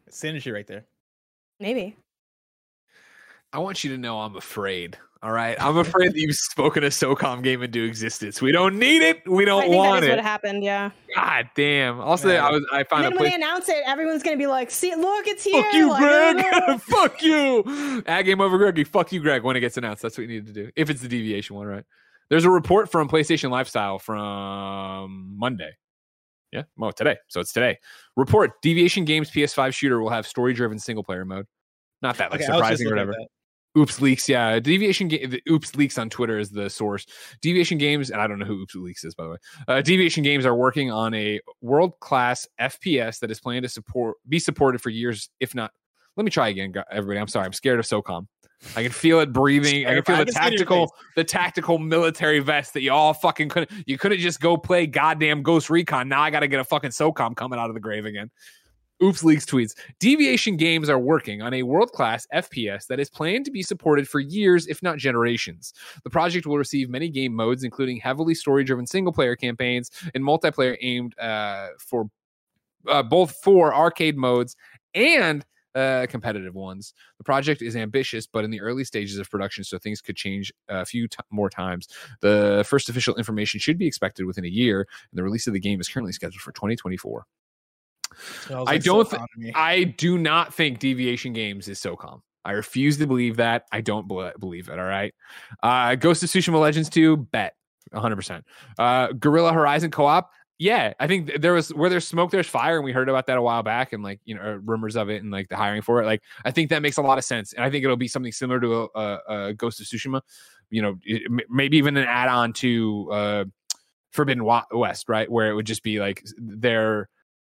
synergy 0.10 0.54
right 0.54 0.68
there. 0.68 0.86
Maybe. 1.60 1.96
I 3.54 3.60
want 3.60 3.84
you 3.84 3.92
to 3.92 3.98
know 3.98 4.22
I'm 4.22 4.36
afraid. 4.36 4.98
All 5.24 5.32
right. 5.32 5.56
I'm 5.62 5.78
afraid 5.78 6.14
that 6.14 6.20
you've 6.20 6.36
spoken 6.36 6.84
a 6.84 6.88
SOCOM 6.88 7.44
game 7.44 7.62
into 7.62 7.84
existence. 7.84 8.42
We 8.42 8.52
don't 8.52 8.80
need 8.80 9.04
it. 9.04 9.22
We 9.30 9.46
don't 9.46 9.62
think 9.62 9.74
that 9.74 9.78
want 9.78 10.04
is 10.04 10.10
what 10.10 10.20
happened. 10.20 10.64
Yeah. 10.64 10.90
God 11.16 11.48
damn. 11.56 12.00
Also, 12.00 12.30
Yeah. 12.32 12.48
I 12.48 12.52
was 12.52 12.66
I 12.74 12.84
found 12.86 13.02
a 13.02 13.10
then 13.10 13.12
when 13.12 13.18
place. 13.20 13.30
they 13.32 13.36
announce 13.36 13.70
it, 13.70 13.84
everyone's 13.86 14.24
gonna 14.24 14.38
be 14.38 14.48
like, 14.48 14.72
"See, 14.72 14.96
look, 14.96 15.28
it's 15.28 15.44
here!" 15.44 15.62
Fuck 15.62 15.74
you, 15.74 15.90
like, 15.90 16.02
Greg. 16.02 16.80
Fuck 16.82 17.22
you. 17.22 18.04
Ad 18.08 18.26
game 18.26 18.42
over 18.42 18.58
Greggy. 18.58 18.84
Fuck 18.84 19.12
you, 19.12 19.20
Greg. 19.20 19.44
When 19.44 19.56
it 19.56 19.60
gets 19.60 19.78
announced, 19.78 20.02
that's 20.02 20.18
what 20.18 20.24
you 20.24 20.28
need 20.30 20.48
to 20.48 20.54
do. 20.54 20.72
If 20.76 20.90
it's 20.90 21.02
the 21.02 21.08
deviation 21.08 21.56
one, 21.56 21.68
right? 21.68 21.84
There's 22.30 22.46
a 22.46 22.50
report 22.50 22.90
from 22.92 23.08
PlayStation 23.08 23.52
Lifestyle 23.52 24.00
from 24.00 25.38
Monday. 25.38 25.72
Yeah, 26.52 26.64
well, 26.78 26.94
today. 26.94 27.18
So 27.28 27.42
it's 27.42 27.54
today. 27.54 27.78
Report: 28.18 28.60
Deviation 28.64 29.06
Games 29.06 29.30
PS5 29.30 29.74
shooter 29.74 30.02
will 30.02 30.10
have 30.10 30.26
story-driven 30.26 30.80
single-player 30.80 31.26
mode. 31.26 31.46
Not 32.02 32.18
that 32.18 32.32
like 32.32 32.42
Okay, 32.42 32.52
I 32.52 32.58
was 32.58 32.70
just 32.70 32.80
surprising 32.80 32.88
or 32.88 32.90
looking 32.90 33.02
at 33.02 33.08
whatever. 33.08 33.28
Oops 33.78 34.02
leaks, 34.02 34.28
yeah. 34.28 34.60
Deviation 34.60 35.08
game. 35.08 35.30
The 35.30 35.42
Oops 35.50 35.76
leaks 35.76 35.98
on 35.98 36.10
Twitter 36.10 36.38
is 36.38 36.50
the 36.50 36.70
source. 36.70 37.06
Deviation 37.42 37.78
Games, 37.78 38.10
and 38.10 38.22
I 38.22 38.28
don't 38.28 38.38
know 38.38 38.46
who 38.46 38.62
Oops 38.62 38.76
leaks 38.76 39.04
is 39.06 39.16
by 39.16 39.24
the 39.24 39.30
way. 39.30 39.38
Uh, 39.68 39.82
Deviation 39.82 40.24
Games 40.24 40.46
are 40.46 40.56
working 40.56 40.92
on 40.92 41.14
a 41.14 41.40
world 41.62 42.00
class 42.02 42.48
FPS 42.60 43.20
that 43.20 43.32
is 43.32 43.40
planned 43.40 43.64
to 43.64 43.70
support 43.70 44.18
be 44.28 44.40
supported 44.40 44.82
for 44.82 44.90
years, 44.90 45.30
if 45.40 45.56
not. 45.56 45.72
Let 46.18 46.26
me 46.26 46.32
try 46.32 46.50
again, 46.50 46.74
everybody. 46.92 47.20
I'm 47.20 47.30
sorry. 47.30 47.46
I'm 47.46 47.54
scared 47.54 47.80
of 47.80 47.86
SOCOM. 47.86 48.28
I 48.76 48.84
can 48.84 48.92
feel 48.92 49.20
it 49.22 49.34
breathing. 49.34 49.88
I 49.88 49.96
can 49.96 50.04
feel 50.04 50.16
I 50.18 50.20
the 50.20 50.26
can 50.26 50.34
see 50.34 50.40
it 50.40 50.46
in 50.46 50.52
your 50.52 50.58
tactical, 50.60 50.96
the 51.16 51.24
tactical 51.24 51.80
military 51.80 52.40
vest 52.40 52.74
that 52.74 52.82
you 52.82 52.92
all 52.92 53.14
fucking 53.14 53.50
couldn't. 53.50 53.72
You 53.88 53.98
couldn't 53.98 54.20
just 54.20 54.40
go 54.40 54.58
play 54.58 54.86
goddamn 54.86 55.42
Ghost 55.42 55.70
Recon. 55.70 56.10
Now 56.10 56.22
I 56.22 56.30
got 56.30 56.42
to 56.42 56.48
get 56.48 56.60
a 56.60 56.64
fucking 56.64 56.92
SOCOM 56.92 57.36
coming 57.36 57.58
out 57.58 57.70
of 57.70 57.74
the 57.74 57.80
grave 57.80 58.06
again. 58.06 58.30
Oops 59.04 59.24
Leaks 59.24 59.46
tweets 59.46 59.76
Deviation 60.00 60.58
Games 60.58 60.90
are 60.90 61.00
working 61.00 61.42
on 61.42 61.54
a 61.54 61.64
world 61.64 61.92
class 61.92 62.28
FPS 62.34 62.86
that 62.88 63.00
is 63.00 63.10
planned 63.10 63.46
to 63.46 63.52
be 63.52 63.64
supported 63.64 64.08
for 64.08 64.20
years, 64.20 64.68
if 64.68 64.84
not 64.84 64.98
generations. 64.98 65.74
The 66.04 66.10
project 66.10 66.46
will 66.46 66.58
receive 66.58 66.90
many 66.90 67.10
game 67.10 67.34
modes, 67.34 67.64
including 67.64 67.98
heavily 67.98 68.36
story 68.36 68.64
driven 68.64 68.86
single 68.86 69.12
player 69.12 69.36
campaigns 69.36 69.90
and 70.14 70.24
multiplayer 70.24 70.78
aimed 70.82 71.18
uh, 71.18 71.70
for 71.80 72.10
uh, 72.88 73.04
both 73.04 73.36
for 73.44 73.74
arcade 73.74 74.18
modes 74.18 74.56
and 74.94 75.46
uh, 75.74 76.06
competitive 76.10 76.54
ones. 76.54 76.94
The 77.18 77.24
project 77.24 77.62
is 77.62 77.76
ambitious, 77.76 78.28
but 78.28 78.44
in 78.44 78.52
the 78.52 78.62
early 78.62 78.84
stages 78.84 79.18
of 79.18 79.30
production, 79.30 79.64
so 79.64 79.78
things 79.80 80.02
could 80.02 80.16
change 80.16 80.52
a 80.68 80.86
few 80.86 81.08
t- 81.08 81.18
more 81.32 81.50
times. 81.50 81.88
The 82.20 82.66
first 82.68 82.90
official 82.90 83.16
information 83.16 83.60
should 83.60 83.78
be 83.78 83.88
expected 83.88 84.26
within 84.26 84.46
a 84.46 84.50
year, 84.50 84.82
and 84.82 85.18
the 85.18 85.24
release 85.24 85.48
of 85.48 85.54
the 85.54 85.60
game 85.60 85.80
is 85.80 85.88
currently 85.88 86.12
scheduled 86.12 86.42
for 86.42 86.52
2024. 86.52 87.26
I 88.50 88.54
like 88.64 88.84
don't. 88.84 89.08
I 89.56 89.84
do 89.84 90.18
not 90.18 90.54
think 90.54 90.80
Deviation 90.80 91.34
Games 91.34 91.68
is 91.68 91.80
SOCOM. 91.80 92.22
I 92.44 92.52
refuse 92.54 92.98
to 92.98 93.08
believe 93.08 93.38
that. 93.38 93.66
I 93.72 93.82
don't 93.82 94.08
bel- 94.08 94.32
believe 94.40 94.70
it. 94.70 94.80
All 94.80 94.86
right. 94.86 95.14
Uh, 95.62 95.96
Ghost 95.96 96.24
of 96.24 96.30
Tsushima 96.30 96.60
Legends 96.60 96.90
2, 96.90 97.18
bet 97.18 97.56
100%. 97.94 98.42
Uh, 98.80 99.08
Guerrilla 99.14 99.54
Horizon 99.54 99.92
co 99.92 100.06
op, 100.06 100.32
yeah. 100.58 100.94
I 101.00 101.06
think 101.08 101.28
th- 101.28 101.42
there 101.42 101.54
was 101.54 101.72
where 101.74 101.90
there's 101.90 102.08
smoke, 102.08 102.32
there's 102.32 102.48
fire. 102.48 102.78
And 102.78 102.84
we 102.86 102.94
heard 102.94 103.10
about 103.10 103.28
that 103.28 103.38
a 103.38 103.42
while 103.44 103.62
back 103.64 103.94
and 103.94 104.02
like, 104.04 104.20
you 104.26 104.34
know, 104.36 104.42
uh, 104.42 104.54
rumors 104.64 104.96
of 104.96 105.10
it 105.10 105.22
and 105.22 105.32
like 105.32 105.50
the 105.50 105.56
hiring 105.56 105.82
for 105.84 106.02
it. 106.02 106.06
Like, 106.06 106.22
I 106.44 106.50
think 106.52 106.70
that 106.72 106.82
makes 106.82 106.98
a 106.98 107.02
lot 107.04 107.18
of 107.20 107.24
sense. 107.24 107.54
And 107.54 107.64
I 107.64 107.70
think 107.70 107.84
it'll 107.84 107.96
be 107.96 108.08
something 108.08 108.32
similar 108.32 108.60
to 108.62 108.90
a, 108.96 109.54
Ghost 109.54 109.80
of 109.80 109.86
Tsushima, 109.86 110.22
you 110.72 110.82
know, 110.82 110.98
it- 111.04 111.24
m- 111.28 111.40
maybe 111.50 111.78
even 111.78 111.96
an 111.96 112.06
add 112.08 112.28
on 112.30 112.54
to 112.54 113.10
uh, 113.12 113.46
Forbidden 114.14 114.44
West, 114.72 115.10
right? 115.10 115.32
Where 115.32 115.50
it 115.52 115.54
would 115.54 115.68
just 115.68 115.84
be 115.84 116.00
like 116.00 116.26
their 116.38 117.08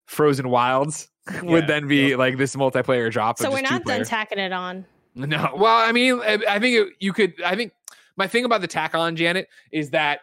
Frozen 0.07 0.49
Wilds 0.49 1.09
would 1.43 1.63
Yeah, 1.63 1.65
then 1.67 1.87
be 1.87 2.15
like 2.15 2.37
this 2.37 2.55
multiplayer 2.55 3.11
drop. 3.11 3.37
So 3.37 3.49
we're 3.51 3.61
not 3.61 3.79
two-player. 3.79 3.97
done 3.99 4.05
tacking 4.05 4.39
it 4.39 4.51
on. 4.51 4.85
No, 5.15 5.51
well, 5.55 5.77
I 5.77 5.91
mean, 5.91 6.19
I 6.21 6.39
I 6.49 6.59
think 6.59 6.75
it, 6.75 6.93
you 6.99 7.13
could. 7.13 7.33
I 7.43 7.55
think 7.55 7.71
my 8.17 8.27
thing 8.27 8.45
about 8.45 8.61
the 8.61 8.67
tack 8.67 8.95
on 8.95 9.15
Janet 9.15 9.47
is 9.71 9.91
that 9.91 10.21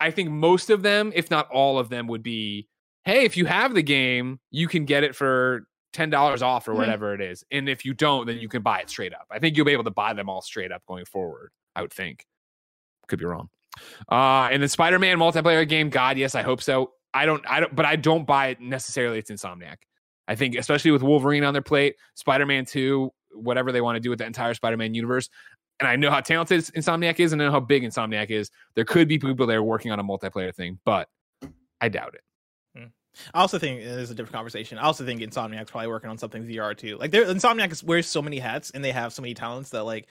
I 0.00 0.10
think 0.10 0.30
most 0.30 0.70
of 0.70 0.82
them, 0.82 1.12
if 1.14 1.30
not 1.30 1.48
all 1.50 1.78
of 1.78 1.88
them, 1.88 2.06
would 2.08 2.22
be, 2.22 2.68
hey, 3.04 3.24
if 3.24 3.36
you 3.36 3.44
have 3.46 3.74
the 3.74 3.82
game, 3.82 4.38
you 4.50 4.68
can 4.68 4.84
get 4.84 5.02
it 5.04 5.14
for 5.16 5.66
ten 5.92 6.10
dollars 6.10 6.42
off 6.42 6.66
or 6.68 6.72
Mhm. 6.74 6.78
whatever 6.78 7.12
it 7.14 7.20
is, 7.20 7.44
and 7.50 7.68
if 7.68 7.84
you 7.84 7.92
don't, 7.92 8.26
then 8.26 8.38
you 8.38 8.48
can 8.48 8.62
buy 8.62 8.78
it 8.80 8.88
straight 8.88 9.12
up. 9.12 9.26
I 9.30 9.38
think 9.40 9.56
you'll 9.56 9.66
be 9.66 9.72
able 9.72 9.84
to 9.84 9.90
buy 9.90 10.12
them 10.14 10.28
all 10.30 10.42
straight 10.42 10.70
up 10.72 10.82
going 10.86 11.04
forward. 11.04 11.50
I 11.74 11.82
would 11.82 11.92
think. 11.92 12.24
Could 13.08 13.18
be 13.18 13.24
wrong. 13.24 13.48
Uh, 14.10 14.48
and 14.52 14.62
the 14.62 14.68
Spider-Man 14.68 15.18
multiplayer 15.18 15.68
game, 15.68 15.90
God, 15.90 16.18
yes, 16.18 16.34
I 16.34 16.42
hope 16.42 16.62
so. 16.62 16.92
I 17.14 17.26
don't, 17.26 17.44
I 17.48 17.60
don't, 17.60 17.74
but 17.74 17.84
I 17.84 17.96
don't 17.96 18.26
buy 18.26 18.48
it 18.48 18.60
necessarily. 18.60 19.18
It's 19.18 19.30
Insomniac. 19.30 19.76
I 20.28 20.34
think, 20.34 20.56
especially 20.56 20.92
with 20.92 21.02
Wolverine 21.02 21.44
on 21.44 21.52
their 21.52 21.62
plate, 21.62 21.96
Spider-Man 22.14 22.64
Two, 22.64 23.12
whatever 23.32 23.72
they 23.72 23.80
want 23.80 23.96
to 23.96 24.00
do 24.00 24.10
with 24.10 24.18
the 24.18 24.26
entire 24.26 24.54
Spider-Man 24.54 24.94
universe. 24.94 25.28
And 25.80 25.88
I 25.88 25.96
know 25.96 26.10
how 26.10 26.20
talented 26.20 26.60
Insomniac 26.60 27.18
is, 27.18 27.32
and 27.32 27.42
I 27.42 27.46
know 27.46 27.50
how 27.50 27.60
big 27.60 27.82
Insomniac 27.82 28.30
is. 28.30 28.50
There 28.74 28.84
could 28.84 29.08
be 29.08 29.18
people 29.18 29.46
there 29.46 29.62
working 29.62 29.90
on 29.90 29.98
a 29.98 30.04
multiplayer 30.04 30.54
thing, 30.54 30.78
but 30.84 31.08
I 31.80 31.88
doubt 31.88 32.14
it. 32.14 32.20
Hmm. 32.76 32.86
I 33.34 33.40
also 33.40 33.58
think 33.58 33.80
is 33.80 34.10
a 34.10 34.14
different 34.14 34.34
conversation. 34.34 34.78
I 34.78 34.82
also 34.82 35.04
think 35.04 35.20
Insomniac's 35.20 35.70
probably 35.70 35.88
working 35.88 36.10
on 36.10 36.18
something 36.18 36.44
VR 36.46 36.76
too. 36.76 36.98
Like, 36.98 37.10
Insomniac 37.10 37.82
wears 37.82 38.06
so 38.06 38.22
many 38.22 38.38
hats 38.38 38.70
and 38.70 38.84
they 38.84 38.92
have 38.92 39.12
so 39.12 39.22
many 39.22 39.34
talents 39.34 39.70
that 39.70 39.82
like 39.82 40.06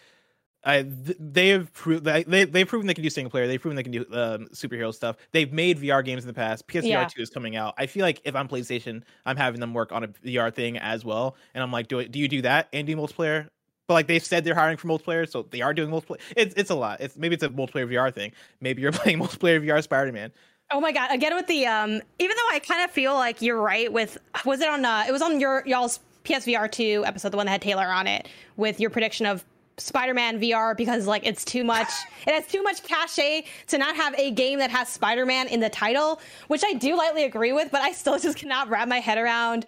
I 0.63 0.85
they 0.87 1.49
have 1.49 1.73
proved 1.73 2.03
they 2.05 2.23
they've 2.23 2.67
proven 2.67 2.85
they 2.87 2.93
can 2.93 3.03
do 3.03 3.09
single 3.09 3.31
player. 3.31 3.47
They've 3.47 3.59
proven 3.61 3.75
they 3.75 3.83
can 3.83 3.91
do 3.91 4.01
um, 4.11 4.47
superhero 4.53 4.93
stuff. 4.93 5.15
They've 5.31 5.51
made 5.51 5.79
VR 5.79 6.05
games 6.05 6.23
in 6.23 6.27
the 6.27 6.33
past. 6.33 6.67
PSVR 6.67 6.83
Yeah. 6.87 7.07
two 7.07 7.21
is 7.21 7.29
coming 7.31 7.55
out. 7.55 7.73
I 7.77 7.87
feel 7.87 8.03
like 8.03 8.21
if 8.25 8.35
I'm 8.35 8.47
PlayStation, 8.47 9.01
I'm 9.25 9.37
having 9.37 9.59
them 9.59 9.73
work 9.73 9.91
on 9.91 10.03
a 10.03 10.07
VR 10.07 10.53
thing 10.53 10.77
as 10.77 11.03
well. 11.03 11.35
And 11.55 11.63
I'm 11.63 11.71
like, 11.71 11.87
do 11.87 11.97
it? 11.99 12.11
Do 12.11 12.19
you 12.19 12.27
do 12.27 12.43
that 12.43 12.67
and 12.73 12.85
do 12.85 12.95
multiplayer? 12.95 13.47
But 13.87 13.95
like 13.95 14.07
they've 14.07 14.23
said 14.23 14.43
they're 14.43 14.55
hiring 14.55 14.77
for 14.77 14.87
multiplayer, 14.87 15.27
so 15.29 15.47
they 15.49 15.61
are 15.61 15.73
doing 15.73 15.89
multiplayer. 15.89 16.19
It's 16.37 16.53
it's 16.55 16.69
a 16.69 16.75
lot. 16.75 17.01
It's 17.01 17.17
maybe 17.17 17.33
it's 17.33 17.43
a 17.43 17.49
multiplayer 17.49 17.89
VR 17.91 18.13
thing. 18.13 18.31
Maybe 18.59 18.81
you're 18.83 18.91
playing 18.91 19.19
multiplayer 19.19 19.59
VR 19.65 19.81
Spider 19.81 20.11
Man. 20.11 20.31
Oh 20.73 20.79
my 20.79 20.91
god! 20.93 21.11
Again 21.11 21.35
with 21.35 21.47
the 21.47 21.65
um, 21.65 21.89
even 22.19 22.37
though 22.37 22.55
I 22.55 22.59
kind 22.59 22.83
of 22.85 22.91
feel 22.91 23.15
like 23.15 23.41
you're 23.41 23.59
right 23.59 23.91
with 23.91 24.17
was 24.45 24.61
it 24.61 24.69
on 24.69 24.85
uh, 24.85 25.05
it 25.07 25.11
was 25.11 25.21
on 25.23 25.39
your 25.39 25.63
y'all's 25.65 25.99
PSVR 26.23 26.71
two 26.71 27.03
episode, 27.05 27.29
the 27.31 27.37
one 27.37 27.47
that 27.47 27.51
had 27.53 27.61
Taylor 27.63 27.87
on 27.87 28.05
it, 28.05 28.29
with 28.55 28.79
your 28.79 28.91
prediction 28.91 29.25
of 29.25 29.43
Spider-Man 29.77 30.39
VR 30.39 30.75
because 30.75 31.07
like 31.07 31.25
it's 31.25 31.43
too 31.43 31.63
much. 31.63 31.89
it 32.27 32.33
has 32.33 32.47
too 32.47 32.63
much 32.63 32.83
cachet 32.83 33.45
to 33.67 33.77
not 33.77 33.95
have 33.95 34.13
a 34.17 34.31
game 34.31 34.59
that 34.59 34.69
has 34.71 34.89
Spider-Man 34.89 35.47
in 35.47 35.59
the 35.59 35.69
title, 35.69 36.21
which 36.47 36.63
I 36.65 36.73
do 36.73 36.95
lightly 36.95 37.23
agree 37.23 37.53
with, 37.53 37.71
but 37.71 37.81
I 37.81 37.91
still 37.91 38.19
just 38.19 38.37
cannot 38.37 38.69
wrap 38.69 38.87
my 38.87 38.99
head 38.99 39.17
around 39.17 39.65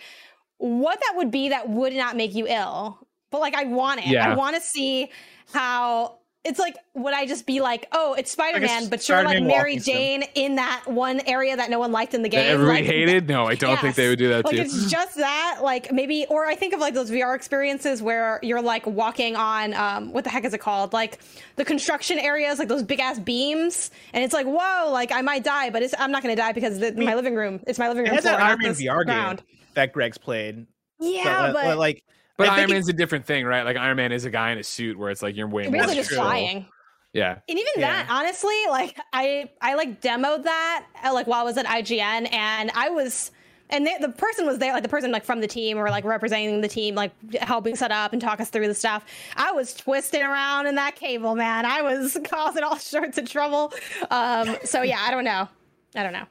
what 0.58 1.00
that 1.00 1.14
would 1.18 1.32
be 1.32 1.50
that 1.50 1.68
would 1.70 1.94
not 1.94 2.16
make 2.16 2.36
you 2.36 2.48
ill. 2.48 3.00
But 3.32 3.42
like 3.42 3.56
I 3.56 3.66
want 3.66 4.02
it. 4.02 4.08
Yeah. 4.08 4.32
I 4.32 4.36
want 4.36 4.56
to 4.56 4.62
see 4.62 5.10
how. 5.52 6.20
It's 6.46 6.60
like, 6.60 6.76
would 6.94 7.14
I 7.14 7.26
just 7.26 7.46
be 7.46 7.62
like, 7.62 7.88
oh, 7.94 8.16
it's 8.16 8.30
Spider 8.30 8.60
Man, 8.60 8.90
but 8.90 9.08
you're 9.08 9.24
like 9.24 9.42
Mary. 9.42 9.78
Jane 9.78 10.26
in 10.36 10.56
that 10.56 10.84
one 10.86 11.22
area 11.22 11.56
that 11.56 11.70
no 11.70 11.80
one 11.80 11.94
liked 11.94 12.14
in 12.14 12.22
the 12.22 12.28
That 12.30 12.36
game? 12.36 12.52
everybody 12.54 12.80
like, 12.82 12.86
hated? 12.86 13.30
No, 13.30 13.46
I 13.48 13.56
don't 13.64 13.80
think 13.80 13.96
they 13.96 14.10
would 14.10 14.20
do 14.20 14.28
that 14.28 14.44
like 14.44 14.56
too. 14.56 14.62
it's 14.62 14.92
just 14.92 15.16
that 15.16 15.60
like 15.64 15.92
maybe 15.94 16.26
or 16.30 16.46
i 16.46 16.56
think 16.56 16.74
of 16.74 16.82
like 16.82 16.94
those 16.94 17.10
vr 17.10 17.34
experiences 17.36 18.02
where 18.02 18.40
you're 18.44 18.62
like 18.62 18.86
walking 18.86 19.36
on 19.38 19.74
um 19.74 20.12
what 20.12 20.26
the 20.26 20.30
heck 20.30 20.44
is 20.44 20.54
it 20.54 20.58
called 20.60 20.92
like 20.92 21.20
the 21.56 21.64
construction 21.64 22.20
areas 22.20 22.60
like 22.60 22.68
those 22.68 22.84
big 22.84 23.00
ass 23.00 23.20
beams 23.20 23.90
and 24.12 24.24
it's 24.24 24.34
like 24.34 24.46
whoa 24.46 24.92
like 24.92 25.12
i 25.14 25.22
might 25.22 25.44
die 25.46 25.70
but 25.70 25.82
it's 25.82 25.94
i'm 25.98 26.12
not 26.12 26.22
gonna 26.24 26.36
die 26.36 26.52
because 26.52 26.80
the, 26.80 26.92
my 26.94 27.16
living 27.16 27.36
room 27.36 27.62
it's 27.68 27.80
my 27.80 27.88
living 27.88 28.06
It 28.06 28.10
room 28.10 28.16
has 28.16 28.24
floor, 28.26 28.36
that 28.38 28.44
Iron 28.46 28.60
Man 28.62 28.74
VR 28.74 29.06
ground. 29.06 29.38
game 29.40 29.58
that 29.76 29.94
Greg's 29.94 30.18
played. 30.18 30.68
yeah 31.00 31.52
But, 31.54 31.64
but, 31.64 31.78
like, 31.78 32.04
But 32.44 32.50
I 32.52 32.56
think 32.56 32.60
Iron 32.60 32.70
it- 32.70 32.74
Man's 32.74 32.90
a 32.90 32.94
different 32.94 33.26
thing, 33.26 33.46
right? 33.46 33.64
Like 33.64 33.78
Iron 33.78 33.98
Man 33.98 34.12
is 34.12 34.26
a 34.26 34.30
guy 34.30 34.52
in 34.52 34.58
a 34.58 34.64
suit 34.64 34.98
where 34.98 35.10
it's 35.10 35.22
like 35.22 35.36
you're 35.36 35.48
way 35.48 35.64
you're 35.64 35.72
more 35.72 35.82
basically 35.82 35.96
just 35.96 36.10
control. 36.10 36.28
flying 36.30 36.66
Yeah. 37.14 37.40
And 37.48 37.60
even 37.60 37.72
Yeah. 37.78 38.04
that, 38.04 38.08
honestly, 38.10 38.56
like 38.70 38.98
I 39.14 39.50
I 39.62 39.76
like 39.76 40.02
demoed 40.02 40.44
that 40.44 40.86
uh, 41.06 41.14
like 41.14 41.28
while 41.28 41.42
I 41.42 41.44
was 41.44 41.58
at 41.58 41.66
IGN, 41.66 42.32
and 42.34 42.72
I 42.76 42.90
was. 42.90 43.32
And 43.70 43.88
they, 43.88 43.98
the 44.00 44.10
person 44.10 44.46
was 44.46 44.60
there, 44.60 44.72
like 44.72 44.84
the 44.84 44.90
person 44.90 45.12
like 45.12 45.24
from 45.26 45.40
the 45.42 45.48
team 45.48 45.80
or 45.80 45.90
like 45.90 46.04
representing 46.04 46.62
the 46.62 46.68
team, 46.68 46.94
like 46.94 47.12
helping 47.42 47.76
set 47.76 47.92
up 47.92 48.14
and 48.14 48.22
talk 48.22 48.40
us 48.40 48.52
through 48.52 48.68
the 48.68 48.76
stuff. 48.76 49.04
I 49.36 49.52
was 49.52 49.74
twisting 49.74 50.22
around 50.22 50.68
in 50.68 50.76
that 50.76 50.96
cable, 50.96 51.34
man. 51.34 51.66
I 51.66 51.82
was 51.82 52.16
causing 52.26 52.62
all 52.62 52.78
sorts 52.78 53.18
of 53.18 53.28
trouble. 53.28 53.74
Um, 54.12 54.58
so 54.64 54.84
yeah, 54.84 55.00
I 55.02 55.10
don't 55.10 55.24
know. 55.24 55.48
I 55.96 56.04
don't 56.04 56.14
know. 56.14 56.26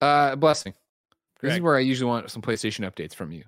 Uh, 0.00 0.36
blessing. 0.36 0.72
This 1.42 1.54
is 1.54 1.60
where 1.60 1.76
I 1.76 1.80
usually 1.80 2.08
want 2.08 2.30
some 2.30 2.40
PlayStation 2.40 2.90
updates 2.90 3.14
from 3.14 3.30
you. 3.32 3.44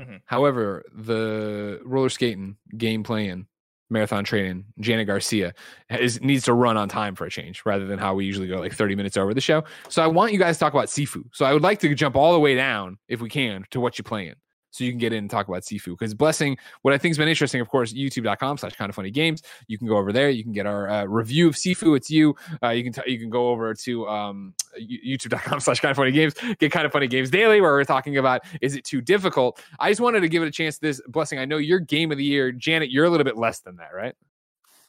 Mhm. 0.00 0.20
However, 0.26 0.84
the 0.92 1.80
roller 1.84 2.08
skating, 2.08 2.56
game 2.76 3.02
playing, 3.02 3.46
marathon 3.90 4.24
training, 4.24 4.64
Janet 4.78 5.06
Garcia 5.08 5.52
is 5.90 6.20
needs 6.20 6.44
to 6.44 6.54
run 6.54 6.76
on 6.76 6.88
time 6.88 7.14
for 7.16 7.26
a 7.26 7.30
change 7.30 7.62
rather 7.66 7.86
than 7.86 7.98
how 7.98 8.14
we 8.14 8.24
usually 8.24 8.46
go 8.46 8.56
like 8.56 8.72
30 8.72 8.94
minutes 8.94 9.16
over 9.16 9.34
the 9.34 9.40
show. 9.40 9.64
So 9.88 10.02
I 10.02 10.06
want 10.06 10.32
you 10.32 10.38
guys 10.38 10.56
to 10.56 10.60
talk 10.60 10.72
about 10.72 10.86
Sifu. 10.86 11.24
So 11.32 11.44
I 11.44 11.52
would 11.52 11.62
like 11.62 11.80
to 11.80 11.94
jump 11.94 12.16
all 12.16 12.32
the 12.32 12.38
way 12.40 12.54
down 12.54 12.98
if 13.08 13.20
we 13.20 13.28
can 13.28 13.64
to 13.70 13.80
what 13.80 13.98
you're 13.98 14.04
playing. 14.04 14.34
So 14.70 14.84
you 14.84 14.90
can 14.92 14.98
get 14.98 15.12
in 15.12 15.20
and 15.20 15.30
talk 15.30 15.48
about 15.48 15.62
Sifu. 15.62 15.86
Because 15.86 16.14
blessing, 16.14 16.56
what 16.82 16.94
I 16.94 16.98
think 16.98 17.10
has 17.10 17.18
been 17.18 17.28
interesting, 17.28 17.60
of 17.60 17.68
course, 17.68 17.92
youtube.com 17.92 18.58
slash 18.58 18.74
kind 18.76 18.88
of 18.88 18.94
funny 18.94 19.10
games. 19.10 19.42
You 19.66 19.78
can 19.78 19.86
go 19.86 19.96
over 19.96 20.12
there. 20.12 20.30
You 20.30 20.42
can 20.42 20.52
get 20.52 20.66
our 20.66 20.88
uh, 20.88 21.04
review 21.04 21.48
of 21.48 21.54
Sifu. 21.54 21.96
It's 21.96 22.10
you. 22.10 22.36
Uh, 22.62 22.68
you 22.68 22.84
can 22.84 22.92
t- 22.92 23.10
you 23.10 23.18
can 23.18 23.30
go 23.30 23.50
over 23.50 23.74
to 23.74 24.08
um, 24.08 24.54
youtube.com 24.80 25.60
slash 25.60 25.80
kind 25.80 25.90
of 25.90 25.96
funny 25.96 26.12
games. 26.12 26.34
Get 26.58 26.72
kind 26.72 26.86
of 26.86 26.92
funny 26.92 27.08
games 27.08 27.30
daily 27.30 27.60
where 27.60 27.72
we're 27.72 27.84
talking 27.84 28.18
about 28.18 28.42
is 28.60 28.76
it 28.76 28.84
too 28.84 29.00
difficult? 29.00 29.60
I 29.78 29.90
just 29.90 30.00
wanted 30.00 30.20
to 30.20 30.28
give 30.28 30.42
it 30.42 30.46
a 30.46 30.52
chance. 30.52 30.78
This 30.78 31.00
blessing. 31.08 31.38
I 31.38 31.44
know 31.44 31.58
your 31.58 31.80
game 31.80 32.12
of 32.12 32.18
the 32.18 32.24
year, 32.24 32.52
Janet. 32.52 32.90
You're 32.90 33.04
a 33.04 33.10
little 33.10 33.24
bit 33.24 33.36
less 33.36 33.60
than 33.60 33.76
that, 33.76 33.94
right? 33.94 34.14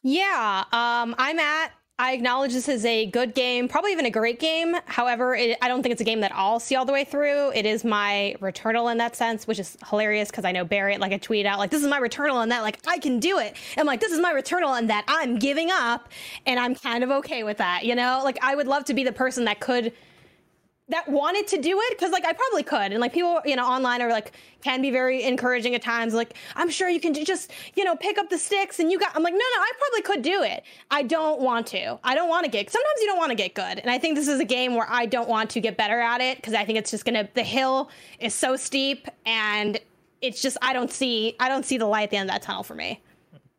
Yeah, 0.04 0.64
um, 0.72 1.16
I'm 1.18 1.40
at. 1.40 1.72
I 2.02 2.14
acknowledge 2.14 2.52
this 2.54 2.68
is 2.68 2.84
a 2.84 3.06
good 3.06 3.36
game, 3.36 3.68
probably 3.68 3.92
even 3.92 4.08
a 4.08 4.10
great 4.10 4.40
game. 4.40 4.76
However, 4.86 5.36
it, 5.36 5.56
I 5.62 5.68
don't 5.68 5.84
think 5.84 5.94
it's 5.94 6.02
a 6.02 6.04
game 6.04 6.22
that 6.22 6.32
I'll 6.34 6.60
see 6.60 6.76
all 6.76 6.84
the 6.84 6.92
way 6.92 7.04
through. 7.04 7.52
It 7.52 7.68
is 7.68 7.86
my 7.86 8.36
Returnal 8.42 8.92
in 8.92 8.98
that 8.98 9.16
sense, 9.16 9.46
which 9.46 9.60
is 9.60 9.78
hilarious 9.88 10.32
because 10.32 10.44
I 10.44 10.52
know 10.52 10.66
Barrett, 10.66 11.00
like 11.00 11.12
I 11.12 11.20
tweet 11.20 11.46
out, 11.46 11.60
like, 11.60 11.70
this 11.70 11.84
is 11.84 11.88
my 11.88 12.00
Returnal 12.00 12.42
and 12.42 12.52
that, 12.52 12.64
like, 12.64 12.80
I 12.88 12.98
can 12.98 13.20
do 13.20 13.38
it. 13.38 13.56
I'm 13.78 13.86
like, 13.86 14.00
this 14.00 14.12
is 14.12 14.20
my 14.20 14.34
Returnal 14.34 14.80
and 14.80 14.90
that 14.90 15.06
I'm 15.08 15.38
giving 15.38 15.70
up. 15.70 16.10
And 16.48 16.60
I'm 16.60 16.74
kind 16.74 17.04
of 17.04 17.12
okay 17.12 17.44
with 17.44 17.58
that, 17.58 17.86
you 17.86 17.94
know? 17.94 18.22
Like, 18.24 18.40
I 18.42 18.56
would 18.56 18.68
love 18.68 18.84
to 18.86 18.96
be 18.96 19.04
the 19.04 19.12
person 19.12 19.46
that 19.46 19.60
could 19.60 19.94
that 20.92 21.08
wanted 21.10 21.48
to 21.48 21.62
do 21.62 21.80
it? 21.80 21.98
Because 21.98 22.12
like 22.12 22.26
i 22.26 22.34
probably 22.34 22.64
could 22.64 22.92
and 22.92 23.00
like 23.00 23.14
people 23.14 23.42
you 23.46 23.56
know 23.56 23.66
online 23.66 24.02
are 24.02 24.10
like 24.10 24.34
can 24.62 24.82
be 24.82 24.92
very 24.92 25.24
encouraging 25.24 25.74
at 25.74 25.82
times 25.82 26.14
like 26.14 26.36
i'm 26.56 26.70
sure 26.70 26.88
you 26.88 27.00
can 27.00 27.14
just 27.14 27.52
you 27.76 27.84
know 27.84 27.96
pick 27.96 28.18
up 28.18 28.30
the 28.30 28.38
sticks 28.38 28.80
and 28.80 28.92
you 28.92 29.00
got 29.00 29.16
i'm 29.16 29.24
like 29.24 29.34
no 29.34 29.40
no 29.40 29.62
i 29.62 29.72
probably 29.80 30.02
could 30.02 30.22
do 30.22 30.44
it. 30.44 30.64
I 30.90 31.04
don't 31.04 31.42
want 31.42 31.68
to. 31.68 32.00
I 32.04 32.16
don't 32.16 32.30
want 32.30 32.46
to 32.46 32.52
get 32.52 32.70
sometimes 32.70 33.02
you 33.02 33.08
don't 33.08 33.18
want 33.18 33.32
to 33.32 33.36
get 33.36 33.54
good 33.54 33.80
and 33.80 33.90
i 33.90 33.98
think 33.98 34.16
this 34.16 34.28
is 34.28 34.40
a 34.40 34.46
game 34.46 34.76
where 34.76 34.88
i 34.90 35.06
don't 35.06 35.30
want 35.30 35.50
to 35.52 35.60
get 35.60 35.78
better 35.78 36.00
at 36.00 36.22
it 36.22 36.38
because 36.38 36.54
i 36.54 36.66
think 36.66 36.78
it's 36.78 36.92
just 36.92 37.06
gonna 37.06 37.28
the 37.34 37.44
hill 37.44 37.90
is 38.20 38.34
so 38.34 38.56
steep 38.56 39.08
and 39.26 39.80
it's 40.22 40.42
just 40.42 40.58
i 40.62 40.74
don't 40.74 40.92
see 40.92 41.36
i 41.40 41.50
don't 41.50 41.66
see 41.66 41.78
the 41.78 41.86
light 41.86 42.04
at 42.04 42.10
the 42.12 42.18
end 42.18 42.30
of 42.30 42.34
that 42.34 42.42
tunnel 42.42 42.64
for 42.64 42.76
me 42.76 43.02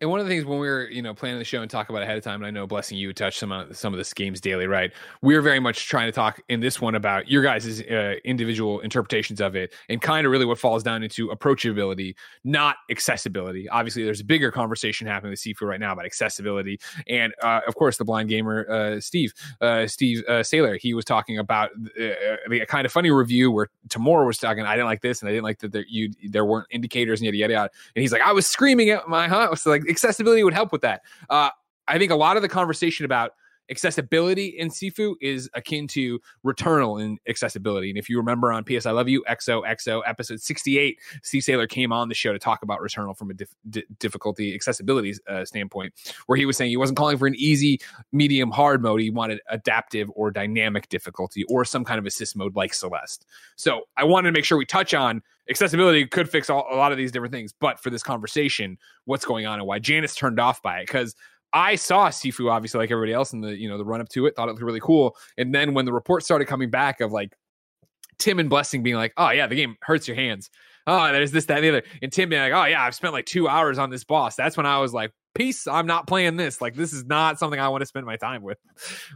And 0.03 0.11
one 0.11 0.19
of 0.19 0.27
the 0.27 0.35
things 0.35 0.45
when 0.45 0.59
we 0.59 0.67
were, 0.67 0.91
you 0.91 1.01
know, 1.01 1.15
planning 1.15 1.39
the 1.39 1.45
show 1.45 1.63
and 1.63 1.71
talk 1.71 1.89
about 1.89 2.03
ahead 2.03 2.19
of 2.19 2.25
time, 2.25 2.41
and 2.41 2.47
I 2.47 2.51
know 2.51 2.67
blessing 2.67 2.99
you 2.99 3.13
touched 3.13 3.39
some 3.39 3.53
of 3.53 3.77
some 3.77 3.95
of 3.95 3.99
this 3.99 4.13
games 4.13 4.41
daily, 4.41 4.67
right? 4.67 4.93
We're 5.23 5.41
very 5.41 5.61
much 5.61 5.89
trying 5.89 6.09
to 6.09 6.13
talk 6.13 6.41
in 6.49 6.59
this 6.59 6.81
one 6.81 6.97
about 6.97 7.31
your 7.31 7.41
guys' 7.41 7.83
uh, 7.83 8.17
individual 8.25 8.81
interpretations 8.81 9.41
of 9.41 9.55
it, 9.55 9.73
and 9.89 10.03
kind 10.03 10.27
of 10.27 10.33
really 10.33 10.45
what 10.45 10.59
falls 10.59 10.83
down 10.83 11.05
into 11.05 11.29
approachability, 11.29 12.17
not 12.43 12.79
accessibility. 12.91 13.69
Obviously, 13.69 14.03
there's 14.03 14.19
a 14.19 14.25
bigger 14.25 14.51
conversation 14.51 15.07
happening 15.07 15.31
with 15.31 15.39
Sifu 15.39 15.69
right 15.69 15.79
now 15.79 15.93
about 15.93 16.05
accessibility, 16.05 16.81
and 17.07 17.33
uh, 17.41 17.61
of 17.69 17.77
course, 17.77 17.97
the 17.97 18.05
blind 18.05 18.29
gamer 18.29 18.69
uh, 18.69 18.99
Steve, 18.99 19.33
uh, 19.61 19.87
Steve 19.87 20.25
uh, 20.27 20.41
Saylor, 20.41 20.81
he 20.81 20.95
was 20.95 21.05
talking 21.05 21.39
about 21.39 21.71
uh, 21.71 22.11
the 22.49 22.67
kind 22.67 22.87
of 22.87 22.91
funny 22.91 23.13
review 23.13 23.53
where 23.53 23.69
Tamora 23.87 24.27
was 24.27 24.39
talking, 24.39 24.65
I 24.65 24.75
didn't 24.75 24.87
like 24.87 25.03
this, 25.03 25.21
and 25.23 25.29
I 25.29 25.33
didn't 25.33 25.45
like 25.45 25.61
that 25.61 25.71
there 25.71 25.85
you 25.89 26.11
there 26.29 26.45
weren't 26.45 26.67
indicators 26.73 27.21
and 27.21 27.27
yada 27.27 27.37
yada 27.37 27.53
yada, 27.53 27.71
and 27.95 28.01
he's 28.03 28.11
like, 28.11 28.23
I 28.23 28.33
was 28.33 28.49
screaming 28.49 28.91
at 28.91 29.07
my 29.07 29.29
house, 29.29 29.65
like 29.65 29.92
accessibility 29.93 30.43
would 30.43 30.55
help 30.55 30.73
with 30.73 30.83
that. 30.83 31.03
Uh, 31.31 31.51
I 31.89 31.99
think 31.99 32.11
a 32.11 32.17
lot 32.17 32.37
of 32.37 32.43
the 32.43 32.49
conversation 32.49 33.05
about 33.05 33.33
accessibility 33.71 34.47
in 34.47 34.69
Sifu 34.69 35.15
is 35.21 35.49
akin 35.55 35.87
to 35.89 36.21
Returnal 36.45 37.03
in 37.03 37.19
accessibility. 37.29 37.91
And 37.91 37.99
if 37.99 38.09
you 38.09 38.19
remember 38.19 38.53
on 38.53 38.65
PS 38.65 38.87
I 38.87 38.91
Love 38.91 39.09
You, 39.09 39.25
XOXO 39.29 40.03
episode 40.07 40.41
68, 40.41 40.99
Steve 41.23 41.43
Saylor 41.43 41.69
came 41.69 41.93
on 41.93 42.09
the 42.09 42.15
show 42.15 42.33
to 42.33 42.39
talk 42.39 42.63
about 42.63 42.81
Returnal 42.81 43.17
from 43.17 43.31
a 43.31 43.35
dif- 43.35 43.55
di- 43.71 43.85
difficulty 43.99 44.55
accessibility 44.55 45.15
uh, 45.29 45.45
standpoint, 45.45 45.95
where 46.27 46.37
he 46.37 46.47
was 46.47 46.57
saying 46.57 46.71
he 46.71 46.77
wasn't 46.77 46.99
calling 46.99 47.17
for 47.17 47.27
an 47.27 47.35
easy, 47.37 47.81
medium, 48.13 48.51
hard 48.51 48.83
mode. 48.83 49.01
He 49.01 49.11
wanted 49.11 49.41
adaptive 49.49 50.11
or 50.15 50.31
dynamic 50.31 50.89
difficulty 50.89 51.45
or 51.45 51.65
some 51.65 51.85
kind 51.85 51.99
of 51.99 52.07
assist 52.07 52.37
mode 52.37 52.55
like 52.57 52.75
Celeste. 52.75 53.27
So 53.57 53.83
I 53.97 54.05
wanted 54.05 54.29
to 54.29 54.33
make 54.33 54.45
sure 54.45 54.59
we 54.59 54.67
touch 54.67 54.93
on 54.93 55.23
accessibility 55.51 56.07
could 56.07 56.29
fix 56.29 56.51
all, 56.51 56.67
a 56.71 56.77
lot 56.77 56.93
of 56.93 56.99
these 56.99 57.13
different 57.13 57.33
things. 57.33 57.53
But 57.59 57.81
for 57.81 57.91
this 57.91 58.03
conversation, 58.03 58.79
what's 59.05 59.25
going 59.25 59.47
on 59.47 59.59
and 59.59 59.67
why 59.67 59.79
Janice 59.79 60.15
turned 60.15 60.41
off 60.41 60.63
by 60.63 60.81
it? 60.81 60.87
Because 60.87 61.15
I 61.53 61.75
saw 61.75 62.09
Sifu 62.09 62.51
obviously 62.51 62.79
like 62.79 62.91
everybody 62.91 63.13
else 63.13 63.33
in 63.33 63.41
the 63.41 63.55
you 63.57 63.69
know 63.69 63.79
the 63.79 63.85
run 63.85 64.01
up 64.01 64.09
to 64.11 64.27
it, 64.27 64.35
thought 64.37 64.49
it 64.49 64.53
looked 64.53 64.63
really 64.63 64.81
cool. 64.81 65.17
And 65.37 65.55
then 65.55 65.75
when 65.75 65.85
the 65.85 65.93
reports 65.93 66.25
started 66.25 66.47
coming 66.47 66.71
back 66.71 67.01
of 67.01 67.13
like 67.13 67.35
Tim 68.19 68.39
and 68.39 68.49
Blessing 68.49 68.83
being 68.83 68.97
like, 68.97 69.13
oh 69.17 69.31
yeah, 69.31 69.47
the 69.47 69.57
game 69.57 69.77
hurts 69.83 70.09
your 70.09 70.15
hands. 70.15 70.51
Oh, 70.87 71.13
there's 71.13 71.31
this, 71.31 71.45
that, 71.47 71.59
and 71.59 71.65
the 71.65 71.69
other. 71.69 71.83
And 72.03 72.13
Tim 72.13 72.29
being 72.29 72.43
like, 72.43 72.53
oh 72.53 72.65
yeah, 72.65 72.83
I've 72.83 72.95
spent 72.95 73.13
like 73.13 73.27
two 73.27 73.49
hours 73.49 73.79
on 73.79 73.91
this 73.91 74.05
boss. 74.05 74.35
That's 74.35 74.57
when 74.57 74.67
I 74.67 74.79
was 74.79 74.93
like, 74.93 75.13
peace, 75.35 75.67
I'm 75.67 75.87
not 75.87 76.07
playing 76.07 76.37
this. 76.37 76.61
Like, 76.61 76.75
this 76.75 76.93
is 76.93 77.05
not 77.05 77.39
something 77.39 77.59
I 77.59 77.69
want 77.69 77.83
to 77.83 77.87
spend 77.87 78.07
my 78.07 78.17
time 78.17 78.43
with. 78.43 78.59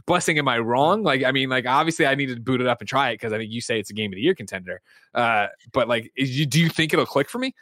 Blessing, 0.05 0.37
am 0.37 0.47
I 0.47 0.59
wrong? 0.59 1.03
Like, 1.03 1.23
I 1.23 1.31
mean, 1.31 1.49
like 1.49 1.65
obviously 1.65 2.05
I 2.05 2.15
needed 2.15 2.35
to 2.35 2.41
boot 2.41 2.61
it 2.61 2.67
up 2.67 2.79
and 2.81 2.87
try 2.87 3.09
it 3.09 3.15
because 3.15 3.33
I 3.33 3.37
think 3.37 3.51
you 3.51 3.61
say 3.61 3.79
it's 3.79 3.89
a 3.89 3.93
game 3.93 4.11
of 4.11 4.15
the 4.15 4.21
year 4.21 4.35
contender. 4.35 4.81
Uh, 5.13 5.47
but 5.71 5.87
like, 5.87 6.11
you, 6.15 6.45
do 6.45 6.59
you 6.59 6.69
think 6.69 6.93
it'll 6.93 7.05
click 7.05 7.29
for 7.29 7.39
me? 7.39 7.53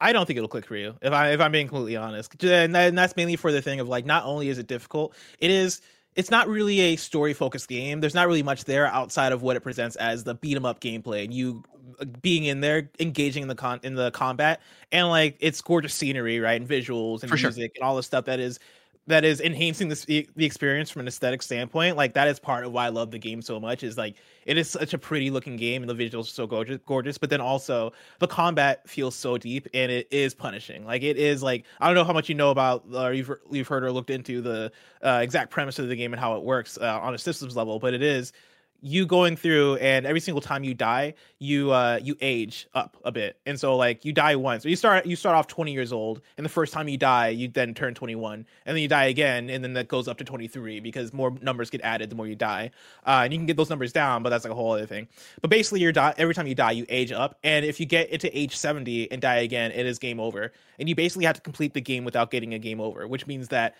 I 0.00 0.12
don't 0.12 0.26
think 0.26 0.36
it'll 0.36 0.48
click 0.48 0.66
for 0.66 0.76
you 0.76 0.94
if 1.00 1.12
I 1.12 1.30
if 1.30 1.40
I'm 1.40 1.52
being 1.52 1.68
completely 1.68 1.96
honest. 1.96 2.42
And 2.44 2.74
that's 2.74 3.16
mainly 3.16 3.36
for 3.36 3.50
the 3.50 3.62
thing 3.62 3.80
of 3.80 3.88
like 3.88 4.04
not 4.04 4.24
only 4.24 4.50
is 4.50 4.58
it 4.58 4.66
difficult, 4.66 5.14
it 5.38 5.50
is 5.50 5.80
it's 6.16 6.30
not 6.30 6.48
really 6.48 6.80
a 6.80 6.96
story 6.96 7.34
focused 7.34 7.68
game. 7.68 8.00
There's 8.00 8.14
not 8.14 8.26
really 8.26 8.42
much 8.42 8.64
there 8.64 8.86
outside 8.86 9.32
of 9.32 9.42
what 9.42 9.56
it 9.56 9.60
presents 9.60 9.96
as 9.96 10.24
the 10.24 10.34
beat 10.34 10.56
'em 10.56 10.64
up 10.64 10.80
gameplay 10.80 11.24
and 11.24 11.32
you 11.34 11.62
uh, 12.00 12.04
being 12.22 12.44
in 12.44 12.60
there, 12.60 12.90
engaging 13.00 13.42
in 13.42 13.48
the 13.48 13.54
con 13.54 13.80
in 13.82 13.94
the 13.94 14.10
combat, 14.12 14.60
and 14.92 15.08
like 15.08 15.36
it's 15.40 15.60
gorgeous 15.60 15.94
scenery, 15.94 16.40
right, 16.40 16.60
and 16.60 16.68
visuals 16.68 17.22
and 17.22 17.30
For 17.30 17.36
sure. 17.36 17.50
music 17.50 17.72
and 17.76 17.84
all 17.84 17.96
the 17.96 18.02
stuff 18.02 18.24
that 18.26 18.40
is 18.40 18.58
that 19.06 19.24
is 19.24 19.40
enhancing 19.40 19.88
this 19.88 20.04
the 20.04 20.28
experience 20.38 20.90
from 20.90 21.00
an 21.00 21.08
aesthetic 21.08 21.42
standpoint 21.42 21.96
like 21.96 22.14
that 22.14 22.26
is 22.28 22.40
part 22.40 22.64
of 22.64 22.72
why 22.72 22.86
i 22.86 22.88
love 22.88 23.10
the 23.12 23.18
game 23.18 23.40
so 23.40 23.60
much 23.60 23.84
is 23.84 23.96
like 23.96 24.16
it 24.46 24.56
is 24.56 24.70
such 24.70 24.94
a 24.94 24.98
pretty 24.98 25.30
looking 25.30 25.56
game 25.56 25.82
and 25.82 25.90
the 25.90 25.94
visuals 25.94 26.22
are 26.22 26.24
so 26.24 26.46
gorgeous 26.46 26.78
gorgeous 26.86 27.18
but 27.18 27.28
then 27.28 27.40
also 27.40 27.92
the 28.20 28.26
combat 28.26 28.88
feels 28.88 29.14
so 29.14 29.36
deep 29.36 29.68
and 29.74 29.92
it 29.92 30.08
is 30.10 30.34
punishing. 30.34 30.86
Like 30.86 31.02
it 31.02 31.18
is 31.18 31.42
like 31.42 31.64
i 31.80 31.86
don't 31.86 31.94
know 31.94 32.04
how 32.04 32.12
much 32.12 32.28
you 32.28 32.34
know 32.34 32.50
about 32.50 32.84
or 32.94 33.12
you've, 33.12 33.30
you've 33.50 33.68
heard 33.68 33.84
or 33.84 33.92
looked 33.92 34.10
into 34.10 34.40
the 34.40 34.72
uh, 35.04 35.20
exact 35.22 35.50
premise 35.50 35.78
of 35.78 35.88
the 35.88 35.96
game 35.96 36.12
and 36.12 36.20
how 36.20 36.36
it 36.36 36.42
works 36.42 36.78
uh, 36.80 37.00
on 37.00 37.14
a 37.14 37.18
systems 37.18 37.56
level 37.56 37.78
but 37.78 37.92
it 37.92 38.02
is 38.02 38.32
you 38.80 39.06
going 39.06 39.36
through 39.36 39.76
and 39.76 40.06
every 40.06 40.20
single 40.20 40.40
time 40.40 40.62
you 40.64 40.74
die 40.74 41.14
you 41.38 41.70
uh 41.70 41.98
you 42.02 42.16
age 42.20 42.68
up 42.74 42.96
a 43.04 43.12
bit. 43.12 43.38
And 43.46 43.58
so 43.58 43.76
like 43.76 44.04
you 44.04 44.12
die 44.12 44.36
once. 44.36 44.64
You 44.64 44.76
start 44.76 45.06
you 45.06 45.16
start 45.16 45.36
off 45.36 45.46
20 45.46 45.72
years 45.72 45.92
old 45.92 46.20
and 46.36 46.44
the 46.44 46.50
first 46.50 46.72
time 46.72 46.88
you 46.88 46.96
die 46.96 47.28
you 47.28 47.48
then 47.48 47.74
turn 47.74 47.94
21 47.94 48.46
and 48.64 48.76
then 48.76 48.82
you 48.82 48.88
die 48.88 49.06
again 49.06 49.50
and 49.50 49.62
then 49.62 49.74
that 49.74 49.88
goes 49.88 50.08
up 50.08 50.18
to 50.18 50.24
23 50.24 50.80
because 50.80 51.12
more 51.12 51.34
numbers 51.42 51.70
get 51.70 51.80
added 51.82 52.10
the 52.10 52.16
more 52.16 52.26
you 52.26 52.36
die. 52.36 52.70
Uh, 53.06 53.22
and 53.24 53.32
you 53.32 53.38
can 53.38 53.46
get 53.46 53.56
those 53.56 53.70
numbers 53.70 53.92
down 53.92 54.22
but 54.22 54.30
that's 54.30 54.44
like 54.44 54.52
a 54.52 54.56
whole 54.56 54.72
other 54.72 54.86
thing. 54.86 55.08
But 55.40 55.50
basically 55.50 55.80
you're 55.80 55.92
die 55.92 56.14
every 56.16 56.34
time 56.34 56.46
you 56.46 56.54
die 56.54 56.72
you 56.72 56.86
age 56.88 57.12
up 57.12 57.38
and 57.42 57.64
if 57.64 57.80
you 57.80 57.86
get 57.86 58.10
into 58.10 58.36
age 58.36 58.56
70 58.56 59.10
and 59.10 59.20
die 59.20 59.36
again 59.36 59.72
it 59.72 59.86
is 59.86 59.98
game 59.98 60.20
over. 60.20 60.52
And 60.78 60.88
you 60.88 60.94
basically 60.94 61.24
have 61.24 61.36
to 61.36 61.42
complete 61.42 61.74
the 61.74 61.80
game 61.80 62.04
without 62.04 62.30
getting 62.30 62.54
a 62.54 62.58
game 62.58 62.80
over 62.80 63.06
which 63.06 63.26
means 63.26 63.48
that 63.48 63.74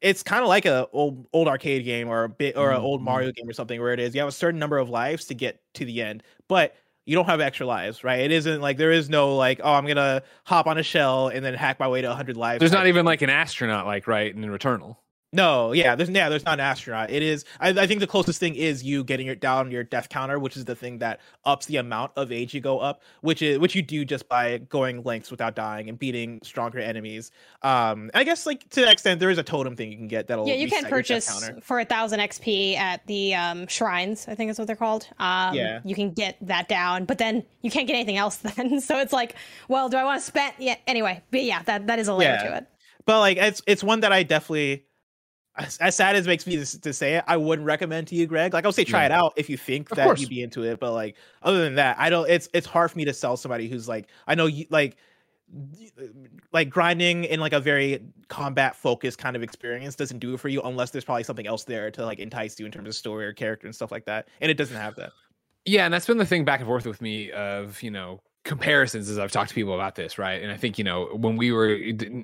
it's 0.00 0.22
kind 0.22 0.42
of 0.42 0.48
like 0.48 0.64
a 0.66 0.86
old 0.92 1.26
old 1.32 1.48
arcade 1.48 1.84
game 1.84 2.08
or 2.08 2.24
a 2.24 2.28
bit 2.28 2.56
or 2.56 2.70
an 2.70 2.80
old 2.80 3.00
Mhm. 3.00 3.04
Mario 3.04 3.32
game 3.32 3.48
or 3.48 3.52
something 3.52 3.80
where 3.80 3.92
it 3.92 4.00
is 4.00 4.14
you 4.14 4.20
have 4.20 4.28
a 4.28 4.32
certain 4.32 4.58
number 4.58 4.78
of 4.78 4.88
lives 4.88 5.26
to 5.26 5.34
get 5.34 5.60
to 5.74 5.84
the 5.84 6.02
end, 6.02 6.22
but 6.48 6.74
you 7.06 7.14
don't 7.16 7.24
have 7.26 7.40
extra 7.40 7.66
lives, 7.66 8.04
right? 8.04 8.20
It 8.20 8.30
isn't 8.32 8.60
like 8.60 8.76
there 8.76 8.92
is 8.92 9.08
no 9.10 9.34
like 9.36 9.60
oh 9.62 9.72
I'm 9.74 9.86
gonna 9.86 10.22
hop 10.44 10.66
on 10.66 10.78
a 10.78 10.82
shell 10.82 11.28
and 11.28 11.44
then 11.44 11.54
hack 11.54 11.80
my 11.80 11.88
way 11.88 12.00
to 12.02 12.08
100 12.08 12.36
lives. 12.36 12.60
There's 12.60 12.72
not 12.72 12.86
even 12.86 13.04
like 13.04 13.22
an 13.22 13.30
astronaut, 13.30 13.86
like 13.86 14.06
right 14.06 14.34
in 14.34 14.44
an 14.44 14.50
Returnal. 14.50 14.96
No, 15.32 15.70
yeah, 15.72 15.94
there's 15.94 16.10
yeah, 16.10 16.28
there's 16.28 16.44
not 16.44 16.54
an 16.54 16.60
astronaut. 16.60 17.10
It 17.10 17.22
is. 17.22 17.44
I, 17.60 17.68
I 17.68 17.86
think 17.86 18.00
the 18.00 18.06
closest 18.08 18.40
thing 18.40 18.56
is 18.56 18.82
you 18.82 19.04
getting 19.04 19.26
your 19.26 19.36
down 19.36 19.70
your 19.70 19.84
death 19.84 20.08
counter, 20.08 20.38
which 20.40 20.56
is 20.56 20.64
the 20.64 20.74
thing 20.74 20.98
that 20.98 21.20
ups 21.44 21.66
the 21.66 21.76
amount 21.76 22.10
of 22.16 22.32
age 22.32 22.52
you 22.52 22.60
go 22.60 22.80
up, 22.80 23.02
which 23.20 23.40
is 23.40 23.58
which 23.60 23.76
you 23.76 23.82
do 23.82 24.04
just 24.04 24.28
by 24.28 24.58
going 24.58 25.04
lengths 25.04 25.30
without 25.30 25.54
dying 25.54 25.88
and 25.88 25.98
beating 26.00 26.40
stronger 26.42 26.80
enemies. 26.80 27.30
Um, 27.62 28.10
I 28.12 28.24
guess 28.24 28.44
like 28.44 28.68
to 28.70 28.80
that 28.80 28.92
extent, 28.92 29.20
there 29.20 29.30
is 29.30 29.38
a 29.38 29.44
totem 29.44 29.76
thing 29.76 29.92
you 29.92 29.96
can 29.98 30.08
get 30.08 30.26
that'll 30.26 30.48
yeah, 30.48 30.54
you 30.54 30.68
can 30.68 30.82
reset 30.84 30.90
your 30.90 31.02
death 31.02 31.40
purchase 31.40 31.64
for 31.66 31.78
a 31.78 31.84
thousand 31.84 32.18
XP 32.20 32.76
at 32.76 33.06
the 33.06 33.34
um, 33.36 33.66
shrines. 33.68 34.26
I 34.26 34.34
think 34.34 34.50
is 34.50 34.58
what 34.58 34.66
they're 34.66 34.74
called. 34.74 35.06
Um, 35.20 35.54
Yeah. 35.54 35.80
you 35.84 35.94
can 35.94 36.10
get 36.10 36.38
that 36.42 36.68
down, 36.68 37.04
but 37.04 37.18
then 37.18 37.44
you 37.62 37.70
can't 37.70 37.86
get 37.86 37.94
anything 37.94 38.16
else. 38.16 38.36
Then, 38.56 38.80
so 38.80 38.98
it's 38.98 39.12
like, 39.12 39.36
well, 39.68 39.88
do 39.88 39.96
I 39.96 40.02
want 40.02 40.20
to 40.20 40.26
spend? 40.26 40.54
Yeah. 40.58 40.74
Anyway, 40.88 41.22
but 41.30 41.44
yeah, 41.44 41.62
that 41.62 41.86
that 41.86 41.98
is 42.00 42.08
a 42.08 42.14
layer 42.14 42.30
Yeah. 42.42 42.48
to 42.50 42.56
it. 42.56 42.66
but 43.06 43.20
like 43.20 43.36
it's 43.36 43.62
it's 43.68 43.84
one 43.84 44.00
that 44.00 44.12
I 44.12 44.24
definitely. 44.24 44.86
As, 45.56 45.76
as 45.78 45.96
sad 45.96 46.14
as 46.16 46.26
it 46.26 46.28
makes 46.28 46.46
me 46.46 46.56
to, 46.56 46.80
to 46.80 46.92
say 46.92 47.16
it, 47.16 47.24
I 47.26 47.36
wouldn't 47.36 47.66
recommend 47.66 48.06
to 48.08 48.14
you, 48.14 48.26
Greg. 48.26 48.54
Like 48.54 48.64
I'll 48.64 48.72
say 48.72 48.84
try 48.84 49.00
Yeah. 49.00 49.06
it 49.06 49.12
out 49.12 49.32
if 49.36 49.50
you 49.50 49.56
think 49.56 49.90
Of 49.90 49.96
that 49.96 50.04
course. 50.04 50.20
you'd 50.20 50.30
be 50.30 50.42
into 50.42 50.62
it, 50.62 50.78
but 50.80 50.92
like 50.92 51.16
other 51.42 51.62
than 51.62 51.74
that, 51.74 51.96
I 51.98 52.08
don't. 52.08 52.28
It's 52.30 52.48
it's 52.54 52.66
hard 52.66 52.90
for 52.90 52.96
me 52.98 53.04
to 53.06 53.12
sell 53.12 53.36
somebody 53.36 53.68
who's 53.68 53.88
like 53.88 54.08
I 54.26 54.34
know 54.34 54.46
you 54.46 54.66
like 54.70 54.96
like 56.52 56.70
grinding 56.70 57.24
in 57.24 57.40
like 57.40 57.52
a 57.52 57.60
very 57.60 58.00
combat 58.28 58.76
focused 58.76 59.18
kind 59.18 59.34
of 59.34 59.42
experience 59.42 59.96
doesn't 59.96 60.20
do 60.20 60.34
it 60.34 60.40
for 60.40 60.48
you 60.48 60.62
unless 60.62 60.90
there's 60.90 61.04
probably 61.04 61.24
something 61.24 61.46
else 61.48 61.64
there 61.64 61.90
to 61.90 62.04
like 62.04 62.20
entice 62.20 62.58
you 62.60 62.66
in 62.66 62.72
terms 62.72 62.88
of 62.88 62.94
story 62.94 63.26
or 63.26 63.32
character 63.32 63.66
and 63.66 63.74
stuff 63.74 63.90
like 63.90 64.04
that, 64.04 64.28
and 64.40 64.50
it 64.50 64.54
doesn't 64.54 64.76
have 64.76 64.94
that. 64.96 65.10
Yeah, 65.66 65.84
and 65.84 65.92
that's 65.92 66.06
been 66.06 66.18
the 66.18 66.24
thing 66.26 66.44
back 66.44 66.60
and 66.60 66.66
forth 66.68 66.86
with 66.86 67.02
me 67.02 67.32
of 67.32 67.82
you 67.82 67.90
know 67.90 68.20
comparisons 68.44 69.10
as 69.10 69.18
I've 69.18 69.30
talked 69.30 69.50
to 69.50 69.54
people 69.54 69.74
about 69.74 69.96
this, 69.96 70.18
right? 70.18 70.42
And 70.42 70.50
I 70.50 70.56
think 70.56 70.78
you 70.78 70.84
know 70.84 71.06
when 71.12 71.36
we 71.36 71.52
were, 71.52 71.78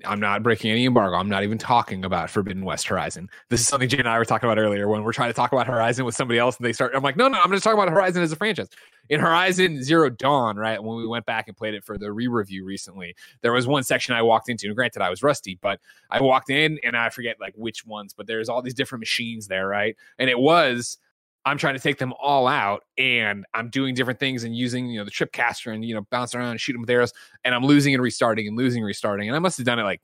I'm 0.04 0.18
not 0.18 0.42
breaking 0.42 0.70
any 0.70 0.86
embargo. 0.86 1.16
I'm 1.16 1.28
not 1.28 1.42
even 1.42 1.58
talking 1.58 2.04
about 2.04 2.30
Forbidden 2.30 2.64
West 2.64 2.88
Horizon. 2.88 3.28
This 3.50 3.60
is 3.60 3.68
something 3.68 3.88
Jay 3.88 3.98
and 3.98 4.08
I 4.08 4.18
were 4.18 4.24
talking 4.24 4.48
about 4.48 4.58
earlier 4.58 4.88
when 4.88 5.02
we're 5.02 5.12
trying 5.12 5.28
to 5.28 5.34
talk 5.34 5.52
about 5.52 5.66
Horizon 5.66 6.06
with 6.06 6.14
somebody 6.14 6.38
else, 6.38 6.56
and 6.56 6.64
they 6.64 6.72
start. 6.72 6.92
I'm 6.94 7.02
like, 7.02 7.16
no, 7.16 7.28
no, 7.28 7.38
I'm 7.38 7.50
just 7.50 7.64
talking 7.64 7.78
about 7.78 7.92
Horizon 7.92 8.22
as 8.22 8.32
a 8.32 8.36
franchise. 8.36 8.68
In 9.08 9.20
Horizon 9.20 9.82
Zero 9.84 10.10
Dawn, 10.10 10.56
right? 10.56 10.82
When 10.82 10.96
we 10.96 11.06
went 11.06 11.26
back 11.26 11.48
and 11.48 11.56
played 11.56 11.74
it 11.74 11.84
for 11.84 11.96
the 11.98 12.10
re-review 12.10 12.64
recently, 12.64 13.14
there 13.42 13.52
was 13.52 13.66
one 13.66 13.84
section 13.84 14.14
I 14.14 14.22
walked 14.22 14.48
into, 14.48 14.66
and 14.66 14.74
granted 14.74 15.02
I 15.02 15.10
was 15.10 15.22
rusty, 15.22 15.58
but 15.60 15.80
I 16.10 16.22
walked 16.22 16.50
in 16.50 16.80
and 16.82 16.96
I 16.96 17.10
forget 17.10 17.36
like 17.40 17.54
which 17.56 17.86
ones, 17.86 18.14
but 18.14 18.26
there's 18.26 18.48
all 18.48 18.62
these 18.62 18.74
different 18.74 19.00
machines 19.00 19.48
there, 19.48 19.68
right? 19.68 19.96
And 20.18 20.30
it 20.30 20.38
was 20.38 20.98
I'm 21.46 21.56
trying 21.56 21.74
to 21.74 21.80
take 21.80 21.98
them 21.98 22.12
all 22.20 22.48
out 22.48 22.82
and 22.98 23.46
I'm 23.54 23.70
doing 23.70 23.94
different 23.94 24.18
things 24.18 24.42
and 24.42 24.54
using, 24.54 24.90
you 24.90 24.98
know, 24.98 25.04
the 25.04 25.12
trip 25.12 25.32
caster 25.32 25.70
and, 25.70 25.84
you 25.84 25.94
know, 25.94 26.04
bounce 26.10 26.34
around 26.34 26.50
and 26.50 26.60
shooting 26.60 26.80
with 26.80 26.90
arrows 26.90 27.12
and 27.44 27.54
I'm 27.54 27.64
losing 27.64 27.94
and 27.94 28.02
restarting 28.02 28.48
and 28.48 28.56
losing 28.56 28.80
and 28.80 28.86
restarting. 28.86 29.28
And 29.28 29.36
I 29.36 29.38
must 29.38 29.56
have 29.56 29.64
done 29.64 29.78
it 29.78 29.84
like, 29.84 30.02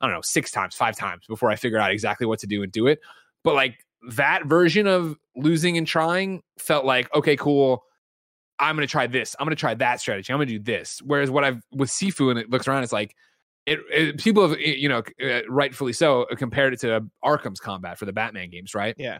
I 0.00 0.06
don't 0.06 0.14
know, 0.14 0.22
six 0.22 0.52
times, 0.52 0.76
five 0.76 0.96
times 0.96 1.24
before 1.26 1.50
I 1.50 1.56
figured 1.56 1.80
out 1.80 1.90
exactly 1.90 2.26
what 2.26 2.38
to 2.38 2.46
do 2.46 2.62
and 2.62 2.70
do 2.70 2.86
it. 2.86 3.00
But 3.42 3.54
like 3.54 3.84
that 4.10 4.46
version 4.46 4.86
of 4.86 5.18
losing 5.34 5.76
and 5.76 5.86
trying 5.86 6.42
felt 6.58 6.84
like, 6.84 7.12
okay, 7.14 7.36
cool. 7.36 7.82
I'm 8.58 8.76
going 8.76 8.86
to 8.86 8.90
try 8.90 9.06
this. 9.06 9.34
I'm 9.38 9.44
going 9.44 9.56
to 9.56 9.60
try 9.60 9.74
that 9.74 10.00
strategy. 10.00 10.32
I'm 10.32 10.38
going 10.38 10.48
to 10.48 10.58
do 10.58 10.62
this. 10.62 11.02
Whereas 11.04 11.30
what 11.30 11.44
I've 11.44 11.62
with 11.72 11.90
Sifu 11.90 12.30
and 12.30 12.38
it 12.38 12.48
looks 12.48 12.68
around, 12.68 12.84
it's 12.84 12.92
like, 12.92 13.14
it, 13.66 13.80
it 13.90 14.18
people 14.18 14.48
have, 14.48 14.60
you 14.60 14.88
know, 14.88 15.02
uh, 15.20 15.40
rightfully 15.48 15.92
so, 15.92 16.26
compared 16.36 16.72
it 16.72 16.80
to 16.80 17.04
Arkham's 17.24 17.58
combat 17.58 17.98
for 17.98 18.04
the 18.04 18.12
Batman 18.12 18.48
games, 18.50 18.74
right? 18.74 18.94
Yeah, 18.96 19.18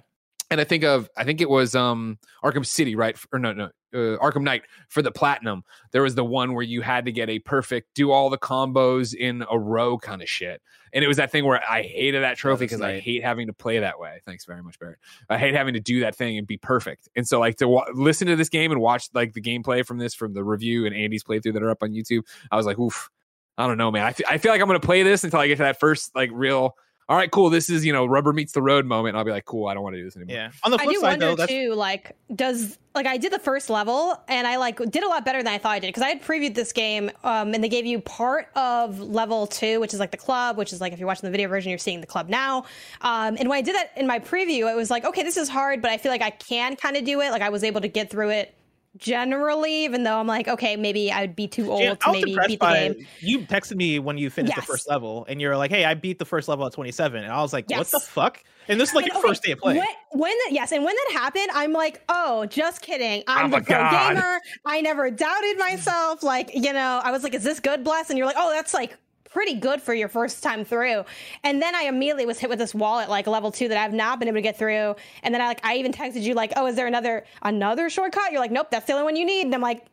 and 0.51 0.61
I 0.61 0.65
think 0.65 0.85
of 0.85 1.09
I 1.17 1.25
think 1.25 1.41
it 1.41 1.51
was 1.51 1.75
um 1.75 2.19
Arkham 2.45 2.65
City, 2.65 2.95
right? 2.95 3.17
Or 3.33 3.39
no, 3.39 3.53
no, 3.53 3.71
uh, 3.95 4.19
Arkham 4.19 4.43
Knight 4.43 4.63
for 4.89 5.03
the 5.03 5.11
platinum. 5.11 5.65
There 5.93 6.03
was 6.03 6.15
the 6.15 6.25
one 6.25 6.55
where 6.55 6.63
you 6.63 6.83
had 6.83 7.07
to 7.07 7.13
get 7.13 7.29
a 7.29 7.39
perfect, 7.41 7.95
do 7.95 8.11
all 8.11 8.31
the 8.31 8.39
combos 8.39 9.15
in 9.15 9.45
a 9.51 9.59
row 9.59 9.99
kind 9.99 10.23
of 10.23 10.29
shit. 10.29 10.61
And 10.93 11.05
it 11.05 11.09
was 11.09 11.17
that 11.17 11.31
thing 11.31 11.45
where 11.45 11.63
I 11.69 11.83
hated 11.83 12.23
that 12.23 12.37
trophy 12.37 12.65
because 12.65 12.81
I 12.81 13.01
hate 13.01 13.23
having 13.23 13.49
to 13.49 13.53
play 13.53 13.79
that 13.81 13.99
way. 13.99 14.21
Thanks 14.25 14.45
very 14.45 14.63
much, 14.63 14.79
Barrett. 14.79 14.99
I 15.29 15.39
hate 15.39 15.55
having 15.55 15.75
to 15.75 15.81
do 15.81 16.01
that 16.01 16.15
thing 16.15 16.39
and 16.39 16.47
be 16.47 16.57
perfect. 16.57 17.09
And 17.17 17.27
so 17.27 17.41
like 17.41 17.57
to 17.57 17.69
wa- 17.69 17.87
listen 17.95 18.29
to 18.29 18.37
this 18.37 18.49
game 18.49 18.73
and 18.73 18.81
watch 18.81 19.09
like 19.15 19.33
the 19.33 19.43
gameplay 19.43 19.85
from 19.85 19.99
this 19.99 20.15
from 20.15 20.33
the 20.33 20.45
review 20.45 20.87
and 20.87 20.95
Andy's 20.95 21.25
playthrough 21.25 21.55
that 21.55 21.63
are 21.63 21.71
up 21.71 21.83
on 21.83 21.91
YouTube. 21.91 22.23
I 22.51 22.57
was 22.57 22.67
like, 22.67 22.79
oof. 22.79 23.11
I 23.59 23.67
don't 23.67 23.79
know, 23.79 23.91
man. 23.91 24.03
I 24.05 24.15
I 24.29 24.37
feel 24.37 24.53
like 24.53 24.61
I'm 24.61 24.67
gonna 24.67 24.81
play 24.81 25.03
this 25.03 25.25
until 25.25 25.41
I 25.41 25.47
get 25.47 25.57
to 25.57 25.63
that 25.63 25.81
first 25.81 26.15
like 26.15 26.29
real. 26.31 26.77
All 27.09 27.17
right, 27.17 27.31
cool. 27.31 27.51
This 27.51 27.71
is 27.71 27.85
you 27.85 27.93
know 27.93 28.05
rubber 28.05 28.33
meets 28.33 28.53
the 28.53 28.63
road 28.63 28.85
moment. 28.85 29.11
And 29.11 29.19
I'll 29.19 29.25
be 29.25 29.31
like, 29.31 29.45
cool. 29.45 29.69
I 29.69 29.75
don't 29.75 29.83
want 29.85 29.95
to 29.95 30.01
do 30.01 30.05
this 30.05 30.17
anymore. 30.17 30.35
yeah. 30.35 30.51
On 30.65 30.73
the 30.73 30.79
I 30.79 30.85
flip 30.85 30.95
do 30.95 31.01
side, 31.01 31.09
wonder 31.09 31.27
though, 31.27 31.37
that's 31.37 31.53
too, 31.53 31.75
like, 31.75 32.17
does 32.35 32.79
like 32.97 33.07
I 33.07 33.17
did 33.17 33.33
the 33.33 33.39
first 33.39 33.71
level 33.71 34.21
and 34.27 34.47
I 34.47 34.57
like 34.57 34.79
did 34.91 35.05
a 35.05 35.09
lot 35.09 35.25
better 35.25 35.39
than 35.39 35.53
I 35.53 35.59
thought 35.59 35.73
I 35.73 35.79
did 35.79 35.89
because 35.89 36.03
I 36.03 36.09
had 36.09 36.23
previewed 36.23 36.55
this 36.55 36.73
game 36.73 37.11
um, 37.23 37.55
and 37.55 37.63
they 37.63 37.69
gave 37.69 37.87
you 37.87 38.01
part 38.01 38.49
of 38.57 38.99
level 38.99 39.47
two, 39.47 39.79
which 39.79 39.95
is 39.95 40.01
like 40.01 40.11
the 40.11 40.17
club, 40.17 40.57
which 40.57 40.73
is 40.73 40.81
like 40.81 40.93
if 40.93 40.99
you're 40.99 41.07
watching 41.07 41.27
the 41.27 41.31
video 41.31 41.49
version, 41.49 41.71
you're 41.71 41.79
seeing 41.79 42.01
the 42.01 42.07
club 42.07 42.29
now. 42.29 42.65
Um, 43.03 43.37
and 43.39 43.49
when 43.49 43.59
I 43.59 43.63
did 43.63 43.77
that 43.77 43.93
in 43.97 44.07
my 44.07 44.19
preview, 44.19 44.69
it 44.71 44.75
was 44.75 44.91
like, 44.91 45.05
okay, 45.05 45.23
this 45.23 45.37
is 45.37 45.49
hard, 45.49 45.83
but 45.83 45.91
I 45.93 45.99
feel 45.99 46.11
like 46.11 46.23
I 46.23 46.31
can 46.31 46.75
kind 46.75 46.97
of 46.97 47.05
do 47.05 47.21
it. 47.21 47.31
Like 47.31 47.43
I 47.43 47.51
was 47.51 47.63
able 47.63 47.83
to 47.83 47.89
get 47.89 48.11
through 48.11 48.31
it 48.31 48.56
generally, 48.97 49.85
even 49.85 50.03
though 50.03 50.19
I'm 50.19 50.27
like, 50.27 50.49
okay, 50.49 50.77
maybe 50.77 51.11
I'd 51.13 51.35
be 51.37 51.47
too 51.49 51.71
old 51.71 51.83
Yeah, 51.83 51.95
to 51.95 52.13
maybe 52.13 52.35
beat 52.47 52.49
the 52.49 52.57
by 52.59 52.89
game. 52.89 53.07
you 53.21 53.41
texted 53.41 53.77
me 53.77 53.99
when 53.99 54.19
you 54.19 54.31
finished 54.31 54.57
Yes. 54.57 54.67
the 54.67 54.73
first 54.73 54.89
level, 54.89 55.25
and 55.29 55.41
you're 55.41 55.57
like, 55.57 55.71
"Hey, 55.71 55.85
I 55.85 55.95
beat 55.95 56.19
the 56.19 56.25
first 56.25 56.49
level 56.49 56.67
at 56.67 56.73
27," 56.73 57.23
and 57.23 57.33
I 57.33 57.41
was 57.43 57.53
like, 57.53 57.69
"What 57.69 57.91
the 57.91 58.01
fuck?" 58.01 58.43
And 58.69 58.81
this 58.81 58.89
is 58.91 58.95
like 58.95 59.05
And, 59.05 59.13
your 59.13 59.19
okay, 59.21 59.29
first 59.29 59.43
day 59.45 59.53
of 59.53 59.59
play. 59.61 59.79
When, 59.79 59.87
when 60.13 60.33
that, 60.45 60.49
yes, 60.53 60.73
and 60.73 60.85
when 60.85 60.95
that 60.95 61.13
happened, 61.21 61.49
I'm 61.55 61.73
like, 61.73 62.03
oh, 62.09 62.47
just 62.47 62.83
kidding. 62.83 63.23
I'm 63.29 63.51
Oh 63.53 63.57
the 63.59 63.63
pro 63.65 63.77
God. 63.77 64.15
gamer. 64.15 64.41
I 64.65 64.81
never 64.81 65.09
doubted 65.09 65.57
myself. 65.59 66.25
Like, 66.25 66.51
you 66.53 66.73
know, 66.73 67.01
I 67.05 67.13
was 67.13 67.23
like, 67.23 67.35
is 67.35 67.45
this 67.45 67.61
good, 67.61 67.85
bless? 67.85 68.11
And 68.11 68.19
you're 68.19 68.27
like, 68.27 68.37
oh, 68.39 68.51
that's 68.53 68.75
like 68.75 68.97
pretty 69.37 69.53
good 69.53 69.83
for 69.83 69.93
your 69.93 70.09
first 70.09 70.43
time 70.43 70.65
through. 70.65 71.05
And 71.45 71.61
then 71.61 71.75
I 71.75 71.83
immediately 71.83 72.25
was 72.25 72.39
hit 72.39 72.49
with 72.49 72.59
this 72.59 72.75
wall 72.75 73.01
at 73.01 73.11
like 73.11 73.27
level 73.27 73.53
two 73.53 73.69
that 73.69 73.77
I've 73.77 73.93
not 73.93 74.19
been 74.19 74.29
able 74.29 74.39
to 74.39 74.43
get 74.43 74.59
through. 74.59 74.97
And 75.23 75.35
then 75.35 75.43
I 75.43 75.47
like, 75.47 75.61
I 75.63 75.77
even 75.77 75.93
texted 75.93 76.23
you 76.23 76.33
like, 76.33 76.55
oh, 76.57 76.67
is 76.67 76.75
there 76.75 76.87
another 76.87 77.27
another 77.43 77.91
shortcut? 77.91 78.33
You're 78.33 78.41
like, 78.41 78.51
nope, 78.51 78.71
that's 78.71 78.87
the 78.87 78.95
only 78.95 79.05
one 79.05 79.15
you 79.17 79.27
need. 79.27 79.43
And 79.43 79.55
I'm 79.55 79.61
like. 79.61 79.85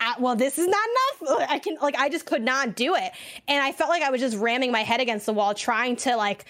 "Ah, 0.00 0.16
well, 0.18 0.34
this 0.34 0.58
is 0.58 0.66
not 0.66 0.86
enough. 1.22 1.46
I 1.48 1.58
can 1.60 1.76
like 1.80 1.96
I 1.96 2.08
just 2.08 2.26
could 2.26 2.42
not 2.42 2.74
do 2.74 2.96
it, 2.96 3.12
and 3.46 3.62
I 3.64 3.70
felt 3.70 3.88
like 3.88 4.02
I 4.02 4.10
was 4.10 4.20
just 4.20 4.36
ramming 4.36 4.72
my 4.72 4.82
head 4.82 5.00
against 5.00 5.24
the 5.24 5.32
wall, 5.32 5.54
trying 5.54 5.94
to 5.98 6.16
like 6.16 6.44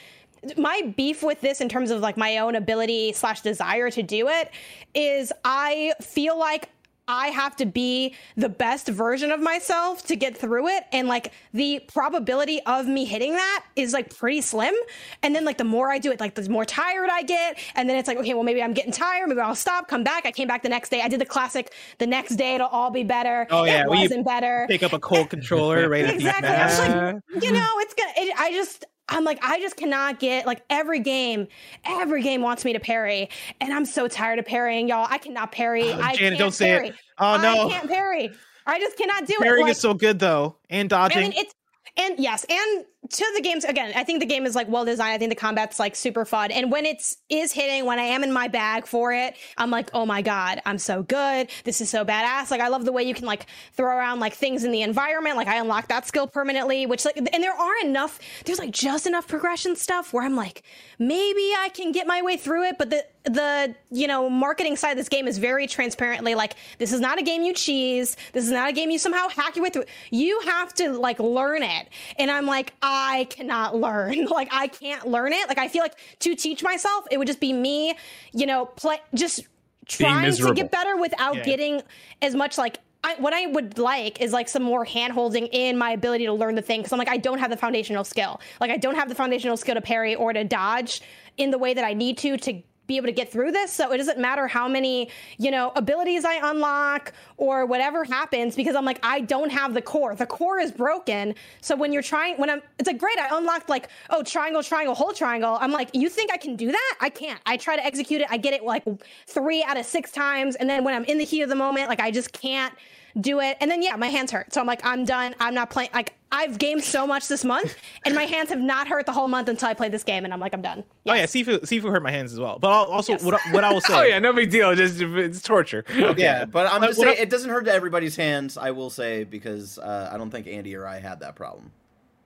my 0.56 0.93
beef 0.97 1.23
with 1.23 1.40
this 1.40 1.61
in 1.61 1.69
terms 1.69 1.90
of 1.90 2.01
like 2.01 2.16
my 2.16 2.39
own 2.39 2.55
ability 2.55 3.12
slash 3.12 3.43
desire 3.43 3.90
to 3.90 4.02
do 4.02 4.28
it 4.28 4.51
is 4.94 5.32
I 5.44 5.93
feel 6.01 6.39
like 6.39 6.70
I 7.07 7.29
have 7.29 7.57
to 7.57 7.67
be 7.67 8.15
the 8.37 8.49
best 8.49 8.89
version 8.89 9.31
of 9.31 9.41
myself 9.41 10.07
to 10.07 10.17
get 10.17 10.37
through 10.37 10.69
it. 10.69 10.85
And 10.93 11.07
like 11.09 11.33
the 11.53 11.81
probability 11.93 12.61
of 12.67 12.87
me 12.87 13.05
hitting 13.05 13.33
that 13.33 13.65
is 13.77 13.93
like 13.93 14.15
pretty 14.17 14.41
slim. 14.41 14.75
And 15.23 15.35
then 15.35 15.45
like 15.45 15.59
the 15.59 15.65
more 15.65 15.91
I 15.91 15.99
do 15.99 16.11
it, 16.13 16.21
like 16.21 16.35
the 16.35 16.49
more 16.49 16.65
tired 16.65 17.11
I 17.11 17.23
get. 17.23 17.59
And 17.75 17.89
then 17.89 17.97
it's 17.97 18.09
like, 18.09 18.19
okay, 18.19 18.35
well, 18.35 18.43
maybe 18.43 18.63
I'm 18.63 18.73
getting 18.73 18.93
tired. 18.93 19.29
Maybe 19.29 19.41
I'll 19.41 19.55
stop, 19.55 19.89
come 19.89 20.05
back. 20.05 20.25
I 20.25 20.33
came 20.33 20.49
back 20.49 20.63
the 20.63 20.69
next 20.69 20.89
day. 20.89 21.03
I 21.03 21.09
did 21.09 21.21
the 21.21 21.27
classic, 21.27 21.73
the 21.99 22.07
next 22.07 22.37
day 22.37 22.55
it'll 22.55 22.69
all 22.69 22.91
be 22.91 23.05
better. 23.05 23.47
Oh, 23.51 23.65
yeah, 23.65 23.83
It 23.83 23.91
well, 23.91 24.01
wasn't 24.01 24.25
better 24.25 24.67
Pick 24.69 24.83
up 24.83 24.93
a 24.93 24.99
cold 24.99 25.31
controller 25.31 25.89
right 25.89 26.05
at 26.05 26.09
the 26.09 26.15
exactly. 26.15 26.49
I 26.49 26.65
was 26.67 26.79
like, 26.79 27.45
you 27.45 27.53
know, 27.53 27.69
it's 27.79 27.95
gonna. 27.95 28.13
It, 28.17 28.35
I 28.39 28.53
just, 28.53 28.85
I'm 29.09 29.25
like, 29.25 29.39
I 29.43 29.61
just 29.61 29.77
cannot 29.77 30.19
get 30.19 30.47
like 30.47 30.63
every 30.71 31.01
game, 31.01 31.49
every 31.85 32.23
game 32.23 32.41
wants 32.43 32.65
me 32.65 32.73
to 32.73 32.81
parry, 32.81 33.29
and 33.61 33.73
I'm 33.73 33.85
so 33.85 34.09
tired 34.09 34.39
of 34.39 34.47
parrying, 34.47 34.89
y'all. 34.89 35.07
I 35.11 35.19
cannot 35.19 35.53
parry. 35.53 35.91
Oh, 35.93 36.01
I 36.01 36.15
Janet, 36.15 36.19
can't 36.19 36.39
don't 36.39 36.53
say 36.53 36.71
it. 36.73 36.79
parry. 36.79 36.93
Oh, 37.19 37.37
no. 37.41 37.67
I 37.67 37.71
can't 37.71 37.89
parry. 37.91 38.31
I 38.67 38.79
just 38.81 38.97
cannot 38.97 39.27
do 39.27 39.35
it. 39.35 39.43
Parrying 39.43 39.67
Like, 39.67 39.73
is 39.73 39.79
so 39.81 39.93
good 39.95 40.19
though, 40.19 40.57
and 40.71 40.91
I 40.93 41.09
dodging. 41.09 41.23
mean, 41.23 41.33
it's 41.37 41.55
and 41.99 42.19
yes, 42.19 42.45
and 42.49 42.85
to 43.11 43.33
the 43.37 43.43
games 43.43 43.65
again 43.65 43.93
i 43.97 44.03
think 44.03 44.21
the 44.21 44.27
game 44.27 44.47
is 44.47 44.55
like 44.55 44.69
well 44.69 44.85
designed. 44.85 45.15
I 45.15 45.19
think 45.19 45.31
the 45.31 45.37
combat's 45.37 45.79
like 45.79 45.95
super 45.95 46.25
fun. 46.25 46.51
And 46.51 46.71
when 46.71 46.87
it's 46.87 47.17
is 47.29 47.53
hitting 47.53 47.85
when 47.85 47.99
i 47.99 48.03
am 48.03 48.25
in 48.25 48.33
my 48.33 48.49
bag 48.49 48.87
for 48.87 49.13
it 49.13 49.37
i'm 49.59 49.71
like 49.71 49.91
oh 49.93 50.07
my 50.07 50.23
god 50.23 50.61
i'm 50.67 50.79
so 50.79 51.03
good. 51.03 51.49
This 51.65 51.81
is 51.81 51.91
so 51.91 52.05
badass. 52.05 52.51
Like 52.51 52.61
i 52.61 52.69
love 52.69 52.85
the 52.85 52.93
way 52.93 53.03
you 53.03 53.15
can 53.15 53.27
like 53.27 53.47
throw 53.73 53.95
around 53.97 54.21
like 54.21 54.35
things 54.35 54.65
in 54.65 54.73
the 54.73 54.83
environment. 54.83 55.37
Like 55.37 55.49
i 55.49 55.59
unlock 55.59 55.89
that 55.89 56.07
skill 56.07 56.27
permanently 56.27 56.87
which 56.87 57.05
like 57.05 57.17
and 57.17 57.43
there 57.43 57.55
are 57.55 57.81
enough 57.85 58.19
there's 58.45 58.59
like 58.59 58.71
just 58.71 59.07
enough 59.07 59.29
progression 59.29 59.77
stuff 59.77 60.13
where 60.13 60.25
i'm 60.25 60.37
like 60.37 60.63
maybe 60.99 61.53
i 61.59 61.71
can 61.73 61.93
get 61.93 62.07
my 62.07 62.23
way 62.23 62.37
through 62.37 62.65
it 62.65 62.77
but 62.79 62.91
the 62.91 63.05
the 63.25 63.75
you 63.91 64.07
know 64.07 64.29
marketing 64.29 64.77
side 64.77 64.91
of 64.91 64.97
this 64.99 65.09
game 65.09 65.27
is 65.27 65.39
very 65.39 65.67
transparently 65.67 66.35
like 66.35 66.57
this 66.79 66.93
is 66.93 67.01
not 67.01 67.19
a 67.19 67.23
game 67.23 67.43
you 67.43 67.55
cheese 67.55 68.19
this 68.35 68.45
is 68.45 68.51
not 68.51 68.69
a 68.69 68.73
game 68.73 68.91
you 68.91 68.99
somehow 68.99 69.29
hack 69.29 69.57
your 69.57 69.63
way 69.63 69.71
through. 69.71 69.85
You 70.11 70.41
have 70.41 70.75
to 70.75 70.91
like 70.99 71.19
learn 71.19 71.63
it. 71.63 71.89
And 72.19 72.31
i'm 72.31 72.45
like 72.47 72.75
i 72.83 73.27
cannot 73.31 73.75
learn. 73.87 74.27
Like 74.27 74.49
i 74.53 74.67
can't 74.67 75.07
learn 75.07 75.33
it. 75.33 75.49
Like 75.49 75.59
i 75.59 75.69
feel 75.69 75.83
like 75.83 75.95
to 76.21 76.35
teach 76.35 76.63
myself 76.63 77.07
it 77.11 77.17
would 77.19 77.27
just 77.27 77.41
be 77.41 77.53
me 77.53 77.95
you 78.33 78.47
know 78.47 78.67
play 78.67 78.99
just 79.15 79.41
trying 79.87 80.33
to 80.33 80.55
get 80.55 80.71
better 80.71 80.97
without 80.97 81.37
Yeah. 81.37 81.45
getting 81.45 81.83
as 82.21 82.35
much 82.35 82.59
like 82.59 82.79
I, 83.07 83.17
what 83.17 83.35
I 83.35 83.45
would 83.47 83.79
like 83.79 84.23
is 84.23 84.33
like 84.33 84.49
some 84.49 84.63
more 84.63 84.85
hand 84.87 85.13
holding 85.13 85.47
in 85.49 85.77
my 85.77 85.91
ability 85.91 86.25
to 86.25 86.33
learn 86.33 86.55
the 86.55 86.63
thing. 86.63 86.81
Because 86.81 86.91
I'm 86.91 86.99
like 86.99 87.11
I 87.11 87.19
don't 87.19 87.39
have 87.39 87.51
the 87.51 87.57
foundational 87.59 88.03
skill. 88.03 88.41
Like 88.63 88.71
I 88.71 88.79
don't 88.79 88.95
have 88.95 89.11
the 89.11 89.15
foundational 89.15 89.59
skill 89.59 89.75
to 89.75 89.83
parry 89.83 90.15
or 90.15 90.33
to 90.33 90.43
dodge 90.43 91.03
in 91.37 91.51
the 91.51 91.59
way 91.59 91.75
that 91.75 91.85
I 91.85 91.93
need 91.93 92.17
to 92.19 92.39
to 92.39 92.63
be 92.86 92.97
able 92.97 93.06
to 93.06 93.12
get 93.12 93.31
through 93.32 93.52
this. 93.52 93.73
So 93.73 93.93
it 93.93 93.98
doesn't 93.98 94.19
matter 94.19 94.47
how 94.47 94.69
many, 94.69 95.11
you 95.39 95.51
know, 95.51 95.73
abilities 95.74 96.24
I 96.24 96.51
unlock 96.51 97.12
or 97.36 97.66
whatever 97.66 98.05
happens 98.05 98.55
because 98.56 98.77
I'm 98.77 98.85
like, 98.85 98.98
I 99.02 99.20
don't 99.20 99.51
have 99.51 99.74
the 99.74 99.82
core. 99.82 100.15
The 100.15 100.27
core 100.27 100.59
is 100.59 100.70
broken. 100.70 101.35
So 101.61 101.77
when 101.77 101.93
you're 101.93 102.02
trying, 102.02 102.36
when 102.36 102.51
I'm, 102.51 102.62
it's 102.78 102.86
like, 102.86 102.98
great, 102.98 103.19
I 103.19 103.36
unlocked 103.36 103.69
like, 103.69 103.89
oh, 104.11 104.23
triangle, 104.23 104.62
triangle, 104.62 104.94
whole 104.94 105.12
triangle. 105.12 105.56
I'm 105.61 105.73
like, 105.73 105.90
you 105.94 106.09
think 106.09 106.32
I 106.32 106.36
can 106.36 106.56
do 106.56 106.70
that? 106.70 106.97
I 107.01 107.09
can't. 107.09 107.40
I 107.47 107.56
try 107.56 107.77
to 107.77 107.85
execute 107.85 108.20
it. 108.20 108.28
I 108.31 108.36
get 108.36 108.52
it 108.52 108.65
like 108.65 108.85
three 109.27 109.62
out 109.65 109.78
of 109.78 109.86
six 109.86 110.11
times. 110.11 110.56
And 110.56 110.69
then 110.69 110.85
when 110.85 110.94
I'm 110.94 111.05
in 111.05 111.19
the 111.19 111.24
heat 111.24 111.43
of 111.43 111.48
the 111.48 111.55
moment, 111.55 111.89
like 111.89 112.01
I 112.01 112.11
just 112.11 112.32
can't 112.32 112.74
do 113.20 113.41
it. 113.41 113.57
And 113.61 113.70
then, 113.70 113.82
yeah, 113.82 113.97
my 113.97 114.09
hands 114.09 114.31
hurt. 114.32 114.53
So 114.53 114.61
I'm 114.61 114.66
like, 114.66 114.85
I'm 114.85 115.05
done. 115.05 115.35
I'm 115.41 115.55
not 115.55 115.70
playing. 115.70 115.91
Like, 115.95 116.15
I've 116.32 116.59
gamed 116.59 116.82
so 116.82 117.07
much 117.07 117.28
this 117.28 117.45
month 117.45 117.77
and 118.05 118.12
my 118.12 118.24
hands 118.24 118.49
have 118.49 118.59
not 118.59 118.89
hurt 118.89 119.07
the 119.07 119.12
whole 119.12 119.28
month 119.28 119.49
until 119.49 119.69
I 119.69 119.74
played 119.74 119.93
this 119.93 120.03
game. 120.03 120.24
And 120.24 120.35
I'm 120.35 120.41
like, 120.41 120.53
I'm 120.53 120.62
done. 120.62 120.82
Oh 121.07 121.12
yeah, 121.15 121.27
Sifu 121.27 121.61
Sifu 121.61 121.91
hurt 121.93 122.03
my 122.03 122.11
hands 122.11 122.32
as 122.32 122.41
well. 122.41 122.59
But 122.59 122.73
I'll- 122.73 122.85
also, 122.86 123.12
Yes. 123.12 123.23
what 123.23 123.35
I- 123.35 123.53
what 123.53 123.62
I 123.62 123.73
will 123.73 123.81
say. 123.82 123.95
Oh 123.95 124.03
yeah, 124.03 124.19
no 124.19 124.32
big 124.32 124.51
deal. 124.51 124.74
Just 124.74 125.01
it's 125.01 125.41
torture. 125.43 125.85
Yeah, 126.16 126.45
but 126.45 126.66
I'm 126.73 126.82
just 126.82 126.99
saying 126.99 127.16
I- 127.19 127.23
it 127.23 127.31
doesn't 127.31 127.51
hurt 127.51 127.69
everybody's 127.69 128.16
hands. 128.16 128.57
I 128.59 128.73
will 128.73 128.91
say 128.91 129.23
because 129.23 129.78
uh, 129.78 130.11
I 130.12 130.19
don't 130.19 130.31
think 130.31 130.49
Andy 130.49 130.74
or 130.74 130.86
I 130.89 130.99
had 130.99 131.20
that 131.20 131.36
problem. 131.36 131.70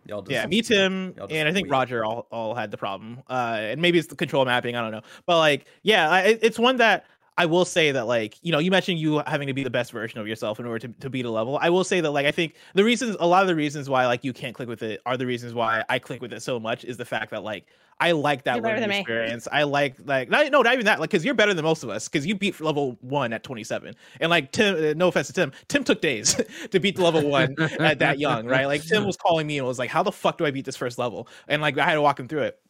Y'all 0.07 0.23
just 0.23 0.31
Yeah, 0.33 0.47
me, 0.47 0.63
Tim, 0.63 1.15
and 1.31 1.47
I 1.49 1.53
think 1.53 1.67
weird. 1.67 1.71
Roger 1.73 2.03
all, 2.03 2.27
all 2.33 2.55
had 2.55 2.71
the 2.71 2.79
problem. 2.79 3.23
Uh, 3.29 3.59
and 3.61 3.83
maybe 3.83 3.99
it's 3.99 4.09
the 4.09 4.17
control 4.17 4.43
mapping. 4.47 4.75
I 4.75 4.81
don't 4.81 4.93
know, 4.93 5.03
but 5.27 5.37
like, 5.37 5.67
yeah, 5.83 6.09
I, 6.09 6.39
it's 6.41 6.59
one 6.59 6.79
that 6.79 7.05
I 7.39 7.47
will 7.47 7.65
say 7.65 7.93
that 7.93 8.09
like, 8.09 8.37
you 8.43 8.51
know, 8.51 8.59
you 8.59 8.71
mentioned 8.71 8.99
you 8.99 9.23
having 9.27 9.47
to 9.47 9.55
be 9.55 9.63
the 9.63 9.71
best 9.71 9.93
version 9.93 10.19
of 10.19 10.27
yourself 10.27 10.59
in 10.59 10.67
order 10.67 10.89
to, 10.89 10.95
to 11.01 11.09
beat 11.09 11.25
a 11.25 11.31
level. 11.31 11.57
I 11.63 11.71
will 11.71 11.85
say 11.85 12.01
that 12.01 12.11
like, 12.11 12.27
I 12.27 12.33
think 12.33 12.55
the 12.75 12.83
reasons, 12.83 13.17
a 13.21 13.27
lot 13.27 13.43
of 13.43 13.49
the 13.49 13.55
reasons 13.55 13.89
why 13.89 14.07
like 14.07 14.25
you 14.25 14.33
can't 14.33 14.55
click 14.55 14.69
with 14.69 14.83
it 14.83 15.01
are 15.07 15.17
the 15.17 15.25
reasons 15.27 15.55
why 15.55 15.85
I 15.89 16.01
click 16.01 16.21
with 16.21 16.33
it 16.33 16.43
so 16.43 16.59
much 16.59 16.85
is 16.85 16.97
the 16.97 17.05
fact 17.05 17.31
that 17.31 17.45
like 17.45 17.67
I 18.01 18.13
like 18.13 18.45
that 18.45 18.57
You're 18.57 18.63
better 18.63 18.75
learning 18.75 18.81
than 18.83 18.91
me. 18.91 19.01
experience. 19.01 19.49
I 19.51 19.65
like 19.65 19.97
like 20.05 20.29
not, 20.29 20.51
no, 20.51 20.63
not 20.63 20.73
even 20.73 20.87
that. 20.87 21.01
Like, 21.01 21.11
because 21.11 21.25
you're 21.25 21.35
better 21.35 21.55
than 21.55 21.65
most 21.65 21.83
of 21.83 21.91
us. 21.91 22.09
Because 22.09 22.27
you 22.27 22.35
beat 22.35 22.61
level 22.61 22.97
one 23.01 23.33
at 23.33 23.43
27, 23.43 23.95
and 24.21 24.31
like 24.31 24.53
Tim. 24.53 24.75
Uh, 24.77 24.95
no 24.97 25.09
offense 25.09 25.27
to 25.29 25.33
Tim, 25.33 25.53
Tim 25.69 25.85
took 25.85 26.01
days 26.01 26.41
to 26.71 26.81
beat 26.81 26.97
the 26.97 27.03
level 27.03 27.29
one 27.29 27.57
at 27.81 27.99
that 27.99 28.19
young, 28.19 28.47
right? 28.47 28.67
Like 28.67 28.85
Tim 28.85 29.05
was 29.07 29.17
calling 29.17 29.47
me 29.47 29.59
and 29.59 29.67
was 29.67 29.79
like, 29.79 29.91
"How 29.91 30.03
the 30.03 30.13
fuck 30.13 30.39
do 30.39 30.47
I 30.47 30.51
beat 30.51 30.65
this 30.65 30.77
first 30.77 30.99
level?" 30.99 31.29
And 31.49 31.61
like 31.61 31.77
I 31.79 31.85
had 31.85 31.95
to 31.95 32.03
walk 32.03 32.21
him 32.21 32.29
through 32.29 32.43
it. 32.43 32.61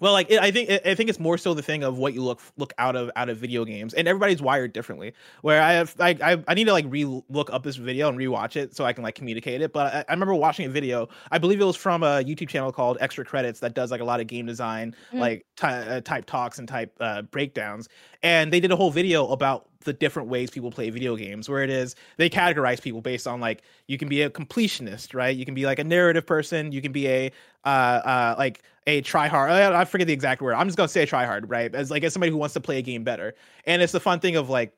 Well, 0.00 0.12
like 0.12 0.28
it, 0.28 0.40
I 0.40 0.50
think 0.50 0.70
I 0.84 0.94
think 0.96 1.08
it's 1.08 1.20
more 1.20 1.38
so 1.38 1.54
the 1.54 1.62
thing 1.62 1.84
of 1.84 1.98
what 1.98 2.14
you 2.14 2.22
look 2.22 2.40
look 2.56 2.72
out 2.78 2.96
of 2.96 3.10
out 3.14 3.28
of 3.28 3.38
video 3.38 3.64
games, 3.64 3.94
and 3.94 4.08
everybody's 4.08 4.42
wired 4.42 4.72
differently. 4.72 5.14
Where 5.42 5.62
I 5.62 5.72
have 5.74 5.94
I 6.00 6.16
I, 6.20 6.44
I 6.48 6.54
need 6.54 6.64
to 6.64 6.72
like 6.72 6.84
re 6.88 7.04
look 7.28 7.48
up 7.52 7.62
this 7.62 7.76
video 7.76 8.08
and 8.08 8.18
rewatch 8.18 8.56
it 8.56 8.74
so 8.74 8.84
I 8.84 8.92
can 8.92 9.04
like 9.04 9.14
communicate 9.14 9.62
it. 9.62 9.72
But 9.72 9.94
I, 9.94 10.04
I 10.08 10.12
remember 10.12 10.34
watching 10.34 10.66
a 10.66 10.68
video. 10.68 11.08
I 11.30 11.38
believe 11.38 11.60
it 11.60 11.64
was 11.64 11.76
from 11.76 12.02
a 12.02 12.24
YouTube 12.24 12.48
channel 12.48 12.72
called 12.72 12.98
Extra 13.00 13.24
Credits 13.24 13.60
that 13.60 13.74
does 13.74 13.92
like 13.92 14.00
a 14.00 14.04
lot 14.04 14.20
of 14.20 14.26
game 14.26 14.46
design, 14.46 14.96
Mm. 15.12 15.20
like 15.20 15.46
ty- 15.56 15.82
uh, 15.86 16.00
type 16.00 16.26
talks 16.26 16.58
and 16.58 16.66
type 16.66 16.92
uh, 16.98 17.22
breakdowns. 17.22 17.88
And 18.22 18.52
they 18.52 18.58
did 18.58 18.72
a 18.72 18.76
whole 18.76 18.90
video 18.90 19.28
about 19.28 19.68
the 19.84 19.92
different 19.92 20.28
ways 20.28 20.50
people 20.50 20.70
play 20.70 20.90
video 20.90 21.16
games 21.16 21.48
where 21.48 21.62
it 21.62 21.70
is 21.70 21.94
they 22.16 22.28
categorize 22.28 22.80
people 22.82 23.00
based 23.00 23.26
on 23.26 23.40
like 23.40 23.62
you 23.86 23.96
can 23.98 24.08
be 24.08 24.22
a 24.22 24.30
completionist 24.30 25.14
right 25.14 25.36
you 25.36 25.44
can 25.44 25.54
be 25.54 25.64
like 25.66 25.78
a 25.78 25.84
narrative 25.84 26.26
person 26.26 26.72
you 26.72 26.82
can 26.82 26.92
be 26.92 27.08
a 27.08 27.30
uh 27.64 27.68
uh 27.68 28.34
like 28.38 28.62
a 28.86 29.00
try 29.00 29.28
hard 29.28 29.50
I 29.50 29.80
I 29.80 29.84
forget 29.84 30.06
the 30.06 30.12
exact 30.12 30.42
word 30.42 30.54
I'm 30.54 30.66
just 30.66 30.76
gonna 30.76 30.88
say 30.88 31.06
try 31.06 31.24
hard 31.24 31.48
right 31.48 31.74
as 31.74 31.90
like 31.90 32.04
as 32.04 32.12
somebody 32.12 32.30
who 32.32 32.38
wants 32.38 32.54
to 32.54 32.60
play 32.60 32.78
a 32.78 32.82
game 32.82 33.04
better 33.04 33.34
and 33.66 33.80
it's 33.80 33.92
the 33.92 34.00
fun 34.00 34.20
thing 34.20 34.36
of 34.36 34.50
like 34.50 34.74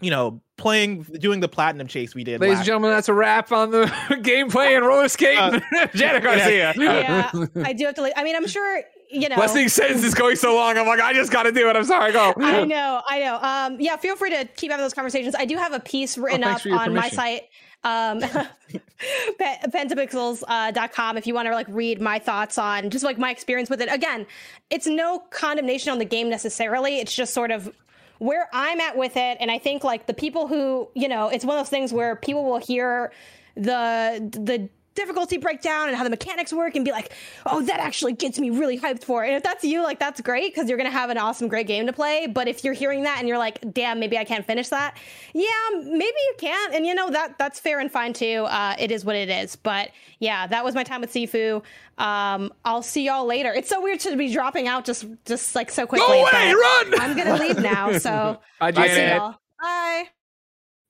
you 0.00 0.10
know 0.10 0.40
playing 0.56 1.02
doing 1.02 1.40
the 1.40 1.48
platinum 1.48 1.86
chase 1.86 2.14
we 2.14 2.24
did 2.24 2.40
Ladies 2.40 2.58
and 2.58 2.66
gentlemen, 2.66 2.90
that's 2.90 3.08
a 3.08 3.14
wrap 3.14 3.52
on 3.52 3.70
the 3.70 3.84
gameplay 4.10 4.76
and 4.76 4.84
roller 4.84 5.08
skate. 5.08 5.38
Uh, 5.38 5.60
Janet 5.94 6.22
Garcia. 6.22 6.74
yeah, 6.76 7.30
I 7.64 7.72
do 7.72 7.86
have 7.86 7.94
to. 7.94 8.02
leave. 8.02 8.12
I 8.16 8.24
mean, 8.24 8.36
I'm 8.36 8.46
sure 8.46 8.82
you 9.10 9.28
know. 9.28 9.36
Leslie's 9.36 9.72
sentence 9.72 10.02
is 10.02 10.14
going 10.14 10.36
so 10.36 10.54
long. 10.54 10.76
I'm 10.78 10.86
like, 10.86 11.00
I 11.00 11.12
just 11.12 11.32
got 11.32 11.44
to 11.44 11.52
do 11.52 11.68
it. 11.68 11.76
I'm 11.76 11.84
sorry. 11.84 12.12
Go. 12.12 12.34
I 12.36 12.64
know, 12.64 13.02
I 13.06 13.20
know. 13.20 13.38
Um, 13.40 13.80
yeah, 13.80 13.96
feel 13.96 14.16
free 14.16 14.30
to 14.30 14.44
keep 14.56 14.70
having 14.70 14.84
those 14.84 14.94
conversations. 14.94 15.34
I 15.34 15.44
do 15.44 15.56
have 15.56 15.72
a 15.72 15.80
piece 15.80 16.18
written 16.18 16.42
thanks 16.42 16.56
up 16.56 16.62
for 16.62 16.68
your 16.68 16.78
on 16.78 16.94
my 16.94 17.08
site, 17.08 17.42
um, 17.84 18.20
pentapixels.com, 19.40 20.44
uh, 20.48 20.70
dot 20.70 20.92
com, 20.92 21.16
if 21.16 21.26
you 21.26 21.34
want 21.34 21.46
to 21.46 21.54
like 21.54 21.66
read 21.68 22.00
my 22.00 22.18
thoughts 22.18 22.58
on 22.58 22.90
just 22.90 23.04
like 23.04 23.18
my 23.18 23.30
experience 23.30 23.70
with 23.70 23.80
it. 23.80 23.92
Again, 23.92 24.26
it's 24.70 24.86
no 24.86 25.18
condemnation 25.30 25.92
on 25.92 25.98
the 25.98 26.04
game 26.04 26.28
necessarily. 26.28 26.98
It's 26.98 27.14
just 27.14 27.32
sort 27.34 27.50
of 27.50 27.72
where 28.18 28.48
I'm 28.52 28.80
at 28.80 28.96
with 28.96 29.16
it. 29.16 29.36
And 29.40 29.50
I 29.50 29.58
think 29.58 29.84
like 29.84 30.06
the 30.06 30.14
people 30.14 30.48
who, 30.48 30.88
you 30.94 31.08
know, 31.08 31.28
it's 31.28 31.44
one 31.44 31.56
of 31.56 31.64
those 31.64 31.70
things 31.70 31.92
where 31.92 32.16
people 32.16 32.44
will 32.44 32.58
hear 32.58 33.12
the 33.56 34.28
the 34.32 34.68
difficulty 34.96 35.36
breakdown 35.36 35.88
and 35.88 35.96
how 35.96 36.02
the 36.02 36.10
mechanics 36.10 36.52
work 36.52 36.74
and 36.74 36.84
be 36.84 36.90
like, 36.90 37.12
oh, 37.46 37.62
that 37.62 37.78
actually 37.78 38.14
gets 38.14 38.38
me 38.38 38.50
really 38.50 38.78
hyped 38.78 39.04
for 39.04 39.24
it. 39.24 39.28
And 39.28 39.36
if 39.36 39.42
that's 39.42 39.62
you, 39.62 39.82
like 39.82 40.00
that's 40.00 40.20
great 40.20 40.52
because 40.52 40.68
you're 40.68 40.78
gonna 40.78 40.90
have 40.90 41.10
an 41.10 41.18
awesome, 41.18 41.46
great 41.46 41.66
game 41.68 41.86
to 41.86 41.92
play. 41.92 42.26
But 42.26 42.48
if 42.48 42.64
you're 42.64 42.74
hearing 42.74 43.04
that 43.04 43.18
and 43.20 43.28
you're 43.28 43.38
like, 43.38 43.72
damn, 43.72 44.00
maybe 44.00 44.18
I 44.18 44.24
can't 44.24 44.44
finish 44.44 44.68
that, 44.70 44.96
yeah, 45.32 45.46
maybe 45.74 46.04
you 46.04 46.34
can't. 46.38 46.74
And 46.74 46.84
you 46.86 46.94
know 46.94 47.10
that 47.10 47.38
that's 47.38 47.60
fair 47.60 47.78
and 47.78 47.92
fine 47.92 48.12
too. 48.12 48.46
Uh, 48.48 48.74
it 48.78 48.90
is 48.90 49.04
what 49.04 49.14
it 49.14 49.28
is. 49.28 49.54
But 49.54 49.90
yeah, 50.18 50.46
that 50.46 50.64
was 50.64 50.74
my 50.74 50.82
time 50.82 51.02
with 51.02 51.12
Sifu. 51.12 51.62
Um, 51.98 52.52
I'll 52.64 52.82
see 52.82 53.04
y'all 53.04 53.26
later. 53.26 53.52
It's 53.52 53.68
so 53.68 53.80
weird 53.80 54.00
to 54.00 54.16
be 54.16 54.32
dropping 54.32 54.66
out 54.66 54.84
just 54.84 55.06
just 55.24 55.54
like 55.54 55.70
so 55.70 55.86
quickly. 55.86 56.08
Go 56.08 56.26
away, 56.26 56.52
run! 56.52 57.00
I'm 57.00 57.16
gonna 57.16 57.36
leave 57.36 57.58
now. 57.58 57.98
So 57.98 58.40
Bye, 58.60 58.72
I'll 58.74 58.88
see 58.88 59.08
y'all. 59.08 59.34
Bye. 59.60 60.08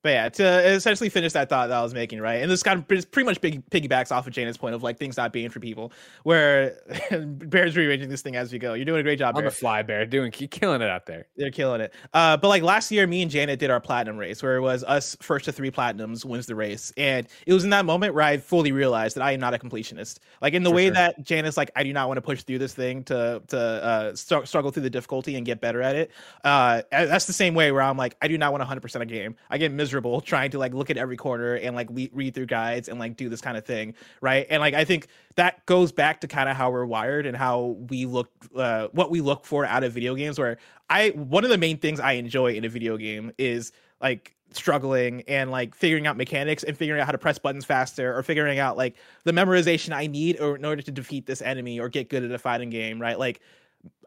But 0.06 0.12
yeah, 0.12 0.28
to 0.28 0.68
essentially 0.68 1.08
finish 1.08 1.32
that 1.32 1.48
thought 1.48 1.66
that 1.66 1.76
I 1.76 1.82
was 1.82 1.92
making, 1.92 2.20
right? 2.20 2.40
And 2.40 2.48
this 2.48 2.62
kind 2.62 2.78
of 2.78 2.86
pretty 2.86 3.24
much 3.24 3.40
big 3.40 3.68
piggybacks 3.70 4.12
off 4.12 4.24
of 4.28 4.32
Janet's 4.32 4.56
point 4.56 4.76
of 4.76 4.84
like 4.84 4.98
things 4.98 5.16
not 5.16 5.32
being 5.32 5.50
for 5.50 5.58
people, 5.58 5.90
where 6.22 6.78
Bear's 7.10 7.76
rearranging 7.76 8.08
this 8.08 8.22
thing 8.22 8.36
as 8.36 8.52
we 8.52 8.60
go. 8.60 8.74
You're 8.74 8.84
doing 8.84 9.00
a 9.00 9.02
great 9.02 9.18
job, 9.18 9.34
On 9.34 9.42
Bear. 9.42 9.50
the 9.50 9.56
fly, 9.56 9.82
Bear. 9.82 10.06
Doing, 10.06 10.30
killing 10.30 10.80
it 10.80 10.88
out 10.88 11.06
there. 11.06 11.26
They're 11.36 11.50
killing 11.50 11.80
it. 11.80 11.92
Uh, 12.14 12.36
but 12.36 12.46
like 12.46 12.62
last 12.62 12.92
year, 12.92 13.04
me 13.08 13.20
and 13.20 13.28
Janet 13.28 13.58
did 13.58 13.68
our 13.68 13.80
platinum 13.80 14.16
race, 14.16 14.44
where 14.44 14.54
it 14.54 14.60
was 14.60 14.84
us 14.84 15.16
first 15.20 15.46
to 15.46 15.52
three 15.52 15.72
platinums 15.72 16.24
wins 16.24 16.46
the 16.46 16.54
race, 16.54 16.92
and 16.96 17.26
it 17.44 17.52
was 17.52 17.64
in 17.64 17.70
that 17.70 17.84
moment 17.84 18.14
where 18.14 18.22
I 18.22 18.36
fully 18.36 18.70
realized 18.70 19.16
that 19.16 19.22
I 19.22 19.32
am 19.32 19.40
not 19.40 19.54
a 19.54 19.58
completionist. 19.58 20.20
Like 20.40 20.54
in 20.54 20.62
the 20.62 20.70
way 20.70 20.84
sure. 20.84 20.94
that 20.94 21.24
Janet's 21.24 21.56
like, 21.56 21.72
I 21.74 21.82
do 21.82 21.92
not 21.92 22.06
want 22.06 22.18
to 22.18 22.22
push 22.22 22.44
through 22.44 22.60
this 22.60 22.74
thing 22.74 23.02
to 23.04 23.42
to 23.48 23.58
uh, 23.58 24.14
str- 24.14 24.44
struggle 24.44 24.70
through 24.70 24.84
the 24.84 24.90
difficulty 24.90 25.34
and 25.34 25.44
get 25.44 25.60
better 25.60 25.82
at 25.82 25.96
it. 25.96 26.12
Uh, 26.44 26.82
that's 26.92 27.24
the 27.24 27.32
same 27.32 27.54
way 27.56 27.72
where 27.72 27.82
I'm 27.82 27.96
like, 27.96 28.16
I 28.22 28.28
do 28.28 28.38
not 28.38 28.52
want 28.52 28.60
100 28.60 28.82
percent 28.82 29.02
a 29.02 29.06
game. 29.06 29.34
I 29.50 29.58
get 29.58 29.72
miserable 29.72 29.95
trying 30.20 30.50
to 30.50 30.58
like 30.58 30.74
look 30.74 30.90
at 30.90 30.96
every 30.96 31.16
corner 31.16 31.54
and 31.54 31.74
like 31.74 31.90
le- 31.90 32.08
read 32.12 32.34
through 32.34 32.46
guides 32.46 32.88
and 32.88 32.98
like 32.98 33.16
do 33.16 33.28
this 33.28 33.40
kind 33.40 33.56
of 33.56 33.64
thing, 33.64 33.94
right? 34.20 34.46
And 34.50 34.60
like 34.60 34.74
I 34.74 34.84
think 34.84 35.08
that 35.36 35.64
goes 35.66 35.92
back 35.92 36.20
to 36.22 36.28
kind 36.28 36.48
of 36.48 36.56
how 36.56 36.70
we're 36.70 36.86
wired 36.86 37.26
and 37.26 37.36
how 37.36 37.76
we 37.88 38.06
look, 38.06 38.30
uh, 38.54 38.88
what 38.92 39.10
we 39.10 39.20
look 39.20 39.44
for 39.44 39.64
out 39.64 39.84
of 39.84 39.92
video 39.92 40.14
games. 40.14 40.38
Where 40.38 40.58
I 40.90 41.10
one 41.10 41.44
of 41.44 41.50
the 41.50 41.58
main 41.58 41.78
things 41.78 42.00
I 42.00 42.12
enjoy 42.12 42.54
in 42.54 42.64
a 42.64 42.68
video 42.68 42.96
game 42.96 43.32
is 43.38 43.72
like 44.00 44.36
struggling 44.52 45.22
and 45.22 45.50
like 45.50 45.74
figuring 45.74 46.06
out 46.06 46.16
mechanics 46.16 46.62
and 46.62 46.76
figuring 46.76 47.00
out 47.00 47.06
how 47.06 47.12
to 47.12 47.18
press 47.18 47.38
buttons 47.38 47.64
faster 47.64 48.16
or 48.16 48.22
figuring 48.22 48.58
out 48.58 48.76
like 48.76 48.96
the 49.24 49.32
memorization 49.32 49.92
I 49.92 50.06
need 50.06 50.40
or 50.40 50.56
in 50.56 50.64
order 50.64 50.82
to 50.82 50.90
defeat 50.90 51.26
this 51.26 51.42
enemy 51.42 51.78
or 51.80 51.88
get 51.88 52.08
good 52.08 52.24
at 52.24 52.30
a 52.30 52.38
fighting 52.38 52.70
game, 52.70 53.00
right? 53.00 53.18
Like 53.18 53.40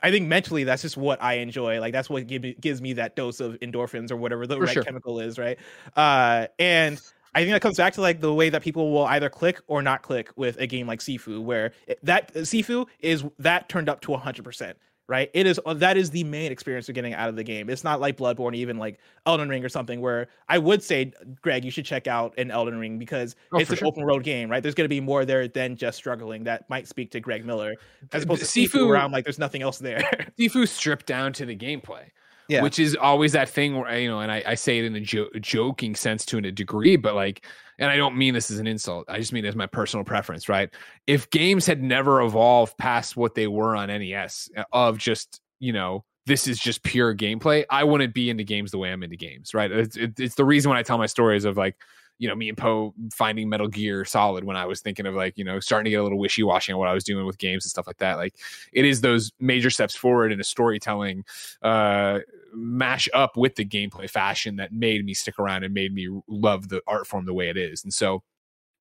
I 0.01 0.11
think 0.11 0.27
mentally 0.27 0.63
that's 0.63 0.81
just 0.81 0.97
what 0.97 1.21
I 1.21 1.35
enjoy. 1.35 1.79
Like 1.79 1.93
that's 1.93 2.09
what 2.09 2.25
give 2.27 2.43
me, 2.43 2.55
gives 2.59 2.81
me 2.81 2.93
that 2.93 3.15
dose 3.15 3.39
of 3.39 3.59
endorphins 3.59 4.11
or 4.11 4.17
whatever 4.17 4.47
the 4.47 4.55
For 4.57 4.63
right 4.63 4.73
sure. 4.73 4.83
chemical 4.83 5.19
is, 5.19 5.37
right? 5.37 5.57
Uh 5.95 6.47
and 6.57 7.01
I 7.35 7.41
think 7.41 7.51
that 7.51 7.61
comes 7.61 7.77
back 7.77 7.93
to 7.93 8.01
like 8.01 8.21
the 8.21 8.33
way 8.33 8.49
that 8.49 8.63
people 8.63 8.91
will 8.91 9.05
either 9.05 9.29
click 9.29 9.61
or 9.67 9.81
not 9.81 10.01
click 10.01 10.31
with 10.35 10.57
a 10.57 10.65
game 10.65 10.87
like 10.87 10.99
Sifu, 10.99 11.41
where 11.43 11.73
it- 11.87 11.99
that 12.03 12.33
Sifu 12.33 12.87
is 13.01 13.23
that 13.37 13.69
turned 13.69 13.87
up 13.87 14.01
to 14.01 14.11
100%, 14.11 14.73
right? 15.09 15.29
It 15.33 15.45
is 15.47 15.59
uh, 15.65 15.73
that 15.73 15.97
is 15.97 16.11
the 16.11 16.23
main 16.23 16.51
experience 16.51 16.87
you're 16.87 16.93
getting 16.93 17.13
out 17.13 17.27
of 17.27 17.35
the 17.35 17.43
game. 17.43 17.69
It's 17.69 17.83
not 17.83 17.99
like 17.99 18.15
Bloodborne, 18.15 18.55
even 18.55 18.77
like 18.77 18.99
Elden 19.25 19.49
Ring 19.49 19.65
or 19.65 19.69
something, 19.69 19.99
where 19.99 20.27
I 20.47 20.57
would 20.59 20.81
say, 20.83 21.11
Greg, 21.41 21.65
you 21.65 21.71
should 21.71 21.83
check 21.85 22.07
out 22.07 22.33
an 22.37 22.51
Elden 22.51 22.79
Ring 22.79 22.97
because 22.99 23.35
Oh, 23.51 23.57
it's 23.57 23.69
an 23.71 23.77
sure. 23.77 23.87
open 23.89 24.05
road 24.05 24.23
game, 24.23 24.49
right? 24.49 24.61
There's 24.63 24.75
going 24.75 24.85
to 24.85 24.89
be 24.89 25.01
more 25.01 25.25
there 25.25 25.47
than 25.47 25.75
just 25.75 25.97
struggling. 25.97 26.45
That 26.45 26.69
might 26.69 26.87
speak 26.87 27.11
to 27.11 27.19
Greg 27.19 27.43
Miller, 27.45 27.73
as 28.13 28.23
opposed 28.23 28.41
to 28.41 28.47
Sifu- 28.47 28.97
I'm 28.97 29.11
like, 29.11 29.25
there's 29.25 29.39
nothing 29.39 29.61
else 29.63 29.79
there. 29.79 29.99
Sifu 30.39 30.67
stripped 30.67 31.07
down 31.07 31.33
to 31.33 31.45
the 31.45 31.55
gameplay. 31.57 32.03
Yeah. 32.47 32.63
Which 32.63 32.79
is 32.79 32.95
always 32.95 33.33
that 33.33 33.47
thing 33.49 33.77
where, 33.77 33.99
you 33.99 34.09
know, 34.09 34.21
and 34.21 34.31
I, 34.31 34.41
I 34.45 34.55
say 34.55 34.79
it 34.79 34.85
in 34.85 34.95
a 34.95 34.99
jo- 35.01 35.29
joking 35.39 35.95
sense 35.95 36.25
to 36.25 36.37
a 36.39 36.41
degree, 36.51 36.95
but 36.95 37.13
like, 37.13 37.45
and 37.79 37.89
I 37.89 37.95
don't 37.95 38.17
mean 38.17 38.33
this 38.33 38.51
as 38.51 38.59
an 38.59 38.67
insult. 38.67 39.05
I 39.09 39.17
just 39.17 39.33
mean 39.33 39.45
as 39.45 39.55
my 39.55 39.65
personal 39.65 40.03
preference, 40.03 40.47
right? 40.47 40.69
If 41.07 41.29
games 41.31 41.65
had 41.65 41.81
never 41.81 42.21
evolved 42.21 42.77
past 42.77 43.17
what 43.17 43.33
they 43.33 43.47
were 43.47 43.75
on 43.75 43.87
NES 43.87 44.49
uh, 44.55 44.63
of 44.71 44.97
just, 44.97 45.41
you 45.59 45.73
know, 45.73 46.03
this 46.25 46.47
is 46.47 46.59
just 46.59 46.83
pure 46.83 47.15
gameplay, 47.15 47.65
I 47.69 47.85
wouldn't 47.85 48.13
be 48.13 48.29
into 48.29 48.43
games 48.43 48.69
the 48.71 48.77
way 48.77 48.91
I'm 48.91 49.01
into 49.01 49.17
games, 49.17 49.53
right? 49.53 49.71
It's, 49.71 49.97
it's 49.97 50.35
the 50.35 50.45
reason 50.45 50.69
when 50.69 50.77
I 50.77 50.83
tell 50.83 50.97
my 50.99 51.07
stories 51.07 51.45
of 51.45 51.57
like, 51.57 51.75
you 52.19 52.27
know, 52.27 52.35
me 52.35 52.49
and 52.49 52.57
Poe 52.57 52.93
finding 53.11 53.49
Metal 53.49 53.67
Gear 53.67 54.05
Solid 54.05 54.43
when 54.43 54.57
I 54.57 54.65
was 54.65 54.81
thinking 54.81 55.05
of 55.05 55.15
like, 55.15 55.37
you 55.37 55.43
know, 55.43 55.59
starting 55.59 55.85
to 55.85 55.89
get 55.89 56.01
a 56.01 56.03
little 56.03 56.19
wishy 56.19 56.43
washy 56.43 56.71
on 56.71 56.77
what 56.77 56.89
I 56.89 56.93
was 56.93 57.03
doing 57.03 57.25
with 57.25 57.37
games 57.37 57.65
and 57.65 57.71
stuff 57.71 57.87
like 57.87 57.97
that. 57.97 58.17
Like, 58.17 58.35
it 58.73 58.85
is 58.85 59.01
those 59.01 59.31
major 59.39 59.69
steps 59.69 59.95
forward 59.95 60.31
in 60.31 60.39
a 60.39 60.43
storytelling 60.43 61.23
uh, 61.61 62.19
mash 62.53 63.07
up 63.13 63.37
with 63.37 63.55
the 63.55 63.65
gameplay 63.65 64.09
fashion 64.09 64.57
that 64.57 64.73
made 64.73 65.03
me 65.05 65.13
stick 65.13 65.39
around 65.39 65.63
and 65.63 65.73
made 65.73 65.93
me 65.93 66.09
love 66.27 66.67
the 66.67 66.81
art 66.87 67.07
form 67.07 67.25
the 67.25 67.33
way 67.33 67.49
it 67.49 67.57
is. 67.57 67.83
And 67.83 67.93
so, 67.93 68.21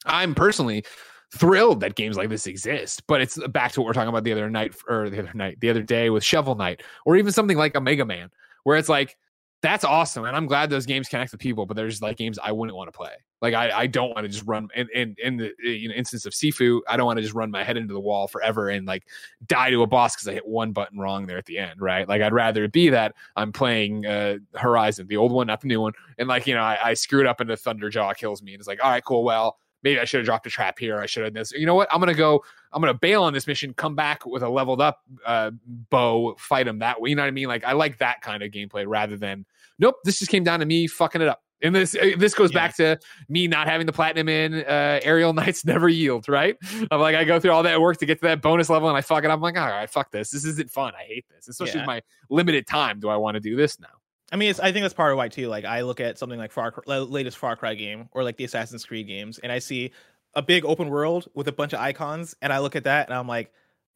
I'm 0.05 0.35
personally 0.35 0.85
thrilled 1.33 1.81
that 1.81 1.95
games 1.95 2.17
like 2.17 2.29
this 2.29 2.47
exist. 2.47 3.07
But 3.07 3.21
it's 3.21 3.39
back 3.49 3.73
to 3.73 3.81
what 3.81 3.87
we're 3.87 3.93
talking 3.93 4.09
about 4.09 4.25
the 4.25 4.33
other 4.33 4.51
night 4.51 4.75
or 4.89 5.11
the 5.11 5.21
other 5.21 5.33
night, 5.35 5.59
the 5.61 5.71
other 5.71 5.83
day 5.83 6.11
with 6.11 6.25
Shovel 6.25 6.55
Knight, 6.55 6.83
or 7.05 7.17
even 7.17 7.33
something 7.33 7.57
like 7.57 7.75
a 7.75 7.81
Mega 7.81 8.05
Man, 8.05 8.31
where 8.65 8.77
it's 8.77 8.89
like 8.89 9.17
that's 9.61 9.85
awesome, 9.85 10.25
and 10.25 10.37
I'm 10.37 10.47
glad 10.47 10.71
those 10.71 10.87
games 10.87 11.09
connect 11.09 11.33
with 11.33 11.41
people. 11.41 11.67
But 11.67 11.77
there's 11.77 12.01
like 12.01 12.17
games 12.17 12.39
I 12.43 12.53
wouldn't 12.53 12.77
want 12.77 12.89
to 12.93 12.97
play. 12.97 13.13
Like 13.43 13.55
I, 13.55 13.71
I 13.71 13.87
don't 13.87 14.11
want 14.11 14.25
to 14.25 14.29
just 14.29 14.45
run 14.47 14.69
in 14.77 14.89
in, 14.95 15.17
in 15.23 15.37
the 15.37 15.53
you 15.63 15.89
know, 15.89 15.95
instance 15.95 16.27
of 16.27 16.33
Sifu, 16.33 16.81
I 16.89 16.97
don't 16.97 17.07
want 17.07 17.17
to 17.19 17.23
just 17.23 17.35
run 17.35 17.51
my 17.51 17.65
head 17.65 17.77
into 17.77 17.93
the 17.93 18.01
wall 18.01 18.29
forever 18.29 18.69
and 18.69 18.87
like 18.87 19.05
die 19.47 19.71
to 19.71 19.83
a 19.83 19.87
boss 19.87 20.15
because 20.15 20.29
I 20.29 20.33
hit 20.33 20.47
one 20.47 20.73
button 20.73 20.99
wrong 20.99 21.27
there 21.27 21.39
at 21.39 21.47
the 21.47 21.59
end, 21.59 21.81
right? 21.81 22.09
Like 22.09 22.23
I'd 22.23 22.33
rather 22.33 22.65
it 22.65 22.73
be 22.73 22.89
that 22.91 23.15
I'm 23.37 23.53
playing 23.53 24.07
uh, 24.07 24.37
Horizon, 24.55 25.07
the 25.09 25.17
old 25.17 25.33
one, 25.33 25.49
not 25.49 25.61
the 25.61 25.69
new 25.69 25.81
one, 25.81 25.93
and 26.19 26.29
like 26.29 26.47
you 26.47 26.55
know 26.55 26.63
I, 26.63 26.79
I 26.91 26.95
screwed 26.95 27.27
up 27.27 27.41
and 27.41 27.51
the 27.51 27.55
Thunderjaw 27.55 28.17
kills 28.17 28.43
me, 28.43 28.55
and 28.55 28.61
it's 28.61 28.69
like 28.69 28.83
all 28.83 28.91
right, 28.91 29.05
cool, 29.05 29.25
well 29.25 29.59
maybe 29.83 30.01
I 30.01 30.05
should 30.05 30.19
have 30.19 30.27
dropped 30.27 30.47
a 30.47 30.51
trap 30.51 30.79
here. 30.79 30.99
I 30.99 31.07
should 31.07 31.25
have 31.25 31.35
this. 31.35 31.53
You 31.53 31.67
know 31.67 31.75
what? 31.75 31.89
I'm 31.93 32.01
gonna 32.01 32.15
go. 32.15 32.45
I'm 32.73 32.81
gonna 32.83 32.95
bail 32.95 33.23
on 33.23 33.33
this 33.33 33.47
mission. 33.47 33.73
Come 33.75 33.95
back 33.95 34.27
with 34.27 34.43
a 34.43 34.49
leveled 34.49 34.81
up 34.81 35.01
uh, 35.27 35.51
bow. 35.91 36.35
Fight 36.39 36.67
him 36.69 36.79
that 36.81 37.01
way. 37.01 37.11
You 37.11 37.17
know 37.17 37.23
what 37.23 37.29
I 37.29 37.33
mean? 37.33 37.49
Like 37.49 37.65
I 37.65 37.73
like 37.73 37.99
that 37.99 38.21
kind 38.23 38.43
of 38.43 38.51
gameplay 38.51 38.85
rather 38.87 39.17
than 39.17 39.47
nope. 39.79 39.97
This 40.05 40.19
just 40.19 40.31
came 40.31 40.45
down 40.45 40.61
to 40.61 40.67
me 40.67 40.87
fucking 40.87 41.21
it 41.23 41.29
up. 41.29 41.43
And 41.61 41.75
this 41.75 41.95
uh, 41.97 42.11
this 42.17 42.35
goes 42.35 42.53
Yeah. 42.53 42.61
back 42.67 42.77
to 42.77 42.99
me 43.29 43.49
not 43.49 43.67
having 43.67 43.87
the 43.87 43.93
platinum 43.93 44.29
in 44.29 44.55
uh, 44.55 45.01
aerial 45.03 45.33
knights 45.35 45.65
never 45.65 45.89
yield. 45.89 46.29
Right? 46.29 46.57
I'm 46.91 47.01
like 47.01 47.17
I 47.17 47.25
go 47.25 47.41
through 47.41 47.51
all 47.53 47.63
that 47.65 47.81
work 47.81 47.97
to 47.99 48.07
get 48.07 48.21
to 48.21 48.27
that 48.29 48.43
bonus 48.43 48.71
level 48.71 48.89
and 48.89 48.97
I 48.97 49.01
fuck 49.01 49.25
it 49.25 49.31
up. 49.31 49.37
I'm 49.37 49.41
like 49.43 49.57
all 49.59 49.67
right, 49.67 49.91
fuck 49.91 50.11
this. 50.11 50.31
This 50.31 50.45
isn't 50.45 50.71
fun. 50.71 50.93
I 50.99 51.03
hate 51.03 51.25
this. 51.35 51.49
Especially 51.49 51.81
Yeah. 51.81 51.87
my 51.87 52.03
limited 52.31 52.67
time. 52.67 53.01
Do 53.01 53.09
I 53.09 53.17
want 53.17 53.35
to 53.35 53.41
do 53.41 53.57
this 53.57 53.81
now? 53.81 53.89
I 54.31 54.37
mean, 54.37 54.51
it's, 54.51 54.61
I 54.61 54.73
think 54.73 54.85
that's 54.85 54.93
part 54.93 55.11
of 55.11 55.17
why 55.17 55.29
too. 55.29 55.49
Like, 55.49 55.65
I 55.65 55.81
look 55.81 56.01
at 56.01 56.19
something 56.19 56.39
like 56.39 56.53
Far 56.53 56.71
Cry, 56.71 56.99
latest 56.99 57.39
Far 57.39 57.57
Cry 57.57 57.73
game 57.75 58.11
or 58.13 58.23
like 58.23 58.37
the 58.37 58.45
Assassin's 58.45 58.85
Creed 58.85 59.07
games, 59.07 59.39
and 59.39 59.51
I 59.51 59.59
see 59.59 59.91
a 60.35 60.43
big 60.43 60.65
open 60.65 60.89
world 60.91 61.29
with 61.35 61.49
a 61.49 61.53
bunch 61.53 61.73
of 61.73 61.81
icons, 61.81 62.35
and 62.43 62.53
I 62.53 62.59
look 62.61 62.77
at 62.77 62.85
that 62.85 63.09
and 63.09 63.15
I'm 63.17 63.29
like, 63.29 63.53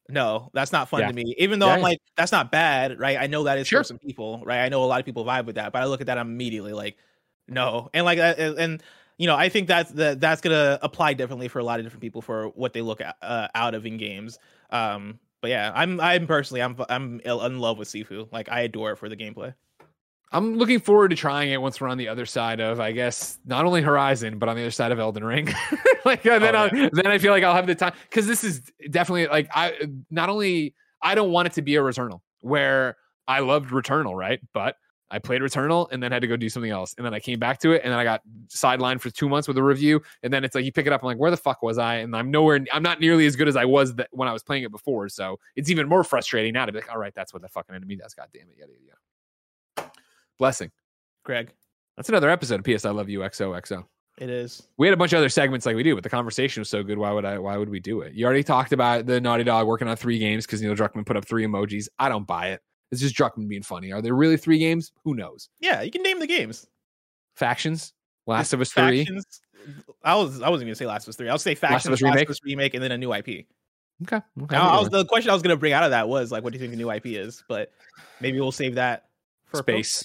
no, 0.08 0.50
that's 0.52 0.72
not 0.72 0.88
fun 0.88 1.00
Yeah. 1.00 1.08
to 1.08 1.12
me. 1.12 1.34
Even 1.38 1.58
though 1.58 1.68
Yeah, 1.68 1.74
I'm 1.74 1.80
like, 1.80 1.98
that's 2.16 2.32
not 2.32 2.50
bad, 2.52 2.98
right? 2.98 3.18
I 3.18 3.26
know 3.28 3.44
that 3.44 3.58
is 3.58 3.68
Sure. 3.68 3.80
for 3.80 3.84
some 3.84 3.98
people, 3.98 4.42
right? 4.44 4.60
I 4.64 4.68
know 4.68 4.82
a 4.84 4.86
lot 4.86 5.00
of 5.00 5.06
people 5.06 5.24
vibe 5.24 5.46
with 5.46 5.54
that, 5.56 5.72
but 5.72 5.82
I 5.82 5.86
look 5.86 6.00
at 6.00 6.06
that 6.08 6.18
I'm 6.18 6.30
immediately 6.30 6.72
like, 6.72 6.96
no, 7.48 7.90
and 7.94 8.04
like, 8.04 8.18
uh, 8.18 8.34
and, 8.38 8.58
and 8.58 8.82
you 9.18 9.26
know, 9.26 9.36
I 9.36 9.48
think 9.48 9.68
that's 9.68 9.90
that 9.92 10.20
that's 10.20 10.40
gonna 10.40 10.78
apply 10.82 11.14
differently 11.14 11.48
for 11.48 11.58
a 11.60 11.64
lot 11.64 11.78
of 11.80 11.86
different 11.86 12.02
people 12.02 12.22
for 12.22 12.48
what 12.48 12.72
they 12.72 12.82
look 12.82 13.00
at, 13.00 13.16
uh, 13.22 13.48
out 13.54 13.74
of 13.74 13.86
in 13.86 13.96
games. 13.96 14.38
Um, 14.70 15.20
but 15.40 15.50
yeah, 15.50 15.72
I'm 15.74 16.00
I'm 16.00 16.26
personally 16.26 16.62
I'm 16.62 16.76
I'm 16.88 17.20
in 17.20 17.58
love 17.58 17.78
with 17.78 17.88
Sifu. 17.88 18.30
Like, 18.32 18.48
I 18.50 18.60
adore 18.62 18.92
it 18.92 18.96
for 18.96 19.08
the 19.08 19.16
gameplay. 19.16 19.54
I'm 20.32 20.54
looking 20.56 20.80
forward 20.80 21.08
to 21.08 21.16
trying 21.16 21.50
it 21.50 21.60
once 21.60 21.80
we're 21.80 21.88
on 21.88 21.98
the 21.98 22.08
other 22.08 22.26
side 22.26 22.60
of, 22.60 22.80
I 22.80 22.92
guess, 22.92 23.38
not 23.44 23.64
only 23.66 23.82
Horizon, 23.82 24.38
but 24.38 24.48
on 24.48 24.56
the 24.56 24.62
other 24.62 24.70
side 24.70 24.90
of 24.90 24.98
Elden 24.98 25.24
Ring. 25.24 25.52
like 26.04 26.24
uh, 26.26 26.38
then, 26.38 26.54
Oh, 26.54 26.58
I'll, 26.58 26.90
then 26.92 27.06
I 27.06 27.18
feel 27.18 27.32
like 27.32 27.44
I'll 27.44 27.54
have 27.54 27.66
the 27.66 27.74
time 27.74 27.92
because 28.08 28.26
this 28.26 28.42
is 28.42 28.62
definitely 28.90 29.26
like 29.26 29.48
I 29.54 29.74
not 30.10 30.28
only 30.28 30.74
I 31.02 31.14
don't 31.14 31.30
want 31.30 31.46
it 31.46 31.52
to 31.54 31.62
be 31.62 31.76
a 31.76 31.80
Returnal 31.80 32.20
where 32.40 32.96
I 33.28 33.40
loved 33.40 33.70
Returnal, 33.70 34.14
right? 34.14 34.40
But 34.52 34.76
I 35.10 35.18
played 35.18 35.42
Returnal 35.42 35.88
and 35.92 36.02
then 36.02 36.10
had 36.10 36.22
to 36.22 36.26
go 36.26 36.36
do 36.36 36.48
something 36.48 36.70
else, 36.70 36.94
and 36.96 37.04
then 37.04 37.12
I 37.12 37.20
came 37.20 37.38
back 37.38 37.58
to 37.60 37.72
it, 37.72 37.82
and 37.84 37.92
then 37.92 37.98
I 37.98 38.04
got 38.04 38.22
sidelined 38.48 39.02
for 39.02 39.10
two 39.10 39.28
months 39.28 39.46
with 39.46 39.58
a 39.58 39.62
review, 39.62 40.00
and 40.22 40.32
then 40.32 40.42
it's 40.42 40.54
like 40.54 40.64
you 40.64 40.72
pick 40.72 40.86
it 40.86 40.92
up, 40.92 41.02
I'm 41.02 41.06
like, 41.06 41.18
where 41.18 41.30
the 41.30 41.36
fuck 41.36 41.62
was 41.62 41.76
I? 41.76 41.96
And 41.96 42.16
I'm 42.16 42.30
nowhere, 42.30 42.64
I'm 42.72 42.82
not 42.82 42.98
nearly 42.98 43.26
as 43.26 43.36
good 43.36 43.46
as 43.46 43.54
I 43.54 43.66
was 43.66 43.94
that 43.96 44.08
when 44.10 44.26
I 44.26 44.32
was 44.32 44.42
playing 44.42 44.62
it 44.62 44.72
before, 44.72 45.10
so 45.10 45.38
it's 45.54 45.70
even 45.70 45.86
more 45.86 46.02
frustrating 46.02 46.54
now 46.54 46.64
to 46.64 46.72
be 46.72 46.78
like, 46.78 46.90
all 46.90 46.98
right, 46.98 47.12
that's 47.14 47.34
what 47.34 47.42
the 47.42 47.48
fucking 47.48 47.74
enemy 47.74 47.96
does. 47.96 48.14
God 48.14 48.28
damn 48.32 48.48
it, 48.48 48.56
yada 48.58 48.72
yada. 48.72 48.98
Blessing. 50.42 50.72
Greg, 51.24 51.52
That's 51.96 52.08
another 52.08 52.28
episode 52.28 52.58
of 52.58 52.64
PS 52.66 52.84
I 52.84 52.90
Love 52.90 53.08
You 53.08 53.20
XOXO. 53.20 53.84
it 54.18 54.28
is. 54.28 54.66
We 54.76 54.88
had 54.88 54.92
a 54.92 54.96
bunch 54.96 55.12
of 55.12 55.18
other 55.18 55.28
segments 55.28 55.64
like 55.66 55.76
we 55.76 55.84
do, 55.84 55.94
but 55.94 56.02
the 56.02 56.10
conversation 56.10 56.60
was 56.62 56.68
so 56.68 56.82
good. 56.82 56.98
Why 56.98 57.12
would 57.12 57.24
I? 57.24 57.38
Why 57.38 57.56
would 57.56 57.68
we 57.68 57.78
do 57.78 58.00
it? 58.00 58.14
You 58.14 58.24
already 58.26 58.42
talked 58.42 58.72
about 58.72 59.06
the 59.06 59.20
Naughty 59.20 59.44
Dog 59.44 59.68
working 59.68 59.86
on 59.86 59.94
three 59.96 60.18
games 60.18 60.44
because 60.44 60.60
Neil 60.60 60.74
Druckmann 60.74 61.06
put 61.06 61.16
up 61.16 61.24
three 61.24 61.46
emojis. 61.46 61.86
I 62.00 62.08
don't 62.08 62.26
buy 62.26 62.48
it. 62.48 62.60
It's 62.90 63.00
just 63.00 63.14
Druckmann 63.14 63.46
being 63.48 63.62
funny. 63.62 63.92
Are 63.92 64.02
there 64.02 64.16
really 64.16 64.36
three 64.36 64.58
games? 64.58 64.90
Who 65.04 65.14
knows? 65.14 65.48
Yeah, 65.60 65.80
you 65.82 65.92
can 65.92 66.02
name 66.02 66.18
the 66.18 66.26
games. 66.26 66.66
Factions, 67.36 67.92
Last 68.26 68.52
of 68.52 68.60
Us 68.60 68.72
Three. 68.72 69.06
I 70.02 70.16
was 70.16 70.42
I 70.42 70.48
wasn't 70.48 70.66
gonna 70.70 70.74
say 70.74 70.86
Last 70.86 71.04
of 71.04 71.10
Us 71.10 71.16
Three. 71.16 71.28
I'll 71.28 71.38
say 71.38 71.50
Last 71.50 71.60
Factions, 71.60 71.86
of 71.86 71.92
Us 71.92 72.02
Last 72.02 72.14
remake? 72.14 72.28
of 72.28 72.32
Us 72.32 72.40
remake, 72.44 72.74
and 72.74 72.82
then 72.82 72.90
a 72.90 72.98
new 72.98 73.14
IP. 73.14 73.28
Okay. 73.28 74.16
okay, 74.16 74.22
Now, 74.50 74.70
I 74.70 74.80
was, 74.80 74.88
the 74.88 75.04
question 75.04 75.30
I 75.30 75.34
was 75.34 75.42
gonna 75.44 75.54
bring 75.56 75.72
out 75.72 75.84
of 75.84 75.90
that 75.90 76.08
was 76.08 76.32
like, 76.32 76.42
what 76.42 76.52
do 76.52 76.56
you 76.56 76.60
think 76.60 76.72
the 76.72 76.78
new 76.84 76.90
IP 76.90 77.06
is? 77.06 77.44
But 77.48 77.70
maybe 78.20 78.40
we'll 78.40 78.50
save 78.50 78.74
that 78.74 79.04
for 79.44 79.60
a 79.60 79.62
space. 79.62 80.02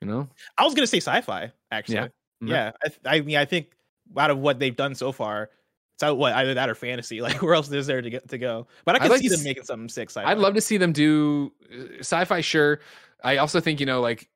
You 0.00 0.08
know. 0.08 0.28
I 0.58 0.64
was 0.64 0.74
gonna 0.74 0.86
say 0.86 0.98
sci-fi. 1.00 1.52
Actually, 1.70 1.94
Yeah. 1.96 2.08
Mhm. 2.42 2.48
yeah. 2.50 2.72
I, 2.84 2.88
th- 2.88 3.00
I 3.04 3.20
mean, 3.20 3.36
I 3.36 3.44
think 3.44 3.72
out 4.16 4.30
of 4.30 4.38
what 4.38 4.58
they've 4.58 4.76
done 4.76 4.94
so 4.94 5.10
far, 5.12 5.50
it's 5.94 6.02
out 6.02 6.18
what 6.18 6.34
either 6.34 6.54
that 6.54 6.68
or 6.68 6.74
fantasy. 6.74 7.20
Like, 7.22 7.40
where 7.42 7.54
else 7.54 7.70
is 7.72 7.86
there 7.86 8.02
to 8.02 8.10
get 8.10 8.28
to 8.28 8.38
go? 8.38 8.66
But 8.84 8.96
I 8.96 8.98
can 8.98 9.10
like 9.10 9.20
see 9.20 9.28
them 9.28 9.40
s- 9.40 9.44
making 9.44 9.64
something 9.64 9.88
sick. 9.88 10.10
Sci-fi. 10.10 10.30
I'd 10.30 10.38
love 10.38 10.54
to 10.54 10.60
see 10.60 10.76
them 10.76 10.92
do 10.92 11.52
uh, 11.72 11.98
sci-fi. 12.00 12.40
Sure. 12.42 12.80
I 13.24 13.38
also 13.38 13.60
think 13.60 13.80
you 13.80 13.86
know, 13.86 14.00
like 14.00 14.28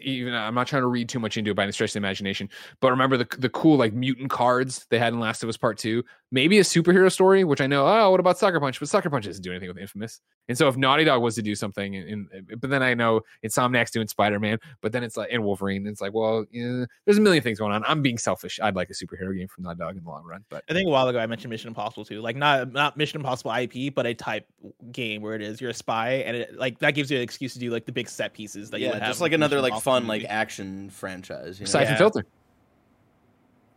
even 0.00 0.34
I'm 0.34 0.54
not 0.54 0.66
trying 0.66 0.82
to 0.82 0.88
read 0.88 1.08
too 1.08 1.18
much 1.18 1.36
into 1.36 1.50
it 1.50 1.54
by 1.54 1.64
any 1.64 1.72
stretch 1.72 1.90
of 1.90 1.94
the 1.94 1.98
imagination, 1.98 2.48
but 2.80 2.90
remember 2.90 3.16
the 3.16 3.26
the 3.38 3.48
cool 3.48 3.76
like 3.76 3.92
mutant 3.92 4.30
cards 4.30 4.86
they 4.90 4.98
had 4.98 5.12
in 5.12 5.20
Last 5.20 5.42
of 5.42 5.48
Us 5.48 5.56
Part 5.56 5.78
Two. 5.78 6.04
Maybe 6.30 6.58
a 6.58 6.62
superhero 6.62 7.10
story, 7.12 7.44
which 7.44 7.60
I 7.60 7.66
know. 7.66 7.86
Oh, 7.86 8.10
what 8.10 8.20
about 8.20 8.38
Sucker 8.38 8.58
Punch? 8.58 8.80
But 8.80 8.88
Sucker 8.88 9.08
Punch 9.08 9.26
doesn't 9.26 9.42
do 9.42 9.50
anything 9.50 9.68
with 9.68 9.78
Infamous. 9.78 10.20
And 10.48 10.58
so 10.58 10.68
if 10.68 10.76
Naughty 10.76 11.04
Dog 11.04 11.22
was 11.22 11.36
to 11.36 11.42
do 11.42 11.54
something, 11.54 11.94
in, 11.94 12.28
in 12.32 12.46
but 12.58 12.70
then 12.70 12.82
I 12.82 12.92
know 12.94 13.20
Insomniac's 13.44 13.90
doing 13.90 14.08
Spider 14.08 14.40
Man, 14.40 14.58
but 14.80 14.92
then 14.92 15.04
it's 15.04 15.16
like 15.16 15.30
and 15.32 15.44
Wolverine. 15.44 15.86
It's 15.86 16.00
like, 16.00 16.12
well, 16.12 16.44
yeah, 16.50 16.84
there's 17.04 17.18
a 17.18 17.20
million 17.20 17.42
things 17.42 17.58
going 17.58 17.72
on. 17.72 17.84
I'm 17.86 18.02
being 18.02 18.18
selfish. 18.18 18.58
I'd 18.62 18.76
like 18.76 18.90
a 18.90 18.94
superhero 18.94 19.36
game 19.36 19.48
from 19.48 19.64
Naughty 19.64 19.78
Dog 19.78 19.96
in 19.96 20.04
the 20.04 20.10
long 20.10 20.24
run, 20.24 20.44
but 20.48 20.64
I 20.68 20.72
think 20.72 20.86
a 20.86 20.90
while 20.90 21.08
ago 21.08 21.18
I 21.18 21.26
mentioned 21.26 21.50
Mission 21.50 21.68
Impossible 21.68 22.04
too, 22.04 22.20
like 22.20 22.36
not 22.36 22.72
not 22.72 22.96
Mission 22.96 23.20
Impossible 23.20 23.52
IP, 23.52 23.94
but 23.94 24.06
a 24.06 24.14
type 24.14 24.46
game 24.92 25.22
where 25.22 25.34
it 25.34 25.42
is 25.42 25.60
you're 25.60 25.70
a 25.70 25.74
spy, 25.74 26.14
and 26.26 26.36
it 26.36 26.58
like 26.58 26.78
that 26.80 26.92
gives 26.92 27.10
you 27.10 27.16
an 27.16 27.22
excuse 27.22 27.52
to 27.54 27.58
do 27.58 27.70
like 27.70 27.86
the 27.86 27.92
big 27.92 28.08
set 28.08 28.34
pieces 28.34 28.70
that 28.70 28.80
you 28.80 28.86
yeah, 28.86 28.94
would 28.94 29.00
just 29.00 29.12
with 29.12 29.20
like 29.20 29.32
another 29.32 29.56
Mission 29.56 29.63
like 29.64 29.72
Impossible 29.72 29.92
fun 29.92 30.06
like 30.06 30.24
action 30.28 30.90
franchise. 30.90 31.58
You 31.58 31.66
know? 31.66 31.70
Syphon 31.70 31.92
Yeah. 31.94 31.98
Filter. 31.98 32.26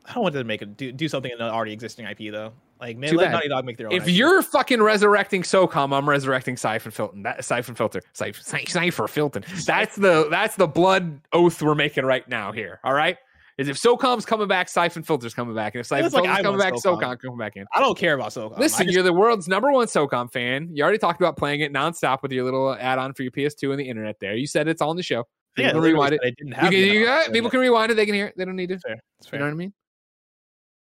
I 0.05 0.13
don't 0.13 0.23
want 0.23 0.33
them 0.33 0.43
to 0.43 0.47
make 0.47 0.61
it 0.61 0.77
do, 0.77 0.91
do 0.91 1.07
something 1.09 1.31
in 1.31 1.41
an 1.41 1.49
already 1.49 1.73
existing 1.73 2.05
IP 2.05 2.31
though. 2.31 2.53
Like 2.79 2.97
man, 2.97 3.09
Too 3.09 3.17
let 3.17 3.25
bad. 3.25 3.31
Naughty 3.33 3.49
Dog 3.49 3.65
make 3.65 3.77
their 3.77 3.87
own. 3.87 3.93
If 3.93 4.03
IP. 4.07 4.13
you're 4.13 4.41
fucking 4.41 4.81
resurrecting 4.81 5.41
SOCOM, 5.41 5.97
I'm 5.97 6.07
resurrecting 6.07 6.55
Syphon 6.55 6.91
Filter. 6.91 7.17
That 7.23 7.43
Syphon 7.43 7.75
Filter. 7.75 8.01
Syphon, 8.13 8.43
Syphon 8.67 9.07
Filter. 9.07 9.41
That's 9.65 9.95
the 9.95 10.27
that's 10.29 10.55
the 10.55 10.67
blood 10.67 11.19
oath 11.33 11.61
we're 11.61 11.75
making 11.75 12.05
right 12.05 12.27
now 12.29 12.51
here. 12.51 12.79
All 12.83 12.93
right. 12.93 13.17
Is 13.57 13.67
if 13.67 13.77
SOCOM's 13.77 14.23
coming 14.23 14.47
back, 14.47 14.69
Syphon 14.69 15.01
Filter's 15.01 15.33
coming 15.33 15.55
back. 15.55 15.73
And 15.73 15.79
if 15.79 15.87
Syphon 15.87 16.05
It's 16.05 16.13
like 16.13 16.25
Filter's 16.25 16.39
I 16.39 16.43
coming 16.43 16.59
back, 16.59 16.73
want 16.73 16.83
SOCOM. 16.85 17.01
SOCOM. 17.01 17.19
coming 17.19 17.37
back 17.39 17.55
in. 17.55 17.65
I 17.73 17.79
don't 17.79 17.97
care 17.97 18.13
about 18.13 18.29
SOCOM. 18.29 18.59
Listen, 18.59 18.85
just, 18.85 18.93
you're 18.93 19.01
the 19.01 19.11
world's 19.11 19.47
number 19.47 19.71
one 19.71 19.87
SOCOM 19.87 20.31
fan. 20.31 20.69
You 20.71 20.83
already 20.83 20.99
talked 20.99 21.19
about 21.19 21.37
playing 21.37 21.61
it 21.61 21.73
nonstop 21.73 22.21
with 22.21 22.31
your 22.31 22.43
little 22.43 22.75
add-on 22.79 23.13
for 23.13 23.23
your 23.23 23.31
PS2 23.31 23.71
and 23.71 23.79
the 23.79 23.89
internet 23.89 24.19
there. 24.19 24.35
You 24.35 24.45
said 24.45 24.67
it's 24.67 24.79
all 24.79 24.91
in 24.91 24.97
the 24.97 25.01
show. 25.01 25.23
Yeah, 25.57 25.67
People 25.69 25.81
can 25.81 25.91
rewind 25.91 26.13
it. 26.13 26.19
said 26.21 26.27
I 26.27 26.29
didn't 26.37 26.47
You 26.47 26.55
have 26.55 26.71
can, 26.71 26.79
you 26.79 27.05
got, 27.05 27.33
people 27.33 27.49
can 27.49 27.59
rewind 27.59 27.91
it. 27.91 27.95
They 27.95 28.05
can 28.05 28.15
hear 28.15 28.27
it. 28.27 28.33
They 28.37 28.45
don't 28.45 28.55
need 28.55 28.69
to. 28.69 28.75
It's 28.75 28.83
fair. 28.83 28.99
You 29.33 29.39
know 29.39 29.45
what 29.45 29.51
I 29.51 29.55
mean? 29.55 29.73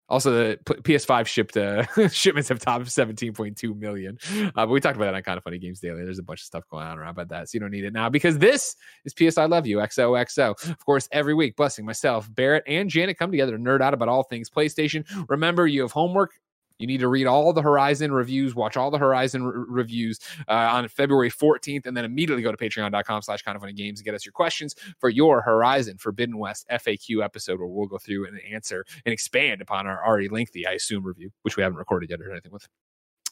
Also, 0.09 0.31
the 0.31 0.59
PS5 0.65 1.25
shipped 1.25 1.57
uh, 1.57 1.85
shipments 2.09 2.49
have 2.49 2.59
topped 2.59 2.85
17.2 2.85 3.75
million. 3.75 4.17
Uh, 4.37 4.51
but 4.53 4.69
we 4.69 4.79
talked 4.79 4.97
about 4.97 5.05
that 5.05 5.15
on 5.15 5.23
Kind 5.23 5.37
of 5.37 5.43
Funny 5.43 5.57
Games 5.57 5.79
Daily. 5.79 6.03
There's 6.03 6.19
a 6.19 6.23
bunch 6.23 6.41
of 6.41 6.45
stuff 6.45 6.65
going 6.69 6.85
on 6.85 6.99
around 6.99 7.11
about 7.11 7.29
that, 7.29 7.49
so 7.49 7.55
you 7.55 7.61
don't 7.61 7.71
need 7.71 7.85
it 7.85 7.93
now 7.93 8.09
because 8.09 8.37
this 8.37 8.75
is 9.05 9.13
PS 9.13 9.37
I 9.37 9.45
Love 9.45 9.65
You 9.65 9.77
XOXO. 9.77 10.69
Of 10.69 10.85
course, 10.85 11.07
every 11.11 11.33
week, 11.33 11.55
blessing 11.55 11.85
myself, 11.85 12.29
Barrett, 12.35 12.63
and 12.67 12.89
Janet 12.89 13.17
come 13.17 13.31
together 13.31 13.53
to 13.53 13.57
nerd 13.57 13.81
out 13.81 13.93
about 13.93 14.09
all 14.09 14.23
things 14.23 14.49
PlayStation. 14.49 15.05
Remember, 15.29 15.65
you 15.65 15.81
have 15.81 15.91
homework 15.93 16.31
You 16.79 16.87
need 16.87 16.99
to 16.99 17.07
read 17.07 17.27
all 17.27 17.53
the 17.53 17.61
Horizon 17.61 18.11
reviews, 18.11 18.55
watch 18.55 18.77
all 18.77 18.91
the 18.91 18.97
Horizon 18.97 19.45
re- 19.45 19.65
reviews 19.67 20.19
uh, 20.47 20.69
on 20.71 20.87
February 20.87 21.29
14th, 21.29 21.85
and 21.85 21.95
then 21.95 22.05
immediately 22.05 22.43
go 22.43 22.51
to 22.51 22.57
patreon.com 22.57 23.21
slash 23.21 23.41
kind 23.41 23.55
of 23.55 23.61
funny 23.61 23.73
games 23.73 23.99
and 23.99 24.05
get 24.05 24.15
us 24.15 24.25
your 24.25 24.33
questions 24.33 24.75
for 24.99 25.09
your 25.09 25.41
Horizon 25.41 25.97
Forbidden 25.97 26.37
West 26.37 26.65
FAQ 26.71 27.23
episode 27.23 27.59
where 27.59 27.67
we'll 27.67 27.87
go 27.87 27.97
through 27.97 28.27
and 28.27 28.39
answer 28.51 28.85
and 29.05 29.13
expand 29.13 29.61
upon 29.61 29.87
our 29.87 30.05
already 30.05 30.29
lengthy, 30.29 30.65
I 30.67 30.71
assume, 30.71 31.03
review, 31.03 31.31
which 31.43 31.57
we 31.57 31.63
haven't 31.63 31.77
recorded 31.77 32.09
yet 32.09 32.21
or 32.21 32.31
anything 32.31 32.51
with. 32.51 32.67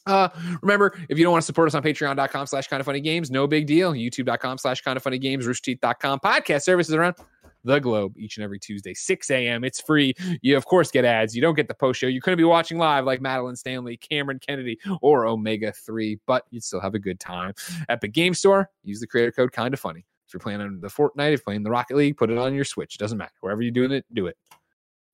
Uh, 0.06 0.30
remember, 0.62 0.98
if 1.10 1.18
you 1.18 1.24
don't 1.24 1.32
want 1.32 1.44
to 1.44 1.46
support 1.46 1.68
us 1.68 1.76
on 1.76 1.84
patreon.com 1.84 2.48
slash 2.48 2.68
kind 2.68 2.80
of 2.80 2.86
funny 2.86 3.02
games, 3.02 3.30
no 3.30 3.46
big 3.48 3.68
deal. 3.68 3.94
YouTube.com 3.94 4.58
slash 4.58 4.82
kind 4.82 4.98
of 4.98 5.04
funny 5.04 5.20
games, 5.20 5.46
roosterteeth.com 5.46 6.20
podcast 6.20 6.64
services 6.64 6.96
around 6.96 7.16
the 7.64 7.80
globe 7.80 8.14
each 8.18 8.38
and 8.38 8.44
every 8.44 8.60
Tuesday, 8.60 8.94
6 8.94 9.30
a.m. 9.32 9.64
It's 9.64 9.80
free. 9.80 10.14
You, 10.42 10.58
of 10.58 10.66
course, 10.66 10.92
get 10.92 11.06
ads. 11.06 11.36
You 11.36 11.42
don't 11.42 11.56
get 11.56 11.68
the 11.68 11.74
post 11.74 12.00
show. 12.00 12.08
You 12.08 12.22
couldn't 12.22 12.38
be 12.38 12.44
watching 12.44 12.78
live 12.78 13.06
like 13.06 13.22
Madeline 13.22 13.56
Stanley, 13.56 13.98
Cameron 13.98 14.40
Kennedy, 14.40 14.80
or 15.02 15.26
Omega 15.26 15.72
3, 15.72 16.20
but 16.26 16.46
you'd 16.52 16.64
still 16.64 16.80
have 16.80 16.96
a 16.96 17.00
good 17.00 17.20
time. 17.20 17.54
Epic 17.90 18.14
Game 18.14 18.34
Store, 18.34 18.70
use 18.84 19.00
the 19.00 19.08
creator 19.08 19.32
code 19.32 19.52
kind 19.52 19.74
of 19.74 19.80
funny. 19.80 20.06
If 20.28 20.34
you're 20.34 20.40
playing 20.40 20.62
on 20.62 20.80
the 20.80 20.88
Fortnite, 20.88 21.34
if 21.34 21.40
you're 21.40 21.40
playing 21.40 21.64
the 21.64 21.70
Rocket 21.70 21.98
League, 21.98 22.16
put 22.16 22.30
it 22.30 22.38
on 22.38 22.54
your 22.54 22.64
Switch. 22.64 22.96
It 22.96 23.00
doesn't 23.00 23.18
matter. 23.18 23.34
Wherever 23.42 23.62
you're 23.62 23.72
doing 23.72 23.92
it, 23.92 24.06
do 24.14 24.28
it. 24.28 24.38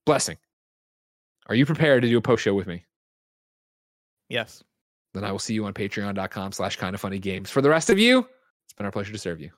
Blessing. 0.06 0.38
Are 1.48 1.56
you 1.56 1.66
prepared 1.66 2.04
to 2.04 2.10
do 2.10 2.18
a 2.18 2.22
post 2.22 2.44
show 2.44 2.54
with 2.54 2.68
me? 2.68 2.86
Yes. 4.30 4.64
Then 5.14 5.24
I 5.24 5.32
will 5.32 5.40
see 5.40 5.54
you 5.54 5.66
on 5.66 5.74
patreon.com 5.74 6.52
slash 6.52 6.76
kind 6.76 6.94
of 6.94 7.02
funny 7.02 7.18
games. 7.18 7.50
For 7.50 7.62
the 7.62 7.70
rest 7.70 7.90
of 7.90 7.98
you, 7.98 8.20
it's 8.66 8.74
been 8.74 8.86
our 8.86 8.92
pleasure 8.92 9.14
to 9.14 9.18
serve 9.18 9.42
you. 9.42 9.50